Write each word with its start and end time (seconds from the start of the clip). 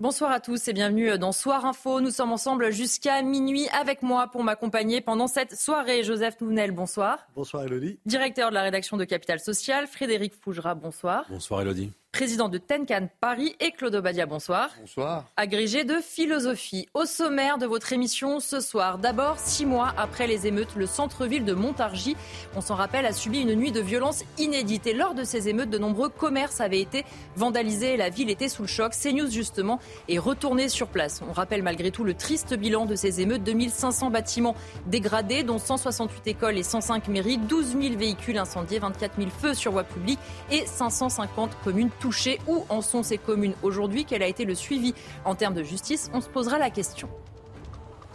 Bonsoir 0.00 0.30
à 0.30 0.38
tous 0.38 0.68
et 0.68 0.72
bienvenue 0.72 1.18
dans 1.18 1.32
Soir 1.32 1.66
Info. 1.66 2.00
Nous 2.00 2.12
sommes 2.12 2.30
ensemble 2.30 2.70
jusqu'à 2.70 3.20
minuit 3.22 3.66
avec 3.70 4.02
moi 4.02 4.28
pour 4.30 4.44
m'accompagner 4.44 5.00
pendant 5.00 5.26
cette 5.26 5.58
soirée. 5.58 6.04
Joseph 6.04 6.40
Nounel, 6.40 6.70
bonsoir. 6.70 7.26
Bonsoir 7.34 7.64
Elodie. 7.64 7.98
Directeur 8.06 8.50
de 8.50 8.54
la 8.54 8.62
rédaction 8.62 8.96
de 8.96 9.04
Capital 9.04 9.40
Social, 9.40 9.88
Frédéric 9.88 10.34
Fougera, 10.40 10.76
bonsoir. 10.76 11.26
Bonsoir 11.28 11.62
Elodie 11.62 11.90
président 12.12 12.48
de 12.48 12.58
Tenkan 12.58 13.08
Paris, 13.20 13.54
et 13.60 13.70
Claude 13.70 13.94
Obadia, 13.94 14.26
bonsoir. 14.26 14.70
Bonsoir. 14.80 15.26
Agrégé 15.36 15.84
de 15.84 15.96
philosophie. 15.96 16.88
Au 16.94 17.04
sommaire 17.04 17.58
de 17.58 17.66
votre 17.66 17.92
émission 17.92 18.40
ce 18.40 18.60
soir, 18.60 18.98
d'abord, 18.98 19.38
six 19.38 19.66
mois 19.66 19.92
après 19.96 20.26
les 20.26 20.46
émeutes, 20.46 20.74
le 20.74 20.86
centre-ville 20.86 21.44
de 21.44 21.52
Montargis, 21.52 22.16
on 22.56 22.60
s'en 22.60 22.74
rappelle, 22.74 23.04
a 23.04 23.12
subi 23.12 23.40
une 23.40 23.54
nuit 23.54 23.72
de 23.72 23.80
violence 23.80 24.24
inédite. 24.38 24.86
Et 24.86 24.94
lors 24.94 25.14
de 25.14 25.22
ces 25.22 25.48
émeutes, 25.48 25.70
de 25.70 25.78
nombreux 25.78 26.08
commerces 26.08 26.60
avaient 26.60 26.80
été 26.80 27.04
vandalisés. 27.36 27.96
La 27.96 28.08
ville 28.08 28.30
était 28.30 28.48
sous 28.48 28.62
le 28.62 28.68
choc. 28.68 28.92
CNews, 28.92 29.30
justement, 29.30 29.78
est 30.08 30.18
retourné 30.18 30.68
sur 30.68 30.88
place. 30.88 31.20
On 31.28 31.32
rappelle 31.32 31.62
malgré 31.62 31.90
tout 31.90 32.04
le 32.04 32.14
triste 32.14 32.54
bilan 32.54 32.86
de 32.86 32.96
ces 32.96 33.20
émeutes 33.20 33.44
2500 33.44 34.10
bâtiments 34.10 34.56
dégradés, 34.86 35.42
dont 35.42 35.58
168 35.58 36.26
écoles 36.26 36.58
et 36.58 36.62
105 36.62 37.08
mairies, 37.08 37.38
12 37.38 37.76
000 37.80 37.96
véhicules 37.96 38.38
incendiés, 38.38 38.78
24 38.78 39.16
000 39.18 39.30
feux 39.30 39.54
sur 39.54 39.72
voie 39.72 39.84
publique 39.84 40.18
et 40.50 40.64
550 40.64 41.50
communes 41.62 41.90
touchées. 41.98 42.38
Où 42.46 42.64
en 42.68 42.80
sont 42.82 43.02
ces 43.02 43.18
communes 43.18 43.54
aujourd'hui? 43.62 44.04
Quel 44.04 44.22
a 44.22 44.26
été 44.26 44.44
le 44.44 44.54
suivi? 44.54 44.94
En 45.24 45.34
termes 45.34 45.54
de 45.54 45.62
justice 45.62 46.10
On 46.14 46.20
se 46.20 46.28
posera 46.28 46.58
la 46.58 46.70
question. 46.70 47.08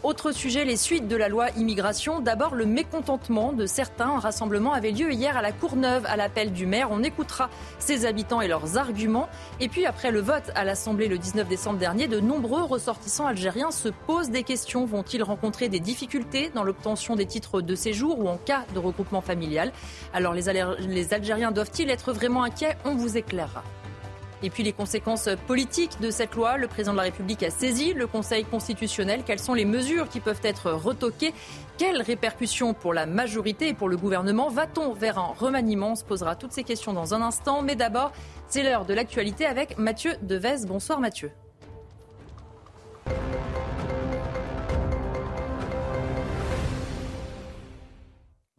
Autre 0.03 0.33
sujet, 0.33 0.65
les 0.65 0.75
suites 0.75 1.07
de 1.07 1.15
la 1.15 1.29
loi 1.29 1.49
immigration. 1.51 2.19
D'abord, 2.19 2.55
le 2.55 2.65
mécontentement 2.65 3.53
de 3.53 3.65
certains. 3.65 4.09
Un 4.09 4.19
rassemblement 4.19 4.73
avait 4.73 4.91
lieu 4.91 5.13
hier 5.13 5.37
à 5.37 5.41
la 5.41 5.53
Courneuve 5.53 6.05
à 6.07 6.17
l'appel 6.17 6.51
du 6.51 6.65
maire. 6.65 6.89
On 6.91 7.03
écoutera 7.03 7.49
ses 7.79 8.05
habitants 8.05 8.41
et 8.41 8.49
leurs 8.49 8.77
arguments. 8.77 9.29
Et 9.61 9.69
puis, 9.69 9.85
après 9.85 10.11
le 10.11 10.19
vote 10.19 10.51
à 10.55 10.65
l'Assemblée 10.65 11.07
le 11.07 11.17
19 11.17 11.47
décembre 11.47 11.79
dernier, 11.79 12.09
de 12.09 12.19
nombreux 12.19 12.63
ressortissants 12.63 13.27
algériens 13.27 13.71
se 13.71 13.87
posent 13.87 14.29
des 14.29 14.43
questions. 14.43 14.85
Vont-ils 14.85 15.23
rencontrer 15.23 15.69
des 15.69 15.79
difficultés 15.79 16.51
dans 16.53 16.65
l'obtention 16.65 17.15
des 17.15 17.25
titres 17.25 17.61
de 17.61 17.73
séjour 17.73 18.19
ou 18.19 18.27
en 18.27 18.35
cas 18.35 18.65
de 18.73 18.79
regroupement 18.79 19.21
familial? 19.21 19.71
Alors, 20.13 20.33
les, 20.33 21.13
Algériens 21.13 21.53
doivent-ils 21.53 21.89
être 21.89 22.11
vraiment 22.11 22.43
inquiets? 22.43 22.75
On 22.83 22.95
vous 22.95 23.15
éclairera. 23.15 23.63
Et 24.44 24.49
puis 24.49 24.61
les 24.61 24.73
conséquences 24.73 25.30
politiques 25.47 26.02
de 26.02 26.11
cette 26.11 26.36
loi. 26.36 26.58
Le 26.58 26.67
président 26.67 26.91
de 26.91 26.97
la 26.97 27.03
République 27.03 27.41
a 27.44 27.49
saisi 27.49 27.94
le 27.94 28.08
Conseil 28.08 28.44
constitutionnel. 28.44 29.23
Quelles 29.25 29.39
sont 29.39 29.53
les 29.53 29.66
mesures 29.66 30.09
qui 30.09 30.19
peuvent 30.19 30.41
être 30.44 30.72
retoquées? 30.72 31.33
Quelles 31.77 32.02
répercussions 32.02 32.73
pour 32.73 32.94
la 32.94 33.05
majorité 33.05 33.69
et 33.69 33.73
pour 33.73 33.88
le 33.88 33.97
gouvernement? 33.97 34.49
Va-t-on 34.49 34.94
vers 34.94 35.17
un 35.17 35.33
remaniement? 35.39 35.91
On 35.91 35.95
se 35.95 36.03
posera 36.03 36.36
toutes 36.36 36.52
ces 36.52 36.64
questions 36.64 36.94
dans 36.94 37.14
un 37.14 37.21
instant. 37.21 37.61
Mais 37.61 37.75
d'abord, 37.75 38.11
c'est 38.47 38.64
l'heure 38.64 38.86
de 38.86 38.94
l'actualité 38.94 39.45
avec 39.45 39.77
Mathieu 39.77 40.14
Devez. 40.21 40.66
Bonsoir 40.67 40.99
Mathieu. 40.99 41.31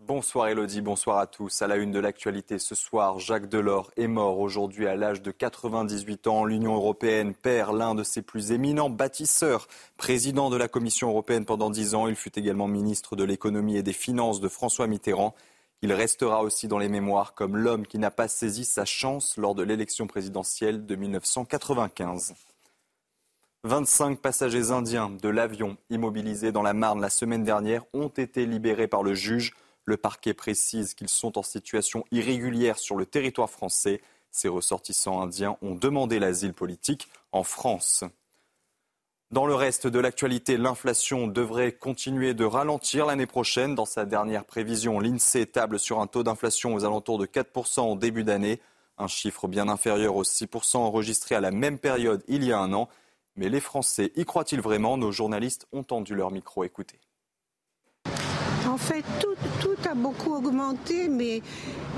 Bonsoir 0.06 0.48
Elodie, 0.48 0.82
bonsoir 0.82 1.16
à 1.16 1.26
tous. 1.26 1.62
À 1.62 1.66
la 1.66 1.76
une 1.76 1.90
de 1.90 1.98
l'actualité 1.98 2.58
ce 2.58 2.74
soir, 2.74 3.20
Jacques 3.20 3.48
Delors 3.48 3.90
est 3.96 4.06
mort 4.06 4.38
aujourd'hui 4.38 4.86
à 4.86 4.96
l'âge 4.96 5.22
de 5.22 5.30
98 5.30 6.26
ans. 6.26 6.44
L'Union 6.44 6.74
européenne 6.74 7.32
perd 7.32 7.74
l'un 7.74 7.94
de 7.94 8.02
ses 8.02 8.20
plus 8.20 8.52
éminents 8.52 8.90
bâtisseurs. 8.90 9.66
Président 9.96 10.50
de 10.50 10.58
la 10.58 10.68
Commission 10.68 11.08
européenne 11.08 11.46
pendant 11.46 11.70
dix 11.70 11.94
ans, 11.94 12.06
il 12.06 12.16
fut 12.16 12.38
également 12.38 12.68
ministre 12.68 13.16
de 13.16 13.24
l'économie 13.24 13.78
et 13.78 13.82
des 13.82 13.94
finances 13.94 14.42
de 14.42 14.48
François 14.48 14.88
Mitterrand. 14.88 15.34
Il 15.80 15.90
restera 15.94 16.42
aussi 16.42 16.68
dans 16.68 16.78
les 16.78 16.90
mémoires 16.90 17.32
comme 17.32 17.56
l'homme 17.56 17.86
qui 17.86 17.98
n'a 17.98 18.10
pas 18.10 18.28
saisi 18.28 18.66
sa 18.66 18.84
chance 18.84 19.38
lors 19.38 19.54
de 19.54 19.62
l'élection 19.62 20.06
présidentielle 20.06 20.84
de 20.84 20.96
1995. 20.96 22.34
25 23.66 24.18
passagers 24.18 24.70
indiens 24.70 25.08
de 25.08 25.28
l'avion 25.30 25.78
immobilisé 25.88 26.52
dans 26.52 26.60
la 26.60 26.74
Marne 26.74 27.00
la 27.00 27.08
semaine 27.08 27.44
dernière 27.44 27.84
ont 27.94 28.08
été 28.08 28.44
libérés 28.44 28.88
par 28.88 29.02
le 29.02 29.14
juge. 29.14 29.54
Le 29.84 29.96
parquet 29.96 30.34
précise 30.34 30.94
qu'ils 30.94 31.08
sont 31.08 31.38
en 31.38 31.42
situation 31.42 32.04
irrégulière 32.10 32.78
sur 32.78 32.96
le 32.96 33.06
territoire 33.06 33.50
français. 33.50 34.00
Ces 34.30 34.48
ressortissants 34.48 35.20
indiens 35.20 35.56
ont 35.62 35.74
demandé 35.74 36.18
l'asile 36.18 36.54
politique 36.54 37.08
en 37.32 37.44
France. 37.44 38.04
Dans 39.30 39.46
le 39.46 39.54
reste 39.54 39.86
de 39.86 39.98
l'actualité, 39.98 40.56
l'inflation 40.56 41.26
devrait 41.26 41.72
continuer 41.72 42.34
de 42.34 42.44
ralentir 42.44 43.06
l'année 43.06 43.26
prochaine. 43.26 43.74
Dans 43.74 43.84
sa 43.84 44.04
dernière 44.04 44.44
prévision, 44.44 45.00
l'INSEE 45.00 45.46
table 45.46 45.78
sur 45.78 46.00
un 46.00 46.06
taux 46.06 46.22
d'inflation 46.22 46.74
aux 46.74 46.84
alentours 46.84 47.18
de 47.18 47.26
4% 47.26 47.80
en 47.80 47.96
début 47.96 48.22
d'année, 48.22 48.60
un 48.96 49.08
chiffre 49.08 49.48
bien 49.48 49.68
inférieur 49.68 50.14
aux 50.14 50.22
6% 50.22 50.76
enregistrés 50.76 51.34
à 51.34 51.40
la 51.40 51.50
même 51.50 51.78
période 51.78 52.22
il 52.28 52.44
y 52.44 52.52
a 52.52 52.58
un 52.58 52.72
an. 52.72 52.88
Mais 53.36 53.48
les 53.48 53.60
Français 53.60 54.12
y 54.14 54.24
croient-ils 54.24 54.60
vraiment? 54.60 54.96
Nos 54.96 55.10
journalistes 55.10 55.66
ont 55.72 55.82
tendu 55.82 56.14
leur 56.14 56.30
micro. 56.30 56.62
Écoutez. 56.62 57.00
En 58.68 58.78
fait, 58.78 59.04
tout, 59.20 59.76
a 59.88 59.94
beaucoup 59.94 60.34
augmenté, 60.34 61.08
mais, 61.08 61.42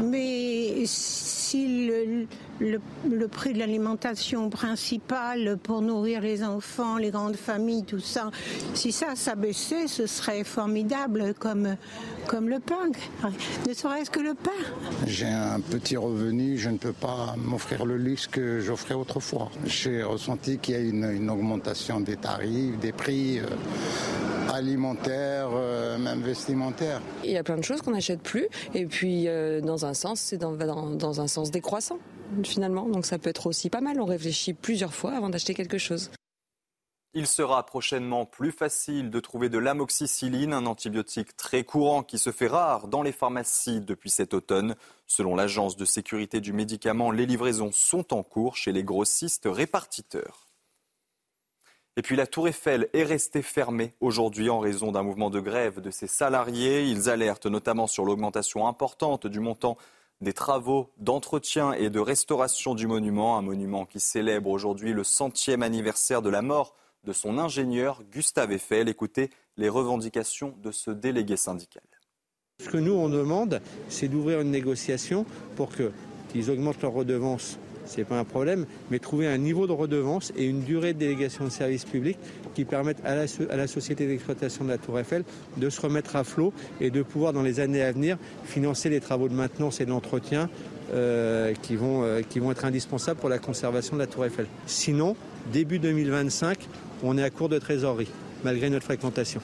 mais 0.02 0.82
si 0.86 1.88
le, 2.58 3.28
prix 3.28 3.52
de 3.52 3.58
l'alimentation 3.58 4.50
principale 4.50 5.56
pour 5.62 5.82
nourrir 5.82 6.20
les 6.20 6.42
enfants, 6.42 6.96
les 6.96 7.10
grandes 7.10 7.36
familles, 7.36 7.84
tout 7.84 8.00
ça, 8.00 8.30
si 8.74 8.90
ça 8.90 9.14
s'abaissait, 9.14 9.86
ce 9.86 10.06
serait 10.06 10.42
formidable 10.42 11.34
comme, 11.38 11.76
comme 12.26 12.48
le 12.48 12.58
pain, 12.58 12.90
ne 13.68 13.72
serait-ce 13.72 14.10
que 14.10 14.20
le 14.20 14.34
pain. 14.34 14.50
J'ai 15.06 15.26
un 15.26 15.60
petit 15.60 15.96
revenu, 15.96 16.58
je 16.58 16.70
ne 16.70 16.78
peux 16.78 16.92
pas 16.92 17.36
m'offrir 17.38 17.84
le 17.84 17.96
luxe 17.96 18.26
que 18.26 18.60
j'offrais 18.60 18.94
autrefois. 18.94 19.50
J'ai 19.66 20.02
ressenti 20.02 20.58
qu'il 20.58 20.74
y 20.74 20.78
a 20.78 20.80
une, 20.80 21.30
augmentation 21.30 22.00
des 22.00 22.16
tarifs, 22.16 22.78
des 22.78 22.92
prix. 22.92 23.38
Euh, 23.38 23.44
alimentaire, 24.56 25.48
euh, 25.52 25.98
même 25.98 26.22
Il 27.24 27.30
y 27.30 27.36
a 27.36 27.42
plein 27.42 27.56
de 27.56 27.62
choses 27.62 27.82
qu'on 27.82 27.92
n'achète 27.92 28.22
plus. 28.22 28.48
Et 28.74 28.86
puis, 28.86 29.28
euh, 29.28 29.60
dans 29.60 29.84
un 29.86 29.94
sens, 29.94 30.20
c'est 30.20 30.38
dans, 30.38 30.52
dans, 30.52 31.20
un 31.20 31.26
sens 31.26 31.50
décroissant, 31.50 31.98
finalement. 32.44 32.88
Donc, 32.88 33.06
ça 33.06 33.18
peut 33.18 33.30
être 33.30 33.46
aussi 33.46 33.70
pas 33.70 33.80
mal. 33.80 34.00
On 34.00 34.04
réfléchit 34.04 34.52
plusieurs 34.52 34.94
fois 34.94 35.12
avant 35.12 35.28
d'acheter 35.30 35.54
quelque 35.54 35.78
chose. 35.78 36.10
Il 37.14 37.26
sera 37.26 37.64
prochainement 37.64 38.26
plus 38.26 38.52
facile 38.52 39.08
de 39.08 39.20
trouver 39.20 39.48
de 39.48 39.56
l'amoxicilline, 39.56 40.52
un 40.52 40.66
antibiotique 40.66 41.34
très 41.34 41.64
courant 41.64 42.02
qui 42.02 42.18
se 42.18 42.30
fait 42.30 42.46
rare 42.46 42.88
dans 42.88 43.02
les 43.02 43.12
pharmacies 43.12 43.80
depuis 43.80 44.10
cet 44.10 44.34
automne. 44.34 44.74
Selon 45.06 45.34
l'Agence 45.34 45.76
de 45.76 45.86
sécurité 45.86 46.42
du 46.42 46.52
médicament, 46.52 47.10
les 47.10 47.24
livraisons 47.24 47.72
sont 47.72 48.12
en 48.12 48.22
cours 48.22 48.56
chez 48.56 48.72
les 48.72 48.84
grossistes 48.84 49.48
répartiteurs. 49.50 50.45
Et 51.98 52.02
puis 52.02 52.14
la 52.14 52.26
Tour 52.26 52.46
Eiffel 52.46 52.88
est 52.92 53.04
restée 53.04 53.40
fermée 53.40 53.94
aujourd'hui 54.00 54.50
en 54.50 54.58
raison 54.58 54.92
d'un 54.92 55.02
mouvement 55.02 55.30
de 55.30 55.40
grève 55.40 55.80
de 55.80 55.90
ses 55.90 56.06
salariés. 56.06 56.84
Ils 56.84 57.08
alertent 57.08 57.46
notamment 57.46 57.86
sur 57.86 58.04
l'augmentation 58.04 58.68
importante 58.68 59.26
du 59.26 59.40
montant 59.40 59.78
des 60.20 60.34
travaux 60.34 60.90
d'entretien 60.98 61.72
et 61.72 61.88
de 61.88 61.98
restauration 61.98 62.74
du 62.74 62.86
monument, 62.86 63.38
un 63.38 63.42
monument 63.42 63.86
qui 63.86 63.98
célèbre 63.98 64.50
aujourd'hui 64.50 64.92
le 64.92 65.04
centième 65.04 65.62
anniversaire 65.62 66.20
de 66.20 66.28
la 66.28 66.42
mort 66.42 66.74
de 67.04 67.14
son 67.14 67.38
ingénieur 67.38 68.02
Gustave 68.12 68.52
Eiffel. 68.52 68.90
Écoutez 68.90 69.30
les 69.56 69.70
revendications 69.70 70.54
de 70.62 70.72
ce 70.72 70.90
délégué 70.90 71.38
syndical. 71.38 71.82
Ce 72.62 72.68
que 72.68 72.78
nous 72.78 72.92
on 72.92 73.08
demande, 73.08 73.62
c'est 73.88 74.08
d'ouvrir 74.08 74.40
une 74.40 74.50
négociation 74.50 75.24
pour 75.56 75.70
qu'ils 75.70 76.50
augmentent 76.50 76.82
leurs 76.82 76.92
redevances 76.92 77.58
ce 77.86 77.98
n'est 77.98 78.04
pas 78.04 78.18
un 78.18 78.24
problème, 78.24 78.66
mais 78.90 78.98
trouver 78.98 79.26
un 79.26 79.38
niveau 79.38 79.66
de 79.66 79.72
redevance 79.72 80.32
et 80.36 80.44
une 80.44 80.62
durée 80.62 80.92
de 80.92 80.98
délégation 80.98 81.44
de 81.44 81.50
service 81.50 81.84
public 81.84 82.18
qui 82.54 82.64
permettent 82.64 83.04
à 83.04 83.14
la, 83.14 83.66
société 83.66 84.06
d'exploitation 84.06 84.64
de 84.64 84.70
la 84.70 84.78
Tour 84.78 84.98
Eiffel 84.98 85.24
de 85.56 85.70
se 85.70 85.80
remettre 85.80 86.16
à 86.16 86.24
flot 86.24 86.52
et 86.80 86.90
de 86.90 87.02
pouvoir, 87.02 87.32
dans 87.32 87.42
les 87.42 87.60
années 87.60 87.82
à 87.82 87.92
venir, 87.92 88.18
financer 88.44 88.88
les 88.88 89.00
travaux 89.00 89.28
de 89.28 89.34
maintenance 89.34 89.80
et 89.80 89.86
d'entretien 89.86 90.48
euh, 90.94 91.52
qui, 91.62 91.76
vont, 91.76 92.02
euh, 92.04 92.22
qui 92.22 92.38
vont 92.38 92.52
être 92.52 92.64
indispensables 92.64 93.18
pour 93.18 93.28
la 93.28 93.38
conservation 93.38 93.96
de 93.96 94.00
la 94.00 94.06
Tour 94.06 94.24
Eiffel. 94.24 94.46
Sinon, 94.66 95.16
début 95.52 95.78
2025, 95.78 96.58
on 97.02 97.18
est 97.18 97.22
à 97.22 97.30
court 97.30 97.48
de 97.48 97.58
trésorerie, 97.58 98.10
malgré 98.44 98.70
notre 98.70 98.84
fréquentation 98.84 99.40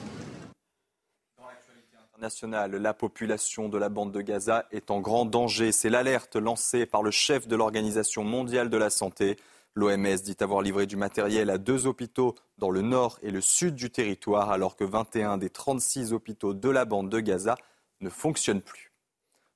la 2.51 2.93
population 2.93 3.69
de 3.69 3.77
la 3.77 3.89
bande 3.89 4.11
de 4.11 4.21
Gaza 4.21 4.65
est 4.71 4.91
en 4.91 4.99
grand 4.99 5.25
danger. 5.25 5.71
C'est 5.71 5.89
l'alerte 5.89 6.35
lancée 6.35 6.85
par 6.85 7.03
le 7.03 7.11
chef 7.11 7.47
de 7.47 7.55
l'Organisation 7.55 8.23
mondiale 8.23 8.69
de 8.69 8.77
la 8.77 8.89
santé. 8.89 9.37
L'OMS 9.75 10.21
dit 10.23 10.37
avoir 10.39 10.61
livré 10.61 10.85
du 10.85 10.95
matériel 10.95 11.49
à 11.49 11.57
deux 11.57 11.87
hôpitaux 11.87 12.35
dans 12.57 12.69
le 12.69 12.81
nord 12.81 13.17
et 13.23 13.31
le 13.31 13.41
sud 13.41 13.75
du 13.75 13.89
territoire, 13.89 14.51
alors 14.51 14.75
que 14.75 14.83
21 14.83 15.37
des 15.37 15.49
36 15.49 16.13
hôpitaux 16.13 16.53
de 16.53 16.69
la 16.69 16.85
bande 16.85 17.09
de 17.09 17.19
Gaza 17.19 17.55
ne 18.01 18.09
fonctionnent 18.09 18.61
plus. 18.61 18.91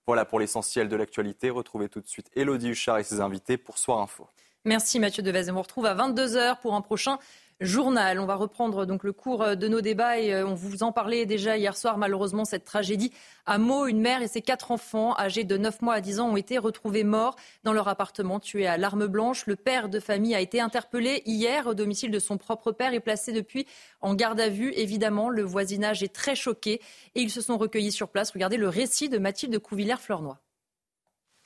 Voilà 0.08 0.26
pour 0.26 0.40
l'essentiel 0.40 0.90
de 0.90 0.96
l'actualité. 0.96 1.50
Retrouvez 1.50 1.90
tout 1.90 2.02
de 2.02 2.08
suite 2.08 2.30
Elodie 2.36 2.70
Huchard 2.70 2.98
et 2.98 3.04
ses 3.04 3.22
invités 3.22 3.58
pour 3.58 3.78
Soir 3.78 4.00
Info. 4.00 4.28
Merci 4.66 5.00
Mathieu 5.00 5.24
Devez. 5.24 5.50
On 5.50 5.54
vous 5.54 5.62
retrouve 5.62 5.86
à 5.86 5.96
22h 5.96 6.60
pour 6.62 6.74
un 6.76 6.82
prochain 6.82 7.20
journal. 7.60 8.20
On 8.20 8.26
va 8.26 8.36
reprendre 8.36 8.86
donc 8.86 9.04
le 9.04 9.14
cours 9.14 9.42
euh, 9.42 9.56
de 9.56 9.68
nos 9.68 9.82
débats 9.82 10.20
et 10.20 10.34
euh, 10.34 10.46
on 10.46 10.54
vous 10.54 10.84
en 10.84 10.92
parlait 10.92 11.26
déjà 11.26 11.58
hier 11.58 11.76
soir. 11.76 11.98
Malheureusement, 11.98 12.46
cette 12.46 12.64
tragédie 12.64 13.12
à 13.46 13.58
Meaux, 13.58 13.88
une 13.88 14.00
mère 14.00 14.22
et 14.22 14.28
ses 14.28 14.42
quatre 14.42 14.72
enfants 14.72 15.18
âgés 15.18 15.44
de 15.44 15.58
9 15.58 15.82
mois 15.82 15.96
à 15.96 16.02
10 16.02 16.20
ans 16.20 16.30
ont 16.30 16.38
été 16.38 16.58
retrouvés 16.58 17.04
morts 17.04 17.36
dans 17.64 17.74
leur 17.74 17.88
appartement, 17.88 18.40
tués 18.40 18.68
à 18.68 18.78
l'arme 18.78 19.08
blanche. 19.08 19.46
Le 19.48 19.56
père 19.56 19.90
de 19.90 20.00
famille 20.00 20.36
a 20.36 20.42
été 20.42 20.60
interpellé 20.60 21.24
hier 21.26 21.68
au 21.68 21.74
domicile 21.74 22.12
de 22.12 22.20
son 22.20 22.38
propre 22.38 22.72
père 22.72 22.94
et 22.94 23.00
placé 23.00 23.32
depuis 23.32 23.66
en 24.02 24.14
garde 24.14 24.40
à 24.40 24.50
vue. 24.50 24.72
Évidemment, 24.76 25.30
le 25.30 25.44
voisinage 25.44 26.04
est 26.04 26.14
très 26.14 26.36
choqué 26.36 26.82
et 27.16 27.22
ils 27.22 27.32
se 27.32 27.42
sont 27.42 27.58
recueillis 27.58 27.92
sur 27.92 28.10
place. 28.10 28.32
Regardez 28.32 28.58
le 28.58 28.70
récit 28.70 29.10
de 29.10 29.18
Mathilde 29.18 29.58
Couvillère-Fleurnoy. 29.58 30.38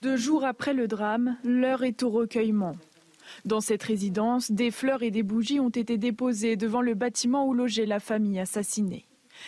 Deux 0.02 0.18
jours 0.18 0.46
après 0.46 0.74
le 0.74 0.88
drame, 0.88 1.38
l'heure 1.44 1.84
est 1.84 2.02
au 2.02 2.10
recueillement. 2.10 2.76
Dans 3.46 3.62
cette 3.62 3.84
résidence, 3.84 4.52
des 4.52 4.72
fleurs 4.72 5.04
et 5.04 5.12
des 5.12 5.24
bougies 5.24 5.60
ont 5.60 5.70
été 5.70 5.98
déposées 5.98 6.56
devant 6.56 6.82
le 6.82 6.94
bâtiment 6.94 7.48
où 7.48 7.54
logeait 7.54 7.86
la 7.86 8.00
famille 8.00 8.40
assassinée. 8.40 9.06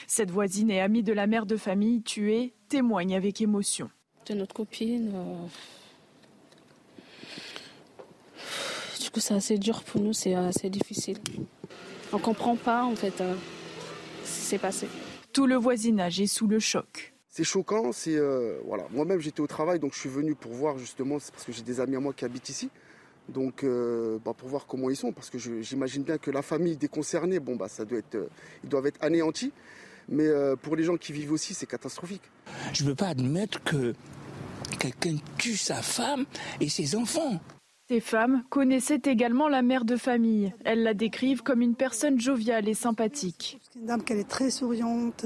Cette 0.07 0.31
voisine 0.31 0.71
et 0.71 0.81
amie 0.81 1.03
de 1.03 1.13
la 1.13 1.27
mère 1.27 1.45
de 1.45 1.57
famille 1.57 2.01
tuée 2.01 2.53
témoigne 2.69 3.15
avec 3.15 3.41
émotion. 3.41 3.89
De 4.27 4.33
notre 4.33 4.53
copine. 4.55 5.11
Euh, 5.13 5.35
du 9.01 9.09
coup, 9.11 9.19
c'est 9.19 9.33
assez 9.33 9.57
dur 9.57 9.83
pour 9.83 10.01
nous, 10.01 10.13
c'est 10.13 10.33
assez 10.33 10.69
difficile. 10.69 11.17
On 12.11 12.19
comprend 12.19 12.55
pas 12.55 12.85
en 12.85 12.95
fait 12.95 13.21
euh, 13.21 13.35
ce 14.23 14.39
qui 14.39 14.45
s'est 14.45 14.57
passé. 14.57 14.87
Tout 15.33 15.47
le 15.47 15.55
voisinage 15.55 16.21
est 16.21 16.27
sous 16.27 16.47
le 16.47 16.59
choc. 16.59 17.13
C'est 17.27 17.43
choquant, 17.43 17.91
c'est 17.91 18.15
euh, 18.15 18.59
voilà. 18.65 18.85
Moi-même 18.91 19.19
j'étais 19.19 19.41
au 19.41 19.47
travail, 19.47 19.79
donc 19.79 19.93
je 19.93 19.99
suis 19.99 20.09
venu 20.09 20.35
pour 20.35 20.51
voir 20.51 20.77
justement, 20.77 21.17
parce 21.17 21.43
que 21.43 21.51
j'ai 21.51 21.63
des 21.63 21.79
amis 21.79 21.95
à 21.95 21.99
moi 21.99 22.13
qui 22.13 22.25
habitent 22.25 22.49
ici. 22.49 22.69
Donc, 23.29 23.63
euh, 23.63 24.19
bah, 24.23 24.33
pour 24.37 24.49
voir 24.49 24.65
comment 24.67 24.89
ils 24.89 24.95
sont, 24.95 25.11
parce 25.11 25.29
que 25.29 25.37
j'imagine 25.37 26.03
bien 26.03 26.17
que 26.17 26.31
la 26.31 26.41
famille 26.41 26.75
des 26.75 26.87
concernés, 26.87 27.39
bon, 27.39 27.55
bah, 27.55 27.69
ça 27.69 27.85
doit 27.85 27.99
être, 27.99 28.15
euh, 28.15 28.29
ils 28.63 28.69
doivent 28.69 28.87
être 28.87 29.01
anéantis. 29.01 29.51
Mais 30.09 30.27
euh, 30.27 30.55
pour 30.57 30.75
les 30.75 30.83
gens 30.83 30.97
qui 30.97 31.13
vivent 31.13 31.31
aussi, 31.31 31.53
c'est 31.53 31.65
catastrophique. 31.65 32.23
Je 32.73 32.83
ne 32.83 32.89
peux 32.89 32.95
pas 32.95 33.07
admettre 33.07 33.63
que 33.63 33.93
quelqu'un 34.79 35.15
tue 35.37 35.55
sa 35.55 35.81
femme 35.81 36.25
et 36.59 36.67
ses 36.67 36.95
enfants. 36.95 37.39
Ces 37.89 38.01
femmes 38.01 38.43
connaissaient 38.49 39.01
également 39.05 39.47
la 39.47 39.61
mère 39.61 39.85
de 39.85 39.95
famille. 39.95 40.53
Elles 40.65 40.83
la 40.83 40.93
décrivent 40.93 41.43
comme 41.43 41.61
une 41.61 41.75
personne 41.75 42.19
joviale 42.19 42.67
et 42.67 42.73
sympathique. 42.73 43.59
Une 43.75 43.85
dame 43.85 44.03
qu'elle 44.03 44.19
est 44.19 44.29
très 44.29 44.51
souriante, 44.51 45.25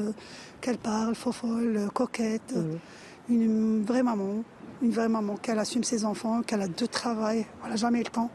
qu'elle 0.61 0.77
parle, 0.77 1.15
fofolle, 1.15 1.89
coquette, 1.93 2.55
mmh. 2.55 3.33
une 3.33 3.83
vraie 3.83 4.03
maman 4.03 4.43
une 4.81 4.91
vraie 4.91 5.09
maman, 5.09 5.35
qu'elle 5.35 5.59
assume 5.59 5.83
ses 5.83 6.05
enfants, 6.05 6.41
qu'elle 6.41 6.61
a 6.61 6.67
deux 6.67 6.87
travail, 6.87 7.45
elle 7.63 7.69
n'a 7.69 7.75
jamais 7.75 7.99
le 7.99 8.09
temps, 8.09 8.29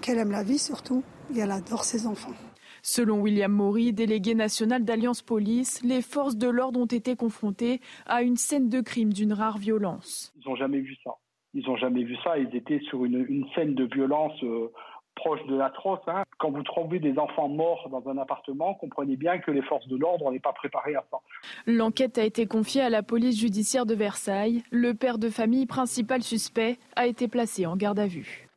qu'elle 0.00 0.18
aime 0.18 0.30
la 0.30 0.42
vie 0.42 0.58
surtout, 0.58 1.02
et 1.34 1.40
elle 1.40 1.50
adore 1.50 1.84
ses 1.84 2.06
enfants. 2.06 2.34
Selon 2.82 3.20
William 3.20 3.52
Maury, 3.52 3.92
délégué 3.92 4.34
national 4.34 4.84
d'Alliance 4.84 5.22
Police, 5.22 5.82
les 5.82 6.00
forces 6.00 6.36
de 6.36 6.48
l'ordre 6.48 6.80
ont 6.80 6.86
été 6.86 7.16
confrontées 7.16 7.80
à 8.06 8.22
une 8.22 8.36
scène 8.36 8.68
de 8.68 8.80
crime 8.80 9.12
d'une 9.12 9.32
rare 9.32 9.58
violence. 9.58 10.32
Ils 10.36 10.48
n'ont 10.48 10.56
jamais 10.56 10.80
vu 10.80 10.96
ça. 11.04 11.10
Ils 11.54 11.64
n'ont 11.66 11.76
jamais 11.76 12.04
vu 12.04 12.16
ça. 12.22 12.38
Ils 12.38 12.54
étaient 12.54 12.80
sur 12.88 13.04
une, 13.04 13.46
scène 13.54 13.74
de 13.74 13.84
violence 13.84 14.32
euh, 14.42 14.70
proche 15.18 15.44
de 15.46 15.56
l'atroce. 15.56 16.00
Hein. 16.06 16.22
Quand 16.38 16.50
vous 16.50 16.62
trouvez 16.62 16.98
des 16.98 17.18
enfants 17.18 17.48
morts 17.48 17.88
dans 17.90 18.08
un 18.08 18.18
appartement, 18.18 18.74
comprenez 18.74 19.16
bien 19.16 19.38
que 19.38 19.50
les 19.50 19.62
forces 19.62 19.88
de 19.88 19.96
l'ordre 19.96 20.30
n'est 20.30 20.38
pas 20.38 20.52
préparées 20.52 20.94
à 20.94 21.04
ça. 21.10 21.18
L'enquête 21.66 22.18
a 22.18 22.24
été 22.24 22.46
confiée 22.46 22.82
à 22.82 22.90
la 22.90 23.02
police 23.02 23.38
judiciaire 23.38 23.86
de 23.86 23.94
Versailles. 23.94 24.62
Le 24.70 24.94
père 24.94 25.18
de 25.18 25.28
famille 25.28 25.66
principal 25.66 26.22
suspect 26.22 26.78
a 26.96 27.06
été 27.06 27.28
placé 27.28 27.66
en 27.66 27.76
garde 27.76 27.98
à 27.98 28.06
vue. 28.06 28.47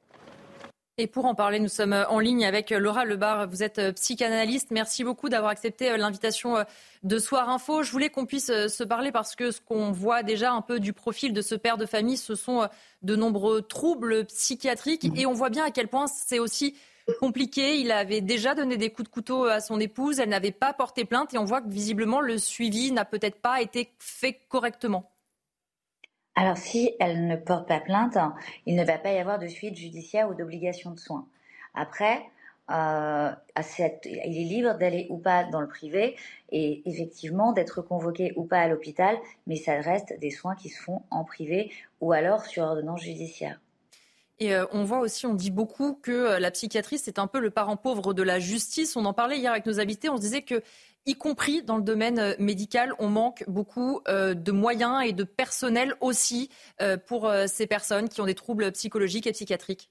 Et 1.01 1.07
pour 1.07 1.25
en 1.25 1.33
parler, 1.33 1.57
nous 1.57 1.67
sommes 1.67 1.93
en 2.09 2.19
ligne 2.19 2.45
avec 2.45 2.69
Laura 2.69 3.05
Lebar. 3.05 3.47
Vous 3.47 3.63
êtes 3.63 3.79
euh, 3.79 3.91
psychanalyste. 3.91 4.69
Merci 4.69 5.03
beaucoup 5.03 5.29
d'avoir 5.29 5.49
accepté 5.49 5.89
euh, 5.89 5.97
l'invitation 5.97 6.57
euh, 6.57 6.63
de 7.01 7.17
Soir 7.17 7.49
Info. 7.49 7.81
Je 7.81 7.91
voulais 7.91 8.11
qu'on 8.11 8.27
puisse 8.27 8.51
se 8.67 8.83
parler 8.83 9.11
parce 9.11 9.35
que 9.35 9.49
ce 9.49 9.61
qu'on 9.61 9.91
voit 9.91 10.21
déjà 10.21 10.51
un 10.51 10.61
peu 10.61 10.79
du 10.79 10.93
profil 10.93 11.33
de 11.33 11.41
ce 11.41 11.55
père 11.55 11.77
de 11.77 11.87
famille, 11.87 12.17
ce 12.17 12.35
sont 12.35 12.67
de 13.01 13.15
nombreux 13.15 13.63
troubles 13.63 14.25
psychiatriques. 14.25 15.07
Et 15.15 15.25
on 15.25 15.33
voit 15.33 15.49
bien 15.49 15.65
à 15.65 15.71
quel 15.71 15.87
point 15.87 16.05
c'est 16.05 16.37
aussi 16.37 16.75
compliqué. 17.19 17.79
Il 17.79 17.91
avait 17.91 18.21
déjà 18.21 18.53
donné 18.53 18.77
des 18.77 18.91
coups 18.91 19.09
de 19.09 19.11
couteau 19.11 19.45
à 19.45 19.59
son 19.59 19.79
épouse. 19.79 20.19
Elle 20.19 20.29
n'avait 20.29 20.51
pas 20.51 20.71
porté 20.71 21.03
plainte. 21.03 21.33
Et 21.33 21.39
on 21.39 21.45
voit 21.45 21.61
que 21.61 21.69
visiblement, 21.69 22.21
le 22.21 22.37
suivi 22.37 22.91
n'a 22.91 23.05
peut-être 23.05 23.41
pas 23.41 23.59
été 23.59 23.89
fait 23.97 24.39
correctement. 24.49 25.09
Alors 26.35 26.57
si 26.57 26.95
elle 26.99 27.27
ne 27.27 27.35
porte 27.35 27.67
pas 27.67 27.79
plainte, 27.79 28.17
il 28.65 28.75
ne 28.75 28.83
va 28.83 28.97
pas 28.97 29.11
y 29.11 29.17
avoir 29.17 29.39
de 29.39 29.47
suite 29.47 29.75
judiciaire 29.75 30.29
ou 30.29 30.33
d'obligation 30.33 30.91
de 30.91 30.99
soins. 30.99 31.27
Après, 31.73 32.21
euh, 32.69 33.31
il 34.05 34.37
est 34.37 34.45
libre 34.45 34.77
d'aller 34.77 35.07
ou 35.09 35.17
pas 35.17 35.43
dans 35.43 35.59
le 35.59 35.67
privé 35.67 36.15
et 36.51 36.81
effectivement 36.85 37.51
d'être 37.51 37.81
convoqué 37.81 38.33
ou 38.37 38.45
pas 38.45 38.59
à 38.59 38.67
l'hôpital, 38.67 39.17
mais 39.45 39.57
ça 39.57 39.79
reste 39.81 40.17
des 40.19 40.31
soins 40.31 40.55
qui 40.55 40.69
se 40.69 40.81
font 40.81 41.01
en 41.09 41.25
privé 41.25 41.71
ou 41.99 42.13
alors 42.13 42.45
sur 42.45 42.63
ordonnance 42.63 43.01
judiciaire. 43.01 43.59
Et 44.39 44.55
euh, 44.55 44.65
on 44.71 44.83
voit 44.83 44.99
aussi, 44.99 45.27
on 45.27 45.35
dit 45.35 45.51
beaucoup 45.51 45.93
que 45.93 46.11
euh, 46.11 46.39
la 46.39 46.49
psychiatrie, 46.49 46.97
c'est 46.97 47.19
un 47.19 47.27
peu 47.27 47.39
le 47.39 47.51
parent 47.51 47.77
pauvre 47.77 48.13
de 48.13 48.23
la 48.23 48.39
justice. 48.39 48.95
On 48.95 49.05
en 49.05 49.13
parlait 49.13 49.37
hier 49.37 49.51
avec 49.51 49.65
nos 49.67 49.79
invités, 49.79 50.09
on 50.09 50.17
se 50.17 50.21
disait 50.21 50.41
que 50.41 50.63
y 51.05 51.15
compris 51.15 51.63
dans 51.63 51.77
le 51.77 51.83
domaine 51.83 52.19
euh, 52.19 52.35
médical, 52.39 52.93
on 52.99 53.07
manque 53.07 53.43
beaucoup 53.47 54.01
euh, 54.07 54.33
de 54.33 54.51
moyens 54.51 55.03
et 55.05 55.13
de 55.13 55.23
personnel 55.23 55.95
aussi 56.01 56.49
euh, 56.81 56.97
pour 56.97 57.31
ces 57.47 57.67
personnes 57.67 58.09
qui 58.09 58.21
ont 58.21 58.25
des 58.25 58.35
troubles 58.35 58.71
psychologiques 58.71 59.27
et 59.27 59.31
psychiatriques 59.31 59.90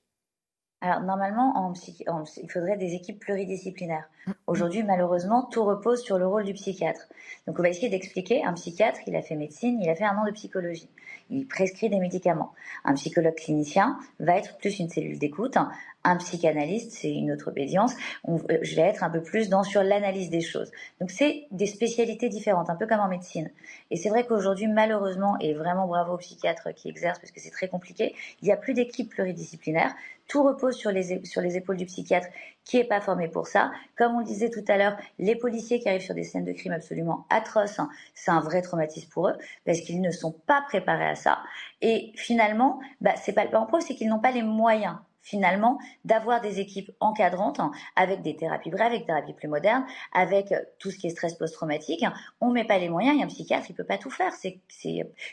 alors 0.83 1.01
normalement, 1.03 1.53
en 1.57 1.75
il 1.75 2.51
faudrait 2.51 2.79
des 2.79 2.95
équipes 2.95 3.21
pluridisciplinaires. 3.21 4.09
Mmh. 4.27 4.33
Aujourd'hui, 4.47 4.83
malheureusement, 4.83 5.43
tout 5.51 5.63
repose 5.65 6.03
sur 6.03 6.19
le 6.19 6.27
rôle 6.27 6.45
du 6.45 6.55
psychiatre. 6.55 7.07
Donc 7.47 7.59
on 7.59 7.63
va 7.63 7.69
essayer 7.69 7.91
d'expliquer. 7.91 8.45
Un 8.45 8.55
psychiatre, 8.55 9.01
il 9.07 9.15
a 9.15 9.23
fait 9.23 9.37
médecine, 9.37 9.79
il 9.83 9.91
a 9.91 9.95
fait 9.95 10.05
un 10.05 10.17
an 10.17 10.25
de 10.25 10.31
psychologie. 10.31 10.89
Il 11.29 11.47
prescrit 11.47 11.91
des 11.91 11.99
médicaments. 11.99 12.53
Un 12.85 12.95
psychologue 12.95 13.35
clinicien 13.35 13.99
va 14.19 14.37
être 14.37 14.57
plus 14.57 14.79
une 14.79 14.89
cellule 14.89 15.19
d'écoute. 15.19 15.57
Un 16.03 16.17
psychanalyste, 16.17 16.93
c'est 16.93 17.13
une 17.13 17.31
autre 17.31 17.49
obédience. 17.49 17.95
Euh, 18.27 18.39
je 18.63 18.75
vais 18.75 18.83
être 18.83 19.05
un 19.05 19.11
peu 19.11 19.23
plus 19.23 19.51
dans 19.51 19.63
sur 19.63 19.83
l'analyse 19.83 20.31
des 20.31 20.41
choses. 20.41 20.71
Donc 20.99 21.11
c'est 21.11 21.47
des 21.51 21.67
spécialités 21.67 22.31
différentes, 22.31 22.71
un 22.71 22.75
peu 22.75 22.87
comme 22.87 23.01
en 23.01 23.09
médecine. 23.09 23.51
Et 23.91 23.97
c'est 23.97 24.09
vrai 24.09 24.25
qu'aujourd'hui, 24.25 24.67
malheureusement, 24.67 25.37
et 25.41 25.53
vraiment 25.53 25.87
bravo 25.87 26.15
aux 26.15 26.19
psychiatres 26.19 26.73
qui 26.75 26.89
exercent 26.89 27.19
parce 27.19 27.33
que 27.33 27.41
c'est 27.41 27.51
très 27.51 27.69
compliqué, 27.69 28.15
il 28.41 28.47
n'y 28.47 28.53
a 28.53 28.57
plus 28.57 28.73
d'équipe 28.73 29.11
pluridisciplinaire. 29.11 29.95
Tout 30.31 30.45
repose 30.45 30.77
sur 30.77 30.93
les, 30.93 31.25
sur 31.25 31.43
les 31.43 31.57
épaules 31.57 31.77
du 31.77 31.87
psychiatre 31.87 32.29
qui 32.65 32.77
n'est 32.77 32.85
pas 32.85 33.01
formé 33.01 33.27
pour 33.27 33.49
ça. 33.49 33.73
Comme 33.99 34.15
on 34.15 34.21
le 34.21 34.25
disait 34.25 34.49
tout 34.49 34.65
à 34.69 34.77
l'heure, 34.77 34.97
les 35.19 35.35
policiers 35.35 35.81
qui 35.81 35.89
arrivent 35.89 36.05
sur 36.05 36.15
des 36.15 36.23
scènes 36.23 36.45
de 36.45 36.53
crime 36.53 36.71
absolument 36.71 37.27
atroces, 37.31 37.81
hein, 37.81 37.91
c'est 38.15 38.31
un 38.31 38.39
vrai 38.39 38.63
traumatisme 38.63 39.09
pour 39.11 39.27
eux 39.27 39.35
parce 39.67 39.81
qu'ils 39.81 40.01
ne 40.01 40.13
sont 40.13 40.31
pas 40.31 40.63
préparés 40.63 41.09
à 41.09 41.17
ça. 41.17 41.41
Et 41.83 42.13
finalement, 42.15 42.79
bah, 43.01 43.17
c'est 43.17 43.33
pas 43.33 43.45
le 43.45 43.53
en 43.57 43.67
pro, 43.67 43.81
c'est 43.81 43.97
qu'ils 43.97 44.09
n'ont 44.09 44.21
pas 44.21 44.31
les 44.31 44.45
moyens 44.45 44.99
finalement 45.21 45.79
d'avoir 46.05 46.41
des 46.41 46.61
équipes 46.61 46.93
encadrantes 47.01 47.59
hein, 47.59 47.73
avec 47.97 48.23
des 48.23 48.37
thérapies 48.37 48.71
brèves, 48.71 48.87
avec 48.87 49.01
des 49.01 49.07
thérapies 49.07 49.33
plus 49.33 49.49
modernes, 49.49 49.85
avec 50.13 50.53
euh, 50.53 50.61
tout 50.79 50.93
ce 50.93 50.97
qui 50.97 51.09
est 51.09 51.11
stress 51.11 51.35
post-traumatique. 51.35 52.05
On 52.41 52.51
met 52.53 52.65
pas 52.65 52.79
les 52.79 52.89
moyens 52.89 53.19
et 53.19 53.23
un 53.25 53.27
psychiatre, 53.27 53.67
il 53.69 53.75
peut 53.75 53.85
pas 53.85 53.99
tout 53.99 54.11
faire. 54.11 54.33
C'est 54.33 54.61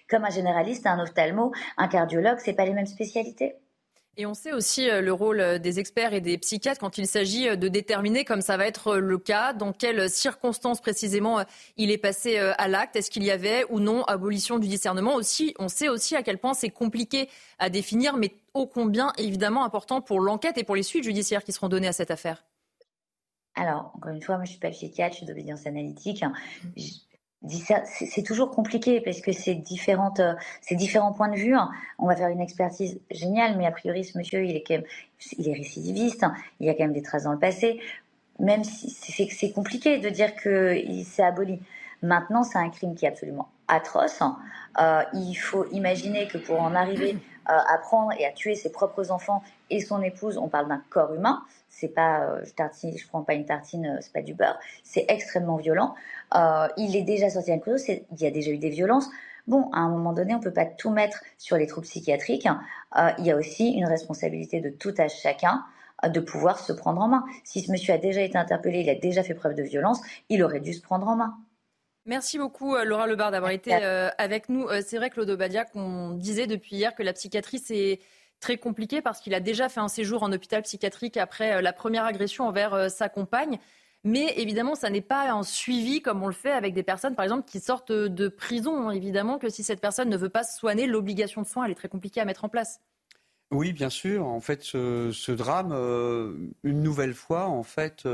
comme 0.10 0.25
un 0.25 0.32
généraliste, 0.32 0.88
un 0.88 1.00
ophtalmo, 1.00 1.51
un 1.77 1.88
cardiologue, 1.88 2.39
c'est 2.39 2.54
pas 2.54 2.66
les 2.66 2.74
mêmes 2.74 2.88
spécialités. 2.88 3.58
Et 4.19 4.25
on 4.25 4.33
sait 4.33 4.51
aussi 4.51 4.89
euh, 4.89 5.01
le 5.01 5.13
rôle 5.13 5.39
euh, 5.39 5.59
des 5.59 5.79
experts 5.79 6.13
et 6.13 6.21
des 6.21 6.39
psychiatres 6.39 6.79
quand 6.79 6.97
il 6.97 7.05
s'agit 7.05 7.55
de 7.55 7.67
déterminer, 7.67 8.25
comme 8.25 8.41
ça 8.41 8.57
va 8.57 8.65
être 8.65 8.97
le 8.97 9.17
cas, 9.19 9.53
dans 9.53 9.74
quelles 9.74 10.09
circonstances 10.09 10.81
précisément 10.81 11.43
il 11.77 11.91
est 11.91 12.00
passé 12.00 12.39
à 12.39 12.67
l'acte. 12.67 12.95
Est-ce 12.95 13.12
qu'il 13.12 13.24
y 13.24 13.29
avait 13.29 13.65
ou 13.69 13.79
non 13.79 14.03
abolition 14.05 14.57
du 14.57 14.67
discernement 14.67 15.13
aussi 15.13 15.53
On 15.59 15.67
sait 15.67 15.88
aussi 15.88 16.15
à 16.15 16.24
quel 16.24 16.39
point 16.39 16.55
c'est 16.55 16.69
compliqué 16.69 17.29
à 17.59 17.69
définir, 17.69 18.17
mais 18.17 18.33
ô 18.55 18.65
combien 18.65 19.13
évidemment 19.17 19.63
important 19.63 20.01
pour 20.01 20.19
l'enquête 20.19 20.57
et 20.57 20.63
pour 20.63 20.75
les 20.75 20.83
suites 20.83 21.03
judiciaires 21.03 21.43
qui 21.43 21.51
seront 21.51 21.69
données 21.69 21.88
à 21.88 21.93
cette 21.93 22.12
affaire 22.12 22.43
Alors, 23.55 23.91
encore 23.95 24.12
une 24.12 24.21
fois, 24.21 24.38
moi 24.38 24.45
je 24.45 24.51
suis 24.51 24.59
pas 24.59 24.71
psychiatre, 24.71 25.13
je 25.13 25.17
suis 25.17 25.27
d'obédience 25.27 25.67
analytique. 25.67 26.24
C'est 27.48 28.24
toujours 28.24 28.51
compliqué 28.51 29.00
parce 29.00 29.22
que 29.22 29.32
c'est 29.32 29.56
différentes, 29.56 30.22
c'est 30.62 30.75
différents 30.75 31.13
points 31.13 31.29
de 31.29 31.36
vue. 31.36 31.56
On 32.00 32.08
va 32.08 32.15
faire 32.15 32.29
une 32.29 32.41
expertise 32.41 33.00
géniale, 33.12 33.58
mais 33.58 33.65
a 33.65 33.72
priori 33.72 34.03
ce 34.03 34.17
monsieur, 34.17 34.44
il 34.44 34.56
est 34.56 34.84
il 35.38 35.48
est 35.48 35.53
récidiviste. 35.53 36.25
Il 36.60 36.67
y 36.67 36.70
a 36.70 36.74
quand 36.74 36.84
même 36.84 36.94
des 36.94 37.03
traces 37.03 37.24
dans 37.24 37.34
le 37.34 37.39
passé. 37.39 37.79
Même 38.39 38.63
si 38.63 38.89
c'est 38.89 39.51
compliqué 39.51 40.00
de 40.00 40.10
dire 40.10 40.36
que 40.36 40.75
s'est 41.03 41.24
aboli. 41.24 41.60
Maintenant, 42.03 42.44
c'est 42.44 42.60
un 42.60 42.70
crime 42.70 42.96
qui 42.96 43.06
est 43.06 43.10
absolument 43.10 43.50
atroce. 43.67 44.22
Euh, 44.79 45.03
il 45.13 45.36
faut 45.36 45.65
imaginer 45.72 46.27
que 46.27 46.38
pour 46.38 46.62
en 46.62 46.75
arriver 46.75 47.17
euh, 47.50 47.53
à 47.53 47.77
prendre 47.79 48.12
et 48.20 48.25
à 48.25 48.32
tuer 48.32 48.56
ses 48.56 48.72
propres 48.72 49.12
enfants 49.12 49.41
et 49.70 49.79
son 49.79 50.01
épouse, 50.01 50.38
on 50.38 50.48
parle 50.48 50.67
d'un 50.67 50.82
corps 50.89 51.13
humain. 51.13 51.44
C'est 51.70 51.89
pas, 51.89 52.22
euh, 52.22 52.41
je 52.46 52.51
tartine, 52.51 52.96
je 52.98 53.08
prends 53.08 53.24
pas 53.24 53.34
une 53.34 53.46
tartine, 53.46 53.98
c'est 54.01 54.13
pas 54.13 54.22
du 54.22 54.34
beurre. 54.34 54.60
C'est 54.84 55.06
extrêmement 55.10 55.58
violent. 55.58 55.96
Il 56.34 56.96
est 56.96 57.03
déjà 57.03 57.29
sorti 57.29 57.51
d'un 57.51 57.60
couteau. 57.60 57.77
Il 57.88 58.19
y 58.19 58.25
a 58.25 58.31
déjà 58.31 58.51
eu 58.51 58.57
des 58.57 58.69
violences. 58.69 59.10
Bon, 59.48 59.69
à 59.72 59.79
un 59.79 59.89
moment 59.89 60.13
donné, 60.13 60.36
on 60.36 60.39
peut 60.39 60.53
pas 60.53 60.65
tout 60.65 60.89
mettre 60.89 61.22
sur 61.38 61.57
les 61.57 61.67
troubles 61.67 61.88
psychiatriques. 61.88 62.48
il 63.17 63.25
y 63.25 63.31
a 63.31 63.36
aussi 63.38 63.69
une 63.69 63.86
responsabilité 63.86 64.60
de 64.60 64.69
tout 64.69 64.93
à 64.98 65.07
chacun 65.07 65.63
de 66.05 66.19
pouvoir 66.19 66.60
se 66.60 66.74
prendre 66.74 67.01
en 67.01 67.07
main. 67.07 67.25
Si 67.43 67.62
ce 67.62 67.72
monsieur 67.72 67.93
a 67.93 67.98
déjà 67.98 68.22
été 68.22 68.38
interpellé, 68.38 68.81
il 68.81 68.89
a 68.89 68.96
déjà 68.96 69.24
fait 69.24 69.34
preuve 69.34 69.55
de 69.55 69.63
violence, 69.63 70.00
il 70.29 70.43
aurait 70.43 70.60
dû 70.60 70.74
se 70.74 70.81
prendre 70.81 71.07
en 71.07 71.15
main. 71.15 71.38
Merci 72.07 72.38
beaucoup 72.38 72.74
euh, 72.74 72.86
Laura 72.86 73.05
Lebar 73.05 73.31
d'avoir 73.31 73.51
été 73.51 73.74
euh, 73.74 74.10
avec 74.17 74.48
nous. 74.48 74.65
Euh, 74.69 74.81
c'est 74.84 74.96
vrai 74.96 75.10
Claude 75.10 75.29
Obadia 75.29 75.65
qu'on 75.65 76.12
disait 76.12 76.48
depuis 76.48 76.77
hier 76.77 76.96
que 76.96 77.03
la 77.03 77.12
psychiatrie 77.12 77.60
c'est 77.60 78.00
très 78.39 78.55
compliqué 78.55 79.01
parce 79.01 79.19
qu'il 79.19 79.34
a 79.34 79.41
déjà 79.41 79.67
fait 79.67 79.81
un 79.81 79.89
séjour 79.89 80.24
en 80.24 80.31
hôpital 80.31 80.62
psychiatrique 80.62 81.17
après 81.17 81.62
la 81.62 81.74
première 81.74 82.05
agression 82.05 82.48
envers 82.48 82.89
sa 82.89 83.10
compagne. 83.10 83.60
Mais 84.04 84.34
évidemment, 84.38 84.75
ça 84.75 84.89
n'est 84.89 85.01
pas 85.01 85.30
un 85.32 85.44
suivi 85.44 86.01
comme 86.01 86.24
on 86.24 86.27
le 86.27 86.34
fait 86.34 86.51
avec 86.51 86.74
des 86.74 86.84
personnes, 86.84 87.16
par 87.16 87.24
exemple, 87.24 87.50
qui 87.50 87.60
sortent 87.60 87.92
de 87.92 88.27
prison. 88.27 88.89
Évidemment 88.92 89.38
que 89.38 89.50
si 89.50 89.63
cette 89.63 89.82
personne 89.82 90.10
ne 90.10 90.18
veut 90.18 90.30
pas 90.30 90.44
se 90.44 90.58
soigner, 90.58 90.88
l'obligation 90.88 91.42
de 91.42 91.48
soins, 91.48 91.66
elle 91.66 91.72
est 91.72 91.75
très 91.75 91.89
compliquée 91.89 92.22
à 92.22 92.25
mettre 92.25 92.46
en 92.46 92.50
place. 92.50 92.80
Oui, 93.51 93.74
bien 93.74 93.89
sûr. 93.89 94.25
En 94.25 94.39
fait, 94.39 94.63
ce, 94.63 95.32
drame, 95.32 95.72
une 96.63 96.84
nouvelle 96.84 97.13
fois, 97.13 97.48
en 97.48 97.63
fait, 97.63 98.08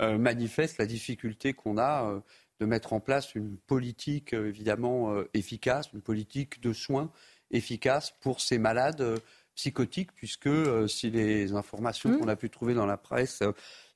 manifeste 0.00 0.78
la 0.78 0.86
difficulté 0.86 1.54
qu'on 1.54 1.78
a 1.78 2.20
de 2.60 2.66
mettre 2.66 2.92
en 2.92 3.00
place 3.00 3.34
une 3.34 3.56
politique 3.56 4.32
euh, 4.32 4.48
évidemment 4.48 5.12
euh, 5.12 5.28
efficace, 5.34 5.90
une 5.92 6.02
politique 6.02 6.60
de 6.60 6.72
soins 6.72 7.10
efficace 7.50 8.14
pour 8.20 8.40
ces 8.40 8.58
malades 8.58 9.00
euh, 9.00 9.18
psychotiques, 9.54 10.12
puisque 10.14 10.50
si 10.86 11.10
les 11.10 11.54
informations 11.54 12.10
mmh. 12.10 12.18
qu'on 12.18 12.28
a 12.28 12.36
pu 12.36 12.50
trouver 12.50 12.74
dans 12.74 12.84
la 12.84 12.98
presse 12.98 13.42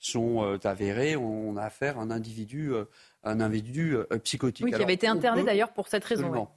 sont 0.01 0.59
avérées, 0.65 1.17
on 1.17 1.57
a 1.57 1.63
affaire 1.63 1.99
à 1.99 2.03
un 2.03 2.11
individu, 2.11 2.73
un 3.23 3.41
individu 3.41 3.97
psychotique. 4.25 4.65
Oui, 4.65 4.73
qui 4.73 4.83
avait 4.83 4.95
été 4.95 5.07
interné 5.07 5.45
d'ailleurs 5.45 5.73
pour 5.73 5.89
cette 5.89 6.05
raison. 6.05 6.49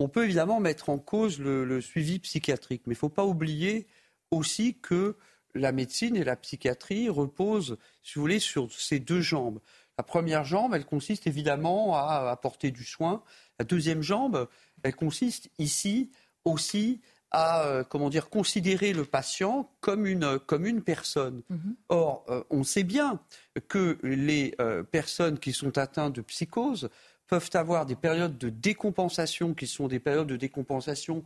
On 0.00 0.08
peut 0.08 0.24
évidemment 0.24 0.60
mettre 0.60 0.90
en 0.90 0.98
cause 0.98 1.40
le, 1.40 1.64
le 1.64 1.80
suivi 1.80 2.18
psychiatrique, 2.18 2.82
mais 2.86 2.92
il 2.92 2.96
ne 2.96 3.00
faut 3.00 3.08
pas 3.08 3.24
oublier 3.24 3.86
aussi 4.30 4.78
que 4.80 5.16
la 5.54 5.72
médecine 5.72 6.16
et 6.16 6.24
la 6.24 6.36
psychiatrie 6.36 7.08
reposent, 7.08 7.78
si 8.02 8.14
vous 8.14 8.20
voulez, 8.20 8.38
sur 8.38 8.72
ces 8.72 9.00
deux 9.00 9.20
jambes. 9.20 9.60
La 9.96 10.04
première 10.04 10.44
jambe, 10.44 10.74
elle 10.74 10.84
consiste 10.84 11.26
évidemment 11.26 11.96
à 11.96 12.30
apporter 12.30 12.70
du 12.70 12.84
soin. 12.84 13.22
La 13.58 13.64
deuxième 13.64 14.02
jambe, 14.02 14.48
elle 14.84 14.94
consiste 14.94 15.50
ici 15.58 16.10
aussi 16.44 17.00
à 17.30 17.64
euh, 17.64 17.84
comment 17.84 18.08
dire 18.10 18.30
considérer 18.30 18.92
le 18.92 19.04
patient 19.04 19.70
comme 19.80 20.06
une 20.06 20.38
comme 20.38 20.66
une 20.66 20.82
personne. 20.82 21.42
Mhm. 21.50 21.76
Or, 21.88 22.24
euh, 22.28 22.42
on 22.50 22.64
sait 22.64 22.84
bien 22.84 23.20
que 23.68 23.98
les 24.02 24.54
euh, 24.60 24.82
personnes 24.82 25.38
qui 25.38 25.52
sont 25.52 25.76
atteintes 25.78 26.14
de 26.14 26.22
psychose 26.22 26.88
peuvent 27.26 27.50
avoir 27.54 27.84
des 27.84 27.96
périodes 27.96 28.38
de 28.38 28.48
décompensation 28.48 29.52
qui 29.54 29.66
sont 29.66 29.88
des 29.88 30.00
périodes 30.00 30.28
de 30.28 30.36
décompensation 30.36 31.22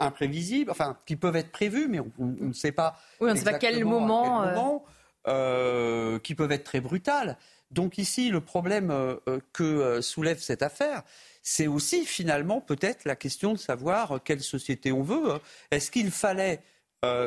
imprévisibles, 0.00 0.72
enfin 0.72 0.98
qui 1.06 1.14
peuvent 1.14 1.36
être 1.36 1.52
prévues, 1.52 1.86
mais 1.86 2.00
on, 2.00 2.34
ne 2.40 2.52
sait 2.52 2.72
pas. 2.72 2.98
Oui, 3.20 3.30
on 3.30 3.34
ne 3.34 3.38
sait 3.38 3.44
pas 3.44 3.58
quel 3.58 3.84
moment. 3.84 4.42
Quel 4.42 4.54
moment 4.56 6.18
qui 6.18 6.34
peuvent 6.34 6.50
être 6.50 6.64
très 6.64 6.80
brutales. 6.80 7.36
Donc 7.72 7.96
ici, 7.98 8.28
le 8.28 8.40
problème 8.40 8.90
euh, 8.90 9.16
euh, 9.28 9.40
que 9.52 9.62
euh, 9.62 10.02
soulève 10.02 10.38
cette 10.38 10.62
affaire, 10.62 11.02
c'est 11.42 11.66
aussi 11.66 12.04
finalement 12.04 12.60
peut-être 12.60 13.04
la 13.04 13.16
question 13.16 13.52
de 13.52 13.58
savoir 13.58 14.22
quelle 14.24 14.40
société 14.40 14.92
on 14.92 15.02
veut. 15.02 15.32
Hein. 15.32 15.40
Est-ce 15.70 15.90
qu'il 15.90 16.10
fallait, 16.10 16.60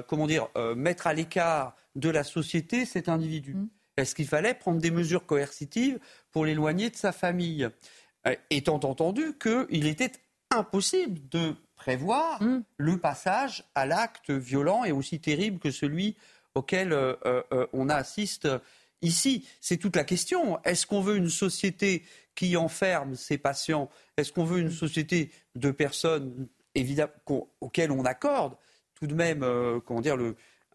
comment 0.07 0.27
dire, 0.27 0.47
mettre 0.75 1.07
à 1.07 1.13
l'écart 1.13 1.75
de 1.95 2.09
la 2.09 2.23
société 2.23 2.85
cet 2.85 3.09
individu 3.09 3.55
mmh. 3.55 3.69
Est-ce 3.97 4.15
qu'il 4.15 4.27
fallait 4.27 4.53
prendre 4.53 4.81
des 4.81 4.91
mesures 4.91 5.25
coercitives 5.25 5.99
pour 6.31 6.45
l'éloigner 6.45 6.89
de 6.89 6.95
sa 6.95 7.11
famille? 7.11 7.69
Étant 8.49 8.75
entendu 8.75 9.37
qu'il 9.37 9.87
était 9.87 10.11
impossible 10.51 11.19
de 11.29 11.55
prévoir 11.75 12.41
mmh. 12.41 12.63
le 12.77 12.97
passage 12.97 13.63
à 13.75 13.85
l'acte 13.85 14.31
violent 14.31 14.83
et 14.83 14.91
aussi 14.91 15.19
terrible 15.19 15.59
que 15.59 15.71
celui 15.71 16.15
auquel 16.55 16.97
on 17.73 17.89
assiste 17.89 18.47
Ici, 19.05 19.47
c'est 19.61 19.77
toute 19.77 19.95
la 19.95 20.03
question. 20.03 20.59
Est-ce 20.63 20.87
qu'on 20.87 21.01
veut 21.01 21.15
une 21.15 21.29
société 21.29 22.03
qui 22.35 22.57
enferme 22.57 23.15
ses 23.15 23.37
patients 23.37 23.89
Est-ce 24.17 24.31
qu'on 24.31 24.45
veut 24.45 24.59
une 24.59 24.71
société 24.71 25.31
de 25.55 25.71
personnes 25.71 26.47
auxquelles 27.61 27.91
on 27.91 28.03
accorde 28.05 28.55
tout 28.95 29.07
de 29.07 29.13
même 29.13 29.43
euh, 29.43 29.79
comment 29.79 30.01
dire, 30.01 30.17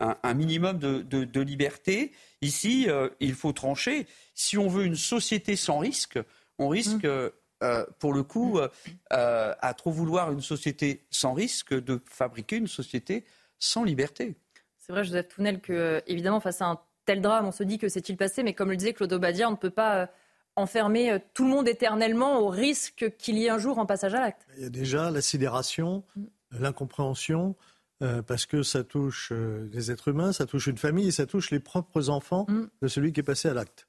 un, 0.01 0.35
minimum 0.35 0.79
de, 0.79 1.41
liberté? 1.41 2.13
Ici, 2.43 2.87
euh, 2.89 3.09
il 3.21 3.35
faut 3.35 3.53
trancher. 3.53 4.07
Si 4.35 4.59
on 4.59 4.69
veut 4.69 4.85
une 4.85 4.97
société 4.97 5.57
sans 5.57 5.79
risque, 5.79 6.19
on 6.59 6.69
risque, 6.69 7.05
mmh. 7.05 7.31
euh, 7.63 7.87
pour 7.99 8.13
le 8.13 8.23
coup, 8.23 8.59
à 9.11 9.75
trop 9.75 9.91
vouloir 9.91 10.33
une 10.33 10.41
société 10.41 11.07
sans 11.11 11.35
risque, 11.35 11.75
de 11.75 12.01
fabriquer 12.07 12.57
une 12.57 12.67
société 12.67 13.25
sans 13.59 13.85
liberté. 13.85 14.35
C'est 14.79 14.93
vrai, 14.93 15.05
Joseph 15.05 15.29
Tounel, 15.29 15.61
que, 15.61 16.03
évidemment, 16.07 16.41
face 16.41 16.63
à 16.63 16.67
un 16.67 16.81
tel 17.05 17.21
drame, 17.21 17.47
on 17.47 17.53
se 17.53 17.63
dit 17.63 17.79
que 17.79 17.89
s'est-il 17.89 18.17
passé, 18.17 18.43
mais 18.43 18.55
comme 18.55 18.71
le 18.71 18.77
disait 18.77 18.93
Claude 18.93 19.13
Obadia, 19.13 19.49
on 19.49 19.53
ne 19.53 19.57
peut 19.57 19.71
pas 19.71 19.97
euh, 19.97 20.07
enfermer 20.61 21.11
euh, 21.11 21.19
tout 21.35 21.45
le 21.45 21.51
monde 21.51 21.69
éternellement 21.69 22.41
au 22.41 22.49
risque 22.49 23.13
qu'il 23.19 23.39
y 23.39 23.47
ait 23.47 23.51
un 23.51 23.59
jour 23.59 23.79
un 23.79 23.87
passage 23.87 24.15
à 24.15 24.21
l'acte. 24.21 24.47
Il 24.57 24.63
y 24.63 24.67
a 24.67 24.71
déjà 24.71 25.11
la 25.11 25.21
sidération, 25.21 26.05
mm. 26.17 26.25
l'incompréhension, 26.61 27.57
euh, 28.03 28.23
parce 28.23 28.47
que 28.47 28.63
ça 28.63 28.85
touche 28.85 29.33
des 29.33 29.91
êtres 29.91 30.09
humains, 30.09 30.33
ça 30.33 30.47
touche 30.47 30.67
une 30.67 30.79
famille 30.79 31.09
et 31.09 31.13
ça 31.13 31.27
touche 31.27 31.51
les 31.51 31.61
propres 31.61 32.09
enfants 32.09 32.47
mm. 32.49 32.67
de 32.83 32.89
celui 32.89 33.13
qui 33.13 33.21
est 33.21 33.25
passé 33.25 33.49
à 33.49 33.55
l'acte. 33.55 33.87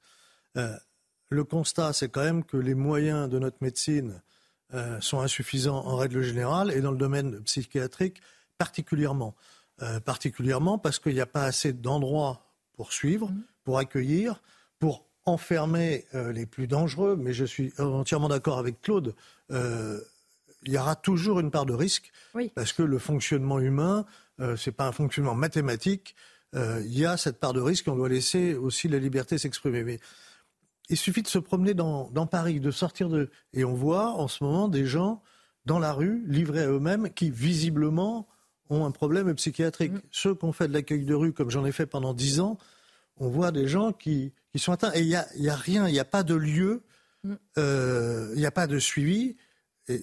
le 1.30 1.44
constat, 1.44 1.92
c'est 1.92 2.10
quand 2.10 2.24
même 2.24 2.44
que 2.44 2.58
les 2.58 2.74
moyens 2.74 3.28
de 3.28 3.38
notre 3.38 3.56
médecine 3.62 4.20
sont 5.00 5.20
insuffisants 5.20 5.86
en 5.86 5.96
règle 5.96 6.22
générale 6.22 6.70
et 6.72 6.80
dans 6.80 6.90
le 6.90 6.98
domaine 6.98 7.42
psychiatrique 7.42 8.20
particulièrement. 8.58 9.34
particulièrement 10.04 10.78
parce 10.78 10.98
qu'il 10.98 11.14
n'y 11.14 11.20
a 11.20 11.26
pas 11.26 11.44
assez 11.44 11.72
d'endroits 11.72 12.42
pour 12.74 12.92
suivre, 12.92 13.30
mmh. 13.30 13.44
pour 13.64 13.78
accueillir, 13.78 14.42
enfermer 15.24 16.04
euh, 16.14 16.32
les 16.32 16.46
plus 16.46 16.66
dangereux. 16.66 17.16
Mais 17.16 17.32
je 17.32 17.44
suis 17.44 17.72
entièrement 17.78 18.28
d'accord 18.28 18.58
avec 18.58 18.80
Claude. 18.80 19.14
Euh, 19.50 20.00
il 20.64 20.72
y 20.72 20.78
aura 20.78 20.94
toujours 20.94 21.40
une 21.40 21.50
part 21.50 21.66
de 21.66 21.72
risque 21.72 22.12
parce 22.54 22.72
que 22.72 22.82
le 22.82 22.98
fonctionnement 22.98 23.58
humain, 23.58 24.06
euh, 24.40 24.56
c'est 24.56 24.72
pas 24.72 24.86
un 24.86 24.92
fonctionnement 24.92 25.34
mathématique. 25.34 26.14
il 26.54 26.98
y 26.98 27.04
a 27.04 27.16
cette 27.16 27.40
part 27.40 27.52
de 27.52 27.60
risque. 27.60 27.88
On 27.88 27.96
doit 27.96 28.08
laisser 28.08 28.54
aussi 28.54 28.88
la 28.88 28.98
liberté 28.98 29.38
s'exprimer. 29.38 29.82
Mais 29.82 29.98
il 30.88 30.96
suffit 30.96 31.22
de 31.22 31.28
se 31.28 31.38
promener 31.38 31.74
dans, 31.74 32.26
Paris, 32.26 32.60
de 32.60 32.70
sortir 32.70 33.08
de 33.08 33.30
et 33.54 33.64
on 33.64 33.74
voit 33.74 34.10
en 34.10 34.28
ce 34.28 34.44
moment 34.44 34.68
des 34.68 34.86
gens 34.86 35.22
dans 35.64 35.78
la 35.78 35.92
rue 35.92 36.22
livrés 36.26 36.62
à 36.62 36.68
eux-mêmes 36.68 37.10
qui 37.10 37.30
visiblement 37.30 38.28
ont 38.68 38.84
un 38.84 38.90
problème 38.90 39.32
psychiatrique. 39.34 39.92
Mm. 39.92 40.02
Ceux 40.10 40.34
qui 40.34 40.44
ont 40.44 40.52
fait 40.52 40.68
de 40.68 40.72
l'accueil 40.72 41.04
de 41.04 41.14
rue, 41.14 41.32
comme 41.32 41.50
j'en 41.50 41.64
ai 41.64 41.72
fait 41.72 41.86
pendant 41.86 42.14
dix 42.14 42.40
ans, 42.40 42.58
on 43.16 43.28
voit 43.28 43.52
des 43.52 43.68
gens 43.68 43.92
qui, 43.92 44.32
sont 44.60 44.72
atteints. 44.72 44.92
Et 44.94 45.00
il 45.00 45.08
n'y 45.08 45.16
a, 45.16 45.26
y 45.36 45.48
a, 45.48 45.56
rien, 45.56 45.88
il 45.88 45.92
n'y 45.92 45.98
a 45.98 46.04
pas 46.04 46.22
de 46.22 46.34
lieu, 46.34 46.82
mm. 47.24 47.34
euh, 47.58 48.30
il 48.34 48.38
n'y 48.38 48.46
a 48.46 48.50
pas 48.50 48.66
de 48.66 48.78
suivi. 48.78 49.36
Et, 49.88 50.02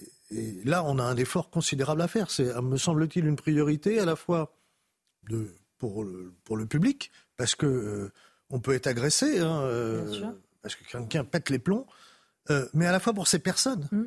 là, 0.64 0.84
on 0.84 0.98
a 0.98 1.02
un 1.02 1.16
effort 1.16 1.50
considérable 1.50 2.02
à 2.02 2.08
faire. 2.08 2.30
C'est, 2.30 2.54
me 2.62 2.76
semble-t-il, 2.76 3.26
une 3.26 3.36
priorité 3.36 3.98
à 3.98 4.04
la 4.04 4.14
fois 4.14 4.56
de, 5.28 5.54
pour, 5.78 6.04
le, 6.04 6.32
pour 6.44 6.56
le 6.56 6.66
public, 6.66 7.10
parce 7.36 7.54
que 7.54 7.66
euh, 7.66 8.12
on 8.48 8.60
peut 8.60 8.74
être 8.74 8.86
agressé, 8.86 9.40
hein, 9.40 9.62
euh, 9.62 10.32
parce 10.62 10.76
que 10.76 10.84
quelqu'un 10.84 11.24
pète 11.24 11.50
les 11.50 11.58
plombs, 11.58 11.86
mais 12.74 12.86
à 12.86 12.92
la 12.92 13.00
fois 13.00 13.12
pour 13.12 13.28
ces 13.28 13.38
personnes. 13.38 13.88
Mm. 13.90 14.04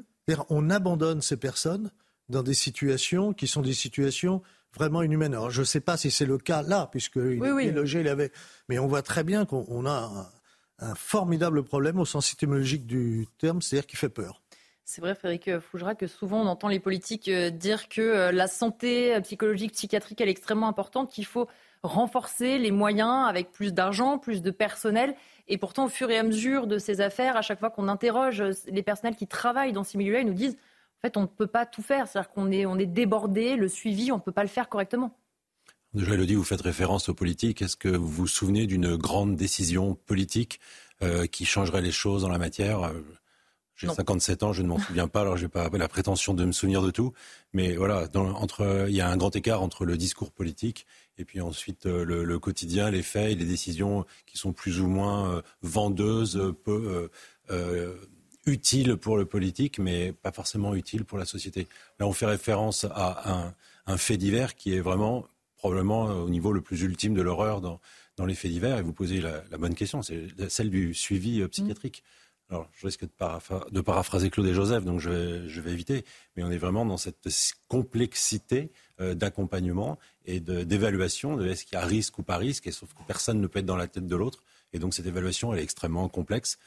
On 0.49 0.69
abandonne 0.69 1.21
ces 1.21 1.35
personnes 1.35 1.91
dans 2.29 2.43
des 2.43 2.53
situations 2.53 3.33
qui 3.33 3.47
sont 3.47 3.61
des 3.61 3.73
situations 3.73 4.41
vraiment 4.75 5.01
inhumaines. 5.01 5.33
Alors 5.33 5.51
je 5.51 5.61
ne 5.61 5.65
sais 5.65 5.81
pas 5.81 5.97
si 5.97 6.11
c'est 6.11 6.25
le 6.25 6.37
cas 6.37 6.61
là, 6.61 6.87
puisqu'il 6.91 7.41
oui, 7.41 7.67
est 7.67 7.71
logé, 7.71 8.01
il 8.01 8.07
avait... 8.07 8.31
mais 8.69 8.79
on 8.79 8.87
voit 8.87 9.01
très 9.01 9.23
bien 9.23 9.45
qu'on 9.45 9.85
a 9.85 10.31
un, 10.79 10.95
formidable 10.95 11.63
problème 11.63 11.99
au 11.99 12.05
sens 12.05 12.33
étymologique 12.33 12.85
du 12.85 13.27
terme, 13.37 13.61
c'est-à-dire 13.61 13.87
qui 13.87 13.95
fait 13.95 14.09
peur. 14.09 14.41
C'est 14.85 14.99
vrai, 14.99 15.15
Frédéric 15.15 15.59
Fougera, 15.59 15.95
que 15.95 16.07
souvent 16.07 16.41
on 16.41 16.47
entend 16.47 16.67
les 16.67 16.81
politiques 16.81 17.29
euh, 17.29 17.49
dire 17.49 17.87
que 17.87 18.01
euh, 18.01 18.31
la 18.33 18.47
santé 18.47 19.17
psychologique, 19.21 19.71
psychiatrique, 19.71 20.19
elle 20.19 20.27
est 20.27 20.31
extrêmement 20.31 20.67
importante, 20.67 21.09
qu'il 21.09 21.25
faut 21.25 21.47
renforcer 21.83 22.57
les 22.57 22.71
moyens 22.71 23.27
avec 23.27 23.51
plus 23.51 23.73
d'argent, 23.73 24.17
plus 24.17 24.41
de 24.41 24.51
personnel. 24.51 25.15
Et 25.47 25.57
pourtant, 25.57 25.85
au 25.85 25.89
fur 25.89 26.09
et 26.09 26.17
à 26.17 26.23
mesure 26.23 26.67
de 26.67 26.77
ces 26.77 27.01
affaires, 27.01 27.35
à 27.35 27.41
chaque 27.41 27.59
fois 27.59 27.69
qu'on 27.69 27.87
interroge 27.87 28.41
euh, 28.41 28.51
les 28.67 28.83
personnels 28.83 29.15
qui 29.15 29.27
travaillent 29.27 29.73
dans 29.73 29.83
ces 29.83 29.97
milieux-là, 29.97 30.21
ils 30.21 30.27
nous 30.27 30.33
disent 30.33 30.57
en 31.03 31.07
fait, 31.07 31.17
on 31.17 31.23
ne 31.23 31.27
peut 31.27 31.47
pas 31.47 31.65
tout 31.65 31.81
faire. 31.81 32.07
C'est-à-dire 32.07 32.31
qu'on 32.31 32.49
est, 32.49 32.65
on 32.65 32.77
est 32.77 32.85
débordé, 32.85 33.57
le 33.57 33.67
suivi, 33.67 34.11
on 34.11 34.17
ne 34.17 34.21
peut 34.21 34.31
pas 34.31 34.43
le 34.43 34.49
faire 34.49 34.69
correctement. 34.69 35.17
Déjà, 35.93 36.13
Elodie, 36.13 36.35
vous 36.35 36.45
faites 36.45 36.61
référence 36.61 37.09
aux 37.09 37.13
politiques. 37.13 37.61
Est-ce 37.61 37.75
que 37.75 37.89
vous 37.89 38.07
vous 38.07 38.27
souvenez 38.27 38.67
d'une 38.67 38.95
grande 38.95 39.35
décision 39.35 39.95
politique 39.95 40.61
euh, 41.03 41.27
qui 41.27 41.43
changerait 41.43 41.81
les 41.81 41.91
choses 41.91 42.21
dans 42.21 42.29
la 42.29 42.37
matière? 42.37 42.83
Euh, 42.83 42.93
J'ai 43.75 43.89
57 43.89 44.43
ans, 44.43 44.53
je 44.53 44.61
ne 44.61 44.69
m'en 44.69 44.79
souviens 44.79 45.09
pas, 45.09 45.21
alors 45.21 45.35
je 45.35 45.43
n'ai 45.43 45.49
pas 45.49 45.69
la 45.69 45.87
prétention 45.89 46.33
de 46.33 46.45
me 46.45 46.53
souvenir 46.53 46.81
de 46.81 46.89
tout. 46.89 47.11
Mais 47.51 47.75
voilà, 47.75 48.07
entre, 48.15 48.85
il 48.87 48.95
y 48.95 49.01
a 49.01 49.09
un 49.09 49.17
grand 49.17 49.35
écart 49.35 49.61
entre 49.61 49.83
le 49.83 49.97
discours 49.97 50.31
politique 50.31 50.87
et 51.17 51.25
puis 51.25 51.41
ensuite 51.41 51.85
euh, 51.85 52.05
le, 52.05 52.39
quotidien, 52.39 52.89
les 52.89 53.03
faits 53.03 53.33
et 53.33 53.35
les 53.35 53.45
décisions 53.45 54.05
qui 54.25 54.37
sont 54.37 54.53
plus 54.53 54.79
ou 54.79 54.87
moins 54.87 55.43
vendeuses, 55.61 56.55
peu 56.63 57.09
euh, 57.51 57.95
utiles 58.45 58.97
pour 58.97 59.17
le 59.17 59.25
politique, 59.25 59.79
mais 59.79 60.11
pas 60.11 60.31
forcément 60.31 60.75
utiles 60.75 61.05
pour 61.05 61.17
la 61.17 61.25
société. 61.25 61.67
Là, 61.99 62.07
on 62.07 62.13
fait 62.13 62.25
référence 62.25 62.85
à 62.85 63.53
un, 63.85 63.97
fait 63.97 64.17
divers 64.17 64.55
qui 64.55 64.73
est 64.73 64.81
vraiment 64.81 65.25
probablement 65.57 66.05
au 66.05 66.29
niveau 66.29 66.51
le 66.51 66.61
plus 66.61 66.81
ultime 66.81 67.13
de 67.13 67.21
l'horreur 67.21 67.61
dans, 67.61 67.79
dans 68.17 68.25
les 68.25 68.35
faits 68.35 68.51
divers. 68.51 68.77
Et 68.77 68.81
vous 68.81 68.93
posez 68.93 69.21
la, 69.21 69.41
bonne 69.57 69.75
question, 69.75 70.01
c'est 70.01 70.27
celle 70.49 70.69
du 70.69 70.93
suivi 70.93 71.45
psychiatrique. 71.47 72.03
Alors, 72.49 72.69
je 72.73 72.85
risque 72.85 73.03
de, 73.03 73.81
paraphraser 73.81 74.29
Claude 74.29 74.45
et 74.45 74.53
Joseph, 74.53 74.83
donc 74.83 74.99
je 74.99 75.09
vais, 75.59 75.71
éviter. 75.71 76.05
Mais 76.35 76.43
on 76.43 76.51
est 76.51 76.57
vraiment 76.57 76.85
dans 76.85 76.97
cette 76.97 77.27
complexité 77.67 78.71
euh, 79.01 79.15
d'accompagnement 79.15 79.97
et 80.25 80.39
d'évaluation 80.39 81.35
de, 81.35 81.47
est-ce 81.47 81.65
qu'il 81.65 81.79
y 81.79 81.81
a 81.81 81.85
risque 81.85 82.19
ou 82.19 82.23
pas 82.23 82.37
risque, 82.37 82.67
et 82.67 82.71
sauf 82.71 82.93
que 82.93 83.01
personne 83.07 83.41
ne 83.41 83.47
peut 83.47 83.59
être 83.59 83.65
dans 83.65 83.75
la 83.75 83.87
tête 83.87 84.07
de 84.07 84.15
l'autre. 84.15 84.43
Et 84.71 84.79
donc, 84.79 84.93
cette 84.93 85.05
évaluation, 85.07 85.53
elle 85.53 85.59
est 85.59 85.63
extrêmement 85.63 86.07
complexe, 86.09 86.59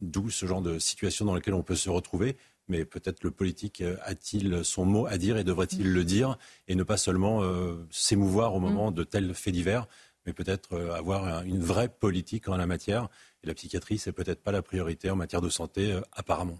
d'où 0.00 0.30
ce 0.30 0.46
genre 0.46 0.62
de 0.62 0.78
situation 0.78 1.24
dans 1.24 1.34
laquelle 1.34 1.54
on 1.54 1.62
peut 1.62 1.76
se 1.76 1.90
retrouver. 1.90 2.36
Mais 2.68 2.84
peut-être 2.84 3.24
le 3.24 3.30
politique 3.30 3.80
euh, 3.80 3.96
a-t-il 4.04 4.64
son 4.64 4.84
mot 4.84 5.06
à 5.06 5.18
dire 5.18 5.36
et 5.36 5.44
devrait-il 5.44 5.92
le 5.92 6.04
dire 6.04 6.38
et 6.68 6.74
ne 6.74 6.82
pas 6.82 6.96
seulement 6.96 7.42
euh, 7.42 7.74
s'émouvoir 7.90 8.54
au 8.54 8.60
moment 8.60 8.92
de 8.92 9.02
tels 9.02 9.34
faits 9.34 9.54
divers, 9.54 9.88
mais 10.24 10.32
peut-être 10.32 10.78
avoir 10.90 11.42
une 11.42 11.60
vraie 11.60 11.88
politique 11.88 12.48
en 12.48 12.56
la 12.56 12.66
matière 12.66 13.08
et 13.42 13.46
la 13.46 13.54
psychiatrie, 13.54 13.98
c'est 13.98 14.12
peut-être 14.12 14.42
pas 14.42 14.52
la 14.52 14.62
priorité 14.62 15.10
en 15.10 15.16
matière 15.16 15.40
de 15.40 15.48
santé, 15.48 15.92
euh, 15.92 16.00
apparemment. 16.12 16.58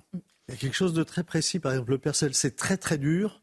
Il 0.49 0.53
y 0.53 0.55
a 0.55 0.57
quelque 0.57 0.77
chose 0.77 0.95
de 0.95 1.03
très 1.03 1.25
précis. 1.25 1.59
Par 1.59 1.73
exemple, 1.73 1.91
le 1.91 1.99
personnel, 1.99 2.35
c'est 2.35 2.57
très 2.57 2.77
très 2.77 2.99
dur 2.99 3.43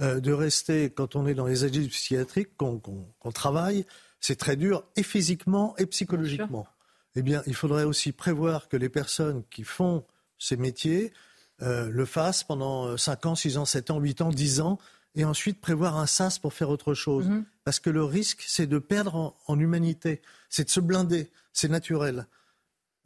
euh, 0.00 0.20
de 0.20 0.32
rester, 0.32 0.90
quand 0.90 1.14
on 1.16 1.26
est 1.26 1.34
dans 1.34 1.46
les 1.46 1.64
agites 1.64 1.90
psychiatriques, 1.90 2.56
qu'on 2.56 3.32
travaille, 3.32 3.84
c'est 4.20 4.36
très 4.36 4.56
dur, 4.56 4.84
et 4.96 5.02
physiquement 5.02 5.76
et 5.76 5.86
psychologiquement. 5.86 6.66
Eh 7.14 7.22
bien, 7.22 7.42
il 7.46 7.54
faudrait 7.54 7.84
aussi 7.84 8.12
prévoir 8.12 8.68
que 8.68 8.76
les 8.76 8.88
personnes 8.88 9.44
qui 9.50 9.64
font 9.64 10.04
ces 10.38 10.56
métiers 10.56 11.12
euh, 11.60 11.88
le 11.90 12.04
fassent 12.04 12.44
pendant 12.44 12.96
5 12.96 13.26
ans, 13.26 13.34
6 13.34 13.58
ans, 13.58 13.64
7 13.64 13.90
ans, 13.90 14.00
8 14.00 14.20
ans, 14.22 14.30
10 14.30 14.60
ans, 14.60 14.78
et 15.14 15.24
ensuite 15.24 15.60
prévoir 15.60 15.98
un 15.98 16.06
sas 16.06 16.38
pour 16.38 16.54
faire 16.54 16.70
autre 16.70 16.94
chose. 16.94 17.28
Mm-hmm. 17.28 17.44
Parce 17.64 17.80
que 17.80 17.90
le 17.90 18.04
risque, 18.04 18.44
c'est 18.46 18.66
de 18.66 18.78
perdre 18.78 19.36
en 19.46 19.58
humanité, 19.58 20.22
c'est 20.48 20.64
de 20.64 20.70
se 20.70 20.80
blinder, 20.80 21.30
c'est 21.52 21.68
naturel. 21.68 22.26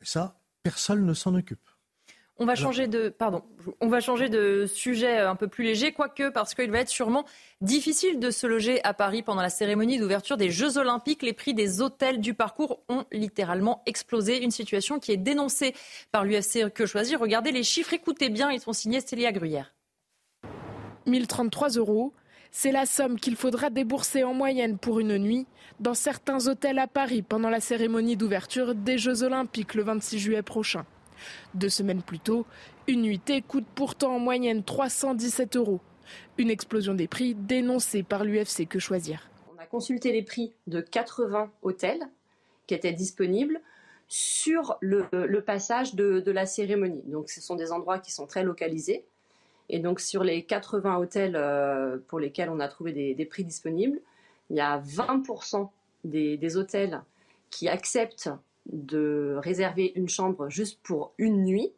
Et 0.01 0.07
ça, 0.07 0.39
personne 0.63 1.05
ne 1.05 1.15
s'en 1.15 1.35
occupe. 1.35 1.69
On 2.39 2.45
va, 2.45 2.55
changer 2.55 2.87
de, 2.87 3.09
pardon, 3.09 3.43
on 3.81 3.89
va 3.89 4.01
changer 4.01 4.29
de 4.29 4.67
sujet 4.67 5.21
un 5.21 5.37
peu 5.37 5.49
plus 5.49 5.65
léger, 5.65 5.93
quoique 5.93 6.29
parce 6.29 6.55
qu'il 6.55 6.71
va 6.71 6.81
être 6.81 6.91
sûrement 6.91 7.25
difficile 7.63 8.21
de 8.21 8.31
se 8.31 8.47
loger 8.47 8.85
à 8.85 8.93
Paris 8.93 9.23
pendant 9.23 9.41
la 9.41 9.49
cérémonie 9.49 9.99
d'ouverture 9.99 10.37
des 10.37 10.51
Jeux 10.51 10.77
Olympiques. 10.77 11.23
Les 11.23 11.33
prix 11.33 11.55
des 11.55 11.81
hôtels 11.81 12.21
du 12.21 12.35
parcours 12.35 12.81
ont 12.91 13.07
littéralement 13.11 13.83
explosé. 13.87 14.43
Une 14.43 14.51
situation 14.51 14.99
qui 14.99 15.13
est 15.13 15.17
dénoncée 15.17 15.75
par 16.13 16.25
l'UFC 16.25 16.71
Que 16.75 16.85
Choisir. 16.85 17.21
Regardez 17.21 17.53
les 17.53 17.63
chiffres, 17.63 17.95
écoutez 17.95 18.29
bien, 18.29 18.51
ils 18.51 18.61
sont 18.61 18.75
signés 18.75 19.01
Célia 19.01 19.33
Gruyère. 19.33 19.73
1033 21.07 21.71
euros, 21.71 22.13
c'est 22.51 22.73
la 22.73 22.85
somme 22.85 23.19
qu'il 23.19 23.37
faudra 23.37 23.71
débourser 23.71 24.25
en 24.25 24.35
moyenne 24.35 24.77
pour 24.77 25.01
une 25.01 25.17
nuit 25.17 25.47
dans 25.81 25.95
certains 25.95 26.49
hôtels 26.49 26.79
à 26.79 26.87
Paris 26.87 27.23
pendant 27.23 27.49
la 27.49 27.61
cérémonie 27.61 28.17
d'ouverture 28.17 28.75
des 28.75 28.99
Jeux 28.99 29.23
Olympiques 29.23 29.75
le 29.75 29.85
26 29.85 30.19
juillet 30.19 30.43
prochain. 30.43 30.85
Deux 31.55 31.69
semaines 31.69 32.03
plus 32.03 32.19
tôt, 32.19 32.47
une 32.87 33.03
nuitée 33.03 33.43
coûte 33.43 33.67
pourtant 33.75 34.15
en 34.17 34.19
moyenne 34.19 34.63
317 34.63 35.57
euros. 35.57 35.81
Une 36.39 36.51
explosion 36.51 36.95
des 36.95 37.09
prix 37.09 37.35
dénoncée 37.35 38.03
par 38.03 38.25
l'UFC 38.25 38.67
Que 38.69 38.79
Choisir? 38.79 39.29
On 39.55 39.61
a 39.61 39.67
consulté 39.67 40.13
les 40.13 40.23
prix 40.23 40.53
de 40.67 40.81
80 40.81 41.51
hôtels 41.63 42.07
qui 42.67 42.75
étaient 42.75 42.93
disponibles 42.93 43.61
sur 44.09 44.77
le, 44.81 45.41
passage 45.41 45.95
de, 45.95 46.31
la 46.31 46.47
cérémonie. 46.47 47.03
Donc 47.07 47.29
ce 47.29 47.41
sont 47.41 47.57
des 47.57 47.73
endroits 47.73 47.99
qui 47.99 48.13
sont 48.13 48.27
très 48.27 48.45
localisés. 48.45 49.05
Et 49.69 49.83
sur 49.99 50.23
les 50.23 50.45
80 50.45 50.97
hôtels 50.99 51.35
euh, 51.35 51.99
pour 52.07 52.21
lesquels 52.21 52.51
on 52.51 52.61
a 52.61 52.69
trouvé 52.69 52.93
des, 52.93 53.25
prix 53.25 53.43
disponibles, 53.43 54.01
il 54.51 54.57
y 54.57 54.61
a 54.61 54.79
20% 54.79 55.69
des, 56.05 56.57
hôtels 56.57 57.03
qui 57.51 57.69
acceptent 57.69 58.31
de 58.73 59.37
réserver 59.39 59.93
une 59.95 60.09
chambre 60.09 60.49
juste 60.49 60.81
pour 60.83 61.13
une 61.19 61.45
nuit. 61.45 61.73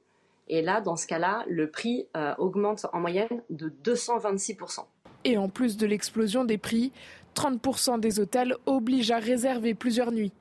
Et 0.49 0.63
là, 0.63 0.81
dans 0.81 0.97
ce 0.97 1.07
cas-là, 1.07 1.45
le 1.49 1.71
prix 1.71 2.09
euh, 2.17 2.35
augmente 2.39 2.87
en 2.93 3.01
moyenne 3.01 3.43
de 3.51 3.73
226%. 3.85 4.85
Et 5.25 5.37
en 5.37 5.49
plus 5.49 5.77
de 5.77 5.87
l'explosion 5.87 6.45
des 6.45 6.59
prix, 6.59 6.93
30% 7.35 8.01
des 8.01 8.21
hôtels 8.21 8.57
obligent 8.67 9.11
à 9.11 9.19
réserver 9.19 9.75
plusieurs 9.75 10.13
nuits. 10.13 10.33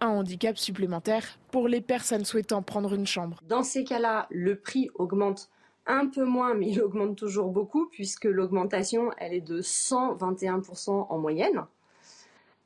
Un 0.00 0.08
handicap 0.08 0.56
supplémentaire 0.56 1.38
pour 1.50 1.66
les 1.68 1.80
personnes 1.80 2.24
souhaitant 2.24 2.62
prendre 2.62 2.94
une 2.94 3.06
chambre. 3.06 3.40
Dans 3.48 3.62
ces 3.62 3.84
cas-là, 3.84 4.26
le 4.30 4.56
prix 4.56 4.90
augmente 4.94 5.50
un 5.86 6.06
peu 6.06 6.24
moins, 6.24 6.54
mais 6.54 6.68
il 6.68 6.80
augmente 6.80 7.16
toujours 7.16 7.50
beaucoup, 7.50 7.86
puisque 7.86 8.26
l'augmentation, 8.26 9.10
elle 9.18 9.32
est 9.32 9.40
de 9.40 9.60
121% 9.60 11.06
en 11.08 11.18
moyenne. 11.18 11.64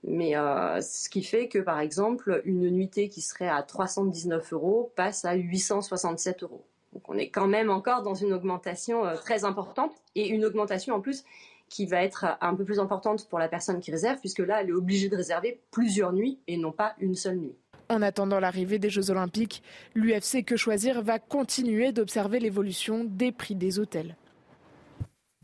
Mais 0.04 0.36
euh, 0.36 0.80
ce 0.80 1.08
qui 1.08 1.22
fait 1.22 1.48
que, 1.48 1.58
par 1.58 1.78
exemple, 1.78 2.42
une 2.44 2.68
nuitée 2.70 3.08
qui 3.08 3.20
serait 3.20 3.48
à 3.48 3.62
319 3.62 4.52
euros 4.52 4.92
passe 4.96 5.24
à 5.24 5.34
867 5.34 6.42
euros. 6.42 6.64
Donc 6.92 7.08
on 7.08 7.16
est 7.16 7.28
quand 7.28 7.46
même 7.46 7.70
encore 7.70 8.02
dans 8.02 8.14
une 8.14 8.32
augmentation 8.32 9.06
euh, 9.06 9.14
très 9.14 9.44
importante, 9.44 9.92
et 10.14 10.28
une 10.28 10.44
augmentation 10.44 10.94
en 10.94 11.00
plus 11.00 11.24
qui 11.68 11.86
va 11.86 12.02
être 12.02 12.26
un 12.42 12.54
peu 12.54 12.64
plus 12.64 12.78
importante 12.80 13.26
pour 13.30 13.38
la 13.38 13.48
personne 13.48 13.80
qui 13.80 13.90
réserve, 13.90 14.18
puisque 14.18 14.40
là, 14.40 14.60
elle 14.60 14.68
est 14.68 14.72
obligée 14.72 15.08
de 15.08 15.16
réserver 15.16 15.60
plusieurs 15.70 16.12
nuits 16.12 16.38
et 16.46 16.58
non 16.58 16.70
pas 16.70 16.94
une 16.98 17.14
seule 17.14 17.38
nuit. 17.38 17.54
En 17.88 18.02
attendant 18.02 18.40
l'arrivée 18.40 18.78
des 18.78 18.90
Jeux 18.90 19.10
Olympiques, 19.10 19.62
l'UFC 19.94 20.44
Que 20.44 20.56
Choisir 20.56 21.02
va 21.02 21.18
continuer 21.18 21.92
d'observer 21.92 22.40
l'évolution 22.40 23.04
des 23.04 23.32
prix 23.32 23.54
des 23.54 23.78
hôtels. 23.78 24.16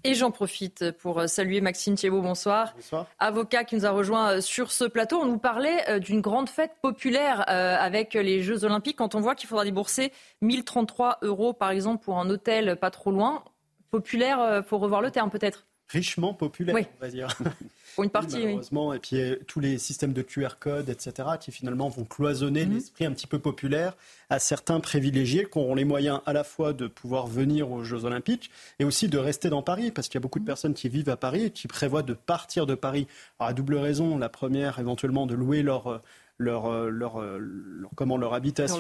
Et 0.05 0.15
j'en 0.15 0.31
profite 0.31 0.93
pour 0.93 1.29
saluer 1.29 1.61
Maxime 1.61 1.97
Thiebaud, 1.97 2.23
bonsoir. 2.23 2.73
Bonsoir. 2.77 3.07
Avocat 3.19 3.65
qui 3.65 3.75
nous 3.75 3.85
a 3.85 3.91
rejoint 3.91 4.31
euh, 4.31 4.41
sur 4.41 4.71
ce 4.71 4.85
plateau. 4.85 5.19
On 5.19 5.27
nous 5.27 5.39
parlait 5.39 5.89
euh, 5.89 5.99
d'une 5.99 6.21
grande 6.21 6.49
fête 6.49 6.73
populaire 6.81 7.45
euh, 7.49 7.77
avec 7.79 8.15
les 8.15 8.43
Jeux 8.43 8.65
Olympiques. 8.65 8.97
Quand 8.97 9.15
on 9.15 9.21
voit 9.21 9.35
qu'il 9.35 9.49
faudra 9.49 9.65
débourser 9.65 10.13
1033 10.43 11.19
euros, 11.23 11.53
par 11.53 11.71
exemple, 11.71 12.05
pour 12.05 12.19
un 12.19 12.31
hôtel 12.31 12.77
pas 12.77 12.91
trop 12.91 13.11
loin, 13.11 13.45
populaire, 13.91 14.63
faut 14.67 14.79
revoir 14.79 15.01
le 15.01 15.11
terme 15.11 15.31
peut-être. 15.31 15.68
Richement 15.89 16.35
populaire, 16.35 16.77
on 16.77 17.01
va 17.01 17.09
dire. 17.11 17.29
une 18.03 18.11
partie, 18.11 18.39
malheureusement. 18.39 18.93
Et 18.93 18.99
puis 18.99 19.17
euh, 19.17 19.37
tous 19.47 19.61
les 19.61 19.79
systèmes 19.79 20.13
de 20.13 20.23
QR 20.23 20.59
code, 20.61 20.89
etc., 20.89 21.29
qui 21.41 21.51
finalement 21.51 21.89
vont 21.89 22.05
cloisonner 22.05 22.67
mhm. 22.67 22.75
l'esprit 22.75 23.07
un 23.07 23.13
petit 23.13 23.27
peu 23.27 23.39
populaire 23.39 23.97
à 24.29 24.39
certains 24.39 24.81
privilégiés 24.81 25.49
qui 25.51 25.59
auront 25.59 25.75
les 25.75 25.85
moyens 25.85 26.21
à 26.27 26.33
la 26.33 26.45
fois 26.45 26.73
de 26.73 26.87
pouvoir 26.87 27.27
venir 27.27 27.71
aux 27.73 27.85
Jeux 27.85 28.05
Olympiques 28.05 28.51
et 28.79 28.85
aussi 28.85 29.09
de 29.09 29.19
rester 29.19 29.49
dans 29.49 29.63
Paris, 29.63 29.91
parce 29.91 30.09
qu'il 30.09 30.17
y 30.17 30.21
a 30.21 30.23
beaucoup 30.23 30.39
de 30.39 30.45
mhm. 30.45 30.49
personnes 30.49 30.75
qui 30.75 30.89
vivent 30.89 31.09
à 31.09 31.17
Paris 31.17 31.45
et 31.45 31.51
qui 31.51 31.69
prévoient 31.69 32.03
de 32.03 32.15
partir 32.15 32.67
de 32.67 32.75
Paris. 32.75 33.07
Alors, 33.39 33.51
à 33.51 33.53
double 33.55 33.77
raison, 33.77 34.19
la 34.19 34.29
première, 34.29 34.79
éventuellement, 34.79 35.27
de 35.27 35.35
louer 35.35 35.63
leur 35.63 35.87
euh, 35.87 36.03
leur, 36.39 36.67
euh, 36.67 36.89
leur, 36.89 37.21
leur, 37.21 37.91
comment, 37.95 38.17
leur 38.17 38.35
habitation, 38.35 38.79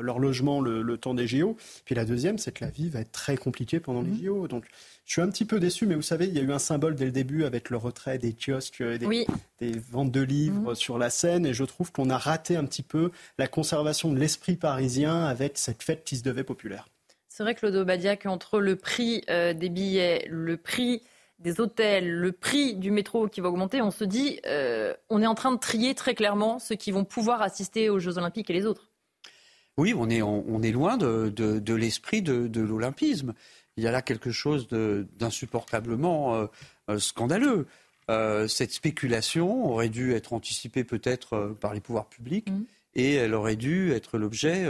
leur 0.00 0.18
logement, 0.18 0.60
le, 0.60 0.96
temps 0.96 1.14
des 1.14 1.26
JO. 1.26 1.56
Puis 1.84 1.94
la 1.94 2.04
deuxième, 2.04 2.38
c'est 2.38 2.52
que 2.52 2.64
la 2.64 2.70
vie 2.70 2.88
va 2.88 3.00
être 3.00 3.12
très 3.12 3.36
compliquée 3.36 3.80
pendant 3.80 4.02
les 4.02 4.10
mhm. 4.10 4.24
JO. 4.24 4.48
Donc 4.48 4.64
je 5.04 5.12
suis 5.12 5.22
un 5.22 5.28
petit 5.28 5.44
peu 5.44 5.60
déçu, 5.60 5.86
mais 5.86 5.94
vous 5.94 6.02
savez, 6.02 6.26
il 6.26 6.34
y 6.34 6.38
a 6.38 6.42
eu 6.42 6.52
un 6.52 6.58
symbole 6.58 6.94
dès 6.94 7.04
le 7.04 7.12
début 7.12 7.44
avec 7.44 7.70
le 7.70 7.76
retrait 7.76 8.18
des 8.18 8.34
kiosques, 8.34 8.82
des, 8.82 9.26
des 9.60 9.78
ventes 9.90 10.12
de 10.12 10.22
livres 10.22 10.70
mhm. 10.70 10.74
sur 10.74 10.98
la 10.98 11.10
scène, 11.10 11.46
et 11.46 11.54
je 11.54 11.64
trouve 11.64 11.92
qu'on 11.92 12.10
a 12.10 12.18
raté 12.18 12.56
un 12.56 12.64
petit 12.64 12.82
peu 12.82 13.10
la 13.38 13.46
conservation 13.46 14.12
de 14.12 14.18
l'esprit 14.18 14.56
parisien 14.56 15.24
avec 15.24 15.58
cette 15.58 15.82
fête 15.82 16.04
qui 16.04 16.16
se 16.16 16.22
devait 16.22 16.44
populaire. 16.44 16.88
C'est 17.36 17.42
vrai, 17.42 17.54
Claude 17.54 17.74
Obadiac, 17.74 18.24
entre 18.24 18.60
le 18.60 18.76
prix 18.76 19.22
euh, 19.28 19.52
des 19.52 19.68
billets, 19.68 20.26
le 20.30 20.56
prix 20.56 21.02
des 21.38 21.60
hôtels, 21.60 22.10
le 22.10 22.32
prix 22.32 22.74
du 22.74 22.90
métro 22.90 23.28
qui 23.28 23.40
va 23.40 23.48
augmenter, 23.48 23.82
on 23.82 23.90
se 23.90 24.04
dit, 24.04 24.40
euh, 24.46 24.94
on 25.10 25.22
est 25.22 25.26
en 25.26 25.34
train 25.34 25.52
de 25.52 25.58
trier 25.58 25.94
très 25.94 26.14
clairement 26.14 26.58
ceux 26.58 26.76
qui 26.76 26.92
vont 26.92 27.04
pouvoir 27.04 27.42
assister 27.42 27.90
aux 27.90 27.98
Jeux 27.98 28.18
Olympiques 28.18 28.50
et 28.50 28.54
les 28.54 28.66
autres. 28.66 28.90
Oui, 29.76 29.92
on 29.94 30.08
est, 30.08 30.22
on, 30.22 30.62
est 30.62 30.72
loin 30.72 30.96
de, 30.96 31.28
de 31.28 31.74
l'esprit 31.74 32.22
de, 32.22 32.60
l'olympisme 32.60 33.34
il 33.76 33.84
y 33.84 33.86
a 33.86 33.92
là 33.92 34.02
quelque 34.02 34.30
chose 34.30 34.68
d'insupportablement 34.68 36.34
euh, 36.34 36.46
euh, 36.90 36.98
scandaleux. 36.98 37.66
Euh, 38.10 38.48
cette 38.48 38.72
spéculation 38.72 39.66
aurait 39.66 39.88
dû 39.88 40.14
être 40.14 40.32
anticipée 40.32 40.84
peut-être 40.84 41.56
par 41.60 41.74
les 41.74 41.80
pouvoirs 41.80 42.08
publics 42.08 42.50
mmh. 42.50 42.62
et 42.94 43.14
elle 43.14 43.34
aurait 43.34 43.56
dû 43.56 43.92
être 43.92 44.18
l'objet, 44.18 44.66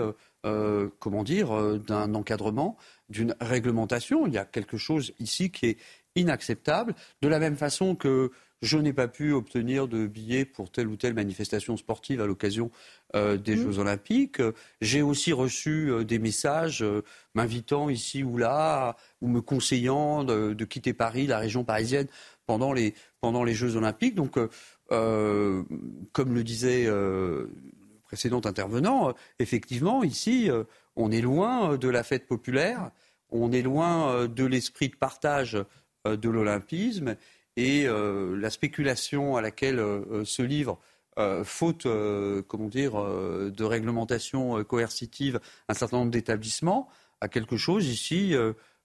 comment 0.98 1.24
dire, 1.24 1.78
d'un 1.80 2.14
encadrement, 2.14 2.76
d'une 3.08 3.34
réglementation. 3.40 4.26
Il 4.26 4.32
y 4.32 4.38
a 4.38 4.44
quelque 4.44 4.76
chose 4.76 5.12
ici 5.18 5.50
qui 5.50 5.66
est 5.66 5.78
inacceptable. 6.16 6.94
De 7.22 7.28
la 7.28 7.38
même 7.38 7.56
façon 7.56 7.94
que 7.94 8.30
je 8.62 8.78
n'ai 8.78 8.92
pas 8.92 9.08
pu 9.08 9.32
obtenir 9.32 9.86
de 9.86 10.06
billets 10.06 10.44
pour 10.44 10.70
telle 10.70 10.88
ou 10.88 10.96
telle 10.96 11.14
manifestation 11.14 11.76
sportive 11.76 12.20
à 12.20 12.26
l'occasion 12.26 12.70
euh, 13.14 13.36
des 13.36 13.54
mmh. 13.54 13.62
Jeux 13.62 13.78
Olympiques. 13.78 14.42
J'ai 14.80 15.02
aussi 15.02 15.32
reçu 15.32 15.90
euh, 15.90 16.04
des 16.04 16.18
messages 16.18 16.82
euh, 16.82 17.02
m'invitant 17.34 17.90
ici 17.90 18.22
ou 18.22 18.38
là, 18.38 18.96
ou 19.20 19.28
me 19.28 19.40
conseillant 19.40 20.24
de, 20.24 20.64
quitter 20.64 20.94
Paris, 20.94 21.26
la 21.26 21.38
région 21.38 21.64
parisienne, 21.64 22.06
pendant 22.46 22.72
les, 22.72 22.94
pendant 23.20 23.44
les 23.44 23.54
Jeux 23.54 23.76
Olympiques. 23.76 24.14
Donc, 24.14 24.38
comme 24.88 26.34
le 26.34 26.42
disait 26.42 26.86
le 26.86 27.50
précédent 28.04 28.40
intervenant, 28.44 29.14
effectivement, 29.38 30.02
ici, 30.02 30.48
on 30.94 31.10
est 31.10 31.20
loin 31.20 31.76
de 31.76 31.88
la 31.88 32.02
fête 32.02 32.26
populaire, 32.26 32.90
on 33.30 33.52
est 33.52 33.62
loin 33.62 34.26
de 34.26 34.44
l'esprit 34.44 34.88
de 34.88 34.96
partage 34.96 35.58
de 36.14 36.28
l'olympisme 36.28 37.16
et 37.56 37.86
euh, 37.86 38.36
la 38.36 38.50
spéculation 38.50 39.36
à 39.36 39.40
laquelle 39.40 39.78
euh, 39.78 40.24
se 40.24 40.42
livre 40.42 40.78
euh, 41.18 41.44
faute 41.44 41.86
comment 42.46 42.68
dire, 42.68 42.92
de 42.94 43.64
réglementation 43.64 44.62
coercitive 44.64 45.40
un 45.68 45.74
certain 45.74 45.98
nombre 45.98 46.10
d'établissements, 46.10 46.88
a 47.22 47.28
quelque 47.28 47.56
chose 47.56 47.86
ici 47.86 48.34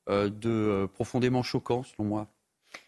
de 0.08 0.86
profondément 0.94 1.44
choquant, 1.44 1.84
selon 1.84 2.06
moi. 2.06 2.28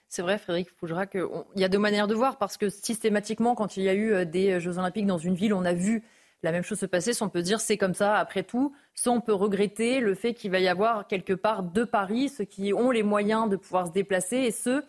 C'est 0.08 0.22
vrai, 0.22 0.38
Frédéric 0.38 0.70
Fougera, 0.70 1.08
qu'il 1.08 1.28
y 1.58 1.64
a 1.66 1.70
deux 1.70 1.80
manières 1.80 2.08
de 2.08 2.16
voir, 2.16 2.38
parce 2.38 2.56
que 2.56 2.70
systématiquement, 2.70 3.54
quand 3.54 3.76
il 3.76 3.84
y 3.84 3.90
a 3.90 3.96
eu 3.96 4.26
des 4.26 4.62
Jeux 4.62 4.78
Olympiques 4.78 5.08
dans 5.08 5.18
une 5.18 5.36
ville, 5.36 5.54
on 5.54 5.66
a 5.66 5.74
vu 5.74 6.04
la 6.44 6.52
même 6.52 6.64
chose 6.64 6.80
se 6.80 6.86
passer. 6.86 7.14
Soit 7.14 7.28
on 7.28 7.30
peut 7.30 7.42
dire 7.42 7.60
c'est 7.60 7.78
comme 7.78 7.94
ça 7.94 8.18
après 8.18 8.44
tout, 8.44 8.74
soit 8.94 9.14
on 9.14 9.22
peut 9.22 9.34
regretter 9.34 10.00
le 10.00 10.14
fait 10.14 10.34
qu'il 10.34 10.52
va 10.52 10.60
y 10.60 10.68
avoir 10.68 11.08
quelque 11.08 11.34
part 11.34 11.64
deux 11.64 11.86
Paris, 11.86 12.30
ceux 12.30 12.46
qui 12.46 12.74
ont 12.74 12.92
les 12.92 13.04
moyens 13.04 13.50
de 13.50 13.56
pouvoir 13.56 13.88
se 13.88 13.92
déplacer 13.92 14.38
et 14.38 14.52
ceux 14.52 14.84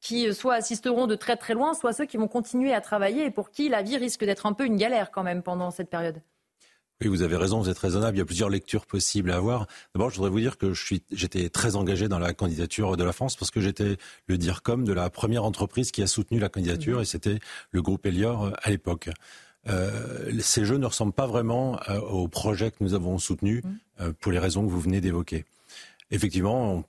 qui 0.00 0.28
euh, 0.28 0.32
soit 0.32 0.54
assisteront 0.54 1.06
de 1.06 1.14
très 1.14 1.36
très 1.36 1.54
loin, 1.54 1.74
soit 1.74 1.92
ceux 1.92 2.06
qui 2.06 2.16
vont 2.16 2.28
continuer 2.28 2.72
à 2.72 2.80
travailler 2.80 3.26
et 3.26 3.30
pour 3.30 3.50
qui 3.50 3.68
la 3.68 3.82
vie 3.82 3.96
risque 3.96 4.24
d'être 4.24 4.46
un 4.46 4.52
peu 4.52 4.64
une 4.64 4.76
galère 4.76 5.10
quand 5.10 5.22
même 5.22 5.42
pendant 5.42 5.70
cette 5.70 5.90
période. 5.90 6.22
Oui, 7.02 7.08
vous 7.08 7.22
avez 7.22 7.36
raison, 7.36 7.60
vous 7.60 7.70
êtes 7.70 7.78
raisonnable. 7.78 8.16
Il 8.16 8.18
y 8.18 8.22
a 8.22 8.26
plusieurs 8.26 8.50
lectures 8.50 8.84
possibles 8.84 9.30
à 9.30 9.36
avoir. 9.36 9.66
D'abord, 9.94 10.10
je 10.10 10.16
voudrais 10.16 10.30
vous 10.30 10.40
dire 10.40 10.58
que 10.58 10.74
j'étais 11.10 11.48
très 11.48 11.74
engagé 11.74 12.08
dans 12.08 12.18
la 12.18 12.34
candidature 12.34 12.98
de 12.98 13.04
la 13.04 13.12
France 13.12 13.36
parce 13.36 13.50
que 13.50 13.62
j'étais 13.62 13.96
le 14.26 14.36
DIRCOM 14.36 14.84
de 14.84 14.92
la 14.92 15.08
première 15.08 15.44
entreprise 15.44 15.92
qui 15.92 16.02
a 16.02 16.06
soutenu 16.06 16.38
la 16.38 16.50
candidature 16.50 16.98
mmh. 16.98 17.02
et 17.02 17.04
c'était 17.06 17.38
le 17.70 17.80
groupe 17.80 18.04
Elior 18.04 18.44
euh, 18.44 18.50
à 18.62 18.68
l'époque. 18.68 19.08
Euh, 19.70 20.38
ces 20.40 20.64
jeux 20.64 20.76
ne 20.76 20.86
ressemblent 20.86 21.12
pas 21.12 21.26
vraiment 21.26 21.78
au 22.10 22.28
projet 22.28 22.70
que 22.70 22.78
nous 22.80 22.94
avons 22.94 23.18
soutenu 23.18 23.62
mmh. 23.64 24.12
pour 24.20 24.32
les 24.32 24.38
raisons 24.38 24.64
que 24.64 24.70
vous 24.70 24.80
venez 24.80 25.00
d'évoquer. 25.00 25.44
Effectivement, 26.10 26.84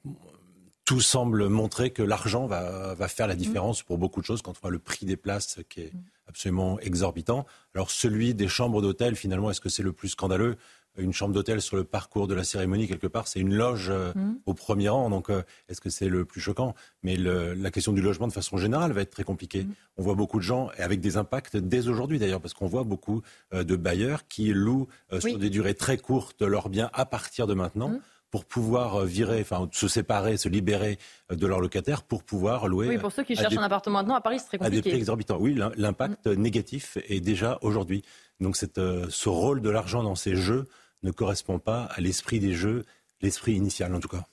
tout 0.86 1.00
semble 1.00 1.48
montrer 1.48 1.92
que 1.92 2.02
l'argent 2.02 2.48
va, 2.48 2.96
va, 2.96 3.08
faire 3.08 3.28
la 3.28 3.36
différence 3.36 3.84
pour 3.84 3.98
beaucoup 3.98 4.20
de 4.20 4.26
choses 4.26 4.42
quand 4.42 4.52
on 4.52 4.62
voit 4.62 4.72
le 4.72 4.80
prix 4.80 5.06
des 5.06 5.16
places 5.16 5.60
qui 5.70 5.82
est 5.82 5.92
absolument 6.28 6.80
exorbitant. 6.80 7.46
Alors 7.76 7.92
celui 7.92 8.34
des 8.34 8.48
chambres 8.48 8.82
d'hôtel, 8.82 9.16
finalement, 9.16 9.52
est-ce 9.52 9.62
que 9.62 9.70
c'est 9.70 9.84
le 9.84 9.92
plus 9.92 10.10
scandaleux? 10.10 10.58
Une 10.98 11.14
chambre 11.14 11.34
d'hôtel 11.34 11.62
sur 11.62 11.78
le 11.78 11.84
parcours 11.84 12.28
de 12.28 12.34
la 12.34 12.44
cérémonie 12.44 12.88
quelque 12.88 13.08
part, 13.08 13.28
c'est 13.28 13.40
une 13.40 13.54
loge 13.54 13.90
euh, 13.90 14.12
mm. 14.14 14.40
au 14.46 14.54
premier 14.54 14.90
rang. 14.90 15.10
Donc, 15.10 15.30
euh, 15.30 15.42
est-ce 15.70 15.82
que 15.82 15.90
c'est 15.90 16.10
le 16.10 16.26
plus 16.26 16.42
choquant? 16.42 16.76
Mais 17.04 17.16
le, 17.16 17.54
la 17.54 17.72
question 17.72 17.94
du 17.94 18.02
logement, 18.02 18.28
de 18.28 18.34
façon 18.34 18.58
générale, 18.58 18.92
va 18.92 19.02
être 19.02 19.12
très 19.12 19.24
compliquée. 19.24 19.64
Mm. 19.64 19.74
On 19.98 20.04
voit 20.04 20.16
beaucoup 20.16 20.38
de 20.38 20.44
gens, 20.44 20.70
et 20.78 20.82
avec 20.82 21.00
des 21.00 21.18
impacts 21.18 21.58
dès 21.58 21.88
aujourd'hui 21.88 22.20
d'ailleurs, 22.20 22.42
parce 22.42 22.54
qu'on 22.54 22.68
voit 22.68 22.84
beaucoup 22.84 23.22
euh, 23.54 23.64
de 23.64 23.76
bailleurs 23.76 24.28
qui 24.28 24.54
louent 24.54 24.88
sur 25.20 25.38
des 25.38 25.50
durées 25.50 25.74
très 25.74 25.98
courtes 25.98 26.42
leurs 26.42 26.70
biens 26.70 26.90
à 26.94 27.06
partir 27.06 27.48
de 27.48 27.54
maintenant. 27.54 27.90
Mm 27.90 28.00
pour 28.32 28.46
pouvoir 28.46 29.04
virer, 29.04 29.42
enfin 29.42 29.68
se 29.74 29.90
séparer, 29.90 30.38
se 30.38 30.48
libérer 30.48 30.98
de 31.30 31.46
leurs 31.46 31.60
locataires 31.60 32.02
pour 32.02 32.24
pouvoir 32.24 32.70
louer. 32.70 32.88
Oui, 32.88 32.98
pour 32.98 33.12
ceux 33.12 33.26
qui 33.26 33.36
cherchent 33.36 33.58
un 33.58 33.62
appartement 33.62 34.00
maintenant 34.00 34.16
à 34.16 34.22
Paris, 34.22 34.40
c'est 34.40 34.46
très 34.46 34.58
compliqué. 34.58 34.78
À 34.78 34.82
des 34.82 34.90
prix 34.90 34.98
exorbitants. 34.98 35.38
Oui, 35.38 35.60
l'impact 35.76 36.28
négatif 36.28 36.98
est 37.10 37.20
déjà 37.20 37.60
aujourd'hui. 37.62 38.04
Donc 38.40 38.56
cette, 38.56 38.80
ce 39.10 39.28
rôle 39.28 39.60
de 39.62 39.70
l'argent 39.70 40.02
dans 40.02 40.16
ces 40.16 40.38
jeux 40.38 40.66
ne 41.04 41.12
correspond 41.12 41.60
pas 41.60 41.84
à 41.84 42.02
l'esprit 42.02 42.40
des 42.40 42.54
jeux, 42.54 42.86
l'esprit 43.22 43.54
initial 43.54 43.94
en 43.96 44.00
tout 44.00 44.08
cas. 44.08 44.26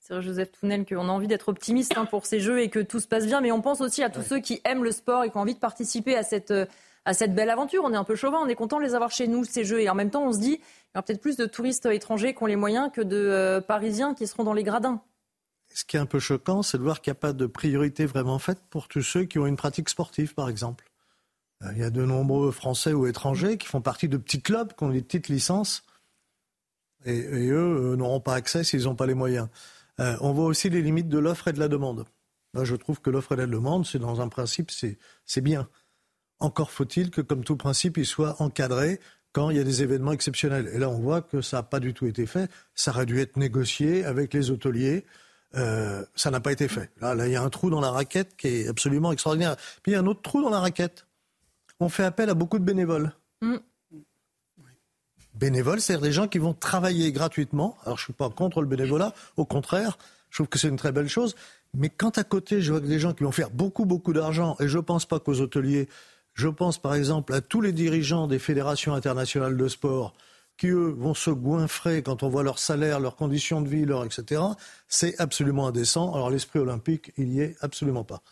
C'est 0.00 0.14
vrai, 0.14 0.22
Joseph 0.22 0.52
Tounel, 0.52 0.86
qu'on 0.86 1.08
a 1.08 1.12
envie 1.12 1.26
d'être 1.26 1.48
optimiste 1.48 1.94
hein, 1.96 2.04
pour 2.04 2.26
ces 2.26 2.38
jeux 2.38 2.60
et 2.60 2.70
que 2.70 2.78
tout 2.78 3.00
se 3.00 3.08
passe 3.08 3.26
bien, 3.26 3.40
mais 3.40 3.50
on 3.50 3.60
pense 3.60 3.80
aussi 3.80 4.02
à 4.04 4.10
tous 4.10 4.22
ceux 4.22 4.38
qui 4.38 4.60
aiment 4.64 4.84
le 4.84 4.92
sport 4.92 5.24
et 5.24 5.30
qui 5.30 5.36
ont 5.36 5.40
envie 5.40 5.54
de 5.54 5.58
participer 5.58 6.16
à 6.16 6.22
cette 6.22 6.52
à 7.06 7.14
cette 7.14 7.34
belle 7.34 7.48
aventure. 7.48 7.82
On 7.84 7.92
est 7.92 7.96
un 7.96 8.04
peu 8.04 8.16
chauvin, 8.16 8.38
on 8.42 8.48
est 8.48 8.54
content 8.54 8.78
de 8.78 8.84
les 8.84 8.94
avoir 8.94 9.10
chez 9.10 9.28
nous, 9.28 9.44
ces 9.44 9.64
jeux. 9.64 9.80
Et 9.80 9.88
en 9.88 9.94
même 9.94 10.10
temps, 10.10 10.26
on 10.26 10.32
se 10.32 10.38
dit, 10.38 10.54
il 10.54 10.58
y 10.58 10.96
aura 10.96 11.02
peut-être 11.02 11.22
plus 11.22 11.36
de 11.36 11.46
touristes 11.46 11.86
étrangers 11.86 12.34
qui 12.34 12.42
ont 12.42 12.46
les 12.46 12.56
moyens 12.56 12.90
que 12.92 13.00
de 13.00 13.16
euh, 13.16 13.60
Parisiens 13.60 14.14
qui 14.14 14.26
seront 14.26 14.44
dans 14.44 14.52
les 14.52 14.64
gradins. 14.64 15.00
Ce 15.72 15.84
qui 15.84 15.96
est 15.96 16.00
un 16.00 16.06
peu 16.06 16.18
choquant, 16.18 16.62
c'est 16.62 16.78
de 16.78 16.82
voir 16.82 17.00
qu'il 17.00 17.12
n'y 17.12 17.16
a 17.16 17.20
pas 17.20 17.32
de 17.32 17.46
priorité 17.46 18.06
vraiment 18.06 18.38
faite 18.38 18.58
pour 18.70 18.88
tous 18.88 19.02
ceux 19.02 19.24
qui 19.24 19.38
ont 19.38 19.46
une 19.46 19.56
pratique 19.56 19.88
sportive, 19.88 20.34
par 20.34 20.48
exemple. 20.48 20.90
Euh, 21.62 21.68
il 21.72 21.78
y 21.78 21.84
a 21.84 21.90
de 21.90 22.04
nombreux 22.04 22.50
Français 22.50 22.92
ou 22.92 23.06
étrangers 23.06 23.56
qui 23.56 23.68
font 23.68 23.80
partie 23.80 24.08
de 24.08 24.16
petits 24.16 24.42
clubs, 24.42 24.72
qui 24.74 24.84
ont 24.84 24.90
des 24.90 25.02
petites 25.02 25.28
licences, 25.28 25.84
et, 27.06 27.48
eux 27.48 27.92
euh, 27.92 27.96
n'auront 27.96 28.20
pas 28.20 28.34
accès 28.34 28.64
s'ils 28.64 28.84
n'ont 28.84 28.94
pas 28.94 29.06
les 29.06 29.14
moyens. 29.14 29.48
on 29.98 30.32
voit 30.32 30.46
aussi 30.46 30.68
les 30.68 30.82
limites 30.82 31.08
de 31.08 31.18
l'offre 31.18 31.48
et 31.48 31.52
de 31.52 31.58
la 31.60 31.68
demande. 31.68 32.04
Je 32.54 32.74
trouve 32.74 33.00
que 33.00 33.10
l'offre 33.10 33.32
et 33.32 33.36
la 33.36 33.46
demande, 33.46 33.86
c'est 33.86 33.98
dans 33.98 34.20
un 34.20 34.28
principe, 34.28 34.70
c'est 34.70 35.40
bien. 35.40 35.68
Encore 36.38 36.70
faut-il 36.70 37.10
que, 37.10 37.20
comme 37.20 37.44
tout 37.44 37.56
principe, 37.56 37.96
il 37.96 38.06
soit 38.06 38.40
encadré 38.42 39.00
quand 39.32 39.50
il 39.50 39.56
y 39.56 39.60
a 39.60 39.64
des 39.64 39.82
événements 39.82 40.12
exceptionnels. 40.12 40.70
Et 40.72 40.78
là, 40.78 40.88
on 40.88 40.98
voit 40.98 41.22
que 41.22 41.40
ça 41.40 41.58
n'a 41.58 41.62
pas 41.62 41.80
du 41.80 41.92
tout 41.92 42.06
été 42.06 42.26
fait. 42.26 42.50
Ça 42.74 42.90
aurait 42.90 43.06
dû 43.06 43.20
être 43.20 43.36
négocié 43.36 44.04
avec 44.04 44.32
les 44.32 44.50
hôteliers. 44.50 45.04
Euh, 45.54 46.04
ça 46.14 46.30
n'a 46.30 46.40
pas 46.40 46.52
été 46.52 46.68
fait. 46.68 46.90
Là, 47.00 47.14
il 47.26 47.32
y 47.32 47.36
a 47.36 47.42
un 47.42 47.50
trou 47.50 47.70
dans 47.70 47.80
la 47.80 47.90
raquette 47.90 48.36
qui 48.36 48.48
est 48.48 48.68
absolument 48.68 49.12
extraordinaire. 49.12 49.56
Puis 49.82 49.92
il 49.92 49.92
y 49.92 49.94
a 49.94 50.00
un 50.00 50.06
autre 50.06 50.22
trou 50.22 50.42
dans 50.42 50.50
la 50.50 50.60
raquette. 50.60 51.06
On 51.80 51.88
fait 51.88 52.04
appel 52.04 52.30
à 52.30 52.34
beaucoup 52.34 52.58
de 52.58 52.64
bénévoles. 52.64 53.12
Mm. 53.42 53.56
Bénévoles, 55.38 55.80
c'est-à-dire 55.80 56.02
des 56.02 56.12
gens 56.12 56.28
qui 56.28 56.38
vont 56.38 56.54
travailler 56.54 57.12
gratuitement. 57.12 57.76
Alors, 57.84 57.98
je 57.98 58.02
ne 58.02 58.06
suis 58.06 58.12
pas 58.12 58.30
contre 58.30 58.60
le 58.62 58.66
bénévolat. 58.66 59.12
Au 59.36 59.44
contraire, 59.44 59.98
je 60.30 60.38
trouve 60.38 60.48
que 60.48 60.58
c'est 60.58 60.68
une 60.68 60.76
très 60.76 60.92
belle 60.92 61.08
chose. 61.08 61.34
Mais 61.74 61.90
quand 61.90 62.16
à 62.18 62.24
côté, 62.24 62.62
je 62.62 62.72
vois 62.72 62.80
des 62.80 62.98
gens 62.98 63.12
qui 63.12 63.24
vont 63.24 63.32
faire 63.32 63.50
beaucoup, 63.50 63.84
beaucoup 63.84 64.12
d'argent, 64.12 64.56
et 64.60 64.68
je 64.68 64.78
ne 64.78 64.82
pense 64.82 65.04
pas 65.04 65.20
qu'aux 65.20 65.40
hôteliers, 65.40 65.88
je 66.34 66.48
pense 66.48 66.78
par 66.78 66.94
exemple 66.94 67.32
à 67.34 67.40
tous 67.40 67.60
les 67.60 67.72
dirigeants 67.72 68.26
des 68.26 68.38
fédérations 68.38 68.94
internationales 68.94 69.56
de 69.56 69.68
sport 69.68 70.14
qui, 70.56 70.68
eux, 70.68 70.94
vont 70.96 71.14
se 71.14 71.30
goinfrer 71.30 72.02
quand 72.02 72.22
on 72.22 72.28
voit 72.28 72.42
leur 72.42 72.58
salaire, 72.58 73.00
leurs 73.00 73.16
conditions 73.16 73.60
de 73.60 73.68
vie, 73.68 73.84
leur 73.84 74.04
etc. 74.04 74.42
C'est 74.88 75.18
absolument 75.20 75.66
indécent. 75.66 76.14
Alors 76.14 76.30
l'esprit 76.30 76.60
olympique, 76.60 77.12
il 77.16 77.28
n'y 77.28 77.40
est 77.40 77.56
absolument 77.60 78.04
pas. 78.04 78.22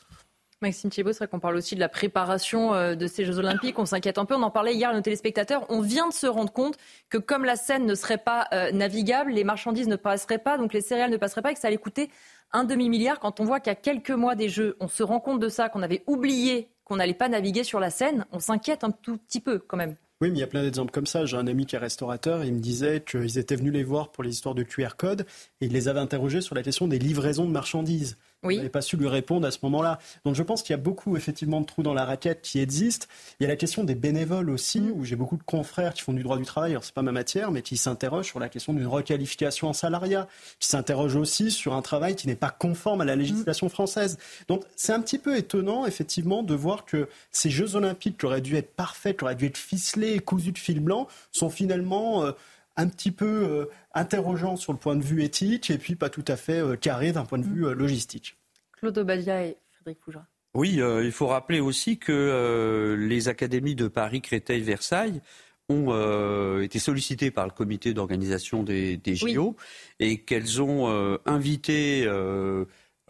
Maxime 0.64 0.90
Thiebaud, 0.90 1.12
c'est 1.12 1.18
vrai 1.18 1.28
qu'on 1.28 1.40
parle 1.40 1.56
aussi 1.56 1.74
de 1.74 1.80
la 1.80 1.88
préparation 1.88 2.74
euh, 2.74 2.94
de 2.94 3.06
ces 3.06 3.24
Jeux 3.24 3.38
Olympiques. 3.38 3.78
On 3.78 3.84
s'inquiète 3.84 4.16
un 4.18 4.24
peu. 4.24 4.34
On 4.34 4.42
en 4.42 4.50
parlait 4.50 4.74
hier 4.74 4.90
à 4.90 4.94
nos 4.94 5.02
téléspectateurs. 5.02 5.66
On 5.68 5.80
vient 5.80 6.08
de 6.08 6.12
se 6.12 6.26
rendre 6.26 6.52
compte 6.52 6.76
que 7.10 7.18
comme 7.18 7.44
la 7.44 7.56
Seine 7.56 7.84
ne 7.84 7.94
serait 7.94 8.18
pas 8.18 8.48
euh, 8.52 8.72
navigable, 8.72 9.32
les 9.32 9.44
marchandises 9.44 9.88
ne 9.88 9.96
passeraient 9.96 10.38
pas, 10.38 10.56
donc 10.56 10.72
les 10.72 10.80
céréales 10.80 11.10
ne 11.10 11.16
passeraient 11.18 11.42
pas 11.42 11.50
et 11.50 11.54
que 11.54 11.60
ça 11.60 11.68
allait 11.68 11.76
coûter 11.76 12.10
un 12.52 12.64
demi-milliard. 12.64 13.20
Quand 13.20 13.40
on 13.40 13.44
voit 13.44 13.60
a 13.66 13.74
quelques 13.74 14.10
mois 14.10 14.34
des 14.34 14.48
Jeux, 14.48 14.76
on 14.80 14.88
se 14.88 15.02
rend 15.02 15.20
compte 15.20 15.40
de 15.40 15.48
ça, 15.48 15.68
qu'on 15.68 15.82
avait 15.82 16.02
oublié 16.06 16.68
qu'on 16.84 16.96
n'allait 16.96 17.14
pas 17.14 17.28
naviguer 17.28 17.64
sur 17.64 17.80
la 17.80 17.90
Seine, 17.90 18.26
on 18.32 18.38
s'inquiète 18.38 18.84
un 18.84 18.90
tout 18.90 19.16
petit 19.16 19.40
peu 19.40 19.58
quand 19.58 19.76
même. 19.76 19.96
Oui, 20.20 20.30
mais 20.30 20.38
il 20.38 20.40
y 20.40 20.44
a 20.44 20.46
plein 20.46 20.62
d'exemples 20.62 20.92
comme 20.92 21.06
ça. 21.06 21.26
J'ai 21.26 21.36
un 21.36 21.46
ami 21.46 21.66
qui 21.66 21.76
est 21.76 21.78
restaurateur, 21.78 22.44
il 22.44 22.54
me 22.54 22.60
disait 22.60 23.02
qu'ils 23.02 23.38
étaient 23.38 23.56
venus 23.56 23.72
les 23.72 23.82
voir 23.82 24.12
pour 24.12 24.22
les 24.22 24.30
histoires 24.30 24.54
de 24.54 24.62
QR 24.62 24.96
code 24.96 25.26
et 25.60 25.66
il 25.66 25.72
les 25.72 25.88
avait 25.88 26.00
interrogés 26.00 26.40
sur 26.40 26.54
la 26.54 26.62
question 26.62 26.86
des 26.86 26.98
livraisons 26.98 27.46
de 27.46 27.50
marchandises. 27.50 28.16
Oui. 28.44 28.56
n'avait 28.58 28.68
pas 28.68 28.82
su 28.82 28.96
lui 28.96 29.08
répondre 29.08 29.46
à 29.46 29.50
ce 29.50 29.58
moment-là. 29.62 29.98
Donc 30.24 30.34
je 30.34 30.42
pense 30.42 30.62
qu'il 30.62 30.72
y 30.72 30.74
a 30.74 30.82
beaucoup 30.82 31.16
effectivement 31.16 31.60
de 31.60 31.66
trous 31.66 31.82
dans 31.82 31.94
la 31.94 32.04
raquette 32.04 32.42
qui 32.42 32.60
existent. 32.60 33.06
Il 33.40 33.44
y 33.44 33.46
a 33.46 33.48
la 33.48 33.56
question 33.56 33.84
des 33.84 33.94
bénévoles 33.94 34.50
aussi, 34.50 34.80
mm. 34.80 34.92
où 34.92 35.04
j'ai 35.04 35.16
beaucoup 35.16 35.36
de 35.36 35.42
confrères 35.42 35.94
qui 35.94 36.02
font 36.02 36.12
du 36.12 36.22
droit 36.22 36.36
du 36.36 36.44
travail, 36.44 36.72
alors 36.72 36.84
c'est 36.84 36.94
pas 36.94 37.02
ma 37.02 37.12
matière, 37.12 37.50
mais 37.50 37.62
qui 37.62 37.76
s'interrogent 37.76 38.26
sur 38.26 38.38
la 38.38 38.48
question 38.48 38.72
d'une 38.72 38.86
requalification 38.86 39.68
en 39.68 39.72
salariat, 39.72 40.28
qui 40.60 40.68
s'interrogent 40.68 41.16
aussi 41.16 41.50
sur 41.50 41.74
un 41.74 41.82
travail 41.82 42.16
qui 42.16 42.26
n'est 42.26 42.36
pas 42.36 42.50
conforme 42.50 43.00
à 43.00 43.04
la 43.04 43.16
législation 43.16 43.68
française. 43.68 44.18
Donc 44.48 44.64
c'est 44.76 44.92
un 44.92 45.00
petit 45.00 45.18
peu 45.18 45.36
étonnant 45.36 45.86
effectivement 45.86 46.42
de 46.42 46.54
voir 46.54 46.84
que 46.84 47.08
ces 47.30 47.50
Jeux 47.50 47.76
olympiques 47.76 48.18
qui 48.18 48.26
auraient 48.26 48.40
dû 48.40 48.56
être 48.56 48.74
parfaits, 48.74 49.16
qui 49.16 49.24
auraient 49.24 49.34
dû 49.34 49.46
être 49.46 49.58
ficelés, 49.58 50.18
cousus 50.18 50.52
de 50.52 50.58
fil 50.58 50.80
blanc, 50.80 51.08
sont 51.32 51.50
finalement... 51.50 52.24
Euh, 52.24 52.32
un 52.76 52.88
petit 52.88 53.10
peu 53.10 53.26
euh, 53.26 53.70
interrogeant 53.94 54.56
sur 54.56 54.72
le 54.72 54.78
point 54.78 54.96
de 54.96 55.02
vue 55.02 55.22
éthique 55.22 55.70
et 55.70 55.78
puis 55.78 55.94
pas 55.94 56.10
tout 56.10 56.24
à 56.26 56.36
fait 56.36 56.60
euh, 56.60 56.76
carré 56.76 57.12
d'un 57.12 57.24
point 57.24 57.38
de 57.38 57.44
vue 57.44 57.66
euh, 57.66 57.74
logistique. 57.74 58.36
Claude 58.72 58.96
Obadia 58.98 59.44
et 59.44 59.56
Frédéric 59.72 60.02
Fougera. 60.02 60.26
Oui, 60.54 60.74
il 60.74 61.10
faut 61.10 61.26
rappeler 61.26 61.58
aussi 61.58 61.98
que 61.98 62.94
les 62.96 63.26
académies 63.28 63.74
de 63.74 63.88
Paris, 63.88 64.20
Créteil, 64.20 64.62
Versailles 64.62 65.20
ont 65.68 66.60
été 66.60 66.78
sollicitées 66.78 67.32
par 67.32 67.44
le 67.44 67.50
comité 67.50 67.92
d'organisation 67.92 68.62
des, 68.62 68.96
des, 68.96 69.16
JO 69.16 69.56
et 69.98 70.18
qu'elles 70.18 70.62
ont 70.62 71.18
invité 71.26 72.08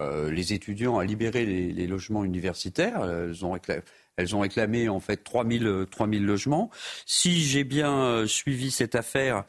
les 0.01 0.53
étudiants 0.55 0.97
à 0.97 1.05
libérer 1.05 1.45
les, 1.45 1.87
logements 1.87 2.25
universitaires. 2.25 3.05
Elles 3.05 3.45
ont 3.45 3.53
réclamé, 3.53 3.83
elles 4.17 4.35
ont 4.37 4.41
réclamé 4.41 4.89
en 4.89 5.01
fait 5.01 5.25
3000, 5.25 5.87
3000 5.91 6.25
logements. 6.25 6.71
Si 7.07 7.43
j'ai 7.43 7.65
bien 7.65 7.95
euh, 7.95 8.27
suivi 8.27 8.71
cette 8.71 8.95
affaire, 8.95 9.45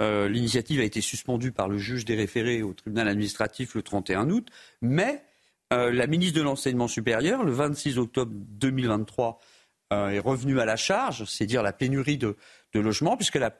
euh, 0.00 0.28
l'initiative 0.28 0.80
a 0.80 0.84
été 0.84 1.00
suspendue 1.00 1.52
par 1.52 1.68
le 1.68 1.78
juge 1.78 2.04
des 2.04 2.16
référés 2.16 2.62
au 2.62 2.72
tribunal 2.72 3.08
administratif 3.08 3.74
le 3.74 3.82
31 3.82 4.30
août, 4.30 4.48
mais 4.82 5.24
la 5.72 6.08
ministre 6.08 6.36
de 6.36 6.42
l'Enseignement 6.42 6.88
supérieur, 6.88 7.44
le 7.44 7.52
26 7.52 7.98
octobre 7.98 8.32
2023, 8.34 9.38
est 9.92 10.18
revenue 10.18 10.58
à 10.58 10.64
la 10.64 10.74
charge, 10.74 11.26
c'est 11.26 11.46
dire 11.46 11.62
la 11.62 11.72
pénurie 11.72 12.18
de, 12.18 12.36
de 12.72 12.80
logements, 12.80 13.16
puisqu'elle 13.16 13.44
a 13.44 13.54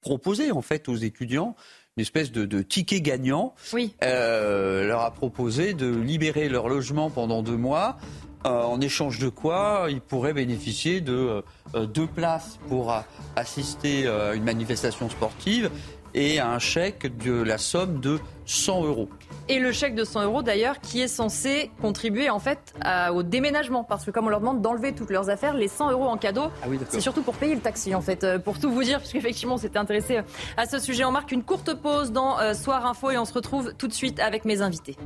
proposé 0.00 0.50
en 0.50 0.62
fait 0.62 0.88
aux 0.88 0.96
étudiants 0.96 1.54
une 1.96 2.02
espèce 2.02 2.30
de, 2.30 2.60
ticket 2.60 3.00
gagnant. 3.00 3.54
Oui. 3.72 3.94
Euh, 4.04 4.86
leur 4.86 5.00
a 5.00 5.10
proposé 5.12 5.72
de 5.72 5.88
libérer 5.88 6.50
leur 6.50 6.68
logement 6.68 7.08
pendant 7.08 7.42
deux 7.42 7.56
mois. 7.56 7.96
Euh, 8.44 8.62
en 8.62 8.82
échange 8.82 9.18
de 9.18 9.30
quoi 9.30 9.86
ils 9.88 10.02
pourraient 10.02 10.34
bénéficier 10.34 11.00
de 11.00 11.42
euh, 11.74 11.86
deux 11.86 12.06
places 12.06 12.58
pour 12.68 12.94
assister 13.34 14.06
à 14.06 14.34
une 14.34 14.44
manifestation 14.44 15.08
sportive 15.08 15.70
et 16.16 16.40
un 16.40 16.58
chèque 16.58 17.16
de 17.18 17.42
la 17.42 17.58
somme 17.58 18.00
de 18.00 18.18
100 18.46 18.84
euros. 18.84 19.08
Et 19.48 19.58
le 19.58 19.70
chèque 19.70 19.94
de 19.94 20.02
100 20.02 20.24
euros 20.24 20.42
d'ailleurs 20.42 20.80
qui 20.80 21.00
est 21.00 21.08
censé 21.08 21.70
contribuer 21.80 22.30
en 22.30 22.40
fait 22.40 22.74
au 23.12 23.22
déménagement 23.22 23.84
parce 23.84 24.04
que 24.04 24.10
comme 24.10 24.26
on 24.26 24.30
leur 24.30 24.40
demande 24.40 24.62
d'enlever 24.62 24.94
toutes 24.94 25.10
leurs 25.10 25.28
affaires, 25.30 25.54
les 25.54 25.68
100 25.68 25.92
euros 25.92 26.06
en 26.06 26.16
cadeau, 26.16 26.50
ah 26.62 26.66
c'est 26.88 27.00
surtout 27.00 27.22
pour 27.22 27.34
payer 27.34 27.54
le 27.54 27.60
taxi 27.60 27.94
en 27.94 28.00
fait, 28.00 28.24
euh, 28.24 28.38
pour 28.38 28.58
tout 28.58 28.72
vous 28.72 28.82
dire 28.82 28.98
puisqu'effectivement 28.98 29.54
on 29.54 29.58
s'était 29.58 29.78
intéressé 29.78 30.20
à 30.56 30.66
ce 30.66 30.78
sujet. 30.78 31.04
On 31.04 31.12
marque 31.12 31.32
une 31.32 31.44
courte 31.44 31.74
pause 31.74 32.10
dans 32.10 32.40
euh, 32.40 32.54
Soir 32.54 32.86
Info 32.86 33.10
et 33.10 33.18
on 33.18 33.26
se 33.26 33.34
retrouve 33.34 33.74
tout 33.74 33.86
de 33.86 33.92
suite 33.92 34.18
avec 34.18 34.44
mes 34.46 34.62
invités. 34.62 34.96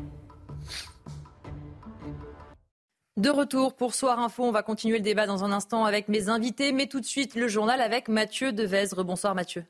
De 3.16 3.28
retour 3.28 3.74
pour 3.74 3.94
Soir 3.94 4.20
Info, 4.20 4.44
on 4.44 4.52
va 4.52 4.62
continuer 4.62 4.98
le 4.98 5.04
débat 5.04 5.26
dans 5.26 5.44
un 5.44 5.52
instant 5.52 5.84
avec 5.84 6.08
mes 6.08 6.28
invités, 6.28 6.72
mais 6.72 6.86
tout 6.86 7.00
de 7.00 7.04
suite 7.04 7.34
le 7.34 7.48
journal 7.48 7.80
avec 7.80 8.08
Mathieu 8.08 8.52
Devezre. 8.52 9.04
Bonsoir 9.04 9.34
Mathieu. 9.34 9.64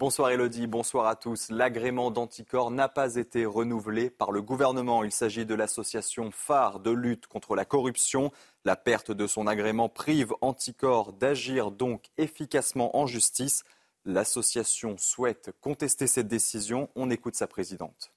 Bonsoir 0.00 0.30
Elodie, 0.30 0.66
bonsoir 0.66 1.08
à 1.08 1.14
tous. 1.14 1.50
L'agrément 1.50 2.10
d'anticorps 2.10 2.70
n'a 2.70 2.88
pas 2.88 3.16
été 3.16 3.44
renouvelé 3.44 4.08
par 4.08 4.32
le 4.32 4.40
gouvernement. 4.40 5.04
Il 5.04 5.12
s'agit 5.12 5.44
de 5.44 5.54
l'association 5.54 6.30
phare 6.30 6.80
de 6.80 6.90
lutte 6.90 7.26
contre 7.26 7.54
la 7.54 7.66
corruption. 7.66 8.32
La 8.64 8.76
perte 8.76 9.12
de 9.12 9.26
son 9.26 9.46
agrément 9.46 9.90
prive 9.90 10.32
Anticorps 10.40 11.12
d'agir 11.12 11.70
donc 11.70 12.06
efficacement 12.16 12.96
en 12.96 13.06
justice. 13.06 13.62
L'association 14.06 14.96
souhaite 14.96 15.50
contester 15.60 16.06
cette 16.06 16.28
décision. 16.28 16.88
On 16.96 17.10
écoute 17.10 17.36
sa 17.36 17.46
présidente. 17.46 18.10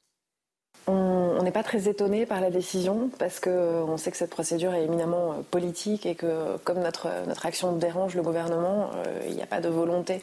On 0.85 1.41
n'est 1.43 1.51
pas 1.51 1.63
très 1.63 1.87
étonné 1.87 2.25
par 2.25 2.41
la 2.41 2.49
décision 2.49 3.09
parce 3.17 3.39
qu'on 3.39 3.97
sait 3.97 4.11
que 4.11 4.17
cette 4.17 4.29
procédure 4.29 4.73
est 4.73 4.83
éminemment 4.83 5.31
euh, 5.31 5.35
politique 5.49 6.05
et 6.05 6.15
que 6.15 6.57
comme 6.65 6.79
notre, 6.79 7.07
notre 7.27 7.45
action 7.45 7.71
dérange 7.73 8.15
le 8.15 8.21
gouvernement, 8.21 8.91
euh, 8.95 9.19
il 9.27 9.35
n'y 9.35 9.41
a 9.41 9.45
pas 9.45 9.61
de 9.61 9.69
volonté 9.69 10.21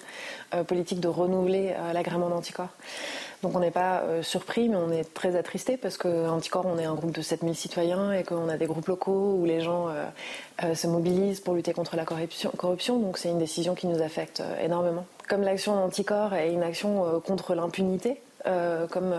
euh, 0.55 0.63
politique 0.63 1.01
de 1.01 1.09
renouveler 1.09 1.75
l'agrément 1.95 2.29
d'Anticorps. 2.29 2.69
Donc 3.43 3.57
on 3.57 3.61
n'est 3.61 3.71
pas 3.71 4.03
surpris, 4.21 4.69
mais 4.69 4.77
on 4.77 4.93
est 4.93 5.15
très 5.15 5.35
attristé 5.35 5.79
parce 5.79 5.97
qu'Anticorps, 5.97 6.67
on 6.67 6.79
est 6.79 6.85
un 6.85 6.95
groupe 6.95 7.13
de 7.13 7.23
7000 7.23 7.55
citoyens 7.55 8.13
et 8.13 8.23
qu'on 8.23 8.51
a 8.51 8.59
des 8.59 8.67
groupes 8.67 8.87
locaux 8.87 9.37
où 9.39 9.47
les 9.47 9.63
gens 9.63 9.89
se 10.75 10.87
mobilisent 10.87 11.41
pour 11.41 11.55
lutter 11.55 11.73
contre 11.73 11.97
la 11.97 12.05
corruption. 12.05 12.51
corruption 12.55 12.99
donc 12.99 13.17
c'est 13.17 13.31
une 13.31 13.39
décision 13.39 13.75
qui 13.75 13.87
nous 13.87 14.03
affecte 14.03 14.43
énormément. 14.63 15.07
Comme 15.27 15.41
l'action 15.41 15.75
d'Anticorps 15.75 16.35
est 16.35 16.53
une 16.53 16.63
action 16.63 17.23
contre 17.25 17.55
l'impunité, 17.55 18.21
comme 18.91 19.15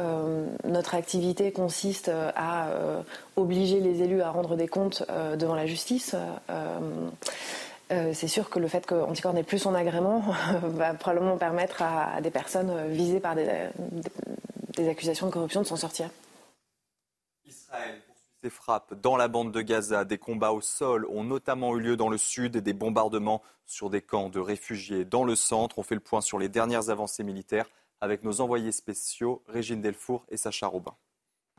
euh, 0.00 0.46
notre 0.64 0.94
activité 0.96 1.52
consiste 1.52 2.08
euh, 2.08 2.32
à 2.34 2.68
euh, 2.68 3.02
obliger 3.36 3.78
les 3.78 4.02
élus 4.02 4.22
à 4.22 4.30
rendre 4.30 4.56
des 4.56 4.66
comptes 4.66 5.04
devant 5.36 5.54
la 5.54 5.66
justice. 5.66 6.16
c'est 7.90 8.28
sûr 8.28 8.50
que 8.50 8.58
le 8.58 8.66
fait 8.66 8.86
qu'Anticor 8.86 9.32
n'ait 9.34 9.44
plus 9.44 9.58
son 9.58 9.74
agrément 9.74 10.20
va 10.62 10.94
probablement 10.94 11.36
permettre 11.36 11.82
à, 11.82 12.20
des 12.20 12.30
personnes 12.30 12.88
visées 12.88 13.20
par 13.20 13.36
des, 13.36 13.68
des 14.76 14.88
accusations 14.88 15.26
de 15.26 15.32
corruption 15.32 15.62
de 15.62 15.66
s'en 15.66 15.76
sortir. 15.76 16.10
Israël 17.44 18.00
poursuit 18.06 18.32
ses 18.42 18.50
frappes 18.50 18.94
dans 19.00 19.16
la 19.16 19.28
bande 19.28 19.52
de 19.52 19.60
Gaza. 19.60 20.04
Des 20.04 20.18
combats 20.18 20.52
au 20.52 20.60
sol 20.60 21.06
ont 21.10 21.24
notamment 21.24 21.76
eu 21.76 21.80
lieu 21.80 21.96
dans 21.96 22.08
le 22.08 22.18
sud 22.18 22.56
et 22.56 22.60
des 22.60 22.72
bombardements 22.72 23.42
sur 23.66 23.90
des 23.90 24.02
camps 24.02 24.28
de 24.28 24.40
réfugiés 24.40 25.04
dans 25.04 25.24
le 25.24 25.36
centre. 25.36 25.78
On 25.78 25.82
fait 25.82 25.94
le 25.94 26.00
point 26.00 26.20
sur 26.20 26.38
les 26.38 26.48
dernières 26.48 26.90
avancées 26.90 27.22
militaires 27.22 27.66
avec 28.04 28.22
nos 28.22 28.42
envoyés 28.42 28.70
spéciaux 28.70 29.42
Régine 29.48 29.80
Delfour 29.80 30.26
et 30.28 30.36
Sacha 30.36 30.66
Robin. 30.66 30.94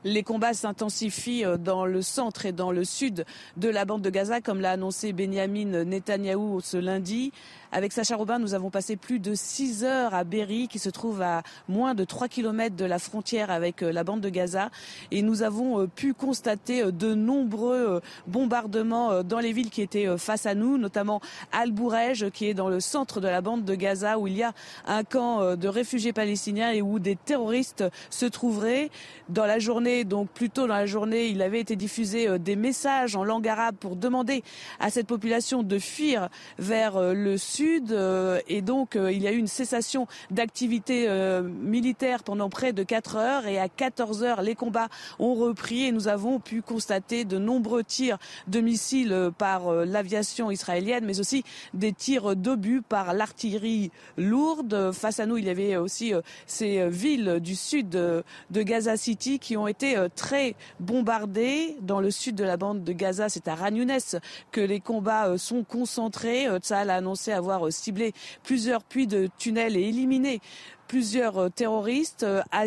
Les 0.08 0.22
combats 0.22 0.54
s'intensifient 0.54 1.44
euh, 1.44 1.56
dans 1.56 1.84
le 1.84 2.00
centre 2.00 2.46
et 2.46 2.52
dans 2.52 2.70
le 2.70 2.84
sud 2.84 3.24
de 3.56 3.68
la 3.68 3.84
bande 3.84 4.02
de 4.02 4.10
Gaza, 4.10 4.40
comme 4.40 4.60
l'a 4.60 4.70
annoncé 4.70 5.12
Benjamin 5.12 5.82
Netanyahou 5.82 6.60
ce 6.60 6.76
lundi. 6.76 7.32
Avec 7.72 7.92
Sacha 7.92 8.14
Robin, 8.14 8.38
nous 8.38 8.54
avons 8.54 8.70
passé 8.70 8.94
plus 8.94 9.18
de 9.18 9.34
6 9.34 9.82
heures 9.82 10.14
à 10.14 10.22
Berry, 10.22 10.68
qui 10.68 10.78
se 10.78 10.90
trouve 10.90 11.22
à 11.22 11.42
moins 11.68 11.96
de 11.96 12.04
3 12.04 12.28
km 12.28 12.76
de 12.76 12.84
la 12.84 13.00
frontière 13.00 13.50
avec 13.50 13.82
euh, 13.82 13.90
la 13.90 14.04
bande 14.04 14.20
de 14.20 14.28
Gaza. 14.28 14.70
Et 15.10 15.22
nous 15.22 15.42
avons 15.42 15.80
euh, 15.80 15.86
pu 15.88 16.14
constater 16.14 16.92
de 16.92 17.12
nombreux 17.12 18.00
bombardements 18.28 19.24
dans 19.24 19.40
les 19.40 19.52
villes 19.52 19.70
qui 19.70 19.82
étaient 19.82 20.16
face 20.18 20.46
à 20.46 20.54
nous, 20.54 20.78
notamment 20.78 21.20
Al-Bourej, 21.50 22.30
qui 22.32 22.46
est 22.46 22.54
dans 22.54 22.68
le 22.68 22.78
centre 22.78 23.20
de 23.20 23.26
la 23.26 23.40
bande 23.40 23.64
de 23.64 23.74
Gaza, 23.74 24.20
où 24.20 24.28
il 24.28 24.36
y 24.36 24.44
a 24.44 24.52
un 24.86 25.02
camp 25.02 25.56
de 25.56 25.68
réfugiés 25.68 26.12
palestiniens 26.12 26.70
et 26.70 26.80
où 26.80 27.00
des 27.00 27.16
terroristes 27.16 27.82
se 28.10 28.26
trouveraient. 28.26 28.90
Dans 29.28 29.46
la 29.46 29.58
journée, 29.58 29.95
donc 30.04 30.28
plus 30.30 30.50
tôt 30.50 30.66
dans 30.66 30.74
la 30.74 30.86
journée, 30.86 31.28
il 31.28 31.42
avait 31.42 31.60
été 31.60 31.76
diffusé 31.76 32.28
euh, 32.28 32.38
des 32.38 32.56
messages 32.56 33.16
en 33.16 33.24
langue 33.24 33.48
arabe 33.48 33.76
pour 33.78 33.96
demander 33.96 34.42
à 34.80 34.90
cette 34.90 35.06
population 35.06 35.62
de 35.62 35.78
fuir 35.78 36.28
vers 36.58 36.96
euh, 36.96 37.14
le 37.14 37.38
sud. 37.38 37.92
Euh, 37.92 38.40
et 38.48 38.62
donc, 38.62 38.96
il 38.96 39.22
y 39.22 39.28
a 39.28 39.32
eu 39.32 39.36
une 39.36 39.46
cessation 39.46 40.06
d'activité 40.30 41.08
militaire 41.42 42.22
pendant 42.22 42.48
près 42.48 42.72
de 42.72 42.82
4 42.82 43.16
heures. 43.16 43.46
Et 43.46 43.58
à 43.58 43.68
14 43.68 44.22
heures, 44.22 44.42
les 44.42 44.54
combats 44.54 44.88
ont 45.18 45.34
repris 45.34 45.84
et 45.84 45.92
nous 45.92 46.08
avons 46.08 46.40
pu 46.40 46.62
constater 46.62 47.24
de 47.24 47.38
nombreux 47.38 47.84
tirs 47.84 48.18
de 48.46 48.60
missiles 48.60 49.30
par 49.38 49.72
l'aviation 49.72 50.50
israélienne, 50.50 51.04
mais 51.04 51.20
aussi 51.20 51.44
des 51.74 51.92
tirs 51.92 52.36
d'obus 52.36 52.82
par 52.82 53.14
l'artillerie 53.14 53.90
lourde. 54.16 54.92
Face 54.92 55.20
à 55.20 55.26
nous, 55.26 55.36
il 55.36 55.44
y 55.44 55.50
avait 55.50 55.76
aussi 55.76 56.12
ces 56.46 56.88
villes 56.88 57.38
du 57.40 57.54
sud 57.54 57.90
de 57.90 58.24
Gaza 58.50 58.96
City 58.96 59.38
qui 59.38 59.56
ont 59.56 59.68
été 59.68 59.75
été 59.76 59.96
euh, 59.98 60.08
très 60.14 60.54
bombardés. 60.80 61.76
Dans 61.82 62.00
le 62.00 62.10
sud 62.10 62.34
de 62.34 62.44
la 62.44 62.56
bande 62.56 62.82
de 62.82 62.92
Gaza, 62.92 63.28
c'est 63.28 63.46
à 63.46 63.54
Ragnounès 63.54 64.16
que 64.50 64.62
les 64.62 64.80
combats 64.80 65.28
euh, 65.28 65.36
sont 65.36 65.64
concentrés. 65.64 66.46
Euh, 66.46 66.58
Tsahal 66.58 66.88
a 66.88 66.96
annoncé 66.96 67.30
avoir 67.30 67.70
ciblé 67.70 68.14
plusieurs 68.42 68.82
puits 68.82 69.06
de 69.06 69.28
tunnels 69.38 69.76
et 69.76 69.82
éliminé 69.82 70.40
plusieurs 70.88 71.50
terroristes. 71.50 72.24
À 72.52 72.64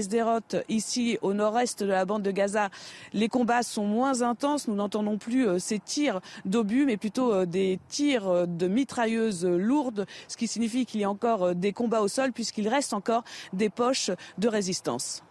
ici 0.68 1.18
au 1.22 1.34
nord-est 1.34 1.84
de 1.84 1.90
la 1.90 2.04
bande 2.04 2.22
de 2.22 2.32
Gaza, 2.32 2.68
les 3.14 3.30
combats 3.30 3.64
sont 3.64 3.86
moins 3.86 4.22
intenses. 4.24 4.68
Nous 4.68 4.76
n'entendons 4.76 5.18
plus 5.18 5.48
ces 5.58 5.80
tirs 5.80 6.20
d'obus, 6.44 6.86
mais 6.86 6.98
plutôt 6.98 7.46
des 7.46 7.80
tirs 7.88 8.46
de 8.46 8.68
mitrailleuses 8.68 9.46
lourdes, 9.46 10.06
ce 10.28 10.36
qui 10.36 10.50
signifie 10.50 10.86
qu'il 10.86 11.00
y 11.00 11.06
a 11.06 11.10
encore 11.10 11.56
des 11.56 11.72
combats 11.72 12.02
au 12.02 12.10
sol 12.10 12.34
puisqu'il 12.34 12.68
reste 12.68 12.92
encore 12.92 13.24
des 13.54 13.70
poches 13.70 14.12
de 14.38 14.50
résistance. 14.50 15.24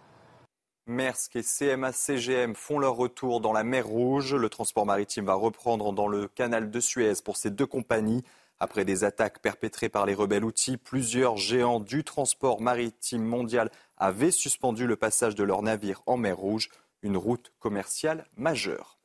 Maersk 0.89 1.37
et 1.37 1.43
CMA-CGM 1.43 2.55
font 2.55 2.79
leur 2.79 2.97
retour 2.97 3.41
dans 3.41 3.53
la 3.53 3.63
mer 3.63 3.87
Rouge. 3.87 4.35
Le 4.35 4.49
transport 4.49 4.87
maritime 4.87 5.27
va 5.27 5.35
reprendre 5.35 5.93
dans 5.93 6.09
le 6.09 6.29
canal 6.29 6.71
de 6.71 6.81
Suez 6.81 7.13
pour 7.23 7.37
ces 7.37 7.51
deux 7.51 7.67
compagnies. 7.67 8.25
Après 8.59 8.87
des 8.87 9.05
attaques 9.05 9.41
perpétrées 9.41 9.91
par 9.91 10.07
les 10.07 10.15
rebelles 10.15 10.45
outils, 10.45 10.79
plusieurs 10.79 11.37
géants 11.37 11.79
du 11.79 12.05
transport 12.05 12.63
maritime 12.63 13.23
mondial 13.23 13.71
avaient 13.99 14.31
suspendu 14.31 14.87
le 14.87 14.97
passage 14.97 15.35
de 15.35 15.45
leurs 15.45 15.63
navires 15.63 16.03
en 16.07 16.17
mer 16.17 16.39
Rouge, 16.39 16.71
une 17.03 17.19
route 17.19 17.53
commerciale 17.61 18.27
majeure. 18.37 18.98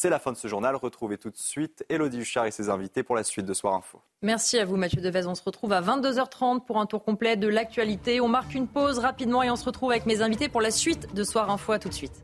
C'est 0.00 0.10
la 0.10 0.20
fin 0.20 0.30
de 0.30 0.36
ce 0.36 0.46
journal. 0.46 0.76
Retrouvez 0.76 1.18
tout 1.18 1.30
de 1.30 1.36
suite 1.36 1.84
Elodie 1.88 2.18
Huchard 2.20 2.46
et 2.46 2.52
ses 2.52 2.70
invités 2.70 3.02
pour 3.02 3.16
la 3.16 3.24
suite 3.24 3.44
de 3.44 3.52
Soir 3.52 3.74
Info. 3.74 4.00
Merci 4.22 4.56
à 4.56 4.64
vous 4.64 4.76
Mathieu 4.76 5.02
Devez. 5.02 5.26
On 5.26 5.34
se 5.34 5.42
retrouve 5.42 5.72
à 5.72 5.82
22h30 5.82 6.64
pour 6.64 6.78
un 6.78 6.86
tour 6.86 7.02
complet 7.02 7.36
de 7.36 7.48
l'actualité. 7.48 8.20
On 8.20 8.28
marque 8.28 8.54
une 8.54 8.68
pause 8.68 9.00
rapidement 9.00 9.42
et 9.42 9.50
on 9.50 9.56
se 9.56 9.64
retrouve 9.64 9.90
avec 9.90 10.06
mes 10.06 10.22
invités 10.22 10.48
pour 10.48 10.60
la 10.60 10.70
suite 10.70 11.12
de 11.16 11.24
Soir 11.24 11.50
Info. 11.50 11.72
À 11.72 11.80
tout 11.80 11.88
de 11.88 11.94
suite. 11.94 12.22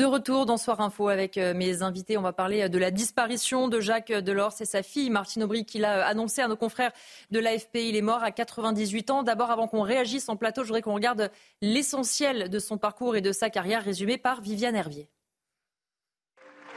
De 0.00 0.06
retour 0.06 0.46
dans 0.46 0.56
Soir 0.56 0.80
Info 0.80 1.08
avec 1.08 1.36
euh, 1.36 1.52
mes 1.52 1.82
invités, 1.82 2.16
on 2.16 2.22
va 2.22 2.32
parler 2.32 2.62
euh, 2.62 2.68
de 2.68 2.78
la 2.78 2.90
disparition 2.90 3.68
de 3.68 3.80
Jacques 3.80 4.10
Delors. 4.10 4.52
C'est 4.52 4.64
sa 4.64 4.82
fille 4.82 5.10
Martine 5.10 5.42
Aubry 5.42 5.66
qui 5.66 5.78
l'a 5.78 5.98
euh, 5.98 6.10
annoncé 6.10 6.40
à 6.40 6.48
nos 6.48 6.56
confrères 6.56 6.90
de 7.30 7.38
l'AFP. 7.38 7.74
Il 7.74 7.96
est 7.96 8.00
mort 8.00 8.22
à 8.22 8.30
98 8.30 9.10
ans. 9.10 9.22
D'abord, 9.22 9.50
avant 9.50 9.68
qu'on 9.68 9.82
réagisse 9.82 10.30
en 10.30 10.36
plateau, 10.36 10.62
je 10.62 10.68
voudrais 10.68 10.80
qu'on 10.80 10.94
regarde 10.94 11.30
l'essentiel 11.60 12.48
de 12.48 12.58
son 12.58 12.78
parcours 12.78 13.14
et 13.14 13.20
de 13.20 13.30
sa 13.30 13.50
carrière 13.50 13.84
résumé 13.84 14.16
par 14.16 14.40
Viviane 14.40 14.74
Hervier. 14.74 15.06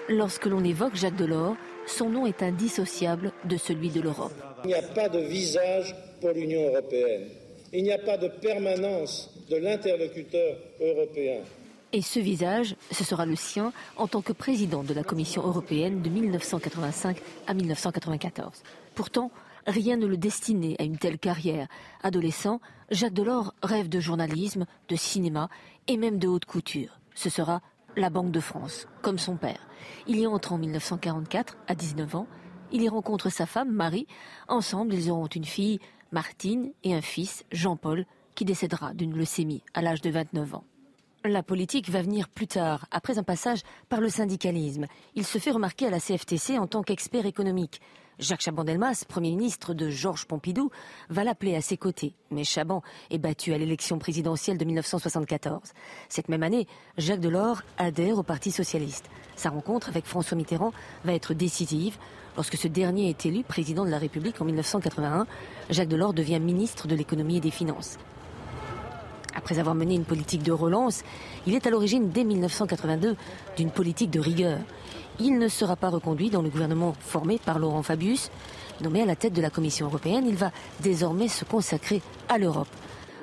Lorsque 0.09 0.45
l'on 0.45 0.65
évoque 0.65 0.95
Jacques 0.95 1.15
Delors, 1.15 1.55
son 1.87 2.09
nom 2.09 2.25
est 2.25 2.43
indissociable 2.43 3.31
de 3.45 3.55
celui 3.55 3.89
de 3.89 4.01
l'Europe. 4.01 4.33
Il 4.65 4.67
n'y 4.67 4.73
a 4.73 4.81
pas 4.81 5.07
de 5.07 5.19
visage 5.19 5.95
pour 6.19 6.31
l'Union 6.31 6.67
européenne. 6.67 7.29
Il 7.71 7.83
n'y 7.83 7.93
a 7.93 7.99
pas 7.99 8.17
de 8.17 8.27
permanence 8.27 9.33
de 9.49 9.55
l'interlocuteur 9.55 10.57
européen. 10.81 11.39
Et 11.95 12.01
ce 12.01 12.19
visage, 12.19 12.75
ce 12.91 13.03
sera 13.03 13.27
le 13.27 13.35
sien 13.35 13.71
en 13.97 14.07
tant 14.07 14.23
que 14.23 14.33
président 14.33 14.83
de 14.83 14.95
la 14.95 15.03
Commission 15.03 15.45
européenne 15.45 16.01
de 16.01 16.09
1985 16.09 17.21
à 17.45 17.53
1994. 17.53 18.63
Pourtant, 18.95 19.29
rien 19.67 19.95
ne 19.95 20.07
le 20.07 20.17
destinait 20.17 20.75
à 20.79 20.85
une 20.85 20.97
telle 20.97 21.19
carrière. 21.19 21.67
Adolescent, 22.01 22.61
Jacques 22.89 23.13
Delors 23.13 23.53
rêve 23.61 23.89
de 23.89 23.99
journalisme, 23.99 24.65
de 24.89 24.95
cinéma 24.95 25.49
et 25.85 25.97
même 25.97 26.17
de 26.17 26.27
haute 26.27 26.45
couture. 26.45 26.99
Ce 27.13 27.29
sera 27.29 27.61
la 27.95 28.09
Banque 28.09 28.31
de 28.31 28.39
France, 28.39 28.87
comme 29.03 29.19
son 29.19 29.35
père. 29.35 29.67
Il 30.07 30.17
y 30.17 30.25
entre 30.25 30.53
en 30.53 30.57
1944, 30.57 31.57
à 31.67 31.75
19 31.75 32.15
ans. 32.15 32.27
Il 32.71 32.81
y 32.81 32.89
rencontre 32.89 33.29
sa 33.29 33.45
femme, 33.45 33.71
Marie. 33.71 34.07
Ensemble, 34.47 34.95
ils 34.95 35.11
auront 35.11 35.27
une 35.27 35.45
fille, 35.45 35.79
Martine, 36.11 36.71
et 36.83 36.95
un 36.95 37.01
fils, 37.01 37.45
Jean-Paul, 37.51 38.07
qui 38.33 38.45
décédera 38.45 38.95
d'une 38.95 39.15
leucémie 39.15 39.61
à 39.75 39.83
l'âge 39.83 40.01
de 40.01 40.09
29 40.09 40.55
ans. 40.55 40.63
La 41.25 41.41
politique 41.41 41.89
va 41.89 42.01
venir 42.01 42.27
plus 42.27 42.47
tard, 42.47 42.85
après 42.91 43.17
un 43.17 43.23
passage 43.23 43.61
par 43.87 44.01
le 44.01 44.09
syndicalisme. 44.09 44.87
Il 45.15 45.25
se 45.25 45.37
fait 45.37 45.51
remarquer 45.51 45.87
à 45.87 45.89
la 45.89 46.01
CFTC 46.01 46.57
en 46.57 46.67
tant 46.67 46.83
qu'expert 46.83 47.25
économique. 47.25 47.79
Jacques 48.19 48.41
Chaban-Delmas, 48.41 49.05
Premier 49.07 49.29
ministre 49.29 49.73
de 49.73 49.89
Georges 49.89 50.25
Pompidou, 50.25 50.69
va 51.09 51.23
l'appeler 51.23 51.55
à 51.55 51.61
ses 51.61 51.77
côtés. 51.77 52.13
Mais 52.29 52.43
Chaban 52.43 52.81
est 53.09 53.19
battu 53.19 53.53
à 53.53 53.57
l'élection 53.57 53.99
présidentielle 53.99 54.57
de 54.57 54.65
1974. 54.65 55.71
Cette 56.09 56.27
même 56.27 56.43
année, 56.43 56.67
Jacques 56.97 57.21
Delors 57.21 57.61
adhère 57.77 58.17
au 58.17 58.23
Parti 58.23 58.51
socialiste. 58.51 59.09
Sa 59.37 59.49
rencontre 59.49 59.87
avec 59.87 60.05
François 60.05 60.35
Mitterrand 60.35 60.73
va 61.05 61.13
être 61.13 61.33
décisive. 61.33 61.97
Lorsque 62.35 62.57
ce 62.57 62.67
dernier 62.67 63.09
est 63.09 63.25
élu 63.25 63.43
président 63.43 63.85
de 63.85 63.91
la 63.91 63.97
République 63.97 64.41
en 64.41 64.45
1981, 64.45 65.25
Jacques 65.69 65.87
Delors 65.87 66.13
devient 66.13 66.41
ministre 66.41 66.89
de 66.89 66.95
l'économie 66.95 67.37
et 67.37 67.41
des 67.41 67.49
finances. 67.49 67.97
Après 69.35 69.59
avoir 69.59 69.75
mené 69.75 69.95
une 69.95 70.05
politique 70.05 70.43
de 70.43 70.51
relance, 70.51 71.03
il 71.47 71.55
est 71.55 71.67
à 71.67 71.69
l'origine 71.69 72.09
dès 72.09 72.23
1982 72.23 73.15
d'une 73.57 73.71
politique 73.71 74.11
de 74.11 74.19
rigueur. 74.19 74.59
Il 75.19 75.37
ne 75.37 75.47
sera 75.47 75.75
pas 75.75 75.89
reconduit 75.89 76.29
dans 76.29 76.41
le 76.41 76.49
gouvernement 76.49 76.93
formé 76.99 77.39
par 77.43 77.59
Laurent 77.59 77.83
Fabius. 77.83 78.31
Nommé 78.81 79.01
à 79.01 79.05
la 79.05 79.15
tête 79.15 79.33
de 79.33 79.41
la 79.41 79.49
Commission 79.49 79.85
européenne, 79.85 80.25
il 80.27 80.35
va 80.35 80.51
désormais 80.81 81.27
se 81.27 81.45
consacrer 81.45 82.01
à 82.29 82.37
l'Europe. 82.37 82.67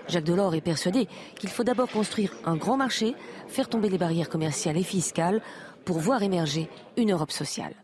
Jacques 0.09 0.25
Delors 0.25 0.55
est 0.55 0.61
persuadé 0.61 1.09
qu'il 1.39 1.51
faut 1.51 1.65
d'abord 1.65 1.89
construire 1.89 2.33
un 2.45 2.57
grand 2.57 2.77
marché, 2.77 3.15
faire 3.49 3.69
tomber 3.69 3.89
les 3.89 3.99
barrières 3.99 4.29
commerciales 4.29 4.77
et 4.77 4.83
fiscales 4.83 5.41
pour 5.85 5.99
voir 5.99 6.23
émerger 6.23 6.69
une 6.97 7.13
Europe 7.13 7.33
sociale. 7.33 7.75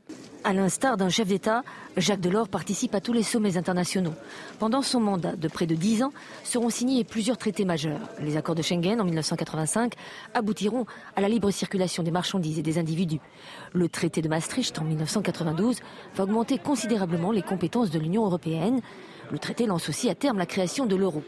À 0.44 0.52
l'instar 0.52 0.96
d'un 0.96 1.08
chef 1.08 1.28
d'État, 1.28 1.62
Jacques 1.96 2.20
Delors 2.20 2.48
participe 2.48 2.94
à 2.94 3.00
tous 3.00 3.12
les 3.12 3.22
sommets 3.22 3.56
internationaux. 3.56 4.14
Pendant 4.58 4.82
son 4.82 5.00
mandat 5.00 5.34
de 5.34 5.48
près 5.48 5.66
de 5.66 5.74
dix 5.74 6.02
ans, 6.02 6.12
seront 6.44 6.70
signés 6.70 7.02
plusieurs 7.04 7.36
traités 7.36 7.64
majeurs. 7.64 8.00
Les 8.20 8.36
accords 8.36 8.54
de 8.54 8.62
Schengen 8.62 9.00
en 9.00 9.04
1985 9.04 9.94
aboutiront 10.34 10.86
à 11.16 11.20
la 11.20 11.28
libre 11.28 11.50
circulation 11.50 12.02
des 12.02 12.10
marchandises 12.12 12.58
et 12.58 12.62
des 12.62 12.78
individus. 12.78 13.20
Le 13.72 13.88
traité 13.88 14.22
de 14.22 14.28
Maastricht 14.28 14.78
en 14.78 14.84
1992 14.84 15.80
va 16.14 16.24
augmenter 16.24 16.58
considérablement 16.58 17.32
les 17.32 17.42
compétences 17.42 17.90
de 17.90 17.98
l'Union 17.98 18.24
européenne. 18.24 18.80
Le 19.32 19.38
traité 19.38 19.66
lance 19.66 19.88
aussi 19.88 20.08
à 20.08 20.14
terme 20.14 20.38
la 20.38 20.46
création 20.46 20.86
de 20.86 20.94
l'euro. 20.94 21.22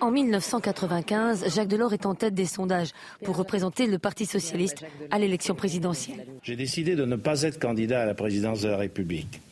En 0.00 0.10
1995, 0.10 1.54
Jacques 1.54 1.68
Delors 1.68 1.92
est 1.92 2.06
en 2.06 2.14
tête 2.14 2.32
des 2.32 2.46
sondages 2.46 2.90
pour 3.22 3.36
représenter 3.36 3.86
le 3.86 3.98
Parti 3.98 4.24
socialiste 4.24 4.84
à 5.10 5.18
l'élection 5.18 5.54
présidentielle. 5.54 6.26
J'ai 6.42 6.56
décidé 6.56 6.96
de 6.96 7.04
ne 7.04 7.16
pas 7.16 7.42
être 7.42 7.58
candidat 7.58 8.02
à 8.02 8.06
la 8.06 8.14
présidence 8.14 8.62
de 8.62 8.68
la 8.68 8.78
République. 8.78 9.42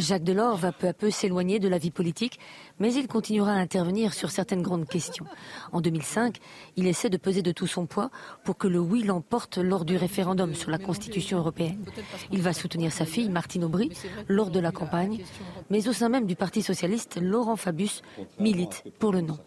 Jacques 0.00 0.24
Delors 0.24 0.56
va 0.56 0.72
peu 0.72 0.88
à 0.88 0.92
peu 0.92 1.10
s'éloigner 1.10 1.58
de 1.58 1.68
la 1.68 1.78
vie 1.78 1.90
politique, 1.90 2.38
mais 2.78 2.92
il 2.94 3.08
continuera 3.08 3.52
à 3.52 3.56
intervenir 3.56 4.14
sur 4.14 4.30
certaines 4.30 4.62
grandes 4.62 4.86
questions. 4.86 5.26
En 5.72 5.80
2005, 5.80 6.36
il 6.76 6.86
essaie 6.86 7.10
de 7.10 7.16
peser 7.16 7.42
de 7.42 7.52
tout 7.52 7.66
son 7.66 7.86
poids 7.86 8.10
pour 8.44 8.56
que 8.56 8.68
le 8.68 8.78
oui 8.78 9.02
l'emporte 9.02 9.58
lors 9.58 9.84
du 9.84 9.96
référendum 9.96 10.54
sur 10.54 10.70
la 10.70 10.78
Constitution 10.78 11.38
européenne. 11.38 11.84
Il 12.32 12.42
va 12.42 12.52
soutenir 12.52 12.92
sa 12.92 13.04
fille, 13.04 13.28
Martine 13.28 13.64
Aubry, 13.64 13.90
lors 14.28 14.50
de 14.50 14.60
la 14.60 14.72
campagne, 14.72 15.24
mais 15.70 15.88
au 15.88 15.92
sein 15.92 16.08
même 16.08 16.26
du 16.26 16.36
Parti 16.36 16.62
socialiste, 16.62 17.18
Laurent 17.20 17.56
Fabius 17.56 18.02
milite 18.38 18.84
pour 18.98 19.12
le 19.12 19.20
non. 19.20 19.38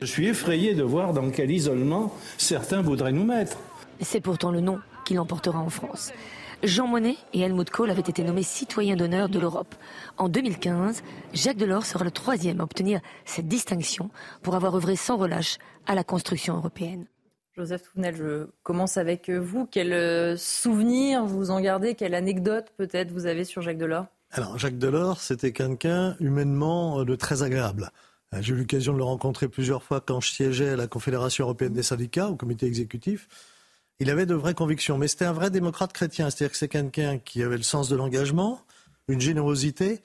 Je 0.00 0.06
suis 0.06 0.28
effrayé 0.28 0.74
de 0.74 0.82
voir 0.82 1.12
dans 1.12 1.30
quel 1.30 1.50
isolement 1.50 2.14
certains 2.38 2.80
voudraient 2.80 3.12
nous 3.12 3.24
mettre. 3.24 3.58
C'est 4.00 4.20
pourtant 4.20 4.50
le 4.50 4.60
non 4.60 4.78
qui 5.04 5.14
l'emportera 5.14 5.58
en 5.58 5.68
France. 5.68 6.12
Jean 6.62 6.86
Monnet 6.86 7.16
et 7.32 7.40
Helmut 7.40 7.70
Kohl 7.70 7.90
avaient 7.90 8.00
été 8.02 8.22
nommés 8.22 8.42
citoyens 8.42 8.94
d'honneur 8.94 9.30
de 9.30 9.38
l'Europe. 9.38 9.74
En 10.18 10.28
2015, 10.28 11.02
Jacques 11.32 11.56
Delors 11.56 11.86
sera 11.86 12.04
le 12.04 12.10
troisième 12.10 12.60
à 12.60 12.64
obtenir 12.64 13.00
cette 13.24 13.48
distinction 13.48 14.10
pour 14.42 14.54
avoir 14.54 14.76
œuvré 14.76 14.94
sans 14.94 15.16
relâche 15.16 15.56
à 15.86 15.94
la 15.94 16.04
construction 16.04 16.56
européenne. 16.56 17.06
Joseph 17.56 17.82
Touvenel, 17.82 18.14
je 18.14 18.46
commence 18.62 18.98
avec 18.98 19.30
vous. 19.30 19.66
Quel 19.70 19.92
euh, 19.94 20.36
souvenir 20.36 21.24
vous 21.24 21.50
en 21.50 21.60
gardez? 21.60 21.94
Quelle 21.94 22.14
anecdote 22.14 22.66
peut-être 22.76 23.10
vous 23.10 23.24
avez 23.24 23.44
sur 23.44 23.62
Jacques 23.62 23.78
Delors? 23.78 24.06
Alors, 24.30 24.58
Jacques 24.58 24.78
Delors, 24.78 25.20
c'était 25.20 25.52
quelqu'un 25.52 26.14
humainement 26.20 27.04
de 27.04 27.16
très 27.16 27.42
agréable. 27.42 27.90
Euh, 28.34 28.38
j'ai 28.42 28.52
eu 28.52 28.58
l'occasion 28.58 28.92
de 28.92 28.98
le 28.98 29.04
rencontrer 29.04 29.48
plusieurs 29.48 29.82
fois 29.82 30.02
quand 30.02 30.20
je 30.20 30.30
siégeais 30.30 30.70
à 30.70 30.76
la 30.76 30.86
Confédération 30.86 31.44
européenne 31.44 31.72
des 31.72 31.82
syndicats, 31.82 32.28
au 32.28 32.36
comité 32.36 32.66
exécutif 32.66 33.28
il 34.00 34.10
avait 34.10 34.26
de 34.26 34.34
vraies 34.34 34.54
convictions. 34.54 34.98
Mais 34.98 35.08
c'était 35.08 35.26
un 35.26 35.32
vrai 35.32 35.50
démocrate 35.50 35.92
chrétien. 35.92 36.30
C'est-à-dire 36.30 36.52
que 36.52 36.56
c'est 36.56 36.68
quelqu'un 36.68 37.18
qui 37.18 37.42
avait 37.42 37.56
le 37.56 37.62
sens 37.62 37.88
de 37.88 37.96
l'engagement, 37.96 38.62
une 39.08 39.20
générosité, 39.20 40.00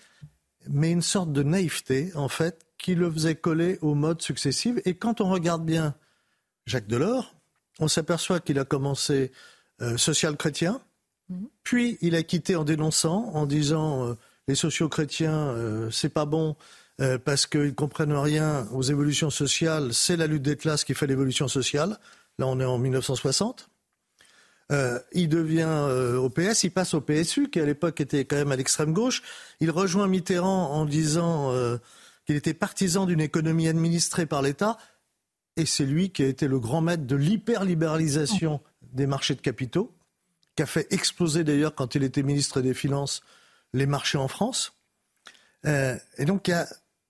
mais 0.68 0.92
une 0.92 1.02
sorte 1.02 1.32
de 1.32 1.44
naïveté, 1.44 2.12
en 2.16 2.28
fait, 2.28 2.66
qui 2.78 2.96
le 2.96 3.10
faisait 3.12 3.36
coller 3.36 3.80
aux 3.82 3.96
modes 3.96 4.22
successives. 4.22 4.82
Et 4.86 4.96
quand 4.96 5.22
on 5.22 5.30
regarde 5.30 5.66
bien 5.66 5.96
Jacques 6.66 6.88
Delors, 6.88 7.34
on 7.80 7.88
s'aperçoit 7.88 8.40
qu'il 8.40 8.60
a 8.60 8.66
commencé 8.66 9.32
euh, 9.82 9.98
social-chrétien, 9.98 10.82
mhm. 11.30 11.48
puis 11.64 11.98
il 12.02 12.16
a 12.16 12.24
quitté 12.24 12.56
en 12.56 12.64
dénonçant, 12.64 13.32
en 13.34 13.46
disant 13.46 14.06
euh, 14.06 14.14
les 14.48 14.56
sociaux-chrétiens, 14.56 15.34
euh, 15.34 15.90
c'est 15.92 16.10
pas 16.10 16.26
bon. 16.26 16.56
parce 17.26 17.46
qu'ils 17.46 17.76
comprennent 17.76 18.14
rien 18.14 18.70
aux 18.72 18.82
évolutions 18.82 19.30
sociales, 19.30 19.94
c'est 19.94 20.16
la 20.16 20.28
lutte 20.28 20.44
des 20.44 20.56
classes 20.56 20.86
qui 20.86 20.94
fait 20.94 21.08
l'évolution 21.08 21.50
sociale. 21.50 22.00
Là, 22.40 22.48
on 22.48 22.58
est 22.62 22.66
en 22.66 22.78
1960. 22.78 23.70
Euh, 24.72 25.00
il 25.12 25.30
devient 25.30 25.68
euh, 25.68 26.18
au 26.18 26.30
PS, 26.30 26.64
il 26.64 26.72
passe 26.72 26.94
au 26.94 27.02
PSU, 27.02 27.50
qui 27.50 27.60
à 27.60 27.66
l'époque 27.66 28.02
était 28.02 28.26
quand 28.26 28.36
même 28.36 28.52
à 28.52 28.56
l'extrême 28.56 28.94
gauche. 28.94 29.22
Il 29.60 29.70
rejoint 29.70 30.08
Mitterrand 30.08 30.72
en 30.72 30.86
disant 30.86 31.52
euh, 31.52 31.78
qu'il 32.26 32.36
était 32.36 32.54
partisan 32.54 33.06
d'une 33.06 33.22
économie 33.22 33.68
administrée 33.68 34.26
par 34.26 34.42
l'État. 34.42 34.78
Et 35.58 35.66
c'est 35.66 35.86
lui 35.86 36.10
qui 36.10 36.24
a 36.24 36.28
été 36.28 36.48
le 36.48 36.60
grand 36.60 36.82
maître 36.82 37.06
de 37.06 37.16
l'hyperlibéralisation 37.16 38.60
des 38.92 39.08
marchés 39.08 39.36
de 39.36 39.42
capitaux, 39.42 39.94
qui 40.56 40.64
a 40.64 40.66
fait 40.66 40.92
exploser 40.92 41.44
d'ailleurs, 41.44 41.76
quand 41.76 41.96
il 41.96 42.04
était 42.04 42.24
ministre 42.24 42.62
des 42.62 42.74
Finances, 42.74 43.22
les 43.74 43.86
marchés 43.86 44.18
en 44.18 44.28
France. 44.28 44.74
et 45.66 46.26
donc, 46.26 46.52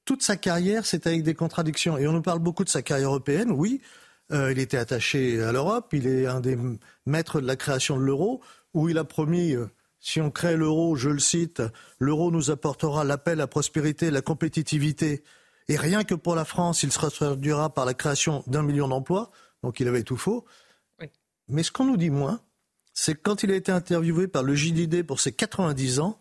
toute 0.03 0.21
sa 0.21 0.37
carrière, 0.37 0.85
c'est 0.85 1.07
avec 1.07 1.23
des 1.23 1.33
contradictions. 1.33 1.97
Et 1.97 2.07
on 2.07 2.13
nous 2.13 2.21
parle 2.21 2.39
beaucoup 2.39 2.63
de 2.63 2.69
sa 2.69 2.81
carrière 2.81 3.09
européenne, 3.09 3.51
oui. 3.51 3.81
Euh, 4.31 4.51
il 4.51 4.59
était 4.59 4.77
attaché 4.77 5.41
à 5.41 5.51
l'Europe. 5.51 5.93
Il 5.93 6.07
est 6.07 6.25
un 6.25 6.39
des 6.39 6.57
maîtres 7.05 7.41
de 7.41 7.47
la 7.47 7.55
création 7.55 7.97
de 7.97 8.03
l'euro, 8.03 8.41
où 8.73 8.89
il 8.89 8.97
a 8.97 9.03
promis, 9.03 9.53
euh, 9.53 9.67
si 9.99 10.21
on 10.21 10.31
crée 10.31 10.57
l'euro, 10.57 10.95
je 10.95 11.09
le 11.09 11.19
cite, 11.19 11.61
l'euro 11.99 12.31
nous 12.31 12.51
apportera 12.51 13.03
l'appel 13.03 13.41
à 13.41 13.47
prospérité, 13.47 14.11
la 14.11 14.21
compétitivité. 14.21 15.23
Et 15.67 15.77
rien 15.77 16.03
que 16.03 16.15
pour 16.15 16.35
la 16.35 16.45
France, 16.45 16.83
il 16.83 16.91
se 16.91 16.99
traduira 16.99 17.73
par 17.73 17.85
la 17.85 17.93
création 17.93 18.43
d'un 18.47 18.63
million 18.63 18.87
d'emplois. 18.87 19.31
Donc 19.63 19.79
il 19.79 19.87
avait 19.87 20.03
tout 20.03 20.17
faux. 20.17 20.45
Mais 21.47 21.63
ce 21.63 21.71
qu'on 21.71 21.85
nous 21.85 21.97
dit 21.97 22.09
moins, 22.09 22.41
c'est 22.93 23.13
que 23.13 23.21
quand 23.21 23.43
il 23.43 23.51
a 23.51 23.55
été 23.55 23.71
interviewé 23.71 24.27
par 24.27 24.41
le 24.41 24.55
JDD 24.55 25.03
pour 25.03 25.19
ses 25.19 25.31
90 25.31 25.99
ans, 25.99 26.17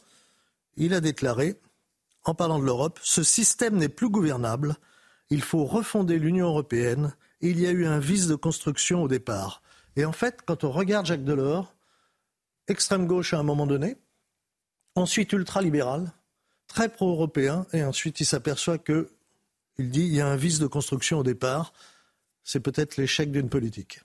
il 0.76 0.92
a 0.92 1.00
déclaré, 1.00 1.60
en 2.24 2.34
parlant 2.34 2.58
de 2.58 2.64
l'Europe, 2.64 2.98
ce 3.02 3.22
système 3.22 3.76
n'est 3.76 3.88
plus 3.88 4.10
gouvernable. 4.10 4.76
Il 5.30 5.40
faut 5.40 5.64
refonder 5.64 6.18
l'Union 6.18 6.48
européenne 6.48 7.14
il 7.50 7.60
y 7.60 7.66
a 7.66 7.70
eu 7.70 7.86
un 7.86 7.98
vice 7.98 8.26
de 8.26 8.34
construction 8.34 9.02
au 9.02 9.08
départ. 9.08 9.62
Et 9.96 10.04
en 10.04 10.12
fait, 10.12 10.40
quand 10.44 10.64
on 10.64 10.70
regarde 10.70 11.06
Jacques 11.06 11.24
Delors, 11.24 11.74
extrême 12.68 13.06
gauche 13.06 13.34
à 13.34 13.38
un 13.38 13.42
moment 13.42 13.66
donné, 13.66 13.96
ensuite 14.94 15.32
ultra-libéral, 15.32 16.12
très 16.66 16.88
pro-européen, 16.88 17.66
et 17.72 17.84
ensuite 17.84 18.20
il 18.20 18.24
s'aperçoit 18.24 18.78
que, 18.78 19.10
il 19.78 19.90
dit, 19.90 20.02
il 20.02 20.14
y 20.14 20.20
a 20.20 20.26
un 20.26 20.36
vice 20.36 20.58
de 20.58 20.66
construction 20.66 21.18
au 21.18 21.22
départ. 21.22 21.72
C'est 22.42 22.60
peut-être 22.60 22.96
l'échec 22.96 23.30
d'une 23.30 23.48
politique. 23.48 24.00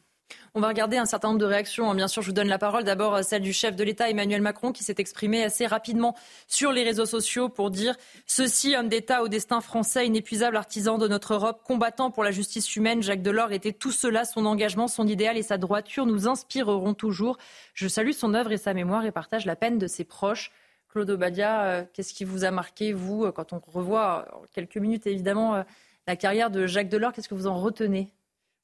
On 0.56 0.62
va 0.62 0.68
regarder 0.68 0.98
un 0.98 1.06
certain 1.06 1.30
nombre 1.30 1.40
de 1.40 1.46
réactions. 1.46 1.92
Hein. 1.92 1.96
Bien 1.96 2.08
sûr, 2.08 2.22
je 2.22 2.28
vous 2.28 2.34
donne 2.34 2.48
la 2.48 2.58
parole. 2.58 2.84
D'abord, 2.84 3.16
euh, 3.16 3.22
celle 3.22 3.42
du 3.42 3.54
chef 3.54 3.76
de 3.76 3.84
l'État, 3.84 4.10
Emmanuel 4.10 4.42
Macron, 4.42 4.72
qui 4.72 4.84
s'est 4.84 4.96
exprimé 4.98 5.44
assez 5.44 5.68
rapidement 5.68 6.16
sur 6.48 6.72
les 6.72 6.84
réseaux 6.84 7.06
sociaux 7.06 7.50
pour 7.50 7.70
dire 7.72 7.96
Ceci, 8.26 8.76
homme 8.76 8.90
d'État 8.90 9.22
au 9.22 9.28
destin 9.28 9.62
français, 9.62 10.08
inépuisable 10.08 10.58
artisan 10.58 10.98
de 10.98 11.08
notre 11.08 11.34
Europe, 11.34 11.62
combattant 11.64 12.12
pour 12.12 12.24
la 12.24 12.32
justice 12.32 12.76
humaine, 12.76 13.04
Jacques 13.04 13.22
Delors 13.22 13.52
était 13.52 13.74
tout 13.74 13.92
cela. 13.92 14.26
Son 14.26 14.46
engagement, 14.46 14.88
son 14.88 15.08
idéal 15.08 15.38
et 15.38 15.44
sa 15.44 15.58
droiture 15.58 16.06
nous 16.06 16.28
inspireront 16.28 16.94
toujours. 16.94 17.38
Je 17.74 17.88
salue 17.88 18.12
son 18.12 18.34
œuvre 18.34 18.52
et 18.52 18.58
sa 18.58 18.74
mémoire 18.74 19.06
et 19.06 19.12
partage 19.12 19.46
la 19.46 19.56
peine 19.56 19.78
de 19.78 19.88
ses 19.88 20.04
proches. 20.04 20.52
Claude 20.90 21.10
Obadia, 21.12 21.64
euh, 21.64 21.84
qu'est-ce 21.94 22.14
qui 22.14 22.24
vous 22.24 22.44
a 22.44 22.52
marqué, 22.52 22.94
vous, 22.94 23.26
euh, 23.26 23.32
quand 23.32 23.54
on 23.54 23.62
revoit 23.68 24.28
en 24.34 24.42
quelques 24.52 24.78
minutes, 24.78 25.06
évidemment, 25.06 25.64
la 26.08 26.16
carrière 26.16 26.50
de 26.50 26.66
Jacques 26.66 26.90
Delors? 26.90 27.14
Qu'est-ce 27.14 27.30
que 27.30 27.36
vous 27.36 27.48
en 27.48 27.60
retenez? 27.60 28.12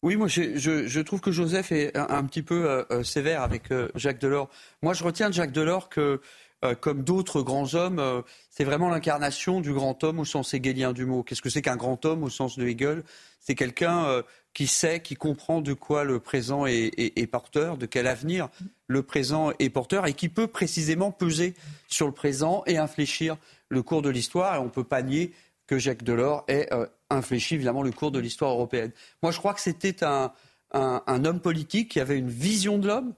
Oui, 0.05 0.17
moi 0.17 0.27
je, 0.27 0.99
trouve 0.99 1.19
que 1.19 1.31
Joseph 1.31 1.71
est 1.71 1.97
un, 1.97 2.23
petit 2.25 2.43
peu 2.43 2.69
euh, 2.69 2.83
euh, 2.91 3.03
sévère 3.03 3.41
avec 3.41 3.71
euh, 3.71 3.89
Jacques 3.95 4.19
Delors. 4.19 4.51
Moi 4.83 4.93
je 4.93 5.03
retiens 5.03 5.29
de 5.29 5.33
Jacques 5.33 5.51
Delors 5.51 5.89
que 5.89 6.21
comme 6.81 7.03
d'autres 7.03 7.43
grands 7.43 7.75
hommes, 7.75 8.23
c'est 8.49 8.63
vraiment 8.63 8.89
l'incarnation 8.89 9.61
du 9.61 9.71
grand 9.71 10.03
homme 10.03 10.17
au 10.17 10.25
sens 10.25 10.51
hegelien 10.55 10.93
du 10.93 11.05
mot. 11.05 11.21
Qu'est-ce 11.21 11.43
que 11.43 11.49
c'est 11.51 11.61
qu'un 11.61 11.75
grand 11.75 12.03
homme 12.05 12.23
au 12.23 12.29
sens 12.29 12.57
de 12.57 12.65
Hegel? 12.65 13.03
C'est 13.39 13.53
quelqu'un 13.53 14.23
qui 14.55 14.65
sait, 14.65 14.99
qui 14.99 15.13
comprend 15.13 15.61
de 15.61 15.73
quoi 15.73 16.03
le 16.03 16.19
présent 16.19 16.65
est, 16.65 17.29
porteur, 17.29 17.77
de 17.77 17.85
quel 17.85 18.07
avenir 18.07 18.49
le 18.87 19.03
présent 19.03 19.51
est 19.59 19.69
porteur, 19.69 20.07
et 20.07 20.13
qui 20.13 20.27
peut 20.27 20.47
précisément 20.47 21.11
peser 21.11 21.53
sur 21.87 22.07
le 22.07 22.13
présent 22.13 22.63
et 22.65 22.79
infléchir 22.79 23.37
le 23.69 23.83
cours 23.83 24.01
de 24.01 24.09
l'histoire. 24.09 24.55
Et 24.55 24.57
on 24.57 24.65
ne 24.65 24.69
peut 24.69 24.83
pas 24.83 25.03
nier 25.03 25.33
que 25.67 25.77
Jacques 25.77 26.03
Delors 26.03 26.45
ait 26.47 26.67
infléchi 27.09 27.55
évidemment 27.55 27.83
le 27.83 27.91
cours 27.91 28.11
de 28.11 28.19
l'histoire 28.19 28.51
européenne. 28.51 28.91
Moi, 29.21 29.31
je 29.31 29.37
crois 29.37 29.53
que 29.53 29.61
c'était 29.61 30.03
un, 30.03 30.31
un, 30.71 31.25
homme 31.25 31.39
politique 31.39 31.91
qui 31.91 31.99
avait 31.99 32.17
une 32.17 32.29
vision 32.29 32.77
de 32.77 32.87
l'homme, 32.87 33.13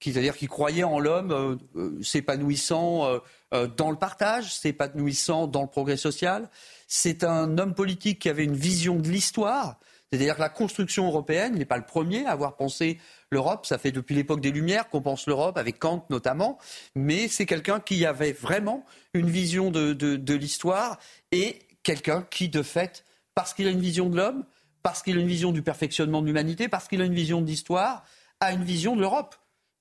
c'est-à-dire 0.00 0.36
qui 0.36 0.46
croyait 0.46 0.84
en 0.84 0.98
l'homme 0.98 1.32
euh, 1.32 1.56
euh, 1.76 2.02
s'épanouissant 2.02 3.20
euh, 3.52 3.66
dans 3.68 3.90
le 3.90 3.96
partage, 3.96 4.54
s'épanouissant 4.54 5.46
dans 5.46 5.62
le 5.62 5.68
progrès 5.68 5.96
social. 5.96 6.50
C'est 6.88 7.24
un 7.24 7.56
homme 7.58 7.74
politique 7.74 8.18
qui 8.18 8.28
avait 8.28 8.44
une 8.44 8.56
vision 8.56 8.96
de 8.96 9.08
l'histoire, 9.08 9.78
c'est-à-dire 10.10 10.36
que 10.36 10.40
la 10.40 10.48
construction 10.48 11.06
européenne, 11.06 11.56
n'est 11.56 11.64
pas 11.64 11.78
le 11.78 11.86
premier 11.86 12.26
à 12.26 12.32
avoir 12.32 12.56
pensé 12.56 12.98
l'Europe. 13.30 13.66
Ça 13.66 13.78
fait 13.78 13.92
depuis 13.92 14.14
l'époque 14.14 14.40
des 14.40 14.50
Lumières 14.50 14.88
qu'on 14.88 15.00
pense 15.00 15.26
l'Europe, 15.26 15.56
avec 15.56 15.78
Kant 15.78 16.04
notamment. 16.10 16.58
Mais 16.94 17.28
c'est 17.28 17.46
quelqu'un 17.46 17.80
qui 17.80 18.04
avait 18.04 18.32
vraiment 18.32 18.84
une 19.14 19.30
vision 19.30 19.70
de, 19.70 19.92
de 19.92 20.34
l'histoire 20.34 20.98
et 21.32 21.60
quelqu'un 21.82 22.26
qui, 22.30 22.48
de 22.48 22.62
fait, 22.62 23.04
parce 23.34 23.54
qu'il 23.54 23.66
a 23.66 23.70
une 23.70 23.80
vision 23.80 24.08
de 24.08 24.16
l'homme, 24.16 24.44
parce 24.82 25.02
qu'il 25.02 25.16
a 25.16 25.20
une 25.20 25.26
vision 25.26 25.52
du 25.52 25.62
perfectionnement 25.62 26.20
de 26.20 26.26
l'humanité, 26.26 26.68
parce 26.68 26.88
qu'il 26.88 27.00
a 27.00 27.04
une 27.04 27.14
vision 27.14 27.40
de 27.40 27.46
l'histoire, 27.46 28.04
a 28.40 28.52
une 28.52 28.64
vision 28.64 28.96
de 28.96 29.00
l'Europe. 29.00 29.34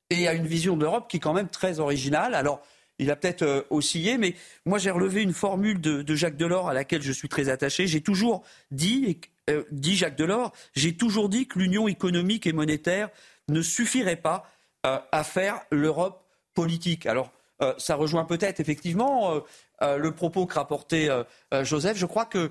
Et 0.10 0.28
a 0.28 0.34
une 0.34 0.48
vision 0.48 0.78
de 0.78 0.84
l'Europe 0.84 1.10
qui 1.10 1.18
est 1.18 1.20
quand 1.20 1.34
même 1.34 1.50
très 1.50 1.80
originale. 1.80 2.36
Alors, 2.36 2.62
il 3.00 3.10
a 3.10 3.16
peut-être 3.16 3.42
euh, 3.42 3.62
oscillé, 3.70 4.18
mais 4.18 4.36
moi 4.66 4.78
j'ai 4.78 4.92
relevé 4.92 5.22
une 5.22 5.34
formule 5.34 5.82
de, 5.82 6.16
Jacques 6.16 6.38
Delors 6.38 6.70
à 6.70 6.74
laquelle 6.74 7.02
je 7.02 7.12
suis 7.12 7.30
très 7.30 7.50
attaché. 7.50 7.88
J'ai 7.88 8.02
toujours 8.02 8.44
dit, 8.72 9.20
euh, 9.50 9.64
dit 9.72 9.96
Jacques 9.96 10.16
Delors, 10.16 10.54
j'ai 10.76 10.96
toujours 10.96 11.30
dit 11.30 11.48
que 11.48 11.60
l'union 11.60 11.88
économique 11.88 12.46
et 12.46 12.54
monétaire 12.54 13.10
ne 13.50 13.62
suffirait 13.62 14.18
pas 14.18 14.48
euh, 14.86 15.00
à 15.12 15.24
faire 15.24 15.62
l'Europe 15.72 16.26
politique. 16.54 17.06
Alors, 17.06 17.32
ça 17.78 17.96
rejoint 17.96 18.26
peut-être 18.26 18.60
effectivement 18.60 19.42
le 19.84 20.12
propos 20.12 20.46
que 20.46 20.56
rapportait 20.56 21.10
Joseph. 21.62 21.98
Je 21.98 22.06
crois 22.06 22.26
que 22.26 22.50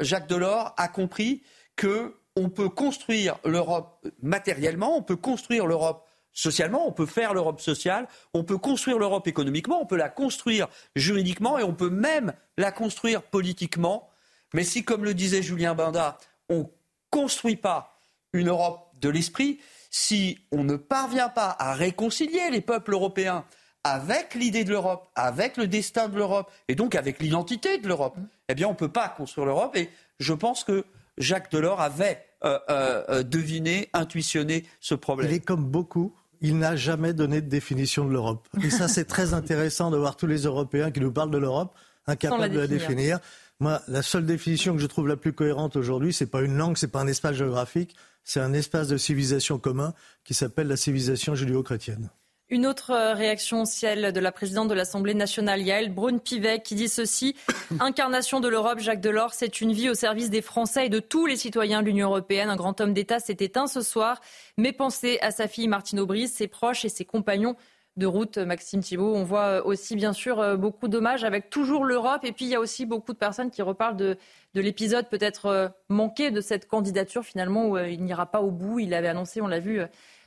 Jacques 0.00 0.28
Delors 0.28 0.74
a 0.76 0.88
compris 0.88 1.42
qu'on 1.80 2.48
peut 2.48 2.68
construire 2.68 3.38
l'Europe 3.44 4.06
matériellement, 4.22 4.96
on 4.96 5.02
peut 5.02 5.16
construire 5.16 5.66
l'Europe 5.66 6.06
socialement, 6.32 6.86
on 6.88 6.92
peut 6.92 7.06
faire 7.06 7.32
l'Europe 7.32 7.60
sociale, 7.60 8.08
on 8.32 8.42
peut 8.42 8.58
construire 8.58 8.98
l'Europe 8.98 9.26
économiquement, 9.28 9.80
on 9.80 9.86
peut 9.86 9.96
la 9.96 10.08
construire 10.08 10.68
juridiquement 10.96 11.58
et 11.58 11.62
on 11.62 11.74
peut 11.74 11.90
même 11.90 12.32
la 12.56 12.72
construire 12.72 13.22
politiquement. 13.22 14.08
Mais 14.52 14.64
si, 14.64 14.84
comme 14.84 15.04
le 15.04 15.14
disait 15.14 15.42
Julien 15.42 15.74
Binda, 15.74 16.18
on 16.48 16.58
ne 16.58 16.64
construit 17.10 17.56
pas 17.56 17.98
une 18.32 18.48
Europe 18.48 18.90
de 19.00 19.08
l'esprit, 19.08 19.60
si 19.90 20.38
on 20.50 20.64
ne 20.64 20.74
parvient 20.76 21.28
pas 21.28 21.54
à 21.58 21.72
réconcilier 21.74 22.50
les 22.50 22.60
peuples 22.60 22.94
européens 22.94 23.44
avec 23.84 24.34
l'idée 24.34 24.64
de 24.64 24.70
l'Europe, 24.70 25.08
avec 25.14 25.56
le 25.58 25.66
destin 25.66 26.08
de 26.08 26.16
l'Europe 26.16 26.50
et 26.68 26.74
donc 26.74 26.94
avec 26.94 27.20
l'identité 27.20 27.78
de 27.78 27.86
l'Europe, 27.86 28.16
eh 28.48 28.54
bien 28.54 28.66
on 28.66 28.72
ne 28.72 28.76
peut 28.76 28.88
pas 28.88 29.08
construire 29.08 29.46
l'Europe. 29.46 29.76
Et 29.76 29.90
je 30.18 30.32
pense 30.32 30.64
que 30.64 30.84
Jacques 31.18 31.52
Delors 31.52 31.80
avait 31.80 32.24
euh, 32.44 32.58
euh, 32.70 33.04
euh, 33.08 33.22
deviné, 33.22 33.88
intuitionné 33.92 34.64
ce 34.80 34.94
problème. 34.94 35.30
Il 35.30 35.34
est 35.34 35.40
comme 35.44 35.64
beaucoup. 35.64 36.14
Il 36.40 36.58
n'a 36.58 36.76
jamais 36.76 37.12
donné 37.12 37.40
de 37.40 37.48
définition 37.48 38.04
de 38.04 38.12
l'Europe. 38.12 38.48
Et 38.62 38.70
ça, 38.70 38.88
c'est 38.88 39.04
très 39.04 39.32
intéressant 39.34 39.90
de 39.90 39.96
voir 39.96 40.16
tous 40.16 40.26
les 40.26 40.42
Européens 40.42 40.90
qui 40.90 41.00
nous 41.00 41.12
parlent 41.12 41.30
de 41.30 41.38
l'Europe, 41.38 41.74
incapables 42.06 42.52
de 42.52 42.60
la 42.60 42.66
définir. 42.66 43.18
Moi, 43.60 43.80
la 43.88 44.02
seule 44.02 44.26
définition 44.26 44.74
que 44.74 44.80
je 44.80 44.86
trouve 44.86 45.06
la 45.08 45.16
plus 45.16 45.32
cohérente 45.32 45.76
aujourd'hui, 45.76 46.12
c'est 46.12 46.26
pas 46.26 46.42
une 46.42 46.56
langue, 46.56 46.76
c'est 46.76 46.88
pas 46.88 47.00
un 47.00 47.06
espace 47.06 47.36
géographique, 47.36 47.94
c'est 48.24 48.40
un 48.40 48.52
espace 48.52 48.88
de 48.88 48.96
civilisation 48.96 49.58
commun 49.58 49.94
qui 50.24 50.34
s'appelle 50.34 50.66
la 50.66 50.76
civilisation 50.76 51.34
judéo-chrétienne. 51.34 52.10
Une 52.50 52.66
autre 52.66 52.90
euh, 52.90 53.14
réaction, 53.14 53.64
ciel 53.64 54.12
de 54.12 54.20
la 54.20 54.30
présidente 54.30 54.68
de 54.68 54.74
l'Assemblée 54.74 55.14
nationale, 55.14 55.62
Yael 55.62 55.90
Braun-Pivet, 55.90 56.60
qui 56.60 56.74
dit 56.74 56.90
ceci 56.90 57.34
Incarnation 57.80 58.38
de 58.38 58.48
l'Europe, 58.48 58.80
Jacques 58.80 59.00
Delors, 59.00 59.32
c'est 59.32 59.62
une 59.62 59.72
vie 59.72 59.88
au 59.88 59.94
service 59.94 60.28
des 60.28 60.42
Français 60.42 60.86
et 60.86 60.88
de 60.90 61.00
tous 61.00 61.24
les 61.24 61.36
citoyens 61.36 61.80
de 61.80 61.86
l'Union 61.86 62.08
européenne. 62.08 62.50
Un 62.50 62.56
grand 62.56 62.78
homme 62.82 62.92
d'État 62.92 63.18
s'est 63.18 63.38
éteint 63.40 63.66
ce 63.66 63.80
soir. 63.80 64.20
Mais 64.58 64.72
pensez 64.72 65.18
à 65.22 65.30
sa 65.30 65.48
fille 65.48 65.68
Martine 65.68 66.00
Aubry, 66.00 66.28
ses 66.28 66.46
proches 66.46 66.84
et 66.84 66.90
ses 66.90 67.06
compagnons 67.06 67.56
de 67.96 68.04
route, 68.04 68.36
Maxime 68.36 68.82
Thibault. 68.82 69.14
On 69.14 69.24
voit 69.24 69.46
euh, 69.46 69.62
aussi, 69.64 69.96
bien 69.96 70.12
sûr, 70.12 70.38
euh, 70.38 70.58
beaucoup 70.58 70.88
d'hommages 70.88 71.24
avec 71.24 71.48
toujours 71.48 71.86
l'Europe. 71.86 72.24
Et 72.24 72.32
puis, 72.32 72.44
il 72.44 72.50
y 72.50 72.56
a 72.56 72.60
aussi 72.60 72.84
beaucoup 72.84 73.14
de 73.14 73.18
personnes 73.18 73.50
qui 73.50 73.62
reparlent 73.62 73.96
de, 73.96 74.18
de 74.52 74.60
l'épisode 74.60 75.08
peut-être 75.08 75.72
manqué 75.88 76.30
de 76.30 76.42
cette 76.42 76.68
candidature, 76.68 77.24
finalement, 77.24 77.68
où 77.68 77.78
il 77.78 78.04
n'ira 78.04 78.26
pas 78.26 78.42
au 78.42 78.50
bout. 78.50 78.80
Il 78.80 78.92
avait 78.92 79.08
annoncé, 79.08 79.40
on 79.40 79.46
l'a 79.46 79.60
vu 79.60 79.80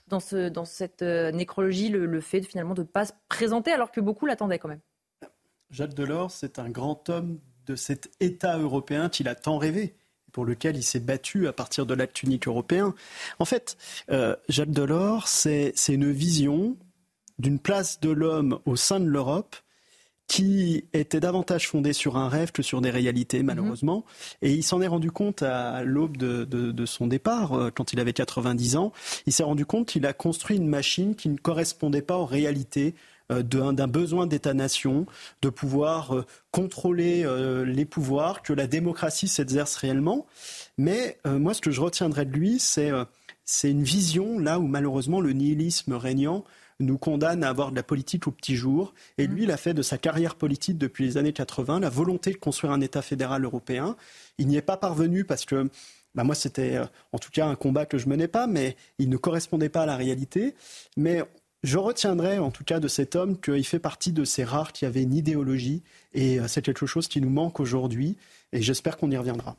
dans, 0.07 0.19
ce, 0.19 0.49
dans 0.49 0.65
cette 0.65 1.01
euh, 1.01 1.31
nécrologie 1.31 1.89
le, 1.89 2.21
fait 2.21 2.41
de, 2.41 2.45
finalement 2.45 2.73
de 2.73 2.81
ne 2.81 2.87
pas 2.87 3.05
se 3.05 3.13
présenter 3.29 3.71
alors 3.71 3.91
que 3.91 4.01
beaucoup 4.01 4.25
l'attendaient 4.25 4.59
quand 4.59 4.69
même 4.69 4.81
Jacques 5.69 5.93
Delors, 5.93 6.31
c'est 6.31 6.59
un 6.59 6.69
grand 6.69 7.09
homme 7.09 7.39
de 7.65 7.75
cet 7.75 8.09
État 8.21 8.57
européen 8.57 9.09
qu'il 9.09 9.27
a 9.27 9.35
tant 9.35 9.57
rêvé 9.57 9.95
pour 10.31 10.45
lequel 10.45 10.77
il 10.77 10.83
s'est 10.83 10.99
battu 10.99 11.47
à 11.47 11.53
partir 11.53 11.85
de 11.85 11.93
l'acte 11.93 12.23
unique 12.23 12.47
européen. 12.47 12.93
En 13.39 13.45
fait, 13.45 13.77
euh, 14.11 14.35
Jacques 14.49 14.71
Delors, 14.71 15.27
c'est 15.27 15.73
une 15.89 16.11
vision 16.11 16.77
d'une 17.39 17.59
place 17.59 17.99
de 17.99 18.09
l'homme 18.09 18.59
au 18.65 18.75
sein 18.75 18.99
de 18.99 19.05
l'Europe 19.05 19.55
qui 20.27 20.83
était 20.93 21.21
davantage 21.21 21.69
fondé 21.69 21.93
sur 21.93 22.17
un 22.17 22.27
rêve 22.27 22.51
que 22.51 22.61
sur 22.61 22.81
des 22.81 22.89
réalités, 22.89 23.39
mhm. 23.39 23.45
malheureusement. 23.45 24.05
Et 24.41 24.51
il 24.51 24.63
s'en 24.63 24.81
est 24.81 24.87
rendu 24.87 25.09
compte 25.11 25.41
à 25.41 25.83
l'aube 25.83 26.17
de, 26.17 26.85
son 26.85 27.07
départ, 27.07 27.53
euh, 27.53 27.71
quand 27.71 27.93
il 27.93 27.99
avait 27.99 28.13
90 28.13 28.75
ans. 28.75 28.91
Il 29.25 29.33
s'est 29.33 29.43
rendu 29.43 29.65
compte 29.65 29.87
qu'il 29.87 30.05
a 30.05 30.13
construit 30.13 30.57
une 30.57 30.67
machine 30.67 31.15
qui 31.15 31.29
ne 31.29 31.37
correspondait 31.37 32.01
pas 32.01 32.17
aux 32.17 32.25
réalités 32.25 32.93
euh, 33.31 33.41
d'un 33.41 33.87
besoin 33.87 34.27
d'État-nation, 34.27 35.05
de 35.41 35.49
pouvoir 35.49 36.15
euh, 36.15 36.25
contrôler 36.51 37.25
les 37.65 37.85
pouvoirs, 37.85 38.41
que 38.41 38.53
la 38.53 38.67
démocratie 38.67 39.27
s'exerce 39.27 39.75
réellement. 39.75 40.25
Mais 40.77 41.19
moi, 41.25 41.53
ce 41.53 41.61
que 41.61 41.71
je 41.71 41.81
retiendrai 41.81 42.25
de 42.25 42.31
lui, 42.31 42.59
c'est 42.59 43.69
une 43.69 43.83
vision 43.83 44.39
là 44.39 44.59
où 44.59 44.67
malheureusement 44.67 45.21
le 45.21 45.33
nihilisme 45.33 45.93
régnant 45.93 46.43
nous 46.79 46.97
condamne 46.97 47.43
à 47.43 47.49
avoir 47.49 47.71
de 47.71 47.75
la 47.75 47.83
politique 47.83 48.27
au 48.27 48.31
petit 48.31 48.55
jour. 48.55 48.93
Et 49.17 49.27
lui, 49.27 49.43
il 49.43 49.51
a 49.51 49.57
fait 49.57 49.73
de 49.73 49.81
sa 49.81 49.97
carrière 49.97 50.35
politique 50.35 50.77
depuis 50.77 51.05
les 51.05 51.17
années 51.17 51.33
80 51.33 51.79
la 51.79 51.89
volonté 51.89 52.31
de 52.31 52.37
construire 52.37 52.73
un 52.73 52.81
État 52.81 53.01
fédéral 53.01 53.43
européen. 53.43 53.95
Il 54.37 54.47
n'y 54.47 54.57
est 54.57 54.61
pas 54.61 54.77
parvenu 54.77 55.23
parce 55.23 55.45
que 55.45 55.69
bah 56.15 56.23
moi, 56.23 56.35
c'était 56.35 56.77
euh, 56.77 56.85
en 57.11 57.19
tout 57.19 57.29
cas 57.31 57.45
un 57.45 57.55
combat 57.55 57.85
que 57.85 57.97
je 57.97 58.09
menais 58.09 58.27
pas, 58.27 58.47
mais 58.47 58.75
il 58.97 59.09
ne 59.09 59.17
correspondait 59.17 59.69
pas 59.69 59.83
à 59.83 59.85
la 59.85 59.95
réalité. 59.95 60.55
Mais 60.95 61.21
je 61.63 61.77
retiendrai 61.77 62.39
en 62.39 62.51
tout 62.51 62.63
cas 62.63 62.79
de 62.79 62.87
cet 62.87 63.15
homme 63.15 63.39
qu'il 63.39 63.65
fait 63.65 63.79
partie 63.79 64.11
de 64.11 64.23
ces 64.23 64.43
rares 64.43 64.71
qui 64.71 64.85
avaient 64.85 65.03
une 65.03 65.13
idéologie 65.13 65.83
et 66.13 66.39
euh, 66.39 66.47
c'est 66.47 66.61
quelque 66.61 66.85
chose 66.85 67.07
qui 67.07 67.21
nous 67.21 67.29
manque 67.29 67.59
aujourd'hui 67.59 68.17
et 68.53 68.61
j'espère 68.61 68.97
qu'on 68.97 69.11
y 69.11 69.17
reviendra. 69.17 69.57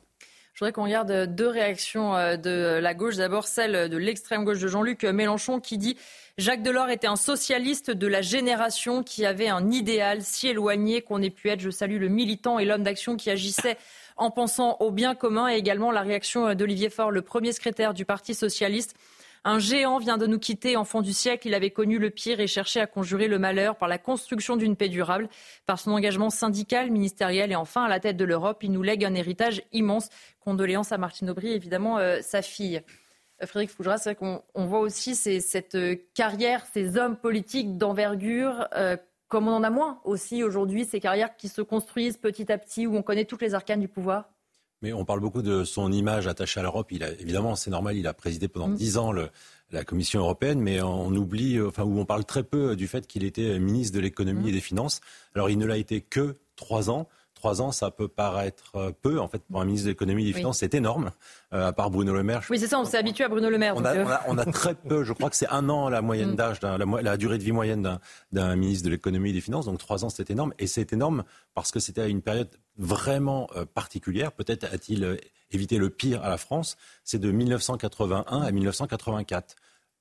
Je 0.59 0.65
voudrais 0.65 0.73
qu'on 0.73 0.83
regarde 0.83 1.33
deux 1.33 1.47
réactions 1.47 2.17
euh, 2.17 2.35
de 2.35 2.79
la 2.81 2.93
gauche. 2.93 3.15
D'abord 3.15 3.47
celle 3.47 3.87
de 3.87 3.95
l'extrême 3.95 4.43
gauche 4.43 4.59
de 4.59 4.67
Jean-Luc 4.67 5.05
Mélenchon 5.05 5.61
qui 5.61 5.77
dit 5.77 5.95
Jacques 6.37 6.63
Delors 6.63 6.89
était 6.89 7.07
un 7.07 7.15
socialiste 7.15 7.91
de 7.91 8.07
la 8.07 8.21
génération 8.21 9.01
qui 9.01 9.25
avait 9.25 9.47
un 9.47 9.71
idéal 9.71 10.21
si 10.21 10.49
éloigné 10.49 11.01
qu'on 11.01 11.21
ait 11.21 11.29
pu 11.29 11.47
être. 11.47 11.61
Je 11.61 11.69
salue 11.69 11.97
le 11.97 12.09
militant 12.09 12.59
et 12.59 12.65
l'homme 12.65 12.83
d'action 12.83 13.15
qui 13.15 13.29
agissait 13.29 13.77
en 14.17 14.31
pensant 14.31 14.75
au 14.81 14.91
bien 14.91 15.15
commun 15.15 15.47
et 15.47 15.55
également 15.55 15.91
la 15.91 16.01
réaction 16.01 16.53
d'Olivier 16.55 16.89
Faure, 16.89 17.11
le 17.11 17.21
premier 17.21 17.53
secrétaire 17.53 17.93
du 17.93 18.03
Parti 18.03 18.35
socialiste. 18.35 18.97
Un 19.45 19.59
géant 19.59 19.99
vient 19.99 20.17
de 20.17 20.27
nous 20.27 20.39
quitter, 20.39 20.75
enfant 20.75 21.01
du 21.01 21.13
siècle. 21.13 21.47
Il 21.47 21.53
avait 21.53 21.71
connu 21.71 21.97
le 21.97 22.09
pire 22.09 22.39
et 22.39 22.47
cherché 22.47 22.79
à 22.79 22.87
conjurer 22.87 23.27
le 23.27 23.39
malheur 23.39 23.77
par 23.77 23.87
la 23.87 23.97
construction 23.97 24.57
d'une 24.57 24.75
paix 24.75 24.89
durable. 24.89 25.29
Par 25.65 25.79
son 25.79 25.91
engagement 25.91 26.29
syndical, 26.29 26.91
ministériel 26.91 27.51
et 27.51 27.55
enfin 27.55 27.83
à 27.83 27.89
la 27.89 27.99
tête 27.99 28.17
de 28.17 28.25
l'Europe, 28.25 28.63
il 28.63 28.71
nous 28.71 28.83
lègue 28.83 29.05
un 29.05 29.13
héritage 29.13 29.63
immense. 29.71 30.09
Condoléances 30.39 30.91
à 30.91 30.97
Martine 30.97 31.29
Aubry, 31.29 31.51
évidemment, 31.51 31.97
euh, 31.97 32.19
sa 32.21 32.41
fille. 32.41 32.81
Frédéric 33.45 33.71
Fougera, 33.71 33.97
c'est 33.97 34.15
qu'on 34.15 34.41
voit 34.55 34.79
aussi 34.79 35.15
cette 35.15 35.75
euh, 35.75 35.95
carrière, 36.13 36.65
ces 36.73 36.97
hommes 36.97 37.15
politiques 37.15 37.77
d'envergure, 37.77 38.67
euh, 38.75 38.97
comme 39.29 39.47
on 39.47 39.53
en 39.53 39.63
a 39.63 39.69
moins 39.69 40.01
aussi 40.03 40.43
aujourd'hui, 40.43 40.83
ces 40.83 40.99
carrières 40.99 41.37
qui 41.37 41.47
se 41.47 41.61
construisent 41.61 42.17
petit 42.17 42.51
à 42.51 42.57
petit, 42.57 42.85
où 42.85 42.97
on 42.97 43.01
connaît 43.01 43.25
toutes 43.25 43.41
les 43.41 43.53
arcanes 43.53 43.79
du 43.79 43.87
pouvoir 43.87 44.29
mais 44.81 44.93
on 44.93 45.05
parle 45.05 45.19
beaucoup 45.19 45.41
de 45.41 45.63
son 45.63 45.91
image 45.91 46.27
attachée 46.27 46.59
à 46.59 46.63
l'Europe. 46.63 46.91
Il 46.91 47.03
a, 47.03 47.11
évidemment, 47.11 47.55
c'est 47.55 47.71
normal, 47.71 47.97
il 47.97 48.07
a 48.07 48.13
présidé 48.13 48.47
pendant 48.47 48.69
mm. 48.69 48.75
dix 48.75 48.97
ans 48.97 49.11
la 49.71 49.83
Commission 49.83 50.21
européenne, 50.21 50.59
mais 50.59 50.81
on 50.81 51.13
oublie, 51.13 51.61
enfin, 51.61 51.83
où 51.83 51.99
on 51.99 52.05
parle 52.05 52.25
très 52.25 52.43
peu 52.43 52.75
du 52.75 52.87
fait 52.87 53.07
qu'il 53.07 53.23
était 53.23 53.59
ministre 53.59 53.95
de 53.95 54.01
l'économie 54.01 54.45
mm. 54.45 54.49
et 54.49 54.51
des 54.53 54.61
finances. 54.61 55.01
Alors, 55.35 55.49
il 55.49 55.57
ne 55.57 55.65
l'a 55.65 55.77
été 55.77 56.01
que 56.01 56.37
trois 56.55 56.89
ans 56.89 57.07
trois 57.39 57.61
ans, 57.61 57.71
ça 57.71 57.89
peut 57.89 58.07
paraître 58.07 58.75
euh, 58.75 58.91
peu. 59.01 59.19
En 59.19 59.27
fait, 59.27 59.39
pour 59.49 59.59
un 59.61 59.65
ministre 59.65 59.85
de 59.85 59.91
l'économie 59.91 60.23
et 60.23 60.27
des 60.27 60.33
finances, 60.33 60.59
c'est 60.59 60.73
énorme. 60.75 61.11
Euh, 61.53 61.69
à 61.69 61.73
part 61.73 61.89
Bruno 61.89 62.13
Le 62.13 62.21
Maire. 62.21 62.41
Oui, 62.49 62.59
c'est 62.59 62.67
ça, 62.67 62.79
on 62.79 62.85
s'est 62.85 62.97
habitué 62.97 63.23
à 63.23 63.29
Bruno 63.29 63.49
Le 63.49 63.57
Maire. 63.57 63.75
On, 63.75 64.37
a, 64.37 64.45
très 64.45 64.75
peu, 64.75 65.03
je 65.03 65.13
crois 65.13 65.31
que 65.31 65.35
c'est 65.35 65.49
un 65.49 65.67
an 65.69 65.89
la 65.89 66.01
moyenne 66.03 66.33
mm. 66.33 66.35
d'âge, 66.35 66.61
la, 66.61 66.77
la, 66.77 67.17
durée 67.17 67.39
de 67.39 67.43
vie 67.43 67.51
moyenne 67.51 67.99
d'un 68.31 68.55
ministre 68.55 68.85
de 68.85 68.91
l'économie 68.91 69.31
et 69.31 69.33
des 69.33 69.41
finances. 69.41 69.65
Donc 69.65 69.79
trois 69.79 70.05
ans, 70.05 70.09
c'est 70.09 70.29
énorme. 70.29 70.53
Et 70.59 70.67
c'est 70.67 70.93
énorme 70.93 71.23
parce 71.55 71.71
que 71.71 71.79
c'était 71.79 72.09
une 72.09 72.21
période 72.21 72.49
vraiment 72.77 73.49
particulière. 73.73 74.31
Peut-être 74.31 74.65
a-t-il 74.65 75.17
évité 75.51 75.77
le 75.77 75.89
pire 75.89 76.23
à 76.23 76.29
la 76.29 76.37
France. 76.37 76.77
C'est 77.03 77.19
de 77.19 77.31
1981 77.31 78.41
à 78.41 78.51
1984. 78.51 79.55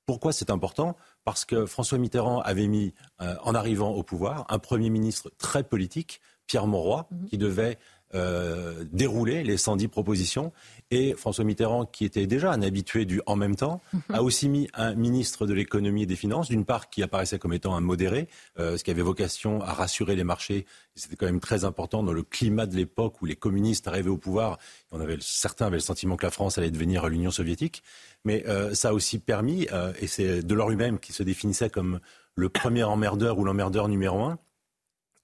Pourquoi 0.09 0.33
c'est 0.33 0.49
important? 0.49 0.97
Parce 1.25 1.45
que 1.45 1.67
François 1.67 1.99
Mitterrand 1.99 2.41
avait 2.41 2.67
mis, 2.67 2.95
euh, 3.21 3.35
en 3.43 3.55
arrivant 3.55 3.91
au 3.91 4.03
pouvoir, 4.03 4.47
un 4.49 4.59
Premier 4.59 4.89
ministre 4.89 5.31
très 5.37 5.63
politique, 5.63 6.23
Pierre 6.49 6.67
Mauroy, 6.67 7.07
mhm. 7.11 7.29
qui 7.29 7.39
devait 7.39 7.79
euh, 8.15 8.85
dérouler 8.91 9.45
les 9.45 9.59
110 9.59 9.89
propositions. 9.89 10.51
Et 10.91 11.13
François 11.13 11.45
Mitterrand, 11.45 11.85
qui 11.85 12.07
était 12.07 12.27
déjà 12.27 12.51
un 12.51 12.63
habitué 12.63 13.05
du 13.05 13.21
en 13.27 13.37
même 13.37 13.55
temps, 13.55 13.83
mhm. 13.93 14.01
a 14.15 14.23
aussi 14.23 14.49
mis 14.49 14.67
un 14.73 14.95
ministre 14.95 15.47
de 15.47 15.53
l'économie 15.53 16.05
et 16.05 16.07
des 16.07 16.17
finances, 16.17 16.49
d'une 16.49 16.65
part 16.65 16.89
qui 16.89 17.03
apparaissait 17.03 17.39
comme 17.39 17.53
étant 17.53 17.77
un 17.77 17.83
modéré, 17.83 18.29
euh, 18.59 18.79
ce 18.79 18.83
qui 18.83 18.91
avait 18.91 19.03
vocation 19.03 19.61
à 19.61 19.75
rassurer 19.75 20.17
les 20.17 20.25
marchés. 20.25 20.65
C'était 20.95 21.17
quand 21.17 21.27
même 21.27 21.39
très 21.39 21.67
important 21.67 22.03
dans 22.03 22.15
le 22.15 22.23
climat 22.23 22.65
de 22.65 22.75
l'époque 22.75 23.21
où 23.21 23.27
les 23.27 23.37
communistes 23.37 23.87
arrivaient 23.87 24.09
au 24.09 24.17
pouvoir. 24.17 24.59
On 24.91 25.01
avait, 25.01 25.19
certains 25.21 25.67
avaient 25.67 25.77
le 25.77 25.81
sentiment 25.81 26.17
que 26.17 26.25
la 26.25 26.33
France 26.33 26.57
allait 26.57 26.71
devenir 26.71 27.09
l'Union 27.09 27.31
soviétique. 27.31 27.83
Mais 28.25 28.45
euh, 28.49 28.75
ça 28.75 28.89
a 28.89 28.93
aussi 28.95 29.19
permis, 29.19 29.69
euh, 29.73 29.93
et 30.01 30.07
c'est 30.07 30.43
Delors 30.43 30.71
lui-même 30.71 30.99
qui 30.99 31.13
se 31.13 31.23
définissait 31.23 31.69
comme 31.69 32.01
le 32.35 32.49
premier 32.49 32.85
emmerdeur 32.85 33.39
ou 33.39 33.45
l'emmerdeur 33.45 33.89
numéro 33.89 34.23
un, 34.23 34.39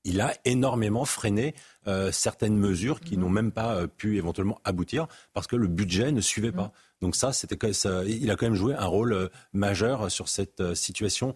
il 0.05 0.21
a 0.21 0.35
énormément 0.45 1.05
freiné 1.05 1.55
euh, 1.87 2.13
certaines 2.13 2.57
mesures 2.57 3.01
qui 3.01 3.17
n'ont 3.17 3.29
même 3.31 3.53
pas 3.53 3.87
pu 3.87 4.17
éventuellement 4.17 4.61
aboutir 4.65 5.07
parce 5.33 5.47
que 5.47 5.57
le 5.57 5.67
budget 5.67 6.13
ne 6.13 6.21
suivait 6.21 6.53
pas. 6.53 6.73
Donc 7.01 7.17
ça, 7.17 7.33
c'était 7.33 7.73
ça, 7.73 8.05
il 8.05 8.31
a 8.31 8.37
quand 8.37 8.47
même 8.47 8.55
joué 8.55 8.75
un 8.75 8.87
rôle 8.87 9.31
majeur 9.53 10.11
sur 10.11 10.29
cette 10.29 10.75
situation 10.75 11.35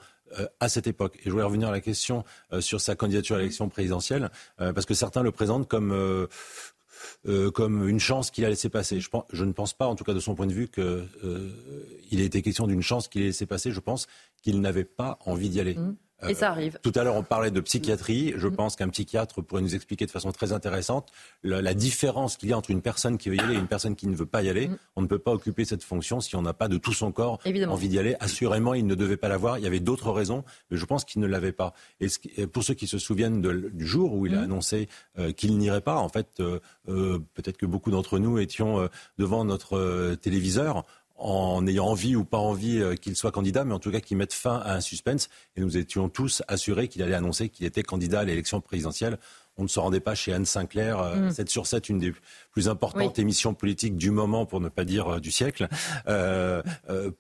à 0.61 0.69
cette 0.69 0.87
époque. 0.87 1.17
Et 1.21 1.23
je 1.27 1.31
voulais 1.31 1.45
revenir 1.45 1.69
à 1.69 1.73
la 1.73 1.81
question 1.81 2.25
sur 2.61 2.81
sa 2.81 2.95
candidature 2.95 3.37
à 3.37 3.39
l'élection 3.39 3.69
présidentielle, 3.69 4.31
parce 4.57 4.87
que 4.87 4.95
certains 4.95 5.23
le 5.23 5.33
présentent 5.33 5.69
comme 5.69 6.27
euh, 7.27 7.51
comme 7.51 7.89
une 7.89 8.01
chance 8.01 8.31
qu'il 8.31 8.45
a 8.45 8.49
laissé 8.49 8.69
passer. 8.69 9.01
Je, 9.01 9.09
pense, 9.09 9.25
je, 9.33 9.45
ne 9.45 9.53
pense 9.53 9.73
pas, 9.73 9.87
en 9.87 9.95
tout 9.95 10.05
cas 10.05 10.15
de 10.15 10.21
son 10.21 10.35
point 10.35 10.47
de 10.47 10.53
vue, 10.53 10.69
qu'il 10.69 10.85
euh, 10.85 11.51
ait 12.13 12.25
été 12.25 12.43
question 12.43 12.67
d'une 12.67 12.83
chance 12.83 13.09
qu'il 13.09 13.23
ait 13.23 13.27
laissé 13.27 13.47
passer. 13.47 13.73
Je 13.73 13.81
pense 13.81 14.07
qu'il 14.43 14.61
n'avait 14.61 14.85
pas 14.85 15.19
envie 15.25 15.49
d'y 15.49 15.61
aller. 15.61 15.75
Mmh. 15.75 15.97
Et 16.27 16.35
ça 16.35 16.51
arrive. 16.51 16.79
tout 16.83 16.93
à 16.97 17.05
l'heure, 17.05 17.15
on 17.15 17.23
parlait 17.23 17.51
de 17.51 17.61
psychiatrie. 17.61 18.33
Je 18.37 18.49
pense 18.49 18.75
qu'un 18.75 18.89
psychiatre 18.89 19.41
pourrait 19.43 19.63
nous 19.63 19.75
expliquer 19.75 20.05
de 20.07 20.11
façon 20.11 20.33
très 20.33 20.53
intéressante 20.53 21.13
la, 21.45 21.75
différence 21.75 22.37
qu'il 22.37 22.49
y 22.49 22.53
a 22.53 22.59
entre 22.59 22.71
une 22.71 22.83
personne 22.83 23.19
qui 23.19 23.29
veut 23.29 23.37
y 23.37 23.41
aller 23.41 23.55
et 23.55 23.59
une 23.59 23.69
personne 23.69 23.95
qui 23.95 24.09
ne 24.09 24.17
veut 24.17 24.27
pas 24.27 24.43
y 24.43 24.49
aller. 24.49 24.69
Mm. 24.69 24.79
On 24.97 25.03
ne 25.03 25.07
peut 25.07 25.19
pas 25.19 25.33
occuper 25.33 25.65
cette 25.65 25.85
fonction 25.85 26.21
si 26.21 26.35
on 26.35 26.43
n'a 26.43 26.55
pas 26.55 26.67
de 26.69 26.77
tout 26.77 26.93
son 26.93 27.13
corps 27.13 27.39
envie 27.69 27.89
d'y 27.89 27.99
aller. 27.99 28.17
Assurément, 28.19 28.75
il 28.75 28.87
ne 28.87 28.95
devait 28.95 29.17
pas 29.17 29.29
l'avoir. 29.29 29.59
Il 29.59 29.65
y 29.65 29.67
avait 29.67 29.81
d'autres 29.81 30.11
raisons, 30.11 30.45
mais 30.71 30.77
je 30.77 30.85
pense 30.85 31.05
qu'il 31.05 31.21
ne 31.21 31.27
l'avait 31.27 31.53
pas. 31.53 31.73
Et 32.01 32.09
pour 32.47 32.65
ceux 32.65 32.75
qui 32.75 32.89
se 32.89 32.99
souviennent 32.99 33.41
du 33.41 33.87
jour 33.87 34.15
où 34.15 34.27
il 34.27 34.35
a 34.35 34.41
mm. 34.41 34.45
annoncé 34.45 34.89
euh, 35.19 35.33
qu'il 35.33 35.57
n'irait 35.57 35.81
pas, 35.81 35.97
en 35.97 36.09
fait, 36.09 36.41
euh, 36.41 36.59
euh, 36.89 37.19
peut-être 37.35 37.59
que 37.59 37.67
beaucoup 37.67 37.91
d'entre 37.91 38.19
nous 38.19 38.39
étions 38.39 38.89
devant 39.19 39.45
notre 39.45 40.15
téléviseur 40.17 40.85
en 41.19 41.67
ayant 41.67 41.87
envie 41.87 42.17
ou 42.17 42.25
pas 42.25 42.39
envie 42.39 42.81
euh, 42.81 42.95
qu'il 42.95 43.17
soit 43.17 43.33
candidat, 43.33 43.65
mais 43.65 43.75
en 43.75 43.79
tout 43.79 43.91
cas 43.91 44.01
qu'il 44.01 44.17
mette 44.17 44.33
fin 44.33 44.57
à 44.57 44.75
un 44.75 44.81
suspense. 44.81 45.29
Et 45.57 45.61
nous 45.61 45.77
étions 45.77 46.09
tous 46.09 46.43
assurés 46.49 46.89
qu'il 46.89 47.03
allait 47.03 47.15
annoncer 47.15 47.49
qu'il 47.49 47.67
était 47.67 47.83
candidat 47.83 48.21
à 48.21 48.25
l'élection 48.25 48.61
présidentielle. 48.61 49.19
On 49.57 49.65
ne 49.65 49.69
se 49.69 49.81
rendait 49.81 49.99
pas 49.99 50.15
chez 50.15 50.33
Anne 50.33 50.45
Sinclair, 50.45 51.15
7 51.33 51.47
mm. 51.47 51.49
sur 51.49 51.67
7, 51.67 51.89
une 51.89 51.99
des 51.99 52.13
plus 52.53 52.69
importantes 52.69 53.19
émissions 53.19 53.55
politiques 53.55 53.97
du 53.97 54.13
moment, 54.13 54.47
pour 54.47 54.61
ne 54.61 54.69
pas 54.69 54.85
dire 54.85 55.15
euh, 55.15 55.21
du 55.21 55.33
siècle, 55.33 55.67
euh, 56.07 56.63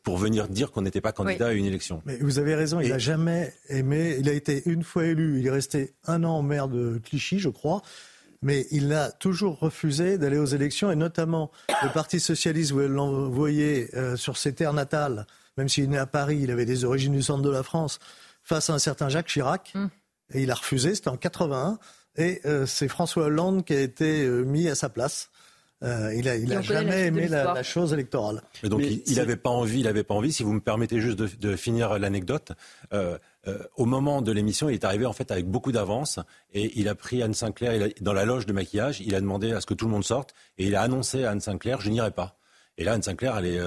pour 0.04 0.18
venir 0.18 0.46
dire 0.46 0.70
qu'on 0.70 0.82
n'était 0.82 1.00
pas 1.00 1.10
candidat 1.10 1.48
à 1.48 1.52
une 1.52 1.64
élection. 1.64 2.00
Mais 2.06 2.16
vous 2.18 2.38
avez 2.38 2.54
raison, 2.54 2.78
il 2.78 2.90
n'a 2.90 2.98
jamais 2.98 3.52
aimé. 3.68 4.16
Il 4.20 4.28
a 4.28 4.32
été 4.32 4.62
une 4.66 4.84
fois 4.84 5.06
élu, 5.06 5.40
il 5.40 5.46
est 5.48 5.50
resté 5.50 5.94
un 6.06 6.22
an 6.22 6.42
maire 6.42 6.68
de 6.68 7.00
Clichy, 7.04 7.40
je 7.40 7.48
crois 7.48 7.82
mais 8.42 8.66
il 8.70 8.92
a 8.92 9.10
toujours 9.10 9.58
refusé 9.58 10.18
d'aller 10.18 10.38
aux 10.38 10.46
élections, 10.46 10.90
et 10.90 10.96
notamment 10.96 11.50
le 11.82 11.92
Parti 11.92 12.20
socialiste 12.20 12.72
voulait 12.72 12.88
l'envoyer 12.88 13.88
euh, 13.94 14.16
sur 14.16 14.36
ses 14.36 14.54
terres 14.54 14.72
natales, 14.72 15.26
même 15.56 15.68
s'il 15.68 15.84
est 15.84 15.88
né 15.88 15.98
à 15.98 16.06
Paris, 16.06 16.40
il 16.42 16.50
avait 16.50 16.66
des 16.66 16.84
origines 16.84 17.12
du 17.12 17.22
centre 17.22 17.42
de 17.42 17.50
la 17.50 17.62
France, 17.62 17.98
face 18.42 18.70
à 18.70 18.74
un 18.74 18.78
certain 18.78 19.08
Jacques 19.08 19.26
Chirac, 19.26 19.72
mm. 19.74 19.86
et 20.34 20.42
il 20.42 20.50
a 20.50 20.54
refusé, 20.54 20.94
c'était 20.94 21.08
en 21.08 21.16
81, 21.16 21.78
et 22.16 22.40
euh, 22.46 22.66
c'est 22.66 22.88
François 22.88 23.24
Hollande 23.24 23.64
qui 23.64 23.74
a 23.74 23.80
été 23.80 24.24
euh, 24.24 24.42
mis 24.42 24.68
à 24.68 24.74
sa 24.74 24.88
place. 24.88 25.30
Euh, 25.84 26.12
il 26.16 26.28
a, 26.28 26.60
jamais 26.60 27.06
aimé 27.06 27.28
la, 27.28 27.62
chose 27.62 27.92
électorale. 27.92 28.42
Mais 28.62 28.68
donc 28.68 28.82
il 28.82 29.14
n'avait 29.14 29.36
pas 29.36 29.50
envie, 29.50 29.80
il 29.80 29.86
avait 29.86 30.02
pas 30.02 30.14
envie. 30.14 30.32
Si 30.32 30.42
vous 30.42 30.52
me 30.52 30.60
permettez 30.60 31.00
juste 31.00 31.18
de, 31.18 31.56
finir 31.56 32.00
l'anecdote, 32.00 32.52
euh, 32.92 33.16
euh, 33.48 33.58
au 33.76 33.84
moment 33.84 34.22
de 34.22 34.32
l'émission, 34.32 34.68
il 34.68 34.74
est 34.74 34.84
arrivé 34.84 35.06
en 35.06 35.12
fait 35.12 35.30
avec 35.30 35.46
beaucoup 35.46 35.72
d'avance 35.72 36.20
et 36.52 36.78
il 36.78 36.88
a 36.88 36.94
pris 36.94 37.22
Anne 37.22 37.34
Sinclair 37.34 37.88
dans 38.00 38.12
la 38.12 38.24
loge 38.24 38.46
de 38.46 38.52
maquillage. 38.52 39.00
Il 39.00 39.14
a 39.14 39.20
demandé 39.20 39.52
à 39.52 39.60
ce 39.60 39.66
que 39.66 39.74
tout 39.74 39.86
le 39.86 39.90
monde 39.90 40.04
sorte 40.04 40.34
et 40.58 40.66
il 40.66 40.76
a 40.76 40.82
annoncé 40.82 41.24
à 41.24 41.30
Anne 41.30 41.40
Sinclair 41.40 41.80
je 41.80 41.90
n'irai 41.90 42.10
pas. 42.10 42.38
Et 42.76 42.84
là, 42.84 42.92
Anne 42.92 43.02
Sinclair, 43.02 43.36
elle 43.38 43.46
est 43.46 43.60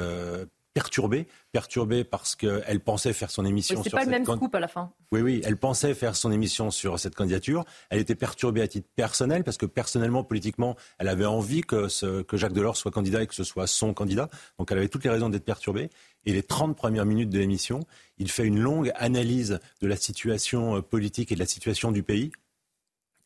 perturbée, 0.74 1.28
perturbée 1.52 2.04
parce 2.04 2.36
qu'elle 2.36 2.80
pensait 2.80 3.14
faire 3.14 3.30
son 3.30 3.46
émission 3.46 3.78
oui, 3.78 3.90
sur 3.90 3.98
pas 3.98 4.06
le 4.06 4.12
même 4.12 4.26
scoop 4.26 4.54
à 4.56 4.60
la 4.60 4.68
fin. 4.68 4.92
Oui, 5.12 5.22
oui, 5.22 5.42
elle 5.44 5.58
pensait 5.58 5.94
faire 5.94 6.16
son 6.16 6.32
émission 6.32 6.72
sur 6.72 7.00
cette 7.00 7.16
candidature. 7.16 7.66
Elle 7.90 8.00
était 8.00 8.16
perturbée 8.16 8.62
à 8.62 8.68
titre 8.68 8.88
personnel 8.96 9.44
parce 9.44 9.58
que 9.58 9.66
personnellement, 9.66 10.24
politiquement, 10.24 10.76
elle 11.00 11.10
avait 11.10 11.26
envie 11.26 11.62
que, 11.62 11.88
ce, 11.88 12.22
que 12.22 12.38
Jacques 12.38 12.54
Delors 12.54 12.78
soit 12.78 12.92
candidat 12.92 13.24
et 13.24 13.28
que 13.28 13.36
ce 13.36 13.44
soit 13.44 13.68
son 13.68 13.94
candidat. 13.94 14.30
Donc 14.58 14.72
elle 14.72 14.78
avait 14.78 14.90
toutes 14.90 15.04
les 15.04 15.10
raisons 15.10 15.30
d'être 15.30 15.46
perturbée. 15.46 15.90
Et 16.26 16.34
les 16.34 16.44
30 16.44 16.78
premières 16.78 17.06
minutes 17.06 17.30
de 17.30 17.40
l'émission, 17.40 17.82
il 18.18 18.30
fait 18.30 18.46
une 18.46 18.60
longue 18.60 18.92
analyse 18.96 19.60
de 19.82 19.88
la 19.88 19.96
situation 19.96 20.78
euh, 20.78 20.82
politique 20.82 21.32
et 21.32 21.36
de 21.36 21.40
la 21.40 21.46
situation 21.48 21.92
du 21.92 22.04
pays 22.04 22.32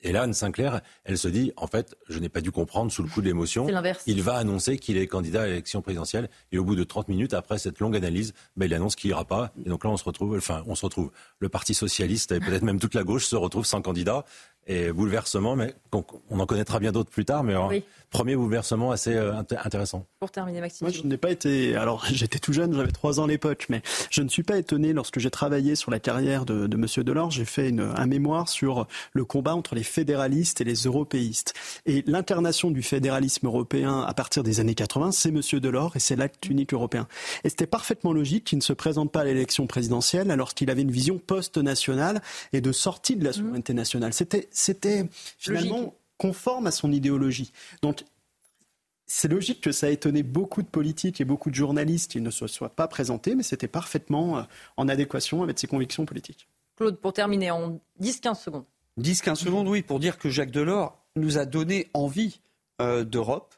et 0.05 0.11
là, 0.11 0.21
Anne 0.21 0.33
Sinclair, 0.33 0.81
elle 1.03 1.17
se 1.17 1.27
dit, 1.27 1.51
en 1.57 1.65
fait, 1.65 1.95
je 2.09 2.19
n'ai 2.19 2.29
pas 2.29 2.41
dû 2.41 2.51
comprendre 2.51 2.91
sous 2.91 3.01
le 3.01 3.09
coup 3.09 3.21
de 3.21 3.25
l'émotion. 3.25 3.65
Il 4.05 4.21
va 4.21 4.35
annoncer 4.35 4.77
qu'il 4.77 4.97
est 4.97 5.07
candidat 5.07 5.41
à 5.41 5.45
l'élection 5.47 5.81
présidentielle. 5.81 6.29
Et 6.51 6.59
au 6.59 6.63
bout 6.63 6.75
de 6.75 6.83
30 6.83 7.07
minutes, 7.07 7.33
après 7.33 7.57
cette 7.57 7.79
longue 7.79 7.95
analyse, 7.95 8.33
ben, 8.55 8.67
il 8.67 8.73
annonce 8.75 8.95
qu'il 8.95 9.09
n'ira 9.09 9.25
pas. 9.25 9.51
Et 9.65 9.69
donc 9.69 9.83
là, 9.83 9.89
on 9.89 9.97
se 9.97 10.03
retrouve, 10.03 10.37
enfin, 10.37 10.63
on 10.67 10.75
se 10.75 10.85
retrouve. 10.85 11.09
Le 11.39 11.49
Parti 11.49 11.73
Socialiste 11.73 12.31
et 12.31 12.39
peut-être 12.39 12.61
même 12.61 12.79
toute 12.79 12.93
la 12.93 13.03
gauche 13.03 13.25
se 13.25 13.35
retrouvent 13.35 13.65
sans 13.65 13.81
candidat 13.81 14.25
et 14.67 14.91
bouleversement, 14.91 15.55
mais 15.55 15.75
on 16.29 16.39
en 16.39 16.45
connaîtra 16.45 16.79
bien 16.79 16.91
d'autres 16.91 17.11
plus 17.11 17.25
tard, 17.25 17.43
mais 17.43 17.55
premier 18.09 18.35
bouleversement 18.35 18.91
assez 18.91 19.13
euh, 19.13 19.33
intéressant. 19.35 20.05
Pour 20.19 20.31
terminer, 20.31 20.61
Maxime. 20.61 20.87
Moi, 20.87 20.95
je 20.95 21.05
n'ai 21.05 21.17
pas 21.17 21.31
été. 21.31 21.75
Alors, 21.75 22.05
j'étais 22.11 22.39
tout 22.39 22.53
jeune, 22.53 22.73
j'avais 22.73 22.91
trois 22.91 23.19
ans 23.19 23.25
à 23.25 23.27
l'époque, 23.27 23.65
mais 23.69 23.81
je 24.09 24.21
ne 24.21 24.29
suis 24.29 24.43
pas 24.43 24.57
étonné 24.57 24.93
lorsque 24.93 25.19
j'ai 25.19 25.29
travaillé 25.29 25.75
sur 25.75 25.91
la 25.91 25.99
carrière 25.99 26.45
de, 26.45 26.67
de 26.67 26.77
Monsieur 26.77 27.03
Delors. 27.03 27.31
J'ai 27.31 27.45
fait 27.45 27.69
une, 27.69 27.91
un 27.95 28.05
mémoire 28.05 28.47
sur 28.47 28.87
le 29.11 29.25
combat 29.25 29.55
entre 29.55 29.75
les 29.75 29.83
fédéralistes 29.83 30.61
et 30.61 30.63
les 30.63 30.75
européistes. 30.75 31.53
Et 31.85 32.03
l'incarnation 32.07 32.71
du 32.71 32.81
fédéralisme 32.83 33.47
européen 33.47 34.01
à 34.01 34.13
partir 34.13 34.43
des 34.43 34.59
années 34.59 34.75
80, 34.75 35.11
c'est 35.11 35.31
Monsieur 35.31 35.59
Delors 35.59 35.95
et 35.95 35.99
c'est 35.99 36.15
l'acte 36.15 36.47
unique 36.47 36.73
européen. 36.73 37.07
Et 37.43 37.49
c'était 37.49 37.67
parfaitement 37.67 38.13
logique 38.13 38.45
qu'il 38.45 38.57
ne 38.57 38.63
se 38.63 38.73
présente 38.73 39.11
pas 39.11 39.21
à 39.21 39.25
l'élection 39.25 39.67
présidentielle 39.67 40.31
alors 40.31 40.53
qu'il 40.53 40.69
avait 40.69 40.83
une 40.83 40.91
vision 40.91 41.17
post-nationale 41.17 42.21
et 42.53 42.61
de 42.61 42.71
sortie 42.71 43.17
de 43.17 43.25
la 43.25 43.33
souveraineté 43.33 43.73
nationale. 43.73 44.13
C'était 44.13 44.47
c'était 44.55 45.05
finalement 45.37 45.93
conforme 46.17 46.67
à 46.67 46.71
son 46.71 46.91
idéologie. 46.91 47.51
Donc, 47.81 48.03
c'est 49.05 49.27
logique 49.27 49.61
que 49.61 49.71
ça 49.71 49.87
a 49.87 49.89
étonné 49.89 50.23
beaucoup 50.23 50.63
de 50.63 50.67
politiques 50.67 51.21
et 51.21 51.25
beaucoup 51.25 51.49
de 51.49 51.55
journalistes 51.55 52.11
qu'ils 52.11 52.23
ne 52.23 52.31
se 52.31 52.47
soient 52.47 52.69
pas 52.75 52.87
présentés, 52.87 53.35
mais 53.35 53.43
c'était 53.43 53.67
parfaitement 53.67 54.39
euh, 54.39 54.43
en 54.77 54.87
adéquation 54.87 55.43
avec 55.43 55.59
ses 55.59 55.67
convictions 55.67 56.05
politiques. 56.05 56.47
Claude, 56.75 56.97
pour 56.97 57.13
terminer, 57.13 57.51
en 57.51 57.79
10-15 58.01 58.41
secondes. 58.41 58.65
10-15 58.99 59.35
secondes, 59.35 59.67
oui, 59.67 59.81
pour 59.81 59.99
dire 59.99 60.17
que 60.17 60.29
Jacques 60.29 60.51
Delors 60.51 60.97
nous 61.15 61.37
a 61.37 61.45
donné 61.45 61.89
envie 61.93 62.39
euh, 62.81 63.03
d'Europe 63.03 63.53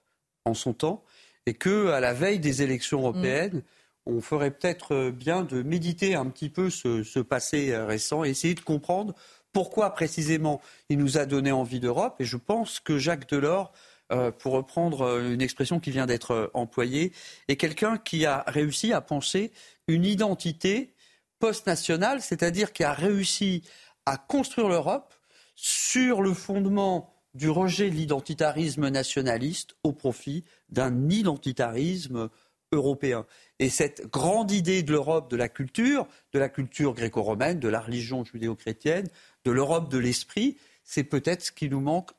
en 0.46 0.54
son 0.54 0.74
temps 0.74 1.04
et 1.46 1.54
que 1.54 1.88
à 1.88 2.00
la 2.00 2.14
veille 2.14 2.40
des 2.40 2.62
élections 2.62 3.00
européennes, 3.00 3.58
mm. 3.58 4.12
on 4.18 4.22
ferait 4.22 4.52
peut-être 4.52 4.94
euh, 4.94 5.12
bien 5.12 5.44
de 5.44 5.62
méditer 5.62 6.16
un 6.16 6.26
petit 6.26 6.50
peu 6.50 6.70
ce, 6.70 7.04
ce 7.04 7.20
passé 7.20 7.76
récent 7.78 8.26
et 8.26 8.30
essayer 8.30 8.56
de 8.56 8.62
comprendre 8.62 9.14
pourquoi 9.54 9.92
précisément 9.92 10.62
il 10.90 10.98
nous 10.98 11.18
a 11.18 11.26
donné 11.26 11.52
envie 11.52 11.80
d'Europe? 11.80 12.16
Et 12.20 12.26
je 12.26 12.38
pense 12.38 12.80
que 12.80 12.98
Jacques 12.98 13.30
Delors, 13.30 13.74
euh, 14.12 14.32
pour 14.32 14.54
reprendre 14.54 15.02
euh, 15.02 15.34
une 15.34 15.42
expression 15.42 15.80
qui 15.80 15.92
vient 15.92 16.06
d'être 16.06 16.32
euh, 16.32 16.48
employée, 16.54 17.12
est 17.48 17.58
quelqu'un 17.58 17.98
qui 17.98 18.26
a 18.26 18.44
réussi 18.48 18.94
à 18.94 19.02
penser 19.02 19.52
une 19.88 20.06
identité 20.06 20.94
post-nationale, 21.40 22.22
c'est-à-dire 22.22 22.74
qui 22.74 22.84
a 22.84 22.94
réussi 22.94 23.64
à 24.06 24.18
construire 24.18 24.70
l'Europe 24.70 25.14
sur 25.56 26.22
le 26.22 26.34
fondement 26.34 27.14
du 27.34 27.50
rejet 27.50 27.90
de 27.90 27.96
l'identitarisme 27.96 28.90
nationaliste 28.90 29.76
au 29.84 29.92
profit 29.92 30.44
d'un 30.70 31.10
identitarisme 31.10 32.30
européen. 32.72 33.26
Et 33.60 33.70
cette 33.70 34.08
grande 34.12 34.52
idée 34.52 34.84
de 34.84 34.92
l'Europe 34.92 35.30
de 35.32 35.38
la 35.38 35.50
culture, 35.50 36.08
de 36.34 36.40
la 36.40 36.50
culture 36.50 36.94
gréco-romaine, 36.94 37.60
de 37.60 37.68
la 37.68 37.80
religion 37.80 38.26
judéo-chrétienne, 38.26 39.08
de 39.48 39.52
l'Europe 39.54 39.90
de 39.90 39.98
l'esprit, 39.98 40.58
c'est 40.84 41.06
peut-être 41.06 41.42
ce 41.42 41.52
qui 41.54 41.70
nous 41.70 41.80
manque 41.80 42.12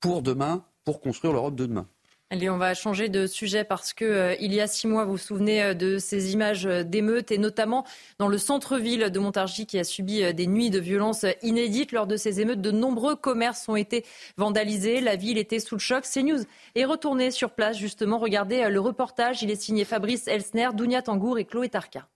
pour 0.00 0.20
demain, 0.20 0.64
pour 0.84 1.00
construire 1.00 1.32
l'Europe 1.32 1.54
de 1.54 1.66
demain. 1.66 1.86
Allez, 2.30 2.50
on 2.50 2.56
va 2.56 2.74
changer 2.74 3.08
de 3.08 3.28
sujet 3.28 3.62
parce 3.62 3.92
que 3.92 4.04
euh, 4.04 4.34
il 4.40 4.52
y 4.52 4.60
a 4.60 4.66
six 4.66 4.88
mois, 4.88 5.04
vous 5.04 5.12
vous 5.12 5.18
souvenez 5.18 5.62
euh, 5.62 5.74
de 5.74 5.98
ces 5.98 6.32
images 6.32 6.66
euh, 6.66 6.82
d'émeutes 6.82 7.30
et 7.30 7.38
notamment 7.38 7.84
dans 8.18 8.26
le 8.26 8.38
centre-ville 8.38 9.10
de 9.10 9.20
Montargis 9.20 9.66
qui 9.66 9.78
a 9.78 9.84
subi 9.84 10.34
des 10.34 10.46
nuits 10.48 10.70
de 10.70 10.80
violence 10.80 11.24
inédites. 11.42 11.92
Lors 11.92 12.08
de 12.08 12.16
ces 12.16 12.40
émeutes, 12.40 12.62
de 12.62 12.70
nombreux 12.72 13.14
commerces 13.14 13.68
ont 13.68 13.76
été 13.76 14.04
vandalisés. 14.38 15.00
La 15.00 15.14
ville 15.14 15.38
était 15.38 15.60
sous 15.60 15.76
le 15.76 15.80
choc. 15.80 16.04
CNews 16.04 16.42
est 16.74 16.84
retourné 16.84 17.30
sur 17.30 17.50
place 17.50 17.76
justement. 17.76 18.18
Regardez 18.18 18.68
le 18.68 18.80
reportage. 18.80 19.42
Il 19.42 19.50
est 19.52 19.60
signé 19.60 19.84
Fabrice 19.84 20.26
Elsner, 20.26 20.70
Dounia 20.74 21.02
Tangour 21.02 21.38
et 21.38 21.44
Chloé 21.44 21.68
Tarka. 21.68 22.08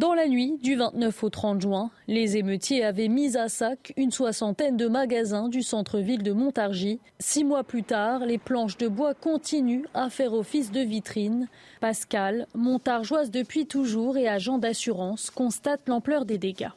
Dans 0.00 0.14
la 0.14 0.28
nuit 0.28 0.56
du 0.62 0.76
29 0.76 1.24
au 1.24 1.28
30 1.28 1.60
juin, 1.60 1.90
les 2.08 2.38
émeutiers 2.38 2.82
avaient 2.82 3.08
mis 3.08 3.36
à 3.36 3.50
sac 3.50 3.92
une 3.98 4.10
soixantaine 4.10 4.78
de 4.78 4.88
magasins 4.88 5.48
du 5.50 5.62
centre-ville 5.62 6.22
de 6.22 6.32
Montargis. 6.32 7.00
Six 7.18 7.44
mois 7.44 7.64
plus 7.64 7.82
tard, 7.82 8.20
les 8.20 8.38
planches 8.38 8.78
de 8.78 8.88
bois 8.88 9.12
continuent 9.12 9.84
à 9.92 10.08
faire 10.08 10.32
office 10.32 10.72
de 10.72 10.80
vitrine. 10.80 11.48
Pascal, 11.82 12.46
montargeoise 12.54 13.30
depuis 13.30 13.66
toujours 13.66 14.16
et 14.16 14.26
agent 14.26 14.56
d'assurance, 14.56 15.28
constate 15.28 15.82
l'ampleur 15.86 16.24
des 16.24 16.38
dégâts. 16.38 16.70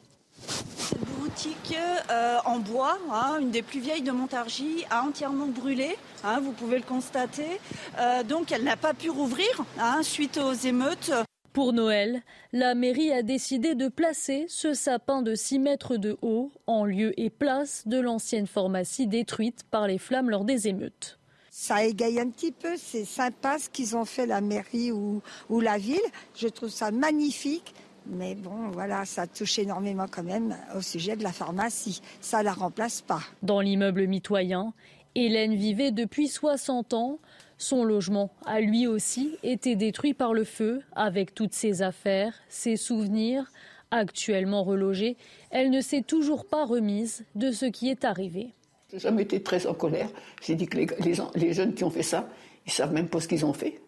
Cette 0.76 0.98
boutique 1.18 1.78
euh, 2.10 2.36
en 2.44 2.58
bois, 2.58 2.98
hein, 3.10 3.38
une 3.40 3.50
des 3.50 3.62
plus 3.62 3.80
vieilles 3.80 4.02
de 4.02 4.12
Montargis, 4.12 4.84
a 4.90 5.02
entièrement 5.02 5.46
brûlé. 5.46 5.96
Hein, 6.24 6.40
vous 6.40 6.52
pouvez 6.52 6.76
le 6.76 6.84
constater. 6.84 7.58
Euh, 7.98 8.22
donc 8.22 8.52
elle 8.52 8.64
n'a 8.64 8.76
pas 8.76 8.92
pu 8.92 9.08
rouvrir 9.08 9.48
hein, 9.80 10.02
suite 10.02 10.36
aux 10.36 10.52
émeutes. 10.52 11.10
Pour 11.54 11.72
Noël, 11.72 12.24
la 12.52 12.74
mairie 12.74 13.12
a 13.12 13.22
décidé 13.22 13.76
de 13.76 13.86
placer 13.86 14.46
ce 14.48 14.74
sapin 14.74 15.22
de 15.22 15.36
6 15.36 15.60
mètres 15.60 15.96
de 15.96 16.18
haut 16.20 16.50
en 16.66 16.84
lieu 16.84 17.14
et 17.16 17.30
place 17.30 17.86
de 17.86 18.00
l'ancienne 18.00 18.48
pharmacie 18.48 19.06
détruite 19.06 19.62
par 19.70 19.86
les 19.86 19.98
flammes 19.98 20.30
lors 20.30 20.44
des 20.44 20.66
émeutes. 20.66 21.20
Ça 21.52 21.84
égaye 21.84 22.18
un 22.18 22.28
petit 22.28 22.50
peu, 22.50 22.74
c'est 22.76 23.04
sympa 23.04 23.60
ce 23.60 23.70
qu'ils 23.70 23.96
ont 23.96 24.04
fait 24.04 24.26
la 24.26 24.40
mairie 24.40 24.90
ou, 24.90 25.22
ou 25.48 25.60
la 25.60 25.78
ville. 25.78 26.00
Je 26.34 26.48
trouve 26.48 26.70
ça 26.70 26.90
magnifique. 26.90 27.72
Mais 28.06 28.34
bon, 28.34 28.70
voilà, 28.72 29.04
ça 29.04 29.28
touche 29.28 29.60
énormément 29.60 30.06
quand 30.10 30.24
même 30.24 30.56
au 30.76 30.80
sujet 30.80 31.14
de 31.14 31.22
la 31.22 31.32
pharmacie. 31.32 32.02
Ça 32.20 32.40
ne 32.40 32.46
la 32.46 32.52
remplace 32.52 33.00
pas. 33.00 33.20
Dans 33.44 33.60
l'immeuble 33.60 34.08
mitoyen, 34.08 34.74
Hélène 35.14 35.54
vivait 35.54 35.92
depuis 35.92 36.26
60 36.26 36.94
ans. 36.94 37.20
Son 37.58 37.84
logement 37.84 38.30
a 38.46 38.60
lui 38.60 38.86
aussi 38.86 39.36
été 39.42 39.76
détruit 39.76 40.14
par 40.14 40.34
le 40.34 40.44
feu, 40.44 40.82
avec 40.92 41.34
toutes 41.34 41.54
ses 41.54 41.82
affaires, 41.82 42.34
ses 42.48 42.76
souvenirs. 42.76 43.50
Actuellement 43.90 44.64
relogée, 44.64 45.16
elle 45.50 45.70
ne 45.70 45.80
s'est 45.80 46.02
toujours 46.02 46.46
pas 46.46 46.64
remise 46.64 47.24
de 47.36 47.52
ce 47.52 47.66
qui 47.66 47.90
est 47.90 48.04
arrivé. 48.04 48.52
J'ai 48.90 48.98
jamais 48.98 49.22
été 49.22 49.40
très 49.40 49.66
en 49.66 49.74
colère. 49.74 50.08
J'ai 50.42 50.56
dit 50.56 50.66
que 50.66 50.78
les, 50.78 51.52
jeunes 51.52 51.74
qui 51.74 51.84
ont 51.84 51.90
fait 51.90 52.02
ça, 52.02 52.28
ils 52.66 52.72
savent 52.72 52.92
même 52.92 53.08
pas 53.08 53.20
ce 53.20 53.28
qu'ils 53.28 53.44
ont 53.44 53.52
fait. 53.52 53.80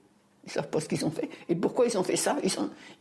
Ils 0.45 0.53
savent 0.53 0.69
pas 0.69 0.79
ce 0.81 0.89
qu'ils 0.89 1.05
ont 1.05 1.11
fait. 1.11 1.29
Et 1.49 1.57
pourquoi 1.57 1.87
ils 1.87 1.99
ont 1.99 2.05
fait 2.05 2.17
ça? 2.17 2.37
Ils, 2.45 2.51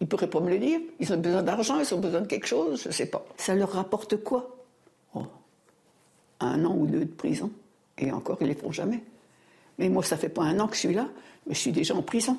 ne 0.02 0.06
pourraient 0.08 0.30
pas 0.30 0.40
me 0.40 0.50
le 0.50 0.58
dire. 0.58 0.80
Ils 1.00 1.14
ont 1.14 1.18
besoin 1.18 1.44
d'argent, 1.44 1.80
ils 1.80 1.94
ont 1.94 2.00
besoin 2.00 2.22
de 2.22 2.28
quelque 2.28 2.48
chose, 2.48 2.82
je 2.82 2.88
ne 2.88 2.94
sais 2.94 3.06
pas. 3.06 3.24
Ça 3.38 3.54
leur 3.54 3.72
rapporte 3.72 4.18
quoi? 4.24 4.56
Oh, 5.14 5.26
Un 6.40 6.66
an 6.66 6.76
ou 6.76 6.88
deux 6.88 7.06
de 7.06 7.14
prison. 7.14 7.52
Et 8.00 8.12
encore, 8.12 8.38
ils 8.42 8.48
ne 8.48 8.50
les 8.50 8.56
font 8.56 8.72
jamais. 8.72 9.04
Mais 9.78 9.90
moi, 9.90 10.04
ça 10.04 10.18
fait 10.18 10.30
pas 10.30 10.44
un 10.44 10.60
an 10.60 10.68
que 10.68 10.76
je 10.76 10.82
suis 10.82 10.94
là, 10.94 11.08
mais 11.48 11.54
je 11.54 11.60
suis 11.60 11.72
déjà 11.72 11.96
en 11.96 12.02
prison. 12.02 12.38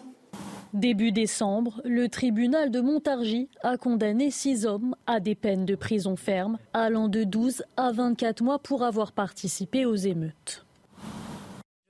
Début 0.74 1.12
décembre, 1.12 1.80
le 1.84 2.08
tribunal 2.08 2.70
de 2.70 2.80
Montargis 2.80 3.48
a 3.62 3.76
condamné 3.78 4.30
six 4.30 4.66
hommes 4.66 4.94
à 5.06 5.20
des 5.20 5.34
peines 5.34 5.64
de 5.64 5.74
prison 5.74 6.16
ferme 6.16 6.58
allant 6.72 7.08
de 7.08 7.24
12 7.24 7.62
à 7.76 7.92
24 7.92 8.42
mois 8.42 8.58
pour 8.58 8.82
avoir 8.82 9.12
participé 9.12 9.86
aux 9.86 9.94
émeutes. 9.94 10.65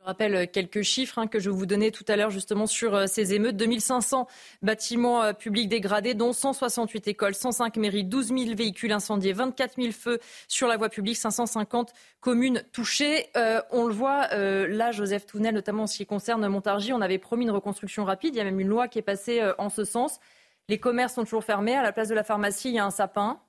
Je 0.07 0.11
rappelle 0.11 0.49
quelques 0.49 0.83
chiffres 0.83 1.19
hein, 1.19 1.27
que 1.27 1.41
je 1.41 1.51
vous 1.51 1.67
donnais 1.67 1.91
tout 1.91 2.05
à 2.07 2.15
l'heure 2.15 2.31
justement 2.31 2.69
sur 2.69 2.95
euh, 2.95 3.07
ces 3.09 3.35
émeutes. 3.35 3.57
2500 3.57 4.29
bâtiments 4.63 5.25
euh, 5.25 5.33
publics 5.33 5.69
dégradés, 5.69 6.15
dont 6.15 6.33
168 6.33 7.09
écoles, 7.09 7.35
105 7.35 7.77
mairies, 7.77 8.05
12 8.05 8.29
000 8.29 8.55
véhicules 8.55 8.93
incendiés, 8.93 9.33
24 9.33 9.75
000 9.83 9.91
feux 9.91 10.21
sur 10.47 10.69
la 10.69 10.77
voie 10.77 10.91
publique, 10.91 11.17
550 11.17 11.93
communes 12.21 12.63
touchées. 12.71 13.27
Euh, 13.37 13.61
on 13.73 13.85
le 13.89 13.93
voit 13.93 14.29
là, 14.29 14.93
Joseph 14.93 15.27
Tounel, 15.27 15.55
notamment 15.55 15.83
en 15.83 15.87
ce 15.89 15.97
qui 15.97 16.07
concerne 16.07 16.47
Montargis, 16.47 16.93
on 16.93 17.01
avait 17.01 17.19
promis 17.19 17.45
une 17.45 17.51
reconstruction 17.51 18.05
rapide. 18.05 18.37
Il 18.37 18.39
y 18.39 18.41
a 18.41 18.45
même 18.45 18.61
une 18.61 18.69
loi 18.69 18.87
qui 18.87 19.01
est 19.01 19.03
passée 19.03 19.43
en 19.59 19.71
ce 19.71 19.83
sens. 19.83 20.21
Les 20.69 20.79
commerces 20.79 21.15
sont 21.15 21.25
toujours 21.25 21.43
fermés. 21.43 21.75
À 21.75 21.83
la 21.83 21.91
place 21.91 22.07
de 22.07 22.15
la 22.15 22.23
pharmacie, 22.23 22.69
il 22.69 22.75
y 22.75 22.79
a 22.79 22.85
un 22.85 22.93
sapin. 22.93 23.41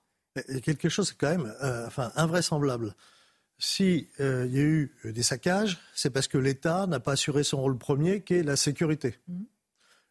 Il 0.50 0.62
quelque 0.62 0.90
chose 0.90 1.14
quand 1.14 1.30
même 1.30 1.54
enfin, 1.86 2.12
invraisemblable 2.16 2.96
s'il 3.60 4.08
euh, 4.20 4.46
y 4.48 4.60
a 4.60 4.64
eu 4.64 4.96
euh, 5.06 5.12
des 5.12 5.24
saccages, 5.24 5.80
c'est 5.96 6.10
parce 6.10 6.28
que 6.28 6.38
l'État 6.38 6.86
n'a 6.88 7.00
pas 7.00 7.14
assuré 7.14 7.44
son 7.44 7.62
rôle 7.62 7.78
premier, 7.78 8.22
qui 8.22 8.36
est 8.36 8.44
la 8.44 8.56
sécurité. 8.56 9.18
Mmh. 9.28 9.44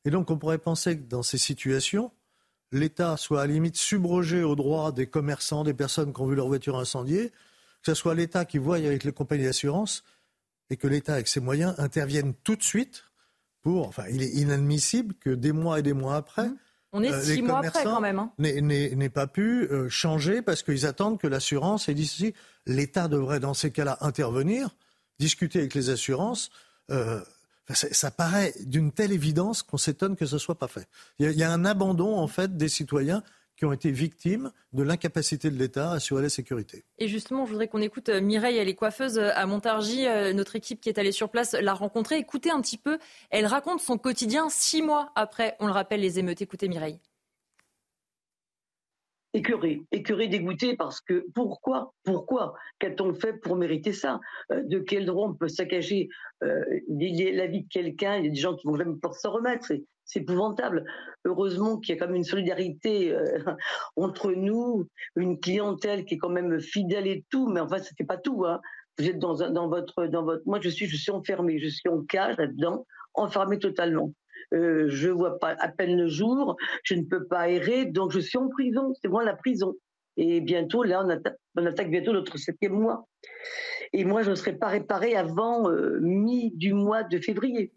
Et 0.05 0.11
donc, 0.11 0.31
on 0.31 0.39
pourrait 0.39 0.59
penser 0.59 0.97
que 0.99 1.05
dans 1.09 1.23
ces 1.23 1.39
situations, 1.39 2.13
l'État 2.73 3.17
soit 3.17 3.43
à 3.43 3.47
la 3.47 3.53
limite 3.53 3.77
subrogé 3.77 4.43
aux 4.43 4.57
droits 4.57 4.93
des 4.93 5.07
commerçants, 5.07 5.65
des 5.65 5.75
personnes 5.75 6.13
qui 6.13 6.21
ont 6.21 6.27
vu 6.27 6.35
leur 6.35 6.49
voiture 6.49 6.77
incendiée, 6.77 7.31
que 7.83 7.93
ce 7.93 7.95
soit 7.95 8.15
l'État 8.15 8.45
qui 8.45 8.59
voie 8.59 8.77
avec 8.77 9.05
les 9.05 9.13
compagnies 9.13 9.45
d'assurance 9.45 10.05
et 10.71 10.77
que 10.77 10.89
l'État, 10.89 11.15
avec 11.15 11.29
ses 11.29 11.41
moyens, 11.41 11.75
intervienne 11.79 12.35
tout 12.43 12.57
de 12.57 12.63
suite 12.63 13.05
pour. 13.63 13.87
Enfin, 13.87 14.05
il 14.11 14.23
est 14.23 14.31
inadmissible 14.31 15.15
que 15.15 15.31
des 15.31 15.53
mois 15.53 15.79
et 15.79 15.83
des 15.83 15.93
mois 15.93 16.17
après, 16.17 16.49
mmh. 16.49 16.57
On 16.93 17.03
est 17.03 17.13
euh, 17.13 17.21
six 17.21 17.43
mois 17.43 17.59
après 17.59 17.85
quand 17.85 18.01
même. 18.01 18.19
Hein. 18.19 18.33
N'ait 18.39 19.09
pas 19.11 19.27
pu 19.27 19.69
euh, 19.71 19.89
changer 19.91 20.41
parce 20.41 20.63
qu'ils 20.63 20.87
attendent 20.87 21.19
que 21.21 21.27
l'assurance, 21.27 21.91
et 21.91 21.95
d'ici, 21.95 22.33
l'État 22.67 23.09
devrait 23.09 23.41
dans 23.41 23.55
ces 23.55 23.71
cas-là 23.71 23.99
intervenir, 24.01 24.71
discuter 25.19 25.61
avec 25.61 25.75
les 25.75 25.91
assurances. 25.91 26.51
Euh, 26.91 27.21
ça, 27.73 28.11
paraît 28.13 28.55
d'une 28.61 28.93
telle 28.93 29.13
évidence 29.13 29.63
qu'on 29.63 29.79
s'étonne 29.79 30.15
que 30.15 30.27
ce 30.27 30.39
soit 30.39 30.57
pas 30.57 30.69
fait. 30.69 30.87
Il 31.19 31.31
y, 31.33 31.43
a 31.43 31.51
un 31.51 31.65
abandon 31.65 32.17
en 32.17 32.29
fait 32.29 32.57
des 32.57 32.69
citoyens 32.69 33.25
qui 33.57 33.65
ont 33.65 33.73
été 33.73 33.91
victimes 33.91 34.53
de 34.73 34.83
l'incapacité 34.83 35.51
de 35.51 35.57
l'État 35.57 35.91
à 35.91 35.95
assurer 35.95 36.23
la 36.23 36.29
sécurité. 36.29 36.85
Et 36.99 37.09
justement, 37.09 37.45
je 37.47 37.51
voudrais 37.53 37.69
qu'on 37.69 37.81
écoute 37.81 38.11
euh, 38.11 38.21
Mireille, 38.21 38.59
elle 38.59 38.69
est 38.69 38.75
coiffeuse 38.75 39.19
euh, 39.19 39.31
à 39.35 39.47
Montargis. 39.47 40.07
Notre 40.35 40.57
équipe 40.57 40.81
qui 40.81 40.91
est 40.91 40.99
allée 40.99 41.11
sur 41.11 41.31
place 41.31 41.55
l'a 41.55 41.75
rencontrée. 41.75 42.19
Écoutez 42.19 42.51
un 42.51 42.61
petit 42.61 42.79
peu, 42.79 42.99
elle 43.31 43.47
raconte 43.47 43.81
son 43.81 43.99
quotidien 43.99 44.49
six 44.49 44.83
mois 44.83 45.11
après, 45.17 45.57
on 45.59 45.67
le 45.67 45.73
rappelle, 45.73 46.01
les 46.01 46.19
émeutes. 46.19 46.43
Écoutez 46.43 46.69
Mireille 46.69 47.01
écœuré, 49.37 49.83
écœuré, 49.93 50.29
dégoûté 50.29 50.77
parce 50.77 51.01
que 51.01 51.27
pourquoi, 51.35 51.93
pourquoi, 52.05 52.55
qu'a-t-on 52.79 53.15
fait 53.15 53.35
pour 53.35 53.57
mériter 53.57 53.93
ça? 53.93 54.21
De 54.51 54.79
quel 54.79 55.07
droit 55.07 55.29
on 55.29 55.35
peut 55.35 55.49
saccager 55.49 56.09
la 56.41 57.47
vie 57.47 57.63
de 57.63 57.69
quelqu'un? 57.69 58.17
Il 58.17 58.25
y 58.25 58.29
a 58.29 58.31
des 58.31 58.41
gens 58.41 58.55
qui 58.55 58.67
vont 58.67 58.77
jamais 58.77 58.95
pouvoir 58.95 59.15
s'en 59.15 59.33
remettre 59.33 59.73
c'est 60.07 60.21
épouvantable. 60.21 60.85
Heureusement 61.25 61.79
qu'il 61.79 61.95
y 61.95 61.99
a 61.99 62.01
quand 62.01 62.07
même 62.07 62.17
une 62.17 62.25
solidarité 62.25 63.13
euh, 63.13 63.39
entre 63.97 64.33
nous, 64.33 64.89
une 65.17 65.39
clientèle 65.39 66.05
qui 66.05 66.15
est 66.15 66.19
quand 66.19 66.31
même 66.31 66.61
fidèle 66.61 67.07
et 67.07 67.25
tout, 67.29 67.49
mais 67.49 67.61
enfin, 67.61 67.79
c'était 67.79 68.05
pas 68.05 68.17
tout. 68.17 68.45
Hein. 68.47 68.61
Vous 68.99 69.09
êtes 69.09 69.23
votre. 69.23 70.43
Moi, 70.47 70.61
je 70.63 70.71
suis, 70.71 70.87
je 70.87 70.97
suis 70.97 71.11
enfermée, 71.11 71.59
je 71.59 71.69
suis 71.69 71.89
en 71.89 72.03
cage 72.03 72.37
là-dedans, 72.39 72.87
enfermée 73.15 73.59
totalement. 73.59 74.13
Euh, 74.57 74.87
je 74.89 75.11
vois 75.11 75.39
pas 75.39 75.55
à 75.59 75.69
peine 75.69 75.97
le 75.97 76.09
jour, 76.09 76.57
je 76.83 76.95
ne 76.95 77.03
peux 77.03 77.27
pas 77.27 77.49
errer, 77.49 77.85
donc 77.85 78.11
je 78.11 78.19
suis 78.19 78.39
en 78.39 78.49
prison. 78.49 78.93
C'est 79.01 79.09
moi 79.09 79.23
la 79.23 79.37
prison. 79.37 79.75
Et 80.17 80.41
bientôt, 80.41 80.83
là, 80.83 81.05
on 81.05 81.67
attaque, 81.67 81.91
bientôt 81.91 82.13
notre 82.13 82.39
septième 82.39 82.73
mois. 82.73 83.07
Et 83.93 84.05
moi, 84.05 84.23
je 84.23 84.31
ne 84.31 84.35
serai 84.35 84.53
pas 84.53 84.69
réparée 84.69 85.15
avant 85.15 85.71
euh, 85.71 85.99
mi 86.01 86.53
du 86.53 86.73
mois 86.73 87.03
de 87.03 87.19
février. 87.19 87.73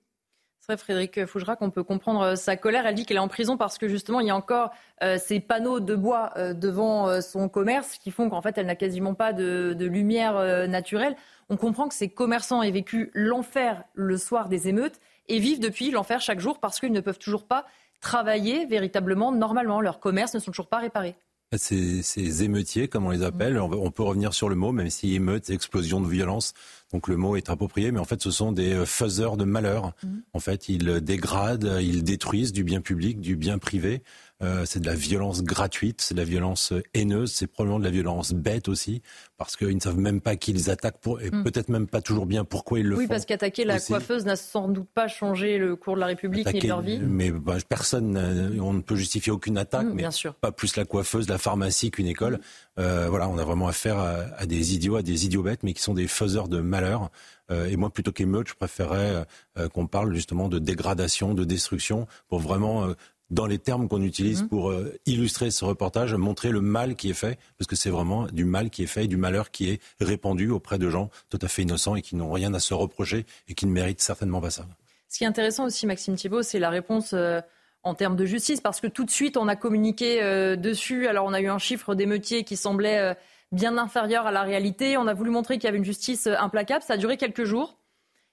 Frédéric 0.77 1.25
Fougera 1.25 1.55
qu'on 1.55 1.71
peut 1.71 1.83
comprendre 1.83 2.21
euh, 2.21 2.35
sa 2.35 2.55
colère. 2.55 2.85
Elle 2.85 2.93
dit 2.93 3.03
qu'elle 3.03 3.17
est 3.17 3.21
en 3.21 3.27
prison 3.27 3.57
parce 3.57 3.79
que 3.79 3.87
justement, 3.87 4.19
il 4.19 4.27
y 4.27 4.29
a 4.29 4.35
encore 4.35 4.69
euh, 5.01 5.17
ces 5.17 5.39
panneaux 5.39 5.79
de 5.79 5.95
bois 5.95 6.31
devant 6.53 7.21
son 7.21 7.49
commerce 7.49 7.97
qui 7.97 8.11
font 8.11 8.29
qu'en 8.29 8.41
fait, 8.41 8.57
elle 8.57 8.67
n'a 8.67 8.75
quasiment 8.75 9.15
pas 9.15 9.33
de, 9.33 9.75
lumière 9.79 10.67
naturelle. 10.67 11.15
On 11.49 11.57
comprend 11.57 11.87
que 11.87 11.95
ces 11.95 12.09
commerçants 12.09 12.61
aient 12.61 12.71
vécu 12.71 13.09
l'enfer 13.15 13.83
le 13.95 14.17
soir 14.17 14.47
des 14.47 14.67
émeutes 14.67 14.99
et 15.29 15.39
vivent 15.39 15.59
depuis 15.59 15.91
l'enfer 15.91 16.19
chaque 16.21 16.39
jour 16.39 16.59
parce 16.59 16.79
qu'ils 16.79 16.91
ne 16.91 17.01
peuvent 17.01 17.19
toujours 17.19 17.45
pas 17.45 17.65
travailler 18.01 18.65
véritablement 18.65 19.31
normalement. 19.31 19.81
Leurs 19.81 19.99
commerces 19.99 20.33
ne 20.33 20.39
sont 20.39 20.51
toujours 20.51 20.67
pas 20.67 20.79
réparés. 20.79 21.15
Ces, 21.57 22.03
ces, 22.03 22.43
émeutiers, 22.43 22.87
comme 22.87 23.07
on 23.07 23.09
les 23.09 23.23
appelle, 23.23 23.57
on, 23.57 23.89
peut 23.89 24.03
revenir 24.03 24.35
sur 24.35 24.49
le 24.49 24.55
mot, 24.55 24.71
même 24.71 24.91
si 24.91 25.15
émeute, 25.15 25.49
explosion 25.49 25.99
de 25.99 26.07
violence, 26.07 26.53
donc 26.93 27.07
le 27.07 27.17
mot 27.17 27.37
est 27.37 27.49
approprié, 27.49 27.91
mais 27.91 27.99
en 27.99 28.05
fait 28.05 28.21
ce 28.21 28.29
sont 28.29 28.51
des 28.51 28.73
euh, 28.73 28.85
faiseurs 28.85 29.35
de 29.35 29.45
malheur. 29.45 29.93
Mmh. 30.03 30.07
En 30.33 30.39
fait, 30.39 30.69
ils 30.69 31.01
dégradent, 31.01 31.79
ils 31.81 32.03
détruisent 32.03 32.51
du 32.51 32.63
bien 32.63 32.81
public, 32.81 33.19
du 33.19 33.35
bien 33.35 33.57
privé. 33.57 34.03
Euh, 34.41 34.63
c'est 34.65 34.79
de 34.79 34.85
la 34.85 34.95
violence 34.95 35.43
gratuite, 35.43 36.01
c'est 36.01 36.13
de 36.13 36.19
la 36.19 36.25
violence 36.25 36.73
haineuse, 36.93 37.33
c'est 37.33 37.47
probablement 37.47 37.79
de 37.79 37.83
la 37.83 37.89
violence 37.89 38.31
bête 38.31 38.69
aussi, 38.69 39.01
parce 39.37 39.57
qu'ils 39.57 39.75
ne 39.75 39.81
savent 39.81 39.97
même 39.97 40.21
pas 40.21 40.37
qui 40.37 40.51
ils 40.51 40.69
attaquent 40.69 40.99
pour, 41.01 41.21
et 41.21 41.29
mm. 41.29 41.43
peut-être 41.43 41.67
même 41.67 41.87
pas 41.87 42.01
toujours 42.01 42.25
bien 42.25 42.45
pourquoi 42.45 42.79
ils 42.79 42.85
le 42.85 42.95
font. 42.95 43.01
Oui, 43.01 43.07
parce 43.07 43.25
qu'attaquer 43.25 43.65
la 43.65 43.79
coiffeuse 43.79 44.23
n'a 44.23 44.37
sans 44.37 44.69
doute 44.69 44.87
pas 44.93 45.09
changé 45.09 45.57
le 45.57 45.75
cours 45.75 45.95
de 45.95 45.99
la 45.99 46.05
République 46.05 46.51
ni 46.53 46.59
de 46.59 46.67
leur 46.67 46.81
vie. 46.81 46.99
Mais 46.99 47.31
bah, 47.31 47.57
personne, 47.67 48.17
on 48.61 48.71
ne 48.71 48.81
peut 48.81 48.95
justifier 48.95 49.31
aucune 49.31 49.57
attaque, 49.57 49.87
mm, 49.87 49.93
mais 49.93 50.03
bien 50.03 50.11
sûr. 50.11 50.33
pas 50.35 50.53
plus 50.53 50.77
la 50.77 50.85
coiffeuse, 50.85 51.27
la 51.27 51.37
pharmacie 51.37 51.91
qu'une 51.91 52.07
école. 52.07 52.35
Mm. 52.35 52.39
Euh, 52.79 53.07
voilà, 53.09 53.27
on 53.27 53.37
a 53.37 53.43
vraiment 53.43 53.67
affaire 53.67 53.97
à, 53.97 54.19
à, 54.37 54.45
des 54.45 54.73
idiots, 54.73 54.95
à 54.95 55.01
des 55.01 55.25
idiots 55.25 55.43
bêtes, 55.43 55.63
mais 55.63 55.73
qui 55.73 55.81
sont 55.81 55.93
des 55.93 56.07
faiseurs 56.07 56.47
de 56.47 56.61
malheur. 56.61 57.11
Euh, 57.51 57.67
et 57.67 57.75
moi, 57.75 57.89
plutôt 57.89 58.11
qu'émeute, 58.11 58.47
je 58.49 58.53
préférerais 58.53 59.25
euh, 59.57 59.69
qu'on 59.69 59.87
parle 59.87 60.13
justement 60.13 60.49
de 60.49 60.59
dégradation, 60.59 61.33
de 61.33 61.43
destruction, 61.43 62.07
pour 62.27 62.39
vraiment 62.39 62.85
euh, 62.85 62.93
dans 63.29 63.45
les 63.45 63.59
termes 63.59 63.87
qu'on 63.87 64.01
utilise 64.01 64.43
mhm. 64.43 64.49
pour 64.49 64.71
euh, 64.71 64.97
illustrer 65.05 65.51
ce 65.51 65.65
reportage, 65.65 66.13
montrer 66.15 66.49
le 66.49 66.61
mal 66.61 66.95
qui 66.95 67.09
est 67.09 67.13
fait, 67.13 67.37
parce 67.57 67.67
que 67.67 67.75
c'est 67.75 67.89
vraiment 67.89 68.25
du 68.27 68.45
mal 68.45 68.69
qui 68.69 68.83
est 68.83 68.87
fait, 68.87 69.07
du 69.07 69.17
malheur 69.17 69.51
qui 69.51 69.69
est 69.69 69.81
répandu 69.99 70.49
auprès 70.49 70.77
de 70.79 70.89
gens 70.89 71.09
tout 71.29 71.39
à 71.41 71.47
fait 71.47 71.63
innocents 71.63 71.95
et 71.95 72.01
qui 72.01 72.15
n'ont 72.15 72.31
rien 72.31 72.53
à 72.53 72.59
se 72.59 72.73
reprocher 72.73 73.25
et 73.47 73.53
qui 73.53 73.65
ne 73.65 73.71
méritent 73.71 74.01
certainement 74.01 74.41
pas 74.41 74.49
ça. 74.49 74.65
Ce 75.07 75.17
qui 75.17 75.23
est 75.23 75.27
intéressant 75.27 75.65
aussi, 75.65 75.87
Maxime 75.87 76.15
Thibault, 76.15 76.43
c'est 76.43 76.59
la 76.59 76.69
réponse 76.69 77.13
euh, 77.13 77.41
en 77.83 77.95
termes 77.95 78.15
de 78.15 78.25
justice, 78.25 78.61
parce 78.61 78.79
que 78.79 78.87
tout 78.87 79.05
de 79.05 79.11
suite, 79.11 79.37
on 79.37 79.47
a 79.47 79.55
communiqué 79.55 80.21
euh, 80.21 80.55
dessus. 80.55 81.07
Alors, 81.07 81.25
on 81.25 81.33
a 81.33 81.41
eu 81.41 81.47
un 81.47 81.57
chiffre 81.57 81.95
d'émeutiers 81.95 82.43
qui 82.43 82.57
semblait 82.57 83.15
bien 83.51 83.77
inférieur 83.77 84.27
à 84.27 84.31
la 84.31 84.43
réalité. 84.43 84.97
On 84.97 85.07
a 85.07 85.13
voulu 85.13 85.31
montrer 85.31 85.55
qu'il 85.55 85.63
y 85.63 85.67
avait 85.67 85.77
une 85.77 85.85
justice 85.85 86.27
implacable. 86.27 86.83
Ça 86.83 86.93
a 86.93 86.97
duré 86.97 87.17
quelques 87.17 87.45
jours. 87.45 87.78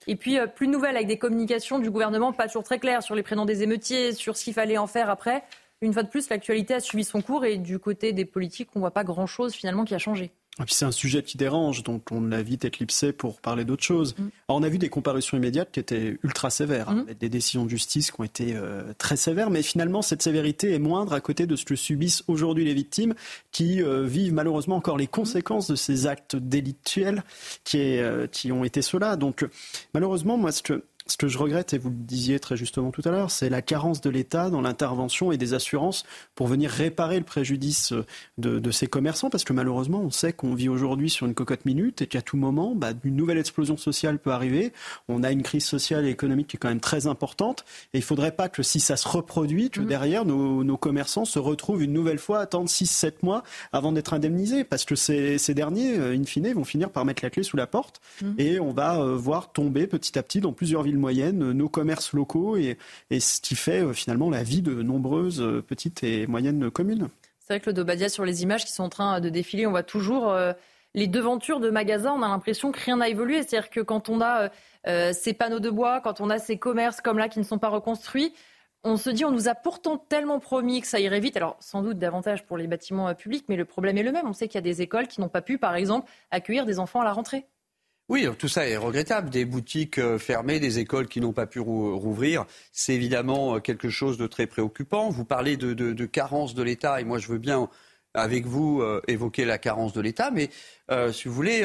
Et 0.07 0.17
puis, 0.17 0.39
euh, 0.39 0.47
plus 0.47 0.67
de 0.67 0.73
nouvelles 0.73 0.97
avec 0.97 1.09
des 1.09 1.19
communications 1.19 1.79
du 1.79 1.91
gouvernement 1.91 2.33
pas 2.33 2.47
toujours 2.47 2.63
très 2.63 2.79
claires 2.79 3.03
sur 3.03 3.15
les 3.15 3.23
prénoms 3.23 3.45
des 3.45 3.63
émeutiers, 3.63 4.13
sur 4.13 4.37
ce 4.37 4.45
qu'il 4.45 4.55
fallait 4.55 4.79
en 4.79 4.87
faire 4.87 5.11
après. 5.11 5.43
Une 5.83 5.93
fois 5.93 6.03
de 6.03 6.09
plus, 6.09 6.29
l'actualité 6.31 6.75
a 6.75 6.81
suivi 6.81 7.05
son 7.05 7.21
cours 7.21 7.45
et 7.45 7.59
du 7.59 7.79
côté 7.79 8.13
des 8.13 8.25
politiques, 8.25 8.71
on 8.75 8.79
ne 8.79 8.83
voit 8.83 8.93
pas 8.93 9.05
grand-chose 9.05 9.55
finalement 9.55 9.85
qui 9.85 9.95
a 9.95 9.99
changé. 9.99 10.31
Et 10.59 10.65
puis 10.65 10.75
c'est 10.75 10.87
un 10.87 10.93
sujet 10.93 11.23
qui 11.23 11.37
dérange, 11.37 11.83
donc 11.83 12.11
on 12.11 12.23
l'a 12.23 12.43
vite 12.43 12.65
éclipsé 12.65 13.13
pour 13.13 13.41
parler 13.41 13.67
d'autre 13.67 13.83
chose. 13.83 14.15
Mm. 14.17 14.23
Alors 14.49 14.61
on 14.61 14.63
a 14.63 14.69
vu 14.71 14.79
des 14.79 14.89
comparutions 14.89 15.37
immédiates 15.37 15.71
qui 15.71 15.81
étaient 15.81 16.19
ultra 16.23 16.49
sévères, 16.49 16.91
mm. 16.91 16.99
avec 17.01 17.19
des 17.19 17.29
décisions 17.29 17.65
de 17.65 17.71
justice 17.71 18.11
qui 18.11 18.21
ont 18.21 18.25
été 18.25 18.55
euh, 18.55 18.95
très 18.97 19.17
sévères, 19.17 19.51
mais 19.51 19.63
finalement 19.63 20.01
cette 20.01 20.23
sévérité 20.23 20.73
est 20.73 20.79
moindre 20.79 21.13
à 21.13 21.21
côté 21.21 21.47
de 21.47 21.57
ce 21.57 21.67
que 21.67 21.77
subissent 21.77 22.25
aujourd'hui 22.27 22.65
les 22.65 22.73
victimes, 22.73 23.15
qui 23.53 23.83
euh, 23.83 24.05
vivent 24.05 24.33
malheureusement 24.33 24.77
encore 24.77 24.97
les 24.97 25.07
conséquences 25.07 25.69
de 25.69 25.77
ces 25.77 26.07
actes 26.07 26.37
délictuels 26.37 27.23
qui, 27.65 27.99
euh, 27.99 28.27
qui 28.27 28.51
ont 28.51 28.65
été 28.65 28.81
ceux-là. 28.81 29.17
Donc 29.17 29.47
malheureusement, 29.93 30.39
moi 30.39 30.53
ce 30.53 30.63
que 30.63 30.85
ce 31.07 31.17
que 31.17 31.29
je 31.29 31.39
regrette, 31.39 31.73
et 31.73 31.79
vous 31.79 31.91
le 31.91 31.97
disiez 31.97 32.41
très 32.41 32.57
justement 32.57 32.91
tout 32.91 33.03
à 33.05 33.11
l'heure, 33.11 33.31
c'est 33.31 33.49
la 33.49 33.63
carence 33.63 34.01
de 34.01 34.11
l'État 34.11 34.51
dans 34.51 34.61
l'intervention 34.61 35.31
et 35.31 35.37
des 35.37 35.55
assurances 35.55 36.05
pour 36.35 36.49
venir 36.49 36.71
réparer 36.71 37.19
le 37.19 37.25
préjudice 37.25 37.95
de, 38.39 38.71
ces 38.71 38.89
commerçants, 38.89 39.31
parce 39.31 39.45
que 39.45 39.53
malheureusement, 39.53 40.01
on 40.01 40.11
sait 40.11 40.33
qu'on 40.33 40.55
vit 40.55 40.69
aujourd'hui 40.69 41.09
sur 41.09 41.27
une 41.27 41.35
cocotte 41.35 41.65
minute 41.65 42.03
et 42.03 42.07
qu'à 42.07 42.23
tout 42.23 42.37
moment, 42.37 42.75
bah, 42.75 42.91
une 43.05 43.17
nouvelle 43.17 43.39
explosion 43.39 43.77
sociale 43.77 44.19
peut 44.19 44.33
arriver. 44.33 44.73
On 45.09 45.23
a 45.23 45.31
une 45.31 45.43
crise 45.43 45.65
sociale 45.65 46.07
et 46.07 46.11
économique 46.11 46.49
qui 46.49 46.57
est 46.57 46.59
quand 46.59 46.69
même 46.69 46.81
très 46.81 47.07
importante, 47.07 47.65
et 47.95 47.99
il 47.99 48.01
ne 48.01 48.05
faudrait 48.05 48.33
pas 48.33 48.49
que 48.49 48.63
si 48.63 48.81
ça 48.81 48.97
se 48.97 49.07
reproduit, 49.07 49.71
que 49.71 49.81
mmh. 49.81 49.87
derrière, 49.87 50.25
nos, 50.25 50.77
commerçants 50.77 51.25
se 51.25 51.39
retrouvent 51.39 51.83
une 51.83 51.93
nouvelle 51.93 52.19
fois 52.19 52.41
à 52.41 52.43
attendre 52.43 52.69
6-7 52.69 53.15
mois 53.23 53.43
avant 53.73 53.93
d'être 53.93 54.13
indemnisés, 54.13 54.65
parce 54.65 54.85
que 54.85 54.95
ces, 54.95 55.39
derniers, 55.55 55.97
euh, 55.97 56.17
in 56.17 56.25
fine, 56.25 56.53
vont 56.53 56.65
finir 56.65 56.91
par 56.91 57.05
mettre 57.05 57.25
la 57.25 57.31
clé 57.31 57.43
sous 57.43 57.57
la 57.57 57.67
porte, 57.67 58.01
mmh. 58.21 58.33
et 58.39 58.61
on 58.61 58.73
va 58.73 59.01
euh, 59.01 59.15
voir 59.15 59.53
tomber 59.53 59.87
petit 59.87 60.19
à 60.19 60.23
petit 60.23 60.41
dans 60.41 60.53
plusieurs 60.53 60.83
villes 60.83 60.96
moyenne, 60.99 61.43
euh, 61.43 61.53
nos 61.53 61.69
commerces 61.69 62.13
locaux 62.13 62.57
et, 62.57 62.79
ce 63.11 63.41
qui 63.41 63.55
fait 63.55 63.83
euh, 63.83 63.93
finalement 63.93 64.31
la 64.31 64.43
vie 64.43 64.63
de 64.63 64.83
nombreuses 64.83 65.41
euh, 65.41 65.63
petites 65.63 66.03
et 66.03 66.27
moyennes 66.27 66.71
communes. 66.71 67.09
C'est 67.41 67.55
vrai 67.55 67.61
que 67.61 67.71
le 67.71 67.75
Dobadia, 67.75 68.09
sur 68.09 68.25
les 68.25 68.43
images 68.43 68.65
qui 68.65 68.73
sont 68.73 68.85
en 68.85 68.89
train 68.89 69.21
de 69.21 69.29
défiler, 69.29 69.67
on 69.67 69.71
voit 69.71 69.85
toujours 69.85 70.35
les 70.95 71.07
devantures 71.07 71.61
de 71.61 71.71
magasins. 71.71 72.13
On 72.13 72.23
a 72.23 72.29
l'impression 72.29 72.73
que 72.73 72.81
rien 72.81 72.97
n'a 72.97 73.09
évolué. 73.09 73.37
C'est-à-dire 73.45 73.71
que 73.71 73.81
quand 73.81 74.09
on 74.09 74.21
a 74.21 74.51
ces 75.13 75.33
panneaux 75.33 75.61
de 75.61 75.71
bois, 75.71 76.01
quand 76.01 76.21
on 76.21 76.29
a 76.29 76.41
ces 76.41 76.59
commerces 76.59 77.01
comme 77.01 77.19
là 77.19 77.29
qui 77.29 77.39
ne 77.39 77.45
sont 77.45 77.59
pas 77.59 77.69
reconstruits, 77.69 78.33
on 78.83 78.97
se 78.97 79.11
dit 79.11 79.25
on 79.25 79.31
nous 79.31 79.49
a 79.49 79.55
pourtant 79.55 79.97
tellement 79.97 80.41
promis 80.41 80.81
que 80.81 80.89
ça 80.89 80.99
irait 80.99 81.21
vite. 81.21 81.37
Alors 81.37 81.57
sans 81.61 81.83
doute 81.83 82.01
davantage 82.01 82.45
pour 82.45 82.57
les 82.57 82.67
bâtiments 82.67 83.15
publics, 83.15 83.45
mais 83.49 83.55
le 83.55 83.65
problème 83.65 83.97
est 83.97 84.03
le 84.03 84.11
même. 84.11 84.27
On 84.27 84.33
sait 84.33 84.49
qu'il 84.49 84.57
y 84.57 84.59
a 84.59 84.63
des 84.63 84.83
écoles 84.83 85.07
qui 85.07 85.21
n'ont 85.21 85.29
pas 85.29 85.41
pu, 85.41 85.57
par 85.57 85.77
exemple, 85.77 86.11
accueillir 86.33 86.67
des 86.67 86.81
enfants 86.81 87.01
à 87.01 87.05
la 87.05 87.13
rentrée. 87.13 87.47
Oui, 88.09 88.29
tout 88.39 88.47
ça 88.47 88.69
est 88.69 88.77
regrettable. 88.77 89.31
Des 89.31 89.45
boutiques 89.45 89.99
euh, 89.99 90.19
fermées, 90.19 90.61
des 90.61 90.79
écoles 90.79 91.09
qui 91.09 91.21
n'ont 91.21 91.33
pas 91.33 91.47
pu 91.47 91.59
rouvrir, 91.59 92.45
c'est 92.71 92.95
évidemment 92.95 93.57
euh, 93.57 93.61
quelque 93.61 93.89
chose 93.89 94.17
de 94.17 94.29
très 94.29 94.47
préoccupant. 94.47 95.11
Vous 95.11 95.25
parlez 95.25 95.57
de, 95.57 96.07
carence 96.07 96.55
de 96.55 96.63
l'État, 96.63 97.01
et 97.01 97.05
moi 97.05 97.19
je 97.19 97.27
veux 97.27 97.39
bien, 97.39 97.69
avec 98.15 98.47
vous, 98.47 98.81
euh, 98.81 99.03
évoquer 99.09 99.45
la 99.45 99.59
carence 99.59 99.93
de 99.93 100.01
l'État, 100.01 100.31
mais 100.31 100.51
si 101.13 101.27
vous 101.27 101.35
voulez, 101.35 101.63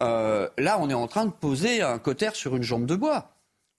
là 0.00 0.78
on 0.80 0.90
est 0.90 0.94
en 0.94 1.08
train 1.08 1.26
de 1.26 1.32
poser 1.32 1.82
un 1.82 1.98
cotère 1.98 2.36
sur 2.36 2.54
une 2.54 2.62
jambe 2.62 2.86
de 2.86 2.94
bois. 2.94 3.32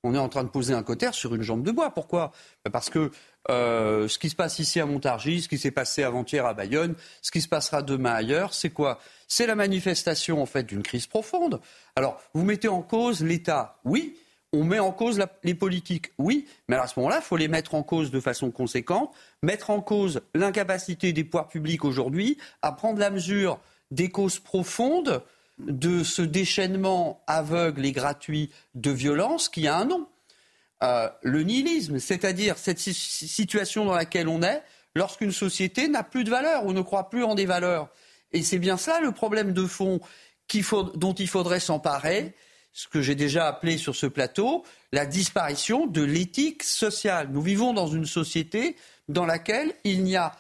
On 0.04 0.14
est 0.14 0.20
en 0.20 0.30
train 0.30 0.44
de 0.44 0.50
poser 0.50 0.74
un 0.74 0.84
cotère 0.84 1.16
sur 1.16 1.34
une 1.34 1.42
jambe 1.42 1.64
de 1.64 1.72
bois. 1.72 1.92
Pourquoi? 1.92 2.32
Parce 2.72 2.90
que 2.90 3.12
ce 3.48 4.20
qui 4.20 4.30
se 4.30 4.36
passe 4.36 4.60
ici 4.60 4.82
à 4.82 4.86
Montargis, 4.86 5.44
ce 5.44 5.48
qui 5.48 5.58
s'est 5.58 5.72
passé 5.72 6.04
avant-hier 6.04 6.46
à 6.46 6.54
Bayonne, 6.54 6.96
ce 7.22 7.32
qui 7.32 7.40
se 7.40 7.48
passera 7.48 7.82
demain 7.82 8.14
ailleurs, 8.14 8.54
c'est 8.54 8.70
quoi? 8.70 9.00
C'est 9.28 9.48
la 9.48 9.56
manifestation 9.56 10.42
en 10.42 10.46
fait 10.46 10.64
d'une 10.64 10.84
crise 10.84 11.08
profonde. 11.08 11.60
Alors, 11.96 12.22
vous 12.34 12.44
mettez 12.44 12.68
en 12.68 12.82
cause 12.82 13.24
l'État, 13.24 13.80
oui. 13.86 14.18
On 14.54 14.64
met 14.64 14.80
en 14.80 14.92
cause 14.92 15.22
les 15.44 15.56
politiques, 15.56 16.12
oui. 16.18 16.48
Mais 16.70 16.78
à 16.78 16.88
ce 16.88 16.98
moment-là, 17.00 17.18
il 17.22 17.26
faut 17.26 17.36
les 17.36 17.50
mettre 17.50 17.76
en 17.76 17.84
cause 17.84 18.10
de 18.10 18.20
façon 18.22 18.52
conséquente, 18.52 19.14
mettre 19.42 19.70
en 19.70 19.82
cause 19.82 20.22
l'incapacité 20.34 21.12
des 21.12 21.26
pouvoirs 21.26 21.50
publics 21.50 21.84
aujourd'hui 21.84 22.38
à 22.62 22.72
prendre 22.72 23.00
la 23.00 23.10
mesure 23.10 23.60
des 23.92 24.10
causes 24.10 24.40
profondes 24.40 25.24
de 25.58 26.04
ce 26.04 26.22
déchaînement 26.22 27.24
aveugle 27.28 27.86
et 27.86 27.92
gratuit 27.92 28.50
de 28.76 28.92
violence 28.92 29.50
qui 29.50 29.68
a 29.68 29.78
un 29.78 29.86
nom. 29.86 30.08
Euh, 30.84 31.10
le 31.22 31.44
nihilisme, 31.44 32.00
c'est-à-dire 32.00 32.58
cette 32.58 32.80
situation 32.80 33.86
dans 33.86 33.94
laquelle 33.96 34.28
on 34.28 34.42
est 34.42 34.62
lorsqu'une 34.96 35.32
société 35.32 35.88
n'a 35.88 36.04
plus 36.04 36.24
de 36.24 36.30
valeur 36.30 36.66
ou 36.66 36.74
ne 36.74 36.82
croit 36.82 37.10
plus 37.10 37.24
en 37.24 37.36
des 37.36 37.46
valeurs. 37.46 37.90
Et 38.36 38.44
c'est 38.44 38.60
bien 38.60 38.78
cela 38.78 39.00
le 39.00 39.12
problème 39.12 39.54
de 39.54 39.66
fond 39.66 40.00
dont 40.96 41.14
il 41.14 41.28
faudrait 41.28 41.60
s'emparer, 41.60 42.36
ce 42.74 42.88
que 42.88 43.02
j'ai 43.02 43.16
déjà 43.16 43.48
appelé 43.48 43.78
sur 43.78 43.96
ce 43.96 44.06
plateau, 44.06 44.64
la 44.92 45.06
disparition 45.06 45.88
de 45.88 46.04
l'éthique 46.04 46.62
sociale. 46.64 47.30
Nous 47.32 47.42
vivons 47.42 47.74
dans 47.74 47.88
une 47.88 48.06
société 48.06 48.76
dans 49.08 49.26
laquelle 49.26 49.74
il 49.86 50.04
n'y 50.04 50.18
a 50.18 50.34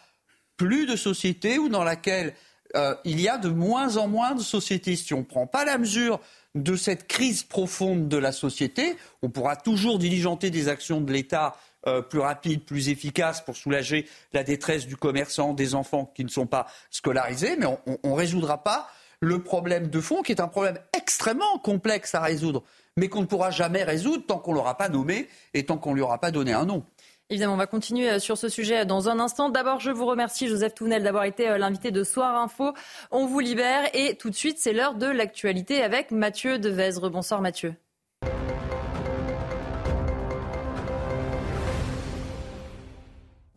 plus 0.57 0.85
de 0.85 0.95
société 0.95 1.57
ou 1.57 1.69
dans 1.69 1.83
laquelle 1.83 2.33
euh, 2.75 2.95
il 3.05 3.21
y 3.21 3.29
a 3.29 3.37
de 3.37 3.49
moins 3.49 3.95
en 3.95 4.07
moins 4.07 4.35
de 4.35 4.41
sociétés. 4.41 4.97
Si 4.97 5.13
on 5.13 5.19
ne 5.19 5.23
prend 5.23 5.47
pas 5.47 5.63
la 5.63 5.77
mesure 5.77 6.19
de 6.55 6.75
cette 6.75 7.07
crise 7.07 7.43
profonde 7.43 8.09
de 8.09 8.17
la 8.17 8.33
société, 8.33 8.97
on 9.21 9.29
pourra 9.29 9.55
toujours 9.55 9.99
diligenter 9.99 10.49
des 10.49 10.67
actions 10.67 10.99
de 10.99 11.11
l'État 11.11 11.55
euh, 11.87 12.01
plus 12.01 12.19
rapides, 12.19 12.63
plus 12.65 12.89
efficaces 12.89 13.41
pour 13.41 13.55
soulager 13.55 14.07
la 14.33 14.43
détresse 14.43 14.87
du 14.87 14.97
commerçant, 14.97 15.53
des 15.53 15.75
enfants 15.75 16.11
qui 16.15 16.23
ne 16.23 16.29
sont 16.29 16.47
pas 16.47 16.67
scolarisés, 16.89 17.55
mais 17.57 17.65
on 17.65 18.09
ne 18.09 18.15
résoudra 18.15 18.63
pas 18.63 18.89
le 19.19 19.41
problème 19.41 19.87
de 19.87 20.01
fond, 20.01 20.21
qui 20.21 20.31
est 20.31 20.41
un 20.41 20.47
problème 20.47 20.77
extrêmement 20.95 21.57
complexe 21.59 22.15
à 22.15 22.21
résoudre, 22.21 22.63
mais 22.97 23.07
qu'on 23.07 23.21
ne 23.21 23.25
pourra 23.25 23.51
jamais 23.51 23.83
résoudre 23.83 24.25
tant 24.25 24.39
qu'on 24.39 24.51
ne 24.51 24.57
l'aura 24.57 24.77
pas 24.77 24.89
nommé 24.89 25.27
et 25.53 25.65
tant 25.65 25.77
qu'on 25.77 25.91
ne 25.91 25.95
lui 25.95 26.01
aura 26.01 26.19
pas 26.19 26.31
donné 26.31 26.53
un 26.53 26.65
nom. 26.65 26.83
Évidemment, 27.31 27.55
on 27.55 27.57
va 27.57 27.65
continuer 27.65 28.09
euh, 28.11 28.19
sur 28.19 28.37
ce 28.37 28.49
sujet 28.49 28.85
dans 28.85 29.09
un 29.09 29.19
instant. 29.19 29.49
D'abord, 29.49 29.79
je 29.79 29.89
vous 29.89 30.05
remercie, 30.05 30.47
Joseph 30.47 30.75
Tounel, 30.75 31.03
d'avoir 31.03 31.23
été 31.23 31.49
euh, 31.49 31.57
l'invité 31.57 31.89
de 31.89 32.03
Soir 32.03 32.35
Info. 32.35 32.73
On 33.09 33.25
vous 33.25 33.39
libère 33.39 33.89
et 33.93 34.15
tout 34.15 34.29
de 34.29 34.35
suite, 34.35 34.57
c'est 34.59 34.73
l'heure 34.73 34.93
de 34.93 35.07
l'actualité 35.07 35.81
avec 35.81 36.11
Mathieu 36.11 36.59
Devezre. 36.59 37.09
Bonsoir 37.09 37.41
Mathieu. 37.41 37.73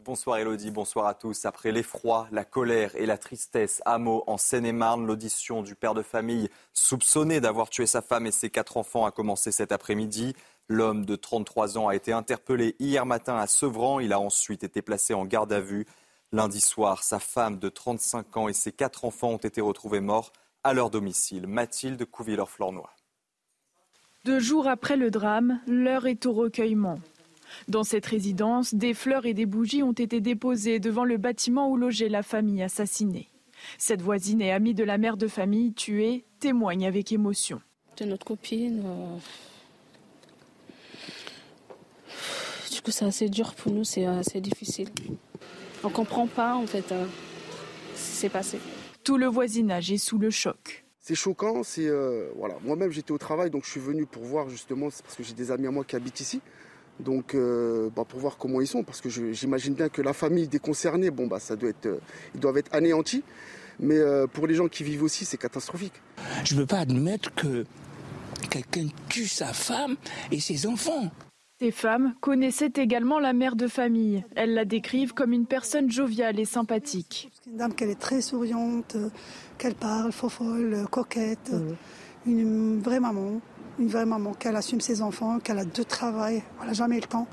Bonsoir 0.09 0.39
Elodie, 0.39 0.71
bonsoir 0.71 1.05
à 1.05 1.13
tous. 1.13 1.45
Après 1.45 1.71
l'effroi, 1.71 2.29
la 2.33 2.43
colère 2.43 2.97
et 2.97 3.05
la 3.05 3.19
tristesse 3.19 3.83
à 3.85 3.99
Meaux, 3.99 4.25
en 4.27 4.39
Seine-et-Marne, 4.39 5.07
l'audition 5.07 5.61
du 5.63 5.75
père 5.75 5.93
de 5.93 6.01
famille 6.01 6.49
soupçonné 6.73 7.43
d'avoir 7.43 7.69
tué 7.69 7.85
sa 7.85 8.01
femme 8.01 8.27
et 8.27 8.31
ses 8.31 8.49
quatre 8.49 8.79
enfants 8.79 9.05
a 9.05 9.11
commencé 9.11 9.53
cet 9.53 9.71
après-midi. 9.71 10.35
L'homme 10.67 11.05
de 11.05 11.15
33 11.15 11.77
ans 11.77 11.89
a 11.89 11.95
été 11.95 12.15
interpellé 12.15 12.75
hier 12.79 13.05
matin 13.05 13.37
à 13.37 13.47
Sevran. 13.47 14.01
Il 14.01 14.15
a 14.15 14.19
ensuite 14.19 14.65
été 14.65 14.81
placé 14.81 15.13
en 15.13 15.27
garde 15.27 15.53
à 15.53 15.61
vue. 15.61 15.85
Lundi 16.33 16.63
soir, 16.63 17.03
sa 17.03 17.19
femme 17.19 17.59
de 17.59 17.69
35 17.69 18.35
ans 18.39 18.49
et 18.49 18.55
ses 18.55 18.73
quatre 18.73 19.05
enfants 19.05 19.33
ont 19.33 19.37
été 19.37 19.61
retrouvés 19.61 20.01
morts 20.01 20.33
à 20.65 20.73
leur 20.73 20.89
domicile. 20.89 21.47
Mathilde 21.47 22.07
Couvilleur-Flornois. 22.07 22.95
Deux 24.25 24.41
jours 24.41 24.69
après 24.69 24.97
le 24.97 25.11
drame, 25.11 25.61
l'heure 25.67 26.07
est 26.07 26.25
au 26.25 26.33
recueillement. 26.33 26.99
Dans 27.67 27.83
cette 27.83 28.07
résidence, 28.07 28.75
des 28.75 28.95
fleurs 28.95 29.27
et 29.27 29.35
des 29.35 29.47
bougies 29.47 29.83
ont 29.83 29.93
été 29.93 30.21
déposées 30.21 30.79
devant 30.79 31.05
le 31.05 31.17
bâtiment 31.17 31.71
où 31.71 31.77
logeait 31.77 32.09
la 32.09 32.23
famille 32.23 32.63
assassinée. 32.63 33.29
Cette 33.77 34.03
voisine 34.03 34.41
et 34.41 34.53
amie 34.53 34.75
de 34.75 34.85
la 34.85 34.99
mère 34.99 35.17
de 35.17 35.27
famille 35.27 35.73
tuée 35.73 36.25
témoigne 36.39 36.87
avec 36.87 37.13
émotion. 37.13 37.61
C'est 37.99 38.07
notre 38.07 38.25
copine. 38.25 38.83
Euh, 38.87 39.17
du 42.73 42.81
coup, 42.81 42.91
c'est 42.93 43.05
assez 43.05 43.29
dur 43.29 43.55
pour 43.55 43.73
nous, 43.73 43.85
c'est 43.85 44.07
assez 44.07 44.41
difficile. 44.41 44.89
On 45.83 45.91
comprend 45.91 46.27
pas 46.27 46.55
en 46.55 46.67
fait 46.67 46.93
euh, 46.93 47.07
ce 47.95 48.11
qui 48.11 48.17
s'est 48.17 48.29
passé. 48.29 48.59
Tout 49.05 49.17
le 49.17 49.27
voisinage 49.27 49.91
est 49.91 49.99
sous 49.99 50.19
le 50.19 50.31
choc. 50.31 50.85
C'est 51.01 51.15
choquant, 51.15 51.63
c'est 51.63 51.87
euh, 51.87 52.29
voilà. 52.37 52.57
Moi-même 52.63 52.91
j'étais 52.91 53.13
au 53.13 53.19
travail, 53.19 53.51
donc 53.51 53.65
je 53.65 53.71
suis 53.71 53.81
venu 53.81 54.05
pour 54.05 54.25
voir 54.25 54.49
justement, 54.49 54.89
parce 54.91 55.17
que 55.17 55.23
j'ai 55.23 55.33
des 55.33 55.51
amis 55.51 55.67
à 55.67 55.71
moi 55.71 55.85
qui 55.85 55.97
habitent 55.97 56.21
ici, 56.21 56.41
donc 57.01 57.35
euh, 57.35 57.91
bah, 57.95 58.05
pour 58.07 58.21
voir 58.21 58.37
comment 58.37 58.61
ils 58.61 58.67
sont, 58.67 58.83
parce 58.83 59.01
que 59.01 59.09
j'imagine 59.09 59.75
bien 59.75 59.89
que 59.89 60.03
la 60.03 60.13
famille 60.13 60.49
des 60.49 60.59
concernés, 60.59 61.11
bon 61.11 61.27
bah 61.27 61.39
ça 61.39 61.57
doit 61.57 61.71
être, 61.71 61.87
euh, 61.87 62.01
ils 62.35 62.41
doivent 62.41 62.59
être 62.59 62.75
anéantis, 62.75 63.23
mais 63.81 63.99
pour 64.33 64.49
les 64.49 64.55
gens 64.55 64.67
qui 64.67 64.83
vivent 64.83 65.05
aussi, 65.05 65.25
c'est 65.25 65.37
catastrophique. 65.37 65.93
Je 66.45 66.55
ne 66.57 66.61
veux 66.61 66.67
pas 66.67 66.79
admettre 66.79 67.33
que 67.35 67.65
quelqu'un 68.51 68.89
tue 69.09 69.29
sa 69.29 69.53
femme 69.53 69.95
et 70.33 70.41
ses 70.41 70.67
enfants. 70.67 71.11
Ces 71.61 71.71
femmes 71.71 72.15
connaissaient 72.21 72.73
également 72.77 73.19
la 73.19 73.33
mère 73.33 73.57
de 73.57 73.67
famille. 73.67 74.25
Elles 74.37 74.55
la 74.55 74.65
décrivent 74.65 75.13
comme 75.13 75.33
une 75.33 75.47
personne 75.47 75.91
joviale 75.91 76.39
et 76.39 76.45
sympathique. 76.45 77.31
Une 77.47 77.57
dame 77.57 77.75
qu'elle 77.75 77.91
est 77.91 77.99
très 77.99 78.21
souriante, 78.21 78.97
qu'elle 79.59 79.75
parle, 79.75 80.13
fofolle, 80.13 80.87
coquette, 80.91 81.53
mmh. 81.53 82.31
une 82.31 82.81
vraie 82.81 83.01
maman, 83.01 83.41
une 83.79 83.89
vraie 83.89 84.07
maman, 84.07 84.33
qu'elle 84.35 84.57
assume 84.57 84.81
ses 84.81 85.03
enfants, 85.03 85.39
qu'elle 85.39 85.59
a 85.59 85.65
deux 85.65 85.85
travail, 85.85 86.43
elle 86.61 86.67
n'a 86.67 86.73
jamais 86.73 86.97
le 86.97 87.07
temps, 87.07 87.27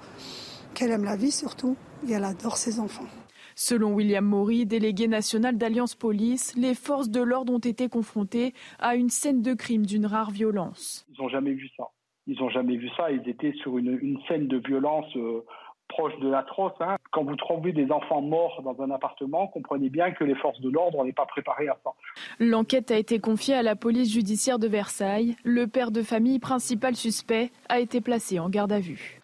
qu'elle 0.74 0.92
aime 0.92 1.04
la 1.04 1.16
vie 1.16 1.32
surtout, 1.32 1.76
et 2.08 2.12
elle 2.12 2.24
adore 2.24 2.58
ses 2.58 2.80
enfants. 2.80 3.08
Selon 3.56 3.94
William 3.94 4.26
Maury, 4.26 4.66
délégué 4.66 5.08
national 5.08 5.58
d'Alliance 5.58 5.96
Police, 5.96 6.56
les 6.58 6.76
forces 6.76 7.10
de 7.10 7.22
l'ordre 7.22 7.54
ont 7.54 7.60
été 7.60 7.88
confrontées 7.88 8.54
à 8.80 8.96
une 8.96 9.10
scène 9.10 9.42
de 9.42 9.54
crime 9.54 9.86
d'une 9.86 10.06
rare 10.06 10.30
violence. 10.30 11.06
Ils 11.10 11.22
n'ont 11.22 11.30
jamais 11.30 11.54
vu 11.54 11.70
ça. 11.78 11.86
Ils 12.28 12.38
n'ont 12.38 12.50
jamais 12.50 12.76
vu 12.76 12.90
ça. 12.98 13.12
Ils 13.12 13.28
étaient 13.30 13.54
sur 13.62 13.78
une, 13.78 14.20
scène 14.28 14.48
de 14.48 14.58
violence 14.58 15.06
euh, 15.16 15.46
proche 15.88 16.18
de 16.20 16.30
l'atroce. 16.30 16.74
Hein. 16.80 16.98
Quand 17.12 17.24
vous 17.24 17.36
trouvez 17.36 17.72
des 17.72 17.92
enfants 17.92 18.22
morts 18.22 18.62
dans 18.64 18.82
un 18.84 18.92
appartement, 18.92 19.48
comprenez 19.48 19.90
bien 19.90 20.12
que 20.12 20.24
les 20.24 20.36
forces 20.36 20.60
de 20.62 20.70
l'ordre 20.70 21.04
n'est 21.04 21.14
pas 21.14 21.26
préparées 21.26 21.68
à 21.68 21.78
ça. 21.84 21.92
L'enquête 22.40 22.92
a 22.92 22.98
été 22.98 23.20
confiée 23.20 23.56
à 23.56 23.64
la 23.64 23.76
police 23.76 24.12
judiciaire 24.12 24.60
de 24.60 24.68
Versailles. 24.68 25.36
Le 25.44 25.68
père 25.68 25.92
de 25.92 26.02
famille 26.02 26.40
principal 26.40 26.96
suspect 26.96 27.52
a 27.70 27.80
été 27.80 28.02
placé 28.02 28.40
en 28.40 28.50
garde 28.50 28.72
à 28.72 28.80
vue. 28.80 29.22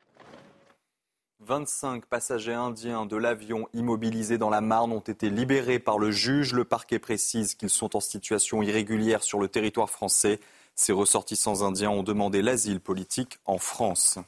25 1.43 2.05
passagers 2.05 2.53
indiens 2.53 3.07
de 3.07 3.18
l'avion 3.18 3.68
immobilisé 3.74 4.38
dans 4.38 4.51
la 4.51 4.62
Marne 4.62 4.91
ont 4.91 4.99
été 4.99 5.30
libérés 5.30 5.80
par 5.80 5.97
le 5.97 6.12
juge. 6.12 6.53
Le 6.53 6.66
parquet 6.66 6.99
précise 6.99 7.55
qu'ils 7.55 7.72
sont 7.72 7.95
en 7.95 7.99
situation 7.99 8.62
irrégulière 8.62 9.24
sur 9.24 9.39
le 9.39 9.47
territoire 9.47 9.89
français. 9.89 10.39
Ces 10.76 10.93
ressortissants 10.93 11.64
indiens 11.64 11.89
ont 11.89 12.03
demandé 12.03 12.41
l'asile 12.41 12.80
politique 12.80 13.39
en 13.45 13.57
France. 13.57 14.20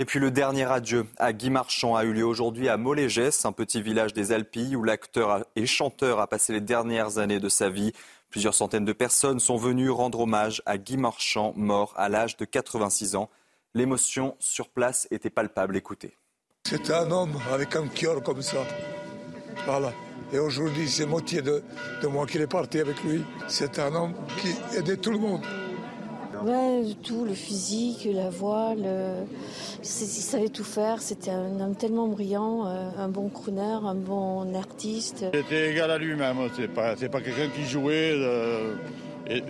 Et 0.00 0.04
puis 0.04 0.18
le 0.18 0.32
dernier 0.32 0.64
adieu 0.64 1.06
à 1.18 1.32
Guy 1.32 1.50
Marchand 1.50 1.94
a 1.94 2.04
eu 2.04 2.12
lieu 2.12 2.26
aujourd'hui 2.26 2.68
à 2.68 2.76
Molégès, 2.76 3.44
un 3.44 3.52
petit 3.52 3.80
village 3.80 4.12
des 4.12 4.32
Alpilles 4.32 4.74
où 4.74 4.82
l'acteur 4.82 5.44
et 5.54 5.66
chanteur 5.66 6.18
a 6.18 6.26
passé 6.26 6.52
les 6.52 6.60
dernières 6.60 7.18
années 7.18 7.38
de 7.38 7.48
sa 7.48 7.70
vie. 7.70 7.92
Plusieurs 8.28 8.54
centaines 8.54 8.84
de 8.84 8.92
personnes 8.92 9.38
sont 9.38 9.56
venues 9.56 9.90
rendre 9.90 10.18
hommage 10.18 10.62
à 10.66 10.78
Guy 10.78 10.96
Marchand, 10.96 11.52
mort 11.54 11.94
à 11.96 12.08
l'âge 12.08 12.36
de 12.36 12.44
86 12.44 13.14
ans. 13.14 13.30
L'émotion 13.72 14.34
sur 14.40 14.68
place 14.68 15.06
était 15.12 15.30
palpable. 15.30 15.76
Écoutez. 15.76 16.16
C'était 16.66 16.94
un 16.94 17.12
homme 17.12 17.38
avec 17.52 17.76
un 17.76 17.86
cœur 17.86 18.20
comme 18.20 18.42
ça. 18.42 18.64
Voilà. 19.64 19.92
Et 20.32 20.40
aujourd'hui, 20.40 20.88
c'est 20.88 21.06
moitié 21.06 21.40
de, 21.40 21.62
moi 22.10 22.26
qui 22.26 22.38
est 22.38 22.46
parti 22.48 22.80
avec 22.80 23.00
lui. 23.04 23.22
C'est 23.46 23.78
un 23.78 23.94
homme 23.94 24.14
qui 24.40 24.56
aidait 24.76 24.96
tout 24.96 25.12
le 25.12 25.18
monde. 25.18 25.42
Ouais, 26.44 26.82
tout, 27.02 27.24
le 27.24 27.32
physique, 27.32 28.06
la 28.12 28.28
voix, 28.28 28.74
il 28.76 29.86
savait 29.86 30.50
tout 30.50 30.64
faire. 30.64 31.00
C'était 31.00 31.30
un 31.30 31.58
homme 31.58 31.74
tellement 31.74 32.06
brillant, 32.06 32.66
euh, 32.66 32.90
un 32.98 33.08
bon 33.08 33.30
crooner, 33.30 33.78
un 33.82 33.94
bon 33.94 34.54
artiste. 34.54 35.24
Il 35.32 35.40
était 35.40 35.70
égal 35.70 35.90
à 35.90 35.96
lui-même. 35.96 36.36
C'est 36.54 36.68
pas, 36.68 36.96
pas 36.96 37.20
quelqu'un 37.22 37.48
qui 37.48 37.64
jouait 37.64 38.12
euh, 38.12 38.74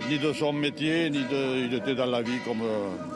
ni 0.09 0.19
de 0.19 0.31
son 0.31 0.53
métier, 0.53 1.09
ni 1.09 1.23
de. 1.23 1.65
Il 1.65 1.73
était 1.73 1.95
dans 1.95 2.05
la 2.05 2.21
vie 2.21 2.39
comme. 2.45 2.61
Euh, 2.61 3.14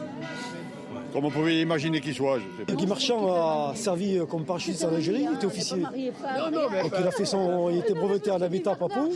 comme 1.11 1.25
on 1.25 1.31
pouvait 1.31 1.61
imaginer 1.61 2.01
qu'il 2.01 2.13
soit. 2.13 2.39
Guy 2.67 2.87
Marchand 2.87 3.27
a 3.33 3.75
servi 3.75 4.19
comme 4.29 4.45
parachutiste 4.45 4.85
en 4.85 4.93
Algérie, 4.93 5.25
il 5.29 5.35
était 5.35 5.45
officier. 5.45 5.81
Donc 5.81 6.93
il, 6.99 7.07
a 7.07 7.11
fait 7.11 7.25
son, 7.25 7.69
il 7.69 7.79
était 7.79 7.93
breveté 7.93 8.31
en 8.31 8.41
habitat 8.41 8.71
à 8.71 8.75
Papou. 8.75 9.13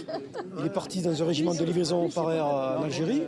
Il 0.60 0.66
est 0.66 0.74
parti 0.74 1.02
dans 1.02 1.22
un 1.22 1.26
régiment 1.26 1.54
de 1.54 1.64
livraison 1.64 2.10
par 2.10 2.32
air 2.32 2.46
en 2.46 2.84
Algérie. 2.84 3.24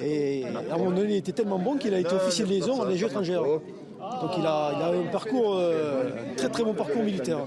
Et 0.00 0.44
à 0.44 0.74
un 0.74 0.78
moment 0.78 0.90
donné, 0.90 1.14
il 1.14 1.18
était 1.18 1.32
tellement 1.32 1.58
bon 1.58 1.76
qu'il 1.76 1.94
a 1.94 1.98
été 1.98 2.14
officier 2.14 2.44
de 2.44 2.50
liaison 2.50 2.80
en 2.80 2.86
Algérie 2.86 3.10
étrangère. 3.10 3.42
Donc 3.42 4.30
il 4.38 4.46
a, 4.46 4.72
il 4.76 4.82
a 4.82 4.86
un 4.88 5.10
parcours, 5.10 5.56
euh, 5.56 6.10
très 6.36 6.48
très 6.48 6.62
bon 6.62 6.74
parcours 6.74 7.02
militaire. 7.02 7.46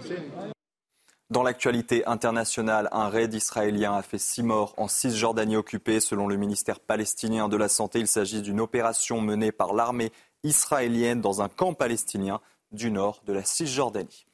Dans 1.29 1.43
l'actualité 1.43 2.05
internationale, 2.05 2.87
un 2.93 3.09
raid 3.09 3.33
israélien 3.33 3.93
a 3.93 4.01
fait 4.01 4.17
six 4.17 4.43
morts 4.43 4.73
en 4.77 4.87
Cisjordanie 4.87 5.57
occupée. 5.57 5.99
Selon 5.99 6.25
le 6.25 6.37
ministère 6.37 6.79
palestinien 6.79 7.49
de 7.49 7.57
la 7.57 7.67
Santé, 7.67 7.99
il 7.99 8.07
s'agit 8.07 8.41
d'une 8.41 8.61
opération 8.61 9.19
menée 9.19 9.51
par 9.51 9.73
l'armée 9.73 10.13
israélienne 10.47 11.21
dans 11.21 11.41
un 11.41 11.49
camp 11.49 11.73
palestinien 11.73 12.39
du 12.71 12.91
nord 12.91 13.21
de 13.25 13.33
la 13.33 13.43
Cisjordanie. 13.43 14.27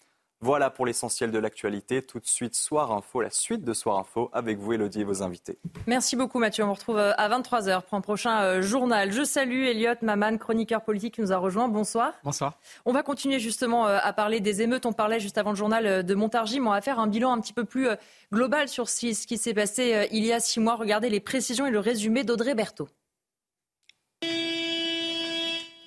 Voilà 0.43 0.69
pour 0.69 0.85
l'essentiel 0.85 1.31
de 1.31 1.39
l'actualité. 1.39 2.01
Tout 2.01 2.19
de 2.19 2.27
suite, 2.27 2.53
Soir 2.53 2.91
Info, 2.91 3.21
la 3.21 3.29
suite 3.29 3.63
de 3.63 3.73
Soir 3.73 3.97
Info 3.97 4.29
avec 4.33 4.57
vous, 4.57 4.73
Elodie, 4.73 4.99
et 4.99 5.03
vos 5.05 5.23
invités. 5.23 5.57
Merci 5.87 6.17
beaucoup, 6.17 6.37
Mathieu. 6.37 6.65
On 6.65 6.67
vous 6.67 6.73
retrouve 6.73 6.97
euh, 6.97 7.13
à 7.15 7.29
23h 7.29 7.83
pour 7.83 7.93
un 7.97 8.01
prochain 8.01 8.41
euh, 8.41 8.61
journal. 8.61 9.13
Je 9.13 9.23
salue 9.23 9.63
Elliot 9.63 9.95
Maman, 10.01 10.37
chroniqueur 10.37 10.81
politique 10.81 11.13
qui 11.13 11.21
nous 11.21 11.31
a 11.31 11.37
rejoint. 11.37 11.69
Bonsoir. 11.69 12.11
Bonsoir. 12.25 12.59
On 12.83 12.91
va 12.91 13.03
continuer 13.03 13.39
justement 13.39 13.87
euh, 13.87 13.99
à 14.01 14.11
parler 14.11 14.41
des 14.41 14.61
émeutes. 14.61 14.85
On 14.85 14.91
parlait 14.91 15.21
juste 15.21 15.37
avant 15.37 15.51
le 15.51 15.55
journal 15.55 16.03
de 16.03 16.13
Montargis, 16.13 16.59
mais 16.59 16.67
on 16.67 16.71
va 16.71 16.81
faire 16.81 16.99
un 16.99 17.07
bilan 17.07 17.31
un 17.31 17.39
petit 17.39 17.53
peu 17.53 17.63
plus 17.63 17.87
global 18.33 18.67
sur 18.67 18.89
ce 18.89 18.99
qui 18.99 19.37
s'est 19.37 19.53
passé 19.53 20.09
il 20.11 20.25
y 20.25 20.33
a 20.33 20.41
six 20.41 20.59
mois. 20.59 20.75
Regardez 20.75 21.09
les 21.09 21.21
précisions 21.21 21.65
et 21.67 21.71
le 21.71 21.79
résumé 21.79 22.25
d'Audrey 22.25 22.53
Berthaud. 22.53 22.89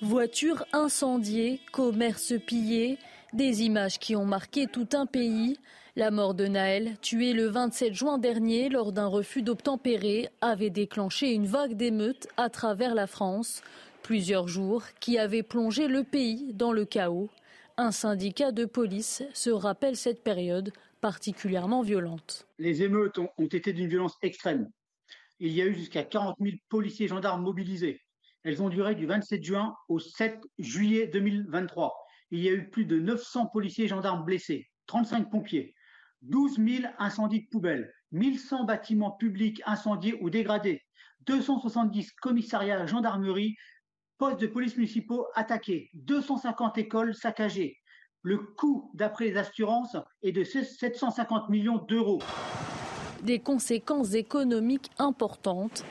Voitures 0.03 0.63
incendiées, 0.73 1.59
commerces 1.71 2.33
pillés, 2.45 2.99
des 3.33 3.63
images 3.63 3.97
qui 3.97 4.15
ont 4.15 4.25
marqué 4.25 4.67
tout 4.67 4.87
un 4.93 5.07
pays. 5.07 5.57
La 5.95 6.11
mort 6.11 6.35
de 6.35 6.45
Naël, 6.45 6.97
tué 7.01 7.33
le 7.33 7.47
27 7.47 7.95
juin 7.95 8.19
dernier 8.19 8.69
lors 8.69 8.91
d'un 8.91 9.07
refus 9.07 9.41
d'obtempérer, 9.41 10.29
avait 10.39 10.69
déclenché 10.69 11.33
une 11.33 11.47
vague 11.47 11.73
d'émeutes 11.73 12.27
à 12.37 12.51
travers 12.51 12.93
la 12.93 13.07
France. 13.07 13.63
Plusieurs 14.03 14.47
jours 14.47 14.83
qui 14.99 15.17
avaient 15.17 15.41
plongé 15.41 15.87
le 15.87 16.03
pays 16.03 16.53
dans 16.53 16.73
le 16.73 16.85
chaos. 16.85 17.31
Un 17.77 17.91
syndicat 17.91 18.51
de 18.51 18.65
police 18.65 19.23
se 19.33 19.49
rappelle 19.49 19.95
cette 19.95 20.23
période 20.23 20.71
particulièrement 21.01 21.81
violente. 21.81 22.45
Les 22.59 22.83
émeutes 22.83 23.17
ont, 23.17 23.29
été 23.39 23.73
d'une 23.73 23.89
violence 23.89 24.17
extrême. 24.21 24.69
Il 25.39 25.53
y 25.53 25.61
a 25.63 25.65
eu 25.65 25.73
jusqu'à 25.73 26.03
40 26.03 26.35
000 26.39 26.57
policiers 26.69 27.07
gendarmes 27.07 27.41
mobilisés. 27.41 27.99
Elles 28.47 28.63
ont 28.63 28.69
duré 28.69 28.95
du 28.95 29.05
27 29.05 29.43
juin 29.43 29.75
au 29.89 29.99
7 29.99 30.39
juillet 30.57 31.07
2023. 31.07 31.93
Il 32.31 32.39
y 32.39 32.47
a 32.47 32.53
eu 32.53 32.69
plus 32.69 32.85
de 32.85 32.97
900 32.97 33.47
policiers 33.47 33.83
et 33.83 33.87
gendarmes 33.89 34.23
blessés, 34.23 34.69
35 34.85 35.29
pompiers, 35.29 35.75
12 36.21 36.55
000 36.55 36.93
incendies 36.97 37.41
de 37.41 37.47
poubelles, 37.51 37.91
1100 38.13 38.63
bâtiments 38.63 39.11
publics 39.11 39.61
incendiés 39.65 40.17
ou 40.21 40.29
dégradés, 40.29 40.81
270 41.25 42.13
commissariats, 42.21 42.85
gendarmerie, 42.85 43.57
postes 44.17 44.39
de 44.39 44.47
police 44.47 44.77
municipaux 44.77 45.27
attaqués, 45.35 45.89
250 45.95 46.77
écoles 46.77 47.15
saccagées. 47.15 47.75
Le 48.21 48.37
coût, 48.37 48.91
d'après 48.93 49.25
les 49.25 49.35
assurances, 49.35 49.97
est 50.21 50.31
de 50.31 50.45
750 50.45 51.49
millions 51.49 51.79
d'euros. 51.89 52.21
Des 53.23 53.39
conséquences 53.39 54.13
économiques 54.13 54.89
importantes 54.99 55.83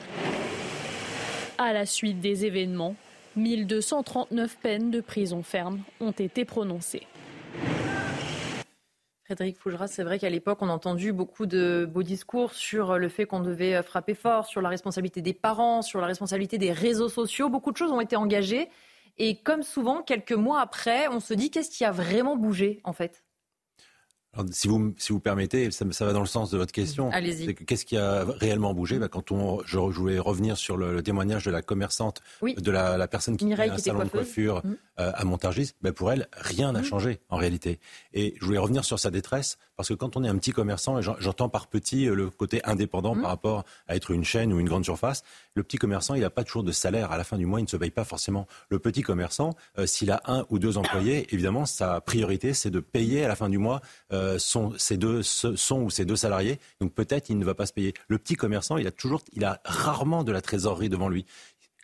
à 1.57 1.73
la 1.73 1.85
suite 1.85 2.19
des 2.19 2.45
événements, 2.45 2.95
1239 3.35 4.57
peines 4.57 4.91
de 4.91 5.01
prison 5.01 5.43
ferme 5.43 5.81
ont 5.99 6.11
été 6.11 6.45
prononcées. 6.45 7.07
Frédéric 9.25 9.57
Fougera, 9.57 9.87
c'est 9.87 10.03
vrai 10.03 10.19
qu'à 10.19 10.29
l'époque, 10.29 10.59
on 10.61 10.69
a 10.69 10.71
entendu 10.71 11.11
beaucoup 11.11 11.45
de 11.45 11.85
beaux 11.91 12.03
discours 12.03 12.53
sur 12.53 12.97
le 12.97 13.09
fait 13.09 13.25
qu'on 13.25 13.41
devait 13.41 13.83
frapper 13.83 14.13
fort, 14.13 14.45
sur 14.45 14.61
la 14.61 14.69
responsabilité 14.69 15.21
des 15.21 15.33
parents, 15.33 15.81
sur 15.81 15.99
la 15.99 16.07
responsabilité 16.07 16.57
des 16.57 16.71
réseaux 16.71 17.09
sociaux. 17.09 17.49
Beaucoup 17.49 17.71
de 17.71 17.77
choses 17.77 17.91
ont 17.91 17.99
été 17.99 18.15
engagées. 18.15 18.69
Et 19.17 19.35
comme 19.41 19.63
souvent, 19.63 20.01
quelques 20.01 20.31
mois 20.31 20.61
après, 20.61 21.09
on 21.09 21.19
se 21.19 21.33
dit 21.33 21.51
qu'est-ce 21.51 21.75
qui 21.75 21.83
a 21.83 21.91
vraiment 21.91 22.37
bougé, 22.37 22.79
en 22.85 22.93
fait? 22.93 23.23
Si, 24.51 24.67
vous, 24.67 24.93
si 24.97 25.13
vous 25.13 25.19
permettez, 25.19 25.71
ça, 25.71 25.85
ça, 25.91 26.05
va 26.05 26.13
dans 26.13 26.21
le 26.21 26.27
sens 26.27 26.51
de 26.51 26.57
votre 26.57 26.71
question. 26.71 27.11
Allez-y. 27.11 27.53
Qu'est-ce 27.55 27.85
qui 27.85 27.97
a 27.97 28.25
réellement 28.25 28.73
bougé? 28.73 28.99
Bah, 28.99 29.07
Quand 29.07 29.31
on, 29.31 29.61
je, 29.65 29.77
voulais 29.77 30.19
revenir 30.19 30.57
sur 30.57 30.77
le, 30.77 31.01
témoignage 31.01 31.45
de 31.45 31.51
la 31.51 31.61
commerçante, 31.61 32.21
de 32.41 32.71
la, 32.71 32.97
la, 32.97 33.07
personne 33.07 33.37
qui 33.37 33.45
Mireille, 33.45 33.69
a 33.69 33.73
un 33.73 33.77
salon 33.77 34.03
de 34.03 34.09
coiffure 34.09 34.61
mm. 34.63 34.75
euh, 34.99 35.11
à 35.13 35.23
Montargis, 35.25 35.73
bah, 35.81 35.91
pour 35.91 36.11
elle, 36.11 36.27
rien 36.33 36.71
n'a 36.71 36.81
mm. 36.81 36.85
changé 36.85 37.19
en 37.29 37.37
réalité. 37.37 37.79
Et 38.13 38.35
je 38.39 38.45
voulais 38.45 38.57
revenir 38.57 38.85
sur 38.85 38.99
sa 38.99 39.11
détresse, 39.11 39.57
parce 39.75 39.89
que 39.89 39.93
quand 39.93 40.17
on 40.17 40.23
est 40.23 40.29
un 40.29 40.37
petit 40.37 40.51
commerçant, 40.51 40.99
et 40.99 41.01
j'entends 41.01 41.49
par 41.49 41.67
petit 41.67 42.07
euh, 42.07 42.15
le 42.15 42.29
côté 42.29 42.61
indépendant 42.63 43.15
mm. 43.15 43.21
par 43.21 43.29
rapport 43.29 43.65
à 43.87 43.95
être 43.95 44.11
une 44.11 44.23
chaîne 44.23 44.53
ou 44.53 44.59
une 44.59 44.67
grande 44.67 44.83
surface, 44.83 45.23
le 45.55 45.63
petit 45.63 45.77
commerçant, 45.77 46.15
il 46.15 46.21
n'a 46.21 46.29
pas 46.29 46.43
toujours 46.43 46.63
de 46.63 46.71
salaire. 46.71 47.11
À 47.11 47.17
la 47.17 47.23
fin 47.23 47.37
du 47.37 47.45
mois, 47.45 47.59
il 47.59 47.63
ne 47.63 47.69
se 47.69 47.77
paye 47.77 47.91
pas 47.91 48.03
forcément. 48.03 48.47
Le 48.69 48.79
petit 48.79 49.01
commerçant, 49.01 49.51
euh, 49.77 49.85
s'il 49.85 50.11
a 50.11 50.21
un 50.25 50.45
ou 50.49 50.59
deux 50.59 50.77
employés, 50.77 51.27
évidemment, 51.33 51.65
sa 51.65 52.01
priorité, 52.01 52.53
c'est 52.53 52.69
de 52.69 52.79
payer 52.79 53.25
à 53.25 53.27
la 53.27 53.35
fin 53.35 53.49
du 53.49 53.57
mois 53.57 53.81
son, 54.37 54.73
ses 54.77 54.97
deux, 54.97 55.23
son 55.23 55.81
ou 55.81 55.89
ses 55.89 56.05
deux 56.05 56.15
salariés. 56.15 56.59
Donc 56.79 56.93
peut-être 56.93 57.29
il 57.29 57.37
ne 57.37 57.45
va 57.45 57.55
pas 57.55 57.65
se 57.65 57.73
payer. 57.73 57.93
Le 58.07 58.17
petit 58.17 58.35
commerçant, 58.35 58.77
il 58.77 58.87
a 58.87 58.91
toujours, 58.91 59.21
il 59.33 59.45
a 59.45 59.61
rarement 59.65 60.23
de 60.23 60.31
la 60.31 60.41
trésorerie 60.41 60.89
devant 60.89 61.09
lui 61.09 61.25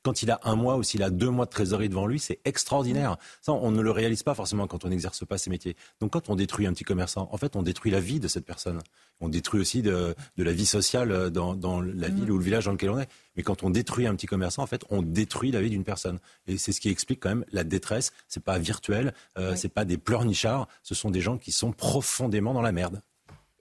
quand 0.04 0.22
il 0.22 0.32
a 0.32 0.40
un 0.44 0.56
mois 0.56 0.78
ou 0.78 0.84
s'il 0.84 1.02
a 1.02 1.10
deux 1.10 1.30
mois 1.30 1.46
de 1.46 1.50
trésorerie 1.50 1.90
devant 1.90 2.06
lui, 2.06 2.20
c'est 2.20 2.40
extraordinaire. 2.46 3.18
Ça, 3.42 3.54
on 3.54 3.72
ne 3.72 3.82
le 3.82 3.92
réalise 3.92 4.24
pas 4.24 4.36
forcément 4.36 4.68
quand 4.68 4.86
on 4.86 4.90
n'exerce 4.90 5.26
pas 5.26 5.38
ces 5.38 5.50
métiers. 5.50 5.76
Donc 6.00 6.12
quand 6.12 6.30
on 6.30 6.36
détruit 6.36 6.68
un 6.68 6.74
petit 6.74 6.84
commerçant, 6.84 7.30
en 7.32 7.38
fait, 7.38 7.56
on 7.56 7.64
détruit 7.64 7.92
la 7.92 8.00
vie 8.00 8.20
de 8.20 8.28
cette 8.28 8.46
personne. 8.46 8.80
On 9.22 9.30
détruit 9.30 9.62
aussi 9.62 9.82
de, 9.82 10.16
la 10.38 10.52
vie 10.52 10.66
sociale 10.66 11.30
dans, 11.32 11.82
la 11.82 12.10
ville 12.10 12.32
ou 12.32 12.38
le 12.38 12.44
village 12.44 12.66
dans 12.66 12.74
lequel 12.74 12.90
on 12.90 13.00
est. 13.00 13.10
Mais 13.36 13.44
quand 13.44 13.64
on 13.64 13.70
détruit 13.70 14.06
un 14.06 14.16
petit 14.16 14.28
commerçant, 14.28 14.62
en 14.62 14.68
fait, 14.68 14.84
on 14.90 15.02
détruit 15.02 15.52
la 15.52 15.62
vie 15.62 15.70
d'une 15.70 15.86
personne. 15.86 16.20
Et 16.48 16.58
c'est 16.58 16.74
ce 16.74 16.82
qui 16.82 16.90
explique 16.90 17.22
quand 17.22 17.30
même 17.30 17.46
la 17.52 17.64
détresse. 17.64 18.12
C'est 18.28 18.44
pas 18.44 18.60
virtuel, 18.60 19.14
euh, 19.38 19.56
c'est 19.56 19.70
pas 19.70 19.86
des 19.86 19.98
pleurnichards. 19.98 20.68
Ce 20.84 20.96
sont 20.96 21.10
des 21.10 21.22
gens 21.22 21.38
qui 21.38 21.52
sont 21.52 21.72
profondément 21.72 22.54
dans 22.54 22.62
la 22.62 22.72
merde. 22.72 23.02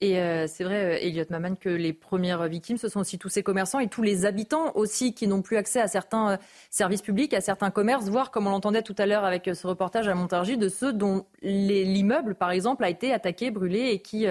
Et 0.02 0.18
euh, 0.18 0.48
c'est 0.48 0.64
vrai, 0.64 0.96
euh, 0.96 0.98
Elliot 1.00 1.24
Maman, 1.30 1.54
que 1.54 1.68
les 1.68 1.92
premières 1.92 2.48
victimes, 2.48 2.76
ce 2.76 2.88
sont 2.88 2.98
aussi 2.98 3.20
tous 3.20 3.28
ces 3.28 3.44
commerçants 3.44 3.78
et 3.78 3.86
tous 3.86 4.02
les 4.02 4.26
habitants 4.26 4.72
aussi 4.74 5.14
qui 5.14 5.28
n'ont 5.28 5.42
plus 5.42 5.56
accès 5.56 5.80
à 5.80 5.86
certains 5.86 6.32
euh, 6.32 6.36
services 6.70 7.02
publics, 7.02 7.32
à 7.34 7.40
certains 7.40 7.70
commerces, 7.70 8.08
voire, 8.08 8.32
comme 8.32 8.48
on 8.48 8.50
l'entendait 8.50 8.82
tout 8.82 8.96
à 8.98 9.06
l'heure 9.06 9.24
avec 9.24 9.48
ce 9.54 9.64
reportage 9.64 10.08
à 10.08 10.16
Montargis, 10.16 10.56
de 10.58 10.68
ceux 10.68 10.92
dont 10.92 11.24
l'immeuble, 11.40 12.34
par 12.34 12.50
exemple, 12.50 12.82
a 12.82 12.90
été 12.90 13.12
attaqué, 13.12 13.52
brûlé 13.52 13.90
et 13.92 14.02
qui 14.02 14.26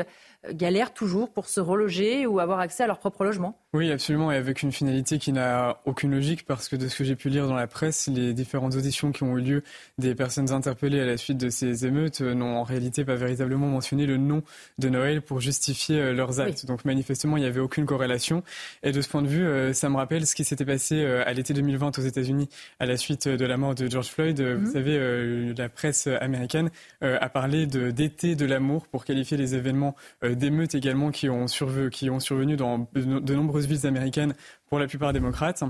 galèrent 0.50 0.94
toujours 0.94 1.32
pour 1.32 1.48
se 1.48 1.62
reloger 1.62 2.28
ou 2.28 2.42
avoir 2.42 2.60
accès 2.60 2.84
à 2.84 2.88
leur 2.88 3.00
propre 3.00 3.24
logement. 3.24 3.61
Oui, 3.74 3.90
absolument, 3.90 4.34
et 4.34 4.36
avec 4.36 4.64
une 4.64 4.74
finalité 4.74 5.18
qui 5.18 5.32
n'a 5.32 5.80
aucune 5.86 6.12
logique, 6.12 6.46
parce 6.46 6.68
que 6.68 6.76
de 6.76 6.90
ce 6.90 6.98
que 6.98 7.06
j'ai 7.06 7.16
pu 7.16 7.30
lire 7.30 7.48
dans 7.48 7.56
la 7.56 7.68
presse, 7.68 8.10
les 8.14 8.34
différentes 8.34 8.76
auditions 8.76 9.14
qui 9.14 9.24
ont 9.24 9.38
eu 9.38 9.42
lieu 9.42 9.64
des 9.98 10.14
personnes 10.14 10.52
interpellées 10.52 11.00
à 11.00 11.06
la 11.06 11.16
suite 11.16 11.38
de 11.38 11.50
ces 11.50 11.86
émeutes 11.86 12.20
n'ont 12.20 12.58
en 12.58 12.64
réalité 12.64 13.06
pas 13.06 13.16
véritablement 13.16 13.68
mentionné 13.68 14.06
le 14.06 14.18
nom 14.18 14.44
de 14.78 14.90
Noël 14.90 15.22
pour 15.22 15.40
justifier 15.40 16.02
euh, 16.02 16.14
leurs 16.14 16.42
actes. 16.42 16.66
Donc 16.66 16.84
manifestement, 16.84 17.38
il 17.38 17.44
n'y 17.44 17.46
avait 17.46 17.62
aucune 17.62 17.86
corrélation. 17.86 18.44
Et 18.84 18.92
de 18.92 19.00
ce 19.00 19.08
point 19.08 19.22
de 19.22 19.30
vue, 19.30 19.48
euh, 19.48 19.72
ça 19.72 19.88
me 19.88 19.96
rappelle 19.96 20.28
ce 20.28 20.36
qui 20.36 20.44
s'était 20.44 20.66
passé 20.66 20.96
euh, 20.96 21.24
à 21.26 21.32
l'été 21.32 21.54
2020 21.54 21.98
aux 21.98 22.02
États-Unis 22.02 22.50
à 22.82 22.86
la 22.86 22.98
suite 22.98 23.30
de 23.30 23.46
la 23.46 23.56
mort 23.56 23.74
de 23.74 23.90
George 23.90 24.10
Floyd. 24.10 24.42
Vous 24.42 24.66
mhm. 24.66 24.74
savez, 24.74 25.54
la 25.56 25.70
presse 25.70 26.08
américaine 26.08 26.72
a 27.02 27.30
parlé 27.30 27.68
d'été 27.68 28.36
de 28.36 28.46
l'amour 28.46 28.88
pour 28.88 29.06
qualifier 29.06 29.38
les 29.38 29.56
événements 29.56 29.96
d'émeutes 30.24 30.76
également 30.76 31.12
qui 31.12 31.30
ont, 31.30 31.46
qui 31.92 32.10
ont 32.10 32.20
survenu 32.20 32.58
dans 32.58 32.90
de 32.96 33.36
nombreuses 33.62 33.68
villes 33.68 33.88
américaines, 33.88 34.34
pour 34.68 34.80
la 34.80 34.88
plupart 34.88 35.14
démocrates 35.14 35.64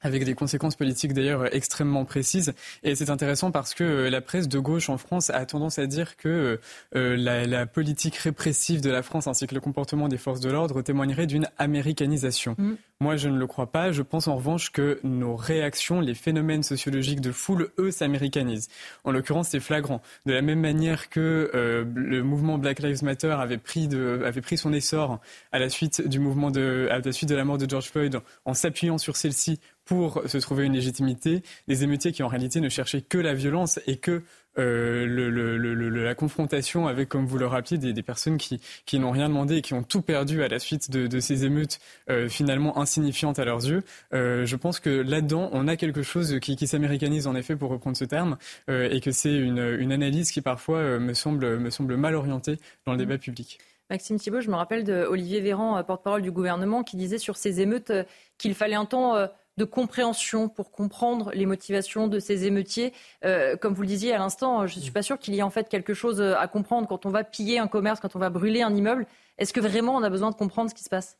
avec 0.00 0.24
des 0.24 0.34
conséquences 0.34 0.76
politiques 0.76 1.12
d'ailleurs 1.12 1.52
extrêmement 1.54 2.04
précises. 2.04 2.54
Et 2.84 2.94
c'est 2.94 3.10
intéressant 3.10 3.50
parce 3.50 3.74
que 3.74 3.82
euh, 3.82 4.10
la 4.10 4.20
presse 4.20 4.48
de 4.48 4.58
gauche 4.60 4.90
en 4.90 4.96
France 4.96 5.28
a 5.30 5.44
tendance 5.44 5.80
à 5.80 5.86
dire 5.86 6.16
que 6.16 6.60
euh, 6.94 7.16
la, 7.16 7.66
politique 7.66 8.14
répressive 8.14 8.80
de 8.80 8.90
la 8.90 9.02
France 9.02 9.26
ainsi 9.26 9.48
que 9.48 9.56
le 9.56 9.60
comportement 9.60 10.08
des 10.08 10.16
forces 10.16 10.40
de 10.40 10.50
l'ordre 10.50 10.82
témoignerait 10.82 11.26
d'une 11.26 11.48
américanisation. 11.58 12.54
Mm. 12.58 12.74
Moi, 13.00 13.14
je 13.14 13.28
ne 13.28 13.38
le 13.38 13.46
crois 13.46 13.70
pas. 13.70 13.92
Je 13.92 14.02
pense 14.02 14.26
en 14.26 14.34
revanche 14.34 14.72
que 14.72 14.98
nos 15.04 15.36
réactions, 15.36 16.00
les 16.00 16.14
phénomènes 16.14 16.64
sociologiques 16.64 17.20
de 17.20 17.30
foule, 17.30 17.70
eux, 17.78 17.92
s'américanisent. 17.92 18.68
En 19.04 19.12
l'occurrence, 19.12 19.50
c'est 19.50 19.60
flagrant. 19.60 20.02
De 20.26 20.32
la 20.32 20.42
même 20.42 20.58
manière 20.58 21.08
que 21.08 21.48
euh, 21.54 21.84
le 21.94 22.24
mouvement 22.24 22.58
Black 22.58 22.80
Lives 22.80 23.04
Matter 23.04 23.30
avait 23.30 23.58
pris, 23.58 23.88
avait 24.24 24.40
pris 24.40 24.58
son 24.58 24.72
essor 24.72 25.20
à 25.52 25.60
la 25.60 25.68
suite 25.68 26.08
du 26.08 26.18
mouvement 26.18 26.50
de, 26.50 26.88
à 26.90 26.98
la 26.98 27.12
suite 27.12 27.28
de 27.28 27.36
la 27.36 27.44
mort 27.44 27.56
de 27.56 27.70
George 27.70 27.88
Floyd, 27.88 28.18
en 28.44 28.54
s'appuyant 28.54 28.98
sur 28.98 29.16
celle-ci 29.16 29.60
pour 29.84 30.20
se 30.26 30.36
trouver 30.36 30.66
une 30.66 30.74
légitimité, 30.74 31.42
des 31.66 31.84
émeutiers 31.84 32.12
qui 32.12 32.22
en 32.22 32.28
réalité 32.28 32.60
ne 32.60 32.68
cherchaient 32.68 33.00
que 33.00 33.16
la 33.16 33.32
violence 33.32 33.78
et 33.86 33.96
que 33.96 34.22
euh, 34.58 35.06
le, 35.06 35.88
la 36.02 36.14
confrontation 36.14 36.86
avec, 36.86 37.08
comme 37.08 37.26
vous 37.26 37.38
le 37.38 37.46
rappeliez, 37.46 37.78
des, 37.78 38.02
personnes 38.02 38.38
qui, 38.38 38.60
qui 38.86 38.98
n'ont 38.98 39.10
rien 39.10 39.28
demandé 39.28 39.56
et 39.56 39.62
qui 39.62 39.74
ont 39.74 39.82
tout 39.82 40.02
perdu 40.02 40.42
à 40.42 40.48
la 40.48 40.58
suite 40.58 40.90
de, 40.90 41.20
ces 41.20 41.44
émeutes 41.44 41.78
euh, 42.10 42.28
finalement 42.28 42.78
insignifiantes 42.78 43.38
à 43.38 43.44
leurs 43.44 43.64
yeux. 43.66 43.82
Euh, 44.12 44.46
je 44.46 44.56
pense 44.56 44.80
que 44.80 44.90
là-dedans, 44.90 45.50
on 45.52 45.68
a 45.68 45.76
quelque 45.76 46.02
chose 46.02 46.38
qui, 46.40 46.56
qui 46.56 46.66
s'américanise 46.66 47.26
en 47.26 47.34
effet, 47.34 47.56
pour 47.56 47.70
reprendre 47.70 47.96
ce 47.96 48.04
terme, 48.04 48.36
et 48.68 49.00
que 49.00 49.10
c'est 49.10 49.34
une, 49.34 49.76
une, 49.78 49.92
analyse 49.92 50.30
qui 50.30 50.40
parfois 50.40 50.98
me, 50.98 51.14
semble, 51.14 51.58
me 51.58 51.70
semble 51.70 51.96
mal 51.96 52.14
orientée 52.14 52.58
dans 52.86 52.92
le 52.92 52.98
mmh. 52.98 53.00
débat 53.00 53.18
public. 53.18 53.58
Maxime 53.90 54.18
Thibault, 54.18 54.40
je 54.40 54.50
me 54.50 54.56
rappelle 54.56 54.84
d'Olivier 54.84 55.40
Véran, 55.40 55.82
porte-parole 55.82 56.22
du 56.22 56.30
gouvernement, 56.30 56.82
qui 56.82 56.96
disait 56.96 57.18
sur 57.18 57.36
ces 57.36 57.60
émeutes 57.60 57.92
qu'il 58.36 58.54
fallait 58.54 58.74
un 58.74 58.84
temps 58.84 59.16
de 59.58 59.64
compréhension 59.64 60.48
pour 60.48 60.70
comprendre 60.70 61.30
les 61.34 61.44
motivations 61.44 62.08
de 62.08 62.18
ces 62.18 62.46
émeutiers. 62.46 62.94
Euh, 63.24 63.56
comme 63.56 63.74
vous 63.74 63.82
le 63.82 63.88
disiez 63.88 64.14
à 64.14 64.18
l'instant, 64.18 64.66
je 64.66 64.76
ne 64.76 64.80
suis 64.80 64.92
pas 64.92 65.02
sûre 65.02 65.18
qu'il 65.18 65.34
y 65.34 65.38
ait 65.38 65.42
en 65.42 65.50
fait 65.50 65.68
quelque 65.68 65.92
chose 65.92 66.22
à 66.22 66.46
comprendre 66.46 66.88
quand 66.88 67.04
on 67.04 67.10
va 67.10 67.24
piller 67.24 67.58
un 67.58 67.66
commerce, 67.66 68.00
quand 68.00 68.16
on 68.16 68.20
va 68.20 68.30
brûler 68.30 68.62
un 68.62 68.74
immeuble. 68.74 69.06
Est-ce 69.36 69.52
que 69.52 69.60
vraiment 69.60 69.96
on 69.96 70.02
a 70.02 70.10
besoin 70.10 70.30
de 70.30 70.36
comprendre 70.36 70.70
ce 70.70 70.74
qui 70.74 70.84
se 70.84 70.88
passe? 70.88 71.18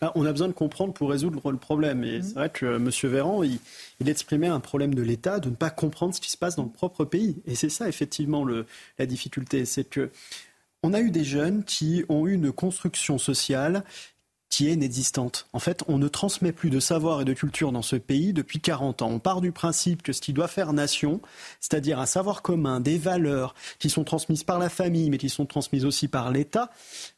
Ben, 0.00 0.12
on 0.14 0.26
a 0.26 0.32
besoin 0.32 0.48
de 0.48 0.52
comprendre 0.52 0.92
pour 0.92 1.10
résoudre 1.10 1.50
le 1.50 1.58
problème. 1.58 2.04
Et 2.04 2.18
mhm. 2.18 2.22
c'est 2.22 2.34
vrai 2.34 2.50
que 2.50 2.66
euh, 2.66 2.76
M. 2.76 2.90
Véran, 3.04 3.42
il, 3.42 3.58
exprimait 4.06 4.48
un 4.48 4.60
problème 4.60 4.94
de 4.94 5.02
l'État 5.02 5.40
de 5.40 5.48
ne 5.48 5.54
pas 5.54 5.70
comprendre 5.70 6.14
ce 6.14 6.20
qui 6.20 6.30
se 6.30 6.36
passe 6.36 6.56
dans 6.56 6.64
le 6.64 6.70
propre 6.70 7.04
pays. 7.04 7.42
Et 7.46 7.54
c'est 7.54 7.68
ça, 7.70 7.88
effectivement, 7.88 8.46
la 8.98 9.06
difficulté. 9.06 9.64
C'est 9.64 9.84
que 9.84 10.10
on 10.82 10.92
a 10.94 11.00
eu 11.00 11.10
des 11.10 11.24
jeunes 11.24 11.64
qui 11.64 12.04
ont 12.08 12.26
eu 12.26 12.32
une 12.32 12.52
construction 12.52 13.18
sociale 13.18 13.84
qui 14.50 14.68
est 14.68 14.72
inexistante. 14.72 15.46
En 15.52 15.60
fait, 15.60 15.84
on 15.86 15.96
ne 15.96 16.08
transmet 16.08 16.50
plus 16.50 16.70
de 16.70 16.80
savoir 16.80 17.20
et 17.20 17.24
de 17.24 17.32
culture 17.32 17.70
dans 17.70 17.82
ce 17.82 17.94
pays 17.94 18.32
depuis 18.32 18.60
40 18.60 19.00
ans. 19.02 19.10
On 19.10 19.18
part 19.20 19.40
du 19.40 19.52
principe 19.52 20.02
que 20.02 20.12
ce 20.12 20.20
qui 20.20 20.32
doit 20.32 20.48
faire 20.48 20.72
nation, 20.72 21.20
c'est-à-dire 21.60 22.00
un 22.00 22.06
savoir 22.06 22.42
commun, 22.42 22.80
des 22.80 22.98
valeurs 22.98 23.54
qui 23.78 23.88
sont 23.88 24.02
transmises 24.02 24.42
par 24.42 24.58
la 24.58 24.68
famille, 24.68 25.08
mais 25.08 25.18
qui 25.18 25.28
sont 25.28 25.46
transmises 25.46 25.84
aussi 25.84 26.08
par 26.08 26.32
l'État, 26.32 26.70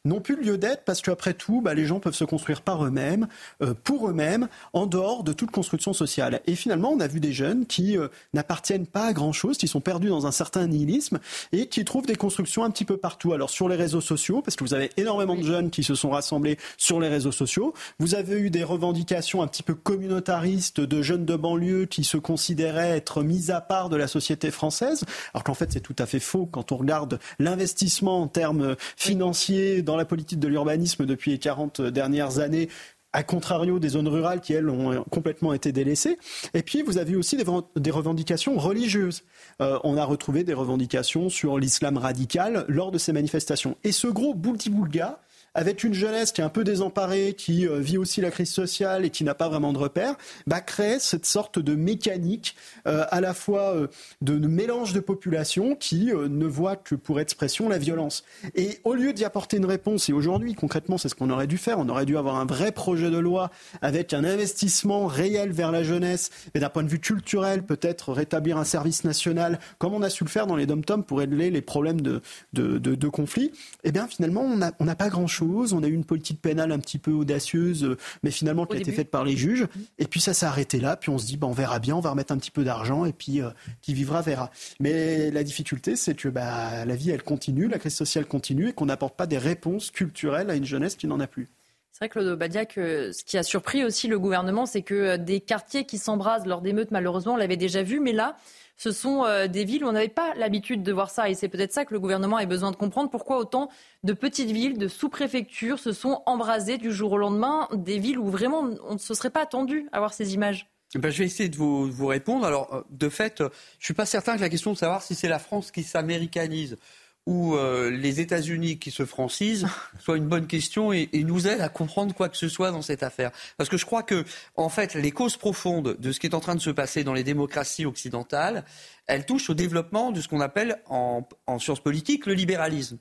n'ont 0.05 0.21
plus 0.21 0.41
lieu 0.41 0.59
d'être 0.59 0.85
parce 0.85 1.01
qu'après 1.01 1.33
tout, 1.33 1.59
bah, 1.61 1.73
les 1.73 1.85
gens 1.85 1.99
peuvent 1.99 2.13
se 2.13 2.23
construire 2.23 2.61
par 2.61 2.85
eux-mêmes, 2.85 3.27
euh, 3.63 3.73
pour 3.83 4.07
eux-mêmes, 4.07 4.47
en 4.73 4.85
dehors 4.85 5.23
de 5.23 5.33
toute 5.33 5.49
construction 5.49 5.91
sociale. 5.91 6.41
Et 6.45 6.55
finalement, 6.55 6.91
on 6.91 6.99
a 6.99 7.07
vu 7.07 7.19
des 7.19 7.33
jeunes 7.33 7.65
qui 7.65 7.97
euh, 7.97 8.09
n'appartiennent 8.33 8.85
pas 8.85 9.07
à 9.07 9.13
grand-chose, 9.13 9.57
qui 9.57 9.67
sont 9.67 9.81
perdus 9.81 10.09
dans 10.09 10.27
un 10.27 10.31
certain 10.31 10.67
nihilisme 10.67 11.19
et 11.51 11.65
qui 11.65 11.83
trouvent 11.83 12.05
des 12.05 12.15
constructions 12.15 12.63
un 12.63 12.69
petit 12.69 12.85
peu 12.85 12.97
partout. 12.97 13.33
Alors 13.33 13.49
sur 13.49 13.67
les 13.67 13.75
réseaux 13.75 14.01
sociaux, 14.01 14.43
parce 14.43 14.55
que 14.55 14.63
vous 14.63 14.75
avez 14.75 14.91
énormément 14.97 15.35
de 15.35 15.43
jeunes 15.43 15.71
qui 15.71 15.83
se 15.83 15.95
sont 15.95 16.11
rassemblés 16.11 16.59
sur 16.77 16.99
les 16.99 17.07
réseaux 17.07 17.22
sociaux. 17.31 17.73
Vous 17.99 18.15
avez 18.15 18.39
eu 18.39 18.49
des 18.49 18.63
revendications 18.63 19.41
un 19.41 19.47
petit 19.47 19.63
peu 19.63 19.75
communautaristes 19.75 20.81
de 20.81 21.01
jeunes 21.01 21.25
de 21.25 21.35
banlieue 21.35 21.85
qui 21.85 22.03
se 22.03 22.17
considéraient 22.17 22.91
être 22.91 23.23
mis 23.23 23.51
à 23.51 23.61
part 23.61 23.89
de 23.89 23.95
la 23.95 24.07
société 24.07 24.51
française, 24.51 25.03
alors 25.33 25.43
qu'en 25.43 25.53
fait 25.53 25.71
c'est 25.71 25.81
tout 25.81 25.95
à 25.99 26.05
fait 26.05 26.19
faux 26.19 26.45
quand 26.45 26.71
on 26.71 26.77
regarde 26.77 27.19
l'investissement 27.39 28.21
en 28.21 28.27
termes 28.27 28.75
financiers 28.97 29.81
dans 29.81 29.95
la 29.95 30.05
politique 30.05 30.39
de 30.39 30.47
l'urbanisme 30.47 31.05
depuis 31.05 31.31
les 31.31 31.39
40 31.39 31.81
dernières 31.81 32.39
années 32.39 32.69
à 33.13 33.21
contrario 33.23 33.79
des 33.79 33.89
zones 33.89 34.07
rurales 34.07 34.41
qui, 34.41 34.53
elles, 34.53 34.69
ont 34.69 35.03
complètement 35.11 35.53
été 35.53 35.71
délaissées. 35.71 36.17
Et 36.53 36.63
puis, 36.63 36.81
vous 36.81 36.97
avez 36.97 37.15
aussi 37.15 37.37
des, 37.37 37.91
revendications 37.91 38.57
religieuses. 38.57 39.23
Euh, 39.61 39.79
on 39.83 39.97
a 39.97 40.03
retrouvé 40.03 40.43
des 40.43 40.55
revendications 40.55 41.29
sur 41.29 41.59
l'islam 41.59 41.97
radical 41.97 42.65
lors 42.67 42.91
de 42.91 42.97
ces 42.97 43.13
manifestations. 43.13 43.77
Et 43.83 43.91
ce 43.91 44.07
gros 44.07 44.33
boulti-boulga, 44.33 45.21
avec 45.55 45.83
une 45.83 45.93
jeunesse 45.93 46.31
qui 46.31 46.41
est 46.41 46.43
un 46.43 46.49
peu 46.49 46.63
désemparée, 46.63 47.33
qui 47.37 47.67
euh, 47.67 47.79
vit 47.79 47.97
aussi 47.97 48.21
la 48.21 48.31
crise 48.31 48.51
sociale 48.51 49.05
et 49.05 49.09
qui 49.09 49.23
n'a 49.23 49.35
pas 49.35 49.49
vraiment 49.49 49.73
de 49.73 49.77
repères, 49.77 50.15
bah, 50.47 50.61
crée 50.61 50.97
cette 50.99 51.25
sorte 51.25 51.59
de 51.59 51.75
mécanique 51.75 52.55
euh, 52.87 53.05
à 53.11 53.21
la 53.21 53.33
fois 53.33 53.75
euh, 53.75 53.87
de, 54.21 54.33
mélange 54.47 54.93
de 54.93 54.99
population 54.99 55.75
qui 55.75 56.11
ne 56.13 56.45
voit 56.45 56.75
que 56.75 56.95
pour 56.95 57.19
expression 57.19 57.69
la 57.69 57.77
violence. 57.77 58.23
Et 58.55 58.79
au 58.83 58.93
lieu 58.93 59.13
d'y 59.13 59.25
apporter 59.25 59.57
une 59.57 59.65
réponse, 59.65 60.09
et 60.09 60.13
aujourd'hui 60.13 60.53
concrètement 60.53 60.97
c'est 60.97 61.09
ce 61.09 61.15
qu'on 61.15 61.29
aurait 61.29 61.47
dû 61.47 61.57
faire, 61.57 61.79
on 61.79 61.89
aurait 61.89 62.05
dû 62.05 62.17
avoir 62.17 62.35
un 62.35 62.45
vrai 62.45 62.71
projet 62.71 63.09
de 63.09 63.17
loi 63.17 63.51
avec 63.81 64.13
un 64.13 64.23
investissement 64.23 65.07
réel 65.07 65.51
vers 65.51 65.71
la 65.71 65.83
jeunesse, 65.83 66.29
et 66.53 66.59
d'un 66.59 66.69
point 66.69 66.83
de 66.83 66.89
vue 66.89 66.99
culturel 66.99 67.63
peut-être 67.63 68.11
rétablir 68.11 68.57
un 68.57 68.63
service 68.63 69.03
national, 69.03 69.59
comme 69.77 69.93
on 69.93 70.01
a 70.01 70.09
su 70.09 70.23
le 70.23 70.29
faire 70.29 70.47
dans 70.47 70.55
les 70.55 70.65
dom-toms 70.65 71.03
pour 71.03 71.19
régler 71.19 71.49
les 71.49 71.61
problèmes 71.61 72.01
de, 72.01 72.21
de, 72.53 72.77
de, 72.77 73.07
conflit, 73.07 73.51
eh 73.83 73.91
bien 73.91 74.07
finalement 74.07 74.41
on 74.41 74.85
n'a 74.85 74.95
pas 74.95 75.09
grand-chose. 75.09 75.42
On 75.73 75.83
a 75.83 75.87
eu 75.87 75.93
une 75.93 76.05
politique 76.05 76.41
pénale 76.41 76.71
un 76.71 76.79
petit 76.79 76.99
peu 76.99 77.11
audacieuse, 77.11 77.97
mais 78.23 78.31
finalement 78.31 78.65
qui 78.65 78.77
a 78.77 78.79
été 78.79 78.91
faite 78.91 79.11
par 79.11 79.23
les 79.23 79.37
juges. 79.37 79.67
Et 79.97 80.05
puis 80.05 80.19
ça 80.19 80.33
s'est 80.33 80.45
arrêté 80.45 80.79
là. 80.79 80.95
Puis 80.95 81.09
on 81.09 81.17
se 81.17 81.25
dit, 81.25 81.37
bah, 81.37 81.47
on 81.47 81.53
verra 81.53 81.79
bien, 81.79 81.95
on 81.95 81.99
va 81.99 82.11
remettre 82.11 82.33
un 82.33 82.37
petit 82.37 82.51
peu 82.51 82.63
d'argent 82.63 83.05
et 83.05 83.13
puis 83.13 83.41
qui 83.81 83.93
vivra 83.93 84.21
verra. 84.21 84.51
Mais 84.79 85.31
la 85.31 85.43
difficulté, 85.43 85.95
c'est 85.95 86.15
que 86.15 86.29
bah, 86.29 86.85
la 86.85 86.95
vie, 86.95 87.11
elle 87.11 87.23
continue, 87.23 87.67
la 87.67 87.79
crise 87.79 87.95
sociale 87.95 88.25
continue 88.25 88.69
et 88.69 88.73
qu'on 88.73 88.85
n'apporte 88.85 89.15
pas 89.15 89.27
des 89.27 89.37
réponses 89.37 89.91
culturelles 89.91 90.49
à 90.49 90.55
une 90.55 90.65
jeunesse 90.65 90.95
qui 90.95 91.07
n'en 91.07 91.19
a 91.19 91.27
plus. 91.27 91.49
C'est 91.91 91.99
vrai, 91.99 92.09
Claude 92.09 92.39
Badiac, 92.39 92.73
ce 92.75 93.23
qui 93.23 93.37
a 93.37 93.43
surpris 93.43 93.83
aussi 93.83 94.07
le 94.07 94.17
gouvernement, 94.17 94.65
c'est 94.65 94.81
que 94.81 95.15
des 95.17 95.41
quartiers 95.41 95.85
qui 95.85 95.99
s'embrasent 95.99 96.47
lors 96.47 96.61
d'émeutes, 96.61 96.89
malheureusement, 96.89 97.33
on 97.33 97.37
l'avait 97.37 97.55
déjà 97.55 97.83
vu, 97.83 97.99
mais 97.99 98.13
là, 98.13 98.35
ce 98.77 98.91
sont 98.91 99.25
euh, 99.25 99.47
des 99.47 99.65
villes 99.65 99.83
où 99.85 99.87
on 99.87 99.93
n'avait 99.93 100.07
pas 100.07 100.33
l'habitude 100.35 100.83
de 100.83 100.91
voir 100.91 101.09
ça. 101.09 101.29
Et 101.29 101.35
c'est 101.35 101.47
peut-être 101.47 101.73
ça 101.73 101.85
que 101.85 101.93
le 101.93 101.99
gouvernement 101.99 102.37
a 102.37 102.45
besoin 102.45 102.71
de 102.71 102.75
comprendre. 102.75 103.09
Pourquoi 103.09 103.37
autant 103.37 103.69
de 104.03 104.13
petites 104.13 104.51
villes, 104.51 104.77
de 104.77 104.87
sous-préfectures 104.87 105.79
se 105.79 105.91
sont 105.91 106.21
embrasées 106.25 106.77
du 106.77 106.91
jour 106.91 107.13
au 107.13 107.17
lendemain, 107.17 107.67
des 107.73 107.99
villes 107.99 108.19
où 108.19 108.29
vraiment 108.29 108.69
on 108.87 108.93
ne 108.93 108.99
se 108.99 109.13
serait 109.13 109.29
pas 109.29 109.41
attendu 109.41 109.87
à 109.91 109.99
voir 109.99 110.13
ces 110.13 110.33
images? 110.33 110.69
Eh 110.95 110.99
ben, 110.99 111.11
je 111.11 111.19
vais 111.19 111.25
essayer 111.25 111.49
de 111.49 111.55
vous, 111.55 112.05
répondre. 112.05 112.45
Alors, 112.45 112.73
euh, 112.73 112.81
de 112.89 113.09
fait, 113.09 113.35
je 113.39 113.43
ne 113.45 113.49
suis 113.79 113.93
pas 113.93 114.05
certain 114.05 114.35
que 114.35 114.41
la 114.41 114.49
question 114.49 114.73
de 114.73 114.77
savoir 114.77 115.01
si 115.01 115.15
c'est 115.15 115.27
la 115.27 115.39
France 115.39 115.71
qui 115.71 115.83
s'américanise 115.83 116.77
ou 117.25 117.55
euh, 117.55 117.89
les 117.89 118.19
États-Unis 118.19 118.79
qui 118.79 118.91
se 118.91 119.05
francisent 119.05 119.67
soit 119.99 120.17
une 120.17 120.27
bonne 120.27 120.47
question 120.47 120.91
et, 120.91 121.09
nous 121.13 121.47
aide 121.47 121.61
à 121.61 121.69
comprendre 121.69 122.13
quoi 122.13 122.27
que 122.29 122.37
ce 122.37 122.49
soit 122.49 122.71
dans 122.71 122.81
cette 122.81 123.03
affaire. 123.03 123.31
Parce 123.57 123.69
que 123.69 123.77
je 123.77 123.85
crois 123.85 124.03
que, 124.03 124.25
en 124.55 124.69
fait, 124.69 124.93
les 124.93 125.11
causes 125.11 125.37
profondes 125.37 125.95
de 125.97 126.11
ce 126.11 126.19
qui 126.19 126.27
est 126.27 126.35
en 126.35 126.41
train 126.41 126.55
de 126.55 126.61
se 126.61 126.69
passer 126.69 127.03
dans 127.03 127.13
les 127.13 127.23
démocraties 127.23 127.85
occidentales, 127.85 128.65
elles 129.07 129.25
touchent 129.25 129.49
au 129.49 129.53
développement 129.53 130.11
de 130.11 130.19
ce 130.19 130.27
qu'on 130.27 130.41
appelle 130.41 130.81
en, 130.89 131.27
en 131.47 131.59
sciences 131.59 131.81
politiques 131.81 132.25
le 132.25 132.33
libéralisme. 132.33 132.97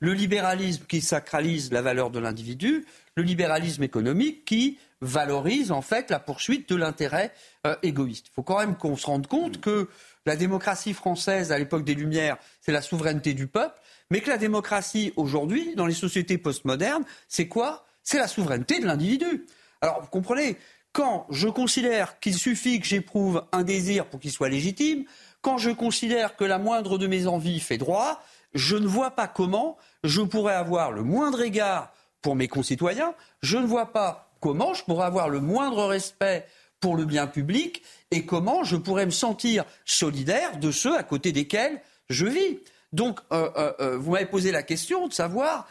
Le 0.00 0.12
libéralisme 0.12 0.84
qui 0.88 1.00
sacralise 1.00 1.70
la 1.72 1.82
valeur 1.82 2.10
de 2.10 2.18
l'individu, 2.18 2.86
le 3.16 3.22
libéralisme 3.22 3.82
économique 3.82 4.44
qui 4.44 4.78
valorise 5.00 5.70
en 5.70 5.82
fait 5.82 6.10
la 6.10 6.18
poursuite 6.18 6.68
de 6.68 6.76
l'intérêt 6.76 7.32
euh, 7.66 7.76
égoïste. 7.82 8.26
Il 8.30 8.34
faut 8.34 8.42
quand 8.42 8.58
même 8.58 8.76
qu'on 8.76 8.96
se 8.96 9.06
rende 9.06 9.26
compte 9.26 9.60
que 9.60 9.88
la 10.28 10.36
démocratie 10.36 10.92
française 10.92 11.50
à 11.52 11.58
l'époque 11.58 11.84
des 11.84 11.94
Lumières, 11.94 12.36
c'est 12.60 12.72
la 12.72 12.82
souveraineté 12.82 13.34
du 13.34 13.46
peuple, 13.46 13.80
mais 14.10 14.20
que 14.20 14.28
la 14.28 14.36
démocratie 14.36 15.12
aujourd'hui, 15.16 15.74
dans 15.74 15.86
les 15.86 15.94
sociétés 15.94 16.38
postmodernes, 16.38 17.04
c'est 17.28 17.48
quoi? 17.48 17.86
C'est 18.02 18.18
la 18.18 18.28
souveraineté 18.28 18.78
de 18.78 18.86
l'individu. 18.86 19.46
Alors, 19.80 20.02
vous 20.02 20.08
comprenez, 20.08 20.56
quand 20.92 21.26
je 21.30 21.48
considère 21.48 22.20
qu'il 22.20 22.34
suffit 22.34 22.78
que 22.80 22.86
j'éprouve 22.86 23.44
un 23.52 23.62
désir 23.62 24.06
pour 24.06 24.20
qu'il 24.20 24.30
soit 24.30 24.48
légitime, 24.48 25.04
quand 25.40 25.56
je 25.56 25.70
considère 25.70 26.36
que 26.36 26.44
la 26.44 26.58
moindre 26.58 26.98
de 26.98 27.06
mes 27.06 27.26
envies 27.26 27.60
fait 27.60 27.78
droit, 27.78 28.22
je 28.54 28.76
ne 28.76 28.86
vois 28.86 29.12
pas 29.12 29.28
comment 29.28 29.78
je 30.04 30.20
pourrais 30.20 30.54
avoir 30.54 30.92
le 30.92 31.02
moindre 31.04 31.40
égard 31.40 31.92
pour 32.20 32.36
mes 32.36 32.48
concitoyens, 32.48 33.14
je 33.42 33.56
ne 33.56 33.66
vois 33.66 33.92
pas 33.92 34.30
comment 34.40 34.74
je 34.74 34.84
pourrais 34.84 35.06
avoir 35.06 35.28
le 35.28 35.40
moindre 35.40 35.86
respect 35.86 36.46
pour 36.80 36.96
le 36.96 37.04
bien 37.04 37.26
public 37.26 37.82
et 38.10 38.24
comment 38.24 38.64
je 38.64 38.76
pourrais 38.76 39.06
me 39.06 39.10
sentir 39.10 39.64
solidaire 39.84 40.58
de 40.58 40.70
ceux 40.70 40.96
à 40.96 41.02
côté 41.02 41.32
desquels 41.32 41.80
je 42.08 42.26
vis. 42.26 42.58
Donc, 42.92 43.20
euh, 43.32 43.50
euh, 43.56 43.72
euh, 43.80 43.98
vous 43.98 44.12
m'avez 44.12 44.26
posé 44.26 44.50
la 44.50 44.62
question 44.62 45.08
de 45.08 45.12
savoir 45.12 45.68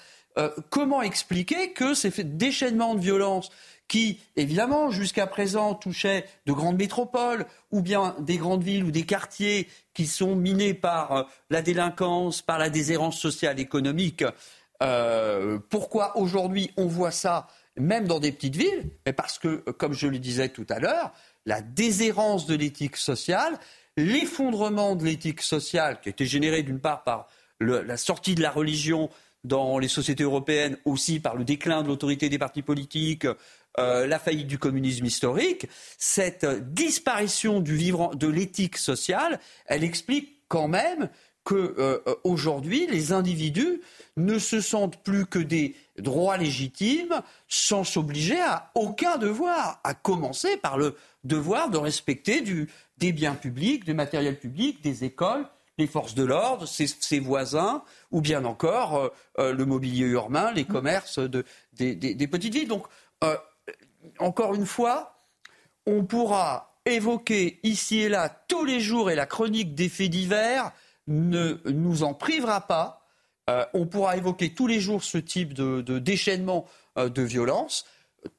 comment 0.69 1.01
expliquer 1.01 1.73
que 1.73 1.95
ces 1.95 2.11
déchaînements 2.23 2.93
de 2.93 2.99
violence 2.99 3.49
qui, 3.87 4.19
évidemment, 4.35 4.91
jusqu'à 4.91 5.25
présent 5.25 5.73
touchaient 5.73 6.25
de 6.45 6.53
grandes 6.53 6.77
métropoles 6.77 7.47
ou 7.71 7.81
bien 7.81 8.15
des 8.19 8.37
grandes 8.37 8.61
villes 8.61 8.83
ou 8.83 8.91
des 8.91 9.01
quartiers 9.01 9.67
qui 9.95 10.05
sont 10.05 10.35
minés 10.35 10.75
par 10.75 11.27
la 11.49 11.63
délinquance, 11.63 12.43
par 12.43 12.59
la 12.59 12.69
déshérence 12.69 13.17
sociale 13.19 13.59
économique, 13.59 14.23
pourquoi 15.69 16.15
aujourd'hui 16.15 16.69
on 16.77 16.85
voit 16.85 17.09
ça 17.09 17.47
même 17.79 18.07
dans 18.07 18.19
des 18.19 18.31
petites 18.31 18.55
villes, 18.55 18.89
mais 19.05 19.13
parce 19.13 19.39
que, 19.39 19.57
comme 19.71 19.93
je 19.93 20.07
le 20.07 20.19
disais 20.19 20.49
tout 20.49 20.65
à 20.69 20.79
l'heure, 20.79 21.13
la 21.45 21.61
déshérence 21.61 22.45
de 22.45 22.55
l'éthique 22.55 22.97
sociale, 22.97 23.57
l'effondrement 23.95 24.95
de 24.95 25.05
l'éthique 25.05 25.41
sociale 25.41 25.99
qui 26.01 26.09
a 26.09 26.11
été 26.11 26.25
généré 26.25 26.63
d'une 26.63 26.79
part 26.79 27.03
par 27.03 27.27
la 27.59 27.97
sortie 27.97 28.35
de 28.35 28.41
la 28.41 28.51
religion 28.51 29.09
dans 29.43 29.79
les 29.79 29.87
sociétés 29.87 30.23
européennes, 30.23 30.77
aussi 30.85 31.19
par 31.19 31.35
le 31.35 31.43
déclin 31.43 31.81
de 31.81 31.87
l'autorité 31.87 32.29
des 32.29 32.37
partis 32.37 32.61
politiques, 32.61 33.25
euh, 33.79 34.07
la 34.07 34.19
faillite 34.19 34.47
du 34.47 34.57
communisme 34.57 35.05
historique, 35.05 35.67
cette 35.97 36.45
disparition 36.73 37.59
du 37.59 37.75
vivre 37.75 38.15
de 38.15 38.27
l'éthique 38.27 38.77
sociale, 38.77 39.39
elle 39.67 39.83
explique 39.83 40.41
quand 40.47 40.67
même 40.67 41.09
que 41.47 41.75
euh, 41.79 41.99
aujourd'hui 42.25 42.87
les 42.87 43.13
individus 43.13 43.81
ne 44.17 44.37
se 44.37 44.59
sentent 44.59 45.01
plus 45.03 45.25
que 45.25 45.39
des 45.39 45.75
droits 45.97 46.35
légitimes 46.35 47.21
sans 47.47 47.85
s'obliger 47.85 48.41
à 48.41 48.69
aucun 48.75 49.17
devoir, 49.17 49.79
à 49.85 49.93
commencer 49.93 50.57
par 50.57 50.77
le 50.77 50.95
devoir 51.23 51.69
de 51.69 51.77
respecter 51.77 52.43
des 52.97 53.13
biens 53.13 53.35
publics, 53.35 53.85
du 53.85 53.93
matériel 53.93 54.37
public, 54.37 54.81
des 54.81 55.05
écoles, 55.05 55.47
les 55.77 55.87
forces 55.87 56.15
de 56.15 56.23
l'ordre, 56.23 56.67
ses, 56.67 57.19
voisins, 57.19 57.83
ou 58.11 58.21
bien 58.21 58.45
encore 58.45 58.95
euh, 58.95 59.09
euh, 59.39 59.53
le 59.53 59.65
mobilier 59.65 60.05
urbain, 60.05 60.51
les 60.51 60.65
commerces 60.65 61.19
des, 61.19 62.27
petites 62.27 62.53
villes. 62.53 62.67
Donc, 62.67 62.85
euh, 63.23 63.37
encore 64.19 64.55
une 64.55 64.65
fois, 64.65 65.21
on 65.85 66.03
pourra 66.03 66.79
évoquer 66.85 67.59
ici 67.63 67.99
et 67.99 68.09
là 68.09 68.29
tous 68.47 68.65
les 68.65 68.79
jours, 68.79 69.11
et 69.11 69.15
la 69.15 69.25
chronique 69.25 69.75
des 69.75 69.89
faits 69.89 70.09
divers 70.09 70.71
ne 71.07 71.57
nous 71.65 72.03
en 72.03 72.13
privera 72.13 72.67
pas. 72.67 73.07
on 73.73 73.85
pourra 73.85 74.17
évoquer 74.17 74.53
tous 74.53 74.67
les 74.67 74.79
jours 74.79 75.03
ce 75.03 75.17
type 75.17 75.53
de, 75.53 75.99
déchaînement 75.99 76.65
de 76.97 77.21
violence 77.21 77.85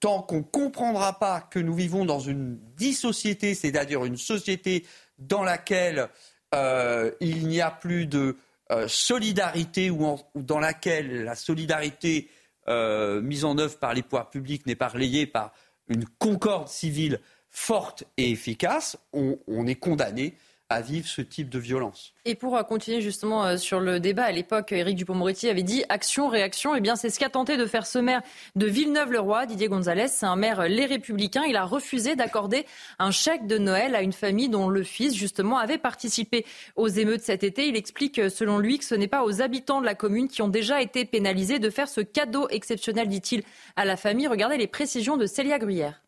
tant 0.01 0.23
qu'on 0.23 0.39
ne 0.39 0.43
comprendra 0.43 1.19
pas 1.19 1.41
que 1.41 1.59
nous 1.59 1.75
vivons 1.75 2.05
dans 2.05 2.21
une 2.21 2.59
dissociété, 2.77 3.55
c'est-à-dire 3.55 4.05
une 4.05 4.17
société 4.17 4.85
dans 5.19 5.43
laquelle 5.43 6.09
euh, 6.55 7.11
il 7.21 7.49
n'y 7.49 7.61
a 7.61 7.71
plus 7.71 8.07
de 8.07 8.37
euh, 8.71 8.87
solidarité 8.89 9.91
ou, 9.91 10.19
dans 10.35 10.59
laquelle 10.59 11.25
la 11.25 11.35
solidarité 11.35 12.31
euh, 12.69 13.21
mise 13.21 13.45
en 13.45 13.59
œuvre 13.59 13.79
par 13.79 13.95
les 13.95 14.03
pouvoirs 14.03 14.31
publics 14.31 14.67
n'est 14.67 14.75
pas 14.75 14.89
relayée 14.89 15.27
par 15.27 15.53
une 15.89 16.05
concorde 16.19 16.69
civile 16.69 17.21
forte 17.51 18.05
et 18.19 18.31
efficace, 18.31 18.99
on 19.15 19.67
est 19.67 19.75
condamné 19.75 20.35
à 20.71 20.83
vivre 20.83 21.07
ce 21.07 21.23
type 21.23 21.49
de 21.49 21.59
violence. 21.59 22.13
Et 22.27 22.35
pour 22.35 22.57
euh, 22.57 22.63
continuer 22.63 23.01
justement 23.01 23.45
euh, 23.47 23.57
sur 23.57 23.81
le 23.81 24.01
débat, 24.01 24.25
à 24.25 24.33
l'époque, 24.33 24.73
Éric 24.73 24.97
Dupond-Moretti 24.97 25.49
avait 25.49 25.63
dit 25.63 25.83
action, 25.89 26.29
réaction. 26.29 26.75
Et 26.75 26.79
eh 26.79 26.81
bien, 26.83 26.95
c'est 26.95 27.09
ce 27.09 27.19
qu'a 27.19 27.31
tenté 27.31 27.57
de 27.57 27.65
faire 27.65 27.87
ce 27.87 27.99
maire 27.99 28.21
de 28.55 28.67
Villeneuve-le-Roi, 28.67 29.47
Didier 29.47 29.69
Gonzalez. 29.69 30.09
C'est 30.09 30.27
un 30.27 30.37
maire 30.37 30.61
euh, 30.61 30.69
Les 30.69 30.85
Républicains. 30.85 31.45
Il 31.45 31.57
a 31.57 31.65
refusé 31.65 32.17
d'accorder 32.17 32.67
un 32.99 33.11
chèque 33.11 33.47
de 33.47 33.57
Noël 33.57 33.95
à 33.95 34.03
une 34.03 34.13
famille 34.13 34.51
dont 34.51 34.69
le 34.69 34.83
fils, 34.83 35.15
justement, 35.15 35.57
avait 35.57 35.79
participé 35.79 36.45
aux 36.77 36.89
émeutes 36.89 37.23
cet 37.23 37.45
été. 37.45 37.67
Il 37.69 37.77
explique, 37.77 38.31
selon 38.31 38.59
lui, 38.59 38.79
que 38.79 38.85
ce 38.85 38.95
n'est 38.95 39.09
pas 39.09 39.25
aux 39.25 39.41
habitants 39.41 39.81
de 39.81 39.87
la 39.87 39.95
commune 39.95 40.29
qui 40.29 40.43
ont 40.43 40.49
déjà 40.49 40.83
été 40.83 41.07
pénalisés 41.07 41.61
de 41.61 41.71
faire 41.71 41.89
ce 41.89 42.03
cadeau 42.03 42.47
exceptionnel, 42.51 43.09
dit-il, 43.09 43.43
à 43.77 43.87
la 43.87 43.97
famille. 43.97 44.29
Regardez 44.29 44.59
les 44.59 44.67
précisions 44.67 45.17
de 45.17 45.25
Célia 45.25 45.59
Gruyère. 45.59 46.03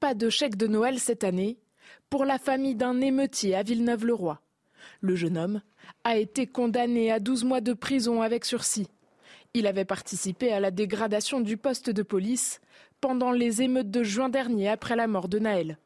Pas 0.00 0.12
de 0.12 0.28
chèque 0.28 0.56
de 0.56 0.66
Noël 0.66 0.98
cette 0.98 1.24
année 1.24 1.58
pour 2.10 2.24
la 2.24 2.38
famille 2.38 2.74
d'un 2.74 3.00
émeutier 3.00 3.54
à 3.54 3.62
Villeneuve-le-Roi. 3.62 4.40
Le 5.00 5.16
jeune 5.16 5.36
homme 5.36 5.62
a 6.04 6.16
été 6.16 6.46
condamné 6.46 7.12
à 7.12 7.20
12 7.20 7.44
mois 7.44 7.60
de 7.60 7.72
prison 7.72 8.22
avec 8.22 8.44
sursis. 8.44 8.88
Il 9.54 9.66
avait 9.66 9.84
participé 9.84 10.52
à 10.52 10.60
la 10.60 10.70
dégradation 10.70 11.40
du 11.40 11.56
poste 11.56 11.90
de 11.90 12.02
police 12.02 12.60
pendant 13.00 13.32
les 13.32 13.62
émeutes 13.62 13.90
de 13.90 14.02
juin 14.02 14.28
dernier 14.28 14.68
après 14.68 14.96
la 14.96 15.06
mort 15.06 15.28
de 15.28 15.38
Naël. 15.38 15.78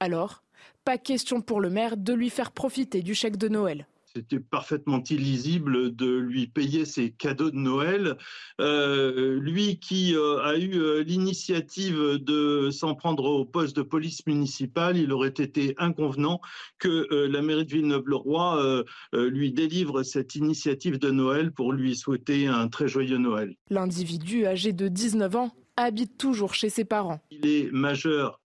Alors, 0.00 0.42
pas 0.84 0.98
question 0.98 1.40
pour 1.40 1.60
le 1.60 1.70
maire 1.70 1.96
de 1.96 2.12
lui 2.12 2.30
faire 2.30 2.52
profiter 2.52 3.02
du 3.02 3.14
chèque 3.14 3.36
de 3.36 3.48
Noël 3.48 3.86
c'était 4.16 4.40
parfaitement 4.40 5.02
illisible 5.02 5.94
de 5.94 6.16
lui 6.16 6.46
payer 6.46 6.86
ses 6.86 7.10
cadeaux 7.10 7.50
de 7.50 7.56
Noël. 7.56 8.16
Euh, 8.62 9.38
lui 9.38 9.78
qui 9.78 10.16
euh, 10.16 10.42
a 10.42 10.56
eu 10.56 10.78
euh, 10.78 11.02
l'initiative 11.02 11.98
de 12.18 12.70
s'en 12.70 12.94
prendre 12.94 13.24
au 13.24 13.44
poste 13.44 13.76
de 13.76 13.82
police 13.82 14.26
municipale, 14.26 14.96
il 14.96 15.12
aurait 15.12 15.28
été 15.28 15.74
inconvenant 15.76 16.40
que 16.78 17.26
la 17.26 17.42
mairie 17.42 17.66
de 17.66 17.72
Villeneuve-le-Roi 17.72 18.84
lui 19.12 19.52
délivre 19.52 20.02
cette 20.02 20.34
initiative 20.34 20.98
de 20.98 21.10
Noël 21.10 21.52
pour 21.52 21.72
lui 21.72 21.94
souhaiter 21.94 22.46
un 22.46 22.68
très 22.68 22.88
joyeux 22.88 23.18
Noël. 23.18 23.54
L'individu 23.70 24.46
âgé 24.46 24.72
de 24.72 24.88
19 24.88 25.36
ans 25.36 25.52
habite 25.76 26.16
toujours 26.16 26.54
chez 26.54 26.70
ses 26.70 26.84
parents. 26.84 27.20
Il 27.30 27.46
est 27.46 27.70
majeur, 27.70 28.40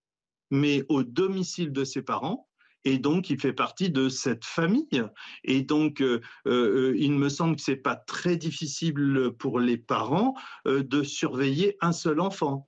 mais 0.50 0.84
au 0.90 1.04
domicile 1.04 1.72
de 1.72 1.84
ses 1.84 2.02
parents 2.02 2.48
et 2.86 2.98
donc 2.98 3.30
il 3.30 3.40
fait 3.40 3.54
partie 3.54 3.90
de 3.90 4.10
cette 4.10 4.46
famille. 4.46 5.04
Et 5.44 5.62
donc, 5.62 6.02
euh, 6.02 6.22
euh, 6.48 6.96
il 6.98 7.14
me 7.14 7.30
semble 7.30 7.56
que 7.56 7.62
c'est 7.62 7.76
pas 7.76 7.96
très 7.96 8.38
difficile 8.38 9.32
pour 9.38 9.60
les 9.60 9.78
parents 9.78 10.34
euh, 10.68 10.84
de 10.84 11.04
surveiller 11.04 11.78
un 11.82 11.92
seul 11.92 12.20
enfant. 12.20 12.68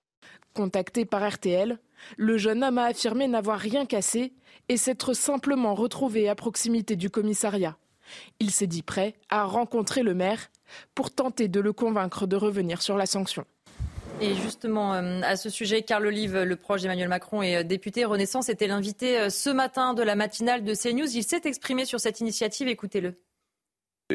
Contacté 0.53 1.05
par 1.05 1.27
RTL, 1.27 1.79
le 2.17 2.37
jeune 2.37 2.63
homme 2.63 2.77
a 2.77 2.85
affirmé 2.85 3.27
n'avoir 3.27 3.59
rien 3.59 3.85
cassé 3.85 4.33
et 4.69 4.77
s'être 4.77 5.13
simplement 5.13 5.73
retrouvé 5.73 6.29
à 6.29 6.35
proximité 6.35 6.95
du 6.95 7.09
commissariat. 7.09 7.77
Il 8.39 8.51
s'est 8.51 8.67
dit 8.67 8.83
prêt 8.83 9.15
à 9.29 9.45
rencontrer 9.45 10.03
le 10.03 10.13
maire 10.13 10.49
pour 10.93 11.11
tenter 11.11 11.47
de 11.47 11.59
le 11.59 11.73
convaincre 11.73 12.27
de 12.27 12.35
revenir 12.35 12.81
sur 12.81 12.97
la 12.97 13.05
sanction. 13.05 13.45
Et 14.21 14.35
justement, 14.35 14.93
euh, 14.93 15.21
à 15.23 15.35
ce 15.35 15.49
sujet, 15.49 15.81
Carl 15.81 16.05
Olive, 16.05 16.37
le 16.37 16.55
proche 16.55 16.81
d'Emmanuel 16.81 17.09
Macron 17.09 17.41
et 17.41 17.57
euh, 17.57 17.63
député 17.63 18.05
Renaissance, 18.05 18.47
était 18.49 18.67
l'invité 18.67 19.19
euh, 19.19 19.29
ce 19.29 19.49
matin 19.49 19.93
de 19.93 20.03
la 20.03 20.15
matinale 20.15 20.63
de 20.63 20.73
CNews. 20.73 21.09
Il 21.15 21.23
s'est 21.23 21.41
exprimé 21.45 21.85
sur 21.85 21.99
cette 21.99 22.19
initiative. 22.19 22.67
Écoutez-le. 22.67 23.15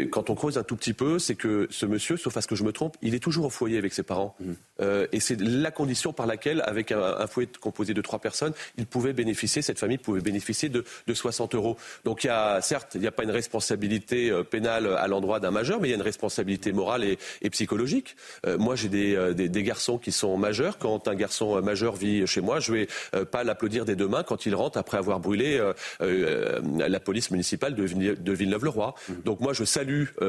Quand 0.06 0.30
on 0.30 0.34
creuse 0.34 0.58
un 0.58 0.62
tout 0.62 0.76
petit 0.76 0.92
peu, 0.92 1.18
c'est 1.18 1.34
que 1.34 1.66
ce 1.70 1.86
monsieur, 1.86 2.16
sauf 2.16 2.36
à 2.36 2.40
ce 2.40 2.46
que 2.46 2.54
je 2.54 2.64
me 2.64 2.72
trompe, 2.72 2.96
il 3.02 3.14
est 3.14 3.18
toujours 3.18 3.46
au 3.46 3.50
foyer 3.50 3.78
avec 3.78 3.92
ses 3.92 4.02
parents. 4.02 4.34
Mmh. 4.40 4.52
Euh, 4.80 5.06
et 5.12 5.20
c'est 5.20 5.40
la 5.40 5.70
condition 5.70 6.12
par 6.12 6.26
laquelle, 6.26 6.62
avec 6.66 6.92
un, 6.92 7.26
foyer 7.26 7.48
composé 7.60 7.94
de 7.94 8.00
trois 8.00 8.18
personnes, 8.18 8.52
il 8.76 8.86
pouvait 8.86 9.12
bénéficier, 9.12 9.62
cette 9.62 9.78
famille 9.78 9.98
pouvait 9.98 10.20
bénéficier 10.20 10.68
de, 10.68 10.84
de 11.06 11.14
60 11.14 11.54
euros. 11.54 11.76
Donc 12.04 12.24
il 12.24 12.28
y 12.28 12.30
a, 12.30 12.60
certes, 12.60 12.92
il 12.94 13.00
n'y 13.00 13.06
a 13.06 13.12
pas 13.12 13.24
une 13.24 13.30
responsabilité 13.30 14.30
euh, 14.30 14.42
pénale 14.44 14.86
à 14.86 15.08
l'endroit 15.08 15.40
d'un 15.40 15.50
majeur, 15.50 15.80
mais 15.80 15.88
il 15.88 15.90
y 15.90 15.94
a 15.94 15.96
une 15.96 16.02
responsabilité 16.02 16.72
morale 16.72 17.04
et, 17.04 17.18
et 17.42 17.50
psychologique. 17.50 18.16
Euh, 18.46 18.58
moi, 18.58 18.76
j'ai 18.76 18.88
des, 18.88 19.34
des, 19.34 19.48
des, 19.48 19.62
garçons 19.62 19.98
qui 19.98 20.12
sont 20.12 20.36
majeurs. 20.36 20.78
Quand 20.78 21.08
un 21.08 21.14
garçon 21.14 21.60
majeur 21.62 21.96
vit 21.96 22.26
chez 22.26 22.40
moi, 22.40 22.60
je 22.60 22.72
vais 22.72 22.88
euh, 23.14 23.24
pas 23.24 23.44
l'applaudir 23.44 23.84
des 23.84 23.96
deux 23.96 24.08
mains 24.08 24.22
quand 24.22 24.46
il 24.46 24.54
rentre 24.54 24.78
après 24.78 24.98
avoir 24.98 25.20
brûlé 25.20 25.60
la 26.00 27.00
police 27.00 27.30
municipale 27.30 27.74
de, 27.74 27.86
de 28.14 28.32
Villeneuve-le-Roi. 28.32 28.94
Mmh. 29.08 29.12
Donc 29.24 29.40
moi, 29.40 29.52
je 29.52 29.64
salue 29.64 29.87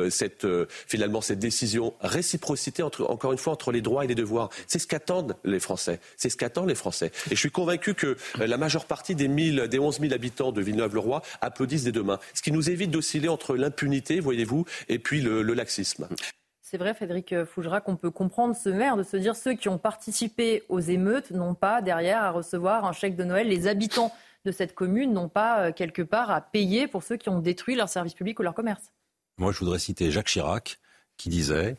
cette, 0.09 0.47
finalement 0.87 1.21
cette 1.21 1.39
décision 1.39 1.93
réciprocité 2.01 2.83
entre, 2.83 3.09
encore 3.09 3.31
une 3.31 3.37
fois 3.37 3.53
entre 3.53 3.71
les 3.71 3.81
droits 3.81 4.05
et 4.05 4.07
les 4.07 4.15
devoirs 4.15 4.49
c'est 4.67 4.79
ce 4.79 4.87
qu'attendent 4.87 5.35
les 5.43 5.59
Français. 5.59 5.99
C'est 6.17 6.29
ce 6.29 6.37
qu'attendent 6.37 6.69
les 6.69 6.75
Français. 6.75 7.11
Et 7.27 7.35
je 7.35 7.39
suis 7.39 7.51
convaincu 7.51 7.93
que 7.93 8.17
euh, 8.39 8.47
la 8.47 8.57
majeure 8.57 8.85
partie 8.85 9.15
des, 9.15 9.27
1000, 9.27 9.67
des 9.69 9.79
11 9.79 9.99
000 9.99 10.13
habitants 10.13 10.51
de 10.51 10.61
Villeneuve-le-Roi 10.61 11.21
applaudissent 11.41 11.83
des 11.83 11.91
deux 11.91 12.03
mains. 12.03 12.19
Ce 12.33 12.41
qui 12.41 12.51
nous 12.51 12.69
évite 12.69 12.91
d'osciller 12.91 13.29
entre 13.29 13.55
l'impunité, 13.55 14.19
voyez-vous, 14.19 14.65
et 14.87 14.99
puis 14.99 15.21
le, 15.21 15.41
laxisme. 15.41 16.07
C'est 16.61 16.77
vrai, 16.77 16.93
Frédéric 16.93 17.43
Fougera, 17.43 17.81
qu'on 17.81 17.95
peut 17.95 18.11
comprendre 18.11 18.55
ce 18.55 18.69
maire 18.69 18.95
de 18.95 19.03
se 19.03 19.17
dire 19.17 19.35
ceux 19.35 19.55
qui 19.55 19.67
ont 19.67 19.79
participé 19.79 20.63
aux 20.69 20.79
émeutes 20.79 21.31
n'ont 21.31 21.55
pas 21.55 21.81
derrière 21.81 22.21
à 22.21 22.29
recevoir 22.29 22.85
un 22.85 22.93
chèque 22.93 23.15
de 23.15 23.23
Noël. 23.23 23.47
Les 23.47 23.67
habitants 23.67 24.13
de 24.45 24.51
cette 24.51 24.75
commune 24.75 25.11
n'ont 25.11 25.27
pas 25.27 25.61
euh, 25.61 25.71
quelque 25.71 26.03
part 26.03 26.29
à 26.29 26.39
payer 26.39 26.87
pour 26.87 27.01
ceux 27.01 27.17
qui 27.17 27.29
ont 27.29 27.39
détruit 27.39 27.75
leur 27.75 27.89
service 27.89 28.13
public 28.13 28.39
ou 28.39 28.43
leur 28.43 28.53
commerce. 28.53 28.91
Moi, 29.39 29.53
je 29.53 29.59
voudrais 29.59 29.79
citer 29.79 30.11
Jacques 30.11 30.27
Chirac 30.27 30.79
qui 31.15 31.29
disait 31.29 31.77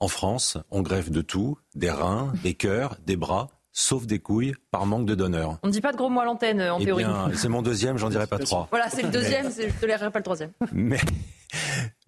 en 0.00 0.08
France, 0.08 0.58
on 0.70 0.82
greffe 0.82 1.10
de 1.10 1.22
tout, 1.22 1.56
des 1.74 1.90
reins, 1.90 2.34
des 2.42 2.52
cœurs, 2.52 2.98
des 3.06 3.16
bras, 3.16 3.48
sauf 3.72 4.06
des 4.06 4.18
couilles, 4.18 4.54
par 4.70 4.84
manque 4.84 5.06
de 5.06 5.14
donneurs. 5.14 5.58
On 5.62 5.68
ne 5.68 5.72
dit 5.72 5.80
pas 5.80 5.92
de 5.92 5.96
gros 5.96 6.10
mots 6.10 6.20
à 6.20 6.26
l'antenne, 6.26 6.60
en 6.60 6.78
eh 6.78 6.84
théorie. 6.84 7.06
C'est 7.36 7.48
mon 7.48 7.62
deuxième, 7.62 7.96
j'en 7.96 8.10
dirai 8.10 8.26
pas 8.26 8.38
trois. 8.38 8.68
Voilà, 8.70 8.90
c'est 8.90 9.02
le 9.02 9.08
deuxième, 9.08 9.50
je 9.50 9.62
ne 9.62 9.80
tolérerai 9.80 10.10
pas 10.10 10.18
le 10.18 10.24
troisième. 10.24 10.50
Mais, 10.72 11.00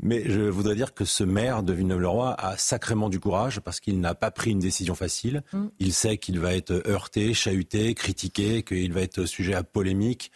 mais 0.03 0.25
je 0.27 0.43
voudrais 0.43 0.75
dire 0.75 0.93
que 0.93 1.07
ce 1.07 1.25
maire 1.25 1.63
de 1.63 1.73
Villeneuve-le-Roi 1.73 2.35
a 2.39 2.59
sacrément 2.59 3.09
du 3.09 3.19
courage 3.19 3.61
parce 3.61 3.81
qu'il 3.81 3.99
n'a 3.99 4.15
pas 4.15 4.31
pris 4.31 4.51
une 4.51 4.59
décision 4.59 4.95
facile. 4.95 5.43
Mm. 5.55 5.67
Il 5.79 5.95
sait 5.95 6.19
qu'il 6.19 6.39
va 6.39 6.55
être 6.55 6.83
heurté, 6.87 7.33
chahuté, 7.33 7.95
critiqué, 7.95 8.63
qu'il 8.63 8.93
va 8.93 9.01
être 9.01 9.25
sujet 9.25 9.55
à 9.55 9.63
polémique. 9.63 10.31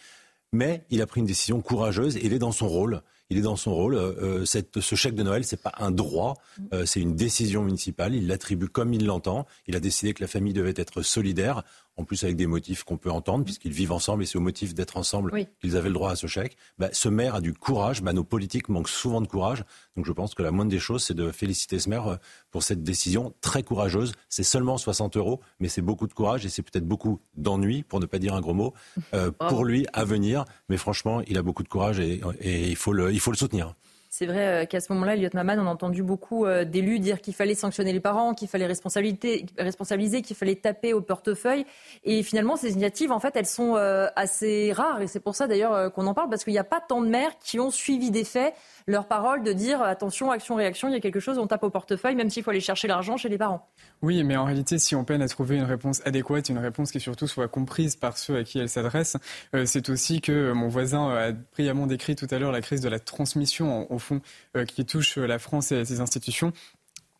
Mais 0.51 0.83
il 0.89 0.99
a 1.03 1.05
pris 1.05 1.19
une 1.21 1.27
décision 1.27 1.61
courageuse 1.61 2.17
et 2.17 2.25
il 2.25 2.33
est 2.33 2.39
dans 2.39 2.51
son 2.51 2.67
rôle 2.67 3.03
il 3.31 3.37
est 3.37 3.41
dans 3.41 3.55
son 3.55 3.73
rôle. 3.73 3.95
Euh, 3.95 4.13
euh, 4.21 4.45
cette, 4.45 4.81
ce 4.81 4.95
chèque 4.95 5.15
de 5.15 5.23
Noël, 5.23 5.45
c'est 5.45 5.61
pas 5.61 5.71
un 5.77 5.89
droit, 5.89 6.35
euh, 6.73 6.85
c'est 6.85 6.99
une 6.99 7.15
décision 7.15 7.63
municipale. 7.63 8.13
Il 8.13 8.27
l'attribue 8.27 8.67
comme 8.67 8.93
il 8.93 9.05
l'entend. 9.05 9.47
Il 9.67 9.75
a 9.77 9.79
décidé 9.79 10.13
que 10.13 10.21
la 10.21 10.27
famille 10.27 10.53
devait 10.53 10.73
être 10.75 11.01
solidaire 11.01 11.63
en 11.97 12.03
plus 12.03 12.23
avec 12.23 12.35
des 12.35 12.47
motifs 12.47 12.83
qu'on 12.83 12.97
peut 12.97 13.11
entendre, 13.11 13.43
puisqu'ils 13.43 13.71
vivent 13.71 13.91
ensemble 13.91 14.23
et 14.23 14.25
c'est 14.25 14.37
au 14.37 14.41
motif 14.41 14.73
d'être 14.73 14.97
ensemble 14.97 15.31
qu'ils 15.59 15.77
avaient 15.77 15.89
le 15.89 15.93
droit 15.93 16.11
à 16.11 16.15
ce 16.15 16.27
chèque. 16.27 16.57
Bah, 16.77 16.89
ce 16.91 17.09
maire 17.09 17.35
a 17.35 17.41
du 17.41 17.53
courage, 17.53 18.01
bah, 18.01 18.13
nos 18.13 18.23
politiques 18.23 18.69
manquent 18.69 18.89
souvent 18.89 19.21
de 19.21 19.27
courage, 19.27 19.63
donc 19.95 20.05
je 20.05 20.11
pense 20.11 20.33
que 20.33 20.43
la 20.43 20.51
moindre 20.51 20.71
des 20.71 20.79
choses, 20.79 21.03
c'est 21.03 21.13
de 21.13 21.31
féliciter 21.31 21.79
ce 21.79 21.89
maire 21.89 22.07
euh, 22.07 22.15
pour 22.49 22.63
cette 22.63 22.83
décision 22.83 23.33
très 23.41 23.63
courageuse. 23.63 24.13
C'est 24.29 24.43
seulement 24.43 24.77
60 24.77 25.17
euros, 25.17 25.41
mais 25.59 25.67
c'est 25.67 25.81
beaucoup 25.81 26.07
de 26.07 26.13
courage 26.13 26.45
et 26.45 26.49
c'est 26.49 26.63
peut-être 26.63 26.87
beaucoup 26.87 27.19
d'ennui, 27.35 27.83
pour 27.83 27.99
ne 27.99 28.05
pas 28.05 28.19
dire 28.19 28.33
un 28.33 28.41
gros 28.41 28.53
mot, 28.53 28.73
euh, 29.13 29.31
pour 29.49 29.65
lui 29.65 29.85
à 29.93 30.05
venir. 30.05 30.45
Mais 30.69 30.77
franchement, 30.77 31.21
il 31.27 31.37
a 31.37 31.43
beaucoup 31.43 31.63
de 31.63 31.69
courage 31.69 31.99
et, 31.99 32.21
et 32.39 32.69
il, 32.69 32.75
faut 32.75 32.93
le, 32.93 33.11
il 33.11 33.19
faut 33.19 33.31
le 33.31 33.37
soutenir. 33.37 33.75
C'est 34.13 34.25
vrai 34.25 34.63
euh, 34.63 34.65
qu'à 34.65 34.81
ce 34.81 34.91
moment-là, 34.91 35.15
Elliot 35.15 35.29
Maman, 35.33 35.53
on 35.53 35.67
a 35.67 35.69
entendu 35.69 36.03
beaucoup 36.03 36.45
euh, 36.45 36.65
d'élus 36.65 36.99
dire 36.99 37.21
qu'il 37.21 37.33
fallait 37.33 37.55
sanctionner 37.55 37.93
les 37.93 38.01
parents, 38.01 38.33
qu'il 38.33 38.49
fallait 38.49 38.65
responsabiliser, 38.67 40.21
qu'il 40.21 40.35
fallait 40.35 40.55
taper 40.55 40.91
au 40.91 40.99
portefeuille. 40.99 41.65
Et 42.03 42.21
finalement, 42.21 42.57
ces 42.57 42.73
initiatives, 42.73 43.13
en 43.13 43.21
fait, 43.21 43.37
elles 43.37 43.45
sont 43.45 43.77
euh, 43.77 44.07
assez 44.17 44.73
rares. 44.73 45.01
Et 45.01 45.07
c'est 45.07 45.21
pour 45.21 45.35
ça 45.35 45.47
d'ailleurs 45.47 45.93
qu'on 45.93 46.07
en 46.07 46.13
parle, 46.13 46.29
parce 46.29 46.43
qu'il 46.43 46.51
n'y 46.51 46.59
a 46.59 46.65
pas 46.65 46.81
tant 46.81 47.01
de 47.01 47.07
maires 47.07 47.39
qui 47.39 47.57
ont 47.61 47.71
suivi 47.71 48.11
des 48.11 48.25
faits 48.25 48.53
leur 48.87 49.07
parole 49.07 49.43
de 49.43 49.53
dire 49.53 49.81
attention, 49.81 50.31
action, 50.31 50.55
réaction, 50.55 50.87
il 50.87 50.93
y 50.93 50.95
a 50.95 50.99
quelque 50.99 51.19
chose, 51.19 51.37
on 51.37 51.47
tape 51.47 51.63
au 51.63 51.69
portefeuille, 51.69 52.15
même 52.15 52.29
s'il 52.29 52.43
faut 52.43 52.51
aller 52.51 52.59
chercher 52.59 52.87
l'argent 52.87 53.17
chez 53.17 53.29
les 53.29 53.37
parents. 53.37 53.69
Oui, 54.01 54.23
mais 54.23 54.35
en 54.35 54.45
réalité, 54.45 54.77
si 54.79 54.95
on 54.95 55.03
peine 55.03 55.21
à 55.21 55.27
trouver 55.27 55.57
une 55.57 55.63
réponse 55.63 56.01
adéquate, 56.05 56.49
une 56.49 56.57
réponse 56.57 56.91
qui 56.91 56.99
surtout 56.99 57.27
soit 57.27 57.47
comprise 57.47 57.95
par 57.95 58.17
ceux 58.17 58.37
à 58.37 58.43
qui 58.43 58.59
elle 58.59 58.69
s'adresse, 58.69 59.17
euh, 59.55 59.65
c'est 59.65 59.89
aussi 59.89 60.21
que 60.21 60.51
mon 60.51 60.67
voisin 60.67 61.09
a 61.09 61.31
brillamment 61.31 61.87
décrit 61.87 62.15
tout 62.15 62.27
à 62.31 62.39
l'heure 62.39 62.51
la 62.51 62.61
crise 62.61 62.81
de 62.81 62.89
la 62.89 62.99
transmission, 62.99 63.91
au 63.91 63.99
fond, 63.99 64.21
euh, 64.57 64.65
qui 64.65 64.85
touche 64.85 65.17
la 65.17 65.39
France 65.39 65.71
et 65.71 65.85
ses 65.85 65.99
institutions. 65.99 66.53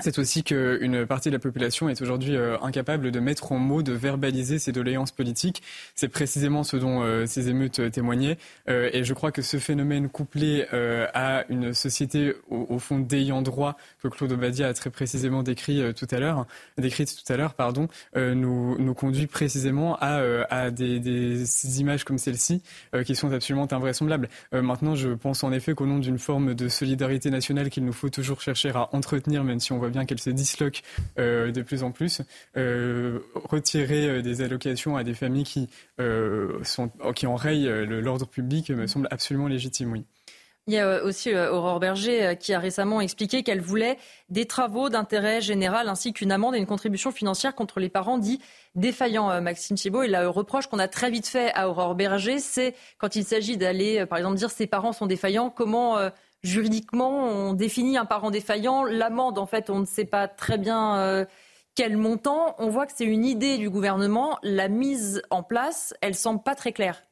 C'est 0.02 0.18
aussi 0.18 0.44
qu'une 0.44 1.06
partie 1.06 1.30
de 1.30 1.36
la 1.36 1.40
population 1.40 1.88
est 1.88 2.02
aujourd'hui 2.02 2.36
euh, 2.36 2.58
incapable 2.62 3.12
de 3.12 3.20
mettre 3.20 3.52
en 3.52 3.60
mots, 3.60 3.84
de 3.84 3.94
verbaliser 3.94 4.58
ses 4.58 4.72
doléances 4.72 5.12
politiques. 5.12 5.62
C'est 5.96 6.08
précisément 6.08 6.64
ce 6.64 6.78
dont 6.78 7.04
euh, 7.04 7.26
ces 7.28 7.50
émeutes 7.50 7.80
euh, 7.80 7.90
témoignaient. 7.90 8.38
et 8.68 9.04
je 9.04 9.14
crois 9.14 9.32
que 9.32 9.42
ce 9.42 9.58
phénomène 9.58 10.10
couplé 10.10 10.66
à 11.14 11.44
une 11.50 11.74
société 11.74 12.34
au, 12.50 12.80
fond 12.80 13.00
d'ayant 13.00 13.42
droit 13.42 13.78
que 14.02 14.08
Claude 14.08 14.32
Obadia 14.32 14.68
a 14.68 14.74
très 14.74 14.90
précisément 14.90 15.44
décrit 15.44 15.82
tout 15.94 16.08
à 16.12 16.20
l'heure, 16.20 16.46
décrite 16.78 17.16
tout 17.16 17.34
à 17.34 17.38
l'heure, 17.38 17.54
pardon, 17.54 17.88
nous, 18.16 18.78
nous 18.80 18.94
conduit 18.94 19.28
précisément 19.28 19.98
à, 20.00 20.22
à 20.50 20.72
des, 20.72 21.80
images 21.80 22.04
comme 22.04 22.18
celle-ci 22.18 22.62
qui 23.06 23.16
sont 23.16 23.32
absolument 23.32 23.68
invraisemblables. 23.72 24.30
maintenant, 24.54 24.96
je 24.96 25.10
pense 25.10 25.44
en 25.44 25.52
effet 25.52 25.74
qu'au 25.74 25.86
nom 25.86 26.00
d'une 26.00 26.20
forme 26.20 26.54
de 26.54 26.68
solidarité 26.68 27.30
nationale 27.30 27.70
qu'il 27.70 27.86
nous 27.86 27.94
faut 27.94 28.10
toujours 28.10 28.42
chercher 28.42 28.70
à 28.70 28.90
entretenir, 28.94 29.44
même 29.44 29.60
si 29.60 29.72
on 29.72 29.78
voit 29.78 29.91
bien 29.92 30.06
qu'elle 30.06 30.20
se 30.20 30.30
disloque 30.30 30.82
euh, 31.20 31.52
de 31.52 31.62
plus 31.62 31.84
en 31.84 31.92
plus, 31.92 32.22
euh, 32.58 33.20
retirer 33.36 34.08
euh, 34.08 34.22
des 34.22 34.42
allocations 34.42 34.96
à 34.96 35.04
des 35.04 35.14
familles 35.14 35.44
qui, 35.44 35.70
sont, 36.64 36.90
qui 37.16 37.28
enrayent 37.28 37.70
l'ordre 37.86 38.28
public 38.28 38.70
me 38.72 38.88
semble 38.88 39.08
absolument 39.12 39.48
légitime, 39.48 39.92
oui. 39.92 40.06
Il 40.68 40.74
y 40.74 40.80
a 40.80 41.04
aussi 41.04 41.34
Aurore 41.34 41.80
Berger 41.80 42.36
qui 42.40 42.54
a 42.54 42.60
récemment 42.60 43.02
expliqué 43.02 43.42
qu'elle 43.42 43.62
voulait 43.62 43.98
des 44.30 44.46
travaux 44.46 44.90
d'intérêt 44.90 45.42
général 45.42 45.90
ainsi 45.90 46.14
qu'une 46.14 46.32
amende 46.32 46.56
et 46.56 46.60
une 46.60 46.68
contribution 46.68 47.12
financière 47.12 47.56
contre 47.56 47.80
les 47.80 47.90
parents 47.90 48.20
dits 48.20 48.40
défaillants, 48.76 49.42
Maxime 49.42 49.76
Thibault. 49.76 50.04
Et 50.04 50.08
le 50.08 50.28
reproche 50.28 50.68
qu'on 50.68 50.80
a 50.80 50.88
très 50.88 51.10
vite 51.10 51.28
fait 51.28 51.52
à 51.54 51.68
Aurore 51.68 51.96
Berger, 51.96 52.38
c'est 52.40 52.76
quand 53.00 53.16
il 53.16 53.26
s'agit 53.26 53.58
d'aller, 53.58 54.06
par 54.06 54.20
exemple, 54.20 54.38
dire 54.38 54.52
ses 54.52 54.68
parents 54.68 54.94
sont 54.94 55.08
défaillants, 55.08 55.50
comment 55.50 55.98
juridiquement, 56.44 57.26
on 57.26 57.54
définit 57.54 57.98
un 57.98 58.06
parent 58.06 58.32
défaillant. 58.32 58.84
L'amende, 58.84 59.38
en 59.38 59.46
fait, 59.46 59.70
on 59.70 59.80
ne 59.80 59.86
sait 59.86 60.06
pas 60.06 60.28
très 60.28 60.58
bien 60.58 60.98
euh, 60.98 61.26
quel 61.76 61.98
montant. 61.98 62.56
On 62.60 62.70
voit 62.70 62.86
que 62.86 62.94
c'est 62.96 63.06
une 63.06 63.26
idée 63.26 63.58
du 63.58 63.70
gouvernement. 63.70 64.38
La 64.44 64.68
mise 64.68 65.22
en 65.30 65.44
place, 65.44 65.94
elle 66.02 66.16
semble 66.16 66.44
pas 66.44 66.56
très 66.56 66.74
claire. 66.74 67.04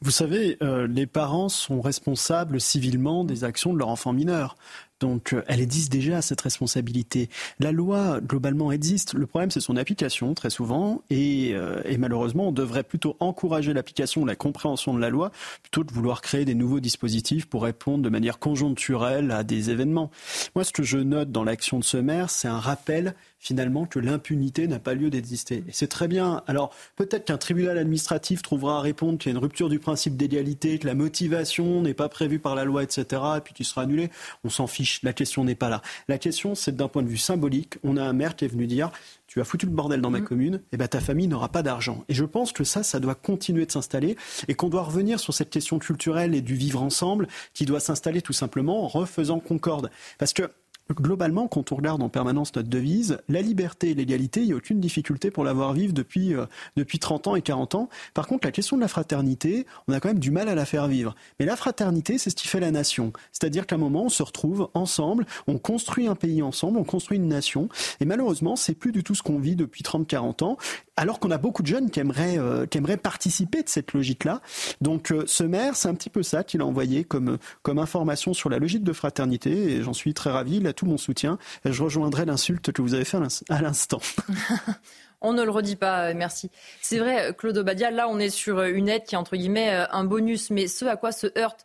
Vous 0.00 0.10
savez, 0.10 0.56
euh, 0.62 0.86
les 0.86 1.06
parents 1.06 1.50
sont 1.50 1.80
responsables 1.82 2.60
civilement 2.60 3.24
des 3.24 3.44
actions 3.44 3.74
de 3.74 3.78
leur 3.78 3.88
enfant 3.88 4.14
mineur. 4.14 4.56
Donc, 5.00 5.32
euh, 5.32 5.42
elle 5.48 5.60
existe 5.60 5.90
déjà 5.90 6.22
cette 6.22 6.40
responsabilité. 6.42 7.28
La 7.58 7.72
loi, 7.72 8.20
globalement, 8.20 8.70
existe. 8.70 9.14
Le 9.14 9.26
problème, 9.26 9.50
c'est 9.50 9.60
son 9.60 9.76
application, 9.76 10.34
très 10.34 10.50
souvent. 10.50 11.02
Et, 11.10 11.52
euh, 11.54 11.80
et 11.86 11.96
malheureusement, 11.96 12.48
on 12.48 12.52
devrait 12.52 12.82
plutôt 12.82 13.16
encourager 13.18 13.72
l'application, 13.72 14.24
la 14.24 14.36
compréhension 14.36 14.94
de 14.94 15.00
la 15.00 15.08
loi, 15.08 15.32
plutôt 15.62 15.84
que 15.84 15.92
vouloir 15.92 16.20
créer 16.20 16.44
des 16.44 16.54
nouveaux 16.54 16.80
dispositifs 16.80 17.46
pour 17.46 17.62
répondre 17.62 18.04
de 18.04 18.10
manière 18.10 18.38
conjoncturelle 18.38 19.30
à 19.30 19.42
des 19.42 19.70
événements. 19.70 20.10
Moi, 20.54 20.64
ce 20.64 20.72
que 20.72 20.82
je 20.82 20.98
note 20.98 21.32
dans 21.32 21.44
l'action 21.44 21.78
de 21.78 21.84
ce 21.84 21.96
maire, 21.96 22.30
c'est 22.30 22.48
un 22.48 22.60
rappel 22.60 23.14
finalement 23.40 23.86
que 23.86 23.98
l'impunité 23.98 24.68
n'a 24.68 24.78
pas 24.78 24.94
lieu 24.94 25.10
d'exister. 25.10 25.64
Et 25.66 25.72
c'est 25.72 25.88
très 25.88 26.06
bien. 26.06 26.42
Alors 26.46 26.72
peut-être 26.94 27.24
qu'un 27.24 27.38
tribunal 27.38 27.78
administratif 27.78 28.42
trouvera 28.42 28.78
à 28.78 28.80
répondre 28.80 29.18
qu'il 29.18 29.32
y 29.32 29.34
a 29.34 29.36
une 29.36 29.42
rupture 29.42 29.70
du 29.70 29.78
principe 29.78 30.16
d'égalité, 30.16 30.78
que 30.78 30.86
la 30.86 30.94
motivation 30.94 31.80
n'est 31.80 31.94
pas 31.94 32.10
prévue 32.10 32.38
par 32.38 32.54
la 32.54 32.64
loi, 32.64 32.82
etc. 32.82 33.22
Et 33.38 33.40
puis 33.40 33.54
tu 33.54 33.64
seras 33.64 33.82
annulé. 33.82 34.10
On 34.44 34.50
s'en 34.50 34.66
fiche. 34.66 35.02
La 35.02 35.14
question 35.14 35.42
n'est 35.42 35.54
pas 35.54 35.70
là. 35.70 35.80
La 36.06 36.18
question, 36.18 36.54
c'est 36.54 36.76
d'un 36.76 36.88
point 36.88 37.02
de 37.02 37.08
vue 37.08 37.16
symbolique. 37.16 37.78
On 37.82 37.96
a 37.96 38.04
un 38.04 38.12
maire 38.12 38.36
qui 38.36 38.44
est 38.44 38.48
venu 38.48 38.66
dire 38.66 38.92
tu 39.30 39.40
as 39.40 39.44
foutu 39.44 39.66
le 39.66 39.72
bordel 39.72 40.00
dans 40.00 40.10
ma 40.10 40.18
mm. 40.18 40.24
commune, 40.24 40.54
et 40.56 40.60
eh 40.72 40.76
ben 40.76 40.88
ta 40.88 40.98
famille 40.98 41.28
n'aura 41.28 41.48
pas 41.48 41.62
d'argent. 41.62 42.04
Et 42.08 42.14
je 42.14 42.24
pense 42.24 42.52
que 42.52 42.64
ça, 42.64 42.82
ça 42.82 42.98
doit 42.98 43.14
continuer 43.14 43.64
de 43.64 43.70
s'installer 43.70 44.16
et 44.48 44.54
qu'on 44.54 44.68
doit 44.68 44.82
revenir 44.82 45.20
sur 45.20 45.32
cette 45.32 45.50
question 45.50 45.78
culturelle 45.78 46.34
et 46.34 46.40
du 46.40 46.56
vivre 46.56 46.82
ensemble 46.82 47.28
qui 47.54 47.64
doit 47.64 47.78
s'installer 47.78 48.22
tout 48.22 48.32
simplement 48.32 48.84
en 48.84 48.88
refaisant 48.88 49.38
concorde. 49.38 49.88
Parce 50.18 50.32
que 50.32 50.50
globalement, 50.94 51.48
quand 51.48 51.72
on 51.72 51.76
regarde 51.76 52.02
en 52.02 52.08
permanence 52.08 52.54
notre 52.54 52.68
devise, 52.68 53.18
la 53.28 53.42
liberté 53.42 53.90
et 53.90 53.94
l'égalité, 53.94 54.40
il 54.40 54.46
n'y 54.46 54.52
a 54.52 54.56
aucune 54.56 54.80
difficulté 54.80 55.30
pour 55.30 55.44
l'avoir 55.44 55.72
vivre 55.72 55.92
depuis, 55.92 56.34
euh, 56.34 56.46
depuis 56.76 56.98
30 56.98 57.28
ans 57.28 57.36
et 57.36 57.42
40 57.42 57.74
ans. 57.74 57.88
Par 58.14 58.26
contre, 58.26 58.46
la 58.46 58.52
question 58.52 58.76
de 58.76 58.82
la 58.82 58.88
fraternité, 58.88 59.66
on 59.88 59.92
a 59.92 60.00
quand 60.00 60.08
même 60.08 60.18
du 60.18 60.30
mal 60.30 60.48
à 60.48 60.54
la 60.54 60.64
faire 60.64 60.88
vivre. 60.88 61.14
Mais 61.38 61.46
la 61.46 61.56
fraternité, 61.56 62.18
c'est 62.18 62.30
ce 62.30 62.36
qui 62.36 62.48
fait 62.48 62.60
la 62.60 62.70
nation. 62.70 63.12
C'est-à-dire 63.32 63.66
qu'à 63.66 63.76
un 63.76 63.78
moment, 63.78 64.04
on 64.04 64.08
se 64.08 64.22
retrouve 64.22 64.68
ensemble, 64.74 65.26
on 65.46 65.58
construit 65.58 66.06
un 66.06 66.14
pays 66.14 66.42
ensemble, 66.42 66.78
on 66.78 66.84
construit 66.84 67.18
une 67.18 67.28
nation. 67.28 67.68
Et 68.00 68.04
malheureusement, 68.04 68.56
c'est 68.56 68.74
plus 68.74 68.92
du 68.92 69.02
tout 69.02 69.14
ce 69.14 69.22
qu'on 69.22 69.38
vit 69.38 69.56
depuis 69.56 69.82
30-40 69.82 70.44
ans 70.44 70.56
alors 71.00 71.18
qu'on 71.18 71.30
a 71.30 71.38
beaucoup 71.38 71.62
de 71.62 71.66
jeunes 71.66 71.90
qui 71.90 71.98
aimeraient, 71.98 72.38
euh, 72.38 72.66
qui 72.66 72.76
aimeraient 72.76 72.98
participer 72.98 73.62
de 73.62 73.70
cette 73.70 73.94
logique-là. 73.94 74.42
Donc 74.82 75.12
euh, 75.12 75.24
ce 75.26 75.42
maire, 75.42 75.74
c'est 75.74 75.88
un 75.88 75.94
petit 75.94 76.10
peu 76.10 76.22
ça 76.22 76.44
qu'il 76.44 76.60
a 76.60 76.66
envoyé 76.66 77.04
comme, 77.04 77.38
comme 77.62 77.78
information 77.78 78.34
sur 78.34 78.50
la 78.50 78.58
logique 78.58 78.84
de 78.84 78.92
fraternité, 78.92 79.50
et 79.50 79.82
j'en 79.82 79.94
suis 79.94 80.12
très 80.12 80.30
ravi, 80.30 80.58
il 80.58 80.66
a 80.66 80.74
tout 80.74 80.84
mon 80.84 80.98
soutien. 80.98 81.38
Je 81.64 81.82
rejoindrai 81.82 82.26
l'insulte 82.26 82.70
que 82.72 82.82
vous 82.82 82.92
avez 82.92 83.06
fait 83.06 83.16
à 83.48 83.62
l'instant. 83.62 84.00
On 85.22 85.32
ne 85.32 85.42
le 85.42 85.50
redit 85.50 85.76
pas, 85.76 86.10
euh, 86.10 86.12
merci. 86.14 86.50
C'est 86.82 86.98
vrai, 86.98 87.34
Claude 87.36 87.56
Obadia, 87.56 87.90
là 87.90 88.06
on 88.06 88.18
est 88.18 88.28
sur 88.28 88.60
une 88.62 88.90
aide 88.90 89.04
qui 89.04 89.14
est 89.14 89.18
entre 89.18 89.36
guillemets 89.36 89.70
un 89.90 90.04
bonus, 90.04 90.50
mais 90.50 90.66
ce 90.66 90.84
à 90.84 90.96
quoi 90.96 91.12
se 91.12 91.28
heurtent 91.38 91.64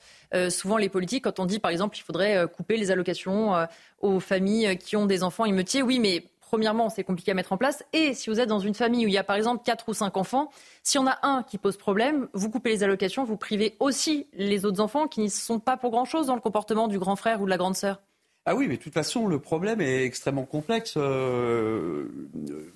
souvent 0.49 0.75
les 0.75 0.89
politiques 0.89 1.23
quand 1.23 1.39
on 1.39 1.45
dit 1.45 1.59
par 1.59 1.71
exemple 1.71 1.95
qu'il 1.95 2.03
faudrait 2.03 2.45
couper 2.53 2.75
les 2.75 2.91
allocations 2.91 3.53
aux 4.01 4.19
familles 4.19 4.77
qui 4.77 4.97
ont 4.97 5.05
des 5.05 5.23
enfants 5.23 5.45
émeutiers. 5.45 5.81
Oui, 5.81 5.99
mais 5.99 6.25
premièrement, 6.55 6.87
c'est 6.87 7.03
compliqué 7.03 7.31
à 7.31 7.33
mettre 7.33 7.51
en 7.51 7.57
place. 7.57 7.83
Et 7.91 8.13
si 8.13 8.29
vous 8.29 8.39
êtes 8.39 8.47
dans 8.47 8.61
une 8.61 8.73
famille 8.73 9.05
où 9.05 9.09
il 9.09 9.13
y 9.13 9.17
a 9.17 9.25
par 9.25 9.35
exemple 9.35 9.61
quatre 9.65 9.89
ou 9.89 9.93
cinq 9.93 10.15
enfants, 10.15 10.51
si 10.83 10.97
on 10.97 11.05
a 11.05 11.19
un 11.21 11.43
qui 11.43 11.57
pose 11.57 11.75
problème, 11.75 12.29
vous 12.31 12.49
coupez 12.49 12.69
les 12.69 12.81
allocations, 12.81 13.25
vous 13.25 13.35
privez 13.35 13.75
aussi 13.81 14.27
les 14.31 14.63
autres 14.63 14.79
enfants 14.79 15.09
qui 15.09 15.19
ne 15.19 15.27
sont 15.27 15.59
pas 15.59 15.75
pour 15.75 15.91
grand-chose 15.91 16.27
dans 16.27 16.35
le 16.35 16.39
comportement 16.39 16.87
du 16.87 16.97
grand 16.97 17.17
frère 17.17 17.41
ou 17.41 17.45
de 17.45 17.49
la 17.49 17.57
grande 17.57 17.75
sœur. 17.75 17.99
Ah 18.45 18.55
oui, 18.55 18.69
mais 18.69 18.77
de 18.77 18.81
toute 18.81 18.93
façon, 18.93 19.27
le 19.27 19.39
problème 19.39 19.81
est 19.81 20.05
extrêmement 20.05 20.45
complexe. 20.45 20.93
Euh, 20.95 22.07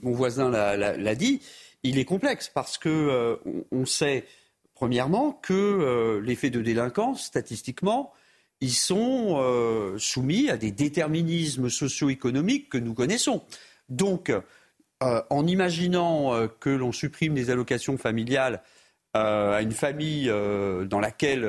mon 0.01 0.11
voisin 0.11 0.49
l'a 0.49 1.15
dit. 1.15 1.41
Il 1.84 1.97
est 1.99 2.06
complexe 2.06 2.51
parce 2.53 2.77
que 2.77 2.89
euh, 2.89 3.38
on 3.72 3.85
sait, 3.85 4.26
premièrement, 4.76 5.31
que 5.31 5.53
euh, 5.53 6.19
les 6.19 6.35
faits 6.35 6.51
de 6.51 6.61
délinquance, 6.61 7.23
statistiquement, 7.23 8.11
ils 8.61 8.73
sont 8.73 9.38
euh, 9.39 9.97
soumis 9.97 10.49
à 10.49 10.57
des 10.57 10.72
déterminismes 10.72 11.69
socio-économiques 11.69 12.69
que 12.69 12.77
nous 12.77 12.93
connaissons. 12.93 13.41
Donc, 13.89 14.29
euh, 14.29 15.21
en 15.29 15.47
imaginant 15.47 16.33
euh, 16.33 16.47
que 16.47 16.69
l'on 16.69 16.91
supprime 16.91 17.35
les 17.35 17.49
allocations 17.49 17.97
familiales 17.97 18.61
à 19.15 19.63
une 19.63 19.71
famille 19.71 20.27
dans 20.27 20.99
laquelle 20.99 21.41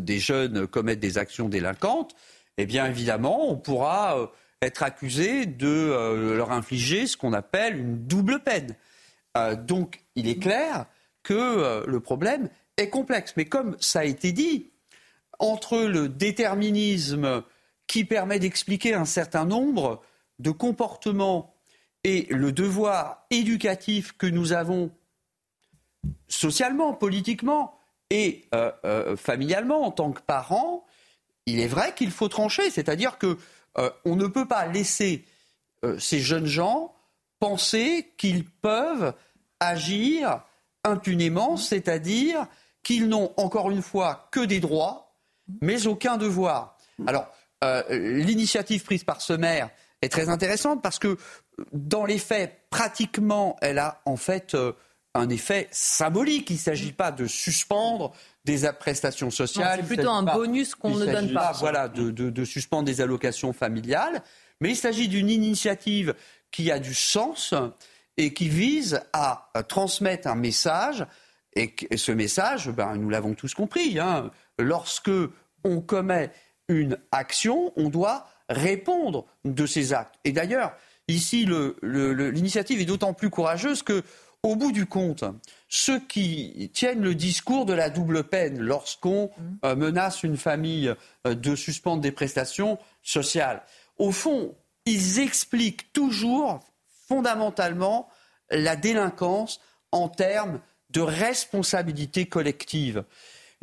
des 0.00 0.18
jeunes 0.20 0.68
commettent 0.68 1.00
des 1.00 1.18
actions 1.18 1.48
délinquantes, 1.48 2.14
eh 2.58 2.64
bien 2.64 2.86
évidemment, 2.86 3.50
on 3.50 3.56
pourra 3.56 4.30
être 4.62 4.84
accusé 4.84 5.46
de 5.46 6.32
leur 6.36 6.52
infliger 6.52 7.08
ce 7.08 7.16
qu'on 7.16 7.32
appelle 7.32 7.76
une 7.76 8.06
double 8.06 8.38
peine. 8.38 8.76
donc, 9.66 10.04
il 10.14 10.28
est 10.28 10.40
clair 10.40 10.86
que 11.24 11.84
le 11.88 11.98
problème 11.98 12.48
est 12.76 12.88
complexe. 12.88 13.34
Mais 13.36 13.46
comme 13.46 13.76
ça 13.80 14.00
a 14.00 14.04
été 14.04 14.30
dit, 14.30 14.70
entre 15.38 15.78
le 15.78 16.08
déterminisme 16.08 17.42
qui 17.86 18.04
permet 18.04 18.38
d'expliquer 18.38 18.94
un 18.94 19.04
certain 19.04 19.44
nombre 19.44 20.02
de 20.38 20.50
comportements 20.50 21.54
et 22.02 22.26
le 22.30 22.52
devoir 22.52 23.24
éducatif 23.30 24.12
que 24.12 24.26
nous 24.26 24.52
avons 24.52 24.90
socialement, 26.28 26.92
politiquement 26.92 27.78
et 28.10 28.44
euh, 28.54 28.70
euh, 28.84 29.16
familialement 29.16 29.86
en 29.86 29.90
tant 29.90 30.12
que 30.12 30.20
parents, 30.20 30.84
il 31.46 31.60
est 31.60 31.66
vrai 31.66 31.94
qu'il 31.94 32.10
faut 32.10 32.28
trancher. 32.28 32.70
C'est-à-dire 32.70 33.18
qu'on 33.18 33.36
euh, 33.78 33.90
ne 34.04 34.26
peut 34.26 34.46
pas 34.46 34.66
laisser 34.66 35.24
ces 35.98 36.20
jeunes 36.20 36.46
gens 36.46 36.94
penser 37.40 38.14
qu'ils 38.16 38.46
peuvent 38.46 39.12
agir 39.60 40.42
impunément, 40.82 41.58
c'est-à-dire 41.58 42.46
qu'ils 42.82 43.08
n'ont 43.08 43.34
encore 43.36 43.70
une 43.70 43.82
fois 43.82 44.28
que 44.30 44.40
des 44.40 44.60
droits 44.60 45.04
mais 45.60 45.86
aucun 45.86 46.16
devoir. 46.16 46.76
Alors, 47.06 47.28
euh, 47.62 47.82
l'initiative 47.90 48.84
prise 48.84 49.04
par 49.04 49.20
ce 49.20 49.32
maire 49.32 49.70
est 50.04 50.08
très 50.08 50.28
intéressante 50.28 50.82
parce 50.82 50.98
que, 50.98 51.16
dans 51.72 52.04
les 52.04 52.18
faits, 52.18 52.66
pratiquement, 52.70 53.56
elle 53.60 53.78
a 53.78 54.02
en 54.04 54.16
fait 54.16 54.54
euh, 54.54 54.72
un 55.14 55.28
effet 55.28 55.68
symbolique. 55.70 56.50
Il 56.50 56.54
ne 56.54 56.58
s'agit 56.58 56.92
pas 56.92 57.12
de 57.12 57.26
suspendre 57.26 58.12
des 58.44 58.70
prestations 58.78 59.30
sociales. 59.30 59.80
C'est 59.80 59.94
plutôt 59.94 60.10
un 60.10 60.22
bonus 60.22 60.74
qu'on 60.74 60.96
ne 60.96 61.06
donne 61.06 61.32
pas. 61.32 61.52
voilà, 61.52 61.88
de, 61.88 62.10
de, 62.10 62.44
suspendre 62.44 62.84
des 62.84 63.00
allocations 63.00 63.52
familiales. 63.52 64.22
Mais 64.60 64.70
il 64.70 64.76
s'agit 64.76 65.08
d'une 65.08 65.30
initiative 65.30 66.14
qui 66.50 66.70
a 66.70 66.78
du 66.78 66.94
sens 66.94 67.54
et 68.16 68.32
qui 68.34 68.48
vise 68.48 69.00
à 69.12 69.50
transmettre 69.68 70.28
un 70.28 70.34
message. 70.34 71.06
Et 71.56 71.74
ce 71.96 72.12
message, 72.12 72.70
ben, 72.70 72.96
nous 72.96 73.10
l'avons 73.10 73.34
tous 73.34 73.54
compris, 73.54 73.98
hein, 73.98 74.30
lorsque 74.58 75.10
on 75.62 75.80
commet 75.80 76.30
une 76.68 76.98
action, 77.12 77.72
on 77.76 77.88
doit 77.88 78.26
répondre 78.48 79.26
de 79.44 79.66
ces 79.66 79.92
actes. 79.92 80.14
Et 80.24 80.32
d'ailleurs, 80.32 80.74
ici, 81.08 81.48
l'initiative 81.82 82.80
est 82.80 82.84
d'autant 82.84 83.14
plus 83.14 83.30
courageuse 83.30 83.82
que, 83.82 84.02
au 84.42 84.56
bout 84.56 84.72
du 84.72 84.86
compte, 84.86 85.24
ceux 85.68 86.00
qui 86.00 86.70
tiennent 86.74 87.02
le 87.02 87.14
discours 87.14 87.64
de 87.64 87.72
la 87.72 87.90
double 87.90 88.24
peine 88.24 88.60
lorsqu'on 88.60 89.26
mmh. 89.26 89.42
euh, 89.64 89.76
menace 89.76 90.22
une 90.22 90.36
famille 90.36 90.94
euh, 91.26 91.34
de 91.34 91.54
suspendre 91.54 92.02
des 92.02 92.12
prestations 92.12 92.78
sociales, 93.02 93.62
au 93.98 94.12
fond, 94.12 94.54
ils 94.86 95.20
expliquent 95.20 95.92
toujours 95.92 96.60
fondamentalement 97.08 98.08
la 98.50 98.76
délinquance 98.76 99.60
en 99.92 100.08
termes 100.08 100.60
de 100.90 101.00
responsabilité 101.00 102.26
collective 102.26 103.04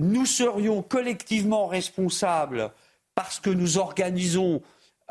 nous 0.01 0.25
serions 0.25 0.81
collectivement 0.81 1.67
responsables 1.67 2.71
parce 3.15 3.39
que 3.39 3.49
nous 3.49 3.77
organisons 3.77 4.61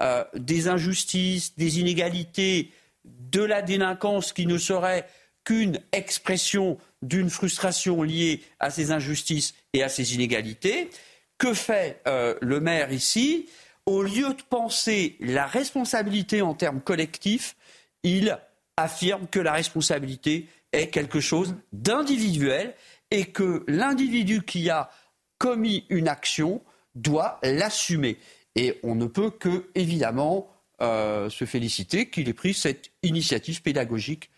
euh, 0.01 0.24
des 0.35 0.68
injustices, 0.68 1.56
des 1.56 1.81
inégalités, 1.81 2.72
de 3.05 3.43
la 3.43 3.62
délinquance 3.62 4.32
qui 4.32 4.47
ne 4.47 4.59
serait 4.59 5.06
qu'une 5.44 5.81
expression 5.93 6.78
d'une 7.02 7.31
frustration 7.31 8.02
liée 8.02 8.43
à 8.59 8.70
ces 8.70 8.93
injustices 8.93 9.55
et 9.72 9.82
à 9.82 9.89
ces 9.89 10.14
inégalités. 10.14 10.90
Que 11.39 11.55
fait 11.55 12.01
euh, 12.06 12.35
le 12.40 12.60
maire 12.60 12.93
ici? 12.93 13.48
Au 13.86 14.02
lieu 14.02 14.35
de 14.35 14.43
penser 14.48 15.16
la 15.20 15.47
responsabilité 15.47 16.43
en 16.43 16.55
termes 16.55 16.81
collectifs, 16.81 17.56
il 18.02 18.39
affirme 18.77 19.27
que 19.27 19.40
la 19.40 19.52
responsabilité 19.52 20.48
est 20.72 20.89
quelque 20.89 21.20
chose 21.20 21.56
d'individuel 21.72 22.74
et 23.10 23.27
que 23.27 23.64
l'individu 23.66 24.43
qui 24.43 24.70
a 24.70 24.90
commis 25.39 25.85
une 25.89 26.09
action 26.09 26.62
doit 26.94 27.38
l'assumer. 27.42 28.18
Et 28.56 28.78
on 28.82 28.94
ne 28.94 29.06
peut 29.06 29.30
que, 29.30 29.70
évidemment, 29.74 30.48
euh, 30.82 31.28
se 31.28 31.44
féliciter 31.44 32.08
qu'il 32.08 32.28
ait 32.28 32.34
pris 32.34 32.54
cette 32.54 32.90
initiative 33.02 33.62
pédagogique 33.62 34.30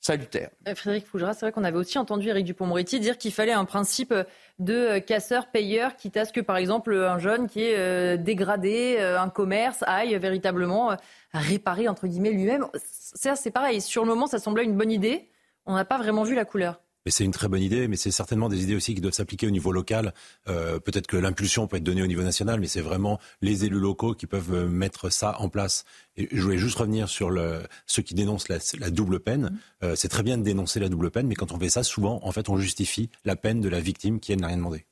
salutaire. 0.00 0.50
Euh, 0.68 0.74
Frédéric 0.74 1.06
Fougera, 1.06 1.32
c'est 1.32 1.46
vrai 1.46 1.52
qu'on 1.52 1.64
avait 1.64 1.78
aussi 1.78 1.98
entendu 1.98 2.28
Éric 2.28 2.44
Dupont-Moretti 2.44 3.00
dire 3.00 3.16
qu'il 3.16 3.32
fallait 3.32 3.52
un 3.52 3.64
principe 3.64 4.12
de 4.58 4.98
casseur-payeur, 4.98 5.96
quitte 5.96 6.16
à 6.18 6.26
ce 6.26 6.32
que, 6.32 6.40
par 6.40 6.56
exemple, 6.58 6.94
un 6.94 7.18
jeune 7.18 7.48
qui 7.48 7.62
est 7.62 7.78
euh, 7.78 8.16
dégradé, 8.18 8.98
un 8.98 9.30
commerce, 9.30 9.82
aille 9.86 10.18
véritablement 10.18 10.96
réparer, 11.32 11.88
entre 11.88 12.06
guillemets, 12.06 12.32
lui-même. 12.32 12.66
C'est 12.84 13.50
pareil, 13.50 13.80
sur 13.80 14.02
le 14.02 14.08
moment, 14.08 14.26
ça 14.26 14.38
semblait 14.38 14.64
une 14.64 14.76
bonne 14.76 14.92
idée. 14.92 15.30
On 15.64 15.74
n'a 15.74 15.86
pas 15.86 15.96
vraiment 15.96 16.24
vu 16.24 16.34
la 16.34 16.44
couleur. 16.44 16.80
Mais 17.04 17.10
c'est 17.10 17.24
une 17.24 17.32
très 17.32 17.48
bonne 17.48 17.62
idée, 17.62 17.88
mais 17.88 17.96
c'est 17.96 18.10
certainement 18.10 18.48
des 18.48 18.62
idées 18.62 18.74
aussi 18.74 18.94
qui 18.94 19.00
doivent 19.00 19.14
s'appliquer 19.14 19.46
au 19.46 19.50
niveau 19.50 19.72
local. 19.72 20.14
Euh, 20.48 20.78
peut-être 20.78 21.06
que 21.06 21.16
l'impulsion 21.16 21.66
peut 21.66 21.76
être 21.76 21.84
donnée 21.84 22.02
au 22.02 22.06
niveau 22.06 22.22
national, 22.22 22.60
mais 22.60 22.66
c'est 22.66 22.80
vraiment 22.80 23.18
les 23.42 23.64
élus 23.64 23.78
locaux 23.78 24.14
qui 24.14 24.26
peuvent 24.26 24.54
euh, 24.54 24.68
mettre 24.68 25.10
ça 25.10 25.40
en 25.40 25.48
place. 25.48 25.84
Et 26.16 26.28
je 26.32 26.40
voulais 26.40 26.58
juste 26.58 26.78
revenir 26.78 27.08
sur 27.08 27.30
le, 27.30 27.62
ceux 27.86 28.02
qui 28.02 28.14
dénoncent 28.14 28.48
la, 28.48 28.90
double 28.90 29.20
peine. 29.20 29.58
Euh, 29.82 29.94
c'est 29.96 30.08
très 30.08 30.22
bien 30.22 30.38
de 30.38 30.42
dénoncer 30.42 30.80
la 30.80 30.88
double 30.88 31.10
peine, 31.10 31.26
mais 31.26 31.34
quand 31.34 31.52
on 31.52 31.58
fait 31.58 31.68
ça, 31.68 31.82
souvent, 31.82 32.20
en 32.22 32.32
fait, 32.32 32.48
on 32.48 32.56
justifie 32.56 33.10
la 33.24 33.36
peine 33.36 33.60
de 33.60 33.68
la 33.68 33.80
victime 33.80 34.20
qui, 34.20 34.34
n'a 34.36 34.46
rien 34.46 34.56
demandé. 34.56 34.84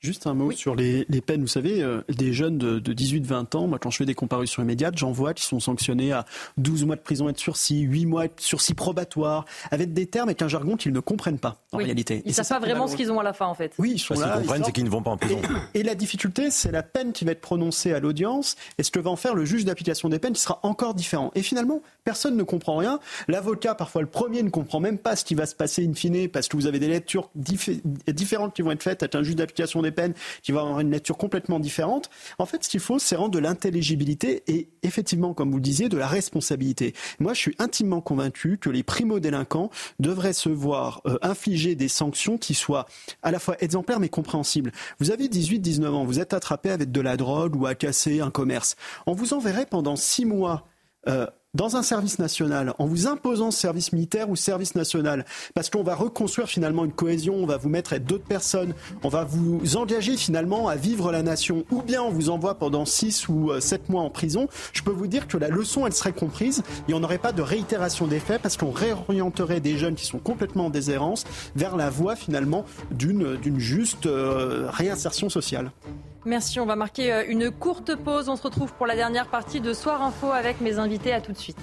Juste 0.00 0.28
un 0.28 0.34
mot 0.34 0.52
sur 0.52 0.76
les, 0.76 1.04
peines. 1.26 1.40
Vous 1.40 1.48
savez, 1.48 1.82
euh, 1.82 2.02
des 2.08 2.32
jeunes 2.32 2.56
de, 2.56 2.78
18-20 2.78 3.56
ans, 3.56 3.66
moi, 3.66 3.80
quand 3.80 3.90
je 3.90 3.96
fais 3.96 4.04
des 4.04 4.14
comparutions 4.14 4.62
immédiates, 4.62 4.96
j'en 4.96 5.10
vois 5.10 5.34
qui 5.34 5.42
sont 5.42 5.58
sanctionnés 5.58 6.12
à 6.12 6.24
12 6.56 6.84
mois 6.84 6.94
de 6.94 7.00
prison 7.00 7.28
et 7.28 7.32
de 7.32 7.38
sursis, 7.38 7.80
8 7.80 8.06
mois 8.06 8.28
de 8.28 8.32
sursis 8.36 8.74
probatoire, 8.74 9.44
avec 9.72 9.92
des 9.92 10.06
termes 10.06 10.30
et 10.30 10.36
un 10.40 10.46
jargon 10.46 10.76
qu'ils 10.76 10.92
ne 10.92 11.00
comprennent 11.00 11.40
pas, 11.40 11.56
en 11.72 11.78
réalité. 11.78 12.22
Ils 12.24 12.28
ne 12.28 12.32
savent 12.32 12.46
pas 12.46 12.60
vraiment 12.60 12.86
ce 12.86 12.94
qu'ils 12.94 13.10
ont 13.10 13.18
à 13.18 13.24
la 13.24 13.32
fin, 13.32 13.46
en 13.46 13.54
fait. 13.54 13.72
Oui, 13.78 13.90
ils 13.94 13.98
sont 13.98 14.14
Ce 14.14 14.22
qu'ils 14.22 14.30
comprennent, 14.30 14.64
c'est 14.64 14.72
qu'ils 14.72 14.84
ne 14.84 14.90
vont 14.90 15.02
pas 15.02 15.10
en 15.10 15.16
prison. 15.16 15.40
Et, 15.74 15.82
la 15.82 15.96
difficulté, 15.96 16.52
c'est 16.52 16.70
la 16.70 16.84
peine 16.84 17.12
qui 17.12 17.24
va 17.24 17.32
être 17.32 17.40
prononcée 17.40 17.92
à 17.92 17.98
l'audience 17.98 18.54
et 18.78 18.84
ce 18.84 18.92
que 18.92 19.00
va 19.00 19.10
en 19.10 19.16
faire 19.16 19.34
le 19.34 19.44
juge 19.44 19.64
d'application 19.64 20.08
des 20.08 20.20
peines 20.20 20.34
qui 20.34 20.42
sera 20.42 20.60
encore 20.62 20.94
différent. 20.94 21.32
Et 21.34 21.42
finalement, 21.42 21.82
personne 22.04 22.36
ne 22.36 22.42
comprend 22.44 22.76
rien. 22.76 23.00
L'avocat, 23.26 23.74
parfois 23.74 24.02
le 24.02 24.08
premier, 24.08 24.44
ne 24.44 24.50
comprend 24.50 24.78
même 24.78 24.98
pas 24.98 25.16
ce 25.16 25.24
qui 25.24 25.34
va 25.34 25.46
se 25.46 25.56
passer 25.56 25.84
in 25.84 25.94
fine 25.94 26.28
parce 26.28 26.46
que 26.46 26.56
vous 26.56 26.66
avez 26.66 26.78
des 26.78 26.88
lectures 26.88 27.30
différentes 27.34 28.54
qui 28.54 28.62
vont 28.62 28.70
être 28.70 28.82
faites 28.82 29.02
avec 29.02 29.16
un 29.16 29.22
juge 29.24 29.34
d'application 29.34 29.82
des 29.82 29.87
des 29.88 29.94
peines 29.94 30.14
qui 30.42 30.52
va 30.52 30.60
avoir 30.60 30.80
une 30.80 30.90
nature 30.90 31.16
complètement 31.16 31.58
différente. 31.58 32.10
En 32.38 32.46
fait, 32.46 32.64
ce 32.64 32.68
qu'il 32.68 32.80
faut, 32.80 32.98
c'est 32.98 33.16
rendre 33.16 33.30
de 33.30 33.38
l'intelligibilité 33.38 34.42
et 34.46 34.68
effectivement, 34.82 35.34
comme 35.34 35.50
vous 35.50 35.56
le 35.56 35.62
disiez, 35.62 35.88
de 35.88 35.96
la 35.96 36.06
responsabilité. 36.06 36.94
Moi, 37.18 37.34
je 37.34 37.40
suis 37.40 37.54
intimement 37.58 38.00
convaincu 38.00 38.58
que 38.58 38.70
les 38.70 38.82
primo-délinquants 38.82 39.70
devraient 39.98 40.32
se 40.32 40.48
voir 40.48 41.00
euh, 41.06 41.18
infliger 41.22 41.74
des 41.74 41.88
sanctions 41.88 42.38
qui 42.38 42.54
soient 42.54 42.86
à 43.22 43.30
la 43.30 43.38
fois 43.38 43.56
exemplaires 43.60 44.00
mais 44.00 44.08
compréhensibles. 44.08 44.72
Vous 44.98 45.10
avez 45.10 45.28
18-19 45.28 45.86
ans, 45.88 46.04
vous 46.04 46.20
êtes 46.20 46.34
attrapé 46.34 46.70
avec 46.70 46.92
de 46.92 47.00
la 47.00 47.16
drogue 47.16 47.56
ou 47.56 47.66
à 47.66 47.74
casser 47.74 48.20
un 48.20 48.30
commerce. 48.30 48.76
On 49.06 49.12
vous 49.12 49.32
enverrait 49.32 49.66
pendant 49.66 49.96
six 49.96 50.24
mois 50.24 50.66
euh, 51.08 51.26
dans 51.54 51.76
un 51.76 51.82
service 51.82 52.18
national, 52.18 52.74
en 52.78 52.86
vous 52.86 53.06
imposant 53.06 53.50
ce 53.50 53.58
service 53.58 53.92
militaire 53.92 54.28
ou 54.28 54.36
service 54.36 54.74
national, 54.74 55.24
parce 55.54 55.70
qu'on 55.70 55.82
va 55.82 55.94
reconstruire 55.94 56.46
finalement 56.46 56.84
une 56.84 56.92
cohésion, 56.92 57.34
on 57.36 57.46
va 57.46 57.56
vous 57.56 57.70
mettre 57.70 57.94
avec 57.94 58.04
d'autres 58.04 58.26
personnes, 58.26 58.74
on 59.02 59.08
va 59.08 59.24
vous 59.24 59.76
engager 59.76 60.16
finalement 60.16 60.68
à 60.68 60.76
vivre 60.76 61.10
la 61.10 61.22
nation, 61.22 61.64
ou 61.70 61.80
bien 61.80 62.02
on 62.02 62.10
vous 62.10 62.28
envoie 62.28 62.56
pendant 62.56 62.84
6 62.84 63.28
ou 63.28 63.50
7 63.58 63.80
euh, 63.80 63.92
mois 63.92 64.02
en 64.02 64.10
prison, 64.10 64.48
je 64.74 64.82
peux 64.82 64.90
vous 64.90 65.06
dire 65.06 65.26
que 65.26 65.38
la 65.38 65.48
leçon, 65.48 65.86
elle 65.86 65.94
serait 65.94 66.12
comprise. 66.12 66.62
Et 66.88 66.94
on 66.94 67.00
n'aurait 67.00 67.18
pas 67.18 67.32
de 67.32 67.42
réitération 67.42 68.06
des 68.06 68.20
faits 68.20 68.42
parce 68.42 68.56
qu'on 68.56 68.70
réorienterait 68.70 69.60
des 69.60 69.78
jeunes 69.78 69.94
qui 69.94 70.06
sont 70.06 70.18
complètement 70.18 70.66
en 70.66 70.70
déshérence 70.70 71.24
vers 71.56 71.76
la 71.76 71.90
voie 71.90 72.16
finalement 72.16 72.64
d'une 72.90 73.58
juste 73.58 74.06
euh, 74.06 74.68
réinsertion 74.70 75.28
sociale. 75.28 75.72
Merci, 76.24 76.60
on 76.60 76.66
va 76.66 76.76
marquer 76.76 77.12
euh, 77.12 77.24
une 77.28 77.50
courte 77.50 77.94
pause. 77.94 78.28
On 78.28 78.36
se 78.36 78.42
retrouve 78.42 78.72
pour 78.74 78.86
la 78.86 78.96
dernière 78.96 79.28
partie 79.28 79.60
de 79.60 79.72
Soir 79.72 80.02
Info 80.02 80.30
avec 80.30 80.60
mes 80.60 80.78
invités. 80.78 81.12
À 81.12 81.20
tout 81.20 81.32
de 81.32 81.38
suite. 81.38 81.58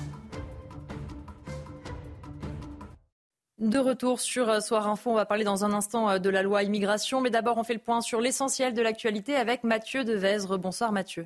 De 3.59 3.79
retour 3.79 4.19
sur 4.19 4.49
euh, 4.49 4.59
Soir 4.59 4.87
Info, 4.87 5.11
on 5.11 5.15
va 5.15 5.25
parler 5.25 5.43
dans 5.43 5.65
un 5.65 5.73
instant 5.73 6.09
euh, 6.09 6.19
de 6.19 6.29
la 6.29 6.43
loi 6.43 6.63
immigration, 6.63 7.21
mais 7.21 7.29
d'abord 7.29 7.57
on 7.57 7.63
fait 7.63 7.73
le 7.73 7.79
point 7.79 8.01
sur 8.01 8.21
l'essentiel 8.21 8.73
de 8.73 8.81
l'actualité 8.81 9.35
avec 9.35 9.63
Mathieu 9.63 10.03
Devezre. 10.03 10.57
Bonsoir 10.57 10.91
Mathieu. 10.91 11.25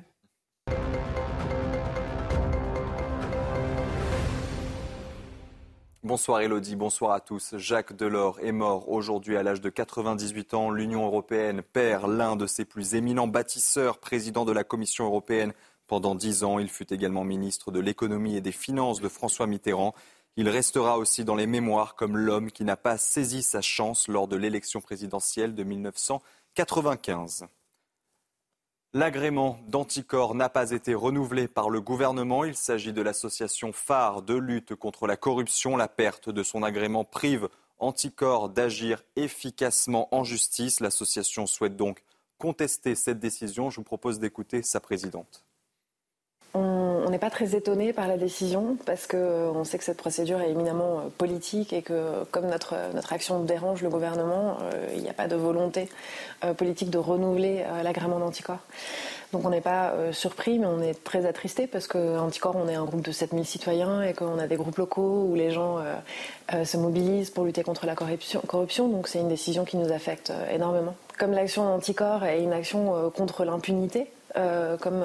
Bonsoir 6.10 6.40
Elodie, 6.40 6.74
bonsoir 6.74 7.12
à 7.12 7.20
tous. 7.20 7.56
Jacques 7.56 7.92
Delors 7.92 8.40
est 8.40 8.50
mort 8.50 8.88
aujourd'hui 8.88 9.36
à 9.36 9.44
l'âge 9.44 9.60
de 9.60 9.68
98 9.70 10.54
ans. 10.54 10.72
L'Union 10.72 11.06
européenne 11.06 11.62
perd 11.62 12.10
l'un 12.10 12.34
de 12.34 12.48
ses 12.48 12.64
plus 12.64 12.96
éminents 12.96 13.28
bâtisseurs, 13.28 13.98
président 13.98 14.44
de 14.44 14.50
la 14.50 14.64
Commission 14.64 15.04
européenne 15.04 15.52
pendant 15.86 16.16
dix 16.16 16.42
ans. 16.42 16.58
Il 16.58 16.68
fut 16.68 16.92
également 16.92 17.22
ministre 17.22 17.70
de 17.70 17.78
l'économie 17.78 18.34
et 18.34 18.40
des 18.40 18.50
finances 18.50 19.00
de 19.00 19.08
François 19.08 19.46
Mitterrand. 19.46 19.94
Il 20.34 20.48
restera 20.48 20.98
aussi 20.98 21.24
dans 21.24 21.36
les 21.36 21.46
mémoires 21.46 21.94
comme 21.94 22.16
l'homme 22.16 22.50
qui 22.50 22.64
n'a 22.64 22.76
pas 22.76 22.98
saisi 22.98 23.44
sa 23.44 23.60
chance 23.60 24.08
lors 24.08 24.26
de 24.26 24.34
l'élection 24.34 24.80
présidentielle 24.80 25.54
de 25.54 25.62
1995. 25.62 27.46
L'agrément 28.92 29.60
d'anticorps 29.68 30.34
n'a 30.34 30.48
pas 30.48 30.72
été 30.72 30.94
renouvelé 30.94 31.46
par 31.46 31.70
le 31.70 31.80
gouvernement. 31.80 32.44
Il 32.44 32.56
s'agit 32.56 32.92
de 32.92 33.02
l'association 33.02 33.72
phare 33.72 34.20
de 34.22 34.34
lutte 34.34 34.74
contre 34.74 35.06
la 35.06 35.16
corruption. 35.16 35.76
La 35.76 35.86
perte 35.86 36.28
de 36.28 36.42
son 36.42 36.64
agrément 36.64 37.04
prive 37.04 37.48
Anticorps 37.78 38.48
d'agir 38.48 39.04
efficacement 39.14 40.12
en 40.12 40.24
justice. 40.24 40.80
L'association 40.80 41.46
souhaite 41.46 41.76
donc 41.76 42.02
contester 42.36 42.96
cette 42.96 43.20
décision. 43.20 43.70
Je 43.70 43.76
vous 43.76 43.84
propose 43.84 44.18
d'écouter 44.18 44.60
sa 44.62 44.80
présidente. 44.80 45.44
On 46.52 47.08
n'est 47.10 47.18
pas 47.18 47.30
très 47.30 47.54
étonné 47.54 47.92
par 47.92 48.08
la 48.08 48.16
décision 48.16 48.76
parce 48.86 49.06
qu'on 49.06 49.64
sait 49.64 49.78
que 49.78 49.84
cette 49.84 49.96
procédure 49.96 50.40
est 50.40 50.50
éminemment 50.50 50.98
euh, 50.98 51.08
politique 51.16 51.72
et 51.72 51.82
que 51.82 52.24
comme 52.30 52.46
notre, 52.46 52.74
notre 52.94 53.12
action 53.12 53.40
dérange 53.42 53.82
le 53.82 53.88
gouvernement, 53.88 54.58
euh, 54.62 54.86
il 54.94 55.02
n'y 55.02 55.10
a 55.10 55.12
pas 55.12 55.28
de 55.28 55.36
volonté 55.36 55.88
euh, 56.44 56.54
politique 56.54 56.90
de 56.90 56.98
renouveler 56.98 57.64
l'agrément 57.84 58.18
d'Anticorps. 58.18 58.60
Donc 59.32 59.44
on 59.44 59.50
n'est 59.50 59.60
pas 59.60 59.92
surpris, 60.10 60.58
mais 60.58 60.66
on 60.66 60.82
est 60.82 61.04
très 61.04 61.24
attristé 61.24 61.68
parce 61.68 61.86
qu'Anticorps, 61.86 62.56
on 62.56 62.68
est 62.68 62.74
un 62.74 62.84
groupe 62.84 63.02
de 63.02 63.12
7000 63.12 63.44
citoyens 63.44 64.02
et 64.02 64.12
qu'on 64.12 64.40
a 64.40 64.48
des 64.48 64.56
groupes 64.56 64.76
locaux 64.76 65.26
où 65.28 65.36
les 65.36 65.52
gens 65.52 65.78
se 66.64 66.76
mobilisent 66.76 67.30
pour 67.30 67.44
lutter 67.44 67.62
contre 67.62 67.86
la 67.86 67.94
corruption. 67.94 68.40
corruption 68.48 68.88
donc 68.88 69.06
c'est 69.06 69.20
une 69.20 69.28
décision 69.28 69.64
qui 69.64 69.76
nous 69.76 69.92
affecte 69.92 70.32
énormément. 70.52 70.96
Comme 71.16 71.30
l'action 71.30 71.64
d'Anticorps 71.64 72.24
est 72.24 72.42
une 72.42 72.52
action 72.52 73.12
contre 73.14 73.44
l'impunité, 73.44 74.10
comme 74.34 75.04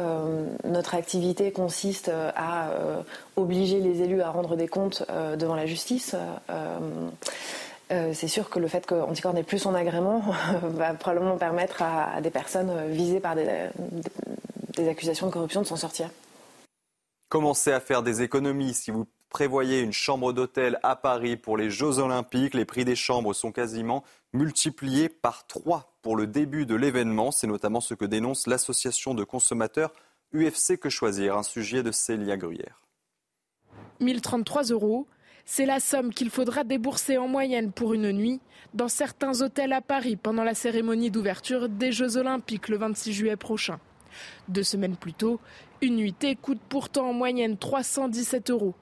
euh, 0.00 0.46
notre 0.64 0.94
activité 0.94 1.52
consiste 1.52 2.08
euh, 2.08 2.32
à 2.34 2.70
euh, 2.70 3.02
obliger 3.36 3.78
les 3.78 4.02
élus 4.02 4.22
à 4.22 4.30
rendre 4.30 4.56
des 4.56 4.66
comptes 4.66 5.04
devant 5.36 5.54
la 5.54 5.66
justice. 5.66 6.16
c'est 7.90 8.28
sûr 8.28 8.50
que 8.50 8.58
le 8.58 8.66
fait 8.66 8.86
qu'Anticor 8.86 9.34
n'ait 9.34 9.42
plus 9.42 9.58
son 9.58 9.74
agrément 9.74 10.22
va 10.62 10.94
probablement 10.94 11.36
permettre 11.36 11.82
à, 11.82 12.20
des 12.20 12.30
personnes 12.30 12.90
visées 12.90 13.20
par 13.20 13.36
des, 13.36 13.68
des 14.76 14.88
accusations 14.88 15.28
de 15.28 15.32
corruption 15.32 15.62
de 15.62 15.66
s'en 15.66 15.76
sortir. 15.76 16.08
Commencez 17.28 17.72
à 17.72 17.80
faire 17.80 18.02
des 18.02 18.22
économies 18.22 18.74
si 18.74 18.90
vous 18.90 19.06
prévoyez 19.34 19.80
une 19.80 19.92
chambre 19.92 20.32
d'hôtel 20.32 20.78
à 20.84 20.94
Paris 20.94 21.36
pour 21.36 21.56
les 21.56 21.68
Jeux 21.68 21.98
Olympiques. 21.98 22.54
Les 22.54 22.64
prix 22.64 22.84
des 22.84 22.94
chambres 22.94 23.34
sont 23.34 23.50
quasiment 23.50 24.04
multipliés 24.32 25.08
par 25.08 25.48
trois 25.48 25.92
pour 26.02 26.14
le 26.14 26.28
début 26.28 26.66
de 26.66 26.76
l'événement. 26.76 27.32
C'est 27.32 27.48
notamment 27.48 27.80
ce 27.80 27.94
que 27.94 28.04
dénonce 28.04 28.46
l'association 28.46 29.12
de 29.12 29.24
consommateurs 29.24 29.92
UFC 30.32 30.78
Que 30.78 30.88
Choisir, 30.88 31.36
un 31.36 31.42
sujet 31.42 31.82
de 31.82 31.90
Célia 31.90 32.36
Gruyère. 32.36 32.80
1033 33.98 34.66
euros, 34.66 35.08
c'est 35.44 35.66
la 35.66 35.80
somme 35.80 36.14
qu'il 36.14 36.30
faudra 36.30 36.62
débourser 36.62 37.18
en 37.18 37.26
moyenne 37.26 37.72
pour 37.72 37.92
une 37.92 38.12
nuit 38.12 38.40
dans 38.72 38.88
certains 38.88 39.42
hôtels 39.42 39.72
à 39.72 39.80
Paris 39.80 40.14
pendant 40.14 40.44
la 40.44 40.54
cérémonie 40.54 41.10
d'ouverture 41.10 41.68
des 41.68 41.90
Jeux 41.90 42.18
Olympiques 42.18 42.68
le 42.68 42.78
26 42.78 43.12
juillet 43.12 43.36
prochain. 43.36 43.80
Deux 44.46 44.62
semaines 44.62 44.96
plus 44.96 45.12
tôt, 45.12 45.40
une 45.80 45.96
nuitée 45.96 46.36
coûte 46.36 46.60
pourtant 46.68 47.08
en 47.08 47.12
moyenne 47.12 47.58
317 47.58 48.50
euros. 48.50 48.76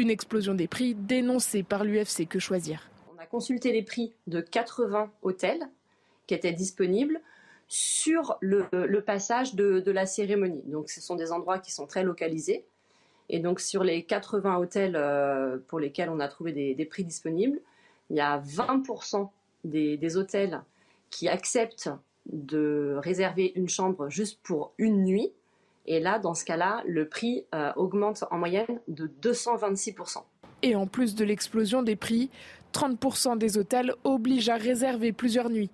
Une 0.00 0.08
explosion 0.08 0.54
des 0.54 0.66
prix 0.66 0.94
dénoncée 0.94 1.62
par 1.62 1.84
l'UFC 1.84 2.26
Que 2.26 2.38
Choisir? 2.38 2.88
On 3.14 3.20
a 3.20 3.26
consulté 3.26 3.70
les 3.70 3.82
prix 3.82 4.14
de 4.28 4.40
80 4.40 5.12
hôtels 5.20 5.68
qui 6.26 6.32
étaient 6.32 6.54
disponibles 6.54 7.20
sur 7.68 8.38
le, 8.40 8.64
passage 9.00 9.54
de, 9.54 9.90
la 9.90 10.06
cérémonie. 10.06 10.62
Donc 10.64 10.88
ce 10.88 11.02
sont 11.02 11.16
des 11.16 11.32
endroits 11.32 11.58
qui 11.58 11.70
sont 11.70 11.86
très 11.86 12.02
localisés. 12.02 12.64
Et 13.28 13.40
donc 13.40 13.60
sur 13.60 13.84
les 13.84 14.04
80 14.04 14.56
hôtels 14.56 14.96
euh, 14.96 15.58
pour 15.68 15.78
lesquels 15.78 16.08
on 16.08 16.18
a 16.18 16.28
trouvé 16.28 16.52
des, 16.52 16.84
prix 16.86 17.04
disponibles, 17.04 17.60
il 18.08 18.16
y 18.16 18.20
a 18.20 18.38
20% 18.40 19.28
des, 19.64 20.16
hôtels 20.16 20.62
qui 21.10 21.28
acceptent 21.28 21.90
de 22.24 22.94
réserver 22.96 23.52
une 23.54 23.68
chambre 23.68 24.08
juste 24.08 24.40
pour 24.42 24.72
une 24.78 25.04
nuit. 25.04 25.30
Et 25.92 25.98
là, 25.98 26.20
dans 26.20 26.34
ce 26.34 26.44
cas-là, 26.44 26.84
le 26.86 27.08
prix 27.08 27.46
euh, 27.52 27.72
augmente 27.74 28.22
en 28.30 28.38
moyenne 28.38 28.80
de 28.86 29.10
226%. 29.22 30.18
Et 30.62 30.76
en 30.76 30.86
plus 30.86 31.16
de 31.16 31.24
l'explosion 31.24 31.82
des 31.82 31.96
prix, 31.96 32.30
30% 32.72 33.36
des 33.38 33.58
hôtels 33.58 33.94
obligent 34.04 34.50
à 34.50 34.56
réserver 34.56 35.10
plusieurs 35.10 35.50
nuits 35.50 35.70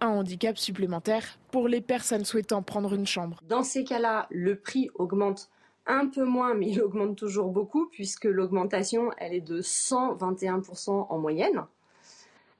un 0.00 0.08
handicap 0.08 0.58
supplémentaire 0.58 1.38
pour 1.52 1.68
les 1.68 1.80
personnes 1.80 2.24
souhaitant 2.24 2.60
prendre 2.60 2.92
une 2.92 3.06
chambre. 3.06 3.40
Dans 3.48 3.62
ces 3.62 3.84
cas-là, 3.84 4.26
le 4.30 4.56
prix 4.56 4.90
augmente 4.96 5.48
un 5.86 6.08
peu 6.08 6.24
moins, 6.24 6.54
mais 6.54 6.70
il 6.70 6.82
augmente 6.82 7.16
toujours 7.16 7.50
beaucoup, 7.50 7.86
puisque 7.86 8.24
l'augmentation, 8.24 9.12
elle 9.16 9.32
est 9.32 9.40
de 9.40 9.62
121% 9.62 11.06
en 11.08 11.18
moyenne. 11.18 11.64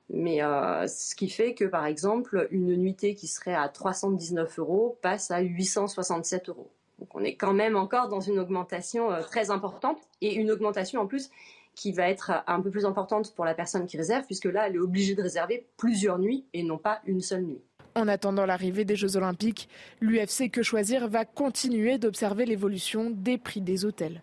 Mais 0.09 0.41
euh, 0.41 0.87
ce 0.87 1.16
qui 1.16 1.29
fait 1.29 1.55
que, 1.55 1.65
par 1.65 1.85
exemple, 1.85 2.47
une 2.53 2.77
nuitée 2.77 3.16
qui 3.16 3.27
serait 3.27 3.55
à 3.55 3.69
319 3.69 4.61
euros 4.61 4.99
passe 5.03 5.33
à 5.33 5.41
867 5.41 6.49
euros. 6.49 6.70
Donc 7.03 7.16
on 7.16 7.24
est 7.24 7.35
quand 7.35 7.53
même 7.53 7.74
encore 7.74 8.09
dans 8.09 8.20
une 8.20 8.39
augmentation 8.39 9.11
euh, 9.11 9.23
très 9.23 9.51
importante, 9.51 9.99
et 10.20 10.37
une 10.37 10.53
augmentation 10.53 11.01
en 11.01 11.09
plus 11.09 11.31
qui 11.74 11.91
va 11.91 12.09
être 12.09 12.45
un 12.47 12.61
peu 12.61 12.70
plus 12.70 12.85
importante 12.85 13.35
pour 13.35 13.45
la 13.45 13.55
personne 13.55 13.87
qui 13.87 13.97
réserve, 13.97 14.24
puisque 14.24 14.45
là, 14.45 14.69
elle 14.69 14.77
est 14.77 14.79
obligée 14.79 15.16
de 15.16 15.23
réserver 15.23 15.66
plusieurs 15.77 16.20
nuits 16.20 16.47
et 16.53 16.62
non 16.62 16.79
pas 16.79 17.01
une 17.05 17.20
seule 17.20 17.43
nuit. 17.43 17.61
En 17.97 18.07
attendant 18.07 18.47
l'arrivée 18.47 18.85
des 18.85 18.95
Jeux 18.95 19.16
Olympiques, 19.16 19.69
l'UFC 20.01 20.49
Que 20.49 20.62
Choisir 20.62 21.09
va 21.09 21.24
continuer 21.24 21.99
d'observer 21.99 22.47
l'évolution 22.47 23.11
des 23.11 23.37
prix 23.37 23.61
des 23.61 23.85
hôtels. 23.85 24.23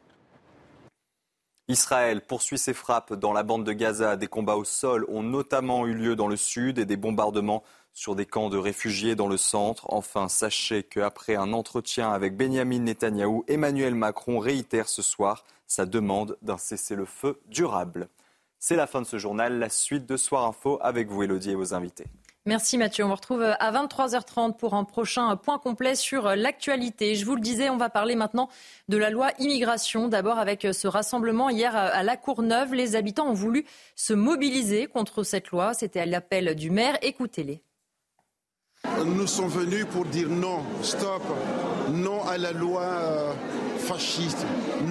Israël 1.68 2.22
poursuit 2.22 2.58
ses 2.58 2.74
frappes 2.74 3.14
dans 3.14 3.34
la 3.34 3.44
bande 3.44 3.66
de 3.66 3.74
Gaza. 3.74 4.16
Des 4.16 4.28
combats 4.28 4.56
au 4.56 4.64
sol 4.64 5.06
ont 5.10 5.22
notamment 5.22 5.86
eu 5.86 5.94
lieu 5.94 6.16
dans 6.16 6.30
le 6.30 6.38
sud 6.38 6.80
et 6.80 6.86
des 6.86 6.98
bombardements 6.98 7.62
sur 8.00 8.16
des 8.16 8.26
camps 8.26 8.48
de 8.48 8.58
réfugiés 8.58 9.14
dans 9.14 9.28
le 9.28 9.36
centre. 9.36 9.86
Enfin, 9.90 10.30
sachez 10.30 10.84
qu'après 10.84 11.36
un 11.36 11.52
entretien 11.52 12.14
avec 12.14 12.38
Benjamin 12.38 12.80
Netanyahou, 12.80 13.44
Emmanuel 13.50 13.94
Macron 13.94 14.40
réitère 14.40 14.88
ce 14.88 15.02
soir 15.02 15.44
sa 15.68 15.86
demande 15.86 16.38
d'un 16.42 16.58
cessez-le-feu 16.58 17.42
durable. 17.48 18.08
C'est 18.58 18.78
la 18.78 18.88
fin 18.88 19.02
de 19.02 19.06
ce 19.06 19.18
journal. 19.18 19.60
La 19.60 19.68
suite 19.68 20.06
de 20.06 20.16
Soir 20.16 20.46
Info 20.46 20.80
avec 20.82 21.10
vous, 21.10 21.24
Elodie, 21.24 21.52
et 21.52 21.56
vos 21.56 21.74
invités. 21.74 22.06
Merci 22.46 22.78
Mathieu. 22.78 23.04
On 23.04 23.10
vous 23.10 23.16
retrouve 23.16 23.44
à 23.44 23.72
23h30 23.74 24.56
pour 24.56 24.76
un 24.76 24.86
prochain 24.86 25.36
point 25.36 25.60
complet 25.60 25.96
sur 25.96 26.38
l'actualité. 26.38 27.16
Je 27.16 27.26
vous 27.26 27.36
le 27.36 27.42
disais, 27.42 27.70
on 27.70 27.76
va 27.76 27.90
parler 27.90 28.16
maintenant 28.16 28.48
de 28.88 28.96
la 28.96 29.10
loi 29.10 29.32
immigration. 29.40 30.08
D'abord 30.08 30.40
avec 30.40 30.66
ce 30.72 30.88
rassemblement 30.88 31.50
hier 31.50 31.76
à 31.76 32.02
La 32.04 32.16
Courneuve. 32.16 32.74
Les 32.74 32.96
habitants 32.96 33.28
ont 33.28 33.34
voulu 33.34 33.66
se 33.98 34.14
mobiliser 34.14 34.88
contre 34.88 35.24
cette 35.24 35.50
loi. 35.50 35.74
C'était 35.74 36.00
à 36.00 36.06
l'appel 36.06 36.56
du 36.56 36.72
maire. 36.72 36.98
Écoutez-les. 37.02 37.62
Nous 39.06 39.28
sommes 39.28 39.50
venus 39.50 39.86
pour 39.92 40.06
dire 40.06 40.30
non, 40.30 40.64
stop, 40.82 41.22
non 41.92 42.26
à 42.26 42.38
la 42.38 42.54
loi 42.54 42.82
euh, 42.82 43.34
fasciste, 43.90 44.46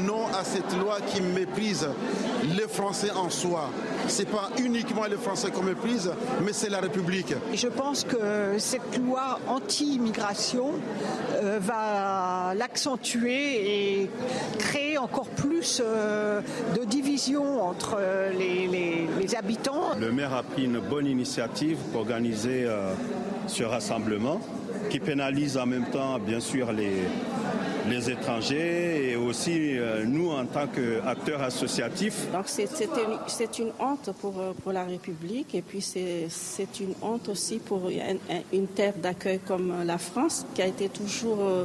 non 0.04 0.26
à 0.36 0.42
cette 0.42 0.76
loi 0.76 0.96
qui 1.06 1.22
méprise 1.22 1.88
les 2.56 2.66
Français 2.66 3.12
en 3.12 3.30
soi. 3.30 3.70
Ce 4.08 4.22
n'est 4.22 4.28
pas 4.28 4.50
uniquement 4.58 5.04
les 5.04 5.16
Français 5.16 5.52
qu'on 5.52 5.62
méprise, 5.62 6.10
mais 6.44 6.52
c'est 6.52 6.68
la 6.68 6.80
République. 6.80 7.32
Je 7.54 7.68
pense 7.68 8.02
que 8.02 8.58
cette 8.58 8.98
loi 8.98 9.38
anti-immigration 9.46 10.72
euh, 11.34 11.60
va 11.60 12.54
l'accentuer 12.56 14.00
et 14.00 14.10
créer 14.58 14.98
encore 14.98 15.28
plus 15.28 15.80
euh, 15.80 16.40
de 16.76 16.84
division 16.84 17.62
entre 17.62 17.98
les, 18.36 19.06
habitants. 19.36 19.94
Le 20.00 20.10
maire 20.10 20.34
a 20.34 20.42
pris 20.42 20.64
une 20.64 20.80
bonne 20.80 21.06
initiative 21.06 21.76
pour 21.92 22.00
organiser 22.00 22.66
ce 23.46 23.62
rassemblement 23.62 24.40
qui 24.90 24.98
pénalise 24.98 25.58
en 25.58 25.66
même 25.66 25.84
temps, 25.90 26.18
bien 26.18 26.40
sûr, 26.40 26.72
les, 26.72 27.02
les 27.88 28.10
étrangers 28.10 29.10
et 29.10 29.16
aussi 29.16 29.78
euh, 29.78 30.04
nous 30.04 30.30
en 30.30 30.44
tant 30.46 30.66
qu'acteurs 30.66 31.42
associatifs. 31.42 32.30
Donc 32.32 32.44
c'est 32.46 32.64
une, 33.60 33.66
une, 33.66 33.72
honte 33.80 34.10
pour, 34.20 34.34
pour 34.62 34.72
la 34.72 34.84
République 34.84 35.54
et 35.54 35.62
puis 35.62 35.80
c'est 35.80 36.80
une 36.80 36.94
honte 37.02 37.28
aussi 37.28 37.58
pour 37.58 37.88
une, 37.88 38.66
terre 38.68 38.94
d'accueil 38.96 39.40
comme 39.40 39.84
la 39.84 39.98
France 39.98 40.46
qui 40.54 40.62
a 40.62 40.66
été 40.66 40.88
toujours 40.88 41.38
euh, 41.40 41.64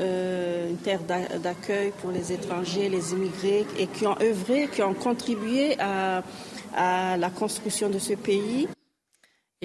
euh, 0.00 0.70
une 0.70 0.76
terre 0.78 1.00
d'accueil 1.42 1.92
pour 2.00 2.10
les 2.10 2.32
étrangers, 2.32 2.88
les 2.88 3.12
immigrés 3.12 3.64
et 3.78 3.86
qui 3.86 4.06
ont 4.06 4.16
œuvré, 4.20 4.68
qui 4.72 4.82
ont 4.82 4.94
contribué 4.94 5.76
à, 5.78 6.22
à 6.76 7.16
la 7.16 7.30
construction 7.30 7.88
de 7.88 7.98
ce 7.98 8.14
pays. 8.14 8.68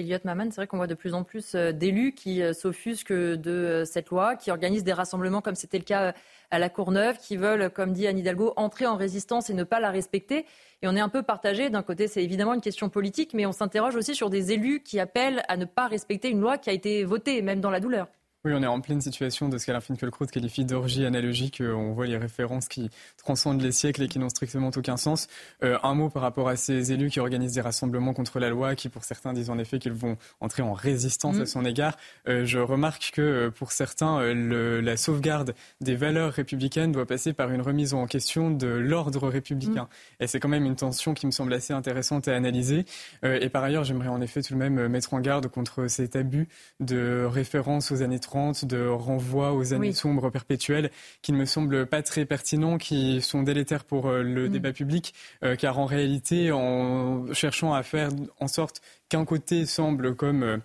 Elliot 0.00 0.18
Maman, 0.24 0.46
c'est 0.46 0.56
vrai 0.56 0.66
qu'on 0.66 0.76
voit 0.76 0.86
de 0.86 0.94
plus 0.94 1.14
en 1.14 1.24
plus 1.24 1.54
euh, 1.54 1.72
d'élus 1.72 2.12
qui 2.12 2.42
euh, 2.42 2.52
s'offusquent 2.52 3.12
de 3.12 3.50
euh, 3.50 3.84
cette 3.84 4.08
loi, 4.10 4.34
qui 4.34 4.50
organisent 4.50 4.84
des 4.84 4.92
rassemblements 4.92 5.40
comme 5.40 5.54
c'était 5.54 5.78
le 5.78 5.84
cas 5.84 6.14
à 6.50 6.58
la 6.58 6.68
Courneuve, 6.68 7.18
qui 7.18 7.36
veulent, 7.36 7.70
comme 7.70 7.92
dit 7.92 8.06
Anne 8.06 8.18
Hidalgo, 8.18 8.52
entrer 8.56 8.86
en 8.86 8.96
résistance 8.96 9.50
et 9.50 9.54
ne 9.54 9.62
pas 9.62 9.78
la 9.78 9.90
respecter. 9.90 10.46
Et 10.82 10.88
on 10.88 10.96
est 10.96 11.00
un 11.00 11.08
peu 11.08 11.22
partagé. 11.22 11.70
D'un 11.70 11.82
côté, 11.82 12.08
c'est 12.08 12.24
évidemment 12.24 12.54
une 12.54 12.60
question 12.60 12.88
politique, 12.88 13.34
mais 13.34 13.46
on 13.46 13.52
s'interroge 13.52 13.94
aussi 13.94 14.14
sur 14.14 14.30
des 14.30 14.52
élus 14.52 14.82
qui 14.82 14.98
appellent 14.98 15.42
à 15.48 15.56
ne 15.56 15.64
pas 15.64 15.86
respecter 15.86 16.30
une 16.30 16.40
loi 16.40 16.58
qui 16.58 16.70
a 16.70 16.72
été 16.72 17.04
votée, 17.04 17.42
même 17.42 17.60
dans 17.60 17.70
la 17.70 17.80
douleur. 17.80 18.08
Oui, 18.46 18.52
on 18.54 18.62
est 18.62 18.66
en 18.66 18.80
pleine 18.80 19.02
situation 19.02 19.50
de 19.50 19.58
ce 19.58 19.66
qu'Alain 19.66 19.82
Finkielkraut 19.82 20.24
qualifie 20.24 20.64
d'orgie 20.64 21.04
analogique. 21.04 21.60
Euh, 21.60 21.74
on 21.74 21.92
voit 21.92 22.06
les 22.06 22.16
références 22.16 22.68
qui 22.68 22.88
transcendent 23.18 23.60
les 23.60 23.70
siècles 23.70 24.04
et 24.04 24.08
qui 24.08 24.18
n'ont 24.18 24.30
strictement 24.30 24.70
aucun 24.74 24.96
sens. 24.96 25.26
Euh, 25.62 25.78
un 25.82 25.94
mot 25.94 26.08
par 26.08 26.22
rapport 26.22 26.48
à 26.48 26.56
ces 26.56 26.90
élus 26.90 27.10
qui 27.10 27.20
organisent 27.20 27.52
des 27.52 27.60
rassemblements 27.60 28.14
contre 28.14 28.40
la 28.40 28.48
loi, 28.48 28.76
qui 28.76 28.88
pour 28.88 29.04
certains 29.04 29.34
disent 29.34 29.50
en 29.50 29.58
effet 29.58 29.78
qu'ils 29.78 29.92
vont 29.92 30.16
entrer 30.40 30.62
en 30.62 30.72
résistance 30.72 31.36
à 31.36 31.42
mm. 31.42 31.46
son 31.46 31.64
égard. 31.66 31.98
Euh, 32.28 32.46
je 32.46 32.58
remarque 32.58 33.10
que 33.12 33.50
pour 33.50 33.72
certains, 33.72 34.32
le, 34.32 34.80
la 34.80 34.96
sauvegarde 34.96 35.54
des 35.82 35.94
valeurs 35.94 36.32
républicaines 36.32 36.92
doit 36.92 37.04
passer 37.04 37.34
par 37.34 37.50
une 37.50 37.60
remise 37.60 37.92
en 37.92 38.06
question 38.06 38.50
de 38.50 38.68
l'ordre 38.68 39.28
républicain. 39.28 39.82
Mm. 39.82 40.22
Et 40.24 40.26
c'est 40.28 40.40
quand 40.40 40.48
même 40.48 40.64
une 40.64 40.76
tension 40.76 41.12
qui 41.12 41.26
me 41.26 41.30
semble 41.30 41.52
assez 41.52 41.74
intéressante 41.74 42.26
à 42.26 42.34
analyser. 42.34 42.86
et 43.22 43.50
par 43.50 43.64
ailleurs, 43.64 43.84
j'aimerais 43.84 44.08
en 44.08 44.22
effet 44.22 44.40
tout 44.40 44.54
de 44.54 44.58
même 44.58 44.88
mettre 44.88 45.12
en 45.12 45.20
garde 45.20 45.48
contre 45.48 45.88
cet 45.88 46.16
abus 46.16 46.48
de 46.80 47.26
référence 47.30 47.92
aux 47.92 48.00
années 48.00 48.18
de 48.64 48.86
renvoi 48.86 49.52
aux 49.52 49.72
années 49.74 49.92
sombres 49.92 50.30
perpétuelles 50.30 50.90
qui 51.22 51.32
ne 51.32 51.38
me 51.38 51.44
semblent 51.44 51.86
pas 51.86 52.02
très 52.02 52.24
pertinents, 52.24 52.78
qui 52.78 53.20
sont 53.20 53.42
délétères 53.42 53.84
pour 53.84 54.08
euh, 54.08 54.22
le 54.22 54.48
mm. 54.48 54.52
débat 54.52 54.72
public, 54.72 55.14
euh, 55.42 55.56
car 55.56 55.78
en 55.78 55.86
réalité, 55.86 56.52
en 56.52 57.32
cherchant 57.32 57.72
à 57.72 57.82
faire 57.82 58.10
en 58.38 58.48
sorte 58.48 58.80
qu'un 59.08 59.24
côté 59.24 59.66
semble 59.66 60.14
comme 60.14 60.42
euh, 60.42 60.58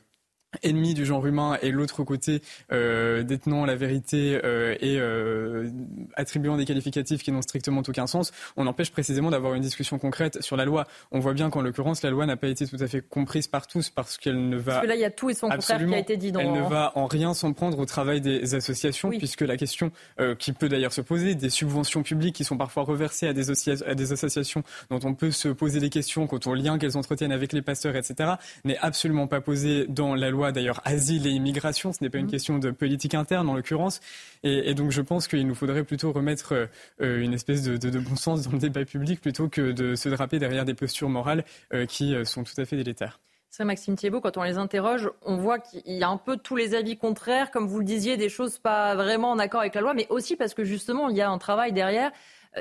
ennemi 0.64 0.94
du 0.94 1.06
genre 1.06 1.26
humain 1.26 1.58
et 1.62 1.72
l'autre 1.72 2.04
côté 2.04 2.42
euh, 2.72 3.24
détenant 3.24 3.66
la 3.66 3.76
vérité 3.76 4.40
euh, 4.44 4.76
et 4.80 4.98
euh, 5.00 5.70
attribuant 6.16 6.58
des 6.58 6.66
qualificatifs 6.66 7.24
qui 7.24 7.32
n'ont 7.32 7.42
strictement 7.42 7.82
aucun 7.88 8.08
sens, 8.08 8.32
on 8.58 8.68
empêche 8.68 8.92
précisément 8.92 9.32
d'avoir 9.32 9.54
une 9.54 9.62
discussion 9.62 10.00
concrète 10.00 10.42
sur 10.42 10.58
la 10.58 10.66
loi. 10.66 10.86
On 11.12 11.20
voit 11.20 11.34
bien 11.34 11.50
qu'en 11.50 11.62
l'occurrence, 11.62 12.02
la 12.04 12.10
loi 12.10 12.26
n'a 12.26 12.38
pas 12.38 12.48
été 12.48 12.68
tout 12.68 12.78
à 12.80 12.88
fait 12.88 13.02
comprise 13.02 13.48
par 13.48 13.68
tous 13.68 13.90
parce 13.90 14.18
qu'elle 14.18 14.50
ne 14.50 14.58
va... 14.58 14.74
Parce 14.74 14.84
que 14.84 14.90
là, 14.90 14.96
il 14.96 15.02
y 15.02 15.06
a 15.06 15.12
tout 15.12 15.30
et 15.30 15.34
son 15.34 15.50
contraire 15.50 15.86
qui 15.86 15.94
a 15.94 16.00
été 16.00 16.18
dit 16.18 16.32
dans... 16.32 16.40
Elle 16.40 16.54
ne 16.54 16.62
va 16.62 16.92
en 16.96 17.06
rien 17.06 17.34
s'en 17.34 17.54
prendre 17.54 17.80
au 17.80 17.86
travail 17.86 18.22
des 18.22 18.56
associations 18.56 19.10
puisque 19.10 19.42
la 19.42 19.58
question 19.58 19.92
qui 20.40 20.54
peut 20.54 20.70
d'ailleurs 20.70 20.94
se 20.94 21.02
poser, 21.02 21.36
des 21.36 21.50
subventions 21.50 22.04
publiques 22.04 22.36
qui 22.36 22.44
sont 22.44 22.58
parfois 22.58 22.84
reversées 22.84 23.28
à 23.28 23.34
des, 23.34 23.50
à 23.86 23.96
des 23.96 24.12
associations 24.12 24.64
dont 24.90 25.00
on 25.04 25.14
peut 25.14 25.32
se 25.32 25.50
poser 25.50 25.80
des 25.80 25.90
questions 25.90 26.28
quant 26.28 26.40
au 26.46 26.54
lien 26.54 26.78
qu'elles 26.78 26.98
entretiennent 26.98 27.32
avec 27.32 27.54
les 27.54 27.62
pasteurs, 27.62 27.96
etc., 27.96 28.34
n'est 28.64 28.78
absolument 28.78 29.28
pas 29.28 29.42
posée 29.42 29.86
dans 29.88 30.16
la 30.16 30.30
loi 30.30 30.45
d'ailleurs 30.52 30.82
asile 30.86 31.28
et 31.28 31.32
immigration. 31.32 31.94
Ce 31.94 32.04
n'est 32.04 32.10
pas 32.10 32.18
une 32.18 32.26
mmh. 32.26 32.32
question 32.32 32.60
de 32.60 32.72
politique 32.72 33.14
interne 33.14 33.50
en 33.50 33.56
l'occurrence. 33.56 34.00
Et, 34.44 34.74
donc 34.74 34.92
je 34.92 35.02
pense 35.02 35.28
qu'il 35.28 35.48
nous 35.48 35.56
faudrait 35.56 35.84
plutôt 35.84 36.12
remettre 36.12 36.68
euh, 37.02 37.22
une 37.22 37.34
espèce 37.34 37.64
de, 37.64 38.00
bon 38.00 38.16
sens 38.16 38.44
dans 38.44 38.52
le 38.52 38.60
débat 38.60 38.86
public 38.86 39.22
plutôt 39.22 39.50
que 39.50 39.72
de 39.72 39.96
se 39.96 40.10
draper 40.10 40.40
derrière 40.40 40.66
des 40.66 40.74
postures 40.74 41.10
morales 41.10 41.46
euh, 41.74 41.86
qui 41.86 42.16
euh, 42.16 42.26
sont 42.26 42.44
tout 42.44 42.60
à 42.60 42.66
fait 42.66 42.76
délétères. 42.76 43.20
C'est 43.50 43.64
Maxime 43.64 43.96
Thiebaud, 43.96 44.20
quand 44.20 44.38
on 44.38 44.44
les 44.44 44.58
interroge, 44.58 45.10
on 45.22 45.38
voit 45.38 45.60
qu'il 45.60 45.82
y 45.86 46.04
a 46.04 46.10
un 46.10 46.18
peu 46.18 46.36
tous 46.36 46.58
les 46.58 46.76
avis 46.76 46.98
contraires, 46.98 47.52
comme 47.52 47.68
vous 47.68 47.80
le 47.80 47.86
disiez, 47.86 48.18
des 48.18 48.28
choses 48.28 48.60
pas 48.60 48.96
vraiment 48.96 49.32
en 49.32 49.40
accord 49.40 49.62
avec 49.62 49.76
la 49.76 49.82
loi, 49.82 49.94
mais 49.94 50.08
aussi 50.10 50.36
parce 50.36 50.54
que 50.54 50.66
justement, 50.66 51.08
il 51.08 51.16
y 51.16 51.22
a 51.22 51.30
un 51.30 51.38
travail 51.38 51.72
derrière 51.72 52.12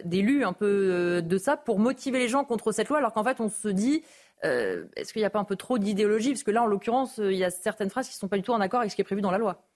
d'élus 0.05 0.45
un 0.45 0.53
peu 0.53 1.21
de 1.21 1.39
ça 1.39 1.57
pour 1.57 1.81
motiver 1.81 2.21
les 2.21 2.29
gens 2.29 2.45
contre 2.45 2.71
cette 2.71 2.89
loi, 2.89 2.99
alors 2.99 3.13
qu'en 3.13 3.25
fait, 3.25 3.41
on 3.41 3.49
se 3.49 3.69
dit, 3.69 4.05
euh, 4.45 4.85
est-ce 4.97 5.13
qu'il 5.13 5.23
n'y 5.23 5.27
a 5.27 5.31
pas 5.31 5.39
un 5.39 5.45
peu 5.45 5.57
trop 5.57 5.79
d'idéologie? 5.79 6.31
Parce 6.31 6.43
que 6.43 6.51
là, 6.51 6.63
en 6.63 6.67
l'occurrence, 6.67 7.19
il 7.19 7.37
y 7.37 7.45
a 7.45 7.51
certaines 7.51 7.91
phrases 7.91 8.09
qui 8.09 8.15
ne 8.15 8.19
sont 8.19 8.29
pas 8.29 8.37
du 8.37 8.43
tout 8.43 8.53
en 8.53 8.61
accord 8.61 8.81
avec 8.81 8.91
ce 8.91 8.97
qui 8.97 9.03
est 9.03 9.05
prévu 9.05 9.21
dans 9.21 9.31
la 9.31 9.39
loi. 9.39 9.67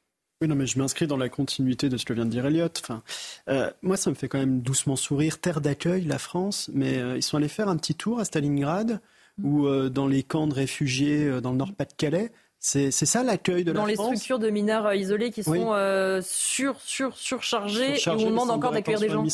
Oui, 0.41 0.49
non, 0.49 0.55
mais 0.55 0.67
je 0.67 0.79
m'inscris 0.79 1.07
dans 1.07 1.17
la 1.17 1.29
continuité 1.29 1.89
de 1.89 1.97
ce 1.97 2.05
que 2.05 2.13
vient 2.13 2.25
de 2.25 2.31
dire 2.31 2.47
Elliot. 2.47 2.69
Enfin, 2.81 3.03
euh, 3.49 3.71
moi, 3.83 3.97
ça 3.97 4.11
me 4.11 4.15
fait 4.15 4.29
quand 4.29 4.39
même 4.39 4.61
doucement 4.61 4.95
sourire. 4.95 5.41
Terre 5.41 5.61
d'accueil, 5.61 6.05
la 6.05 6.19
France, 6.19 6.71
mais 6.73 6.99
euh, 6.99 7.17
ils 7.17 7.23
sont 7.23 7.37
allés 7.37 7.49
faire 7.49 7.69
un 7.69 7.77
petit 7.77 7.95
tour 7.95 8.21
à 8.21 8.25
Stalingrad 8.25 9.01
ou 9.43 9.69
dans 9.89 10.09
les 10.09 10.25
camps 10.25 10.49
de 10.49 10.55
réfugiés 10.55 11.41
dans 11.41 11.53
le 11.53 11.59
Nord-Pas-de-Calais. 11.59 12.33
C'est 12.59 12.91
ça 12.91 13.23
l'accueil 13.23 13.63
de 13.63 13.71
la 13.71 13.85
France. 13.85 13.97
Dans 13.97 14.11
les 14.11 14.17
structures 14.17 14.41
de 14.41 14.51
mineurs 14.51 14.93
isolés 14.95 15.31
qui 15.31 15.45
sont 15.45 15.73
sur, 16.23 16.81
sur, 16.81 17.17
surchargées, 17.17 17.95
et 17.95 18.09
où 18.09 18.15
on 18.15 18.31
demande 18.31 18.51
encore 18.51 18.73
d'accueillir 18.73 18.99
des 18.99 19.09
gens. 19.09 19.25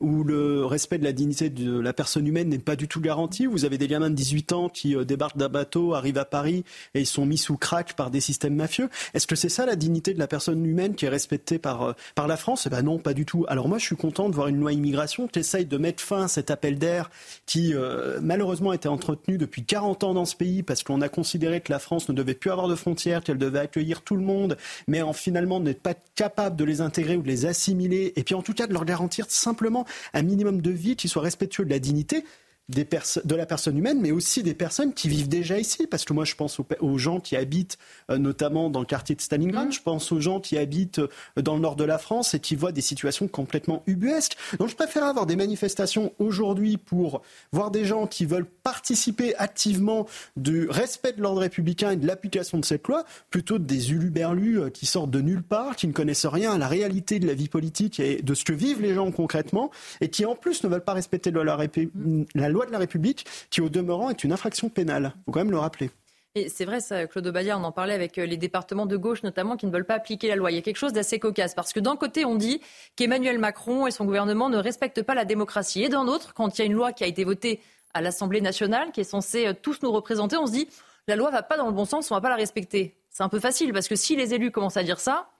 Où 0.00 0.22
le 0.22 0.64
respect 0.64 0.98
de 0.98 1.04
la 1.04 1.12
dignité 1.12 1.50
de 1.50 1.80
la 1.80 1.92
personne 1.92 2.26
humaine 2.26 2.48
n'est 2.48 2.58
pas 2.58 2.76
du 2.76 2.86
tout 2.86 3.00
garanti. 3.00 3.46
Vous 3.46 3.64
avez 3.64 3.78
des 3.78 3.88
gamins 3.88 4.10
de 4.10 4.14
18 4.14 4.52
ans 4.52 4.68
qui 4.68 4.94
euh, 4.94 5.04
débarquent 5.04 5.36
d'un 5.36 5.48
bateau, 5.48 5.94
arrivent 5.94 6.18
à 6.18 6.24
Paris 6.24 6.64
et 6.94 7.00
ils 7.00 7.06
sont 7.06 7.26
mis 7.26 7.38
sous 7.38 7.56
crack 7.56 7.94
par 7.94 8.10
des 8.10 8.20
systèmes 8.20 8.54
mafieux. 8.54 8.90
Est-ce 9.14 9.26
que 9.26 9.34
c'est 9.34 9.48
ça 9.48 9.66
la 9.66 9.74
dignité 9.74 10.14
de 10.14 10.18
la 10.18 10.28
personne 10.28 10.64
humaine 10.64 10.94
qui 10.94 11.06
est 11.06 11.08
respectée 11.08 11.58
par, 11.58 11.82
euh, 11.82 11.92
par 12.14 12.28
la 12.28 12.36
France? 12.36 12.66
Eh 12.66 12.70
ben 12.70 12.82
non, 12.82 12.98
pas 12.98 13.14
du 13.14 13.26
tout. 13.26 13.44
Alors 13.48 13.68
moi, 13.68 13.78
je 13.78 13.84
suis 13.84 13.96
content 13.96 14.28
de 14.28 14.34
voir 14.34 14.48
une 14.48 14.60
loi 14.60 14.72
immigration 14.72 15.26
qui 15.26 15.40
essaye 15.40 15.66
de 15.66 15.76
mettre 15.78 16.02
fin 16.02 16.24
à 16.24 16.28
cet 16.28 16.50
appel 16.50 16.78
d'air 16.78 17.10
qui 17.46 17.74
euh, 17.74 18.18
malheureusement 18.22 18.72
était 18.72 18.88
entretenu 18.88 19.36
depuis 19.36 19.64
40 19.64 20.04
ans 20.04 20.14
dans 20.14 20.26
ce 20.26 20.36
pays 20.36 20.62
parce 20.62 20.84
qu'on 20.84 21.00
a 21.00 21.08
considéré 21.08 21.60
que 21.60 21.72
la 21.72 21.80
France 21.80 22.08
ne 22.08 22.14
devait 22.14 22.34
plus 22.34 22.50
avoir 22.50 22.68
de 22.68 22.76
frontières, 22.76 23.24
qu'elle 23.24 23.38
devait 23.38 23.58
accueillir 23.58 24.02
tout 24.02 24.16
le 24.16 24.22
monde, 24.22 24.56
mais 24.86 25.02
en 25.02 25.12
finalement 25.12 25.58
n'être 25.58 25.82
pas 25.82 25.94
capable 26.14 26.56
de 26.56 26.64
les 26.64 26.80
intégrer 26.80 27.16
ou 27.16 27.22
de 27.22 27.28
les 27.28 27.46
assimiler 27.46 28.12
et 28.16 28.22
puis 28.22 28.34
en 28.34 28.42
tout 28.42 28.54
cas 28.54 28.66
de 28.66 28.72
leur 28.72 28.84
garantir 28.84 29.26
simplement 29.28 29.86
un 30.14 30.22
minimum 30.22 30.60
de 30.60 30.70
vie 30.70 30.96
qui 30.96 31.08
soit 31.08 31.22
respectueux 31.22 31.64
de 31.64 31.70
la 31.70 31.78
dignité 31.78 32.24
de 32.68 33.34
la 33.34 33.46
personne 33.46 33.78
humaine, 33.78 33.98
mais 34.00 34.10
aussi 34.10 34.42
des 34.42 34.54
personnes 34.54 34.92
qui 34.92 35.08
vivent 35.08 35.28
déjà 35.28 35.58
ici. 35.58 35.86
Parce 35.86 36.04
que 36.04 36.12
moi, 36.12 36.24
je 36.24 36.34
pense 36.34 36.60
aux, 36.80 36.98
gens 36.98 37.18
qui 37.20 37.36
habitent 37.36 37.78
euh, 38.10 38.18
notamment 38.18 38.68
dans 38.68 38.80
le 38.80 38.86
quartier 38.86 39.14
de 39.14 39.20
Stalingrad, 39.20 39.68
mmh. 39.68 39.72
je 39.72 39.82
pense 39.82 40.12
aux 40.12 40.20
gens 40.20 40.40
qui 40.40 40.58
habitent 40.58 40.98
euh, 40.98 41.08
dans 41.42 41.54
le 41.54 41.60
nord 41.60 41.76
de 41.76 41.84
la 41.84 41.98
France 41.98 42.34
et 42.34 42.40
qui 42.40 42.56
voient 42.56 42.72
des 42.72 42.80
situations 42.80 43.26
complètement 43.26 43.82
ubuesques. 43.86 44.36
Donc 44.58 44.68
je 44.68 44.74
préfère 44.74 45.04
avoir 45.04 45.24
des 45.24 45.36
manifestations 45.36 46.12
aujourd'hui 46.18 46.76
pour 46.76 47.22
voir 47.52 47.70
des 47.70 47.84
gens 47.84 48.06
qui 48.06 48.26
veulent 48.26 48.46
participer 48.46 49.34
activement 49.36 50.06
du 50.36 50.68
respect 50.68 51.12
de 51.12 51.22
l'ordre 51.22 51.40
républicain 51.40 51.92
et 51.92 51.96
de 51.96 52.06
l'application 52.06 52.58
de 52.58 52.64
cette 52.64 52.86
loi, 52.86 53.04
plutôt 53.30 53.58
des 53.58 53.92
uluberlus 53.92 54.60
euh, 54.60 54.70
qui 54.70 54.84
sortent 54.84 55.10
de 55.10 55.20
nulle 55.20 55.42
part, 55.42 55.74
qui 55.76 55.86
ne 55.86 55.92
connaissent 55.92 56.26
rien 56.26 56.52
à 56.52 56.58
la 56.58 56.68
réalité 56.68 57.18
de 57.18 57.26
la 57.26 57.34
vie 57.34 57.48
politique 57.48 57.98
et 57.98 58.20
de 58.20 58.34
ce 58.34 58.44
que 58.44 58.52
vivent 58.52 58.82
les 58.82 58.94
gens 58.94 59.10
concrètement, 59.10 59.70
et 60.02 60.10
qui 60.10 60.26
en 60.26 60.34
plus 60.34 60.62
ne 60.64 60.68
veulent 60.68 60.84
pas 60.84 60.92
respecter 60.92 61.30
la 61.30 62.48
loi 62.48 62.57
loi 62.57 62.57
de 62.66 62.72
la 62.72 62.78
République, 62.78 63.26
qui 63.50 63.60
au 63.60 63.68
demeurant 63.68 64.10
est 64.10 64.24
une 64.24 64.32
infraction 64.32 64.68
pénale. 64.68 65.12
Il 65.16 65.24
faut 65.24 65.32
quand 65.32 65.40
même 65.40 65.50
le 65.50 65.58
rappeler. 65.58 65.90
Et 66.34 66.48
c'est 66.48 66.64
vrai, 66.64 66.80
ça, 66.80 67.06
Claude 67.06 67.26
Obadia, 67.26 67.58
on 67.58 67.64
en 67.64 67.72
parlait 67.72 67.94
avec 67.94 68.18
euh, 68.18 68.26
les 68.26 68.36
départements 68.36 68.86
de 68.86 68.96
gauche 68.96 69.22
notamment 69.22 69.56
qui 69.56 69.66
ne 69.66 69.72
veulent 69.72 69.86
pas 69.86 69.94
appliquer 69.94 70.28
la 70.28 70.36
loi. 70.36 70.52
Il 70.52 70.54
y 70.54 70.58
a 70.58 70.62
quelque 70.62 70.76
chose 70.76 70.92
d'assez 70.92 71.18
cocasse 71.18 71.54
parce 71.54 71.72
que 71.72 71.80
d'un 71.80 71.96
côté, 71.96 72.24
on 72.24 72.36
dit 72.36 72.60
qu'Emmanuel 72.96 73.38
Macron 73.38 73.86
et 73.86 73.90
son 73.90 74.04
gouvernement 74.04 74.48
ne 74.48 74.58
respectent 74.58 75.02
pas 75.02 75.14
la 75.14 75.24
démocratie. 75.24 75.82
Et 75.82 75.88
d'un 75.88 76.06
autre, 76.06 76.34
quand 76.34 76.56
il 76.56 76.60
y 76.60 76.62
a 76.62 76.66
une 76.66 76.74
loi 76.74 76.92
qui 76.92 77.02
a 77.02 77.06
été 77.06 77.24
votée 77.24 77.60
à 77.94 78.02
l'Assemblée 78.02 78.40
nationale, 78.40 78.92
qui 78.92 79.00
est 79.00 79.04
censée 79.04 79.46
euh, 79.46 79.52
tous 79.60 79.82
nous 79.82 79.90
représenter, 79.90 80.36
on 80.36 80.46
se 80.46 80.52
dit 80.52 80.68
la 81.08 81.16
loi 81.16 81.30
va 81.30 81.42
pas 81.42 81.56
dans 81.56 81.66
le 81.66 81.72
bon 81.72 81.86
sens, 81.86 82.10
on 82.10 82.14
va 82.14 82.20
pas 82.20 82.28
la 82.28 82.36
respecter. 82.36 82.94
C'est 83.10 83.22
un 83.22 83.30
peu 83.30 83.40
facile 83.40 83.72
parce 83.72 83.88
que 83.88 83.96
si 83.96 84.14
les 84.14 84.34
élus 84.34 84.50
commencent 84.50 84.76
à 84.76 84.82
dire 84.82 85.00
ça, 85.00 85.30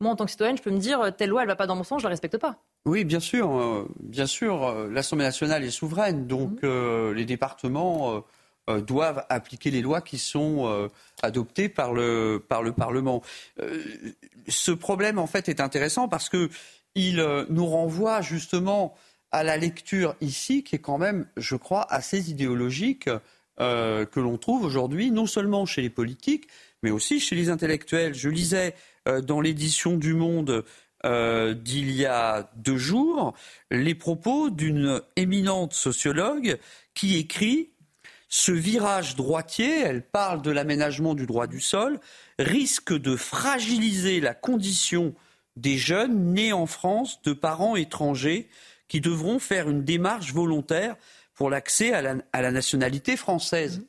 moi 0.00 0.12
en 0.12 0.16
tant 0.16 0.24
que 0.24 0.30
citoyenne, 0.30 0.56
je 0.56 0.62
peux 0.62 0.70
me 0.70 0.78
dire 0.78 1.00
euh, 1.00 1.10
telle 1.10 1.30
loi 1.30 1.42
elle 1.42 1.48
va 1.48 1.56
pas 1.56 1.66
dans 1.66 1.76
mon 1.76 1.84
sens, 1.84 2.00
je 2.00 2.04
la 2.04 2.10
respecte 2.10 2.38
pas. 2.38 2.62
Oui, 2.86 3.04
bien 3.04 3.20
sûr. 3.20 3.50
Euh, 3.50 3.88
bien 3.98 4.26
sûr, 4.26 4.64
euh, 4.64 4.88
l'Assemblée 4.88 5.24
nationale 5.24 5.64
est 5.64 5.70
souveraine, 5.70 6.28
donc 6.28 6.62
mmh. 6.62 6.66
euh, 6.66 7.12
les 7.12 7.26
départements 7.26 8.24
doivent 8.84 9.24
appliquer 9.28 9.70
les 9.70 9.80
lois 9.80 10.00
qui 10.00 10.18
sont 10.18 10.88
adoptées 11.22 11.68
par 11.68 11.92
le, 11.92 12.44
par 12.48 12.64
le 12.64 12.72
Parlement. 12.72 13.22
ce 14.48 14.72
problème, 14.72 15.20
en 15.20 15.28
fait, 15.28 15.48
est 15.48 15.60
intéressant 15.60 16.08
parce 16.08 16.28
que 16.28 16.48
il 16.96 17.24
nous 17.48 17.66
renvoie 17.66 18.22
justement 18.22 18.96
à 19.30 19.44
la 19.44 19.56
lecture 19.56 20.16
ici, 20.20 20.64
qui 20.64 20.74
est 20.74 20.80
quand 20.80 20.98
même, 20.98 21.28
je 21.36 21.54
crois, 21.54 21.86
assez 21.90 22.28
idéologique, 22.28 23.08
que 23.56 24.18
l'on 24.20 24.36
trouve 24.36 24.64
aujourd'hui, 24.64 25.12
non 25.12 25.26
seulement 25.26 25.64
chez 25.64 25.82
les 25.82 25.90
politiques, 25.90 26.48
mais 26.82 26.90
aussi 26.90 27.20
chez 27.20 27.36
les 27.36 27.50
intellectuels. 27.50 28.14
Je 28.14 28.28
lisais 28.28 28.74
dans 29.06 29.40
l'édition 29.40 29.96
du 29.96 30.14
Monde 30.14 30.64
euh, 31.06 31.54
d'il 31.54 31.92
y 31.92 32.04
a 32.04 32.50
deux 32.56 32.78
jours 32.78 33.34
les 33.70 33.94
propos 33.94 34.50
d'une 34.50 35.02
éminente 35.14 35.72
sociologue 35.72 36.58
qui 36.94 37.16
écrit 37.16 37.70
Ce 38.28 38.50
virage 38.50 39.14
droitier, 39.14 39.82
elle 39.82 40.02
parle 40.02 40.42
de 40.42 40.50
l'aménagement 40.50 41.14
du 41.14 41.26
droit 41.26 41.46
du 41.46 41.60
sol, 41.60 42.00
risque 42.38 42.92
de 42.92 43.14
fragiliser 43.14 44.20
la 44.20 44.34
condition 44.34 45.14
des 45.54 45.76
jeunes 45.76 46.32
nés 46.32 46.52
en 46.52 46.66
France 46.66 47.22
de 47.22 47.32
parents 47.34 47.76
étrangers 47.76 48.48
qui 48.88 49.00
devront 49.00 49.38
faire 49.38 49.68
une 49.68 49.84
démarche 49.84 50.32
volontaire 50.32 50.96
pour 51.34 51.50
l'accès 51.50 51.92
à 51.92 52.02
la, 52.02 52.50
nationalité 52.50 53.16
française. 53.16 53.78
Mmh. 53.78 53.84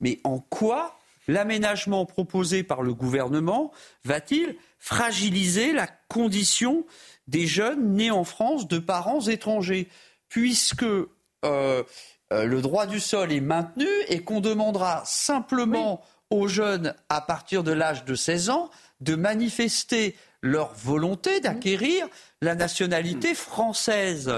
Mais 0.00 0.20
en 0.24 0.38
quoi 0.38 0.98
l'aménagement 1.28 2.06
proposé 2.06 2.62
par 2.62 2.82
le 2.82 2.94
gouvernement 2.94 3.72
va-t-il 4.04 4.56
fragiliser 4.78 5.72
la 5.72 5.86
condition 6.08 6.84
des 7.26 7.46
jeunes 7.46 7.94
nés 7.94 8.10
en 8.10 8.24
France 8.24 8.68
de 8.68 8.78
parents 8.78 9.22
étrangers, 9.22 9.88
puisque 10.28 10.82
euh, 10.82 11.08
euh, 11.44 11.82
le 12.30 12.60
droit 12.60 12.86
du 12.86 13.00
sol 13.00 13.32
est 13.32 13.40
maintenu 13.40 13.88
et 14.08 14.22
qu'on 14.22 14.40
demandera 14.40 15.02
simplement 15.06 16.02
aux 16.30 16.48
jeunes 16.48 16.94
à 17.08 17.20
partir 17.20 17.62
de 17.62 17.72
l'âge 17.72 18.04
de 18.04 18.14
16 18.14 18.50
ans 18.50 18.70
de 19.00 19.14
manifester 19.14 20.16
leur 20.42 20.74
volonté 20.74 21.40
d'acquérir 21.40 22.06
la 22.42 22.54
nationalité 22.54 23.34
française. 23.34 24.32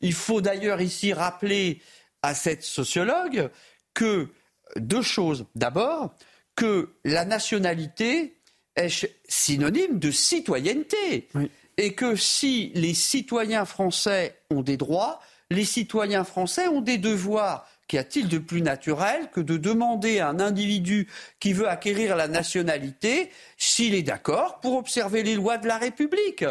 Il 0.00 0.12
faut 0.12 0.40
d'ailleurs 0.40 0.80
ici 0.80 1.12
rappeler 1.12 1.82
à 2.22 2.34
cette 2.34 2.62
sociologue 2.62 3.50
que 3.94 4.28
deux 4.76 5.02
choses. 5.02 5.46
D'abord, 5.54 6.14
que 6.56 6.90
la 7.04 7.24
nationalité 7.24 8.36
est 8.76 9.08
synonyme 9.28 9.98
de 9.98 10.10
citoyenneté. 10.10 11.28
Et 11.76 11.94
que 11.94 12.16
si 12.16 12.72
les 12.74 12.94
citoyens 12.94 13.64
français 13.64 14.36
ont 14.50 14.62
des 14.62 14.76
droits, 14.76 15.20
les 15.50 15.64
citoyens 15.64 16.24
français 16.24 16.68
ont 16.68 16.82
des 16.82 16.98
devoirs. 16.98 17.66
Qu'y 17.88 17.98
a-t-il 17.98 18.28
de 18.28 18.38
plus 18.38 18.62
naturel 18.62 19.30
que 19.32 19.40
de 19.40 19.56
demander 19.56 20.20
à 20.20 20.28
un 20.28 20.38
individu 20.38 21.08
qui 21.40 21.52
veut 21.52 21.68
acquérir 21.68 22.14
la 22.16 22.28
nationalité 22.28 23.30
s'il 23.56 23.94
est 23.94 24.02
d'accord 24.02 24.60
pour 24.60 24.76
observer 24.76 25.22
les 25.22 25.34
lois 25.34 25.58
de 25.58 25.66
la 25.66 25.78
République? 25.78 26.44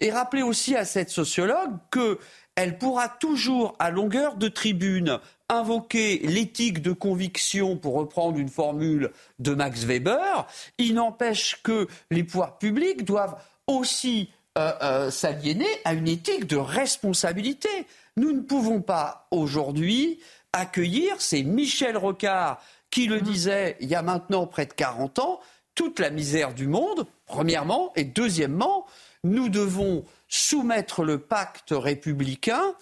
Et 0.00 0.10
rappeler 0.10 0.42
aussi 0.42 0.74
à 0.74 0.84
cette 0.84 1.10
sociologue 1.10 1.76
qu'elle 1.92 2.78
pourra 2.78 3.08
toujours, 3.08 3.76
à 3.78 3.90
longueur 3.90 4.36
de 4.36 4.48
tribune, 4.48 5.20
invoquer 5.50 6.18
l'éthique 6.18 6.80
de 6.80 6.92
conviction, 6.92 7.76
pour 7.76 7.94
reprendre 7.94 8.38
une 8.38 8.48
formule 8.48 9.10
de 9.38 9.52
Max 9.54 9.84
Weber, 9.84 10.46
il 10.78 10.94
n'empêche 10.94 11.60
que 11.62 11.88
les 12.10 12.24
pouvoirs 12.24 12.58
publics 12.58 13.04
doivent 13.04 13.36
aussi 13.66 14.30
euh, 14.56 14.72
euh, 14.82 15.10
s'aliéner 15.10 15.68
à 15.84 15.92
une 15.92 16.08
éthique 16.08 16.46
de 16.46 16.56
responsabilité. 16.56 17.68
Nous 18.16 18.32
ne 18.32 18.40
pouvons 18.40 18.80
pas 18.80 19.26
aujourd'hui 19.30 20.20
accueillir, 20.52 21.20
c'est 21.20 21.42
Michel 21.42 21.96
Rocard 21.96 22.60
qui 22.90 23.06
le 23.06 23.20
disait 23.20 23.76
il 23.80 23.88
y 23.88 23.94
a 23.94 24.02
maintenant 24.02 24.46
près 24.46 24.66
de 24.66 24.72
40 24.72 25.18
ans, 25.20 25.40
toute 25.74 26.00
la 26.00 26.10
misère 26.10 26.54
du 26.54 26.66
monde, 26.66 27.06
premièrement, 27.26 27.92
et 27.96 28.04
deuxièmement, 28.04 28.86
nous 29.22 29.48
devons 29.48 30.04
soumettre 30.28 31.04
le 31.04 31.18
pacte 31.18 31.70
républicain 31.70 32.74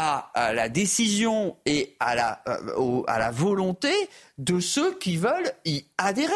à, 0.00 0.52
la 0.52 0.68
décision 0.68 1.56
et 1.66 1.96
à 1.98 2.14
la, 2.14 2.40
euh, 2.46 3.02
à 3.08 3.18
la 3.18 3.32
volonté 3.32 3.90
de 4.38 4.60
ceux 4.60 4.96
qui 4.96 5.16
veulent 5.16 5.50
y 5.64 5.84
adhérer. 5.98 6.32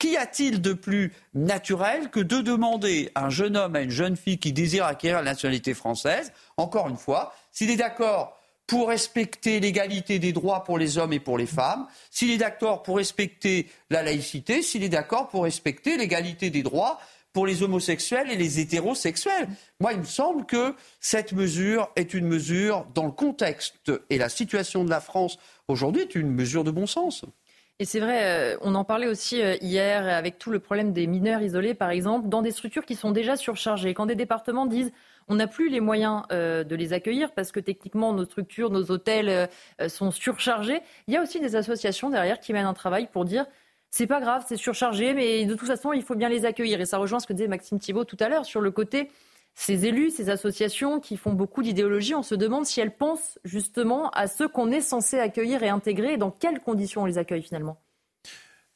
Qu'y 0.00 0.16
a-t-il 0.16 0.60
de 0.60 0.72
plus 0.72 1.12
naturel 1.32 2.10
que 2.10 2.18
de 2.18 2.40
demander 2.40 3.12
à 3.14 3.26
un 3.26 3.30
jeune 3.30 3.56
homme, 3.56 3.76
à 3.76 3.82
une 3.82 3.90
jeune 3.90 4.16
fille 4.16 4.38
qui 4.38 4.52
désire 4.52 4.84
acquérir 4.84 5.18
la 5.18 5.30
nationalité 5.30 5.74
française, 5.74 6.32
encore 6.56 6.88
une 6.88 6.96
fois, 6.96 7.32
s'il 7.52 7.70
est 7.70 7.76
d'accord 7.76 8.36
pour 8.66 8.88
respecter 8.88 9.60
l'égalité 9.60 10.18
des 10.18 10.32
droits 10.32 10.64
pour 10.64 10.76
les 10.76 10.98
hommes 10.98 11.12
et 11.12 11.20
pour 11.20 11.38
les 11.38 11.46
femmes, 11.46 11.86
s'il 12.10 12.32
est 12.32 12.38
d'accord 12.38 12.82
pour 12.82 12.96
respecter 12.96 13.68
la 13.90 14.02
laïcité, 14.02 14.60
s'il 14.62 14.82
est 14.82 14.88
d'accord 14.88 15.28
pour 15.28 15.44
respecter 15.44 15.96
l'égalité 15.96 16.50
des 16.50 16.64
droits 16.64 16.98
pour 17.34 17.46
les 17.46 17.62
homosexuels 17.62 18.30
et 18.30 18.36
les 18.36 18.60
hétérosexuels. 18.60 19.48
Moi, 19.80 19.92
il 19.92 19.98
me 19.98 20.04
semble 20.04 20.46
que 20.46 20.74
cette 21.00 21.32
mesure 21.32 21.90
est 21.96 22.14
une 22.14 22.26
mesure, 22.26 22.86
dans 22.94 23.04
le 23.04 23.10
contexte 23.10 23.92
et 24.08 24.16
la 24.16 24.30
situation 24.30 24.84
de 24.84 24.90
la 24.90 25.00
France 25.00 25.36
aujourd'hui, 25.68 26.02
est 26.02 26.14
une 26.14 26.30
mesure 26.30 26.64
de 26.64 26.70
bon 26.70 26.86
sens. 26.86 27.26
Et 27.80 27.84
c'est 27.84 27.98
vrai, 27.98 28.20
euh, 28.22 28.56
on 28.60 28.76
en 28.76 28.84
parlait 28.84 29.08
aussi 29.08 29.42
euh, 29.42 29.56
hier 29.60 30.06
avec 30.06 30.38
tout 30.38 30.50
le 30.50 30.60
problème 30.60 30.92
des 30.92 31.08
mineurs 31.08 31.42
isolés, 31.42 31.74
par 31.74 31.90
exemple, 31.90 32.28
dans 32.28 32.40
des 32.40 32.52
structures 32.52 32.84
qui 32.86 32.94
sont 32.94 33.10
déjà 33.10 33.36
surchargées. 33.36 33.94
Quand 33.94 34.06
des 34.06 34.14
départements 34.14 34.66
disent 34.66 34.92
on 35.26 35.34
n'a 35.34 35.48
plus 35.48 35.70
les 35.70 35.80
moyens 35.80 36.22
euh, 36.30 36.62
de 36.62 36.76
les 36.76 36.92
accueillir 36.92 37.32
parce 37.32 37.50
que 37.50 37.58
techniquement 37.58 38.12
nos 38.12 38.26
structures, 38.26 38.70
nos 38.70 38.92
hôtels 38.92 39.48
sont 39.88 40.12
surchargés, 40.12 40.82
il 41.08 41.14
y 41.14 41.16
a 41.16 41.22
aussi 41.22 41.40
des 41.40 41.56
associations 41.56 42.10
derrière 42.10 42.38
qui 42.38 42.52
mènent 42.52 42.66
un 42.66 42.74
travail 42.74 43.08
pour 43.10 43.24
dire 43.24 43.46
c'est 43.96 44.08
pas 44.08 44.20
grave, 44.20 44.44
c'est 44.48 44.56
surchargé, 44.56 45.14
mais 45.14 45.44
de 45.46 45.54
toute 45.54 45.68
façon, 45.68 45.92
il 45.92 46.02
faut 46.02 46.16
bien 46.16 46.28
les 46.28 46.44
accueillir. 46.44 46.80
Et 46.80 46.84
ça 46.84 46.98
rejoint 46.98 47.20
ce 47.20 47.28
que 47.28 47.32
disait 47.32 47.46
Maxime 47.46 47.78
Thibault 47.78 48.02
tout 48.02 48.16
à 48.18 48.28
l'heure 48.28 48.44
sur 48.44 48.60
le 48.60 48.72
côté 48.72 49.08
ces 49.54 49.86
élus, 49.86 50.10
ces 50.10 50.30
associations 50.30 50.98
qui 50.98 51.16
font 51.16 51.32
beaucoup 51.32 51.62
d'idéologie, 51.62 52.16
on 52.16 52.24
se 52.24 52.34
demande 52.34 52.66
si 52.66 52.80
elles 52.80 52.96
pensent 52.96 53.38
justement 53.44 54.10
à 54.10 54.26
ceux 54.26 54.48
qu'on 54.48 54.72
est 54.72 54.80
censé 54.80 55.20
accueillir 55.20 55.62
et 55.62 55.68
intégrer 55.68 56.14
et 56.14 56.16
dans 56.16 56.32
quelles 56.32 56.58
conditions 56.58 57.02
on 57.02 57.06
les 57.06 57.18
accueille 57.18 57.42
finalement. 57.42 57.78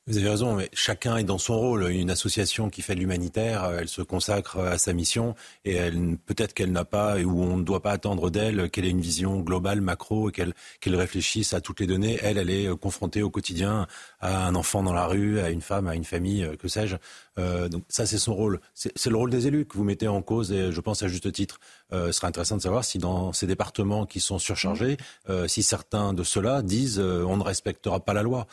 Vous 0.09 0.17
avez 0.17 0.31
raison, 0.31 0.55
mais 0.55 0.71
chacun 0.73 1.19
est 1.19 1.25
dans 1.25 1.37
son 1.37 1.59
rôle. 1.59 1.91
Une 1.91 2.11
association 2.11 2.71
qui 2.71 2.81
fait 2.81 2.95
de 2.95 3.01
l'humanitaire, 3.01 3.65
euh, 3.65 3.79
elle 3.81 3.89
se 3.89 4.01
consacre 4.01 4.59
à 4.59 4.79
sa 4.79 4.95
mission 4.95 5.35
et 5.67 5.79
peut-être 6.25 6.55
qu'elle 6.55 6.73
n'a 6.73 6.87
pas 6.87 7.19
ou 7.19 7.43
on 7.43 7.59
ne 7.59 7.63
doit 7.63 7.83
pas 7.83 7.91
attendre 7.91 8.31
d'elle 8.31 8.71
qu'elle 8.71 8.87
ait 8.87 8.91
une 8.91 9.03
vision 9.03 9.41
globale, 9.41 9.83
macro, 9.83 10.31
et 10.31 10.33
qu'elle 10.33 10.55
qu'elle 10.81 10.97
réfléchisse 10.97 11.53
à 11.53 11.61
toutes 11.61 11.81
les 11.81 11.87
données. 11.87 12.19
Elle, 12.23 12.39
elle 12.39 12.49
est 12.49 12.75
confrontée 12.79 13.23
au 13.23 13.29
quotidien 13.29 13.87
à 14.21 14.47
un 14.47 14.55
enfant 14.55 14.83
dans 14.83 14.93
la 14.93 15.07
rue, 15.07 15.41
à 15.41 15.51
une 15.51 15.61
femme, 15.61 15.87
à 15.87 15.95
une 15.95 16.05
famille, 16.05 16.45
euh, 16.45 16.57
que 16.57 16.69
sais-je. 16.69 16.97
Euh, 17.39 17.69
donc 17.69 17.85
ça, 17.89 18.07
c'est 18.07 18.19
son 18.19 18.35
rôle. 18.35 18.61
C'est 18.75 19.07
le 19.07 19.17
rôle 19.17 19.31
des 19.31 19.47
élus 19.47 19.67
que 19.67 19.77
vous 19.77 19.85
mettez 19.85 20.09
en 20.09 20.23
cause 20.23 20.53
et 20.53 20.73
je 20.73 20.81
pense 20.81 21.03
à 21.03 21.09
juste 21.09 21.31
titre. 21.33 21.61
Euh, 21.93 22.07
ce 22.07 22.13
serait 22.13 22.27
intéressant 22.27 22.57
de 22.57 22.63
savoir 22.63 22.85
si 22.85 22.99
dans 22.99 23.33
ces 23.33 23.47
départements 23.47 24.07
qui 24.07 24.21
sont 24.21 24.39
surchargés, 24.39 24.97
euh, 25.29 25.47
si 25.47 25.63
certains 25.63 26.13
de 26.13 26.23
ceux-là 26.23 26.63
disent 26.63 26.99
on 26.99 27.37
ne 27.37 27.43
respectera 27.43 28.01
pas 28.01 28.13
la 28.13 28.23
loi. 28.23 28.47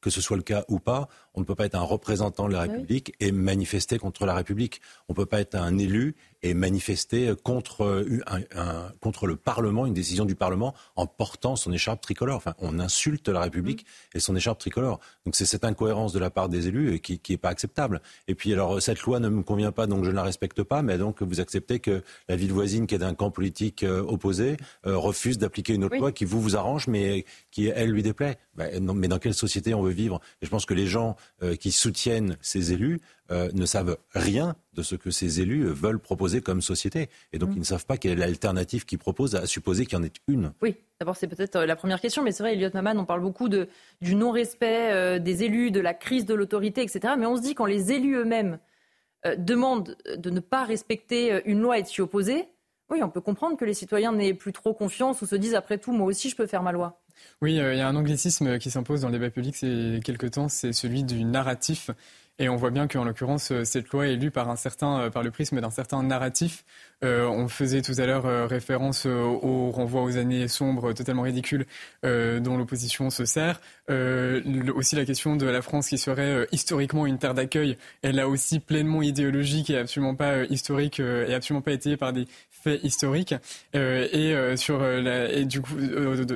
que 0.00 0.10
ce 0.10 0.20
soit 0.20 0.36
le 0.36 0.42
cas 0.42 0.64
ou 0.68 0.78
pas, 0.78 1.08
on 1.34 1.40
ne 1.40 1.44
peut 1.44 1.54
pas 1.54 1.66
être 1.66 1.74
un 1.74 1.82
représentant 1.82 2.48
de 2.48 2.52
la 2.52 2.62
République 2.62 3.14
et 3.20 3.32
manifester 3.32 3.98
contre 3.98 4.26
la 4.26 4.34
République. 4.34 4.80
On 5.08 5.12
ne 5.12 5.16
peut 5.16 5.26
pas 5.26 5.40
être 5.40 5.54
un 5.54 5.78
élu 5.78 6.16
et 6.42 6.54
manifester 6.54 7.34
contre, 7.42 8.06
un, 8.26 8.92
contre 9.00 9.26
le 9.26 9.36
Parlement, 9.36 9.86
une 9.86 9.94
décision 9.94 10.24
du 10.24 10.34
Parlement, 10.34 10.74
en 10.96 11.06
portant 11.06 11.54
son 11.54 11.72
écharpe 11.72 12.00
tricolore. 12.00 12.36
Enfin, 12.36 12.54
on 12.58 12.78
insulte 12.78 13.28
la 13.28 13.42
République 13.42 13.84
mmh. 13.84 14.16
et 14.16 14.20
son 14.20 14.34
écharpe 14.36 14.58
tricolore. 14.58 15.00
Donc 15.26 15.36
c'est 15.36 15.44
cette 15.44 15.64
incohérence 15.64 16.12
de 16.12 16.18
la 16.18 16.30
part 16.30 16.48
des 16.48 16.68
élus 16.68 17.00
qui 17.00 17.20
n'est 17.28 17.36
pas 17.36 17.50
acceptable. 17.50 18.00
Et 18.26 18.34
puis 18.34 18.52
alors, 18.52 18.80
cette 18.80 19.02
loi 19.02 19.20
ne 19.20 19.28
me 19.28 19.42
convient 19.42 19.72
pas, 19.72 19.86
donc 19.86 20.04
je 20.04 20.10
ne 20.10 20.16
la 20.16 20.22
respecte 20.22 20.62
pas, 20.62 20.82
mais 20.82 20.98
donc 20.98 21.22
vous 21.22 21.40
acceptez 21.40 21.78
que 21.78 22.02
la 22.28 22.36
ville 22.36 22.52
voisine, 22.52 22.86
qui 22.86 22.94
est 22.94 22.98
d'un 22.98 23.14
camp 23.14 23.30
politique 23.30 23.82
euh, 23.82 24.02
opposé, 24.02 24.56
euh, 24.86 24.96
refuse 24.96 25.38
d'appliquer 25.38 25.74
une 25.74 25.84
autre 25.84 25.96
loi 25.96 26.12
qui 26.12 26.24
vous 26.24 26.40
vous 26.40 26.56
arrange, 26.56 26.86
mais 26.86 27.24
qui, 27.50 27.66
elle, 27.66 27.90
lui 27.90 28.02
déplaît. 28.02 28.38
Ben, 28.54 28.92
mais 28.94 29.08
dans 29.08 29.18
quelle 29.18 29.34
société 29.34 29.74
on 29.74 29.82
veut 29.82 29.92
vivre? 29.92 30.20
Et 30.40 30.46
je 30.46 30.50
pense 30.50 30.66
que 30.66 30.74
les 30.74 30.86
gens 30.86 31.16
euh, 31.42 31.56
qui 31.56 31.72
soutiennent 31.72 32.36
ces 32.40 32.72
élus 32.72 33.00
euh, 33.30 33.48
ne 33.54 33.64
savent 33.64 33.96
rien 34.12 34.56
de 34.72 34.82
ce 34.82 34.96
que 34.96 35.12
ces 35.12 35.40
élus 35.40 35.64
veulent 35.66 36.00
proposer 36.00 36.40
comme 36.40 36.60
société. 36.60 37.08
Et 37.32 37.38
donc, 37.38 37.50
mm. 37.50 37.52
ils 37.56 37.58
ne 37.60 37.64
savent 37.64 37.86
pas 37.86 37.96
quelle 37.96 38.12
est 38.12 38.16
l'alternative 38.16 38.84
qu'ils 38.84 38.98
proposent, 38.98 39.36
à 39.36 39.46
supposer 39.46 39.86
qu'il 39.86 39.96
y 39.98 40.00
en 40.00 40.04
ait 40.04 40.12
une. 40.26 40.52
Oui, 40.62 40.74
d'abord, 40.98 41.16
c'est 41.16 41.28
peut-être 41.28 41.54
euh, 41.54 41.66
la 41.66 41.76
première 41.76 42.00
question, 42.00 42.24
mais 42.24 42.32
c'est 42.32 42.42
vrai, 42.42 42.54
Elliot 42.54 42.70
Maman, 42.74 43.00
on 43.00 43.04
parle 43.04 43.20
beaucoup 43.20 43.48
de, 43.48 43.68
du 44.00 44.16
non-respect 44.16 44.90
euh, 44.92 45.18
des 45.20 45.44
élus, 45.44 45.70
de 45.70 45.78
la 45.78 45.94
crise 45.94 46.26
de 46.26 46.34
l'autorité, 46.34 46.82
etc. 46.82 47.14
Mais 47.16 47.26
on 47.26 47.36
se 47.36 47.42
dit, 47.42 47.54
quand 47.54 47.66
les 47.66 47.92
élus 47.92 48.16
eux-mêmes 48.16 48.58
demandent 49.36 49.96
de 50.16 50.30
ne 50.30 50.40
pas 50.40 50.64
respecter 50.64 51.42
une 51.44 51.60
loi 51.60 51.78
et 51.78 51.82
de 51.82 51.86
s'y 51.86 52.00
opposer, 52.00 52.48
oui, 52.88 53.02
on 53.02 53.10
peut 53.10 53.20
comprendre 53.20 53.56
que 53.56 53.64
les 53.64 53.74
citoyens 53.74 54.12
n'aient 54.12 54.34
plus 54.34 54.52
trop 54.52 54.74
confiance 54.74 55.22
ou 55.22 55.26
se 55.26 55.36
disent, 55.36 55.54
après 55.54 55.78
tout, 55.78 55.92
moi 55.92 56.06
aussi, 56.06 56.30
je 56.30 56.36
peux 56.36 56.46
faire 56.46 56.62
ma 56.62 56.72
loi. 56.72 57.00
Oui, 57.42 57.54
il 57.54 57.76
y 57.76 57.80
a 57.80 57.88
un 57.88 57.96
anglicisme 57.96 58.58
qui 58.58 58.70
s'impose 58.70 59.00
dans 59.00 59.08
le 59.08 59.14
débat 59.14 59.30
public 59.30 59.56
ces 59.56 60.00
quelque 60.04 60.26
temps, 60.26 60.48
c'est 60.48 60.72
celui 60.72 61.04
du 61.04 61.24
narratif. 61.24 61.90
Et 62.40 62.48
on 62.48 62.56
voit 62.56 62.70
bien 62.70 62.88
qu'en 62.88 63.04
l'occurrence, 63.04 63.52
cette 63.64 63.90
loi 63.90 64.08
est 64.08 64.16
lue 64.16 64.30
par, 64.30 64.48
un 64.50 64.56
certain, 64.56 65.10
par 65.10 65.22
le 65.22 65.30
prisme 65.30 65.60
d'un 65.60 65.70
certain 65.70 66.02
narratif. 66.02 66.64
on 67.02 67.48
faisait 67.48 67.82
tout 67.82 67.92
à 67.98 68.06
l'heure 68.06 68.48
référence 68.48 69.06
au 69.06 69.70
renvoi 69.70 70.02
aux 70.02 70.16
années 70.16 70.48
sombres 70.48 70.94
totalement 70.94 71.22
ridicules 71.22 71.66
dont 72.02 72.56
l'opposition 72.56 73.10
se 73.10 73.26
sert. 73.26 73.60
aussi 74.74 74.96
la 74.96 75.04
question 75.04 75.36
de 75.36 75.46
la 75.46 75.60
France 75.60 75.88
qui 75.88 75.98
serait 75.98 76.48
historiquement 76.50 77.06
une 77.06 77.18
terre 77.18 77.34
d'accueil, 77.34 77.76
elle 78.00 78.18
a 78.18 78.26
aussi 78.26 78.58
pleinement 78.58 79.02
idéologique 79.02 79.68
et 79.68 79.76
absolument 79.76 80.14
pas 80.14 80.44
historique 80.44 80.98
et 80.98 81.34
absolument 81.34 81.62
pas 81.62 81.72
étayée 81.72 81.98
par 81.98 82.14
des 82.14 82.26
fait 82.60 82.80
historique 82.82 83.34
euh, 83.74 84.06
et 84.12 84.34
euh, 84.34 84.56
sur 84.56 84.82
euh, 84.82 85.00
la, 85.00 85.32
et 85.32 85.44
du 85.44 85.60
coup 85.60 85.74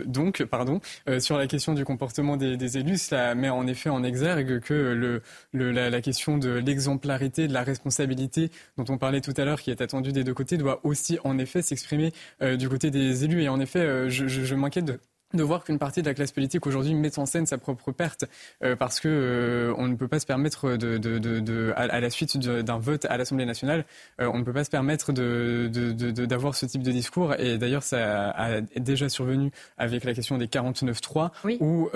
donc 0.06 0.44
pardon 0.44 0.80
sur 1.18 1.36
la 1.38 1.46
question 1.46 1.74
du 1.74 1.84
comportement 1.84 2.36
des, 2.36 2.56
des, 2.56 2.78
élus 2.78 2.98
cela 2.98 3.34
met 3.34 3.50
en 3.50 3.66
effet 3.66 3.90
en 3.90 4.02
exergue 4.02 4.60
que 4.60 4.74
le, 4.74 5.22
le 5.52 5.70
la, 5.70 5.93
la, 5.94 6.02
question 6.02 6.38
de 6.38 6.50
l'exemplarité 6.50 7.48
de 7.48 7.52
la 7.52 7.62
responsabilité 7.62 8.50
dont 8.76 8.84
on 8.88 8.98
parlait 8.98 9.20
tout 9.20 9.34
à 9.36 9.44
l'heure 9.44 9.60
qui 9.60 9.70
est 9.70 9.80
attendue 9.80 10.12
des 10.12 10.24
deux 10.24 10.34
côtés 10.34 10.56
doit 10.56 10.80
aussi 10.84 11.18
en 11.24 11.38
effet 11.38 11.62
s'exprimer 11.62 12.12
du 12.58 12.68
côté 12.68 12.90
des 12.90 13.24
élus. 13.24 13.42
Et 13.42 13.48
en 13.48 13.60
effet 13.60 14.10
je, 14.10 14.28
je, 14.28 14.44
je 14.44 14.54
m'inquiète 14.54 14.84
de 14.84 14.98
de 15.34 15.42
voir 15.42 15.64
qu'une 15.64 15.78
partie 15.78 16.02
de 16.02 16.06
la 16.06 16.14
classe 16.14 16.32
politique 16.32 16.66
aujourd'hui 16.66 16.94
met 16.94 17.18
en 17.18 17.26
scène 17.26 17.46
sa 17.46 17.58
propre 17.58 17.92
perte 17.92 18.24
euh, 18.62 18.76
parce 18.76 19.00
que 19.00 19.08
euh, 19.08 19.74
on 19.76 19.88
ne 19.88 19.94
peut 19.96 20.08
pas 20.08 20.20
se 20.20 20.26
permettre 20.26 20.76
de, 20.76 20.98
de, 20.98 21.18
de, 21.18 21.40
de 21.40 21.72
à, 21.76 22.00
la 22.00 22.10
suite 22.10 22.38
d'un 22.38 22.78
vote 22.78 23.04
à 23.06 23.16
l'Assemblée 23.16 23.46
nationale, 23.46 23.84
euh, 24.20 24.30
on 24.32 24.38
ne 24.38 24.44
peut 24.44 24.52
pas 24.52 24.64
se 24.64 24.70
permettre 24.70 25.12
d'avoir 25.12 26.54
ce 26.54 26.66
type 26.66 26.82
de 26.82 26.92
discours. 26.92 27.34
Et 27.38 27.58
d'ailleurs 27.58 27.82
ça 27.82 28.30
a 28.30 28.60
déjà 28.60 29.08
survenu 29.08 29.50
avec 29.78 30.04
la 30.04 30.14
question 30.14 30.38
des 30.38 30.46
49-3 30.46 31.30
où 31.60 31.88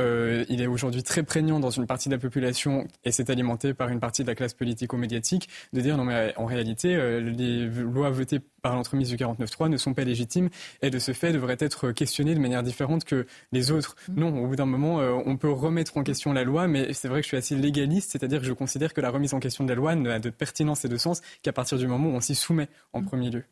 il 0.48 0.60
est 0.62 0.66
aujourd'hui 0.66 1.02
très 1.02 1.22
prégnant 1.22 1.60
dans 1.60 1.70
une 1.70 1.86
partie 1.86 2.08
de 2.08 2.14
la 2.14 2.20
population 2.20 2.86
et 3.04 3.12
c'est 3.12 3.30
alimenté 3.30 3.74
par 3.74 3.88
une 3.88 4.00
partie 4.00 4.22
de 4.22 4.28
la 4.28 4.34
classe 4.34 4.54
politico-médiatique 4.54 5.48
de 5.72 5.80
dire 5.80 5.96
non 5.96 6.04
mais 6.04 6.32
en 6.36 6.46
réalité 6.46 7.20
les 7.20 7.66
lois 7.66 8.10
votées 8.10 8.40
par 8.62 8.74
l'entremise 8.74 9.08
du 9.08 9.16
49.3 9.16 9.68
ne 9.68 9.76
sont 9.76 9.94
pas 9.94 10.04
légitimes 10.04 10.48
et 10.82 10.90
de 10.90 10.98
ce 10.98 11.12
fait 11.12 11.32
devraient 11.32 11.56
être 11.60 11.92
questionnées 11.92 12.34
de 12.34 12.40
manière 12.40 12.62
différente 12.62 13.04
que 13.04 13.26
les 13.52 13.70
autres. 13.70 13.96
Mm. 14.08 14.20
Non, 14.20 14.42
au 14.42 14.46
bout 14.46 14.56
d'un 14.56 14.66
moment, 14.66 15.00
euh, 15.00 15.12
on 15.26 15.36
peut 15.36 15.50
remettre 15.50 15.96
en 15.96 16.02
question 16.02 16.32
la 16.32 16.44
loi, 16.44 16.68
mais 16.68 16.92
c'est 16.92 17.08
vrai 17.08 17.20
que 17.20 17.24
je 17.24 17.28
suis 17.28 17.36
assez 17.36 17.56
légaliste, 17.56 18.12
c'est-à-dire 18.12 18.40
que 18.40 18.46
je 18.46 18.52
considère 18.52 18.94
que 18.94 19.00
la 19.00 19.10
remise 19.10 19.34
en 19.34 19.40
question 19.40 19.64
de 19.64 19.68
la 19.68 19.74
loi 19.74 19.94
n'a 19.94 20.18
de 20.18 20.30
pertinence 20.30 20.84
et 20.84 20.88
de 20.88 20.96
sens 20.96 21.20
qu'à 21.42 21.52
partir 21.52 21.78
du 21.78 21.86
moment 21.86 22.10
où 22.10 22.14
on 22.14 22.20
s'y 22.20 22.34
soumet 22.34 22.68
en 22.92 23.00
mm. 23.00 23.06
premier 23.06 23.30
lieu. 23.30 23.44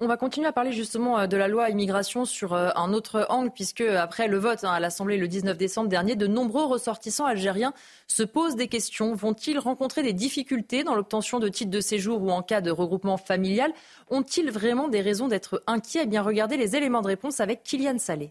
On 0.00 0.06
va 0.06 0.16
continuer 0.16 0.46
à 0.46 0.52
parler 0.52 0.70
justement 0.70 1.18
euh, 1.18 1.26
de 1.26 1.36
la 1.36 1.48
loi 1.48 1.70
immigration 1.70 2.24
sur 2.24 2.52
euh, 2.52 2.70
un 2.76 2.92
autre 2.92 3.26
angle, 3.30 3.50
puisque 3.50 3.80
après 3.80 4.28
le 4.28 4.38
vote 4.38 4.62
hein, 4.62 4.70
à 4.70 4.78
l'Assemblée 4.78 5.16
le 5.16 5.26
19 5.26 5.58
décembre 5.58 5.88
dernier, 5.88 6.14
de 6.14 6.28
nombreux 6.28 6.66
ressortissants 6.66 7.24
algériens 7.24 7.72
se 8.06 8.22
posent 8.22 8.54
des 8.54 8.68
questions. 8.68 9.12
Vont-ils 9.16 9.58
rencontrer 9.58 10.04
des 10.04 10.12
difficultés 10.12 10.84
dans 10.84 10.94
l'obtention 10.94 11.40
de 11.40 11.48
titres 11.48 11.72
de 11.72 11.80
séjour 11.80 12.22
ou 12.22 12.30
en 12.30 12.42
cas 12.42 12.60
de 12.60 12.70
regroupement 12.70 13.16
familial? 13.16 13.72
Ont-ils 14.08 14.52
vraiment 14.52 14.86
des 14.86 15.00
raisons 15.00 15.26
d'être 15.26 15.64
inquiets? 15.66 16.02
Eh 16.04 16.06
bien, 16.06 16.22
regardez 16.22 16.56
les 16.56 16.76
éléments 16.76 17.02
de 17.02 17.08
réponse 17.08 17.40
avec 17.40 17.64
Kylian 17.64 17.98
Salé. 17.98 18.30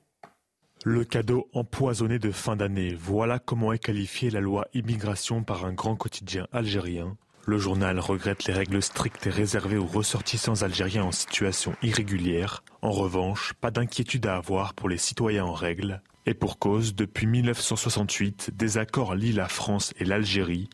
Le 0.85 1.03
cadeau 1.03 1.49
empoisonné 1.53 2.18
de 2.18 2.31
fin 2.31 2.56
d'année, 2.56 2.95
voilà 2.98 3.39
comment 3.39 3.73
est 3.73 3.80
qualifiée 3.80 4.30
la 4.30 4.39
loi 4.39 4.69
immigration 4.73 5.44
par 5.44 5.65
un 5.65 5.73
grand 5.73 5.98
quotidien 5.98 6.48
algérien 6.53 7.18
le 7.48 7.57
journal 7.57 7.98
regrette 8.02 8.44
les 8.44 8.53
règles 8.53 8.84
strictes 8.84 9.26
et 9.26 9.30
réservées 9.30 9.78
aux 9.78 9.86
ressortissants 9.86 10.64
algériens 10.64 11.06
en 11.06 11.14
situation 11.14 11.74
irrégulière. 11.82 12.61
En 12.82 12.91
revanche, 12.91 13.53
pas 13.53 13.72
d'inquiétude 13.72 14.26
à 14.26 14.36
avoir 14.36 14.74
pour 14.74 14.90
les 14.90 14.98
citoyens 14.98 15.45
en 15.45 15.53
règle. 15.53 16.02
Et 16.26 16.34
pour 16.34 16.60
cause, 16.60 16.94
depuis 16.94 17.26
1968, 17.26 18.52
des 18.53 18.78
accords 18.78 19.15
lient 19.15 19.32
la 19.32 19.48
France 19.48 19.94
et 19.98 20.03
l'Algérie. 20.03 20.69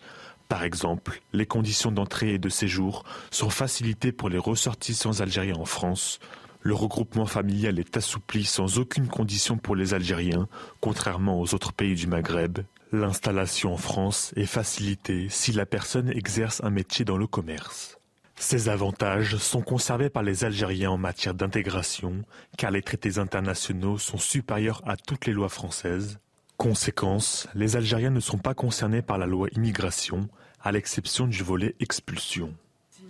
Par 0.50 0.64
exemple, 0.64 1.22
les 1.32 1.46
conditions 1.46 1.92
d'entrée 1.92 2.34
et 2.34 2.40
de 2.40 2.50
séjour 2.50 3.04
sont 3.30 3.52
facilitées 3.52 4.12
pour 4.12 4.30
les 4.30 4.40
ressortissants 4.40 5.20
algériens 5.20 5.58
en 5.58 5.66
France. 5.66 6.20
Le 6.62 6.74
regroupement 6.74 7.28
familial 7.28 7.78
est 7.78 7.98
assoupli 7.98 8.46
sans 8.46 8.80
aucune 8.80 9.10
condition 9.10 9.58
pour 9.58 9.76
les 9.76 9.94
Algériens, 9.94 10.48
contrairement 10.80 11.40
aux 11.40 11.54
autres 11.54 11.74
pays 11.74 11.94
du 11.94 12.08
Maghreb. 12.08 12.60
L'installation 12.94 13.74
en 13.74 13.78
France 13.78 14.34
est 14.36 14.46
facilitée 14.46 15.26
si 15.28 15.52
la 15.52 15.66
personne 15.66 16.10
exerce 16.10 16.62
un 16.64 16.70
métier 16.70 17.04
dans 17.04 17.18
le 17.18 17.26
commerce. 17.26 17.98
Ces 18.36 18.70
avantages 18.70 19.38
sont 19.38 19.64
conservés 19.64 20.12
par 20.12 20.22
les 20.22 20.44
Algériens 20.44 20.92
en 20.92 20.98
matière 21.00 21.34
d'intégration, 21.34 22.22
car 22.56 22.70
les 22.70 22.84
traités 22.84 23.18
internationaux 23.18 23.98
sont 23.98 24.20
supérieurs 24.20 24.84
à 24.86 24.96
toutes 24.96 25.26
les 25.26 25.34
lois 25.34 25.50
françaises. 25.50 26.20
Conséquence, 26.58 27.48
les 27.56 27.78
Algériens 27.78 28.12
ne 28.12 28.20
sont 28.20 28.38
pas 28.38 28.54
concernés 28.54 29.02
par 29.02 29.18
la 29.18 29.26
loi 29.26 29.48
immigration, 29.54 30.30
à 30.62 30.72
l'exception 30.72 31.26
du 31.26 31.42
volet 31.42 31.74
expulsion. 31.80 32.54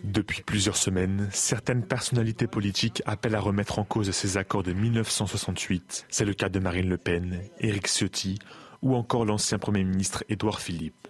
Depuis 0.05 0.43
plusieurs 0.43 0.77
semaines, 0.77 1.27
certaines 1.33 1.83
personnalités 1.85 2.47
politiques 2.47 3.03
appellent 3.05 3.35
à 3.35 3.41
remettre 3.41 3.79
en 3.79 3.83
cause 3.83 4.11
ces 4.11 4.37
accords 4.37 4.63
de 4.63 4.71
1968. 4.71 6.05
C'est 6.09 6.23
le 6.23 6.33
cas 6.33 6.47
de 6.47 6.59
Marine 6.59 6.87
Le 6.87 6.97
Pen, 6.97 7.41
Éric 7.59 7.87
Ciotti 7.87 8.39
ou 8.83 8.95
encore 8.95 9.25
l'ancien 9.25 9.57
Premier 9.57 9.83
ministre 9.83 10.23
Édouard 10.29 10.59
Philippe. 10.59 11.07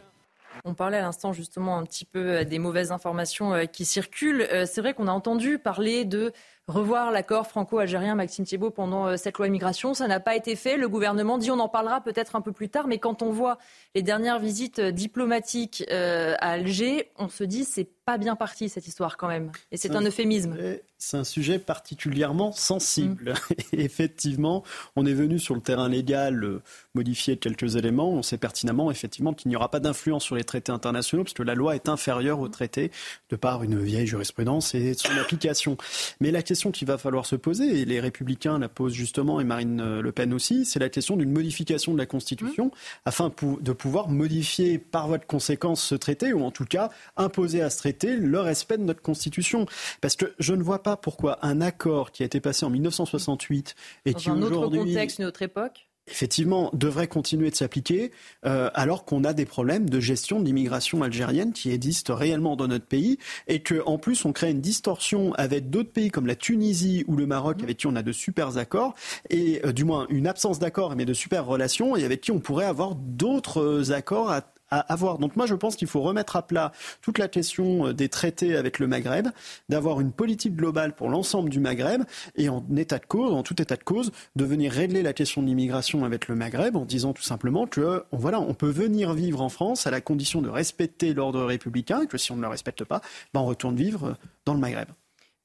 On 0.64 0.76
parlait 0.76 0.98
à 0.98 1.02
l'instant 1.02 1.34
justement 1.34 1.78
un 1.78 1.84
petit 1.84 2.06
peu 2.06 2.38
euh, 2.38 2.44
des 2.46 2.60
mauvaises 2.60 2.94
informations 2.94 3.54
euh, 3.54 3.66
qui 3.66 3.84
circulent. 3.84 4.48
Euh, 4.50 4.66
c'est 4.66 4.80
vrai 4.80 4.94
qu'on 4.94 5.08
a 5.08 5.12
entendu 5.12 5.60
parler 5.60 6.06
de 6.06 6.32
revoir 6.68 7.12
l'accord 7.12 7.48
franco-algérien 7.48 8.16
Maxime 8.16 8.46
Thiebaud 8.46 8.72
pendant 8.72 9.18
cette 9.18 9.38
loi 9.38 9.48
immigration. 9.48 9.94
Ça 9.94 10.08
n'a 10.08 10.20
pas 10.20 10.36
été 10.36 10.56
fait. 10.56 10.78
Le 10.78 10.88
gouvernement 10.88 11.38
dit 11.38 11.52
on 11.52 11.60
en 11.60 11.70
parlera 11.70 12.02
peut-être 12.02 12.36
un 12.36 12.42
peu 12.42 12.52
plus 12.52 12.70
tard. 12.70 12.88
Mais 12.88 13.00
quand 13.00 13.22
on 13.22 13.32
voit 13.32 13.58
les 13.96 14.02
dernières 14.02 14.40
visites 14.40 14.80
diplomatiques 14.80 15.84
à 15.90 16.52
Alger, 16.52 17.12
on 17.18 17.28
se 17.28 17.44
dit 17.44 17.66
c'est 17.66 17.90
pas 18.06 18.18
bien 18.18 18.36
parti 18.36 18.70
cette 18.70 18.88
histoire 18.88 19.18
quand 19.18 19.28
même. 19.28 19.52
Et 19.72 19.78
c'est 19.78 19.96
un 19.96 20.02
euphémisme 20.02 20.56
c'est 21.04 21.18
un 21.18 21.24
sujet 21.24 21.60
particulièrement 21.60 22.54
sensible. 22.54 23.34
Mm. 23.34 23.56
effectivement, 23.80 24.64
on 24.96 25.06
est 25.06 25.14
venu 25.14 25.38
sur 25.38 25.54
le 25.54 25.62
terrain 25.62 25.90
légal 25.90 26.44
euh, 26.44 26.62
modifier 26.96 27.38
quelques 27.38 27.76
éléments. 27.76 28.12
On 28.12 28.22
sait 28.22 28.38
pertinemment, 28.38 28.90
effectivement, 28.90 29.34
qu'il 29.34 29.50
n'y 29.50 29.56
aura 29.56 29.70
pas 29.70 29.82
d'influence 29.82 30.24
sur 30.24 30.36
les 30.36 30.46
traités 30.46 30.72
internationaux, 30.72 31.24
puisque 31.24 31.40
la 31.40 31.56
loi 31.56 31.76
est 31.76 31.90
inférieure 31.90 32.40
aux 32.40 32.48
traités 32.48 32.92
de 33.30 33.36
par 33.36 33.64
une 33.64 33.80
vieille 33.80 34.08
jurisprudence 34.08 34.76
et 34.76 34.94
son 34.94 35.12
application. 35.18 35.78
Mais 36.22 36.32
la 36.32 36.42
question 36.42 36.53
qu'il 36.72 36.88
va 36.88 36.98
falloir 36.98 37.26
se 37.26 37.36
poser, 37.36 37.82
et 37.82 37.86
les 37.86 38.00
Républicains 38.00 38.60
la 38.60 38.70
posent 38.70 38.94
justement, 38.94 39.40
et 39.40 39.44
Marine 39.44 39.82
euh, 39.82 40.02
Le 40.02 40.12
Pen 40.12 40.34
aussi, 40.34 40.66
c'est 40.66 40.80
la 40.80 40.90
question 40.90 41.18
d'une 41.18 41.32
modification 41.32 41.94
de 41.94 41.98
la 41.98 42.06
Constitution, 42.06 42.66
mm. 42.66 42.72
afin 43.06 43.32
de 43.62 43.72
pouvoir 43.72 44.10
modifier 44.10 44.78
par 44.78 45.08
voie 45.08 45.18
de 45.18 45.26
conséquence 45.26 45.84
ce 45.84 45.96
traité, 45.96 46.34
ou 46.34 46.44
en 46.44 46.52
tout 46.52 46.66
cas 46.66 46.90
imposer 47.18 47.62
à 47.62 47.70
ce 47.70 47.78
traité 47.78 48.16
le 48.16 48.40
respect 48.40 48.78
de 48.78 48.84
notre 48.84 49.02
Constitution. 49.02 49.66
Parce 50.02 50.16
que 50.16 50.34
je 50.40 50.54
ne 50.54 50.64
vois 50.64 50.84
pas 50.84 50.98
pourquoi 50.98 51.40
un 51.46 51.62
accord 51.62 52.12
qui 52.12 52.24
a 52.24 52.26
été 52.26 52.40
passé 52.40 52.66
en 52.66 52.70
1968 52.70 53.76
et 54.06 54.14
qui 54.14 54.30
aujourd'hui... 54.30 54.58
un 54.58 54.62
autre 54.62 54.86
contexte, 54.86 55.20
une 55.20 55.26
autre 55.26 55.42
époque 55.42 55.88
effectivement, 56.08 56.70
devrait 56.74 57.08
continuer 57.08 57.50
de 57.50 57.56
s'appliquer, 57.56 58.12
euh, 58.46 58.70
alors 58.74 59.06
qu'on 59.06 59.24
a 59.24 59.34
des 59.34 59.46
problèmes 59.46 59.90
de 59.90 60.00
gestion 60.00 60.40
de 60.40 60.46
l'immigration 60.46 61.02
algérienne 61.02 61.54
qui 61.54 61.72
existent 61.72 62.16
réellement 62.16 62.56
dans 62.56 62.68
notre 62.68 62.86
pays, 62.86 63.18
et 63.48 63.62
qu'en 63.62 63.98
plus 63.98 64.26
on 64.26 64.34
crée 64.34 64.52
une 64.52 64.62
distorsion 64.62 65.34
avec 65.36 65.70
d'autres 65.70 65.92
pays 65.92 66.10
comme 66.10 66.28
la 66.28 66.36
Tunisie 66.36 67.06
ou 67.08 67.16
le 67.16 67.26
Maroc, 67.26 67.60
mmh. 67.60 67.64
avec 67.64 67.78
qui 67.78 67.88
on 67.88 67.96
a 67.96 68.04
de 68.04 68.12
super 68.12 68.58
accords, 68.58 68.96
et 69.30 69.62
euh, 69.66 69.72
du 69.72 69.86
moins 69.86 70.06
une 70.10 70.28
absence 70.28 70.60
d'accord, 70.60 70.96
mais 70.96 71.06
de 71.06 71.14
super 71.14 71.46
relations, 71.46 71.96
et 71.96 72.04
avec 72.04 72.22
qui 72.22 72.32
on 72.32 72.40
pourrait 72.40 72.66
avoir 72.66 72.96
d'autres 72.96 73.92
accords 73.92 74.30
à 74.30 74.42
avoir. 74.80 75.18
Donc 75.18 75.36
moi, 75.36 75.46
je 75.46 75.56
pense 75.56 75.76
qu'il 75.76 75.88
faut 75.88 76.02
remettre 76.02 76.36
à 76.36 76.46
plat 76.46 76.72
toute 77.02 77.18
la 77.18 77.28
question 77.28 77.88
euh, 77.88 77.94
des 77.94 78.10
traités 78.10 78.56
avec 78.56 78.80
le 78.80 78.88
Maghreb, 78.88 79.28
d'avoir 79.70 80.02
une 80.02 80.12
politique 80.12 80.56
globale 80.56 80.94
pour 80.94 81.10
l'ensemble 81.10 81.50
du 81.50 81.60
Maghreb 81.60 82.04
et 82.36 82.50
en 82.50 82.64
état 82.76 83.00
de 83.00 83.06
cause, 83.06 83.34
en 83.34 83.44
tout 83.44 83.62
état 83.62 83.76
de 83.76 83.84
cause, 83.84 84.12
de 84.36 84.46
venir 84.46 84.72
régler 84.72 85.04
la 85.04 85.14
question 85.14 85.42
de 85.42 85.48
l'immigration 85.48 86.06
avec 86.06 86.28
le 86.28 86.36
Maghreb 86.36 86.76
en 86.76 86.86
disant 86.86 87.14
tout 87.14 87.24
simplement 87.24 87.68
que 87.68 88.04
voilà, 88.12 88.40
on 88.40 88.54
peut 88.54 88.70
venir 88.70 89.14
vivre 89.14 89.42
en 89.42 89.50
France 89.50 89.88
à 89.88 89.92
la 89.92 90.02
condition 90.02 90.42
de 90.42 90.50
respecter 90.50 91.14
l'ordre 91.14 91.44
républicain 91.44 92.02
et 92.02 92.08
que 92.08 92.18
si 92.18 92.32
on 92.32 92.36
ne 92.36 92.42
le 92.42 92.48
respecte 92.48 92.84
pas, 92.84 93.02
ben 93.34 93.42
on 93.42 93.46
retourne 93.46 93.76
vivre 93.76 94.18
dans 94.46 94.54
le 94.54 94.60
Maghreb. 94.60 94.90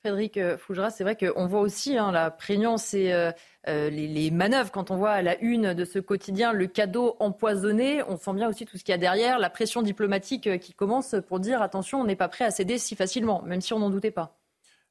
Frédéric 0.00 0.36
euh, 0.36 0.56
Fougera, 0.56 0.90
c'est 0.90 1.02
vrai 1.02 1.16
qu'on 1.16 1.46
voit 1.46 1.60
aussi 1.60 1.98
hein, 1.98 2.12
la 2.12 2.30
prégnance 2.30 2.94
et 2.94 3.12
euh, 3.12 3.32
euh, 3.66 3.90
les, 3.90 4.30
manœuvres. 4.30 4.70
Quand 4.70 4.92
on 4.92 4.96
voit 4.96 5.10
à 5.10 5.22
la 5.22 5.36
une 5.40 5.74
de 5.74 5.84
ce 5.84 5.98
quotidien 5.98 6.52
le 6.52 6.68
cadeau 6.68 7.16
empoisonné, 7.18 8.02
on 8.08 8.16
sent 8.16 8.34
bien 8.34 8.48
aussi 8.48 8.64
tout 8.64 8.78
ce 8.78 8.84
qu'il 8.84 8.92
y 8.92 8.94
a 8.94 8.98
derrière, 8.98 9.40
la 9.40 9.50
pression 9.50 9.82
diplomatique 9.82 10.60
qui 10.60 10.72
commence 10.72 11.16
pour 11.26 11.40
dire 11.40 11.62
attention, 11.62 12.00
on 12.00 12.04
n'est 12.04 12.16
pas 12.16 12.28
prêt 12.28 12.44
à 12.44 12.52
céder 12.52 12.78
si 12.78 12.94
facilement, 12.94 13.42
même 13.42 13.60
si 13.60 13.72
on 13.72 13.80
n'en 13.80 13.90
doutait 13.90 14.12
pas. 14.12 14.38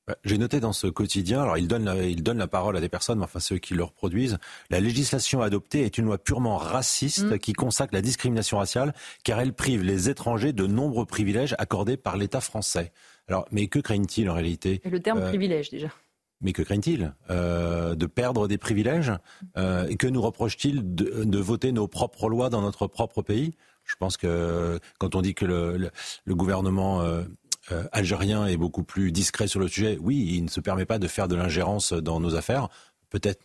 Bah, 0.08 0.16
j'ai 0.24 0.38
noté 0.38 0.62
dans 0.62 0.72
ce 0.72 0.88
quotidien, 0.88 1.42
alors 1.42 1.58
il 1.58 1.68
donne, 1.68 1.84
la, 1.84 2.02
il 2.04 2.24
donne 2.24 2.38
la 2.38 2.48
parole 2.48 2.78
à 2.78 2.80
des 2.80 2.88
personnes, 2.88 3.22
enfin 3.22 3.42
ceux 3.42 3.58
qui 3.58 3.74
le 3.74 3.84
reproduisent. 3.84 4.38
La 4.70 4.80
législation 4.80 5.42
adoptée 5.42 5.84
est 5.84 5.98
une 5.98 6.06
loi 6.06 6.18
purement 6.18 6.56
raciste 6.56 7.32
mm. 7.32 7.40
qui 7.40 7.52
consacre 7.52 7.94
la 7.94 8.02
discrimination 8.02 8.58
raciale 8.58 8.94
car 9.26 9.42
elle 9.42 9.54
prive 9.54 9.84
les 9.84 10.10
étrangers 10.10 10.54
de 10.54 10.66
nombreux 10.66 11.06
privilèges 11.06 11.56
accordés 11.60 11.98
par 11.98 12.16
l'État 12.16 12.40
français. 12.40 12.94
Alors, 13.28 13.46
mais 13.52 13.68
que 13.68 13.80
craignent-ils 13.80 14.30
en 14.30 14.34
réalité? 14.34 14.82
Le 14.90 15.00
terme 15.00 15.20
euh, 15.20 15.28
privilège 15.28 15.70
déjà. 15.70 15.90
Mais 16.42 16.54
que 16.54 16.62
craignent-ils? 16.62 17.14
De 17.30 18.06
perdre 18.06 18.48
des 18.48 18.58
privilèges? 18.60 19.12
Et 19.58 19.96
que 19.98 20.08
nous 20.08 20.22
reprochent-ils 20.22 20.82
de, 20.84 21.40
voter 21.40 21.72
nos 21.72 21.88
propres 21.88 22.30
lois 22.30 22.50
dans 22.50 22.62
notre 22.62 22.86
propre 22.86 23.24
pays? 23.24 23.54
Je 23.86 23.96
pense 23.96 24.18
que 24.18 24.80
quand 25.00 25.16
on 25.16 25.22
dit 25.22 25.34
que 25.34 25.46
le, 25.46 25.92
gouvernement 26.36 27.04
algérien 27.92 28.46
est 28.46 28.56
beaucoup 28.56 28.84
plus 28.84 29.12
discret 29.12 29.48
sur 29.48 29.60
le 29.60 29.68
sujet, 29.68 29.98
oui, 30.00 30.34
il 30.36 30.44
ne 30.44 30.50
se 30.50 30.60
permet 30.60 30.86
pas 30.86 31.00
de 31.00 31.08
faire 31.08 31.28
de 31.28 31.36
l'ingérence 31.36 31.92
dans 31.92 32.20
nos 32.20 32.36
affaires. 32.36 32.70
Peut-être 33.10 33.42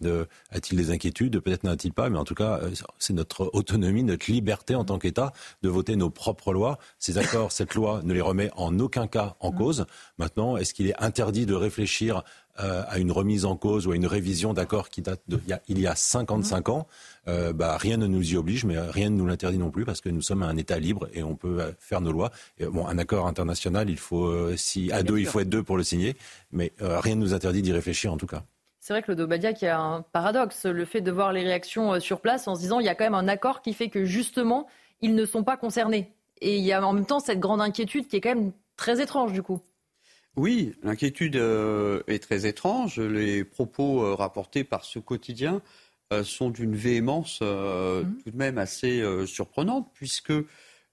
a-t-il 0.50 0.76
des 0.76 0.90
inquiétudes, 0.90 1.38
peut-être 1.40 1.64
n'a-t-il 1.64 1.92
pas, 1.92 2.10
mais 2.10 2.18
en 2.18 2.24
tout 2.24 2.34
cas, 2.34 2.58
euh, 2.62 2.70
c'est 2.98 3.12
notre 3.12 3.50
autonomie, 3.52 4.02
notre 4.02 4.30
liberté 4.30 4.74
en 4.74 4.84
tant 4.84 4.98
qu'État 4.98 5.32
de 5.62 5.68
voter 5.68 5.96
nos 5.96 6.10
propres 6.10 6.52
lois. 6.52 6.78
Ces 6.98 7.18
accords, 7.18 7.52
cette 7.52 7.74
loi 7.74 8.00
ne 8.04 8.12
les 8.12 8.20
remet 8.20 8.50
en 8.56 8.78
aucun 8.80 9.06
cas 9.06 9.36
en 9.40 9.52
cause. 9.52 9.86
Maintenant, 10.18 10.56
est-ce 10.56 10.74
qu'il 10.74 10.88
est 10.88 11.00
interdit 11.00 11.46
de 11.46 11.54
réfléchir 11.54 12.24
euh, 12.60 12.82
à 12.88 12.98
une 12.98 13.12
remise 13.12 13.44
en 13.44 13.56
cause 13.56 13.86
ou 13.86 13.92
à 13.92 13.96
une 13.96 14.06
révision 14.06 14.52
d'accords 14.52 14.90
qui 14.90 15.00
datent 15.00 15.22
d'il 15.28 15.40
y, 15.48 15.52
a, 15.52 15.62
il 15.68 15.78
y 15.78 15.86
a 15.86 15.94
55 15.94 16.68
ans? 16.68 16.88
Euh, 17.28 17.52
bah, 17.52 17.76
Rien 17.76 17.96
ne 17.96 18.06
nous 18.06 18.32
y 18.32 18.36
oblige, 18.36 18.64
mais 18.64 18.78
rien 18.78 19.10
ne 19.10 19.16
nous 19.16 19.26
l'interdit 19.26 19.58
non 19.58 19.70
plus 19.70 19.84
parce 19.84 20.00
que 20.00 20.08
nous 20.08 20.22
sommes 20.22 20.42
un 20.42 20.56
État 20.56 20.78
libre 20.78 21.08
et 21.14 21.22
on 21.22 21.36
peut 21.36 21.60
faire 21.78 22.00
nos 22.00 22.12
lois. 22.12 22.32
Et, 22.58 22.66
bon, 22.66 22.86
un 22.86 22.98
accord 22.98 23.28
international, 23.28 23.88
il 23.90 23.98
faut, 23.98 24.56
si 24.56 24.90
à 24.90 25.02
deux, 25.04 25.18
il 25.18 25.26
faut 25.26 25.40
être 25.40 25.48
deux 25.48 25.62
pour 25.62 25.76
le 25.76 25.84
signer, 25.84 26.16
mais 26.50 26.72
rien 26.80 27.14
ne 27.14 27.20
nous 27.20 27.32
interdit 27.32 27.62
d'y 27.62 27.72
réfléchir 27.72 28.12
en 28.12 28.16
tout 28.16 28.26
cas. 28.26 28.44
C'est 28.82 28.94
vrai 28.94 29.02
que 29.04 29.12
le 29.12 29.14
Dobadia 29.14 29.52
qui 29.52 29.64
a 29.68 29.78
un 29.78 30.02
paradoxe, 30.02 30.66
le 30.66 30.84
fait 30.84 31.00
de 31.00 31.12
voir 31.12 31.32
les 31.32 31.44
réactions 31.44 31.94
euh, 31.94 32.00
sur 32.00 32.20
place 32.20 32.48
en 32.48 32.56
se 32.56 32.60
disant 32.62 32.80
il 32.80 32.86
y 32.86 32.88
a 32.88 32.96
quand 32.96 33.04
même 33.04 33.14
un 33.14 33.28
accord 33.28 33.62
qui 33.62 33.74
fait 33.74 33.88
que 33.88 34.04
justement 34.04 34.66
ils 35.00 35.14
ne 35.14 35.24
sont 35.24 35.44
pas 35.44 35.56
concernés. 35.56 36.10
Et 36.40 36.56
il 36.56 36.64
y 36.64 36.72
a 36.72 36.84
en 36.84 36.92
même 36.92 37.06
temps 37.06 37.20
cette 37.20 37.38
grande 37.38 37.60
inquiétude 37.60 38.08
qui 38.08 38.16
est 38.16 38.20
quand 38.20 38.34
même 38.34 38.50
très 38.76 39.00
étrange 39.00 39.32
du 39.32 39.40
coup. 39.40 39.60
Oui, 40.34 40.74
l'inquiétude 40.82 41.36
euh, 41.36 42.02
est 42.08 42.20
très 42.20 42.44
étrange. 42.44 42.98
Les 42.98 43.44
propos 43.44 44.02
euh, 44.02 44.14
rapportés 44.16 44.64
par 44.64 44.84
ce 44.84 44.98
quotidien 44.98 45.62
sont 46.24 46.50
d'une 46.50 46.76
véhémence 46.76 47.40
mmh. 47.40 48.04
tout 48.22 48.30
de 48.30 48.36
même 48.36 48.58
assez 48.58 49.02
surprenante, 49.24 49.88
puisque 49.94 50.34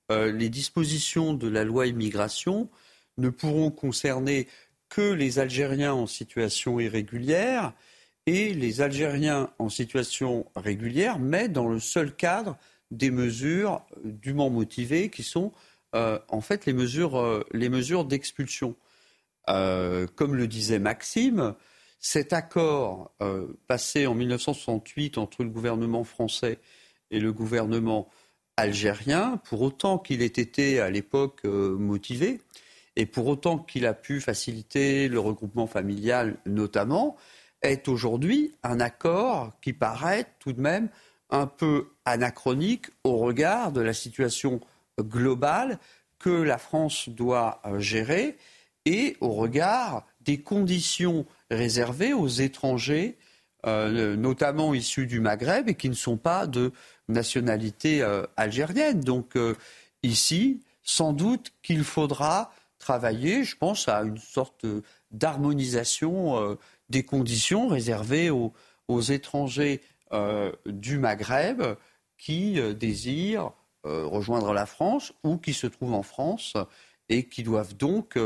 les 0.09 0.47
dispositions 0.47 1.33
de 1.33 1.49
la 1.49 1.65
loi 1.65 1.87
immigration 1.87 2.69
ne 3.17 3.27
pourront 3.27 3.69
concerner 3.69 4.47
que 4.89 5.13
les 5.13 5.39
Algériens 5.39 5.93
en 5.93 6.07
situation 6.07 6.79
irrégulière 6.79 7.73
et 8.25 8.53
les 8.53 8.81
Algériens 8.81 9.51
en 9.59 9.69
situation 9.69 10.45
régulière, 10.55 11.19
mais 11.19 11.47
dans 11.47 11.67
le 11.67 11.79
seul 11.79 12.15
cadre 12.15 12.57
des 12.91 13.11
mesures 13.11 13.85
dûment 14.03 14.49
motivées 14.49 15.09
qui 15.09 15.23
sont 15.23 15.51
euh, 15.95 16.19
en 16.27 16.41
fait 16.41 16.65
les 16.65 16.73
mesures, 16.73 17.17
euh, 17.17 18.03
d'expulsion. 18.03 18.75
Euh, 19.49 20.05
comme 20.15 20.35
le 20.35 20.47
disait 20.47 20.79
Maxime, 20.79 21.55
cet 21.99 22.33
accord 22.33 23.13
passé 23.67 24.07
en 24.07 24.13
1968 24.13 25.17
entre 25.17 25.43
le 25.43 25.49
gouvernement 25.49 26.03
français 26.03 26.59
et 27.11 27.19
le 27.19 27.33
gouvernement 27.33 28.09
algérien, 28.55 29.37
pour 29.45 29.61
autant 29.61 29.97
qu'il 29.97 30.21
ait 30.21 30.27
été 30.27 30.79
à 30.79 30.89
l'époque 30.89 31.43
motivé, 31.43 32.39
et 32.99 33.05
pour 33.05 33.27
autant 33.27 33.57
qu'il 33.57 33.85
a 33.85 33.93
pu 33.93 34.19
faciliter 34.19 35.07
le 35.07 35.21
regroupement 35.21 35.67
familial 35.67 36.35
notamment, 36.45 37.15
est 37.61 37.87
aujourd'hui 37.87 38.53
un 38.61 38.81
accord 38.81 39.53
qui 39.61 39.71
paraît 39.71 40.25
tout 40.39 40.51
de 40.51 40.59
même 40.59 40.89
un 41.29 41.47
peu 41.47 41.91
anachronique 42.03 42.87
au 43.05 43.15
regard 43.15 43.71
de 43.71 43.79
la 43.79 43.93
situation 43.93 44.59
globale 44.99 45.79
que 46.19 46.29
la 46.29 46.57
France 46.57 47.07
doit 47.07 47.61
euh, 47.65 47.79
gérer 47.79 48.37
et 48.83 49.15
au 49.21 49.29
regard 49.29 50.05
des 50.19 50.41
conditions 50.41 51.25
réservées 51.49 52.11
aux 52.11 52.27
étrangers, 52.27 53.17
euh, 53.65 54.17
notamment 54.17 54.73
issus 54.73 55.07
du 55.07 55.21
Maghreb 55.21 55.69
et 55.69 55.75
qui 55.75 55.87
ne 55.87 55.93
sont 55.93 56.17
pas 56.17 56.47
de 56.47 56.73
nationalité 57.07 58.01
euh, 58.01 58.25
algérienne. 58.35 58.99
Donc 58.99 59.37
ici, 60.03 60.59
sans 60.83 61.13
doute 61.13 61.53
qu'il 61.63 61.85
faudra 61.85 62.51
travailler, 62.79 63.43
je 63.43 63.55
pense, 63.55 63.87
à 63.87 64.01
une 64.01 64.17
sorte 64.17 64.65
d'harmonisation 65.11 66.41
euh, 66.41 66.55
des 66.89 67.03
conditions 67.03 67.67
réservées 67.67 68.29
aux, 68.31 68.53
étrangers 69.01 69.81
euh, 70.13 70.51
du 70.65 70.97
Maghreb 70.97 71.61
qui 72.17 72.59
euh, 72.59 72.73
désirent 72.73 73.51
rejoindre 73.85 74.51
la 74.51 74.65
France 74.65 75.13
ou 75.23 75.37
qui 75.37 75.53
se 75.53 75.65
trouvent 75.65 75.93
en 75.93 76.03
France 76.03 76.55
et 77.07 77.23
qui 77.29 77.43
doivent 77.43 77.77
donc 77.77 78.19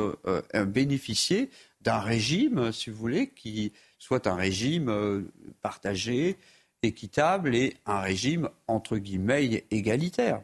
bénéficier 0.65 1.51
d'un 1.81 1.99
régime, 1.99 2.71
si 2.71 2.89
vous 2.89 2.97
voulez, 2.97 3.29
qui 3.29 3.71
soit 3.99 4.25
un 4.25 4.33
régime 4.33 5.29
partagé, 5.61 6.37
équitable 6.81 7.53
et 7.53 7.77
un 7.85 7.99
régime, 7.99 8.49
entre 8.67 8.97
guillemets, 8.97 9.63
égalitaire. 9.69 10.41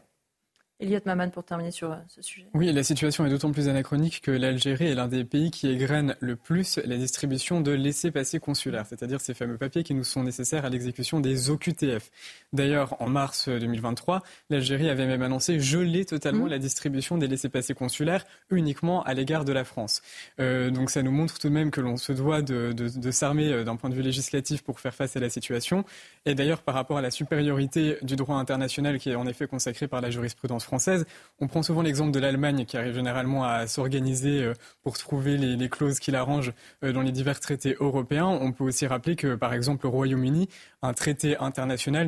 Eliott 0.82 1.06
Maman 1.06 1.30
pour 1.30 1.44
terminer 1.44 1.72
sur 1.72 1.92
euh, 1.92 1.98
ce 2.08 2.22
sujet. 2.22 2.48
Oui, 2.54 2.72
la 2.72 2.84
situation 2.84 3.26
est 3.26 3.30
d'autant 3.30 3.52
plus 3.52 3.68
anachronique 3.68 4.22
que 4.22 4.32
l'Algérie 4.32 4.88
est 4.88 4.96
l'un 4.96 5.10
des 5.10 5.26
pays 5.26 5.52
qui 5.52 5.68
égrène 5.68 6.16
le 6.22 6.38
plus 6.38 6.80
la 6.86 6.96
distribution 6.96 7.60
de 7.60 7.72
laissés-passer 7.72 8.40
consulaires, 8.40 8.86
c'est-à-dire 8.88 9.20
ces 9.20 9.34
fameux 9.34 9.58
papiers 9.58 9.84
qui 9.84 9.94
nous 9.94 10.06
sont 10.06 10.24
nécessaires 10.24 10.64
à 10.64 10.70
l'exécution 10.70 11.20
des 11.20 11.50
OQTF. 11.50 12.10
D'ailleurs, 12.54 12.96
en 13.02 13.10
mars 13.10 13.50
2023, 13.50 14.24
l'Algérie 14.50 14.90
avait 14.90 15.06
même 15.06 15.22
annoncé 15.22 15.60
geler 15.60 16.06
totalement 16.06 16.46
mmh. 16.46 16.50
la 16.50 16.60
distribution 16.60 17.18
des 17.18 17.28
laissés-passer 17.28 17.74
consulaires 17.74 18.26
uniquement 18.50 19.04
à 19.04 19.14
l'égard 19.14 19.44
de 19.44 19.52
la 19.52 19.66
France. 19.66 20.02
Euh, 20.40 20.70
donc 20.70 20.92
ça 20.92 21.04
nous 21.04 21.12
montre 21.12 21.40
tout 21.40 21.50
de 21.50 21.54
même 21.54 21.72
que 21.72 21.82
l'on 21.82 21.98
se 21.98 22.14
doit 22.14 22.42
de, 22.42 22.72
de, 22.72 22.88
de 22.88 23.12
s'armer 23.12 23.52
euh, 23.52 23.64
d'un 23.66 23.76
point 23.76 23.90
de 23.90 23.96
vue 23.96 24.02
législatif 24.02 24.64
pour 24.64 24.80
faire 24.80 24.96
face 24.96 25.18
à 25.18 25.20
la 25.20 25.30
situation. 25.30 25.84
Et 26.26 26.36
d'ailleurs, 26.36 26.62
par 26.62 26.76
rapport 26.76 26.98
à 26.98 27.02
la 27.02 27.12
supériorité 27.12 27.98
du 28.02 28.16
droit 28.16 28.38
international 28.38 28.98
qui 28.98 29.10
est 29.10 29.16
en 29.16 29.28
effet 29.28 29.46
consacré 29.46 29.90
par 29.90 30.00
la 30.00 30.10
jurisprudence 30.10 30.69
française. 30.70 31.06
On 31.40 31.48
prend 31.48 31.64
souvent 31.64 31.82
l'exemple 31.82 32.12
de 32.12 32.20
l'Allemagne 32.20 32.66
qui 32.66 32.78
arrive 32.78 32.94
généralement 32.94 33.44
à 33.44 33.66
s'organiser 33.66 34.44
euh, 34.44 34.54
pour 34.84 34.98
trouver 35.00 35.36
les, 35.36 35.70
clauses 35.70 36.00
qui 36.00 36.12
l'arrangent 36.12 36.54
euh, 36.84 36.94
dans 36.94 37.02
les 37.02 37.12
divers 37.12 37.40
traités 37.40 37.76
européens. 37.80 38.28
On 38.28 38.52
peut 38.52 38.64
aussi 38.64 38.86
rappeler 38.86 39.16
que, 39.16 39.34
par 39.36 39.54
exemple, 39.54 39.88
au 39.88 39.90
Royaume-Uni, 39.90 40.48
un 40.84 40.94
traité 40.94 41.38
international 41.38 42.08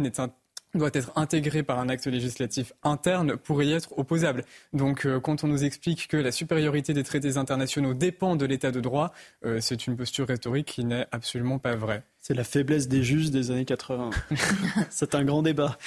doit 0.75 0.91
être 0.93 1.11
intégré 1.15 1.63
par 1.63 1.79
un 1.79 1.89
acte 1.89 2.05
législatif 2.05 2.71
interne 2.83 3.35
pour 3.35 3.61
y 3.63 3.73
être 3.73 3.97
opposable. 3.97 4.45
Donc 4.73 5.05
euh, 5.05 5.19
quand 5.19 5.43
on 5.43 5.47
nous 5.47 5.63
explique 5.63 6.07
que 6.07 6.17
la 6.17 6.31
supériorité 6.31 6.93
des 6.93 7.03
traités 7.03 7.37
internationaux 7.37 7.95
dépend 7.95 8.35
de 8.35 8.45
l'état 8.45 8.71
de 8.71 8.79
droit, 8.79 9.11
c'est 9.59 9.87
une 9.87 9.97
posture 9.97 10.27
rhétorique 10.27 10.67
qui 10.67 10.85
n'est 10.85 11.07
absolument 11.11 11.57
pas 11.57 11.75
vraie. 11.75 12.03
C'est 12.19 12.35
la 12.35 12.43
faiblesse 12.43 12.87
des 12.87 13.03
juges 13.03 13.31
des 13.31 13.49
années 13.49 13.65
80. 13.65 14.11
c'est 14.91 15.15
un 15.15 15.23
grand 15.23 15.41
débat. 15.41 15.77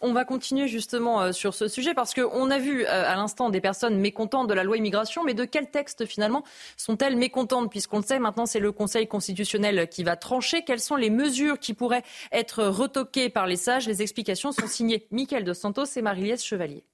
On 0.00 0.12
va 0.12 0.24
continuer 0.24 0.68
justement 0.68 1.22
euh, 1.22 1.32
sur 1.32 1.54
ce 1.54 1.68
sujet 1.68 1.94
parce 1.94 2.14
qu'on 2.14 2.50
a 2.50 2.58
vu 2.58 2.84
euh, 2.84 2.86
à 2.88 3.14
l'instant 3.16 3.50
des 3.50 3.60
personnes 3.60 3.98
mécontentes 3.98 4.48
de 4.48 4.54
la 4.54 4.64
loi 4.64 4.76
immigration, 4.76 5.24
mais 5.24 5.34
de 5.34 5.44
quel 5.44 5.70
texte 5.70 6.06
finalement 6.06 6.44
sont-elles 6.76 7.16
mécontentes? 7.16 7.70
Puisqu'on 7.70 7.98
le 7.98 8.04
sait, 8.04 8.18
maintenant 8.18 8.46
c'est 8.46 8.60
le 8.60 8.72
Conseil 8.72 9.06
constitutionnel 9.06 9.88
qui 9.88 10.02
va 10.02 10.16
trancher. 10.16 10.62
Quelles 10.64 10.80
sont 10.80 10.96
les 10.96 11.10
mesures 11.10 11.58
qui 11.58 11.74
pourraient 11.74 12.04
être 12.32 12.64
retoquées 12.64 13.28
par 13.28 13.46
les 13.46 13.56
sages? 13.56 13.86
Les 13.86 14.02
explications 14.02 14.52
sont 14.52 14.66
signées 14.66 15.06
Mickaël 15.10 15.44
Dos 15.44 15.54
Santos 15.54 15.84
et 15.96 16.02
marie 16.02 16.36
Chevalier. 16.38 16.84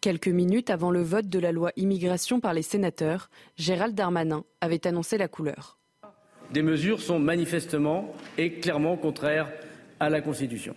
Quelques 0.00 0.28
minutes 0.28 0.70
avant 0.70 0.90
le 0.90 1.02
vote 1.02 1.28
de 1.28 1.38
la 1.38 1.52
loi 1.52 1.72
immigration 1.76 2.40
par 2.40 2.54
les 2.54 2.62
sénateurs, 2.62 3.28
Gérald 3.56 3.94
Darmanin 3.94 4.44
avait 4.60 4.86
annoncé 4.86 5.18
la 5.18 5.28
couleur. 5.28 5.78
Des 6.52 6.62
mesures 6.62 7.00
sont 7.00 7.18
manifestement 7.18 8.14
et 8.38 8.54
clairement 8.54 8.96
contraires 8.96 9.50
à 10.00 10.10
la 10.10 10.20
Constitution 10.20 10.74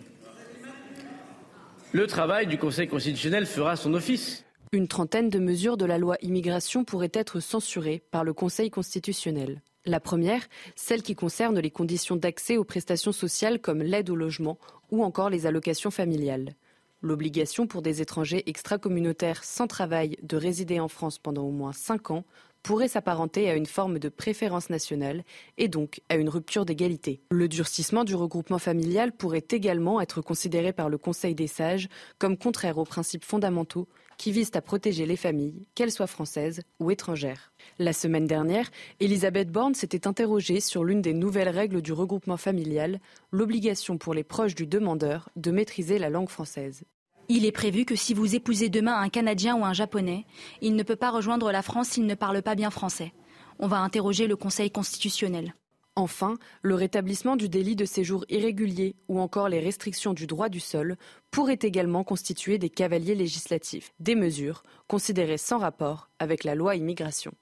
le 1.94 2.08
travail 2.08 2.48
du 2.48 2.58
Conseil 2.58 2.88
constitutionnel 2.88 3.46
fera 3.46 3.76
son 3.76 3.94
office. 3.94 4.44
Une 4.72 4.88
trentaine 4.88 5.30
de 5.30 5.38
mesures 5.38 5.76
de 5.76 5.84
la 5.84 5.96
loi 5.96 6.16
immigration 6.22 6.82
pourraient 6.82 7.12
être 7.14 7.38
censurées 7.38 8.02
par 8.10 8.24
le 8.24 8.32
Conseil 8.32 8.68
constitutionnel. 8.68 9.62
La 9.86 10.00
première, 10.00 10.42
celle 10.74 11.02
qui 11.02 11.14
concerne 11.14 11.60
les 11.60 11.70
conditions 11.70 12.16
d'accès 12.16 12.56
aux 12.56 12.64
prestations 12.64 13.12
sociales 13.12 13.60
comme 13.60 13.80
l'aide 13.80 14.10
au 14.10 14.16
logement 14.16 14.58
ou 14.90 15.04
encore 15.04 15.30
les 15.30 15.46
allocations 15.46 15.92
familiales. 15.92 16.54
L'obligation 17.00 17.68
pour 17.68 17.80
des 17.80 18.02
étrangers 18.02 18.42
extracommunautaires 18.48 19.44
sans 19.44 19.68
travail 19.68 20.16
de 20.24 20.36
résider 20.36 20.80
en 20.80 20.88
France 20.88 21.18
pendant 21.18 21.44
au 21.44 21.52
moins 21.52 21.72
cinq 21.72 22.10
ans 22.10 22.24
pourrait 22.64 22.88
s'apparenter 22.88 23.48
à 23.48 23.54
une 23.54 23.66
forme 23.66 24.00
de 24.00 24.08
préférence 24.08 24.70
nationale 24.70 25.22
et 25.58 25.68
donc 25.68 26.00
à 26.08 26.16
une 26.16 26.30
rupture 26.30 26.64
d'égalité. 26.64 27.20
Le 27.30 27.46
durcissement 27.46 28.04
du 28.04 28.16
regroupement 28.16 28.58
familial 28.58 29.12
pourrait 29.12 29.44
également 29.50 30.00
être 30.00 30.22
considéré 30.22 30.72
par 30.72 30.88
le 30.88 30.98
Conseil 30.98 31.36
des 31.36 31.46
sages 31.46 31.88
comme 32.18 32.38
contraire 32.38 32.78
aux 32.78 32.84
principes 32.84 33.24
fondamentaux 33.24 33.86
qui 34.16 34.32
visent 34.32 34.52
à 34.54 34.62
protéger 34.62 35.06
les 35.06 35.16
familles, 35.16 35.66
qu'elles 35.74 35.92
soient 35.92 36.06
françaises 36.06 36.62
ou 36.80 36.90
étrangères. 36.90 37.52
La 37.78 37.92
semaine 37.92 38.26
dernière, 38.26 38.70
Elisabeth 39.00 39.50
Borne 39.50 39.74
s'était 39.74 40.06
interrogée 40.06 40.60
sur 40.60 40.84
l'une 40.84 41.02
des 41.02 41.14
nouvelles 41.14 41.48
règles 41.50 41.82
du 41.82 41.92
regroupement 41.92 42.38
familial, 42.38 43.00
l'obligation 43.30 43.98
pour 43.98 44.14
les 44.14 44.24
proches 44.24 44.54
du 44.54 44.66
demandeur 44.66 45.28
de 45.36 45.50
maîtriser 45.50 45.98
la 45.98 46.10
langue 46.10 46.30
française. 46.30 46.84
Il 47.28 47.46
est 47.46 47.52
prévu 47.52 47.86
que 47.86 47.96
si 47.96 48.12
vous 48.12 48.34
épousez 48.34 48.68
demain 48.68 48.98
un 48.98 49.08
Canadien 49.08 49.56
ou 49.56 49.64
un 49.64 49.72
Japonais, 49.72 50.26
il 50.60 50.76
ne 50.76 50.82
peut 50.82 50.96
pas 50.96 51.10
rejoindre 51.10 51.50
la 51.52 51.62
France 51.62 51.88
s'il 51.88 52.06
ne 52.06 52.14
parle 52.14 52.42
pas 52.42 52.54
bien 52.54 52.70
français. 52.70 53.12
On 53.58 53.66
va 53.66 53.78
interroger 53.78 54.26
le 54.26 54.36
Conseil 54.36 54.70
constitutionnel. 54.70 55.54
Enfin, 55.96 56.34
le 56.60 56.74
rétablissement 56.74 57.36
du 57.36 57.48
délit 57.48 57.76
de 57.76 57.84
séjour 57.84 58.24
irrégulier 58.28 58.96
ou 59.08 59.20
encore 59.20 59.48
les 59.48 59.60
restrictions 59.60 60.12
du 60.12 60.26
droit 60.26 60.48
du 60.48 60.60
sol 60.60 60.96
pourraient 61.30 61.58
également 61.62 62.02
constituer 62.02 62.58
des 62.58 62.68
cavaliers 62.68 63.14
législatifs, 63.14 63.94
des 64.00 64.16
mesures 64.16 64.64
considérées 64.88 65.38
sans 65.38 65.58
rapport 65.58 66.10
avec 66.18 66.44
la 66.44 66.56
loi 66.56 66.74
immigration. 66.74 67.32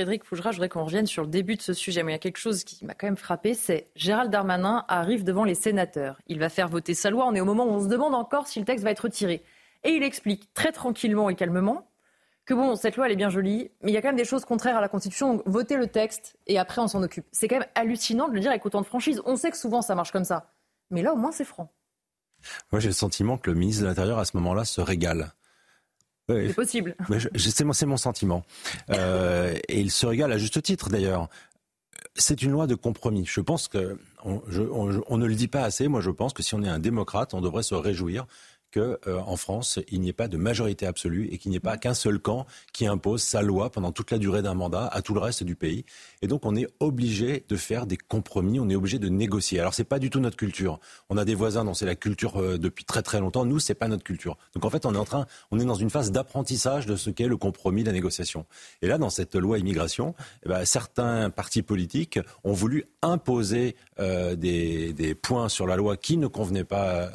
Frédéric 0.00 0.24
Fougera, 0.24 0.50
je 0.50 0.56
voudrais 0.56 0.70
qu'on 0.70 0.84
revienne 0.84 1.06
sur 1.06 1.24
le 1.24 1.28
début 1.28 1.56
de 1.56 1.60
ce 1.60 1.74
sujet, 1.74 2.02
mais 2.02 2.12
il 2.12 2.14
y 2.14 2.16
a 2.16 2.20
quelque 2.20 2.38
chose 2.38 2.64
qui 2.64 2.86
m'a 2.86 2.94
quand 2.94 3.06
même 3.06 3.18
frappé, 3.18 3.52
c'est 3.52 3.88
Gérald 3.96 4.30
Darmanin 4.30 4.86
arrive 4.88 5.24
devant 5.24 5.44
les 5.44 5.54
sénateurs. 5.54 6.18
Il 6.26 6.38
va 6.38 6.48
faire 6.48 6.68
voter 6.68 6.94
sa 6.94 7.10
loi, 7.10 7.26
on 7.26 7.34
est 7.34 7.40
au 7.42 7.44
moment 7.44 7.66
où 7.66 7.72
on 7.72 7.82
se 7.82 7.88
demande 7.88 8.14
encore 8.14 8.46
si 8.46 8.60
le 8.60 8.64
texte 8.64 8.82
va 8.82 8.92
être 8.92 9.00
retiré. 9.00 9.42
Et 9.84 9.90
il 9.90 10.02
explique 10.02 10.54
très 10.54 10.72
tranquillement 10.72 11.28
et 11.28 11.34
calmement 11.34 11.86
que 12.46 12.54
bon, 12.54 12.76
cette 12.76 12.96
loi, 12.96 13.04
elle 13.04 13.12
est 13.12 13.16
bien 13.16 13.28
jolie, 13.28 13.70
mais 13.82 13.90
il 13.90 13.94
y 13.94 13.98
a 13.98 14.00
quand 14.00 14.08
même 14.08 14.16
des 14.16 14.24
choses 14.24 14.46
contraires 14.46 14.78
à 14.78 14.80
la 14.80 14.88
Constitution, 14.88 15.34
donc 15.34 15.42
votez 15.44 15.76
le 15.76 15.86
texte 15.86 16.38
et 16.46 16.58
après 16.58 16.80
on 16.80 16.88
s'en 16.88 17.02
occupe. 17.02 17.26
C'est 17.30 17.46
quand 17.46 17.58
même 17.58 17.68
hallucinant 17.74 18.26
de 18.28 18.32
le 18.32 18.40
dire 18.40 18.50
avec 18.50 18.64
autant 18.64 18.80
de 18.80 18.86
franchise. 18.86 19.20
On 19.26 19.36
sait 19.36 19.50
que 19.50 19.58
souvent 19.58 19.82
ça 19.82 19.94
marche 19.94 20.12
comme 20.12 20.24
ça, 20.24 20.50
mais 20.90 21.02
là 21.02 21.12
au 21.12 21.16
moins 21.16 21.30
c'est 21.30 21.44
franc. 21.44 21.70
Moi 22.72 22.80
j'ai 22.80 22.88
le 22.88 22.94
sentiment 22.94 23.36
que 23.36 23.50
le 23.50 23.56
ministre 23.58 23.82
de 23.82 23.88
l'Intérieur 23.88 24.18
à 24.18 24.24
ce 24.24 24.34
moment-là 24.38 24.64
se 24.64 24.80
régale. 24.80 25.34
C'est 26.48 26.54
possible. 26.54 26.94
C'est 27.36 27.86
mon, 27.86 27.96
sentiment. 27.96 28.44
Euh, 28.90 29.54
et 29.68 29.80
il 29.80 29.90
se 29.90 30.06
régale 30.06 30.32
à 30.32 30.38
juste 30.38 30.62
titre 30.62 30.88
d'ailleurs. 30.88 31.28
C'est 32.14 32.42
une 32.42 32.50
loi 32.50 32.66
de 32.66 32.74
compromis. 32.74 33.24
Je 33.26 33.40
pense 33.40 33.68
que 33.68 33.98
on, 34.24 34.42
on, 35.08 35.16
ne 35.16 35.26
le 35.26 35.34
dit 35.34 35.48
pas 35.48 35.62
assez. 35.62 35.88
Moi, 35.88 36.00
je 36.00 36.10
pense 36.10 36.32
que 36.32 36.42
si 36.42 36.54
on 36.54 36.62
est 36.62 36.68
un 36.68 36.78
démocrate, 36.78 37.34
on 37.34 37.40
devrait 37.40 37.62
se 37.62 37.74
réjouir 37.74 38.26
qu'en 38.70 38.96
euh, 39.06 39.36
France, 39.36 39.78
il 39.88 40.00
n'y 40.00 40.08
ait 40.08 40.14
pas 40.14 40.28
de 40.28 40.36
majorité 40.36 40.86
absolue 40.86 41.28
et 41.30 41.38
qu'il 41.38 41.50
n'y 41.50 41.56
ait 41.56 41.60
pas 41.60 41.76
qu'un 41.76 41.94
seul 41.94 42.18
camp 42.18 42.46
qui 42.72 42.86
impose 42.86 43.22
sa 43.22 43.42
loi 43.42 43.70
pendant 43.70 43.92
toute 43.92 44.10
la 44.10 44.18
durée 44.18 44.42
d'un 44.42 44.54
mandat 44.54 44.86
à 44.86 45.02
tout 45.02 45.14
le 45.14 45.20
reste 45.20 45.42
du 45.42 45.56
pays. 45.56 45.84
Et 46.22 46.26
donc, 46.26 46.44
on 46.46 46.54
est 46.56 46.66
obligé 46.78 47.44
de 47.48 47.56
faire 47.56 47.86
des 47.86 47.96
compromis, 47.96 48.60
on 48.60 48.68
est 48.68 48.74
obligé 48.74 48.98
de 48.98 49.08
négocier. 49.08 49.60
Alors, 49.60 49.74
c'est 49.74 49.84
pas 49.84 49.98
du 49.98 50.10
tout 50.10 50.20
notre 50.20 50.36
culture. 50.36 50.78
On 51.08 51.16
a 51.16 51.24
des 51.24 51.34
voisins 51.34 51.64
dont 51.64 51.74
c'est 51.74 51.86
la 51.86 51.96
culture 51.96 52.40
euh, 52.40 52.58
depuis 52.58 52.84
très 52.84 53.02
très 53.02 53.20
longtemps. 53.20 53.44
Nous, 53.44 53.58
c'est 53.58 53.74
pas 53.74 53.88
notre 53.88 54.04
culture. 54.04 54.36
Donc, 54.54 54.64
en 54.64 54.70
fait, 54.70 54.86
on 54.86 54.94
est 54.94 54.98
en 54.98 55.04
train, 55.04 55.26
on 55.50 55.58
est 55.58 55.64
dans 55.64 55.74
une 55.74 55.90
phase 55.90 56.12
d'apprentissage 56.12 56.86
de 56.86 56.96
ce 56.96 57.10
qu'est 57.10 57.28
le 57.28 57.36
compromis, 57.36 57.84
la 57.84 57.92
négociation. 57.92 58.46
Et 58.82 58.86
là, 58.86 58.98
dans 58.98 59.10
cette 59.10 59.34
loi 59.34 59.58
immigration, 59.58 60.14
eh 60.44 60.48
ben, 60.48 60.64
certains 60.64 61.30
partis 61.30 61.62
politiques 61.62 62.18
ont 62.44 62.52
voulu 62.52 62.84
imposer 63.02 63.76
euh, 63.98 64.36
des, 64.36 64.92
des, 64.92 65.14
points 65.14 65.48
sur 65.48 65.66
la 65.66 65.76
loi 65.76 65.96
qui 65.96 66.16
ne 66.16 66.26
convenaient 66.26 66.64
pas 66.64 67.10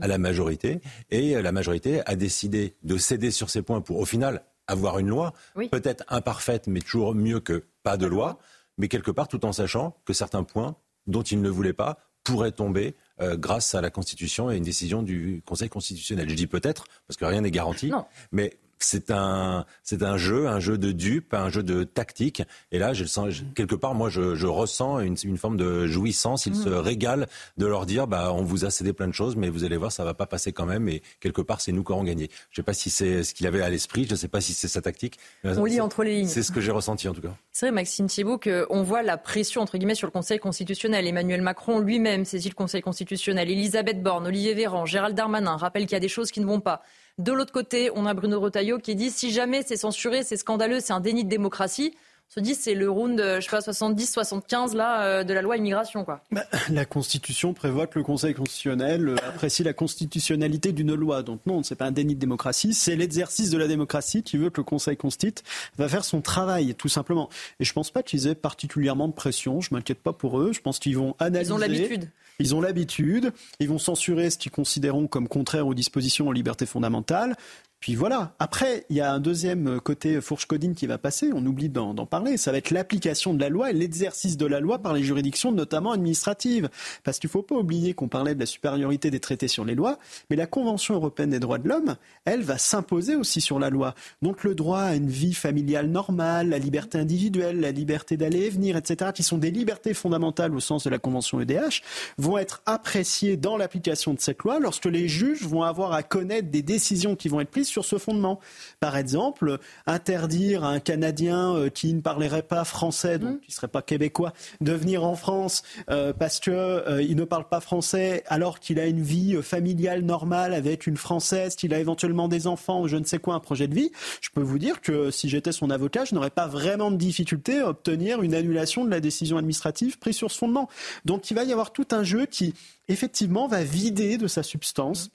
à 0.00 0.06
la 0.06 0.18
majorité. 0.18 0.80
Et 1.10 1.40
la 1.40 1.52
majorité 1.52 2.00
a 2.06 2.16
décidé 2.16 2.74
de 2.82 2.96
céder 2.96 3.30
sur 3.30 3.50
ces 3.50 3.62
points 3.62 3.80
pour, 3.80 3.98
au 3.98 4.04
final, 4.04 4.42
avoir 4.66 4.98
une 4.98 5.08
loi, 5.08 5.32
peut-être 5.54 6.04
imparfaite, 6.08 6.66
mais 6.66 6.80
toujours 6.80 7.14
mieux 7.14 7.40
que 7.40 7.64
pas 7.82 7.96
de 7.96 8.06
loi, 8.06 8.38
mais 8.78 8.88
quelque 8.88 9.10
part 9.10 9.28
tout 9.28 9.44
en 9.44 9.52
sachant 9.52 9.96
que 10.04 10.12
certains 10.12 10.44
points 10.44 10.76
dont 11.06 11.22
il 11.22 11.42
ne 11.42 11.50
voulait 11.50 11.72
pas 11.72 11.98
pourraient 12.24 12.52
tomber 12.52 12.94
euh, 13.20 13.36
grâce 13.36 13.74
à 13.74 13.80
la 13.80 13.90
Constitution 13.90 14.50
et 14.50 14.56
une 14.56 14.62
décision 14.62 15.02
du 15.02 15.42
Conseil 15.44 15.68
constitutionnel. 15.68 16.30
Je 16.30 16.34
dis 16.34 16.46
peut-être, 16.46 16.84
parce 17.06 17.16
que 17.16 17.24
rien 17.24 17.40
n'est 17.40 17.50
garanti, 17.50 17.90
mais 18.30 18.58
c'est 18.84 19.10
un, 19.10 19.64
c'est 19.82 20.02
un 20.02 20.16
jeu, 20.16 20.48
un 20.48 20.60
jeu 20.60 20.78
de 20.78 20.92
dupe, 20.92 21.34
un 21.34 21.50
jeu 21.50 21.62
de 21.62 21.84
tactique. 21.84 22.42
Et 22.70 22.78
là, 22.78 22.92
je 22.92 23.04
sens, 23.04 23.42
quelque 23.54 23.74
part, 23.74 23.94
moi, 23.94 24.08
je, 24.10 24.34
je 24.34 24.46
ressens 24.46 25.00
une, 25.00 25.16
une, 25.24 25.36
forme 25.36 25.56
de 25.56 25.86
jouissance. 25.86 26.46
Il 26.46 26.54
se 26.54 26.68
mm. 26.68 26.74
régale 26.74 27.26
de 27.58 27.66
leur 27.66 27.86
dire, 27.86 28.06
bah, 28.06 28.32
on 28.32 28.42
vous 28.42 28.64
a 28.64 28.70
cédé 28.70 28.92
plein 28.92 29.08
de 29.08 29.12
choses, 29.12 29.36
mais 29.36 29.48
vous 29.48 29.64
allez 29.64 29.76
voir, 29.76 29.92
ça 29.92 30.04
va 30.04 30.14
pas 30.14 30.26
passer 30.26 30.52
quand 30.52 30.66
même. 30.66 30.88
Et 30.88 31.02
quelque 31.20 31.42
part, 31.42 31.60
c'est 31.60 31.72
nous 31.72 31.84
qui 31.84 31.92
aurons 31.92 32.04
gagné. 32.04 32.30
Je 32.50 32.56
sais 32.56 32.62
pas 32.62 32.74
si 32.74 32.90
c'est 32.90 33.24
ce 33.24 33.34
qu'il 33.34 33.46
avait 33.46 33.62
à 33.62 33.70
l'esprit. 33.70 34.04
Je 34.04 34.12
ne 34.12 34.16
sais 34.16 34.28
pas 34.28 34.40
si 34.40 34.52
c'est 34.54 34.68
sa 34.68 34.80
tactique. 34.80 35.18
On 35.44 35.64
lit 35.64 35.80
entre 35.80 36.04
les 36.04 36.16
lignes. 36.16 36.28
C'est 36.28 36.42
ce 36.42 36.52
que 36.52 36.60
j'ai 36.60 36.72
ressenti, 36.72 37.08
en 37.08 37.14
tout 37.14 37.22
cas. 37.22 37.34
C'est 37.52 37.66
vrai, 37.66 37.72
Maxime 37.72 38.06
Thibault, 38.06 38.38
qu'on 38.38 38.82
voit 38.82 39.02
la 39.02 39.16
pression, 39.16 39.60
entre 39.60 39.78
guillemets, 39.78 39.94
sur 39.94 40.06
le 40.06 40.12
Conseil 40.12 40.38
constitutionnel. 40.38 41.06
Emmanuel 41.06 41.42
Macron 41.42 41.80
lui-même 41.80 42.24
saisit 42.24 42.48
le 42.48 42.54
Conseil 42.54 42.82
constitutionnel. 42.82 43.50
Elisabeth 43.50 44.02
Borne, 44.02 44.26
Olivier 44.26 44.54
Véran, 44.54 44.86
Gérald 44.86 45.16
Darmanin 45.16 45.56
rappellent 45.56 45.84
qu'il 45.84 45.92
y 45.92 45.96
a 45.96 46.00
des 46.00 46.08
choses 46.08 46.30
qui 46.30 46.40
ne 46.40 46.46
vont 46.46 46.60
pas. 46.60 46.82
De 47.18 47.32
l'autre 47.32 47.52
côté, 47.52 47.90
on 47.94 48.06
a 48.06 48.14
Bruno 48.14 48.40
Retailleau 48.40 48.78
qui 48.78 48.94
dit 48.94 49.10
si 49.10 49.30
jamais 49.30 49.62
c'est 49.62 49.76
censuré, 49.76 50.22
c'est 50.22 50.36
scandaleux, 50.36 50.80
c'est 50.80 50.92
un 50.92 51.00
déni 51.00 51.24
de 51.24 51.28
démocratie. 51.28 51.94
On 52.30 52.40
se 52.40 52.40
dit 52.40 52.54
c'est 52.54 52.74
le 52.74 52.88
round, 52.88 53.20
je 53.20 53.40
sais 53.42 53.50
pas, 53.50 53.60
70, 53.60 54.10
75 54.10 54.74
là 54.74 55.02
euh, 55.02 55.22
de 55.22 55.34
la 55.34 55.42
loi 55.42 55.58
immigration 55.58 56.02
quoi. 56.02 56.22
Bah, 56.30 56.44
la 56.70 56.86
Constitution 56.86 57.52
prévoit 57.52 57.86
que 57.86 57.98
le 57.98 58.04
Conseil 58.06 58.32
constitutionnel 58.32 59.10
euh, 59.10 59.16
apprécie 59.28 59.62
la 59.62 59.74
constitutionnalité 59.74 60.72
d'une 60.72 60.94
loi. 60.94 61.22
Donc 61.22 61.40
non, 61.44 61.62
c'est 61.62 61.74
pas 61.74 61.84
un 61.84 61.90
déni 61.90 62.14
de 62.14 62.20
démocratie, 62.20 62.72
c'est 62.72 62.96
l'exercice 62.96 63.50
de 63.50 63.58
la 63.58 63.68
démocratie 63.68 64.22
qui 64.22 64.38
veut 64.38 64.48
que 64.48 64.62
le 64.62 64.64
Conseil 64.64 64.96
constitue 64.96 65.42
va 65.76 65.90
faire 65.90 66.06
son 66.06 66.22
travail 66.22 66.74
tout 66.74 66.88
simplement. 66.88 67.28
Et 67.60 67.64
je 67.64 67.72
pense 67.74 67.90
pas 67.90 68.02
qu'ils 68.02 68.26
aient 68.26 68.34
particulièrement 68.34 69.08
de 69.08 69.12
pression. 69.12 69.60
Je 69.60 69.74
m'inquiète 69.74 70.00
pas 70.00 70.14
pour 70.14 70.40
eux. 70.40 70.52
Je 70.54 70.62
pense 70.62 70.78
qu'ils 70.78 70.96
vont 70.96 71.14
analyser. 71.18 71.50
Ils 71.50 71.52
ont 71.52 71.58
l'habitude. 71.58 72.08
Ils 72.38 72.54
ont 72.54 72.60
l'habitude, 72.60 73.32
ils 73.60 73.68
vont 73.68 73.78
censurer 73.78 74.30
ce 74.30 74.38
qu'ils 74.38 74.52
considéreront 74.52 75.06
comme 75.06 75.28
contraire 75.28 75.66
aux 75.66 75.74
dispositions 75.74 76.28
aux 76.28 76.32
libertés 76.32 76.66
fondamentales. 76.66 77.36
Puis 77.82 77.96
voilà. 77.96 78.32
Après, 78.38 78.86
il 78.90 78.96
y 78.96 79.00
a 79.00 79.12
un 79.12 79.18
deuxième 79.18 79.80
côté 79.80 80.20
fourche 80.20 80.46
codine 80.46 80.76
qui 80.76 80.86
va 80.86 80.98
passer. 80.98 81.30
On 81.34 81.44
oublie 81.44 81.68
d'en 81.68 82.06
parler. 82.06 82.36
Ça 82.36 82.52
va 82.52 82.58
être 82.58 82.70
l'application 82.70 83.34
de 83.34 83.40
la 83.40 83.48
loi 83.48 83.70
et 83.70 83.72
l'exercice 83.72 84.36
de 84.36 84.46
la 84.46 84.60
loi 84.60 84.78
par 84.78 84.92
les 84.92 85.02
juridictions, 85.02 85.50
notamment 85.50 85.90
administratives. 85.90 86.68
Parce 87.02 87.18
qu'il 87.18 87.26
ne 87.26 87.32
faut 87.32 87.42
pas 87.42 87.56
oublier 87.56 87.92
qu'on 87.92 88.06
parlait 88.06 88.36
de 88.36 88.40
la 88.40 88.46
supériorité 88.46 89.10
des 89.10 89.18
traités 89.18 89.48
sur 89.48 89.64
les 89.64 89.74
lois, 89.74 89.98
mais 90.30 90.36
la 90.36 90.46
Convention 90.46 90.94
européenne 90.94 91.30
des 91.30 91.40
droits 91.40 91.58
de 91.58 91.68
l'homme, 91.68 91.96
elle 92.24 92.42
va 92.42 92.56
s'imposer 92.56 93.16
aussi 93.16 93.40
sur 93.40 93.58
la 93.58 93.68
loi. 93.68 93.96
Donc 94.22 94.44
le 94.44 94.54
droit 94.54 94.82
à 94.82 94.94
une 94.94 95.08
vie 95.08 95.34
familiale 95.34 95.88
normale, 95.88 96.50
la 96.50 96.58
liberté 96.60 96.98
individuelle, 96.98 97.58
la 97.58 97.72
liberté 97.72 98.16
d'aller 98.16 98.42
et 98.42 98.50
venir, 98.50 98.76
etc., 98.76 99.10
qui 99.12 99.24
sont 99.24 99.38
des 99.38 99.50
libertés 99.50 99.92
fondamentales 99.92 100.54
au 100.54 100.60
sens 100.60 100.84
de 100.84 100.90
la 100.90 101.00
Convention 101.00 101.40
EDH, 101.40 101.82
vont 102.16 102.38
être 102.38 102.62
appréciées 102.64 103.36
dans 103.36 103.56
l'application 103.56 104.14
de 104.14 104.20
cette 104.20 104.44
loi 104.44 104.60
lorsque 104.60 104.86
les 104.86 105.08
juges 105.08 105.42
vont 105.42 105.64
avoir 105.64 105.92
à 105.94 106.04
connaître 106.04 106.48
des 106.48 106.62
décisions 106.62 107.16
qui 107.16 107.28
vont 107.28 107.40
être 107.40 107.50
prises 107.50 107.71
sur 107.72 107.84
ce 107.84 107.98
fondement. 107.98 108.38
Par 108.80 108.96
exemple, 108.96 109.58
interdire 109.86 110.64
à 110.64 110.68
un 110.68 110.80
Canadien 110.80 111.54
euh, 111.54 111.70
qui 111.70 111.92
ne 111.94 112.00
parlerait 112.00 112.42
pas 112.42 112.64
français, 112.64 113.18
donc 113.18 113.36
mmh. 113.36 113.40
qui 113.40 113.50
ne 113.50 113.54
serait 113.54 113.68
pas 113.68 113.82
québécois, 113.82 114.32
de 114.60 114.72
venir 114.72 115.04
en 115.04 115.16
France 115.16 115.62
euh, 115.90 116.12
parce 116.12 116.38
qu'il 116.38 116.52
euh, 116.52 117.02
il 117.02 117.16
ne 117.16 117.24
parle 117.24 117.48
pas 117.48 117.60
français 117.60 118.22
alors 118.26 118.60
qu'il 118.60 118.78
a 118.78 118.86
une 118.86 119.02
vie 119.02 119.42
familiale 119.42 120.02
normale 120.02 120.54
avec 120.54 120.86
une 120.86 120.96
Française, 120.96 121.56
qu'il 121.56 121.74
a 121.74 121.78
éventuellement 121.78 122.28
des 122.28 122.46
enfants 122.46 122.82
ou 122.82 122.88
je 122.88 122.96
ne 122.96 123.04
sais 123.04 123.18
quoi, 123.18 123.34
un 123.34 123.40
projet 123.40 123.66
de 123.66 123.74
vie, 123.74 123.90
je 124.20 124.28
peux 124.30 124.42
vous 124.42 124.58
dire 124.58 124.80
que 124.80 125.10
si 125.10 125.28
j'étais 125.28 125.52
son 125.52 125.70
avocat, 125.70 126.04
je 126.04 126.14
n'aurais 126.14 126.30
pas 126.30 126.46
vraiment 126.46 126.90
de 126.90 126.96
difficulté 126.96 127.60
à 127.60 127.68
obtenir 127.68 128.22
une 128.22 128.34
annulation 128.34 128.84
de 128.84 128.90
la 128.90 129.00
décision 129.00 129.38
administrative 129.38 129.98
prise 129.98 130.16
sur 130.16 130.30
ce 130.30 130.38
fondement. 130.38 130.68
Donc 131.04 131.30
il 131.30 131.34
va 131.34 131.44
y 131.44 131.52
avoir 131.52 131.72
tout 131.72 131.88
un 131.90 132.04
jeu 132.04 132.26
qui, 132.26 132.54
effectivement, 132.88 133.48
va 133.48 133.64
vider 133.64 134.18
de 134.18 134.26
sa 134.26 134.42
substance 134.42 135.10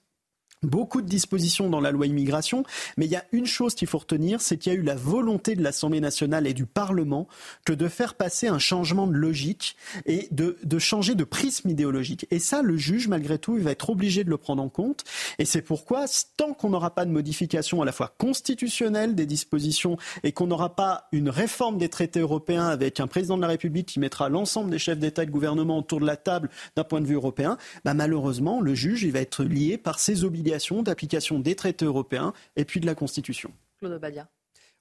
Beaucoup 0.64 1.04
de 1.04 1.08
dispositions 1.08 1.70
dans 1.70 1.80
la 1.80 1.92
loi 1.92 2.08
immigration, 2.08 2.64
mais 2.98 3.06
il 3.06 3.12
y 3.12 3.16
a 3.16 3.24
une 3.32 3.46
chose 3.46 3.76
qu'il 3.76 3.88
faut 3.88 4.00
retenir, 4.00 4.42
c'est 4.42 4.58
qu'il 4.58 4.74
y 4.74 4.76
a 4.76 4.80
eu 4.80 4.82
la 4.82 4.96
volonté 4.96 5.56
de 5.56 5.62
l'Assemblée 5.62 6.00
nationale 6.00 6.48
et 6.48 6.56
du 6.56 6.66
Parlement 6.66 7.28
que 7.64 7.74
de 7.74 7.88
faire 7.88 8.16
passer 8.16 8.48
un 8.48 8.58
changement 8.58 9.06
de 9.06 9.14
logique 9.14 9.76
et 10.08 10.28
de, 10.32 10.80
changer 10.80 11.14
de 11.14 11.24
prisme 11.24 11.70
idéologique. 11.70 12.26
Et 12.32 12.40
ça, 12.40 12.64
le 12.64 12.76
juge, 12.76 13.08
malgré 13.08 13.38
tout, 13.38 13.56
il 13.56 13.64
va 13.64 13.70
être 13.70 13.92
obligé 13.92 14.24
de 14.24 14.32
le 14.32 14.38
prendre 14.38 14.64
en 14.64 14.70
compte. 14.70 15.04
Et 15.38 15.46
c'est 15.46 15.62
pourquoi, 15.62 16.06
tant 16.38 16.54
qu'on 16.54 16.70
n'aura 16.70 16.90
pas 16.90 17.06
de 17.06 17.12
modification 17.12 17.84
à 17.84 17.86
la 17.86 17.92
fois 17.92 18.16
constitutionnelle 18.18 19.14
des 19.14 19.28
dispositions 19.28 19.98
et 20.24 20.32
qu'on 20.32 20.48
n'aura 20.48 20.76
pas 20.76 21.08
une 21.12 21.30
réforme 21.30 21.78
des 21.78 21.90
traités 21.90 22.22
européens 22.22 22.66
avec 22.66 23.00
un 23.00 23.06
président 23.06 23.38
de 23.38 23.44
la 23.44 23.48
République 23.48 23.90
qui 23.90 24.00
mettra 24.00 24.28
l'ensemble 24.28 24.72
des 24.72 24.80
chefs 24.80 24.98
d'État 24.98 25.22
et 25.22 25.28
de 25.28 25.32
gouvernement 25.32 25.78
autour 25.78 26.00
de 26.00 26.08
la 26.08 26.18
table 26.18 26.50
d'un 26.76 26.84
point 26.84 27.00
de 27.00 27.06
vue 27.06 27.14
européen, 27.14 27.60
bah 27.86 27.94
malheureusement, 27.94 28.60
le 28.60 28.74
juge, 28.74 29.04
il 29.04 29.12
va 29.12 29.20
être 29.20 29.44
lié 29.44 29.78
par 29.78 30.00
ses 30.00 30.24
obligations 30.24 30.47
d'application 30.84 31.40
des 31.40 31.56
traités 31.56 31.86
européens 31.86 32.34
et 32.56 32.66
puis 32.66 32.80
de 32.80 32.86
la 32.86 32.96
Constitution. 32.96 33.52
Claude 33.80 34.00
Badia. 34.00 34.28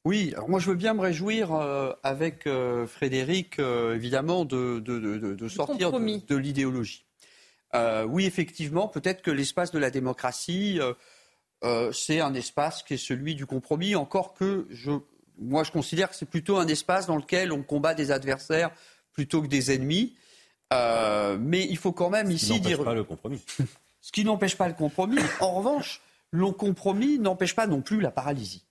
Oui, 0.07 0.33
alors 0.37 0.49
moi 0.49 0.61
je 0.61 0.71
veux 0.71 0.77
bien 0.77 0.95
me 0.95 1.01
réjouir 1.01 1.53
euh, 1.53 1.93
avec 2.05 2.47
euh, 2.47 2.87
Frédéric, 2.87 3.59
euh, 3.59 3.97
évidemment, 3.97 4.45
de, 4.45 4.79
de, 4.79 5.49
sortir 5.49 5.91
de, 5.91 6.37
l'idéologie. 6.37 7.05
oui, 8.07 8.25
effectivement, 8.25 8.87
peut-être 8.87 9.21
que 9.21 9.33
l'espace 9.33 9.73
de 9.73 9.81
la 9.81 9.91
démocratie, 9.91 10.79
c'est 11.93 12.21
un 12.21 12.35
espace 12.35 12.85
qui 12.85 12.95
est 12.95 12.99
celui 12.99 13.35
du 13.35 13.47
compromis, 13.47 13.97
encore 13.97 14.35
que 14.35 14.69
je, 14.71 14.93
moi 15.39 15.65
je 15.65 15.73
considère 15.73 16.09
que 16.09 16.15
c'est 16.15 16.31
plutôt 16.31 16.59
un 16.59 16.69
espace 16.69 17.09
dans 17.09 17.17
lequel 17.17 17.51
on 17.51 17.65
combat 17.65 17.95
des 17.95 18.13
adversaires 18.13 18.71
plutôt 19.13 19.43
que 19.43 19.49
des 19.49 19.73
ennemis. 19.73 20.15
mais 20.71 21.67
il 21.69 21.79
faut 21.79 21.93
quand 21.93 22.11
même 22.11 22.31
ici 22.31 22.61
dire. 22.61 22.85
pas 22.85 22.95
le 22.95 23.03
compromis. 23.03 23.45
ce 24.07 24.13
qui 24.13 24.23
n'empêche 24.23 24.57
pas 24.57 24.69
le 24.69 24.75
compromis. 24.75 25.19
En 25.41 25.51
revanche, 25.55 26.01
le 26.31 26.53
compromis 26.53 27.19
n'empêche 27.19 27.57
pas 27.57 27.67
non 27.67 27.81
plus 27.83 28.01
la 28.01 28.13
paralysie. 28.13 28.63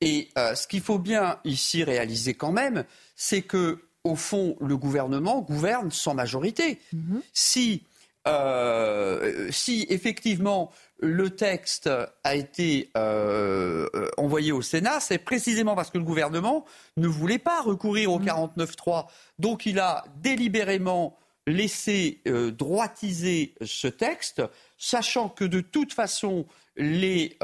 Et 0.00 0.30
euh, 0.38 0.54
ce 0.54 0.66
qu'il 0.66 0.80
faut 0.80 0.98
bien 0.98 1.38
ici 1.44 1.84
réaliser 1.84 2.32
quand 2.32 2.52
même, 2.52 2.84
c'est 3.14 3.42
que 3.42 3.82
au 4.02 4.16
fond, 4.16 4.56
le 4.62 4.78
gouvernement 4.78 5.42
gouverne 5.42 5.90
sans 5.90 6.14
majorité. 6.14 6.78
Mhm. 6.94 7.20
Si 7.34 7.82
euh, 8.26 9.48
si 9.50 9.86
effectivement 9.90 10.70
le 11.00 11.30
texte 11.30 11.90
a 12.24 12.34
été 12.34 12.90
euh, 12.96 13.86
envoyé 14.16 14.52
au 14.52 14.62
Sénat, 14.62 15.00
c'est 15.00 15.18
précisément 15.18 15.74
parce 15.74 15.90
que 15.90 15.98
le 15.98 16.04
gouvernement 16.04 16.64
ne 16.96 17.08
voulait 17.08 17.38
pas 17.38 17.60
recourir 17.60 18.10
au 18.10 18.20
49.3. 18.20 19.04
Mmh. 19.04 19.08
Donc 19.38 19.66
il 19.66 19.78
a 19.78 20.04
délibérément 20.16 21.18
laissé 21.48 22.22
droitiser 22.26 23.54
ce 23.64 23.88
texte, 23.88 24.42
sachant 24.76 25.28
que 25.28 25.44
de 25.44 25.60
toute 25.60 25.92
façon, 25.92 26.46
les 26.76 27.36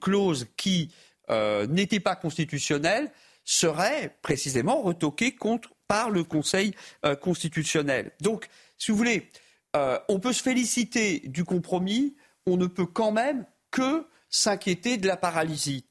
clauses 0.00 0.46
qui 0.56 0.90
n'étaient 1.30 2.00
pas 2.00 2.16
constitutionnelles 2.16 3.10
seraient 3.44 4.16
précisément 4.22 4.82
retoquées 4.82 5.34
contre, 5.34 5.70
par 5.86 6.10
le 6.10 6.22
Conseil 6.22 6.74
constitutionnel. 7.22 8.12
Donc, 8.20 8.48
si 8.76 8.90
vous 8.90 8.98
voulez, 8.98 9.30
euh, 9.76 9.98
on 10.08 10.18
peut 10.18 10.32
se 10.32 10.42
féliciter 10.42 11.20
du 11.26 11.44
compromis, 11.44 12.16
on 12.46 12.56
ne 12.56 12.66
peut 12.66 12.86
quand 12.86 13.12
même 13.12 13.44
que 13.70 14.06
s'inquiéter 14.30 14.96
de 14.96 15.06
la 15.06 15.16
paralysie. 15.16 15.84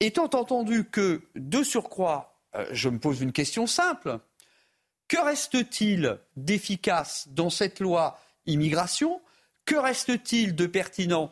Étant 0.00 0.30
entendu 0.32 0.84
que, 0.84 1.22
de 1.34 1.62
surcroît, 1.62 2.40
euh, 2.54 2.66
je 2.72 2.88
me 2.88 2.98
pose 2.98 3.20
une 3.20 3.32
question 3.32 3.66
simple, 3.66 4.18
que 5.10 5.18
reste-t-il 5.18 6.18
d'efficace 6.36 7.26
dans 7.32 7.50
cette 7.50 7.80
loi 7.80 8.16
immigration 8.46 9.20
Que 9.66 9.74
reste-t-il 9.74 10.54
de 10.54 10.66
pertinent 10.66 11.30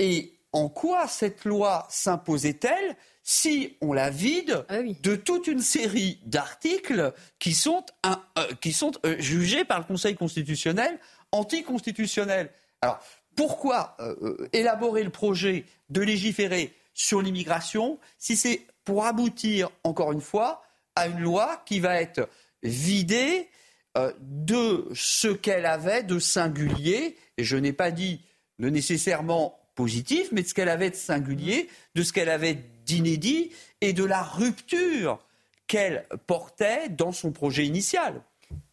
Et 0.00 0.34
en 0.52 0.68
quoi 0.68 1.06
cette 1.06 1.44
loi 1.44 1.86
s'imposait-elle 1.90 2.96
si 3.22 3.76
on 3.80 3.92
la 3.92 4.10
vide 4.10 4.64
ah 4.68 4.78
de 4.82 5.14
toute 5.14 5.46
une 5.46 5.60
série 5.60 6.18
d'articles 6.26 7.14
qui 7.38 7.54
sont, 7.54 7.84
euh, 8.04 9.16
jugés 9.20 9.64
par 9.64 9.78
le 9.78 9.84
Conseil 9.84 10.16
constitutionnel 10.16 10.98
anticonstitutionnel. 11.30 12.50
Alors, 12.80 12.98
pourquoi 13.36 13.96
euh, 14.00 14.16
euh, 14.22 14.48
élaborer 14.52 15.04
le 15.04 15.10
projet 15.10 15.66
de 15.88 16.00
légiférer 16.00 16.74
sur 16.94 17.22
l'immigration 17.22 18.00
si 18.18 18.36
c'est 18.36 18.66
pour 18.84 19.06
aboutir, 19.06 19.70
encore 19.84 20.10
une 20.10 20.20
fois, 20.20 20.64
à 20.96 21.06
une 21.06 21.20
loi 21.20 21.62
qui 21.64 21.78
va 21.78 22.00
être 22.00 22.28
vidée 22.62 23.48
euh, 23.96 24.12
de 24.20 24.88
ce 24.94 25.28
qu'elle 25.28 25.66
avait 25.66 26.02
de 26.02 26.18
singulier, 26.18 27.16
et 27.36 27.44
je 27.44 27.56
n'ai 27.56 27.72
pas 27.72 27.90
dit 27.90 28.22
nécessairement 28.58 29.58
positif, 29.74 30.28
mais 30.32 30.42
de 30.42 30.46
ce 30.46 30.54
qu'elle 30.54 30.68
avait 30.68 30.90
de 30.90 30.94
singulier, 30.94 31.68
de 31.94 32.02
ce 32.02 32.12
qu'elle 32.12 32.28
avait 32.28 32.58
d'inédit 32.84 33.50
et 33.80 33.92
de 33.92 34.04
la 34.04 34.22
rupture 34.22 35.24
qu'elle 35.66 36.06
portait 36.26 36.88
dans 36.88 37.12
son 37.12 37.32
projet 37.32 37.64
initial. 37.64 38.20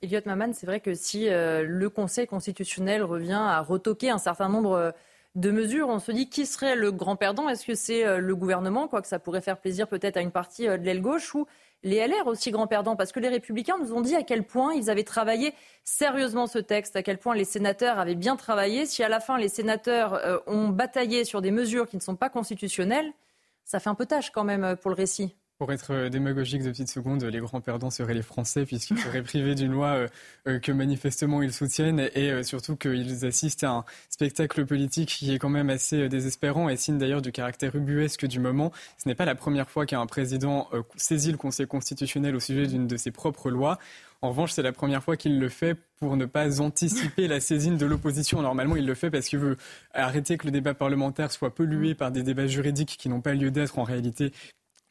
Elliot 0.02 0.22
Maman, 0.26 0.52
c'est 0.54 0.66
vrai 0.66 0.82
que 0.82 0.94
si 0.94 1.30
euh, 1.30 1.64
le 1.64 1.90
Conseil 1.90 2.28
constitutionnel 2.28 3.04
revient 3.04 3.40
à 3.40 3.62
retoquer 3.62 4.10
un 4.10 4.18
certain 4.18 4.50
nombre 4.50 4.74
euh, 4.74 4.92
de 5.36 5.52
mesures, 5.52 5.88
on 5.88 6.00
se 6.00 6.12
dit 6.12 6.30
qui 6.30 6.46
serait 6.46 6.76
le 6.76 6.92
grand 6.92 7.16
perdant? 7.16 7.48
Est-ce 7.48 7.66
que 7.66 7.76
c'est 7.76 8.20
le 8.20 8.36
gouvernement, 8.36 8.88
quoique 8.88 9.08
ça 9.08 9.20
pourrait 9.20 9.42
faire 9.42 9.60
plaisir 9.60 9.88
peut-être 9.88 10.18
à 10.18 10.22
une 10.22 10.32
partie 10.32 10.66
de 10.66 10.74
l'aile 10.74 11.02
gauche, 11.02 11.36
ou 11.36 11.46
les 11.84 12.06
LR 12.06 12.28
aussi 12.28 12.52
grands 12.52 12.68
perdants 12.68 12.96
Parce 12.96 13.12
que 13.12 13.20
les 13.20 13.30
Républicains 13.30 13.78
nous 13.80 13.94
ont 13.94 14.02
dit 14.02 14.16
à 14.16 14.24
quel 14.24 14.44
point 14.44 14.74
ils 14.74 14.90
avaient 14.90 15.04
travaillé 15.04 15.54
sérieusement 15.84 16.48
ce 16.48 16.60
texte, 16.60 16.96
à 16.96 17.04
quel 17.04 17.18
point 17.18 17.36
les 17.36 17.46
sénateurs 17.46 18.00
avaient 18.00 18.16
bien 18.16 18.36
travaillé. 18.36 18.86
Si 18.86 19.04
à 19.04 19.10
la 19.10 19.20
fin 19.20 19.38
les 19.38 19.50
sénateurs 19.50 20.44
ont 20.48 20.70
bataillé 20.70 21.24
sur 21.24 21.42
des 21.42 21.52
mesures 21.52 21.88
qui 21.88 21.96
ne 21.96 22.02
sont 22.02 22.16
pas 22.16 22.30
constitutionnelles, 22.30 23.12
ça 23.64 23.80
fait 23.80 23.90
un 23.90 23.96
peu 23.96 24.06
tâche 24.06 24.32
quand 24.32 24.44
même 24.44 24.76
pour 24.78 24.90
le 24.90 24.96
récit. 24.96 25.36
Pour 25.60 25.74
être 25.74 25.92
euh, 25.92 26.10
démagogique 26.10 26.62
de 26.62 26.70
petites 26.70 26.92
secondes, 26.92 27.24
les 27.24 27.40
grands 27.40 27.62
perdants 27.62 27.90
seraient 27.90 28.14
les 28.14 28.22
Français, 28.22 28.64
puisqu'ils 28.64 29.00
seraient 29.00 29.24
privés 29.24 29.56
d'une 29.56 29.72
loi 29.72 29.88
euh, 29.88 30.08
euh, 30.48 30.60
que 30.60 30.72
manifestement 30.72 31.42
ils 31.42 31.52
soutiennent 31.52 32.12
et 32.14 32.44
surtout 32.44 32.76
qu'ils 32.76 33.26
assistent 33.26 33.64
à 33.64 33.72
un 33.72 33.86
spectacle 34.12 34.68
politique 34.68 35.10
qui 35.10 35.34
est 35.34 35.40
quand 35.40 35.50
même 35.50 35.72
assez 35.72 36.10
désespérant 36.10 36.70
et 36.70 36.78
signe 36.78 37.00
d'ailleurs 37.00 37.24
du 37.24 37.32
caractère 37.32 37.76
ubuesque 37.76 38.28
du 38.28 38.40
moment. 38.40 38.72
Ce 39.04 39.10
n'est 39.10 39.16
pas 39.16 39.26
la 39.26 39.34
première 39.34 39.68
fois 39.68 39.88
qu'un 39.88 40.06
président 40.06 40.70
saisit 40.96 41.32
le 41.32 41.38
Conseil 41.38 41.66
constitutionnel 41.66 42.36
au 42.36 42.40
sujet 42.40 42.68
d'une 42.68 42.86
de 42.86 42.98
ses 42.98 43.10
propres 43.10 43.50
lois. 43.50 43.80
En 44.22 44.30
revanche, 44.30 44.52
c'est 44.52 44.64
la 44.64 44.72
première 44.72 45.04
fois 45.04 45.16
qu'il 45.16 45.40
le 45.40 45.50
fait 45.50 45.76
pour 46.00 46.18
ne 46.18 46.26
pas 46.26 46.60
anticiper 46.62 47.28
la 47.28 47.40
saisine 47.40 47.78
de 47.78 47.86
l'opposition. 47.86 48.42
Normalement, 48.42 48.76
il 48.76 48.86
le 48.86 48.96
fait 48.96 49.12
parce 49.12 49.28
qu'il 49.28 49.40
veut 49.40 49.58
arrêter 49.94 50.38
que 50.38 50.46
le 50.46 50.52
débat 50.52 50.74
parlementaire 50.74 51.32
soit 51.32 51.54
pollué 51.54 51.94
par 51.94 52.12
des 52.12 52.24
débats 52.24 52.48
juridiques 52.48 52.98
qui 53.00 53.10
n'ont 53.10 53.22
pas 53.22 53.34
lieu 53.34 53.52
d'être 53.52 53.78
en 53.78 53.84
réalité 53.84 54.34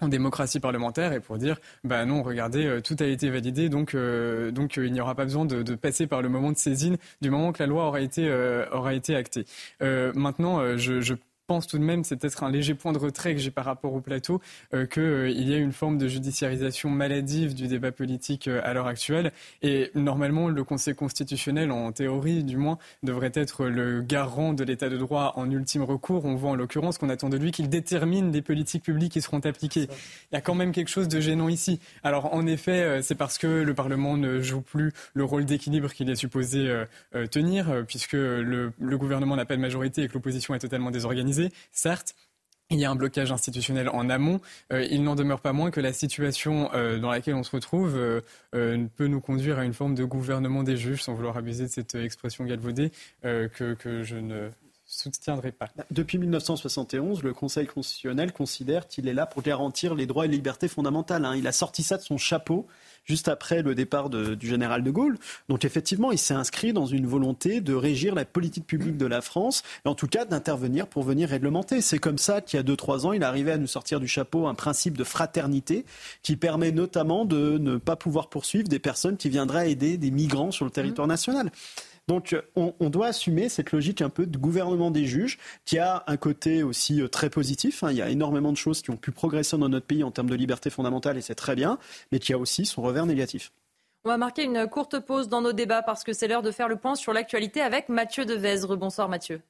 en 0.01 0.09
démocratie 0.09 0.60
parlementaire 0.60 1.12
et 1.12 1.20
pour 1.20 1.39
dire 1.39 1.59
bah 1.85 2.05
non 2.05 2.23
regardez 2.23 2.66
euh, 2.66 2.81
tout 2.81 2.97
a 3.01 3.06
été 3.06 3.31
validé 3.31 3.68
donc 3.68 3.94
euh, 3.94 4.51
donc 4.51 4.77
euh, 4.77 4.86
il 4.86 4.93
n'y 4.93 5.01
aura 5.01 5.14
pas 5.14 5.24
besoin 5.24 5.44
de, 5.47 5.62
de, 5.62 5.74
passer 5.74 6.06
par 6.06 6.20
le 6.23 6.28
moment 6.28 6.52
de 6.52 6.59
saisine 6.59 6.97
du 7.23 7.31
moment 7.31 7.52
que 7.52 7.62
la 7.62 7.66
loi 7.66 7.86
aura 7.86 8.01
été 8.01 8.27
aura 8.73 8.94
été 8.94 9.14
actée. 9.14 9.44
maintenant 9.81 10.77
je, 10.77 11.01
je 11.01 11.14
pense 11.47 11.66
tout 11.66 11.78
de 11.78 11.85
même, 11.85 12.02
c'est 12.02 12.16
peut-être 12.16 12.43
un 12.43 12.51
léger 12.51 12.74
point 12.74 12.93
de 12.93 12.98
retrait 12.98 13.35
que 13.35 13.40
j'ai 13.40 13.51
par 13.51 13.64
rapport 13.64 13.94
au 13.94 14.01
plateau, 14.01 14.40
euh, 14.74 14.86
qu'il 14.86 15.02
euh, 15.02 15.31
y 15.31 15.55
a 15.55 15.59
une 15.59 15.73
forme 15.73 15.97
de 15.97 16.09
judiciarisation 16.09 16.90
maladive 16.90 17.55
du 17.55 17.68
débat 17.68 17.93
politique 17.93 18.48
euh, 18.48 18.60
à 18.64 18.74
l'heure 18.74 18.89
actuelle. 18.89 19.32
Et 19.62 19.90
normalement, 19.94 20.48
le 20.48 20.64
Conseil 20.64 20.94
constitutionnel, 20.94 21.70
en 21.70 21.93
théorie 21.93 22.43
du 22.43 22.56
moins, 22.56 22.78
devrait 23.02 23.32
être 23.35 23.66
le 23.66 24.02
garant 24.02 24.55
de 24.55 24.64
l'état 24.64 24.89
de 24.89 24.97
droit 24.97 25.35
en 25.36 25.51
ultime 25.51 25.82
recours. 25.82 26.24
On 26.24 26.35
voit 26.35 26.51
en 26.51 26.56
l'occurrence 26.56 26.98
qu'on 26.98 27.09
attend 27.09 27.28
de 27.28 27.36
lui 27.36 27.52
qu'il 27.52 27.68
détermine 27.68 28.32
les 28.32 28.43
politiques 28.43 28.82
publiques 28.82 29.12
qui 29.12 29.23
seront 29.23 29.40
appliquées. 29.40 29.89
Il 30.32 30.35
y 30.35 30.36
a 30.36 30.40
quand 30.40 30.55
même 30.55 30.73
quelque 30.73 30.89
chose 30.89 31.06
de 31.09 31.20
gênant 31.20 31.48
ici. 31.48 31.78
Alors 32.02 32.35
en 32.35 32.47
effet, 32.47 33.01
c'est 33.02 33.14
parce 33.14 33.39
que 33.39 33.47
le 33.47 33.74
Parlement 33.74 34.16
ne 34.16 34.40
joue 34.40 34.62
plus 34.62 34.93
le 35.14 35.24
rôle 35.24 35.44
d'équilibre 35.44 35.93
qu'il 35.93 36.10
est 36.10 36.16
supposé 36.16 36.85
tenir, 37.31 37.85
puisque 37.86 38.14
le, 38.14 38.73
le 38.78 38.98
gouvernement 38.98 39.36
n'a 39.36 39.44
pas 39.44 39.56
de 39.56 39.60
majorité 39.60 40.02
et 40.02 40.09
que 40.09 40.14
l'opposition 40.14 40.55
est 40.55 40.59
totalement 40.59 40.90
désorganisée 40.90 41.36
certes. 41.73 42.15
Il 42.71 42.81
y 42.81 42.85
a 42.85 42.91
un 42.91 42.97
blocage 42.97 43.31
institutionnel 43.31 43.89
en 43.89 44.11
amont. 44.11 44.41
Euh, 44.73 44.85
il 44.91 45.05
n'en 45.05 45.15
demeure 45.15 45.41
pas 45.41 45.53
moins 45.53 45.71
que 45.71 45.81
la 45.81 45.93
situation 45.93 46.69
euh, 46.75 46.99
dans 46.99 47.11
laquelle 47.11 47.37
on 47.37 47.45
se 47.45 47.55
retrouve 47.55 47.95
euh, 47.97 48.21
peut 48.97 49.07
nous 49.07 49.21
conduire 49.21 49.59
à 49.61 49.65
une 49.65 49.73
forme 49.73 49.95
de 49.95 50.05
gouvernement 50.05 50.65
des 50.65 50.77
juges, 50.77 51.05
sans 51.05 51.15
vouloir 51.15 51.37
abuser 51.37 51.65
de 51.65 51.71
cette 51.71 51.95
expression 51.95 52.45
galvaudée, 52.45 52.91
que, 53.23 53.75
que 53.75 54.03
je 54.03 54.17
ne 54.17 54.51
soutiendrai 54.87 55.53
pas. 55.53 55.69
Bah, 55.77 55.85
depuis 55.91 56.19
1971, 56.19 57.23
le 57.23 57.35
Conseil 57.35 57.67
constitutionnel 57.67 58.33
considère 58.33 58.87
qu'il 58.87 59.09
est 59.09 59.15
là 59.15 59.27
pour 59.27 59.43
garantir 59.43 59.95
les 59.95 60.07
droits 60.07 60.27
et 60.27 60.29
libertés 60.29 60.69
fondamentales. 60.69 61.25
Hein. 61.25 61.35
Il 61.37 61.47
a 61.47 61.53
sorti 61.53 61.83
ça 61.83 61.97
de 61.97 62.03
son 62.03 62.19
chapeau 62.19 62.67
juste 63.07 63.29
après 63.29 63.63
le 63.63 63.75
départ 63.75 64.11
du 64.11 64.47
général 64.47 64.83
de 64.83 64.91
Gaulle. 64.91 65.17
Donc 65.49 65.65
effectivement, 65.65 66.13
il 66.13 66.19
s'est 66.19 66.35
inscrit 66.35 66.73
dans 66.73 66.87
une 66.87 67.07
volonté 67.07 67.61
de 67.61 67.73
régir 67.73 68.15
la 68.15 68.25
politique 68.25 68.67
publique 68.67 68.97
de 68.97 69.07
la 69.07 69.21
France, 69.21 69.63
et 69.85 69.89
en 69.89 69.95
tout 69.95 70.09
cas 70.09 70.25
d'intervenir 70.25 70.89
pour 70.89 71.05
venir 71.05 71.29
réglementer. 71.29 71.81
C'est 71.81 71.99
comme 71.99 72.19
ça 72.19 72.41
qu'il 72.41 72.57
y 72.57 72.61
a 72.61 72.65
2-3 72.65 73.07
ans, 73.07 73.13
il 73.13 73.23
arrivait 73.23 73.53
à 73.53 73.59
nous 73.59 73.69
sortir 73.69 74.01
du 74.01 74.09
chapeau 74.09 74.47
un 74.49 74.55
principe 74.55 74.99
de 74.99 75.05
fraternité 75.05 75.85
qui 76.23 76.37
permet 76.37 76.73
notamment 76.73 77.25
de 77.25 77.59
ne 77.59 77.77
pas 77.77 77.97
pouvoir 77.97 78.29
poursuivre 78.29 78.69
des 78.69 78.81
personnes 78.81 79.17
qui 79.17 79.31
viendraient 79.31 79.71
aider 79.71 79.99
des 79.99 80.11
migrants 80.11 80.51
sur 80.51 80.65
le 80.65 80.71
territoire 80.71 81.07
national. 81.07 81.51
Donc 82.09 82.37
on, 82.55 82.89
doit 82.89 83.09
assumer 83.09 83.49
cette 83.49 83.73
logique 83.73 84.01
un 84.01 84.11
peu 84.11 84.27
de 84.27 84.39
gouvernement 84.39 84.93
des 84.93 85.07
juges 85.07 85.39
qui 85.65 85.78
a 85.78 86.05
un 86.07 86.16
côté 86.16 86.62
aussi 86.62 87.03
euh, 87.03 87.09
très 87.09 87.31
positif. 87.31 87.83
Hein. 87.83 87.91
Il 87.91 87.97
y 87.97 88.03
a 88.03 88.09
énormément 88.09 88.53
de 88.53 88.57
choses 88.57 88.81
qui 88.81 88.91
ont 88.91 88.97
pu 88.97 89.11
progresser 89.11 89.59
dans 89.59 89.69
notre 89.69 89.87
pays 89.87 90.05
en 90.05 90.12
termes 90.12 90.31
de 90.31 90.37
liberté 90.37 90.70
fondamentale 90.70 91.19
et 91.19 91.20
c'est 91.20 91.35
très 91.35 91.57
bien, 91.57 91.78
mais 92.12 92.20
qui 92.20 92.33
a 92.33 92.39
aussi 92.39 92.65
son 92.65 92.83
revers 92.83 93.07
négatif. 93.07 93.51
On 94.05 94.09
va 94.09 94.19
marquer 94.19 94.45
une 94.45 94.69
courte 94.69 95.01
pause 95.01 95.28
dans 95.28 95.41
nos 95.41 95.53
débats 95.53 95.83
parce 95.83 96.05
que 96.05 96.12
c'est 96.12 96.28
l'heure 96.28 96.43
de 96.43 96.53
faire 96.53 96.69
le 96.69 96.77
point 96.77 96.95
sur 96.95 97.12
l'actualité 97.12 97.61
avec 97.61 97.89
Mathieu 97.89 98.24
Devez. 98.24 98.77
Bonsoir 98.77 99.09
Mathieu. 99.09 99.41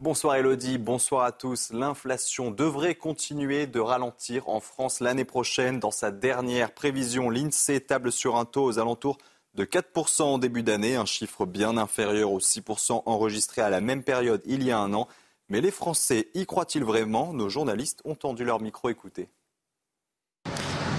Bonsoir 0.00 0.36
Elodie, 0.36 0.78
bonsoir 0.78 1.24
à 1.24 1.32
tous. 1.32 1.72
L'inflation 1.72 2.52
devrait 2.52 2.94
continuer 2.94 3.66
de 3.66 3.80
ralentir 3.80 4.48
en 4.48 4.60
France 4.60 5.00
l'année 5.00 5.24
prochaine. 5.24 5.80
Dans 5.80 5.90
sa 5.90 6.12
dernière 6.12 6.72
prévision, 6.72 7.30
l'INSEE 7.30 7.80
table 7.80 8.12
sur 8.12 8.36
un 8.36 8.44
taux 8.44 8.62
aux 8.62 8.78
alentours 8.78 9.18
de 9.54 9.64
4% 9.64 10.22
en 10.22 10.38
début 10.38 10.62
d'année, 10.62 10.94
un 10.94 11.04
chiffre 11.04 11.46
bien 11.46 11.76
inférieur 11.76 12.30
aux 12.30 12.38
6% 12.38 13.02
enregistrés 13.06 13.60
à 13.60 13.70
la 13.70 13.80
même 13.80 14.04
période 14.04 14.40
il 14.46 14.62
y 14.62 14.70
a 14.70 14.78
un 14.78 14.94
an. 14.94 15.08
Mais 15.48 15.60
les 15.60 15.72
Français 15.72 16.28
y 16.32 16.46
croient-ils 16.46 16.84
vraiment? 16.84 17.32
Nos 17.32 17.48
journalistes 17.48 18.00
ont 18.04 18.14
tendu 18.14 18.44
leur 18.44 18.60
micro 18.60 18.90
écouter. 18.90 19.28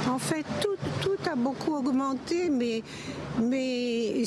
En 0.09 0.19
fait, 0.19 0.45
tout, 1.01 1.15
a 1.25 1.35
beaucoup 1.35 1.73
augmenté, 1.73 2.49
mais, 2.49 2.83
mais 3.39 4.25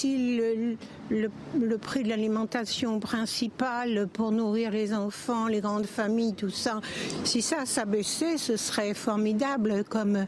si 0.00 0.38
le, 0.38 0.76
le, 1.10 1.78
prix 1.78 2.02
de 2.02 2.08
l'alimentation 2.08 3.00
principale 3.00 4.08
pour 4.10 4.32
nourrir 4.32 4.70
les 4.70 4.94
enfants, 4.94 5.46
les 5.46 5.60
grandes 5.60 5.86
familles, 5.86 6.32
tout 6.34 6.48
ça, 6.50 6.80
si 7.24 7.42
ça 7.42 7.66
s'abaissait, 7.66 8.38
ce 8.38 8.56
serait 8.56 8.94
formidable 8.94 9.84
comme, 9.88 10.26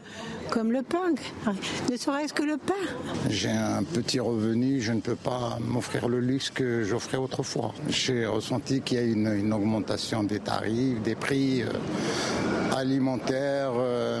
comme 0.51 0.71
le 0.71 0.83
pain, 0.83 1.13
ne 1.91 1.97
serait-ce 1.97 2.33
que 2.33 2.43
le 2.43 2.57
pain. 2.57 2.73
J'ai 3.29 3.49
un 3.49 3.83
petit 3.83 4.19
revenu, 4.19 4.79
je 4.79 4.91
ne 4.91 5.01
peux 5.01 5.15
pas 5.15 5.57
m'offrir 5.59 6.07
le 6.07 6.19
luxe 6.19 6.51
que 6.51 6.83
j'offrais 6.83 7.17
autrefois. 7.17 7.73
J'ai 7.89 8.27
ressenti 8.27 8.81
qu'il 8.81 8.97
y 8.97 9.01
a 9.01 9.05
une, 9.05 9.33
une, 9.33 9.53
augmentation 9.53 10.23
des 10.23 10.39
tarifs, 10.39 11.01
des 11.01 11.15
prix. 11.15 11.63
Euh, 11.63 11.67
alimentaire, 12.75 13.71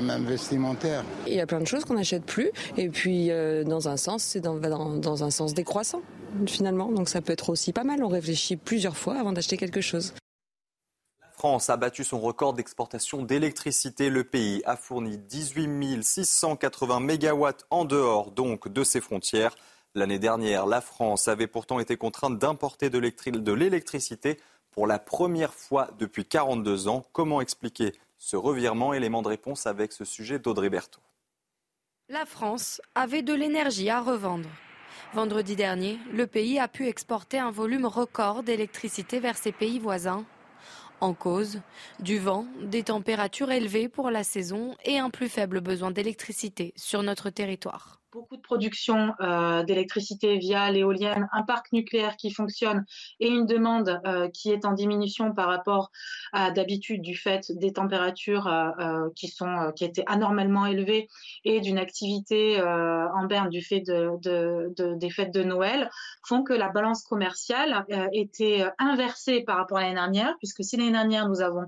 même 0.03 0.25
vestimentaire. 0.25 1.03
Il 1.25 1.33
y 1.33 1.41
a 1.41 1.47
plein 1.47 1.59
de 1.59 1.65
choses 1.65 1.85
qu'on 1.85 1.95
n'achète 1.95 2.23
plus. 2.23 2.51
Et 2.77 2.87
puis, 2.89 3.31
dans 3.65 3.89
un 3.89 3.97
sens, 3.97 4.21
c'est 4.21 4.41
dans, 4.41 4.55
dans, 4.55 4.95
dans 4.95 5.23
un 5.23 5.31
sens 5.31 5.42
décroissant, 5.51 6.01
finalement. 6.47 6.89
Donc 6.89 7.09
ça 7.09 7.21
peut 7.21 7.33
être 7.33 7.49
aussi 7.49 7.73
pas 7.73 7.83
mal. 7.83 8.01
On 8.03 8.07
réfléchit 8.07 8.55
plusieurs 8.55 8.95
fois 8.95 9.19
avant 9.19 9.33
d'acheter 9.33 9.57
quelque 9.57 9.81
chose. 9.81 10.13
France 11.33 11.69
a 11.69 11.75
battu 11.75 12.05
son 12.05 12.21
record 12.21 12.53
d'exportation 12.53 13.21
d'électricité. 13.21 14.09
Le 14.09 14.23
pays 14.23 14.61
a 14.65 14.77
fourni 14.77 15.17
18 15.17 16.01
680 16.01 17.01
mégawatts 17.01 17.65
en 17.69 17.83
dehors 17.83 18.31
donc 18.31 18.69
de 18.69 18.85
ses 18.85 19.01
frontières. 19.01 19.57
L'année 19.93 20.19
dernière, 20.19 20.65
la 20.65 20.79
France 20.79 21.27
avait 21.27 21.47
pourtant 21.47 21.79
été 21.79 21.97
contrainte 21.97 22.39
d'importer 22.39 22.89
de 22.89 23.51
l'électricité 23.53 24.39
pour 24.71 24.87
la 24.87 24.99
première 24.99 25.53
fois 25.53 25.89
depuis 25.99 26.25
42 26.25 26.87
ans. 26.87 27.05
Comment 27.11 27.41
expliquer 27.41 27.91
ce 28.17 28.37
revirement? 28.37 28.93
Élément 28.93 29.21
de 29.21 29.27
réponse 29.27 29.67
avec 29.67 29.91
ce 29.91 30.05
sujet 30.05 30.39
d'Audrey 30.39 30.69
Berthaud. 30.69 31.01
La 32.09 32.25
France 32.25 32.81
avait 32.95 33.21
de 33.21 33.33
l'énergie 33.33 33.89
à 33.89 34.01
revendre. 34.01 34.49
Vendredi 35.13 35.55
dernier, 35.55 35.99
le 36.11 36.25
pays 36.25 36.57
a 36.57 36.67
pu 36.67 36.87
exporter 36.87 37.37
un 37.37 37.51
volume 37.51 37.85
record 37.85 38.41
d'électricité 38.41 39.19
vers 39.19 39.37
ses 39.37 39.51
pays 39.51 39.77
voisins. 39.77 40.25
En 41.01 41.13
cause, 41.13 41.61
du 41.99 42.17
vent, 42.17 42.47
des 42.63 42.81
températures 42.81 43.51
élevées 43.51 43.89
pour 43.89 44.09
la 44.09 44.23
saison 44.23 44.75
et 44.83 44.97
un 44.97 45.11
plus 45.11 45.29
faible 45.29 45.61
besoin 45.61 45.91
d'électricité 45.91 46.73
sur 46.75 47.03
notre 47.03 47.29
territoire 47.29 48.02
beaucoup 48.13 48.37
de 48.37 48.41
production 48.41 49.15
euh, 49.21 49.63
d'électricité 49.63 50.37
via 50.37 50.69
l'éolienne, 50.71 51.27
un 51.31 51.41
parc 51.41 51.71
nucléaire 51.71 52.15
qui 52.15 52.31
fonctionne 52.31 52.85
et 53.19 53.27
une 53.27 53.45
demande 53.45 53.99
euh, 54.05 54.29
qui 54.29 54.51
est 54.51 54.65
en 54.65 54.73
diminution 54.73 55.33
par 55.33 55.47
rapport 55.47 55.91
à 56.31 56.51
d'habitude 56.51 57.01
du 57.01 57.15
fait 57.15 57.51
des 57.51 57.73
températures 57.73 58.47
euh, 58.47 59.09
qui 59.15 59.85
étaient 59.85 60.03
anormalement 60.05 60.65
élevées 60.67 61.07
et 61.43 61.59
d'une 61.59 61.77
activité 61.77 62.61
en 62.61 63.25
berne 63.25 63.49
du 63.49 63.61
fait 63.61 63.81
de, 63.81 64.95
des 64.95 65.09
fêtes 65.09 65.33
de 65.33 65.43
Noël 65.43 65.89
font 66.23 66.43
que 66.43 66.53
la 66.53 66.69
balance 66.69 67.03
commerciale 67.03 67.85
était 68.13 68.65
inversée 68.77 69.41
par 69.41 69.57
rapport 69.57 69.77
à 69.77 69.81
l'année 69.81 69.95
dernière 69.95 70.35
puisque 70.37 70.63
si 70.63 70.77
l'année 70.77 70.91
dernière 70.91 71.27
nous 71.27 71.41
avons 71.41 71.65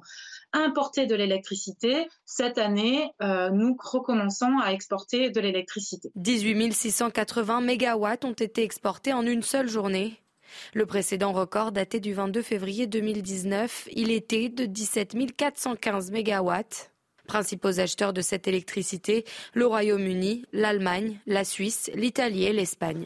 importer 0.56 1.06
de 1.06 1.16
l'électricité. 1.16 2.08
Cette 2.26 2.58
année, 2.58 3.12
euh, 3.22 3.50
nous 3.50 3.76
recommençons 3.80 4.58
à 4.64 4.72
exporter 4.72 5.30
de 5.30 5.40
l'électricité. 5.40 6.12
18 6.16 6.74
680 6.74 7.62
mégawatts 7.62 8.26
ont 8.26 8.34
été 8.34 8.64
exportés 8.64 9.14
en 9.14 9.26
une 9.26 9.44
seule 9.44 9.68
journée. 9.68 10.22
Le 10.74 10.86
précédent 10.86 11.34
record 11.34 11.72
daté 11.72 12.00
du 12.00 12.14
22 12.14 12.42
février 12.42 12.88
2019, 12.88 13.90
il 13.92 14.12
était 14.12 14.50
de 14.50 14.66
17 14.66 15.36
415 15.36 16.12
mégawatts. 16.12 16.92
Principaux 17.28 17.80
acheteurs 17.80 18.14
de 18.14 18.22
cette 18.22 18.48
électricité, 18.48 19.26
le 19.54 19.66
Royaume-Uni, 19.66 20.46
l'Allemagne, 20.54 21.20
la 21.26 21.44
Suisse, 21.44 21.90
l'Italie 21.96 22.46
et 22.46 22.54
l'Espagne. 22.54 23.06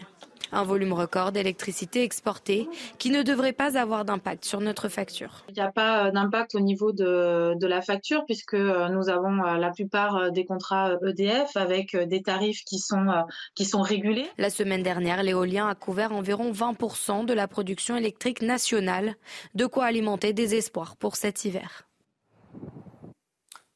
Un 0.51 0.63
volume 0.63 0.93
record 0.93 1.31
d'électricité 1.31 2.03
exportée 2.03 2.67
qui 2.97 3.09
ne 3.09 3.21
devrait 3.21 3.53
pas 3.53 3.77
avoir 3.77 4.05
d'impact 4.05 4.45
sur 4.45 4.61
notre 4.61 4.89
facture. 4.89 5.43
Il 5.49 5.55
n'y 5.55 5.61
a 5.61 5.71
pas 5.71 6.07
euh, 6.07 6.11
d'impact 6.11 6.55
au 6.55 6.59
niveau 6.59 6.91
de, 6.91 7.65
la 7.65 7.81
facture 7.81 8.25
puisque 8.25 8.55
euh, 8.55 8.89
nous 8.89 9.09
avons 9.09 9.43
euh, 9.43 9.57
la 9.57 9.69
plupart 9.71 10.31
des 10.31 10.45
contrats 10.45 10.95
EDF 11.05 11.55
avec 11.55 11.95
des 11.95 12.21
tarifs 12.21 12.63
qui 12.63 12.79
sont, 12.79 13.07
qui 13.55 13.65
sont 13.65 13.81
régulés. 13.81 14.27
La 14.37 14.49
semaine 14.49 14.83
dernière, 14.83 15.23
l'éolien 15.23 15.67
a 15.67 15.75
couvert 15.75 16.11
environ 16.13 16.51
20% 16.51 17.25
de 17.25 17.33
la 17.33 17.47
production 17.47 17.95
électrique 17.95 18.41
nationale, 18.41 19.15
de 19.53 19.65
quoi 19.65 19.85
alimenter 19.85 20.33
des 20.33 20.55
espoirs 20.55 20.95
pour 20.95 21.15
cet 21.15 21.45
hiver. 21.45 21.88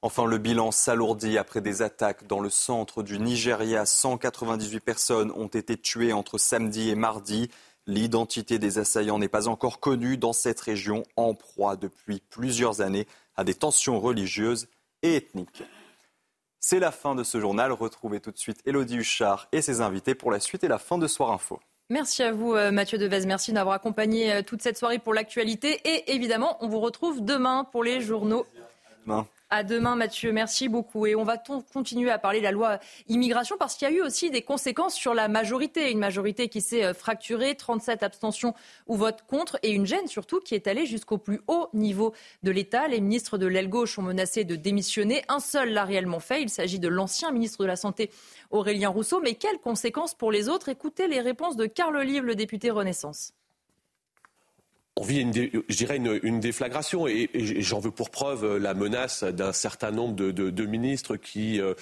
Enfin, 0.06 0.26
le 0.26 0.38
bilan 0.38 0.72
s'alourdit 0.72 1.38
après 1.38 1.62
des 1.62 1.82
attaques 1.82 2.28
dans 2.28 2.42
le 2.42 2.50
centre 2.50 3.04
du 3.04 3.20
Nigeria. 3.20 3.86
198 3.86 4.82
personnes 4.82 5.32
ont 5.32 5.48
été 5.48 5.78
tuées 5.78 6.12
entre 6.12 6.38
samedi 6.38 6.90
et 6.90 6.96
mardi. 6.96 7.50
L'identité 7.88 8.60
des 8.60 8.80
assaillants 8.80 9.18
n'est 9.18 9.30
pas 9.30 9.48
encore 9.48 9.80
connue 9.80 10.18
dans 10.18 10.34
cette 10.34 10.60
région 10.60 11.04
en 11.16 11.34
proie 11.34 11.78
depuis 11.78 12.22
plusieurs 12.30 12.82
années 12.82 13.08
à 13.38 13.46
des 13.46 13.54
tensions 13.54 13.98
religieuses 14.02 14.68
et 15.04 15.16
ethniques. 15.16 15.64
C'est 16.60 16.80
la 16.80 16.92
fin 16.92 17.16
de 17.16 17.24
ce 17.24 17.40
journal. 17.40 17.72
Retrouvez 17.72 18.20
tout 18.20 18.32
de 18.32 18.38
suite 18.38 18.60
Elodie 18.66 18.98
Huchard 18.98 19.48
et 19.54 19.62
ses 19.62 19.80
invités 19.80 20.16
pour 20.16 20.32
la 20.32 20.42
suite 20.42 20.66
et 20.66 20.68
la 20.68 20.80
fin 20.80 20.98
de 20.98 21.08
Soir 21.08 21.32
Info. 21.32 21.62
Merci 21.90 22.24
à 22.24 22.34
vous, 22.34 22.56
euh, 22.56 22.72
Mathieu 22.72 22.98
Devez. 22.98 23.26
Merci 23.26 23.54
d'avoir 23.54 23.76
accompagné 23.76 24.34
euh, 24.34 24.42
toute 24.42 24.64
cette 24.64 24.78
soirée 24.78 25.00
pour 25.00 25.14
l'actualité. 25.14 25.80
Et 25.86 26.14
évidemment, 26.14 26.58
on 26.60 26.68
vous 26.68 26.82
retrouve 26.82 27.24
demain 27.24 27.64
pour 27.72 27.86
les 27.86 28.02
journaux. 28.02 28.46
Demain. 29.06 29.26
À 29.49 29.64
demain, 29.64 29.95
Mathieu. 29.95 30.32
Merci 30.32 30.68
beaucoup. 30.68 31.06
Et 31.06 31.15
on 31.15 31.24
va 31.24 31.38
continuer 31.74 32.10
à 32.10 32.18
parler 32.18 32.40
de 32.40 32.44
la 32.44 32.52
loi 32.52 32.80
immigration 33.07 33.56
parce 33.60 33.76
qu'il 33.76 33.88
y 33.88 33.91
a 33.91 33.94
eu 33.94 34.02
aussi 34.02 34.32
des 34.32 34.41
conséquences 34.41 34.95
sur 34.95 35.14
la 35.14 35.28
majorité. 35.28 35.91
Une 35.91 35.99
majorité 35.99 36.49
qui 36.49 36.60
s'est 36.60 36.84
euh, 36.84 36.94
fracturée, 36.95 37.53
37 37.56 38.02
abstentions 38.02 38.56
ou 38.88 38.95
votes 38.95 39.22
contre 39.28 39.60
et 39.61 39.72
une 39.72 39.86
gêne 39.86 40.07
surtout 40.07 40.40
qui 40.40 40.56
est 40.56 40.65
allée 40.65 40.88
jusqu'au 40.88 41.20
plus 41.20 41.41
haut 41.48 41.70
niveau 41.74 42.14
de 42.41 42.49
l'État. 42.49 42.88
Les 42.88 42.99
ministres 42.99 43.38
de 43.38 43.45
l'aile 43.45 43.70
gauche 43.70 43.99
ont 43.99 44.03
menacé 44.03 44.44
de 44.44 44.56
démissionner. 44.56 45.24
Un 45.28 45.40
seul 45.40 45.72
l'a 45.72 45.84
réellement 45.86 46.20
fait. 46.20 46.41
Il 46.41 46.49
s'agit 46.49 46.80
de 46.80 46.88
l'ancien 46.88 47.32
ministre 47.32 47.61
de 47.61 47.68
la 47.68 47.76
Santé, 47.76 48.10
Aurélien 48.49 48.90
Rousseau. 48.90 49.22
Mais 49.22 49.36
quelles 49.36 49.60
conséquences 49.60 50.15
pour 50.15 50.32
les 50.32 50.49
autres? 50.49 50.70
Écoutez 50.70 51.07
les 51.07 51.22
réponses 51.22 51.57
de 51.57 51.68
Carl 51.68 51.95
Olive, 51.95 52.24
le 52.24 52.36
député 52.36 52.72
Renaissance 52.72 53.34
on 54.95 55.03
vit, 55.03 55.22
une, 55.22 55.34
je 55.34 55.76
dirais, 55.76 55.98
une, 55.98 56.40
déflagration. 56.40 57.07
Et, 57.07 57.30
j'en 57.34 57.80
veux 57.80 57.91
pour 57.91 58.10
preuve 58.10 58.57
la 58.57 58.74
menace 58.74 59.24
d'un 59.24 59.53
certain 59.53 59.91
nombre 59.91 60.15
de, 60.15 60.65
ministres 60.65 61.15
qui 61.15 61.60
euh, 61.60 61.74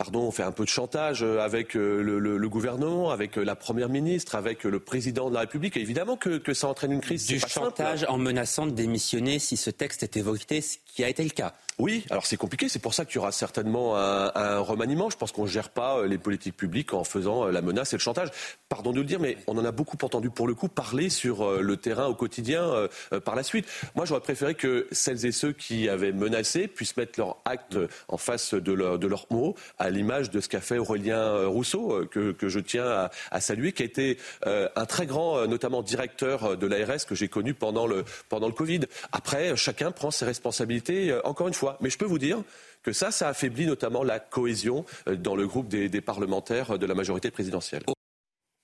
pardon, 0.00 0.20
on 0.20 0.30
fait 0.30 0.42
un 0.42 0.50
peu 0.50 0.64
de 0.64 0.68
chantage 0.70 1.22
euh, 1.22 1.40
avec 1.40 1.76
euh, 1.76 2.00
le, 2.00 2.48
gouvernement, 2.48 3.10
avec 3.10 3.36
la 3.36 3.54
première 3.54 3.90
ministre, 3.90 4.34
avec 4.34 4.64
le 4.64 4.80
président 4.80 5.28
de 5.28 5.34
la 5.34 5.40
République. 5.40 5.76
évidemment 5.76 6.16
que, 6.16 6.54
ça 6.54 6.68
entraîne 6.68 6.92
une 6.92 7.02
crise. 7.02 7.26
Du 7.26 7.38
chantage 7.38 8.06
en 8.08 8.16
menaçant 8.16 8.64
de 8.64 8.70
démissionner 8.70 9.38
si 9.38 9.58
ce 9.58 9.68
texte 9.68 10.02
était 10.02 10.22
voté, 10.22 10.62
ce 10.62 10.78
qui 10.86 11.04
a 11.04 11.08
été 11.10 11.22
le 11.22 11.30
cas. 11.30 11.52
Oui, 11.80 12.04
alors 12.10 12.26
c'est 12.26 12.36
compliqué, 12.36 12.68
c'est 12.68 12.78
pour 12.78 12.92
ça 12.92 13.06
qu'il 13.06 13.16
y 13.16 13.18
aura 13.18 13.32
certainement 13.32 13.96
un, 13.96 14.58
remaniement. 14.58 15.08
Je 15.08 15.16
pense 15.16 15.32
qu'on 15.32 15.44
ne 15.44 15.48
gère 15.48 15.70
pas 15.70 15.98
euh, 15.98 16.06
les 16.06 16.18
politiques 16.18 16.56
publiques 16.56 16.92
en 16.92 17.04
faisant 17.04 17.46
euh, 17.46 17.52
la 17.52 17.62
menace 17.62 17.94
et 17.94 17.96
le 17.96 18.00
chantage. 18.00 18.28
Pardon 18.68 18.92
de 18.92 18.98
le 18.98 19.04
dire, 19.04 19.18
mais 19.18 19.38
on 19.46 19.56
en 19.56 19.64
a 19.64 19.72
beaucoup 19.72 19.96
entendu 20.02 20.28
pour 20.28 20.46
le 20.46 20.54
coup 20.54 20.68
parler 20.68 21.08
sur 21.08 21.42
euh, 21.42 21.60
le 21.62 21.78
terrain 21.78 22.06
au 22.06 22.14
quotidien 22.14 22.88
par 23.24 23.34
la 23.34 23.42
suite. 23.42 23.66
Moi, 23.94 24.04
j'aurais 24.04 24.20
préféré 24.20 24.54
que 24.54 24.86
celles 24.92 25.24
et 25.24 25.32
ceux 25.32 25.52
qui 25.52 25.88
avaient 25.88 26.12
menacé 26.12 26.68
puissent 26.68 26.96
mettre 26.96 27.18
leur 27.18 27.38
acte 27.44 27.78
en 28.08 28.18
face 28.18 28.54
de, 28.54 28.96
de 28.96 29.06
leurs 29.06 29.26
mots, 29.30 29.54
à 29.78 29.89
l'image 29.90 30.30
de 30.30 30.40
ce 30.40 30.48
qu'a 30.48 30.60
fait 30.60 30.78
Aurélien 30.78 31.46
Rousseau, 31.46 32.06
que, 32.10 32.34
je 32.42 32.60
tiens 32.60 33.08
à, 33.30 33.40
saluer, 33.40 33.72
qui 33.72 33.82
a 33.82 33.86
été 33.86 34.18
un 34.44 34.86
très 34.86 35.06
grand, 35.06 35.46
notamment 35.46 35.82
directeur 35.82 36.56
de 36.56 36.66
l'ARS 36.66 37.06
que 37.06 37.14
j'ai 37.14 37.28
connu 37.28 37.54
pendant 37.54 37.86
le, 37.86 38.04
pendant 38.28 38.46
le 38.46 38.52
Covid. 38.52 38.80
Après, 39.12 39.56
chacun 39.56 39.90
prend 39.90 40.10
ses 40.10 40.24
responsabilités, 40.24 41.18
encore 41.24 41.48
une 41.48 41.54
fois. 41.54 41.78
Mais 41.80 41.90
je 41.90 41.98
peux 41.98 42.04
vous 42.04 42.18
dire 42.18 42.42
que 42.82 42.92
ça, 42.92 43.10
ça 43.10 43.28
affaiblit 43.28 43.66
notamment 43.66 44.02
la 44.02 44.18
cohésion 44.18 44.84
euh, 45.08 45.16
dans 45.16 45.36
le 45.36 45.46
groupe 45.46 45.68
des, 45.68 45.88
parlementaires 46.00 46.78
de 46.78 46.86
la 46.86 46.94
majorité 46.94 47.30
présidentielle. 47.30 47.82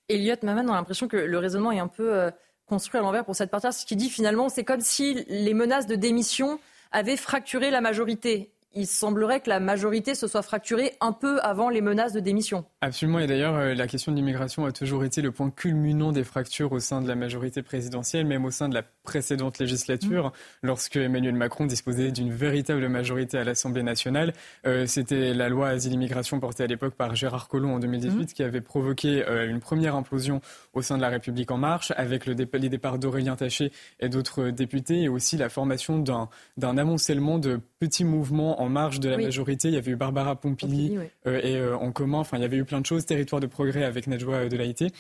Elliot 0.09 0.37
Maman 0.43 0.73
a 0.73 0.77
l'impression 0.77 1.09
que 1.09 1.17
le 1.17 1.39
raisonnement 1.39 1.73
est 1.73 1.79
un 1.79 1.89
peu 1.89 2.15
euh, 2.15 2.31
construit 2.67 2.99
à 2.99 3.03
l'envers 3.03 3.25
pour 3.25 3.37
cette 3.37 3.51
partie. 3.51 3.73
Ce 3.73 3.85
qui 3.85 3.97
dit 3.97 4.09
finalement, 4.09 4.49
c'est 4.49 4.65
comme 4.65 4.81
si 4.81 5.25
les 5.29 5.55
menaces 5.55 5.87
de 5.87 5.97
démission 5.97 6.59
avaient 6.93 7.17
fracturé 7.17 7.71
la 7.71 7.81
majorité 7.81 8.51
il 8.77 8.87
semblerait 8.87 9.41
que 9.41 9.49
la 9.49 9.59
majorité 9.59 10.15
se 10.15 10.29
soit 10.29 10.43
fracturée 10.43 10.93
un 11.01 11.13
peu 11.13 11.41
avant 11.41 11.71
les 11.71 11.81
menaces 11.81 12.13
de 12.13 12.21
démission. 12.21 12.65
Absolument, 12.81 13.19
et 13.19 13.27
d'ailleurs, 13.27 13.57
euh, 13.57 13.75
la 13.75 13.87
question 13.87 14.13
de 14.13 14.17
l'immigration 14.17 14.67
a 14.67 14.73
toujours 14.73 15.03
été 15.03 15.23
le 15.23 15.33
point 15.33 15.51
culminant 15.51 16.13
des 16.13 16.25
fractures 16.25 16.73
au 16.73 16.79
sein 16.79 17.01
de 17.01 17.09
la 17.09 17.15
majorité 17.15 17.63
présidentielle, 17.63 18.27
même 18.27 18.45
au 18.45 18.51
sein 18.51 18.69
de 18.69 18.75
la 18.75 18.83
précédente 18.83 19.59
législature, 19.59 20.27
mm. 20.27 20.33
lorsque 20.63 20.97
Emmanuel 20.97 21.35
Macron 21.35 21.67
disposait 21.67 22.13
d'une 22.13 22.31
véritable 22.31 22.89
majorité 22.89 23.39
à 23.39 23.45
l'Assemblée 23.45 23.83
nationale. 23.83 24.35
Euh, 24.67 24.87
c'était 24.87 25.33
la 25.33 25.49
loi 25.49 25.69
asile-immigration 25.69 26.39
portée 26.39 26.65
à 26.65 26.67
l'époque 26.67 26.95
par 26.95 27.17
Gérard 27.17 27.49
Collomb 27.49 27.75
en 27.75 27.79
2018 27.79 28.23
mm. 28.23 28.27
qui 28.27 28.43
avait 28.43 28.61
provoqué 28.61 29.27
euh, 29.27 29.49
une 29.49 29.61
première 29.61 29.97
implosion 29.97 30.41
au 30.75 30.83
sein 30.83 30.97
de 30.97 31.03
la 31.03 31.09
République 31.09 31.51
en 31.51 31.59
marche, 31.59 31.93
avec 31.97 32.27
le 32.27 32.37
les 32.37 32.69
départs 32.69 32.99
d'Aurélien 32.99 33.35
Taché 33.35 33.73
et 33.99 34.09
d'autres 34.09 34.51
députés, 34.51 35.03
et 35.03 35.09
aussi 35.09 35.37
la 35.37 35.49
formation 35.49 35.99
d'un 35.99 36.79
amoncellement 36.79 37.39
de 37.39 37.61
petits 37.81 38.05
mouvements 38.05 38.61
en 38.61 38.66
marge 38.69 39.01
de 39.01 39.09
la 39.09 39.19
majorité. 39.19 39.69
Il 39.69 39.75
y 39.75 39.79
avait 39.79 39.93
eu 39.93 39.97
Barbara 39.97 40.37
Pompili, 40.37 40.99
euh, 41.27 41.41
et 41.43 41.57
euh, 41.57 41.77
en 41.77 41.93
commun. 41.93 42.19
Enfin, 42.19 42.37
il 42.37 42.43
y 42.43 42.45
avait 42.45 42.57
eu 42.57 42.65
plein 42.65 42.81
de 42.81 42.87
choses. 42.87 43.07
Territoire 43.07 43.41
de 43.41 43.47
progrès 43.47 43.85
avec 43.85 44.07
Najwa 44.07 44.49
Delaïté. 44.49 44.93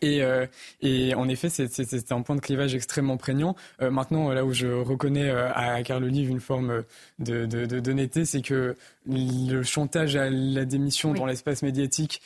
Et, 0.00 0.22
euh, 0.22 0.46
et, 0.80 1.14
en 1.14 1.28
effet, 1.28 1.48
c'est 1.48 2.12
un 2.12 2.22
point 2.22 2.36
de 2.36 2.40
clivage 2.40 2.74
extrêmement 2.74 3.16
prégnant. 3.16 3.54
Euh, 3.82 3.90
maintenant, 3.90 4.32
là 4.32 4.44
où 4.44 4.52
je 4.52 4.66
reconnais 4.66 5.30
euh, 5.30 5.52
à 5.52 5.82
Carl 5.82 6.02
Olive 6.04 6.30
une 6.30 6.40
forme 6.40 6.82
d'honnêteté, 7.18 8.20
de, 8.20 8.24
c'est 8.24 8.42
que 8.42 8.76
le 9.06 9.62
chantage 9.62 10.16
à 10.16 10.30
la 10.30 10.64
démission 10.64 11.12
dans 11.12 11.26
l'espace 11.26 11.62
médiatique 11.62 12.22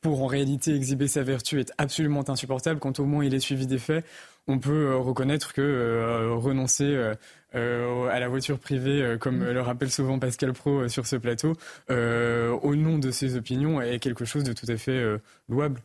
pour 0.00 0.22
en 0.22 0.26
réalité 0.26 0.74
exhiber 0.74 1.08
sa 1.08 1.22
vertu 1.22 1.60
est 1.60 1.72
absolument 1.78 2.28
insupportable. 2.28 2.80
Quand 2.80 3.00
au 3.00 3.04
moins 3.04 3.24
il 3.24 3.34
est 3.34 3.40
suivi 3.40 3.66
des 3.66 3.78
faits, 3.78 4.04
on 4.46 4.58
peut 4.58 4.96
reconnaître 4.96 5.52
que 5.52 6.30
renoncer 6.34 7.12
à 7.54 8.20
la 8.20 8.28
voiture 8.28 8.58
privée, 8.58 9.16
comme 9.20 9.38
mm. 9.38 9.52
le 9.52 9.60
rappelle 9.60 9.90
souvent 9.90 10.18
Pascal 10.18 10.52
Pro 10.52 10.88
sur 10.88 11.06
ce 11.06 11.16
plateau, 11.16 11.54
au 11.88 12.74
nom 12.74 12.98
de 12.98 13.10
ses 13.10 13.36
opinions, 13.36 13.80
est 13.80 13.98
quelque 13.98 14.24
chose 14.24 14.44
de 14.44 14.52
tout 14.52 14.66
à 14.68 14.76
fait 14.76 15.02
louable. 15.48 15.80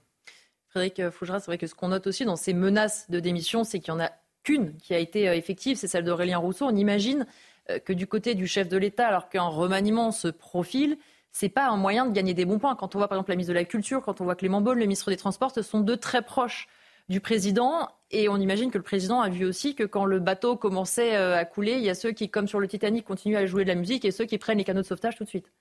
Frédéric 0.69 1.09
Fougera, 1.09 1.39
c'est 1.39 1.47
vrai 1.47 1.57
que 1.57 1.67
ce 1.67 1.75
qu'on 1.75 1.89
note 1.89 2.07
aussi 2.07 2.25
dans 2.25 2.35
ces 2.35 2.53
menaces 2.53 3.09
de 3.09 3.19
démission, 3.19 3.63
c'est 3.63 3.79
qu'il 3.79 3.93
n'y 3.93 4.01
en 4.01 4.03
a 4.03 4.11
qu'une 4.47 4.77
qui 4.77 4.93
a 4.93 4.99
été 4.99 5.27
euh, 5.27 5.35
effective, 5.35 5.77
c'est 5.77 5.87
celle 5.87 6.05
d'Aurélien 6.05 6.37
Rousseau. 6.37 6.65
On 6.65 6.75
imagine 6.75 7.25
euh, 7.69 7.79
que 7.79 7.91
du 7.91 8.07
côté 8.07 8.33
du 8.33 8.47
chef 8.47 8.69
de 8.69 8.77
l'État, 8.77 9.07
alors 9.07 9.27
qu'un 9.27 9.43
remaniement 9.47 10.11
se 10.11 10.29
profile, 10.29 10.97
c'est 11.31 11.49
pas 11.49 11.67
un 11.67 11.75
moyen 11.75 12.05
de 12.05 12.13
gagner 12.13 12.33
des 12.33 12.45
bons 12.45 12.57
points. 12.57 12.75
Quand 12.75 12.95
on 12.95 12.99
voit 12.99 13.09
par 13.09 13.17
exemple 13.17 13.31
la 13.31 13.35
ministre 13.35 13.53
de 13.53 13.59
la 13.59 13.65
Culture, 13.65 14.01
quand 14.01 14.21
on 14.21 14.23
voit 14.23 14.35
Clément 14.35 14.61
Beaune, 14.61 14.79
le 14.79 14.85
ministre 14.85 15.09
des 15.09 15.17
Transports, 15.17 15.51
ce 15.51 15.61
sont 15.61 15.81
deux 15.81 15.97
très 15.97 16.21
proches 16.21 16.67
du 17.09 17.19
président. 17.19 17.89
Et 18.11 18.29
on 18.29 18.37
imagine 18.37 18.71
que 18.71 18.77
le 18.77 18.83
président 18.83 19.19
a 19.19 19.29
vu 19.29 19.45
aussi 19.45 19.75
que 19.75 19.83
quand 19.83 20.05
le 20.05 20.19
bateau 20.19 20.55
commençait 20.55 21.15
euh, 21.15 21.37
à 21.37 21.43
couler, 21.43 21.73
il 21.73 21.83
y 21.83 21.89
a 21.89 21.95
ceux 21.95 22.11
qui, 22.11 22.29
comme 22.29 22.47
sur 22.47 22.59
le 22.59 22.67
Titanic, 22.67 23.05
continuent 23.05 23.35
à 23.35 23.45
jouer 23.45 23.63
de 23.63 23.69
la 23.69 23.75
musique 23.75 24.05
et 24.05 24.11
ceux 24.11 24.25
qui 24.25 24.37
prennent 24.37 24.59
les 24.59 24.63
canaux 24.63 24.81
de 24.81 24.85
sauvetage 24.85 25.17
tout 25.17 25.25
de 25.25 25.29
suite. 25.29 25.51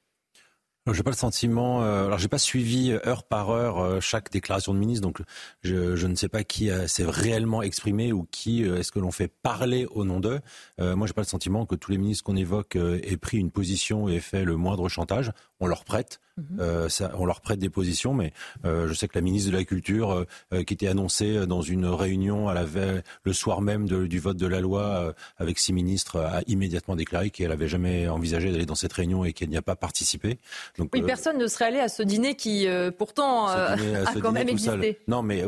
J'ai 0.93 1.03
pas 1.03 1.11
le 1.11 1.17
sentiment. 1.17 1.83
Euh, 1.83 2.07
alors 2.07 2.19
j'ai 2.19 2.29
pas 2.29 2.39
suivi 2.39 2.93
heure 3.07 3.25
par 3.25 3.51
heure 3.51 3.79
euh, 3.79 4.01
chaque 4.01 4.31
déclaration 4.31 4.73
de 4.73 4.79
ministre, 4.79 5.03
donc 5.03 5.21
je, 5.63 6.07
ne 6.07 6.15
sais 6.15 6.29
pas 6.29 6.45
qui 6.45 6.71
s'est 6.87 7.05
réellement 7.05 7.63
exprimé 7.63 8.13
ou 8.13 8.27
qui 8.31 8.65
euh, 8.65 8.79
est-ce 8.79 8.93
que 8.93 9.01
l'on 9.01 9.11
fait 9.11 9.27
parler 9.29 9.87
au 9.91 10.05
nom 10.05 10.21
d'eux. 10.21 10.41
moi, 10.79 11.07
j'ai 11.07 11.13
pas 11.13 11.23
le 11.23 11.27
sentiment 11.27 11.67
que 11.67 11.75
tous 11.75 11.91
les 11.91 11.99
ministres 11.99 12.25
qu'on 12.25 12.37
évoque 12.37 12.77
aient 12.77 13.17
pris 13.17 13.39
une 13.39 13.51
position 13.51 14.09
et 14.09 14.21
fait 14.21 14.45
le 14.45 14.57
moindre 14.57 14.89
chantage. 14.89 15.33
On 15.61 15.67
leur 15.67 15.85
prête. 15.85 16.21
Mhm. 16.37 16.61
Euh, 16.61 16.89
ça, 16.89 17.13
on 17.19 17.25
leur 17.25 17.41
prête 17.41 17.59
des 17.59 17.71
positions, 17.71 18.13
mais 18.13 18.33
euh, 18.65 18.89
je 18.89 18.95
sais 18.95 19.09
que 19.09 19.15
la 19.15 19.23
ministre 19.23 19.51
de 19.51 19.57
la 19.57 19.65
Culture, 19.65 20.27
euh, 20.53 20.63
qui 20.65 20.75
était 20.75 20.89
annoncée 20.89 21.47
dans 21.47 21.63
une 21.63 21.87
réunion 21.87 22.49
à 22.49 22.55
la 22.55 22.65
veille, 22.65 23.01
le 23.25 23.33
soir 23.33 23.63
même 23.63 23.87
du 23.87 24.19
vote 24.19 24.37
de 24.37 24.47
la 24.47 24.61
loi 24.61 25.15
avec 25.39 25.59
six 25.59 25.73
ministres, 25.73 26.21
a 26.21 26.43
immédiatement 26.47 26.95
déclaré 26.95 27.31
qu'elle 27.31 27.49
n'avait 27.49 27.69
jamais 27.69 28.09
envisagé 28.09 28.53
d'aller 28.53 28.67
dans 28.67 28.75
cette 28.75 28.93
réunion 28.93 29.25
et 29.25 29.33
qu'elle 29.33 29.49
n'y 29.49 29.57
a 29.57 29.63
pas 29.63 29.77
participé. 29.77 30.39
Donc, 30.79 30.91
oui, 30.93 31.03
personne 31.03 31.39
ne 31.39 31.47
serait 31.47 31.67
allé 31.67 31.81
à 31.81 31.89
ce 31.89 32.03
dîner 32.03 32.35
qui, 32.35 32.69
pourtant, 32.99 33.47
a 33.49 33.77
quand 34.21 34.33
même 34.33 34.49
existé. 34.49 34.99
Non, 35.09 35.23
mais 35.23 35.43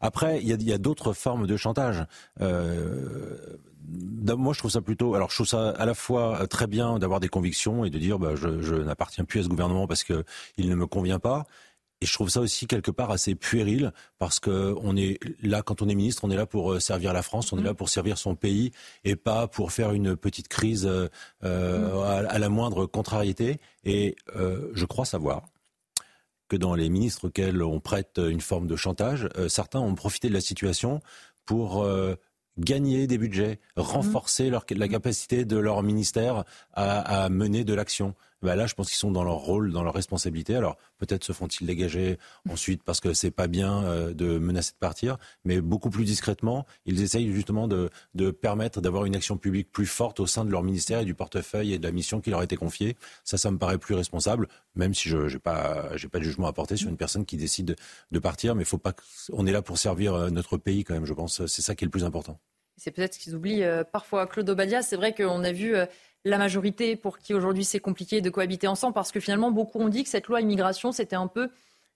après, 0.00 0.40
il 0.40 0.48
y 0.48 0.72
a, 0.72 0.74
a 0.74 0.78
d'autres 0.78 1.12
formes 1.12 1.46
de 1.46 1.56
chantage 1.56 2.04
moi, 3.88 4.52
je 4.52 4.58
trouve 4.58 4.70
ça 4.70 4.80
plutôt. 4.80 5.14
Alors, 5.14 5.30
je 5.30 5.36
trouve 5.36 5.46
ça 5.46 5.70
à 5.70 5.86
la 5.86 5.94
fois 5.94 6.46
très 6.48 6.66
bien 6.66 6.98
d'avoir 6.98 7.20
des 7.20 7.28
convictions 7.28 7.84
et 7.84 7.90
de 7.90 7.98
dire, 7.98 8.18
bah, 8.18 8.34
je, 8.34 8.60
je 8.60 8.74
n'appartiens 8.74 9.24
plus 9.24 9.40
à 9.40 9.42
ce 9.44 9.48
gouvernement 9.48 9.86
parce 9.86 10.04
que 10.04 10.24
il 10.56 10.68
ne 10.68 10.74
me 10.74 10.86
convient 10.86 11.18
pas. 11.18 11.46
Et 12.00 12.06
je 12.06 12.12
trouve 12.12 12.28
ça 12.28 12.40
aussi 12.40 12.66
quelque 12.68 12.92
part 12.92 13.10
assez 13.10 13.34
puéril 13.34 13.92
parce 14.18 14.38
que 14.38 14.74
on 14.82 14.96
est 14.96 15.18
là 15.42 15.62
quand 15.62 15.82
on 15.82 15.88
est 15.88 15.96
ministre, 15.96 16.22
on 16.24 16.30
est 16.30 16.36
là 16.36 16.46
pour 16.46 16.72
euh, 16.72 16.80
servir 16.80 17.12
la 17.12 17.22
France, 17.22 17.52
on 17.52 17.58
est 17.58 17.62
là 17.62 17.74
pour 17.74 17.88
servir 17.88 18.18
son 18.18 18.36
pays 18.36 18.70
et 19.04 19.16
pas 19.16 19.48
pour 19.48 19.72
faire 19.72 19.90
une 19.92 20.16
petite 20.16 20.46
crise 20.46 20.86
euh, 20.86 21.08
euh 21.42 22.02
à, 22.28 22.38
la 22.38 22.48
moindre 22.48 22.86
contrariété. 22.86 23.58
Et 23.84 24.14
euh, 24.36 24.70
je 24.74 24.84
crois 24.84 25.04
savoir 25.04 25.42
que 26.48 26.56
dans 26.56 26.74
les 26.74 26.88
ministres 26.88 27.26
auxquels 27.26 27.62
on 27.62 27.80
prête 27.80 28.18
une 28.18 28.40
forme 28.40 28.68
de 28.68 28.76
chantage, 28.76 29.28
euh, 29.36 29.48
certains 29.48 29.80
ont 29.80 29.94
profité 29.94 30.28
de 30.28 30.34
la 30.34 30.40
situation 30.40 31.00
pour 31.46 31.86
gagner 32.58 33.06
des 33.06 33.18
budgets, 33.18 33.60
renforcer 33.76 34.50
leur, 34.50 34.64
la 34.70 34.88
capacité 34.88 35.44
de 35.44 35.56
leur 35.56 35.82
ministère 35.82 36.44
à, 36.74 37.24
à 37.24 37.28
mener 37.28 37.64
de 37.64 37.74
l'action. 37.74 38.14
Ben 38.42 38.54
là, 38.54 38.66
je 38.66 38.74
pense 38.74 38.88
qu'ils 38.88 38.98
sont 38.98 39.10
dans 39.10 39.24
leur 39.24 39.36
rôle, 39.36 39.72
dans 39.72 39.82
leur 39.82 39.94
responsabilité. 39.94 40.54
Alors 40.54 40.76
peut-être 40.98 41.24
se 41.24 41.32
font-ils 41.32 41.66
dégager 41.66 42.18
ensuite 42.48 42.82
parce 42.84 43.00
que 43.00 43.12
c'est 43.12 43.30
pas 43.30 43.48
bien 43.48 43.82
euh, 43.84 44.14
de 44.14 44.38
menacer 44.38 44.72
de 44.72 44.78
partir, 44.78 45.16
mais 45.44 45.60
beaucoup 45.60 45.90
plus 45.90 46.04
discrètement, 46.04 46.66
ils 46.86 47.02
essayent 47.02 47.32
justement 47.32 47.68
de, 47.68 47.90
permettre 48.30 48.80
d'avoir 48.80 49.04
une 49.06 49.16
action 49.16 49.36
publique 49.36 49.72
plus 49.72 49.86
forte 49.86 50.20
au 50.20 50.26
sein 50.26 50.44
de 50.44 50.50
leur 50.50 50.62
ministère 50.62 51.00
et 51.00 51.04
du 51.04 51.14
portefeuille 51.14 51.72
et 51.72 51.78
de 51.78 51.84
la 51.84 51.92
mission 51.92 52.20
qui 52.20 52.30
leur 52.30 52.40
a 52.40 52.44
été 52.44 52.56
confiée. 52.56 52.96
Ça, 53.24 53.38
ça 53.38 53.50
me 53.50 53.58
paraît 53.58 53.78
plus 53.78 53.94
responsable, 53.94 54.48
même 54.76 54.94
si 54.94 55.08
je 55.08 55.16
n'ai 55.18 55.38
pas, 55.38 55.90
de 55.96 56.22
jugement 56.22 56.46
à 56.46 56.52
porter 56.52 56.76
sur 56.76 56.88
une 56.88 56.96
personne 56.96 57.24
qui 57.24 57.36
décide 57.36 57.76
de 58.10 58.18
partir, 58.18 58.54
mais 58.54 58.64
faut 58.64 58.78
pas. 58.78 58.92
On 59.32 59.46
est 59.46 59.52
là 59.52 59.62
pour 59.62 59.78
servir 59.78 60.14
euh, 60.14 60.30
notre 60.30 60.56
pays 60.56 60.84
quand 60.84 60.94
même. 60.94 61.06
Je 61.06 61.14
pense 61.14 61.44
c'est 61.46 61.62
ça 61.62 61.74
qui 61.74 61.84
est 61.84 61.86
le 61.86 61.90
plus 61.90 62.04
important. 62.04 62.38
C'est 62.76 62.92
peut-être 62.92 63.14
ce 63.14 63.18
qu'ils 63.18 63.34
oublient 63.34 63.64
euh, 63.64 63.82
parfois. 63.82 64.26
Claude 64.26 64.48
Obadia, 64.48 64.82
c'est 64.82 64.96
vrai 64.96 65.12
qu'on 65.12 65.42
a 65.42 65.52
vu 65.52 65.74
la 66.28 66.38
majorité 66.38 66.96
pour 66.96 67.18
qui 67.18 67.34
aujourd'hui 67.34 67.64
c'est 67.64 67.80
compliqué 67.80 68.20
de 68.20 68.30
cohabiter 68.30 68.66
ensemble 68.66 68.94
parce 68.94 69.12
que 69.12 69.20
finalement 69.20 69.50
beaucoup 69.50 69.80
ont 69.80 69.88
dit 69.88 70.04
que 70.04 70.10
cette 70.10 70.26
loi 70.26 70.40
immigration 70.40 70.92
c'était 70.92 71.16
un 71.16 71.26
peu 71.26 71.50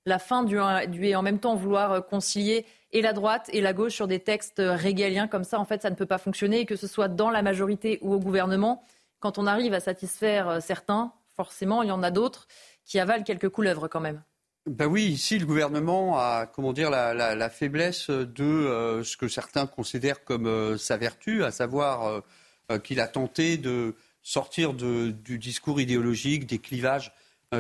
la 0.05 0.19
fin 0.19 0.43
du, 0.43 0.59
et 1.05 1.15
en 1.15 1.23
même 1.23 1.39
temps 1.39 1.55
vouloir 1.55 1.93
euh, 1.93 2.01
concilier 2.01 2.67
et 2.93 3.03
la 3.03 3.13
droite 3.13 3.49
et 3.53 3.61
la 3.61 3.73
gauche 3.73 3.95
sur 3.95 4.09
des 4.09 4.21
textes 4.21 4.61
régaliens 4.65 5.29
comme 5.29 5.45
ça 5.45 5.59
en 5.59 5.65
fait 5.65 5.83
ça 5.83 5.91
ne 5.91 5.95
peut 5.95 6.07
pas 6.07 6.19
fonctionner 6.19 6.67
que 6.67 6.77
ce 6.77 6.87
soit 6.87 7.09
dans 7.09 7.31
la 7.31 7.43
majorité 7.43 7.99
ou 8.03 8.15
au 8.15 8.19
gouvernement 8.19 8.85
quand 9.21 9.39
on 9.39 9.47
arrive 9.47 9.75
à 9.75 9.81
satisfaire 9.81 10.63
certains 10.63 11.13
forcément 11.35 11.83
il 11.83 11.89
y 11.89 11.93
en 11.93 12.03
a 12.03 12.11
d'autres 12.11 12.47
qui 12.85 12.99
avalent 12.99 13.25
quelques 13.25 13.49
couleuvres 13.49 13.89
quand 13.89 14.01
même. 14.01 14.23
Ben 14.67 14.87
oui, 14.87 15.07
ici 15.07 15.41
le 15.41 15.47
gouvernement 15.47 16.19
a 16.19 16.47
comment 16.47 16.73
dire 16.73 16.89
la, 16.89 17.51
faiblesse 17.51 18.11
de 18.11 18.45
euh, 18.45 19.03
ce 19.03 19.17
que 19.17 19.27
certains 19.27 19.67
considèrent 19.67 20.23
comme 20.23 20.47
euh, 20.47 20.79
sa 20.79 20.97
vertu, 20.97 21.43
à 21.43 21.51
savoir 21.51 22.23
euh, 22.71 22.79
qu'il 22.79 23.01
a 23.01 23.09
tenté 23.09 23.57
de 23.57 23.97
sortir 24.23 24.75
du 24.75 25.39
discours 25.39 25.81
idéologique, 25.81 26.47
des 26.47 26.59
clivages 26.59 27.13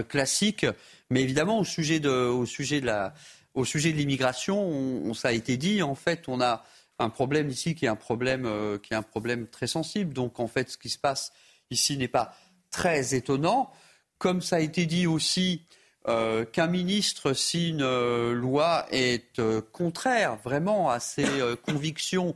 classiques. 0.08 0.66
Mais 1.10 1.22
évidemment, 1.22 1.58
au 1.58 1.64
sujet 1.64 2.00
de, 2.00 2.10
au 2.10 2.46
sujet 2.46 2.80
de 2.80 2.86
la, 2.86 3.14
au 3.54 3.64
sujet 3.64 3.92
de 3.92 3.98
l'immigration, 3.98 4.60
on, 4.62 5.12
ça 5.12 5.28
a 5.28 5.32
été 5.32 5.56
dit. 5.56 5.82
En 5.82 5.94
fait, 5.94 6.24
on 6.28 6.40
a 6.40 6.64
un 6.98 7.10
problème 7.10 7.50
ici 7.50 7.74
qui 7.74 7.84
est 7.84 7.88
un 7.88 7.96
problème 7.96 8.48
qui 8.82 8.94
est 8.94 8.96
un 8.96 9.02
problème 9.02 9.48
très 9.48 9.66
sensible. 9.66 10.14
Donc 10.14 10.40
en 10.40 10.46
fait, 10.46 10.70
ce 10.70 10.78
qui 10.78 10.88
se 10.88 10.98
passe 10.98 11.32
ici 11.70 11.96
n'est 11.96 12.08
pas 12.08 12.34
très 12.70 13.14
étonnant. 13.14 13.70
Comme 14.18 14.40
ça 14.40 14.56
a 14.56 14.60
été 14.60 14.86
dit 14.86 15.06
aussi 15.06 15.62
euh, 16.08 16.44
qu'un 16.44 16.66
ministre, 16.66 17.32
si 17.32 17.70
une 17.70 17.82
euh, 17.82 18.32
loi 18.32 18.86
est 18.90 19.38
euh, 19.38 19.60
contraire 19.72 20.36
vraiment 20.36 20.90
à 20.90 20.98
ses 20.98 21.26
convictions, 21.64 22.34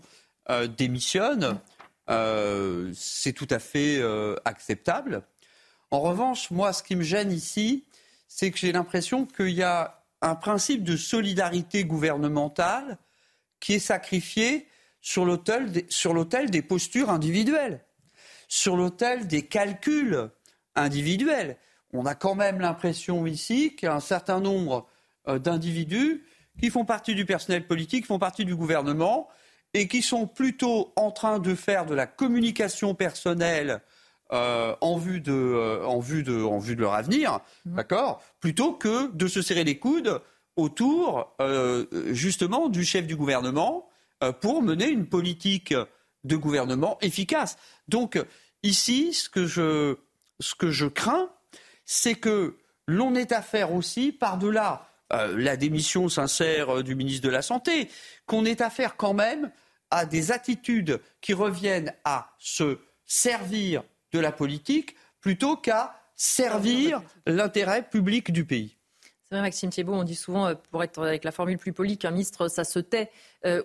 démissionne, 0.79 1.59
c'est 2.09 3.33
tout 3.33 3.49
à 3.51 3.59
fait 3.59 4.03
acceptable. 4.45 5.23
En 5.91 6.01
revanche, 6.01 6.51
moi, 6.51 6.73
ce 6.73 6.83
qui 6.83 6.97
me 6.97 7.03
gêne 7.03 7.33
ici, 7.33 7.85
c'est 8.29 8.51
que 8.51 8.59
j'ai 8.59 8.73
l'impression 8.73 9.27
qu'il 9.27 9.51
y 9.51 9.63
a 9.63 10.03
un 10.21 10.35
principe 10.35 10.83
de 10.83 10.97
solidarité 10.97 11.85
gouvernementale 11.85 12.99
qui 13.61 13.75
est 13.75 13.79
sacrifié 13.81 14.67
sur 15.01 15.25
l'autel 15.25 15.71
des, 15.71 15.87
des 16.51 16.63
postures 16.63 17.11
individuelles, 17.11 17.85
sur 18.49 18.77
l'autel 18.77 19.27
des 19.27 19.47
calculs 19.47 20.31
individuels 20.75 21.57
on 21.93 22.07
a 22.07 22.15
quand 22.15 22.35
même 22.35 22.61
l'impression 22.61 23.27
ici 23.27 23.75
qu'il 23.75 23.87
y 23.87 23.91
a 23.91 23.95
un 23.95 24.01
certain 24.01 24.41
nombre 24.41 24.87
euh, 25.29 25.39
d'individus 25.39 26.25
qui 26.61 26.71
font 26.71 26.85
partie 26.85 27.15
du 27.15 27.27
personnel 27.27 27.67
politique, 27.67 28.07
font 28.07 28.19
partie 28.19 28.45
du 28.45 28.57
gouvernement 28.57 29.29
et 29.77 29.89
qui 29.89 30.01
sont 30.01 30.27
plutôt 30.27 30.93
en 30.97 31.11
train 31.11 31.39
de 31.39 31.55
faire 31.55 31.85
de 31.85 31.95
la 31.95 32.07
communication 32.07 32.95
personnelle 32.95 33.83
euh, 34.33 34.75
en, 34.81 34.97
vue 34.97 35.21
de, 35.21 35.33
euh, 35.33 35.85
en, 35.85 36.01
vue 36.01 36.23
de, 36.23 36.43
en 36.43 36.59
vue 36.59 36.77
de 36.77 36.81
leur 36.81 36.95
avenir, 36.95 37.41
mmh. 37.67 37.77
d'accord, 37.77 38.23
plutôt 38.41 38.73
que 38.73 39.13
de 39.13 39.29
se 39.29 39.43
serrer 39.43 39.65
les 39.65 39.79
coudes 39.79 40.21
autour 40.57 41.37
justement 42.13 42.71
du 42.71 42.83
chef 42.83 43.07
du 43.07 43.15
gouvernement 43.15 43.91
pour 44.41 44.63
mener 44.63 44.89
une 44.89 45.07
politique 45.07 45.75
de 46.25 46.37
gouvernement 46.37 46.97
efficace. 47.03 47.59
Donc 47.89 48.19
ici, 48.63 49.13
ce 49.13 49.29
que 49.29 49.45
je, 49.45 49.97
ce 50.41 50.55
que 50.55 50.71
je 50.71 50.87
crains, 50.87 51.29
c'est 51.85 52.15
que 52.15 52.57
l'on 52.87 53.15
est 53.15 53.33
affaire 53.33 53.75
aussi, 53.75 54.13
par-delà 54.13 54.89
euh, 55.13 55.37
la 55.39 55.57
démission 55.57 56.09
sincère 56.09 56.79
euh, 56.79 56.83
du 56.83 56.97
ministre 56.97 57.25
de 57.25 57.31
la 57.31 57.43
Santé, 57.43 57.89
qu'on 58.27 58.45
est 58.45 58.61
affaire 58.61 58.97
quand 58.97 59.15
même 59.15 59.53
à 59.91 60.07
des 60.07 60.33
attitudes 60.33 61.01
qui 61.21 61.35
reviennent 61.35 61.95
à 62.05 62.35
se 62.39 62.79
servir 63.05 63.83
de 64.13 64.19
la 64.19 64.33
politique 64.33 64.97
plutôt 65.21 65.57
qu'à 65.57 65.95
servir 66.15 67.03
l'intérêt 67.27 67.83
public 67.83 68.33
du 68.33 68.45
pays. 68.45 68.77
C'est 69.25 69.35
vrai, 69.35 69.43
Maxime 69.43 69.71
Thiebaud, 69.71 69.95
on 69.95 70.05
dit 70.05 70.15
souvent, 70.15 70.47
euh, 70.47 70.55
pour 70.71 70.83
être 70.85 71.03
avec 71.03 71.25
la 71.25 71.33
formule 71.33 71.59
plus 71.59 71.73
polie, 71.73 71.99
qu'un 71.99 72.13
ministre, 72.13 72.49
ça 72.49 72.65
se 72.65 72.79
tait 72.79 73.11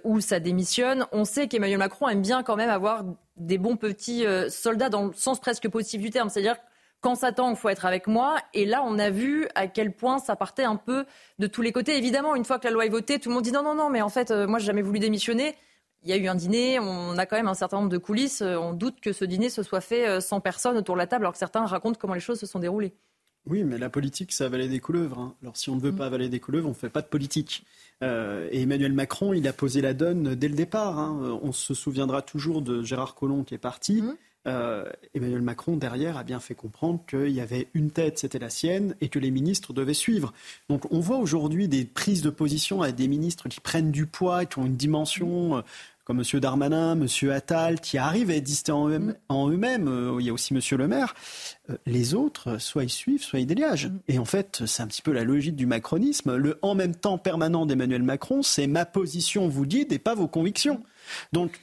ou 0.04 0.20
ça 0.20 0.40
démissionne. 0.40 1.08
On 1.12 1.26
sait 1.26 1.48
qu'Emmanuel 1.48 1.80
Macron 1.80 2.08
aime 2.08 2.22
bien 2.22 2.44
quand 2.44 2.56
même 2.56 2.70
avoir 2.70 3.04
des 3.36 3.58
bons 3.58 3.78
petits 3.78 4.26
soldats 4.50 4.90
dans 4.90 5.06
le 5.06 5.14
sens 5.14 5.40
presque 5.40 5.68
positif 5.70 6.02
du 6.02 6.12
terme. 6.12 6.30
C'est-à-dire 6.30 6.58
quand 7.02 7.16
ça 7.16 7.32
tangue, 7.32 7.56
il 7.56 7.60
faut 7.60 7.70
être 7.70 7.86
avec 7.86 8.08
moi. 8.08 8.38
Et 8.54 8.66
là, 8.66 8.84
on 8.86 9.00
a 9.00 9.10
vu 9.10 9.48
à 9.56 9.68
quel 9.68 9.92
point 9.92 10.20
ça 10.20 10.36
partait 10.36 10.64
un 10.64 10.76
peu 10.76 11.06
de 11.40 11.48
tous 11.48 11.64
les 11.64 11.72
côtés. 11.72 11.98
Évidemment, 11.98 12.36
une 12.36 12.46
fois 12.46 12.60
que 12.60 12.66
la 12.66 12.72
loi 12.72 12.86
est 12.86 12.90
votée, 12.90 13.20
tout 13.20 13.30
le 13.30 13.36
monde 13.36 13.44
dit 13.44 13.52
non, 13.52 13.64
non, 13.64 13.76
non, 13.76 13.90
mais 13.90 14.02
en 14.02 14.10
fait, 14.10 14.32
euh, 14.32 14.48
moi, 14.48 14.60
j'ai 14.60 14.68
jamais 14.68 14.84
voulu 14.84 15.00
démissionner. 15.00 15.56
Il 16.04 16.10
y 16.10 16.14
a 16.14 16.18
eu 16.18 16.28
un 16.28 16.36
dîner, 16.36 16.80
on 16.80 17.18
a 17.18 17.26
quand 17.28 17.36
même 17.36 17.48
un 17.48 17.54
certain 17.54 17.78
nombre 17.78 17.90
de 17.90 17.98
coulisses. 17.98 18.42
Euh, 18.42 18.58
on 18.58 18.74
doute 18.74 19.00
que 19.02 19.14
ce 19.14 19.24
dîner 19.24 19.50
se 19.50 19.62
soit 19.62 19.82
fait 19.82 20.08
euh, 20.08 20.20
sans 20.20 20.40
personne 20.40 20.76
autour 20.78 20.96
de 20.96 21.00
la 21.00 21.08
table, 21.08 21.26
alors 21.26 21.34
que 21.34 21.38
certains 21.38 21.66
racontent 21.66 21.98
comment 22.00 22.16
les 22.16 22.20
choses 22.20 22.40
se 22.40 22.48
sont 22.48 22.60
déroulées. 22.60 22.94
Oui, 23.46 23.64
mais 23.64 23.78
la 23.78 23.90
politique, 23.90 24.32
c'est 24.32 24.44
avaler 24.44 24.68
des 24.68 24.80
couleuvres. 24.80 25.20
Hein. 25.20 25.36
Alors 25.42 25.58
si 25.58 25.70
on 25.70 25.76
ne 25.76 25.82
veut 25.82 25.92
pas 25.92 26.08
avaler 26.08 26.30
des 26.30 26.40
couleuvres, 26.40 26.68
on 26.68 26.72
ne 26.72 26.76
fait 26.76 26.90
pas 26.90 27.02
de 27.02 27.08
politique. 27.08 27.66
et 28.02 28.62
Emmanuel 28.62 28.94
Macron, 28.94 29.34
il 29.34 29.48
a 29.48 29.54
posé 29.54 29.82
la 29.82 29.94
donne 29.94 30.36
dès 30.36 30.48
le 30.48 30.56
départ. 30.56 31.00
Hein. 31.00 31.40
On 31.42 31.52
se 31.52 31.74
souviendra 31.74 32.22
toujours 32.22 32.62
de 32.62 32.84
Gérard 32.84 33.16
Collomb 33.16 33.44
qui 33.44 33.56
est 33.56 33.60
parti. 33.60 34.04
Mmh. 34.04 34.16
Euh, 34.48 34.86
Emmanuel 35.14 35.42
Macron, 35.42 35.78
derrière, 35.78 36.18
a 36.18 36.24
bien 36.24 36.40
fait 36.40 36.56
comprendre 36.56 37.04
qu'il 37.08 37.30
y 37.30 37.42
avait 37.42 37.68
une 37.74 37.92
tête, 37.92 38.18
c'était 38.18 38.40
la 38.40 38.50
sienne, 38.50 38.96
et 39.00 39.10
que 39.10 39.20
les 39.20 39.30
ministres 39.30 39.72
devaient 39.72 39.94
suivre. 39.94 40.34
Donc 40.68 40.92
on 40.92 41.00
voit 41.00 41.18
aujourd'hui 41.18 41.68
des 41.68 41.86
prises 41.86 42.22
de 42.22 42.32
position 42.32 42.82
à 42.82 42.92
des 42.92 43.08
ministres 43.08 43.50
qui 43.50 43.60
prennent 43.60 43.92
du 43.92 44.08
poids, 44.08 44.46
qui 44.46 44.58
ont 44.58 44.66
une 44.66 44.78
dimension, 44.78 45.58
euh, 45.58 45.62
comme 46.06 46.22
M. 46.22 46.40
Darmanin, 46.40 47.00
M. 47.00 47.32
Attal, 47.32 47.80
qui 47.80 47.98
arrivent 47.98 48.30
à 48.30 48.36
exister 48.36 48.72
en 48.72 48.90
eux-mêmes. 48.90 49.88
Euh, 49.88 50.18
il 50.20 50.26
y 50.26 50.30
a 50.30 50.34
aussi 50.34 50.54
M. 50.54 50.62
Le 50.78 50.88
Maire. 50.88 51.14
les 51.86 52.14
autres, 52.14 52.58
soit 52.60 52.84
ils 52.84 52.90
suivent, 52.90 53.24
soit 53.24 53.40
ils 53.40 53.46
délégent. 53.46 53.92
Et 54.08 54.20
en 54.20 54.26
fait, 54.26 54.64
c'est 54.66 54.84
un 54.84 54.88
petit 54.88 55.02
peu 55.02 55.12
la 55.12 55.24
logique 55.24 55.56
du 55.56 55.66
macronisme. 55.66 56.36
Le 56.36 56.58
en 56.62 56.76
même 56.76 56.96
temps 56.96 57.18
permanent 57.18 57.66
d'Emmanuel 57.66 58.04
Macron, 58.04 58.42
c'est 58.42 58.68
ma 58.68 58.86
position, 58.86 59.48
vous 59.48 59.66
dites, 59.66 59.92
et 59.92 60.00
pas 60.00 60.16
vos 60.16 60.28
convictions. 60.28 60.84
Donc 61.34 61.60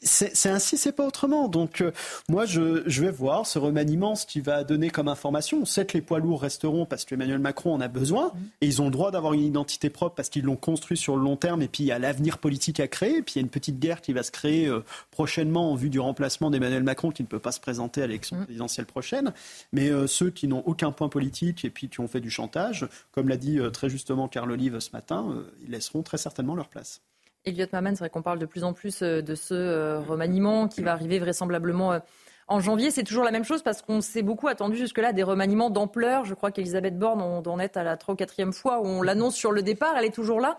c'est 0.00 0.48
ainsi, 0.48 0.76
c'est 0.76 0.92
pas 0.92 1.06
autrement. 1.06 1.48
Donc 1.48 1.80
euh, 1.80 1.92
moi, 2.28 2.44
je, 2.46 2.60
vais 3.00 3.10
voir 3.10 3.46
ce 3.46 3.58
remaniement, 3.58 4.14
ce 4.14 4.26
qu'il 4.26 4.42
va 4.42 4.64
donner 4.64 4.90
comme 4.90 5.08
information. 5.08 5.60
On 5.62 5.64
sait 5.64 5.86
que 5.86 5.94
les 5.94 6.02
poids 6.02 6.18
lourds 6.18 6.42
resteront 6.42 6.86
parce 6.86 7.04
qu'Emmanuel 7.04 7.38
Macron 7.38 7.74
en 7.74 7.80
a 7.80 7.88
besoin 7.88 8.32
et 8.60 8.66
ils 8.66 8.82
ont 8.82 8.86
le 8.86 8.90
droit 8.90 9.10
d'avoir 9.10 9.32
une 9.32 9.44
identité 9.44 9.90
propre 9.90 10.14
parce 10.14 10.28
qu'ils 10.28 10.44
l'ont 10.44 10.56
construit 10.56 10.96
sur 10.96 11.16
le 11.16 11.22
long 11.22 11.36
terme 11.36 11.62
et 11.62 11.68
puis 11.68 11.84
il 11.84 11.86
y 11.86 11.92
a 11.92 11.98
l'avenir 11.98 12.38
politique 12.38 12.80
à 12.80 12.88
créer. 12.88 13.18
Et 13.18 13.22
puis 13.22 13.34
il 13.34 13.38
y 13.38 13.40
a 13.40 13.42
une 13.42 13.50
petite 13.50 13.78
guerre 13.78 14.00
qui 14.00 14.12
va 14.12 14.22
se 14.22 14.30
créer 14.30 14.66
euh, 14.66 14.84
prochainement 15.10 15.72
en 15.72 15.74
vue 15.74 15.90
du 15.90 16.00
remplacement 16.00 16.50
d'Emmanuel 16.50 16.82
Macron 16.82 17.10
qui 17.10 17.22
ne 17.22 17.28
peut 17.28 17.40
pas 17.40 17.52
se 17.52 17.60
présenter 17.60 18.02
à 18.02 18.06
l'élection 18.06 18.36
mmh. 18.36 18.44
présidentielle 18.44 18.86
prochaine. 18.86 19.32
Mais 19.72 19.88
euh, 19.90 20.06
ceux 20.06 20.30
qui 20.30 20.48
n'ont 20.48 20.62
aucun 20.66 20.92
point 20.92 21.08
politique 21.08 21.64
et 21.64 21.70
puis 21.70 21.88
qui 21.88 22.00
ont 22.00 22.08
fait 22.08 22.20
du 22.20 22.30
chantage, 22.30 22.86
comme 23.12 23.28
l'a 23.28 23.36
dit 23.36 23.58
très 23.72 23.88
justement 23.88 24.28
Carl 24.28 24.50
Olive 24.50 24.78
ce 24.80 24.90
matin, 24.92 25.44
ils 25.62 25.70
laisseront 25.70 26.02
très 26.02 26.18
certainement 26.18 26.54
leur 26.54 26.68
place. 26.68 27.00
Elliot 27.44 27.66
Maman, 27.72 27.90
c'est 27.90 28.00
vrai 28.00 28.10
qu'on 28.10 28.22
parle 28.22 28.38
de 28.38 28.46
plus 28.46 28.64
en 28.64 28.72
plus 28.72 29.02
euh, 29.02 29.20
de 29.20 29.34
ce 29.34 29.54
euh, 29.54 30.00
remaniement 30.00 30.68
qui 30.68 30.80
va 30.80 30.92
arriver 30.92 31.18
vraisemblablement 31.18 31.92
euh, 31.92 31.98
en 32.46 32.60
janvier. 32.60 32.90
C'est 32.90 33.02
toujours 33.02 33.24
la 33.24 33.32
même 33.32 33.44
chose 33.44 33.62
parce 33.62 33.82
qu'on 33.82 34.00
s'est 34.00 34.22
beaucoup 34.22 34.48
attendu 34.48 34.76
jusque-là 34.76 35.12
des 35.12 35.22
remaniements 35.22 35.70
d'ampleur. 35.70 36.24
Je 36.24 36.34
crois 36.34 36.52
qu'Elisabeth 36.52 36.98
Borne, 36.98 37.20
on 37.20 37.42
en 37.42 37.58
est 37.58 37.76
à 37.76 37.82
la 37.82 37.96
3 37.96 38.14
ou 38.14 38.16
4 38.16 38.52
fois 38.52 38.80
où 38.80 38.86
on 38.86 39.02
l'annonce 39.02 39.34
sur 39.34 39.52
le 39.52 39.62
départ. 39.62 39.94
Elle 39.98 40.04
est 40.04 40.14
toujours 40.14 40.40
là. 40.40 40.58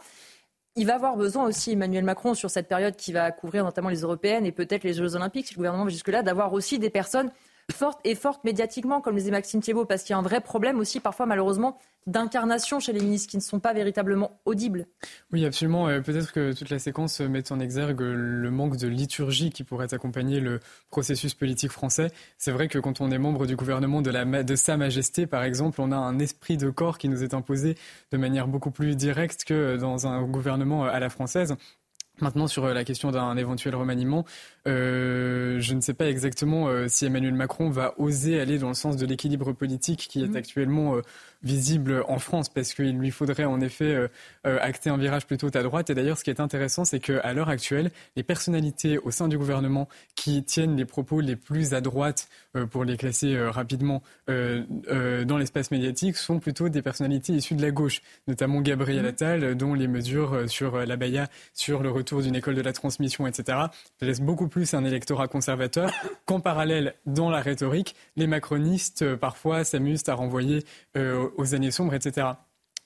Il 0.75 0.87
va 0.87 0.95
avoir 0.95 1.15
besoin 1.15 1.45
aussi, 1.45 1.73
Emmanuel 1.73 2.03
Macron, 2.03 2.33
sur 2.33 2.49
cette 2.49 2.67
période 2.67 2.95
qui 2.95 3.13
va 3.13 3.31
couvrir 3.31 3.63
notamment 3.63 3.89
les 3.89 4.01
européennes 4.01 4.45
et 4.45 4.51
peut-être 4.51 4.83
les 4.83 4.93
Jeux 4.93 5.15
Olympiques, 5.15 5.47
si 5.47 5.53
le 5.53 5.57
gouvernement 5.57 5.83
va 5.83 5.91
jusque-là, 5.91 6.23
d'avoir 6.23 6.51
aussi 6.51 6.79
des 6.79 6.89
personnes 6.89 7.31
fortes 7.71 7.99
et 8.03 8.15
fortes 8.15 8.43
médiatiquement, 8.43 9.01
comme 9.01 9.15
le 9.15 9.21
disait 9.21 9.31
Maxime 9.31 9.61
Thiebaud, 9.61 9.85
parce 9.85 10.03
qu'il 10.03 10.13
y 10.13 10.15
a 10.15 10.19
un 10.19 10.23
vrai 10.23 10.41
problème 10.41 10.79
aussi, 10.79 10.99
parfois 10.99 11.25
malheureusement, 11.25 11.77
d'incarnation 12.05 12.81
chez 12.81 12.91
les 12.91 12.99
ministres 12.99 13.29
qui 13.29 13.37
ne 13.37 13.41
sont 13.41 13.61
pas 13.61 13.73
véritablement 13.73 14.41
audibles. 14.43 14.87
Oui, 15.31 15.45
absolument. 15.45 15.85
Peut-être 16.01 16.33
que 16.33 16.51
toute 16.51 16.69
la 16.69 16.79
séquence 16.79 17.21
met 17.21 17.49
en 17.51 17.61
exergue 17.61 18.01
le 18.01 18.51
manque 18.51 18.75
de 18.75 18.89
liturgie 18.89 19.51
qui 19.51 19.63
pourrait 19.63 19.93
accompagner 19.93 20.41
le 20.41 20.59
processus 20.89 21.33
politique 21.33 21.71
français. 21.71 22.11
C'est 22.37 22.51
vrai 22.51 22.67
que 22.67 22.77
quand 22.77 22.99
on 22.99 23.09
est 23.09 23.17
membre 23.17 23.45
du 23.45 23.55
gouvernement 23.55 24.01
de 24.01 24.55
Sa 24.55 24.75
Majesté, 24.75 25.27
par 25.27 25.43
exemple, 25.43 25.79
on 25.79 25.93
a 25.93 25.97
un 25.97 26.19
esprit 26.19 26.57
de 26.57 26.69
corps 26.69 26.97
qui 26.97 27.07
nous 27.07 27.23
est 27.23 27.33
imposé 27.33 27.75
de 28.11 28.17
manière 28.17 28.49
beaucoup 28.49 28.71
plus 28.71 28.97
directe 28.97 29.45
que 29.45 29.77
dans 29.77 30.05
un 30.05 30.23
gouvernement 30.23 30.83
à 30.83 30.99
la 30.99 31.09
française. 31.09 31.55
Maintenant, 32.21 32.47
sur 32.47 32.67
la 32.67 32.83
question 32.83 33.09
d'un 33.09 33.35
éventuel 33.37 33.75
remaniement, 33.75 34.23
euh, 34.67 35.59
je 35.59 35.73
ne 35.73 35.81
sais 35.81 35.95
pas 35.95 36.07
exactement 36.07 36.67
euh, 36.67 36.87
si 36.87 37.05
Emmanuel 37.05 37.33
Macron 37.33 37.71
va 37.71 37.95
oser 37.97 38.39
aller 38.39 38.59
dans 38.59 38.67
le 38.67 38.75
sens 38.75 38.97
de 38.97 39.05
l'équilibre 39.07 39.51
politique 39.51 40.07
qui 40.09 40.23
est 40.23 40.27
mmh. 40.27 40.35
actuellement 40.35 40.95
euh, 40.95 41.01
visible 41.43 42.03
en 42.07 42.19
France, 42.19 42.49
parce 42.49 42.73
qu'il 42.73 42.97
lui 42.97 43.11
faudrait 43.11 43.45
en 43.45 43.61
effet 43.61 44.09
acter 44.43 44.89
un 44.89 44.97
virage 44.97 45.25
plutôt 45.25 45.55
à 45.55 45.63
droite. 45.63 45.89
Et 45.89 45.95
d'ailleurs, 45.95 46.17
ce 46.17 46.23
qui 46.23 46.29
est 46.29 46.39
intéressant, 46.39 46.85
c'est 46.85 46.99
qu'à 46.99 47.33
l'heure 47.33 47.49
actuelle, 47.49 47.91
les 48.15 48.23
personnalités 48.23 48.97
au 48.97 49.11
sein 49.11 49.27
du 49.27 49.37
gouvernement 49.37 49.87
qui 50.15 50.43
tiennent 50.43 50.75
les 50.75 50.85
propos 50.85 51.19
les 51.19 51.35
plus 51.35 51.73
à 51.73 51.81
droite, 51.81 52.29
pour 52.71 52.83
les 52.85 52.97
classer 52.97 53.37
rapidement, 53.49 54.01
dans 54.27 55.37
l'espace 55.37 55.71
médiatique, 55.71 56.17
sont 56.17 56.39
plutôt 56.39 56.69
des 56.69 56.81
personnalités 56.81 57.33
issues 57.33 57.55
de 57.55 57.61
la 57.61 57.71
gauche, 57.71 58.01
notamment 58.27 58.61
Gabriel 58.61 59.03
mmh. 59.03 59.07
Attal, 59.07 59.55
dont 59.55 59.73
les 59.73 59.87
mesures 59.87 60.49
sur 60.49 60.77
la 60.77 60.95
Baïa, 60.95 61.27
sur 61.53 61.83
le 61.83 61.91
retour 61.91 62.21
d'une 62.21 62.35
école 62.35 62.55
de 62.55 62.61
la 62.61 62.73
transmission, 62.73 63.27
etc., 63.27 63.57
laissent 64.01 64.21
beaucoup 64.21 64.47
plus 64.47 64.73
un 64.73 64.83
électorat 64.85 65.27
conservateur 65.27 65.91
qu'en 66.25 66.39
parallèle, 66.39 66.95
dans 67.05 67.29
la 67.29 67.41
rhétorique, 67.41 67.95
les 68.15 68.27
macronistes 68.27 69.01
euh, 69.01 69.17
parfois 69.17 69.63
s'amusent 69.63 70.03
à 70.07 70.13
renvoyer 70.13 70.63
euh, 70.97 71.29
aux 71.37 71.55
années 71.55 71.71
sombres, 71.71 71.93
etc. 71.93 72.27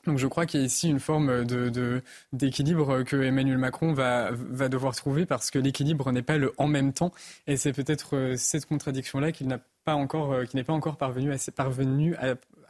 Donc 0.06 0.18
je 0.18 0.28
crois 0.28 0.46
qu'il 0.46 0.62
y 0.62 0.64
a 0.64 0.66
ici 0.66 0.90
une 0.90 1.02
forme 1.02 1.46
d'équilibre 2.32 3.04
que 3.04 3.18
Emmanuel 3.18 3.58
Macron 3.58 3.94
va, 3.94 4.32
devoir 4.70 4.96
trouver 4.96 5.26
parce 5.26 5.52
que 5.52 5.60
l'équilibre 5.60 6.12
n'est 6.12 6.22
pas 6.22 6.38
le 6.38 6.54
en 6.58 6.68
même 6.68 6.94
temps 6.94 7.12
et 7.46 7.58
c'est 7.58 7.74
peut-être 7.74 8.16
euh, 8.16 8.36
cette 8.38 8.66
contradiction-là 8.66 9.34
qu'il 9.34 9.48
n'a 9.48 9.60
pas 9.84 9.96
encore, 9.96 10.34
n'est 10.54 10.64
pas 10.64 10.74
encore 10.74 10.96
parvenu 10.98 11.34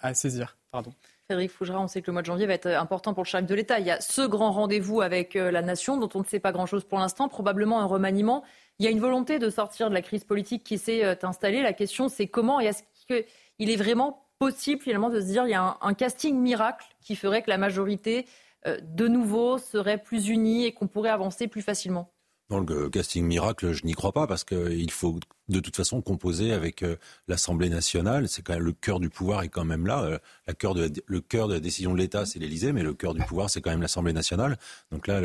à, 0.02 0.14
saisir. 0.14 0.58
Pardon. 0.72 0.94
Frédéric 1.26 1.52
Fougera, 1.52 1.80
on 1.80 1.88
sait 1.88 2.02
que 2.02 2.08
le 2.08 2.14
mois 2.14 2.22
de 2.22 2.28
janvier 2.28 2.46
va 2.46 2.54
être 2.54 2.68
important 2.68 3.14
pour 3.14 3.24
le 3.24 3.28
chef 3.28 3.46
de 3.46 3.54
l'État. 3.54 3.80
Il 3.80 3.86
y 3.86 3.92
a 3.92 4.00
ce 4.00 4.22
grand 4.22 4.52
rendez-vous 4.52 5.02
avec 5.02 5.34
la 5.34 5.62
nation 5.62 5.98
dont 5.98 6.10
on 6.14 6.20
ne 6.20 6.26
sait 6.26 6.40
pas 6.40 6.52
grand-chose 6.52 6.86
pour 6.86 7.00
l'instant, 7.00 7.28
probablement 7.28 7.82
un 7.82 7.86
remaniement. 7.86 8.44
Il 8.80 8.86
y 8.86 8.88
a 8.88 8.92
une 8.92 9.00
volonté 9.00 9.40
de 9.40 9.50
sortir 9.50 9.90
de 9.90 9.96
la 9.96 10.04
crise 10.04 10.24
politique 10.24 10.64
qui 10.64 10.78
s'est 10.78 11.04
euh, 11.04 11.16
installée. 11.24 11.64
La 11.64 11.74
question, 11.74 12.10
c'est 12.10 12.28
comment 12.28 12.62
et 12.62 12.66
est-ce 12.66 12.84
qu'il 13.08 13.70
est 13.70 13.76
vraiment 13.76 14.27
possible 14.40 14.82
finalement 14.82 15.10
de 15.10 15.20
se 15.20 15.26
dire 15.26 15.44
qu'il 15.44 15.52
y 15.52 15.56
a 15.56 15.78
un, 15.82 15.94
casting 15.94 16.38
miracle 16.40 16.86
qui 17.02 17.16
ferait 17.16 17.42
que 17.42 17.50
la 17.50 17.58
majorité, 17.58 18.26
euh, 18.66 18.78
de 18.82 19.08
nouveau, 19.08 19.58
serait 19.58 19.98
plus 19.98 20.30
unie 20.30 20.66
et 20.66 20.74
qu'on 20.74 20.88
pourrait 20.88 21.10
avancer 21.10 21.48
plus 21.48 21.62
facilement. 21.62 22.12
Dans 22.50 22.60
le 22.60 22.90
casting 22.90 23.26
miracle, 23.26 23.74
je 23.74 23.86
n'y 23.86 23.94
crois 23.94 24.14
pas 24.14 24.28
parce 24.28 24.44
qu'il 24.44 24.92
faut 24.92 25.20
de 25.50 25.60
toute 25.60 25.76
façon 25.76 26.02
composé 26.02 26.52
avec 26.52 26.84
euh, 26.84 26.98
l'Assemblée 27.28 27.70
nationale. 27.70 28.28
C'est 28.28 28.42
quand 28.42 28.54
même 28.54 28.64
le 28.64 28.74
cœur 28.74 29.00
du 29.00 29.10
pouvoir 29.10 29.44
est 29.44 29.50
quand 29.50 29.66
même 29.66 29.88
là. 29.88 30.04
Euh, 30.04 30.18
la 30.48 30.54
cœur 30.54 30.74
de, 30.74 30.92
le 31.06 31.22
cœur 31.22 31.48
de 31.48 31.54
la 31.54 31.60
décision 31.60 31.94
de 31.94 31.98
l'État, 31.98 32.26
c'est 32.26 32.40
l'Élysée, 32.40 32.74
mais 32.74 32.84
le 32.84 32.94
cœur 32.94 33.14
du 33.14 33.22
pouvoir, 33.24 33.50
c'est 33.50 33.62
quand 33.62 33.70
même 33.70 33.82
l'Assemblée 33.82 34.14
nationale. 34.14 34.58
Donc 34.92 35.08
là, 35.08 35.22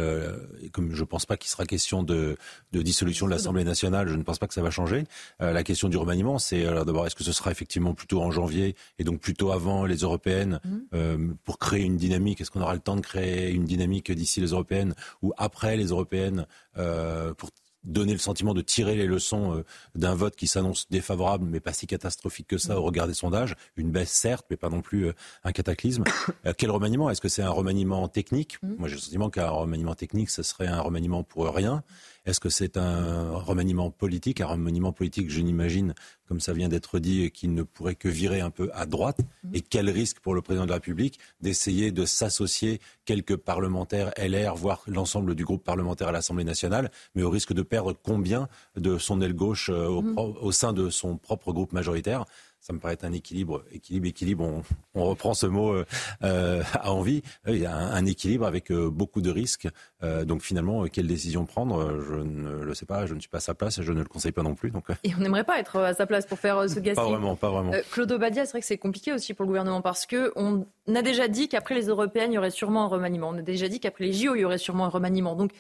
comme 0.73 0.94
je 0.94 1.01
ne 1.01 1.07
pense 1.07 1.27
pas 1.27 1.36
qu'il 1.36 1.51
sera 1.51 1.65
question 1.65 2.03
de, 2.03 2.36
de 2.73 2.82
dissolution 2.82 3.27
de 3.27 3.32
l'Assemblée 3.32 3.65
nationale, 3.65 4.09
je 4.09 4.15
ne 4.15 4.23
pense 4.23 4.39
pas 4.39 4.47
que 4.47 4.55
ça 4.55 4.62
va 4.62 4.70
changer. 4.70 5.05
Euh, 5.40 5.53
la 5.53 5.62
question 5.62 5.89
du 5.89 5.97
remaniement, 5.97 6.39
c'est 6.39 6.65
d'abord 6.65 7.07
est-ce 7.07 7.15
que 7.15 7.24
ce 7.24 7.32
sera 7.32 7.51
effectivement 7.51 7.94
plutôt 7.94 8.23
en 8.23 8.31
janvier 8.31 8.74
et 8.99 9.05
donc 9.05 9.20
plutôt 9.20 9.53
avant 9.53 9.85
les 9.85 9.99
européennes 9.99 10.61
mmh. 10.65 11.35
pour 11.44 11.59
créer 11.59 11.82
une 11.82 11.97
dynamique? 11.97 12.40
Est-ce 12.40 12.51
qu'on 12.51 12.62
aura 12.62 12.74
le 12.74 12.81
temps 12.81 12.97
de 12.97 13.01
créer 13.01 13.51
une 13.51 13.65
dynamique 13.65 14.11
d'ici 14.12 14.40
les 14.40 14.49
européennes 14.49 14.94
ou 15.23 15.32
après 15.36 15.77
les 15.77 15.86
européennes 15.86 16.47
pour 16.74 17.51
donner 17.85 18.13
le 18.13 18.19
sentiment 18.19 18.55
de 18.55 18.63
tirer 18.63 18.95
les 18.95 19.07
leçons 19.07 19.57
euh, 19.57 19.65
d'un 19.95 20.15
vote 20.15 20.37
qui 20.37 20.47
s'annonce 20.47 20.89
défavorable, 20.91 21.47
mais 21.47 21.61
pas 21.61 21.73
si 21.73 21.87
catastrophique 21.87 22.47
que 22.47 22.59
ça 22.59 22.79
au 22.79 22.83
regard 22.83 23.07
des 23.07 23.15
sondages. 23.15 23.57
Une 23.77 23.91
baisse, 23.91 24.11
certes, 24.11 24.47
mais 24.51 24.57
pas 24.57 24.69
non 24.69 24.83
plus 24.83 25.09
euh, 25.09 25.13
un 25.45 25.53
cataclysme. 25.53 26.05
Euh, 26.47 26.53
quel 26.57 26.71
remaniement? 26.71 27.11
Est-ce 27.11 27.21
que 27.21 27.29
c'est 27.29 27.43
un 27.43 27.51
remaniement 27.51 28.09
technique? 28.09 28.61
Mm. 28.63 28.75
Moi, 28.79 28.89
j'ai 28.89 28.95
le 28.97 29.01
sentiment 29.01 29.31
qu'un 29.31 29.49
remaniement 29.49 29.95
technique, 29.95 30.31
ce 30.31 30.43
serait 30.43 30.67
un 30.67 30.81
remaniement 30.81 31.23
pour 31.23 31.47
rien. 31.55 31.85
Est-ce 32.24 32.39
que 32.39 32.49
c'est 32.49 32.77
un 32.77 33.32
remaniement 33.32 33.90
politique 33.90 34.40
Un 34.40 34.47
remaniement 34.47 34.93
politique, 34.93 35.31
je 35.31 35.40
n'imagine, 35.40 35.94
comme 36.28 36.40
ça 36.40 36.53
vient 36.53 36.69
d'être 36.69 37.01
dit, 37.01 37.31
qu'il 37.32 37.53
ne 37.53 37.65
pourrait 37.65 37.97
que 37.97 38.09
virer 38.09 38.40
un 38.40 38.51
peu 38.51 38.70
à 38.74 38.86
droite. 38.86 39.19
Mmh. 39.43 39.55
Et 39.55 39.61
quel 39.61 39.90
risque 39.90 40.20
pour 40.20 40.35
le 40.35 40.43
président 40.43 40.65
de 40.65 40.70
la 40.70 40.77
République 40.77 41.19
d'essayer 41.40 41.90
de 41.90 42.05
s'associer 42.05 42.81
quelques 43.05 43.36
parlementaires 43.36 44.12
LR, 44.16 44.55
voire 44.55 44.82
l'ensemble 44.86 45.35
du 45.35 45.44
groupe 45.44 45.65
parlementaire 45.65 46.09
à 46.09 46.12
l'Assemblée 46.12 46.44
nationale, 46.44 46.90
mais 47.15 47.23
au 47.23 47.31
risque 47.31 47.53
de 47.53 47.62
perdre 47.62 47.93
combien 48.01 48.49
de 48.77 48.99
son 48.99 49.20
aile 49.20 49.35
gauche 49.35 49.70
euh, 49.73 50.01
mmh. 50.01 50.19
au 50.19 50.53
sein 50.53 50.73
de 50.73 50.90
son 50.90 51.16
propre 51.16 51.53
groupe 51.53 51.73
majoritaire? 51.73 52.24
Ça 52.62 52.72
me 52.72 52.78
paraît 52.78 52.98
un 53.02 53.12
équilibre. 53.12 53.64
Équilibre, 53.72 54.06
équilibre, 54.06 54.62
on, 54.94 55.05
reprend 55.05 55.34
ce 55.34 55.47
mot 55.47 55.72
euh, 55.72 55.84
euh, 56.22 56.62
à 56.74 56.93
envie. 56.93 57.22
Il 57.48 57.59
y 57.59 57.66
a 57.66 57.76
un, 57.76 58.06
équilibre 58.06 58.47
avec 58.47 58.70
euh, 58.70 58.89
beaucoup 58.89 59.20
de 59.20 59.30
risques. 59.30 59.68
donc 60.01 60.43
finalement, 60.43 60.84
quelle 60.84 61.09
décision 61.09 61.44
prendre 61.44 62.01
Je 62.01 62.14
ne 62.14 62.62
le 62.62 62.74
sais 62.74 62.86
pas, 62.86 63.05
je 63.06 63.14
ne 63.14 63.20
suis 63.20 63.28
pas 63.28 63.39
à 63.39 63.40
sa 63.40 63.55
place 63.55 63.78
et 63.78 63.82
je 63.82 63.93
ne 63.93 63.98
le 63.98 64.05
conseille 64.05 64.30
pas 64.30 64.44
non 64.44 64.55
plus. 64.55 64.70
Donc... 64.70 64.84
Et 65.02 65.12
on 65.16 65.18
n'aimerait 65.18 65.43
pas 65.43 65.59
être 65.59 65.80
à 65.80 65.93
sa 65.93 66.06
place 66.06 66.24
pour 66.24 66.39
faire 66.39 66.62
ce 66.62 66.78
gaspillage. 66.78 66.97
Pas 66.97 67.05
vraiment, 67.05 67.34
pas 67.34 67.51
vraiment. 67.51 67.72
Claude 67.90 68.12
Obadia, 68.12 68.44
c'est 68.44 68.52
vrai 68.52 68.60
que 68.60 68.66
c'est 68.66 68.78
compliqué 68.78 69.12
aussi 69.12 69.34
pour 69.34 69.43
le 69.43 69.48
gouvernement 69.48 69.82
parce 69.82 70.06
qu'on 70.06 70.64
a 70.94 71.02
déjà 71.02 71.26
dit 71.26 71.48
qu'après 71.48 71.74
les 71.74 71.86
Européennes, 71.86 72.30
il 72.30 72.36
y 72.36 72.39
aurait 72.39 72.51
sûrement 72.51 72.84
un 72.84 72.89
remaniement. 72.89 73.30
On 73.30 73.39
a 73.39 73.43
déjà 73.43 73.66
dit 73.66 73.80
qu'après 73.80 74.05
les 74.05 74.12
JO, 74.12 74.36
il 74.36 74.43
y 74.43 74.44
aurait 74.44 74.59
sûrement 74.59 74.84
un 74.84 74.90
remaniement. 74.90 75.34
Donc 75.34 75.51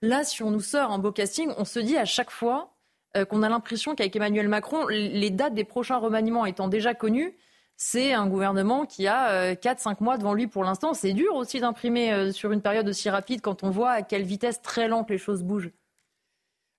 là, 0.00 0.24
si 0.24 0.42
on 0.42 0.50
nous 0.50 0.60
sort 0.60 0.90
un 0.90 0.98
beau 0.98 1.12
casting, 1.12 1.50
on 1.58 1.66
se 1.66 1.80
dit 1.80 1.98
à 1.98 2.06
chaque 2.06 2.30
fois 2.30 2.75
qu'on 3.24 3.42
a 3.42 3.48
l'impression 3.48 3.94
qu'avec 3.94 4.14
Emmanuel 4.16 4.48
Macron, 4.48 4.86
les 4.88 5.30
dates 5.30 5.54
des 5.54 5.64
prochains 5.64 5.96
remaniements 5.96 6.46
étant 6.46 6.68
déjà 6.68 6.94
connues, 6.94 7.36
c'est 7.76 8.12
un 8.12 8.26
gouvernement 8.26 8.86
qui 8.86 9.06
a 9.06 9.54
4-5 9.54 10.02
mois 10.02 10.18
devant 10.18 10.34
lui 10.34 10.46
pour 10.46 10.64
l'instant. 10.64 10.94
C'est 10.94 11.12
dur 11.12 11.34
aussi 11.34 11.60
d'imprimer 11.60 12.32
sur 12.32 12.52
une 12.52 12.62
période 12.62 12.88
aussi 12.88 13.10
rapide 13.10 13.40
quand 13.40 13.64
on 13.64 13.70
voit 13.70 13.90
à 13.90 14.02
quelle 14.02 14.24
vitesse 14.24 14.62
très 14.62 14.88
lente 14.88 15.10
les 15.10 15.18
choses 15.18 15.42
bougent. 15.42 15.70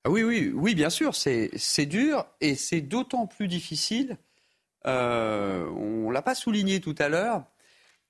Ah 0.07 0.09
oui, 0.09 0.23
oui, 0.23 0.53
oui, 0.55 0.73
bien 0.73 0.89
sûr, 0.89 1.13
c'est 1.15 1.85
dur 1.85 2.25
et 2.39 2.55
c'est 2.55 2.79
d'autant 2.79 3.27
plus 3.27 3.49
difficile, 3.49 4.17
euh, 4.85 5.67
on 5.71 6.07
ne 6.07 6.13
l'a 6.13 6.21
pas 6.21 6.33
souligné 6.33 6.79
tout 6.79 6.95
à 6.97 7.09
l'heure, 7.09 7.43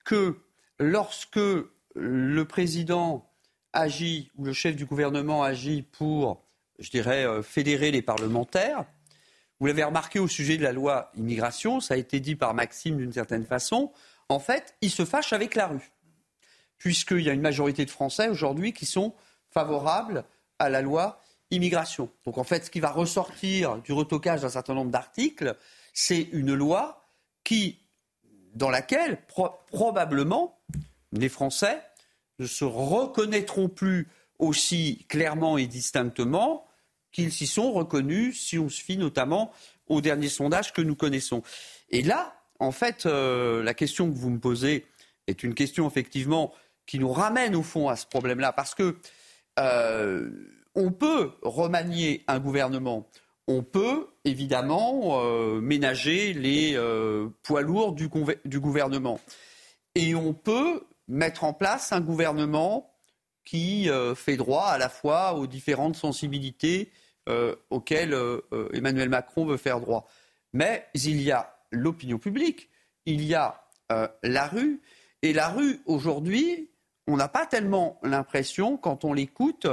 que 0.05 0.37
lorsque 0.79 1.39
le 1.95 2.45
président 2.45 3.33
agit 3.73 4.29
ou 4.35 4.45
le 4.45 4.53
chef 4.53 4.75
du 4.75 4.85
gouvernement 4.85 5.41
agit 5.43 5.81
pour, 5.81 6.46
je 6.79 6.89
dirais, 6.89 7.25
euh, 7.25 7.41
fédérer 7.41 7.91
les 7.91 8.01
parlementaires, 8.01 8.85
vous 9.59 9.65
l'avez 9.65 9.83
remarqué 9.83 10.19
au 10.19 10.27
sujet 10.27 10.57
de 10.57 10.63
la 10.63 10.71
loi 10.71 11.11
immigration, 11.15 11.79
ça 11.79 11.95
a 11.95 11.97
été 11.97 12.19
dit 12.19 12.35
par 12.35 12.53
Maxime 12.53 12.97
d'une 12.97 13.13
certaine 13.13 13.45
façon, 13.45 13.91
en 14.29 14.39
fait, 14.39 14.75
il 14.81 14.91
se 14.91 15.05
fâche 15.05 15.33
avec 15.33 15.55
la 15.55 15.67
rue, 15.67 15.91
puisqu'il 16.77 17.21
y 17.21 17.29
a 17.29 17.33
une 17.33 17.41
majorité 17.41 17.85
de 17.85 17.89
Français 17.89 18.29
aujourd'hui 18.29 18.73
qui 18.73 18.85
sont 18.85 19.13
favorables 19.49 20.25
à 20.59 20.69
la 20.69 20.81
loi 20.81 21.21
immigration. 21.49 22.09
Donc 22.25 22.37
en 22.37 22.43
fait, 22.43 22.65
ce 22.65 22.69
qui 22.69 22.79
va 22.79 22.91
ressortir 22.91 23.77
du 23.77 23.93
retocage 23.93 24.41
d'un 24.41 24.49
certain 24.49 24.73
nombre 24.73 24.91
d'articles, 24.91 25.55
c'est 25.93 26.21
une 26.31 26.53
loi 26.53 27.05
qui, 27.43 27.79
dans 28.53 28.69
laquelle 28.69 29.19
probablement 29.71 30.59
les 31.13 31.29
Français 31.29 31.81
ne 32.39 32.45
se 32.45 32.65
reconnaîtront 32.65 33.69
plus 33.69 34.07
aussi 34.39 35.05
clairement 35.07 35.57
et 35.57 35.65
distinctement 35.65 36.66
qu'ils 37.17 37.33
s'y 37.33 37.47
sont 37.47 37.71
reconnus, 37.71 38.39
si 38.39 38.59
on 38.59 38.69
se 38.69 38.79
fie 38.79 38.95
notamment 38.95 39.51
aux 39.87 40.01
derniers 40.01 40.29
sondages 40.29 40.71
que 40.71 40.83
nous 40.83 40.95
connaissons. 40.95 41.41
Et 41.89 42.03
là, 42.03 42.35
en 42.59 42.71
fait, 42.71 43.07
euh, 43.07 43.63
la 43.63 43.73
question 43.73 44.07
que 44.07 44.15
vous 44.15 44.29
me 44.29 44.37
posez 44.37 44.85
est 45.25 45.41
une 45.41 45.55
question 45.55 45.87
effectivement 45.87 46.53
qui 46.85 46.99
nous 46.99 47.11
ramène 47.11 47.55
au 47.55 47.63
fond 47.63 47.89
à 47.89 47.95
ce 47.95 48.05
problème-là, 48.05 48.53
parce 48.53 48.75
que 48.75 48.97
euh, 49.57 50.29
on 50.75 50.91
peut 50.91 51.31
remanier 51.41 52.23
un 52.27 52.37
gouvernement. 52.37 53.09
On 53.47 53.63
peut 53.63 54.09
évidemment 54.23 55.19
euh, 55.23 55.59
ménager 55.59 56.33
les 56.33 56.77
poids 57.41 57.63
lourds 57.63 57.93
du, 57.93 58.09
gouvernement. 58.59 59.19
Et 59.95 60.13
on 60.13 60.35
peut 60.35 60.83
mettre 61.07 61.45
en 61.45 61.53
place 61.53 61.91
un 61.93 62.01
gouvernement 62.01 62.93
qui 63.43 63.89
fait 64.15 64.37
droit 64.37 64.67
à 64.67 64.77
la 64.77 64.89
fois 64.89 65.33
aux 65.33 65.47
différentes 65.47 65.95
sensibilités 65.95 66.91
auxquelles 67.69 68.15
Emmanuel 68.73 69.09
Macron 69.09 69.45
veut 69.45 69.57
faire 69.57 69.79
droit. 69.79 70.07
Mais 70.53 70.85
il 70.93 71.21
y 71.21 71.31
a 71.31 71.57
l'opinion 71.71 72.17
publique, 72.17 72.69
il 73.05 73.23
y 73.23 73.35
a 73.35 73.63
la 74.23 74.47
rue. 74.47 74.81
Et 75.21 75.33
la 75.33 75.49
rue, 75.49 75.81
aujourd'hui, 75.85 76.69
on 77.07 77.15
n'a 77.15 77.27
pas 77.27 77.45
tellement 77.45 77.99
l'impression, 78.03 78.77
quand 78.77 79.05
on 79.05 79.13
l'écoute, 79.13 79.67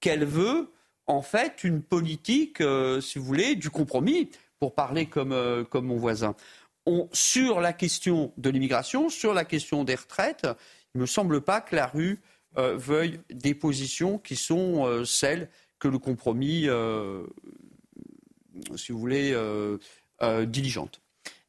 qu'elle 0.00 0.24
veut 0.24 0.72
en 1.06 1.22
fait 1.22 1.64
une 1.64 1.82
politique, 1.82 2.60
euh, 2.60 3.00
si 3.00 3.18
vous 3.18 3.24
voulez, 3.24 3.54
du 3.54 3.70
compromis, 3.70 4.30
pour 4.58 4.74
parler 4.74 5.06
comme, 5.06 5.32
euh, 5.32 5.64
mon 5.74 5.96
voisin. 5.96 6.34
sur 7.12 7.60
la 7.60 7.72
question 7.72 8.32
de 8.36 8.50
l'immigration, 8.50 9.10
sur 9.10 9.32
la 9.32 9.44
question 9.44 9.84
des 9.84 9.94
retraites, 9.94 10.46
il 10.94 10.98
ne 10.98 11.02
me 11.02 11.06
semble 11.06 11.40
pas 11.40 11.60
que 11.60 11.76
la 11.76 11.86
rue 11.86 12.18
euh, 12.56 12.76
veuille 12.76 13.20
des 13.30 13.54
positions 13.54 14.18
qui 14.18 14.34
sont 14.34 15.04
celles 15.04 15.48
que 15.80 15.88
le 15.88 15.98
compromis, 15.98 16.68
si 18.76 18.92
vous 18.92 18.98
voulez, 18.98 19.36
diligente. 20.46 21.00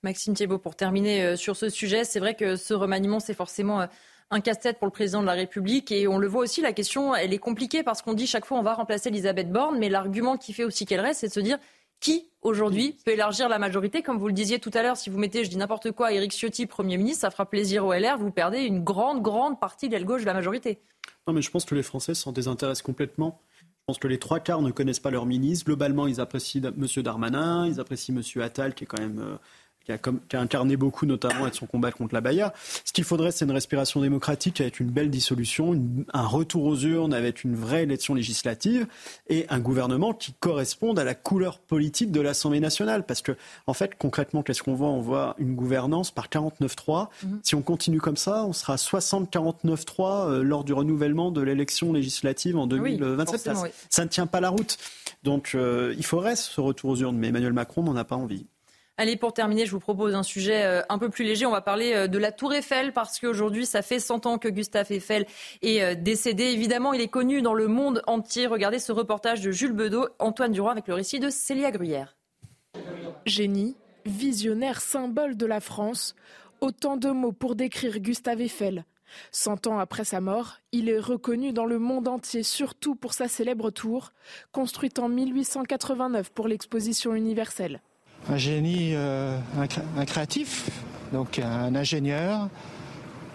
Maxime 0.03 0.33
Thiebaud, 0.33 0.57
pour 0.57 0.75
terminer 0.75 1.35
sur 1.35 1.55
ce 1.55 1.69
sujet, 1.69 2.03
c'est 2.05 2.19
vrai 2.19 2.33
que 2.33 2.55
ce 2.55 2.73
remaniement, 2.73 3.19
c'est 3.19 3.35
forcément 3.35 3.85
un 4.31 4.41
casse-tête 4.41 4.79
pour 4.79 4.87
le 4.87 4.91
président 4.91 5.21
de 5.21 5.27
la 5.27 5.33
République. 5.33 5.91
Et 5.91 6.07
on 6.07 6.17
le 6.17 6.27
voit 6.27 6.41
aussi, 6.41 6.61
la 6.61 6.73
question, 6.73 7.13
elle 7.13 7.33
est 7.33 7.37
compliquée 7.37 7.83
parce 7.83 8.01
qu'on 8.01 8.13
dit 8.13 8.25
chaque 8.25 8.45
fois 8.45 8.57
on 8.57 8.63
va 8.63 8.73
remplacer 8.73 9.09
Elisabeth 9.09 9.51
Borne, 9.51 9.77
mais 9.77 9.89
l'argument 9.89 10.37
qui 10.37 10.53
fait 10.53 10.63
aussi 10.63 10.85
qu'elle 10.85 11.01
reste, 11.01 11.19
c'est 11.19 11.27
de 11.27 11.33
se 11.33 11.39
dire 11.41 11.59
qui 11.99 12.29
aujourd'hui 12.41 12.97
peut 13.05 13.11
élargir 13.11 13.47
la 13.47 13.59
majorité? 13.59 14.01
Comme 14.01 14.17
vous 14.17 14.27
le 14.27 14.33
disiez 14.33 14.57
tout 14.57 14.71
à 14.73 14.81
l'heure, 14.81 14.97
si 14.97 15.11
vous 15.11 15.19
mettez, 15.19 15.43
je 15.43 15.51
dis 15.51 15.57
n'importe 15.57 15.91
quoi, 15.91 16.11
Éric 16.13 16.31
Ciotti, 16.31 16.65
Premier 16.65 16.97
ministre, 16.97 17.21
ça 17.21 17.29
fera 17.29 17.45
plaisir 17.45 17.85
au 17.85 17.93
LR, 17.93 18.17
vous 18.17 18.31
perdez 18.31 18.61
une 18.61 18.83
grande, 18.83 19.21
grande 19.21 19.59
partie 19.59 19.87
de 19.87 19.93
l'aile 19.93 20.05
gauche 20.05 20.21
de 20.21 20.25
la 20.25 20.33
majorité. 20.33 20.79
Non, 21.27 21.33
mais 21.33 21.43
je 21.43 21.51
pense 21.51 21.65
que 21.65 21.75
les 21.75 21.83
Français 21.83 22.15
s'en 22.15 22.31
désintéressent 22.31 22.81
complètement. 22.81 23.39
Je 23.81 23.85
pense 23.87 23.97
que 23.97 24.07
les 24.07 24.19
trois 24.19 24.39
quarts 24.39 24.61
ne 24.61 24.69
connaissent 24.69 24.99
pas 24.99 25.09
leur 25.09 25.25
ministre. 25.25 25.65
Globalement, 25.65 26.05
ils 26.05 26.21
apprécient 26.21 26.61
M. 26.63 26.87
Darmanin, 27.03 27.67
ils 27.67 27.79
apprécient 27.79 28.15
M. 28.15 28.41
Attal, 28.41 28.75
qui 28.75 28.83
est 28.83 28.87
quand 28.87 29.01
même 29.01 29.19
euh, 29.19 29.37
qui 29.97 30.09
a, 30.09 30.13
qui 30.29 30.35
a, 30.35 30.41
incarné 30.41 30.77
beaucoup, 30.77 31.05
notamment 31.05 31.43
avec 31.43 31.55
son 31.55 31.65
combat 31.65 31.91
contre 31.91 32.13
la 32.13 32.21
Baïa. 32.21 32.53
Ce 32.85 32.93
qu'il 32.93 33.03
faudrait, 33.03 33.31
c'est 33.31 33.45
une 33.45 33.51
respiration 33.51 34.01
démocratique 34.01 34.61
avec 34.61 34.79
une 34.79 34.89
belle 34.89 35.09
dissolution, 35.09 35.79
un 36.13 36.25
retour 36.25 36.65
aux 36.65 36.77
urnes 36.77 37.13
avec 37.13 37.43
une 37.43 37.55
vraie 37.55 37.83
élection 37.83 38.13
législative 38.13 38.87
et 39.27 39.45
un 39.49 39.59
gouvernement 39.59 40.13
qui 40.13 40.33
corresponde 40.33 40.99
à 40.99 41.03
la 41.03 41.15
couleur 41.15 41.59
politique 41.59 42.11
de 42.11 42.21
l'Assemblée 42.21 42.59
nationale. 42.59 43.05
Parce 43.05 43.21
que, 43.21 43.33
en 43.67 43.73
fait, 43.73 43.95
concrètement, 43.97 44.43
qu'est-ce 44.43 44.63
qu'on 44.63 44.75
voit? 44.75 44.89
On 44.89 45.01
voit 45.01 45.35
une 45.37 45.55
gouvernance 45.55 46.11
par 46.11 46.29
49-3. 46.29 47.09
Mhm. 47.23 47.39
Si 47.43 47.55
on 47.55 47.61
continue 47.61 47.99
comme 47.99 48.17
ça, 48.17 48.45
on 48.45 48.53
sera 48.53 48.75
60-49-3 48.75 50.29
euh, 50.29 50.43
lors 50.43 50.63
du 50.63 50.73
renouvellement 50.73 51.31
de 51.31 51.41
l'élection 51.41 51.93
législative 51.93 52.57
en 52.57 52.67
2027. 52.67 53.49
ça, 53.89 54.03
ne 54.03 54.09
tient 54.09 54.27
pas 54.27 54.39
la 54.39 54.49
route. 54.49 54.77
Donc, 55.23 55.51
euh, 55.55 55.93
il 55.97 56.05
faudrait 56.05 56.35
ce 56.35 56.59
retour 56.61 56.91
aux 56.91 56.97
urnes, 56.97 57.17
mais 57.17 57.27
Emmanuel 57.27 57.53
Macron 57.53 57.83
n'en 57.83 57.95
a 57.95 58.03
pas 58.03 58.15
envie. 58.15 58.45
Allez, 59.01 59.15
pour 59.15 59.33
terminer, 59.33 59.65
je 59.65 59.71
vous 59.71 59.79
propose 59.79 60.13
un 60.13 60.21
sujet 60.21 60.63
euh, 60.63 60.83
un 60.87 60.99
peu 60.99 61.09
plus 61.09 61.25
léger. 61.25 61.47
On 61.47 61.51
va 61.51 61.61
parler 61.61 61.93
euh, 61.95 62.07
de 62.07 62.19
la 62.19 62.31
Tour 62.31 62.53
Eiffel 62.53 62.93
parce 62.93 63.19
qu'aujourd'hui, 63.19 63.65
ça 63.65 63.81
fait 63.81 63.99
100 63.99 64.27
ans 64.27 64.37
que 64.37 64.47
Gustave 64.47 64.91
Eiffel 64.91 65.25
est 65.63 65.81
euh, 65.81 65.95
décédé. 65.95 66.43
Évidemment, 66.43 66.93
il 66.93 67.01
est 67.01 67.07
connu 67.07 67.41
dans 67.41 67.55
le 67.55 67.67
monde 67.67 68.03
entier. 68.05 68.45
Regardez 68.45 68.77
ce 68.77 68.91
reportage 68.91 69.41
de 69.41 69.49
Jules 69.49 69.71
Bedeau, 69.71 70.07
Antoine 70.19 70.51
Durand 70.51 70.69
avec 70.69 70.87
le 70.87 70.93
récit 70.93 71.19
de 71.19 71.31
Célia 71.31 71.71
Gruyère. 71.71 72.15
Génie, 73.25 73.75
visionnaire, 74.05 74.81
symbole 74.81 75.35
de 75.35 75.47
la 75.47 75.61
France. 75.61 76.13
Autant 76.59 76.95
de 76.95 77.09
mots 77.09 77.31
pour 77.31 77.55
décrire 77.55 77.97
Gustave 78.01 78.41
Eiffel. 78.41 78.85
Cent 79.31 79.65
ans 79.65 79.79
après 79.79 80.05
sa 80.05 80.21
mort, 80.21 80.57
il 80.73 80.89
est 80.89 80.99
reconnu 80.99 81.53
dans 81.53 81.65
le 81.65 81.79
monde 81.79 82.07
entier, 82.07 82.43
surtout 82.43 82.93
pour 82.93 83.15
sa 83.15 83.27
célèbre 83.27 83.71
tour, 83.71 84.13
construite 84.51 84.99
en 84.99 85.09
1889 85.09 86.29
pour 86.29 86.47
l'exposition 86.47 87.15
universelle 87.15 87.81
un 88.29 88.37
génie, 88.37 88.91
euh, 88.93 89.37
un, 89.57 90.05
créatif, 90.05 90.69
donc 91.11 91.39
un 91.39 91.75
ingénieur 91.75 92.49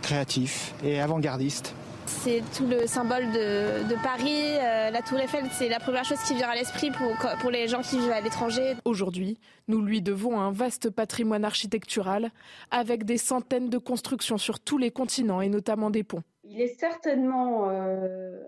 créatif 0.02 0.74
et 0.84 1.00
avant-gardiste. 1.00 1.74
C'est 2.06 2.42
tout 2.56 2.66
le 2.66 2.86
symbole 2.86 3.32
de, 3.32 4.02
Paris. 4.02 4.42
Euh, 4.44 4.90
la 4.90 5.02
Tour 5.02 5.18
Eiffel, 5.18 5.44
c'est 5.50 5.68
la 5.68 5.80
première 5.80 6.04
chose 6.04 6.20
qui 6.20 6.34
vient 6.34 6.48
à 6.48 6.54
l'esprit 6.54 6.92
pour, 6.92 7.10
pour 7.40 7.50
les 7.50 7.66
gens 7.66 7.82
qui 7.82 7.98
vivent 7.98 8.12
à 8.12 8.20
l'étranger. 8.20 8.76
Aujourd'hui, 8.84 9.38
nous 9.66 9.82
lui 9.82 10.02
devons 10.02 10.38
un 10.38 10.52
vaste 10.52 10.90
patrimoine 10.90 11.44
architectural 11.44 12.30
avec 12.70 13.04
des 13.04 13.18
centaines 13.18 13.68
de 13.68 13.78
constructions 13.78 14.38
sur 14.38 14.60
tous 14.60 14.78
les 14.78 14.92
continents 14.92 15.40
et 15.40 15.48
notamment 15.48 15.90
des 15.90 16.04
ponts. 16.04 16.22
Il 16.44 16.60
est 16.60 16.78
certainement 16.78 17.68
euh, 17.68 18.40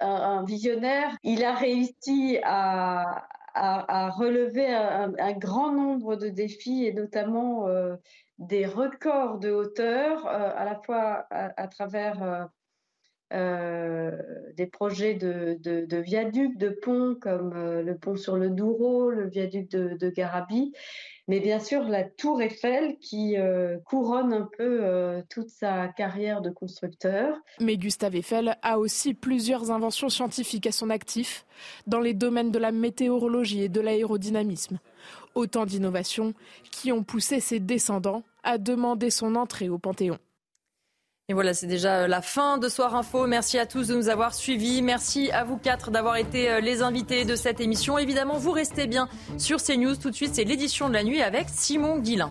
un, 0.00 0.44
visionnaire. 0.44 1.10
Il 1.22 1.44
a 1.44 1.54
réussi 1.54 2.38
à, 2.42 3.26
à, 3.56 4.10
relever 4.10 4.66
un, 4.66 5.32
grand 5.32 5.72
nombre 5.72 6.16
de 6.16 6.28
défis 6.28 6.84
et 6.84 6.92
notamment 6.92 7.68
euh, 7.68 7.96
des 8.38 8.66
records 8.66 9.38
de 9.38 9.50
hauteur, 9.50 10.26
euh, 10.26 10.52
à 10.54 10.64
la 10.64 10.80
fois 10.84 11.26
à, 11.30 11.66
travers 11.68 12.48
euh, 13.32 14.22
des 14.54 14.66
projets 14.66 15.14
de, 15.14 15.56
de, 15.60 15.96
viaducs, 15.96 16.58
de 16.58 16.68
ponts 16.68 17.16
comme 17.20 17.54
le 17.54 17.96
pont 17.96 18.16
sur 18.16 18.36
le 18.36 18.50
Douro, 18.50 19.10
le 19.10 19.28
viaduc 19.28 19.70
de, 19.70 19.96
de 19.96 20.10
mais 21.28 21.40
bien 21.40 21.58
sûr 21.58 21.82
la 21.84 22.04
tour 22.04 22.40
Eiffel 22.40 22.96
qui 23.00 23.36
euh, 23.36 23.78
couronne 23.84 24.32
un 24.32 24.48
peu 24.56 24.84
euh, 24.84 25.22
toute 25.28 25.48
sa 25.48 25.88
carrière 25.88 26.40
de 26.40 26.50
constructeur. 26.50 27.36
Mais 27.60 27.76
Gustave 27.76 28.16
Eiffel 28.16 28.56
a 28.62 28.78
aussi 28.78 29.14
plusieurs 29.14 29.70
inventions 29.70 30.08
scientifiques 30.08 30.66
à 30.66 30.72
son 30.72 30.90
actif 30.90 31.44
dans 31.86 32.00
les 32.00 32.14
domaines 32.14 32.50
de 32.50 32.58
la 32.58 32.72
météorologie 32.72 33.62
et 33.62 33.68
de 33.68 33.80
l'aérodynamisme. 33.80 34.78
Autant 35.34 35.66
d'innovations 35.66 36.32
qui 36.70 36.92
ont 36.92 37.02
poussé 37.02 37.40
ses 37.40 37.60
descendants 37.60 38.22
à 38.42 38.58
demander 38.58 39.10
son 39.10 39.34
entrée 39.34 39.68
au 39.68 39.78
Panthéon. 39.78 40.18
Et 41.28 41.34
voilà, 41.34 41.54
c'est 41.54 41.66
déjà 41.66 42.02
euh, 42.02 42.06
la 42.06 42.22
fin 42.22 42.56
de 42.56 42.68
Soir 42.68 42.94
Info. 42.94 43.26
Merci 43.26 43.58
à 43.58 43.66
tous 43.66 43.88
de 43.88 43.96
nous 43.96 44.08
avoir 44.08 44.32
suivis. 44.32 44.80
Merci 44.80 45.32
à 45.32 45.42
vous 45.42 45.56
quatre 45.56 45.90
d'avoir 45.90 46.18
été 46.18 46.48
euh, 46.48 46.60
les 46.60 46.82
invités 46.82 47.24
de 47.24 47.34
cette 47.34 47.60
émission. 47.60 47.98
Évidemment, 47.98 48.38
vous 48.38 48.52
restez 48.52 48.86
bien 48.86 49.08
sur 49.36 49.60
CNews. 49.60 49.96
Tout 49.96 50.10
de 50.10 50.14
suite, 50.14 50.36
c'est 50.36 50.44
l'édition 50.44 50.88
de 50.88 50.94
la 50.94 51.02
nuit 51.02 51.22
avec 51.22 51.48
Simon 51.48 51.98
Guillain. 51.98 52.30